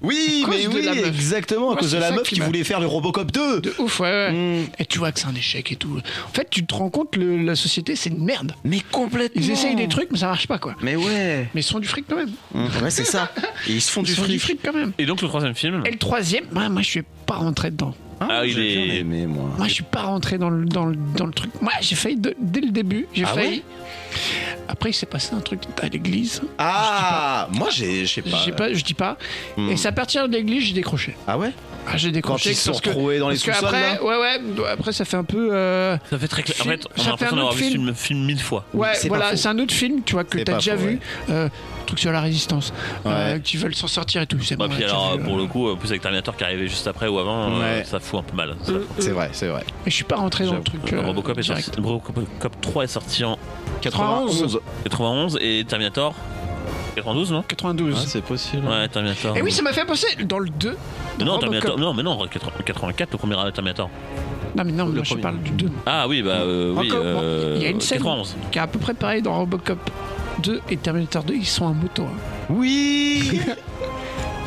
Oui, 0.01 0.43
À 0.45 0.49
mais 0.49 0.67
oui, 0.67 0.87
exactement, 1.05 1.71
à 1.71 1.77
cause 1.77 1.91
de 1.91 1.97
la 1.97 2.11
meuf 2.11 2.23
qui 2.27 2.39
voulait 2.39 2.63
faire 2.63 2.79
le 2.79 2.85
Robocop 2.87 3.31
2. 3.31 3.61
De 3.61 3.73
ouf, 3.79 3.99
ouais, 3.99 4.07
ouais. 4.09 4.31
Mm. 4.31 4.67
Et 4.79 4.85
tu 4.85 4.99
vois 4.99 5.11
que 5.11 5.19
c'est 5.19 5.27
un 5.27 5.35
échec 5.35 5.71
et 5.71 5.75
tout. 5.75 5.99
En 6.29 6.33
fait, 6.33 6.47
tu 6.49 6.65
te 6.65 6.73
rends 6.75 6.89
compte, 6.89 7.15
le- 7.15 7.41
la 7.43 7.55
société, 7.55 7.95
c'est 7.95 8.09
une 8.09 8.23
merde. 8.23 8.53
Mais 8.63 8.81
complètement. 8.91 9.41
Ils 9.41 9.51
essayent 9.51 9.75
des 9.75 9.87
trucs, 9.87 10.11
mais 10.11 10.17
ça 10.17 10.27
marche 10.27 10.47
pas, 10.47 10.57
quoi. 10.59 10.75
Mais 10.81 10.95
ouais. 10.95 11.49
Mais 11.55 11.61
ils 11.61 11.63
se 11.63 11.71
font 11.71 11.79
du 11.79 11.87
fric 11.87 12.05
quand 12.09 12.17
même. 12.17 12.31
Mm. 12.53 12.65
Ouais, 12.83 12.89
c'est 12.91 13.05
ça. 13.05 13.31
Et 13.67 13.71
ils 13.73 13.81
se 13.81 13.91
font 13.91 14.01
Ils 14.01 14.05
du 14.07 14.11
se 14.13 14.21
font 14.21 14.27
du 14.27 14.39
fric. 14.39 14.59
quand 14.63 14.73
même. 14.73 14.91
Et 14.97 15.05
donc 15.05 15.21
le 15.21 15.27
troisième 15.27 15.55
film. 15.55 15.83
Et 15.85 15.91
le 15.91 15.97
troisième, 15.97 16.45
moi, 16.51 16.67
moi 16.69 16.81
je 16.81 16.87
suis 16.89 17.03
pas 17.25 17.35
rentré 17.35 17.71
dedans. 17.71 17.93
Ah, 18.19 18.41
il 18.45 18.53
j'ai 18.53 18.73
est- 18.95 18.99
aimé, 18.99 19.25
moi. 19.27 19.49
Moi, 19.57 19.67
je 19.67 19.73
suis 19.73 19.83
pas 19.83 20.03
rentré 20.03 20.37
dans 20.37 20.49
le, 20.49 20.65
dans 20.65 20.85
le, 20.85 20.95
dans 21.17 21.25
le 21.25 21.33
truc. 21.33 21.51
Moi, 21.61 21.73
j'ai 21.81 21.95
failli 21.95 22.15
de- 22.15 22.35
dès 22.39 22.61
le 22.61 22.71
début. 22.71 23.07
J'ai 23.13 23.25
Ah 23.25 23.33
failli. 23.33 23.61
Après, 24.67 24.89
il 24.89 24.93
s'est 24.93 25.05
passé 25.05 25.33
un 25.35 25.41
truc 25.41 25.59
à 25.81 25.87
l'église. 25.87 26.41
Ah, 26.57 27.47
moi 27.51 27.67
j'ai, 27.71 28.05
je 28.05 28.13
sais 28.15 28.23
Je 28.25 28.31
pas. 28.31 28.43
sais 28.45 28.51
pas, 28.51 28.73
je 28.73 28.83
dis 28.83 28.93
pas. 28.95 29.17
Hmm. 29.57 29.69
Et 29.69 29.77
c'est 29.77 29.87
à 29.89 29.91
partir 29.91 30.27
de 30.27 30.33
l'église, 30.33 30.63
j'ai 30.63 30.73
décroché. 30.73 31.15
Ah 31.27 31.37
ouais 31.37 31.51
Ah, 31.87 31.97
j'ai 31.97 32.11
décroché. 32.11 32.45
Quand 32.45 32.49
ils 32.51 32.55
se 32.55 32.63
sont 32.63 32.71
retrouvés 32.73 33.19
dans 33.19 33.29
les 33.29 33.35
sous-sols, 33.37 33.53
après, 33.65 33.81
là 33.95 34.03
ouais, 34.03 34.15
ouais. 34.17 34.67
Après, 34.71 34.91
ça 34.91 35.05
fait 35.05 35.17
un 35.17 35.23
peu. 35.23 35.49
euh, 35.51 35.97
Ça 36.09 36.17
fait 36.17 36.27
très 36.27 36.41
clair. 36.43 36.57
En 36.61 36.63
Film- 36.63 36.77
fait, 36.77 36.87
on 36.97 37.01
ça 37.01 37.01
a 37.01 37.03
fait 37.03 37.09
l'impression 37.11 37.33
un 37.33 37.37
d'avoir 37.37 37.53
autre 37.53 37.57
vu 37.63 37.65
ce 37.93 37.93
film. 38.07 38.25
mille 38.25 38.41
fois. 38.41 38.65
Ouais, 38.73 38.87
voilà, 39.07 39.35
c'est 39.37 39.47
un 39.49 39.59
autre 39.59 39.73
film, 39.73 40.01
tu 40.03 40.13
vois, 40.13 40.23
que 40.23 40.39
t'as 40.39 40.55
déjà 40.55 40.75
faux, 40.77 40.85
vu. 40.87 40.99
Euh, 41.29 41.47
truc 41.85 41.99
sur 41.99 42.11
la 42.11 42.21
résistance. 42.21 42.73
Euh, 43.05 43.33
Ouais. 43.35 43.41
qui 43.41 43.57
veulent 43.57 43.75
s'en 43.75 43.87
sortir 43.87 44.21
et 44.21 44.27
tout. 44.27 44.37
C'est 44.41 44.55
Bah, 44.57 44.67
bon, 44.67 44.73
puis 44.75 44.83
alors, 44.83 45.17
pour 45.19 45.35
euh. 45.35 45.37
le 45.41 45.45
coup, 45.47 45.69
en 45.69 45.75
plus 45.75 45.89
avec 45.89 46.01
Terminator 46.01 46.35
qui 46.35 46.43
arrivait 46.43 46.67
juste 46.67 46.87
après 46.87 47.07
ou 47.07 47.17
avant, 47.19 47.51
euh, 47.51 47.59
Ouais. 47.79 47.83
ça 47.85 47.99
fout 47.99 48.19
un 48.19 48.23
peu 48.23 48.35
mal. 48.35 48.55
C'est 48.99 49.11
vrai, 49.11 49.29
c'est 49.31 49.47
vrai. 49.47 49.63
Mais 49.85 49.91
je 49.91 49.95
suis 49.95 50.03
pas 50.03 50.15
rentré 50.17 50.45
dans 50.45 50.55
le 50.55 50.61
truc. 50.63 50.91
euh, 50.93 51.01
Robocop, 51.05 51.37
est 51.37 51.43
sorti, 51.43 51.71
Robocop 51.81 52.61
3 52.61 52.83
est 52.83 52.87
sorti 52.87 53.23
en 53.23 53.37
91. 53.81 54.59
91 54.83 55.37
et 55.41 55.63
Terminator 55.67 56.13
92, 56.95 57.31
non 57.33 57.41
92. 57.41 58.05
c'est 58.07 58.21
possible. 58.23 58.65
Ouais, 58.67 58.87
Terminator. 58.87 59.35
Et 59.37 59.41
oui, 59.41 59.51
ça 59.51 59.61
m'a 59.61 59.73
fait 59.73 59.85
penser 59.85 60.07
dans 60.23 60.39
le 60.39 60.49
2. 60.49 60.69
non, 60.69 60.75
Robocop. 61.25 61.39
Terminator. 61.41 61.77
Non, 61.79 61.93
mais 61.93 62.03
non, 62.03 62.25
84, 62.27 63.11
le 63.11 63.17
premier 63.17 63.35
Terminator. 63.53 63.89
Non, 64.55 64.63
mais 64.65 64.71
non, 64.71 64.85
Le 64.85 64.93
moi, 64.93 65.03
je 65.03 65.15
parle 65.15 65.39
du 65.41 65.51
2. 65.51 65.69
Ah 65.85 66.07
oui, 66.07 66.21
bah 66.21 66.29
euh, 66.41 66.73
oui. 66.77 66.89
Encore, 66.91 67.03
bon, 67.03 67.19
euh, 67.21 67.53
il 67.57 67.63
y 67.63 67.65
a 67.65 67.69
une 67.71 67.81
scène 67.81 67.97
91. 67.99 68.35
qui 68.51 68.57
est 68.57 68.61
à 68.61 68.67
peu 68.67 68.79
près 68.79 68.93
pareil 68.93 69.21
dans 69.21 69.37
Robocop 69.37 69.89
2 70.43 70.61
et 70.69 70.77
Terminator 70.77 71.23
2. 71.23 71.33
Ils 71.33 71.45
sont 71.45 71.65
en 71.65 71.73
moto. 71.73 72.03
hein. 72.03 72.17
Oui 72.49 73.41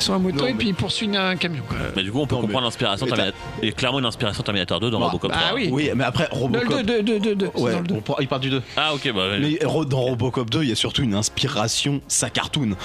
Ils 0.00 0.02
sont 0.04 0.12
en 0.12 0.20
moto 0.20 0.36
Non, 0.38 0.46
et 0.46 0.52
mais- 0.52 0.58
puis 0.58 0.68
ils 0.68 0.74
poursuivent 0.74 1.14
un 1.16 1.34
camion. 1.36 1.62
quoi. 1.68 1.76
Mais 1.96 2.04
du 2.04 2.12
coup, 2.12 2.20
on 2.20 2.26
peut 2.26 2.36
Non, 2.36 2.40
mais- 2.42 2.46
comprendre 2.46 2.66
l'inspiration 2.66 3.04
mais 3.06 3.10
Terminator. 3.12 3.40
Il 3.62 3.68
y 3.68 3.72
a 3.72 3.74
clairement 3.74 3.98
une 3.98 4.04
inspiration 4.06 4.42
Terminator 4.44 4.78
2 4.80 4.90
dans 4.90 5.00
Bah, 5.00 5.06
Robocop 5.06 5.32
3. 5.32 5.42
oui. 5.56 5.68
Oui, 5.72 5.90
mais 5.96 6.04
après 6.04 6.28
Le 6.32 6.38
Robocop. 6.38 6.82
2, 6.82 7.02
2, 7.02 7.18
2, 7.18 7.34
2, 7.34 7.50
Ouais, 7.56 7.72
dans 7.72 7.80
le 7.80 7.86
2. 7.86 7.94
on 7.96 8.00
par- 8.00 8.16
il 8.20 8.28
parle 8.28 8.40
du 8.42 8.50
2. 8.50 8.62
Ah, 8.76 8.94
ok, 8.94 9.12
bah. 9.12 9.22
Mais 9.40 9.58
Ro- 9.64 9.84
dans 9.84 10.00
Robocop 10.00 10.48
2, 10.50 10.62
il 10.62 10.68
y 10.68 10.72
a 10.72 10.76
surtout 10.76 11.02
une 11.02 11.14
inspiration, 11.14 12.00
sa 12.06 12.30
cartoon. 12.30 12.76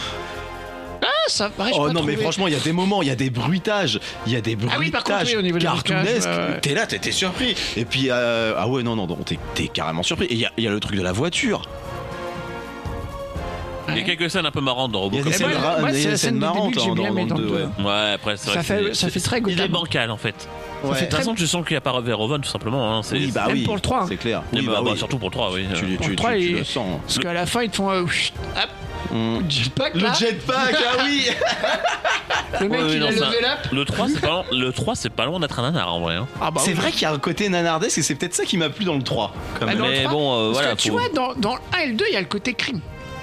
Ah, 1.04 1.08
ça 1.28 1.50
paraît, 1.50 1.72
j'ai 1.74 1.80
Oh 1.80 1.92
non, 1.92 2.04
mais 2.04 2.16
franchement, 2.16 2.48
il 2.48 2.54
y 2.54 2.58
a 2.58 2.60
des 2.60 2.72
moments, 2.74 3.02
il 3.02 3.08
y 3.08 3.12
a 3.12 3.16
des 3.16 3.30
bruitages, 3.30 4.00
il 4.26 4.34
y 4.34 4.36
a 4.36 4.42
des 4.42 4.56
bruitages 4.56 4.76
Ah 4.78 4.80
oui, 4.80 4.92
par 4.92 5.04
contre, 5.04 5.26
oui, 5.26 5.36
au 5.36 5.42
niveau 5.42 5.58
des 5.58 5.66
cartoonesques. 5.66 6.28
ouais. 6.28 6.60
T'es 6.62 6.74
là, 6.74 6.86
t'es 6.88 7.12
surpris. 7.12 7.56
Et 7.78 7.86
puis, 7.86 8.08
euh, 8.10 8.54
ah 8.58 8.68
ouais, 8.68 8.84
non, 8.84 8.96
non, 8.96 9.08
non, 9.08 9.18
t'es 9.56 9.68
carrément 9.68 10.04
surpris. 10.04 10.26
Et 10.28 10.34
il 10.34 10.40
y 10.58 10.62
y 10.62 10.68
a 10.68 10.72
le 10.72 10.80
truc 10.80 10.96
de 10.96 11.02
la 11.02 11.12
voiture. 11.12 11.62
Il 13.90 13.98
y 13.98 14.00
a 14.02 14.04
quelques 14.04 14.30
scènes 14.32 14.46
un 14.46 14.52
peu 14.52 14.62
marrantes 14.62 14.94
dans 14.94 15.10
Il 15.10 15.16
y 15.16 15.20
a 15.20 15.24
Robocop. 15.24 15.32
des 15.32 15.38
scènes, 15.38 15.48
moi, 15.60 15.76
il 15.82 15.86
y 15.86 15.88
a 15.88 15.92
c'est 15.92 16.04
des 16.06 16.10
la 16.12 16.18
scènes 16.18 16.18
scène 16.18 16.34
du 16.36 16.40
début 16.40 16.46
marrantes 16.46 16.74
dans, 16.74 16.86
bien 16.86 16.96
dans, 16.96 16.96
dans 16.96 17.26
dans 17.26 17.36
le 17.36 17.42
le 17.44 17.48
2, 17.50 17.56
deux. 17.58 17.64
ouais. 17.84 17.86
Ouais, 17.86 18.12
après, 18.14 18.38
c'est 18.38 18.50
Ça 18.52 18.64
fait- 18.64 18.94
ça 18.94 19.10
fait 19.10 19.20
très 19.20 19.42
Il 19.46 19.60
est 19.60 19.68
bancal 19.68 20.10
en 20.10 20.18
fait. 20.18 20.48
Ouais. 20.86 20.94
De 21.02 21.06
toute 21.06 21.14
façon, 21.14 21.36
tu 21.36 21.46
sens 21.48 21.66
qu'il 21.66 21.74
n'y 21.74 21.78
a 21.78 21.82
pas 21.82 22.00
Verhoeven, 22.00 22.42
tout 22.42 22.50
simplement. 22.50 22.98
hein. 22.98 23.04
C'est- 23.04 23.16
Oui, 23.16 23.32
bah 23.34 23.44
Même 23.48 23.58
oui. 23.58 23.64
pour 23.64 23.76
le 23.76 23.82
3, 23.82 24.04
hein. 24.04 24.06
C'est 24.08 24.16
clair. 24.18 24.42
Et 24.54 24.60
Oui, 24.60 24.66
bah, 24.66 24.74
bah 24.78 24.82
bah, 24.86 24.90
oui. 24.94 24.98
surtout 24.98 25.18
pour 25.18 25.30
le 25.30 25.34
3, 25.34 25.52
oui. 25.54 25.66
Tu, 25.74 25.86
tu, 25.86 25.96
Pour 25.98 26.06
le 26.08 26.10
tu- 26.12 26.16
3, 26.16 26.32
tu 26.32 26.40
il- 26.40 26.56
le 26.60 26.64
sens. 26.64 27.00
Parce 27.06 27.20
qu'à 27.20 27.34
la 27.34 27.46
fin, 27.46 27.62
ils 27.64 27.70
te 27.70 27.76
font. 27.76 27.92
euh, 27.92 28.04
hop, 28.04 28.10
Mm. 29.12 29.40
jetpack 29.50 29.96
Le 29.96 30.02
là. 30.02 30.14
jetpack, 30.14 30.76
ah 30.76 31.04
oui 31.04 31.28
Le 32.62 32.70
mec, 32.70 32.82
Ouais, 32.82 32.94
il 32.94 33.00
non, 33.00 33.12
ça- 33.12 33.26
up. 33.28 33.60
Le 33.72 33.84
3, 33.86 34.08
c'est 34.08 34.22
pas, 34.22 34.28
loin- 34.28 34.46
le 34.52 34.72
3, 34.72 34.96
c'est 34.96 35.10
pas 35.10 35.26
loin 35.26 35.40
d'être 35.40 35.60
un 35.60 35.64
nanar 35.72 35.94
en 35.94 36.00
vrai. 36.02 36.16
hein. 36.16 36.28
Ah 36.40 36.52
bah 36.52 36.62
C'est 36.64 36.72
oui. 36.72 36.78
vrai 36.78 36.92
qu'il 36.92 37.02
y 37.02 37.06
a 37.06 37.12
un 37.12 37.18
côté 37.20 37.50
nanardesque 37.50 37.98
et 37.98 38.02
c'est 38.04 38.16
peut-être 38.16 38.36
ça 38.36 38.46
qui 38.46 38.58
m'a 38.58 38.70
plu 38.70 38.86
dans 38.86 38.96
le 38.96 39.02
3. 39.04 39.34
Quand 39.60 39.66
Bah, 39.66 39.66
même. 39.68 39.80
dans 39.80 39.86
le 39.88 39.92
Mais 39.92 40.04
3, 40.04 40.12
bon, 40.14 40.34
euh, 40.34 40.46
Parce 40.52 40.54
voilà. 40.60 40.76
que 40.76 40.82
tu 40.82 40.90
faut- 40.90 40.98
vois, 40.98 41.10
dans, 41.10 41.34
dans 41.36 41.56
le 41.56 41.62
1 41.76 41.80
et 41.80 41.88
le 41.88 41.94
2, 41.96 42.06
il 42.10 42.14
y 42.14 42.18
a 42.18 42.22
le 42.22 42.28
côté 42.28 42.54
crime 42.54 42.80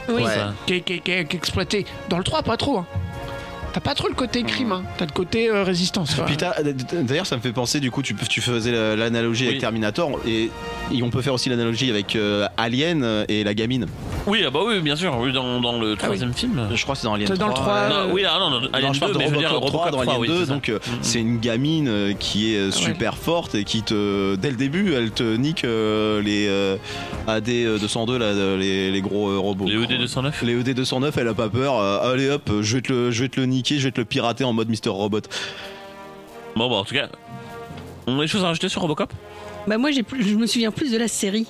Oui. 0.08 0.22
Ouais. 0.22 0.34
ça. 0.34 0.52
qui 0.66 0.74
est, 0.74 0.80
qui 0.80 0.94
est- 0.94 0.98
qui 0.98 1.10
est- 1.12 1.24
qui 1.26 1.36
est 1.36 1.38
exploité. 1.38 1.86
Dans 2.08 2.18
le 2.18 2.24
3, 2.24 2.42
pas 2.42 2.56
trop. 2.56 2.78
hein. 2.78 2.86
T'as 3.72 3.80
pas 3.80 3.94
trop 3.94 4.08
le 4.08 4.14
côté 4.14 4.42
crime, 4.42 4.72
hein. 4.72 4.82
t'as 4.98 5.04
le 5.06 5.12
côté 5.12 5.48
euh, 5.48 5.62
résistance. 5.62 6.16
D'ailleurs, 7.04 7.26
ça 7.26 7.36
me 7.36 7.40
fait 7.40 7.52
penser, 7.52 7.78
du 7.80 7.90
coup, 7.90 8.02
tu, 8.02 8.14
tu 8.14 8.40
faisais 8.40 8.72
la- 8.72 8.96
l'analogie 8.96 9.46
avec. 9.46 9.60
Terminator 9.60 10.10
et, 10.26 10.50
et 10.92 11.02
on 11.02 11.10
peut 11.10 11.20
faire 11.22 11.34
aussi 11.34 11.48
l'analogie 11.50 11.90
avec 11.90 12.16
euh, 12.16 12.46
Alien 12.56 13.24
et 13.28 13.44
la 13.44 13.52
gamine. 13.54 13.86
Oui, 14.26 14.42
ah 14.46 14.50
bah 14.50 14.60
oui, 14.66 14.80
bien 14.80 14.96
sûr. 14.96 15.16
Oui, 15.20 15.32
dans, 15.32 15.60
dans 15.60 15.78
le 15.78 15.96
troisième 15.96 16.32
film. 16.32 16.68
Je 16.74 16.82
crois 16.82 16.94
que 16.94 17.00
c'est 17.02 17.06
dans 17.06 17.14
Alien 17.14 17.28
C'est 17.28 17.38
dans 17.38 17.48
le 17.48 17.52
3. 17.54 17.64
3, 17.64 17.74
euh, 17.76 17.88
Non, 17.88 17.94
euh, 18.10 18.12
oui, 18.14 18.22
ah 18.26 18.38
non, 18.40 18.50
non, 18.50 18.68
Alien 18.72 18.88
non, 18.88 18.92
je 18.94 19.00
parle 19.00 19.12
2, 19.12 19.18
de 19.18 19.22
mais 19.22 19.28
je 19.28 19.34
veux 19.34 19.38
dire 19.38 19.50
Robocop 19.52 19.70
3 19.70 19.84
Robocop 19.90 19.98
dans 19.98 20.02
3, 20.12 20.14
Alien 20.14 20.20
oui, 20.20 20.28
2, 20.28 20.40
c'est 20.40 20.46
ça. 20.46 20.52
donc 20.54 20.68
euh, 20.70 20.78
Mhm. 20.86 20.98
c'est 21.02 21.20
une 21.20 21.38
gamine 21.38 21.88
euh, 21.88 22.12
qui 22.18 22.54
est 22.54 22.70
super 22.70 23.16
forte 23.16 23.54
et 23.54 23.64
qui 23.64 23.82
te, 23.82 24.34
dès 24.36 24.50
le 24.50 24.56
début, 24.56 24.94
elle 24.94 25.10
te 25.10 25.22
nique 25.36 25.64
euh, 25.64 26.22
les 26.22 26.46
euh, 26.48 26.76
AD 27.28 27.44
202, 27.80 28.18
là, 28.18 28.32
de- 28.34 28.56
les, 28.58 28.90
les 28.90 29.00
gros 29.02 29.28
euh, 29.28 29.38
robots. 29.38 29.66
Les 29.66 29.74
ED 29.82 29.98
209 29.98 30.42
Les 30.42 30.58
ED 30.60 30.74
209, 30.74 31.16
elle 31.18 31.28
a 31.28 31.34
pas 31.34 31.48
peur. 31.50 31.80
allez 31.80 32.30
hop, 32.30 32.50
je 32.62 32.76
vais 32.76 32.82
te 32.82 32.92
le, 32.92 33.10
je 33.10 33.22
vais 33.22 33.28
te 33.28 33.38
le 33.40 33.46
niquer, 33.46 33.59
je 33.64 33.84
vais 33.84 33.90
te 33.92 34.00
le 34.00 34.04
pirater 34.04 34.44
en 34.44 34.52
mode 34.52 34.68
Mister 34.68 34.88
Robot. 34.90 35.20
Bon, 36.56 36.68
bah 36.68 36.76
en 36.76 36.84
tout 36.84 36.94
cas, 36.94 37.08
on 38.06 38.18
a 38.18 38.22
des 38.22 38.26
choses 38.28 38.42
à 38.44 38.48
rajouter 38.48 38.68
sur 38.68 38.82
Robocop 38.82 39.12
Bah 39.66 39.78
moi 39.78 39.90
j'ai 39.90 40.02
plus- 40.02 40.26
je 40.28 40.34
me 40.34 40.46
souviens 40.46 40.70
plus 40.72 40.90
de 40.92 40.98
la 40.98 41.08
série. 41.08 41.46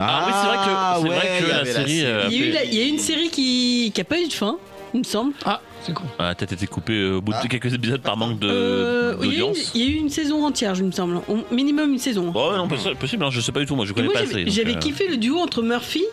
Ah 0.00 0.24
oui, 0.26 0.32
c'est 0.40 0.48
vrai 0.48 0.56
que- 0.56 1.02
c'est 1.02 1.14
vrai 1.28 1.40
que 1.40 1.50
la 1.66 1.72
série, 1.72 2.04
euh, 2.04 2.24
Il 2.30 2.34
y 2.40 2.42
a 2.42 2.46
eu, 2.46 2.52
la- 2.52 2.64
il 2.64 2.74
y 2.74 2.80
a 2.82 2.84
eu 2.84 2.88
une 2.88 2.98
série 2.98 3.30
qui 3.30 3.92
qui 3.94 4.00
a 4.00 4.04
pas 4.04 4.20
eu 4.20 4.26
de 4.26 4.32
fin, 4.32 4.56
il 4.92 4.98
me 5.00 5.04
semble. 5.04 5.32
Ah, 5.44 5.60
c'est 5.82 5.94
con. 5.94 6.02
Ah, 6.18 6.34
t'as 6.34 6.46
été 6.46 6.66
coupé 6.66 6.92
euh, 6.94 7.16
au 7.18 7.20
bout 7.20 7.30
de 7.32 7.36
Ah. 7.42 7.46
quelques 7.48 7.72
épisodes 7.72 8.00
par 8.02 8.16
manque 8.16 8.38
de- 8.40 8.48
Euh, 8.50 9.16
il, 9.22 9.26
y 9.26 9.30
a 9.30 9.32
eu 9.32 9.38
une, 9.38 9.40
d'audience. 9.46 9.70
il 9.74 9.80
y 9.82 9.86
a 9.86 9.88
eu 9.90 9.94
une 9.98 10.08
saison 10.10 10.44
entière, 10.44 10.74
je 10.74 10.82
me 10.82 10.90
semble. 10.90 11.20
Au 11.28 11.54
minimum 11.54 11.92
une 11.92 11.98
saison. 12.00 12.30
Bon, 12.32 12.50
ouais, 12.50 12.56
non, 12.56 12.66
possi- 12.66 12.94
possible, 12.96 13.24
hein, 13.24 13.30
je 13.30 13.40
sais 13.40 13.52
pas 13.52 13.60
du 13.60 13.66
tout, 13.66 13.76
moi 13.76 13.86
je 13.86 13.92
connais 13.92 14.06
moi, 14.08 14.14
pas 14.14 14.20
la 14.20 14.24
j'avais 14.26 14.34
série. 14.34 14.44
donc, 14.46 14.54
j'avais 14.54 14.76
euh, 14.76 14.80
kiffé 14.80 15.06
le 15.08 15.16
duo 15.16 15.38
entre 15.38 15.62
Murphy 15.62 16.04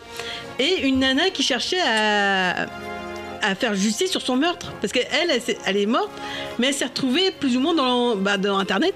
et 0.60 0.86
une 0.86 1.00
nana 1.00 1.30
qui 1.30 1.42
cherchait 1.42 1.80
à, 1.84 2.66
à 3.42 3.54
faire 3.54 3.74
justice 3.74 4.10
sur 4.10 4.22
son 4.22 4.36
meurtre. 4.36 4.72
Parce 4.80 4.92
qu'elle, 4.92 5.30
elle, 5.66 5.76
est 5.76 5.86
morte, 5.86 6.10
mais 6.58 6.68
elle 6.68 6.74
s'est 6.74 6.86
retrouvée 6.86 7.30
plus 7.30 7.56
ou 7.56 7.60
moins 7.60 7.74
dans, 7.74 8.16
bah, 8.16 8.38
dans 8.38 8.58
Internet. 8.58 8.94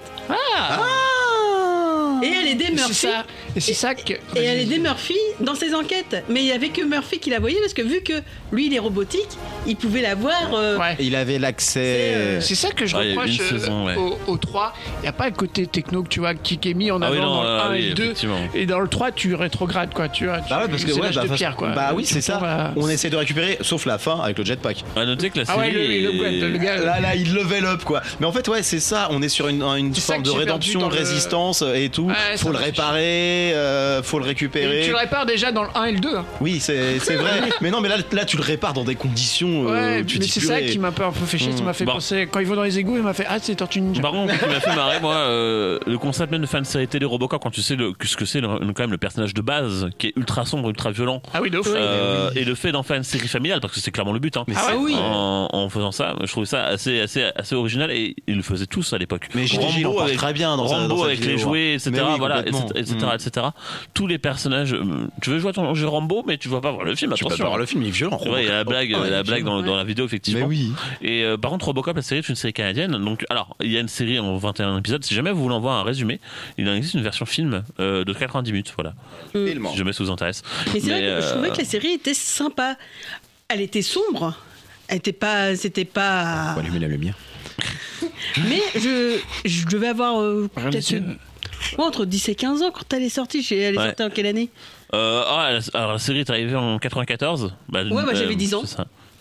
Et 2.23 2.27
elle 2.41 2.47
aidait 2.47 2.65
c'est 2.67 2.73
Murphy. 2.73 2.93
ça, 2.93 3.25
et 3.55 3.59
c'est 3.59 3.73
ça 3.73 3.95
que. 3.95 4.13
Et 4.13 4.43
elle 4.43 4.59
aidait 4.59 4.79
Murphy 4.79 5.17
dans 5.39 5.55
ses 5.55 5.73
enquêtes. 5.73 6.23
Mais 6.29 6.41
il 6.41 6.47
y 6.47 6.51
avait 6.51 6.69
que 6.69 6.81
Murphy 6.83 7.19
qui 7.19 7.29
la 7.29 7.39
voyait 7.39 7.59
parce 7.59 7.73
que 7.73 7.81
vu 7.81 8.01
que 8.01 8.13
lui 8.51 8.67
il 8.67 8.73
est 8.73 8.79
robotique, 8.79 9.27
il 9.65 9.75
pouvait 9.75 10.01
la 10.01 10.15
voir. 10.15 10.53
euh, 10.53 10.77
Ouais. 10.77 10.95
Il 10.99 11.15
avait 11.15 11.39
l'accès. 11.39 11.79
euh, 12.15 12.41
C'est 12.41 12.55
ça 12.55 12.69
que 12.71 12.85
je 12.85 12.95
Ah, 12.95 13.03
il 13.03 13.09
y 13.09 13.17
a 13.17 13.19
reproche 13.21 13.37
une 13.37 13.43
euh, 13.43 13.59
saison, 13.59 13.85
ouais. 13.85 13.95
au, 13.95 14.17
au 14.27 14.37
3. 14.37 14.73
Il 14.99 15.01
n'y 15.03 15.07
a 15.07 15.11
pas 15.13 15.27
le 15.29 15.35
côté 15.35 15.65
techno 15.67 16.03
que 16.03 16.09
tu 16.09 16.19
vois 16.19 16.33
qui 16.35 16.57
qui 16.57 16.69
est 16.71 16.73
mis 16.73 16.91
en 16.91 17.01
Ah 17.01 17.07
avant 17.07 17.15
oui, 17.15 17.21
non, 17.21 17.35
dans 17.35 17.43
le 17.43 17.49
ah 17.49 17.67
1 17.67 17.71
oui, 17.71 17.77
et 17.77 17.89
le 17.89 17.93
2. 17.95 18.03
effectivement. 18.03 18.39
Et 18.53 18.65
dans 18.65 18.79
le 18.79 18.87
3, 18.87 19.11
tu 19.11 19.35
rétrogrades 19.35 19.93
quoi. 19.93 20.09
Tu 20.09 20.25
vois, 20.25 20.39
tu- 20.41 20.49
Bah 20.49 20.61
ouais, 20.61 20.67
parce 20.69 20.83
que 20.83 20.91
c'est 20.91 20.99
ouais, 20.99 21.05
l'âge 21.07 21.15
bah, 21.15 21.21
de 21.23 21.27
façon- 21.27 21.37
pierre 21.37 21.55
quoi. 21.55 21.69
bah 21.69 21.91
oui, 21.95 22.03
Tu 22.03 22.13
c'est 22.13 22.21
ça. 22.21 22.37
à- 22.43 22.73
On 22.75 22.87
essaie 22.89 23.09
de 23.09 23.15
récupérer, 23.17 23.57
sauf 23.61 23.85
la 23.85 23.97
fin 23.97 24.19
avec 24.19 24.37
le 24.37 24.45
jetpack. 24.45 24.83
À 24.95 25.05
noter 25.05 25.29
que 25.29 25.39
la 25.39 25.45
Ah 25.47 25.55
série. 25.55 25.67
ouais, 25.67 25.71
le, 25.71 25.79
le, 26.11 26.25
est- 26.27 26.39
le, 26.41 26.49
le 26.49 26.57
gars. 26.57 26.77
Là, 26.77 26.99
là, 26.99 27.15
il 27.15 27.33
level 27.33 27.65
up 27.65 27.83
quoi. 27.83 28.01
Mais 28.19 28.25
en 28.25 28.31
fait, 28.31 28.47
ouais, 28.47 28.63
c'est 28.63 28.79
ça. 28.79 29.07
On 29.11 29.21
est 29.21 29.29
sur 29.29 29.47
une, 29.47 29.61
une 29.63 29.93
C'est 29.93 30.01
ça 30.01 30.13
forme 30.13 30.23
que 30.23 30.27
de 30.27 30.31
j'ai 30.31 30.37
perdu 30.45 30.49
rédemption, 30.51 30.79
dans 30.81 30.89
le- 30.89 30.95
résistance 30.95 31.63
et 31.75 31.89
tout. 31.89 32.06
Ouais, 32.07 32.35
ça 32.35 32.45
faut 32.45 32.51
le 32.51 32.57
réparer, 32.57 33.53
euh, 33.53 34.01
faut 34.03 34.19
le 34.19 34.25
Et 34.25 34.29
récupérer. 34.29 34.81
tu 34.85 34.91
le 34.91 34.97
répares 34.97 35.25
déjà 35.25 35.51
dans 35.51 35.63
le 35.63 35.69
1 35.75 35.83
et 35.85 35.91
le 35.93 35.99
2. 35.99 36.15
hein. 36.17 36.25
Oui, 36.41 36.59
c'est 36.59 36.99
c'est 36.99 37.15
vrai. 37.15 37.41
mais 37.61 37.71
non, 37.71 37.81
mais 37.81 37.89
là, 37.89 37.97
là, 38.11 38.25
tu 38.25 38.37
le 38.37 38.43
répares 38.43 38.73
dans 38.73 38.83
des 38.83 38.95
conditions. 38.95 39.67
euh, 39.69 39.97
Ouais, 39.99 40.05
tu 40.05 40.19
mais 40.19 40.25
c'est 40.27 40.39
ça 40.39 40.61
qui 40.61 40.79
m'a 40.79 40.89
un 40.89 40.91
peu, 40.91 41.03
un 41.03 41.11
peu 41.11 41.25
fait 41.25 41.37
chier. 41.37 41.55
Ça 41.55 41.63
m'a 41.63 41.73
fait 41.73 41.85
Bon. 41.85 41.93
penser. 41.93 42.27
Quand 42.31 42.39
ils 42.39 42.47
vont 42.47 42.55
dans 42.55 42.63
les 42.63 42.77
égouts, 42.79 42.97
il 42.97 43.03
m'a 43.03 43.13
fait 43.13 43.25
Ah, 43.29 43.37
c'est 43.41 43.55
Tortue 43.55 43.81
Ninja. 43.81 44.01
Par 44.01 44.11
contre, 44.11 44.33
ce 44.33 44.39
qui 44.39 44.45
m'a 44.49 44.59
fait 44.59 44.75
marrer, 44.75 44.99
moi, 44.99 45.15
euh, 45.15 45.79
le 45.85 45.97
concept 45.97 46.31
même 46.31 46.41
de 46.41 46.47
fan 46.47 46.63
série 46.65 46.87
télé 46.87 47.05
Robocop, 47.05 47.41
quand 47.41 47.51
tu 47.51 47.61
sais 47.61 47.75
le, 47.75 47.93
ce 48.03 48.15
que 48.15 48.25
c'est 48.25 48.41
quand 48.41 48.79
même 48.79 48.91
le 48.91 48.97
personnage 48.97 49.33
de 49.33 49.41
base, 49.41 49.89
qui 49.97 50.07
est 50.07 50.13
ultra 50.17 50.45
sombre, 50.45 50.69
ultra 50.69 50.91
violent, 50.91 51.21
Ah 51.33 51.39
oui, 51.41 51.49
de 51.49 51.57
ouf. 51.59 51.67
euh, 51.69 52.29
et 52.35 52.43
le 52.43 52.55
fait 52.55 52.71
d'en 52.71 52.83
faire 52.83 52.97
une 52.97 53.03
série 53.03 53.27
familiale, 53.27 53.59
parce 53.61 53.73
que 53.73 53.79
c'est 53.79 53.91
clairement 53.91 54.13
le 54.13 54.19
but, 54.19 54.37
hein, 54.37 54.43
Mais 54.47 54.55
Ah 54.57 54.73
oui. 54.77 54.95
en, 54.97 55.47
en 55.51 55.69
faisant 55.69 55.91
ça, 55.91 56.15
je 56.23 56.27
trouvais 56.31 56.45
ça 56.45 56.65
assez, 56.65 57.01
assez, 57.01 57.23
assez 57.35 57.55
original, 57.55 57.91
et 57.91 58.15
ils 58.27 58.35
le 58.35 58.41
faisaient 58.41 58.65
tous 58.65 58.93
à 58.93 58.97
l'époque. 58.97 59.27
Mais 59.35 59.45
avec, 59.45 60.17
très 60.17 60.33
bien 60.33 60.55
dans 60.57 60.65
Rambo 60.65 61.03
avec 61.03 61.23
les 61.25 61.37
jouets, 61.37 61.73
hein. 61.73 61.89
etc. 61.89 61.96
Oui, 62.01 62.17
voilà, 62.19 62.41
etc., 62.41 62.63
etc., 62.75 62.95
Mm. 63.01 63.15
etc. 63.15 63.45
Tous 63.93 64.07
les 64.07 64.17
personnages. 64.17 64.73
euh, 64.73 65.07
Tu 65.21 65.29
veux 65.29 65.39
jouer 65.39 65.49
à 65.49 65.53
ton 65.53 65.73
jeu 65.73 65.87
Rambo, 65.87 66.23
mais 66.27 66.37
tu 66.37 66.49
vas 66.49 66.61
pas 66.61 66.71
voir 66.71 66.83
le 66.85 66.95
film, 66.95 67.13
Tu 67.13 67.23
attention. 67.25 67.43
pas 67.43 67.49
voir 67.49 67.57
le 67.59 67.65
film, 67.65 67.81
il 67.83 67.87
est 67.89 67.91
violent. 67.91 68.19
Il 68.25 68.43
y 68.43 68.47
a 68.47 68.51
la 68.51 68.63
blague, 68.63 68.91
ouais, 68.91 69.09
la 69.09 69.23
blague 69.23 69.43
dans, 69.43 69.61
la 69.75 69.83
vidéo, 69.83 70.05
effectivement. 70.05 70.41
Mais 70.41 70.45
oui. 70.47 70.71
Et 71.01 71.23
euh, 71.23 71.37
par 71.37 71.51
contre, 71.51 71.65
Robocop, 71.65 71.95
la 71.95 72.01
série 72.01 72.19
est 72.19 72.29
une 72.29 72.35
série 72.35 72.53
canadienne. 72.53 72.91
Donc, 73.03 73.25
alors, 73.29 73.55
il 73.61 73.71
y 73.71 73.77
a 73.77 73.79
une 73.79 73.87
série 73.87 74.19
en 74.19 74.35
21 74.37 74.77
épisodes. 74.77 75.03
Si 75.03 75.13
jamais 75.13 75.31
vous 75.31 75.41
voulez 75.43 75.55
en 75.55 75.59
voir 75.59 75.77
un 75.79 75.83
résumé, 75.83 76.19
il 76.57 76.67
en 76.69 76.73
existe 76.73 76.93
une 76.95 77.03
version 77.03 77.25
film 77.25 77.63
euh, 77.79 78.03
de 78.03 78.13
90 78.13 78.51
minutes. 78.51 78.73
Voilà. 78.77 78.93
Tellement. 79.33 79.71
Si 79.71 79.77
jamais 79.77 79.93
ça 79.93 80.03
vous 80.03 80.11
intéresse. 80.11 80.43
Mais 80.73 80.79
c'est 80.79 80.89
vrai 80.89 80.99
que 80.99 81.05
je 81.05 81.11
euh, 81.11 81.31
trouvais 81.33 81.49
que 81.51 81.57
la 81.57 81.65
série 81.65 81.89
était 81.93 82.13
sympa. 82.13 82.75
Elle 83.49 83.61
était 83.61 83.81
sombre. 83.81 84.35
Elle 84.87 84.97
était 84.97 85.13
pas. 85.13 85.55
C'était 85.55 85.85
pas. 85.85 86.51
Faut 86.53 86.59
allumer 86.59 86.79
la 86.79 86.87
lumière. 86.87 87.15
Mais 88.47 88.61
je, 88.75 89.19
je 89.45 89.65
devais 89.65 89.87
avoir 89.87 90.21
euh, 90.21 90.49
peut-être 90.53 90.93
ouais, 91.77 91.83
entre 91.83 92.05
10 92.05 92.29
et 92.29 92.35
15 92.35 92.61
ans 92.63 92.71
quand 92.71 92.93
elle 92.93 93.03
est 93.03 93.09
sortie. 93.09 93.45
Elle 93.51 93.75
est 93.75 93.77
Ouais. 93.77 93.85
sortie 93.87 94.03
en 94.03 94.09
quelle 94.09 94.27
année? 94.27 94.49
Euh, 94.93 95.23
ah, 95.27 95.51
la- 95.51 95.79
alors, 95.79 95.93
la 95.93 95.99
série 95.99 96.19
est 96.19 96.29
arrivée 96.29 96.55
en 96.55 96.79
94. 96.79 97.53
Bah, 97.69 97.83
Ouais, 97.83 98.03
bah, 98.05 98.13
j'avais 98.13 98.35
10 98.35 98.53
ans. 98.55 98.63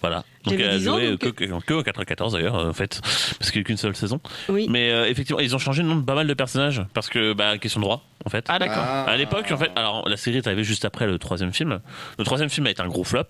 Voilà. 0.02 0.24
Donc, 0.46 0.60
elle 0.60 0.70
a 0.70 0.78
10 0.78 0.88
ans, 0.88 0.96
joué 0.98 1.10
donc- 1.10 1.18
que, 1.20 1.28
que- 1.28 1.44
que 1.60 1.74
en 1.74 1.82
94 1.82 2.32
d'ailleurs, 2.32 2.54
en 2.54 2.72
fait, 2.72 3.00
parce 3.38 3.50
qu'il 3.50 3.58
n'y 3.58 3.60
a 3.60 3.62
eu 3.62 3.64
qu'une 3.64 3.76
seule 3.76 3.96
saison. 3.96 4.20
Oui. 4.48 4.66
Mais 4.70 4.90
euh, 4.90 5.06
effectivement, 5.08 5.40
ils 5.40 5.54
ont 5.54 5.58
changé 5.58 5.82
le 5.82 5.88
nom 5.88 5.96
de 5.96 6.02
pas 6.04 6.14
mal 6.14 6.26
de 6.26 6.34
personnages 6.34 6.82
parce 6.94 7.08
que, 7.08 7.32
bah, 7.32 7.58
question 7.58 7.80
de 7.80 7.84
droit, 7.84 8.02
en 8.24 8.30
fait. 8.30 8.44
Ah, 8.48 8.58
d'accord. 8.58 8.82
À 8.82 9.16
l'époque, 9.16 9.50
en 9.52 9.56
fait, 9.56 9.70
alors 9.76 10.08
la 10.08 10.16
série 10.16 10.38
est 10.38 10.46
arrivée 10.46 10.64
juste 10.64 10.84
après 10.84 11.06
le 11.06 11.18
troisième 11.18 11.52
film. 11.52 11.80
Le 12.18 12.24
troisième 12.24 12.48
film 12.50 12.66
a 12.66 12.70
été 12.70 12.82
un 12.82 12.88
gros 12.88 13.04
flop. 13.04 13.22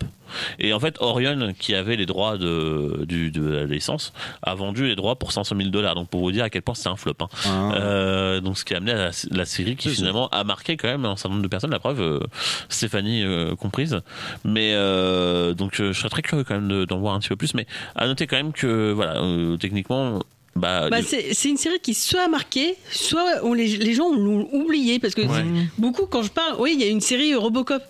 Et 0.59 0.73
en 0.73 0.81
fait, 0.81 0.97
Orion, 1.01 1.53
qui 1.59 1.75
avait 1.75 1.97
les 1.97 2.07
droits 2.07 2.37
de, 2.39 3.05
du, 3.07 3.31
de 3.31 3.47
la 3.49 3.65
licence, 3.65 4.13
a 4.43 4.55
vendu 4.55 4.87
les 4.87 4.97
droits 4.97 5.17
pour 5.17 5.33
500 5.33 5.57
000 5.57 5.69
dollars. 5.71 5.95
Donc 5.95 6.09
pour 6.09 6.21
vous 6.21 6.33
dire 6.33 6.45
à 6.45 6.51
quel 6.51 6.63
point 6.63 6.75
c'est 6.75 6.89
un 6.89 6.97
flop. 6.97 7.15
hein. 7.21 7.29
Ah. 7.47 7.75
Euh, 7.75 8.41
donc 8.41 8.57
ce 8.59 8.65
qui 8.65 8.75
a 8.75 8.79
amené 8.79 8.93
à 8.93 8.97
la, 8.97 9.11
la 9.31 9.45
série 9.45 9.77
qui 9.77 9.89
ça. 9.91 9.95
finalement 9.95 10.29
a 10.31 10.45
marqué 10.45 10.77
quand 10.77 10.89
même 10.89 11.05
un 11.05 11.17
certain 11.17 11.31
nombre 11.31 11.43
de 11.43 11.49
personnes. 11.49 11.71
La 11.71 11.79
preuve, 11.79 12.01
euh, 12.01 12.21
Stéphanie 12.69 13.23
euh, 13.25 13.55
comprise. 13.55 14.01
Mais 14.45 14.73
euh, 14.75 15.55
donc 15.55 15.81
euh, 15.81 15.93
je 15.93 15.99
serais 15.99 16.09
très 16.09 16.23
curieux 16.23 16.45
quand 16.45 16.55
même 16.55 16.69
de- 16.69 16.85
d'en 16.85 16.99
voir 17.07 17.15
un 17.15 17.21
petit 17.21 17.29
peu 17.31 17.37
plus. 17.37 17.55
Mais 17.55 17.67
à 17.95 18.07
noter 18.07 18.27
quand 18.27 18.37
même 18.37 18.53
que 18.53 18.93
voilà, 18.93 19.23
euh, 19.23 19.57
techniquement. 19.57 20.21
Bah, 20.55 20.89
Bah, 20.89 21.01
les- 21.01 21.35
c'est 21.35 21.49
une 21.51 21.59
série 21.59 21.79
qui 21.81 21.93
soit 21.93 22.23
a 22.23 22.29
marqué, 22.29 22.77
soit 22.91 23.27
on 23.43 23.53
les, 23.53 23.67
les 23.77 23.93
gens 23.93 24.11
l'ont 24.15 24.49
oublié. 24.53 24.99
Parce 24.99 25.15
que 25.15 25.21
Ouais. 25.23 25.45
beaucoup, 25.77 26.07
quand 26.07 26.23
je 26.23 26.31
parle, 26.31 26.57
oui, 26.59 26.73
il 26.75 26.81
y 26.81 26.85
a 26.85 26.89
une 26.91 27.01
série 27.03 27.35
Robocop. 27.35 27.83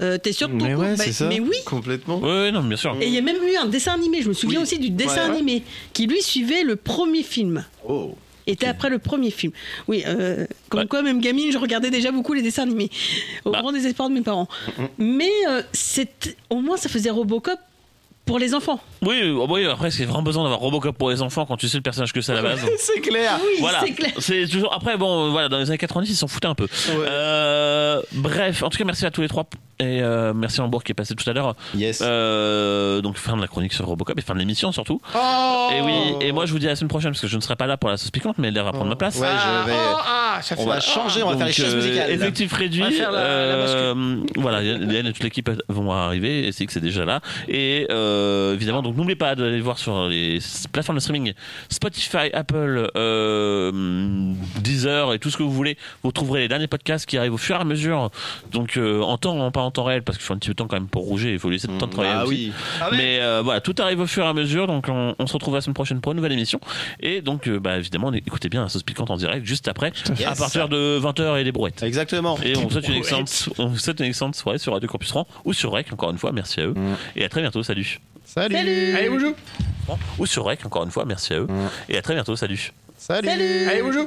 Euh, 0.00 0.16
T'es 0.18 0.32
sûr 0.32 0.48
de 0.48 0.58
ton 0.58 0.64
Mais 0.66 0.74
ouais, 0.74 0.96
Bah, 0.96 1.04
c'est 1.04 1.12
ça. 1.12 1.26
Mais 1.28 1.38
oui. 1.40 1.56
Complètement. 1.66 2.18
Ouais, 2.18 2.50
non, 2.50 2.62
bien 2.62 2.76
sûr. 2.76 2.96
Et 3.00 3.06
il 3.06 3.12
y 3.14 3.18
a 3.18 3.22
même 3.22 3.36
eu 3.42 3.56
un 3.56 3.66
dessin 3.66 3.92
animé. 3.94 4.20
Je 4.22 4.28
me 4.28 4.34
souviens 4.34 4.58
Oui. 4.58 4.62
aussi 4.64 4.78
du 4.78 4.90
dessin 4.90 5.24
Ouais, 5.24 5.30
ouais. 5.30 5.36
animé 5.36 5.62
qui 5.92 6.06
lui 6.06 6.22
suivait 6.22 6.64
le 6.64 6.76
premier 6.76 7.22
film. 7.22 7.64
Oh. 7.88 8.14
Était 8.46 8.66
après 8.66 8.90
le 8.90 8.98
premier 8.98 9.30
film. 9.30 9.52
Oui, 9.88 10.02
euh, 10.06 10.46
comme 10.68 10.80
Ouais. 10.80 10.86
quoi, 10.86 11.02
même 11.02 11.20
gamine, 11.20 11.52
je 11.52 11.58
regardais 11.58 11.90
déjà 11.90 12.10
beaucoup 12.10 12.32
les 12.34 12.42
dessins 12.42 12.62
animés, 12.64 12.90
au 13.44 13.52
Bah. 13.52 13.60
grand 13.60 13.70
désespoir 13.72 14.08
de 14.08 14.14
mes 14.14 14.22
parents. 14.22 14.48
Mais 14.98 15.30
euh, 15.48 15.62
c'est- 15.72 16.36
au 16.50 16.56
moins, 16.60 16.76
ça 16.76 16.88
faisait 16.88 17.10
Robocop 17.10 17.58
pour 18.24 18.38
les 18.38 18.54
enfants. 18.54 18.80
Oui, 19.02 19.20
euh, 19.22 19.46
oui, 19.48 19.66
après, 19.66 19.90
c'est 19.90 20.04
vraiment 20.04 20.22
besoin 20.22 20.44
d'avoir 20.44 20.60
Robocop 20.60 20.96
pour 20.96 21.10
les 21.10 21.22
enfants 21.22 21.44
quand 21.44 21.56
tu 21.56 21.68
sais 21.68 21.78
le 21.78 21.82
personnage 21.82 22.12
que 22.12 22.20
c'est 22.20 22.32
à 22.32 22.36
la 22.36 22.42
base. 22.42 22.60
c'est 22.78 23.00
clair. 23.00 23.38
Oui, 23.42 23.56
voilà, 23.60 23.84
c'est 24.18 24.46
toujours. 24.46 24.72
Après, 24.72 24.96
bon, 24.96 25.30
voilà, 25.30 25.48
dans 25.48 25.58
les 25.58 25.68
années 25.68 25.78
90, 25.78 26.10
ils 26.10 26.14
s'en 26.14 26.28
foutaient 26.28 26.46
un 26.46 26.54
peu. 26.54 26.68
Euh, 26.90 28.00
bref, 28.12 28.62
en 28.62 28.70
tout 28.70 28.78
cas, 28.78 28.84
merci 28.84 29.04
à 29.06 29.10
tous 29.10 29.22
les 29.22 29.28
trois 29.28 29.44
et 29.82 30.02
euh, 30.02 30.32
merci 30.34 30.60
à 30.60 30.64
Hambourg 30.64 30.82
qui 30.84 30.92
est 30.92 30.94
passé 30.94 31.14
tout 31.14 31.28
à 31.28 31.32
l'heure. 31.32 31.54
Yes. 31.74 32.00
Euh, 32.04 33.00
donc 33.00 33.16
fin 33.16 33.36
de 33.36 33.40
la 33.42 33.48
chronique 33.48 33.72
sur 33.72 33.84
Robocop 33.86 34.18
et 34.18 34.22
fin 34.22 34.34
de 34.34 34.38
l'émission 34.38 34.72
surtout. 34.72 35.00
Oh 35.14 35.68
Et 35.76 35.80
oui, 35.82 35.92
et 36.20 36.32
moi 36.32 36.46
je 36.46 36.52
vous 36.52 36.58
dis 36.58 36.66
à 36.66 36.70
la 36.70 36.76
semaine 36.76 36.88
prochaine 36.88 37.10
parce 37.12 37.20
que 37.20 37.26
je 37.26 37.36
ne 37.36 37.40
serai 37.42 37.56
pas 37.56 37.66
là 37.66 37.76
pour 37.76 37.90
la 37.90 37.96
sauce 37.96 38.10
piquante, 38.10 38.38
mais 38.38 38.48
elle 38.48 38.54
va 38.54 38.72
prendre 38.72 38.86
ma 38.90 38.96
place. 38.96 39.18
Ouais, 39.18 39.26
Ah, 39.30 39.62
je 39.64 39.70
vais. 39.70 39.76
oh, 39.76 39.96
ah, 40.06 40.38
ça 40.42 40.56
fait 40.56 40.62
On 40.62 40.66
va 40.66 40.80
changer, 40.80 41.22
on 41.22 41.30
va 41.30 41.36
faire 41.36 41.46
les 41.46 41.52
chaises 41.52 41.74
euh, 41.74 41.76
musicales. 41.76 42.10
Effectif 42.10 42.52
réduit. 42.52 42.82
On 42.82 42.86
va 42.86 42.90
faire 42.92 43.12
la- 43.12 43.18
la 43.20 43.24
euh, 43.24 44.16
voilà, 44.36 44.62
Yann 44.62 45.06
et 45.06 45.12
toute 45.12 45.24
l'équipe 45.24 45.50
vont 45.68 45.90
arriver. 45.92 46.46
Et 46.46 46.52
c'est 46.52 46.64
que 46.66 46.72
c'est 46.72 46.80
déjà 46.80 47.04
là. 47.04 47.20
Et 47.48 47.86
euh, 47.90 48.54
évidemment, 48.54 48.82
donc 48.82 48.96
n'oubliez 48.96 49.16
pas 49.16 49.34
d'aller 49.34 49.60
voir 49.60 49.78
sur 49.78 50.08
les 50.08 50.38
plateformes 50.72 50.98
de 50.98 51.02
streaming 51.02 51.32
Spotify, 51.68 52.30
Apple, 52.32 52.90
euh, 52.96 53.72
Deezer 54.60 55.12
et 55.14 55.18
tout 55.18 55.30
ce 55.30 55.36
que 55.36 55.42
vous 55.42 55.50
voulez. 55.52 55.76
Vous 56.02 56.12
trouverez 56.12 56.40
les 56.40 56.48
derniers 56.48 56.66
podcasts 56.68 57.06
qui 57.06 57.18
arrivent 57.18 57.34
au 57.34 57.38
fur 57.38 57.56
et 57.56 57.60
à 57.60 57.64
mesure. 57.64 58.10
Donc 58.52 58.76
euh, 58.76 59.00
en 59.02 59.18
temps, 59.18 59.50
pas 59.50 59.60
en 59.62 59.70
temps 59.72 59.84
réel 59.84 60.02
parce 60.02 60.18
qu'il 60.18 60.24
faut 60.26 60.34
un 60.34 60.38
petit 60.38 60.48
peu 60.48 60.54
de 60.54 60.58
temps 60.58 60.66
quand 60.68 60.76
même 60.76 60.88
pour 60.88 61.04
rouger. 61.04 61.32
Il 61.32 61.38
faut 61.38 61.50
laisser 61.50 61.68
le 61.68 61.78
temps 61.78 61.86
de 61.86 61.92
travailler. 61.92 62.14
Ah 62.16 62.24
aussi. 62.24 62.52
oui. 62.90 62.96
Mais 62.96 63.20
euh, 63.20 63.42
voilà, 63.42 63.60
tout 63.60 63.74
arrive 63.78 64.00
au 64.00 64.06
fur 64.06 64.24
et 64.24 64.28
à 64.28 64.32
mesure. 64.32 64.66
Donc 64.66 64.86
on, 64.88 65.14
on 65.18 65.26
se 65.26 65.32
retrouve 65.32 65.54
la 65.54 65.60
semaine 65.60 65.74
prochaine 65.74 66.00
pour 66.00 66.12
une 66.12 66.16
nouvelle 66.16 66.32
émission. 66.32 66.60
Et 67.00 67.20
donc, 67.22 67.48
euh, 67.48 67.58
bah, 67.58 67.78
évidemment, 67.78 68.12
écoutez 68.12 68.48
bien 68.48 68.62
la 68.62 68.68
sauce 68.68 68.82
piquante 68.82 69.10
en 69.10 69.16
direct 69.16 69.44
juste 69.46 69.68
après, 69.68 69.92
Yes. 70.18 70.26
à 70.28 70.34
partir 70.34 70.68
de 70.68 70.98
20h 71.00 71.38
et 71.40 71.44
les 71.44 71.52
brouettes. 71.52 71.82
Exactement. 71.82 72.38
Et 72.44 72.56
on 72.56 72.62
vous 72.62 72.70
souhaite 72.70 72.88
une 72.88 72.94
excellente, 72.94 73.48
on 73.58 73.66
vous 73.66 73.78
souhaite 73.78 74.00
une 74.00 74.06
excellente 74.06 74.34
soirée 74.36 74.58
sur 74.58 74.72
Radio 74.72 74.88
Campus 74.88 75.08
3 75.08 75.26
ou 75.44 75.52
sur 75.52 75.72
Rec, 75.72 75.92
encore 75.92 76.10
une 76.10 76.18
fois, 76.18 76.32
merci 76.32 76.60
à 76.60 76.64
eux. 76.66 76.74
Mm. 76.74 76.96
Et 77.16 77.24
à 77.24 77.28
très 77.28 77.40
bientôt, 77.40 77.62
salut. 77.62 77.98
Salut. 78.24 78.56
Allez, 78.56 79.08
bonjour 79.10 79.32
Ou 80.18 80.26
sur 80.26 80.44
Rec, 80.44 80.64
encore 80.64 80.84
une 80.84 80.90
fois, 80.90 81.04
merci 81.04 81.32
à 81.34 81.38
eux. 81.40 81.46
Mm. 81.46 81.68
Et 81.90 81.98
à 81.98 82.02
très 82.02 82.14
bientôt, 82.14 82.36
salut. 82.36 82.72
Salut. 82.98 83.28
Allez, 83.28 83.82
bonjour 83.82 84.06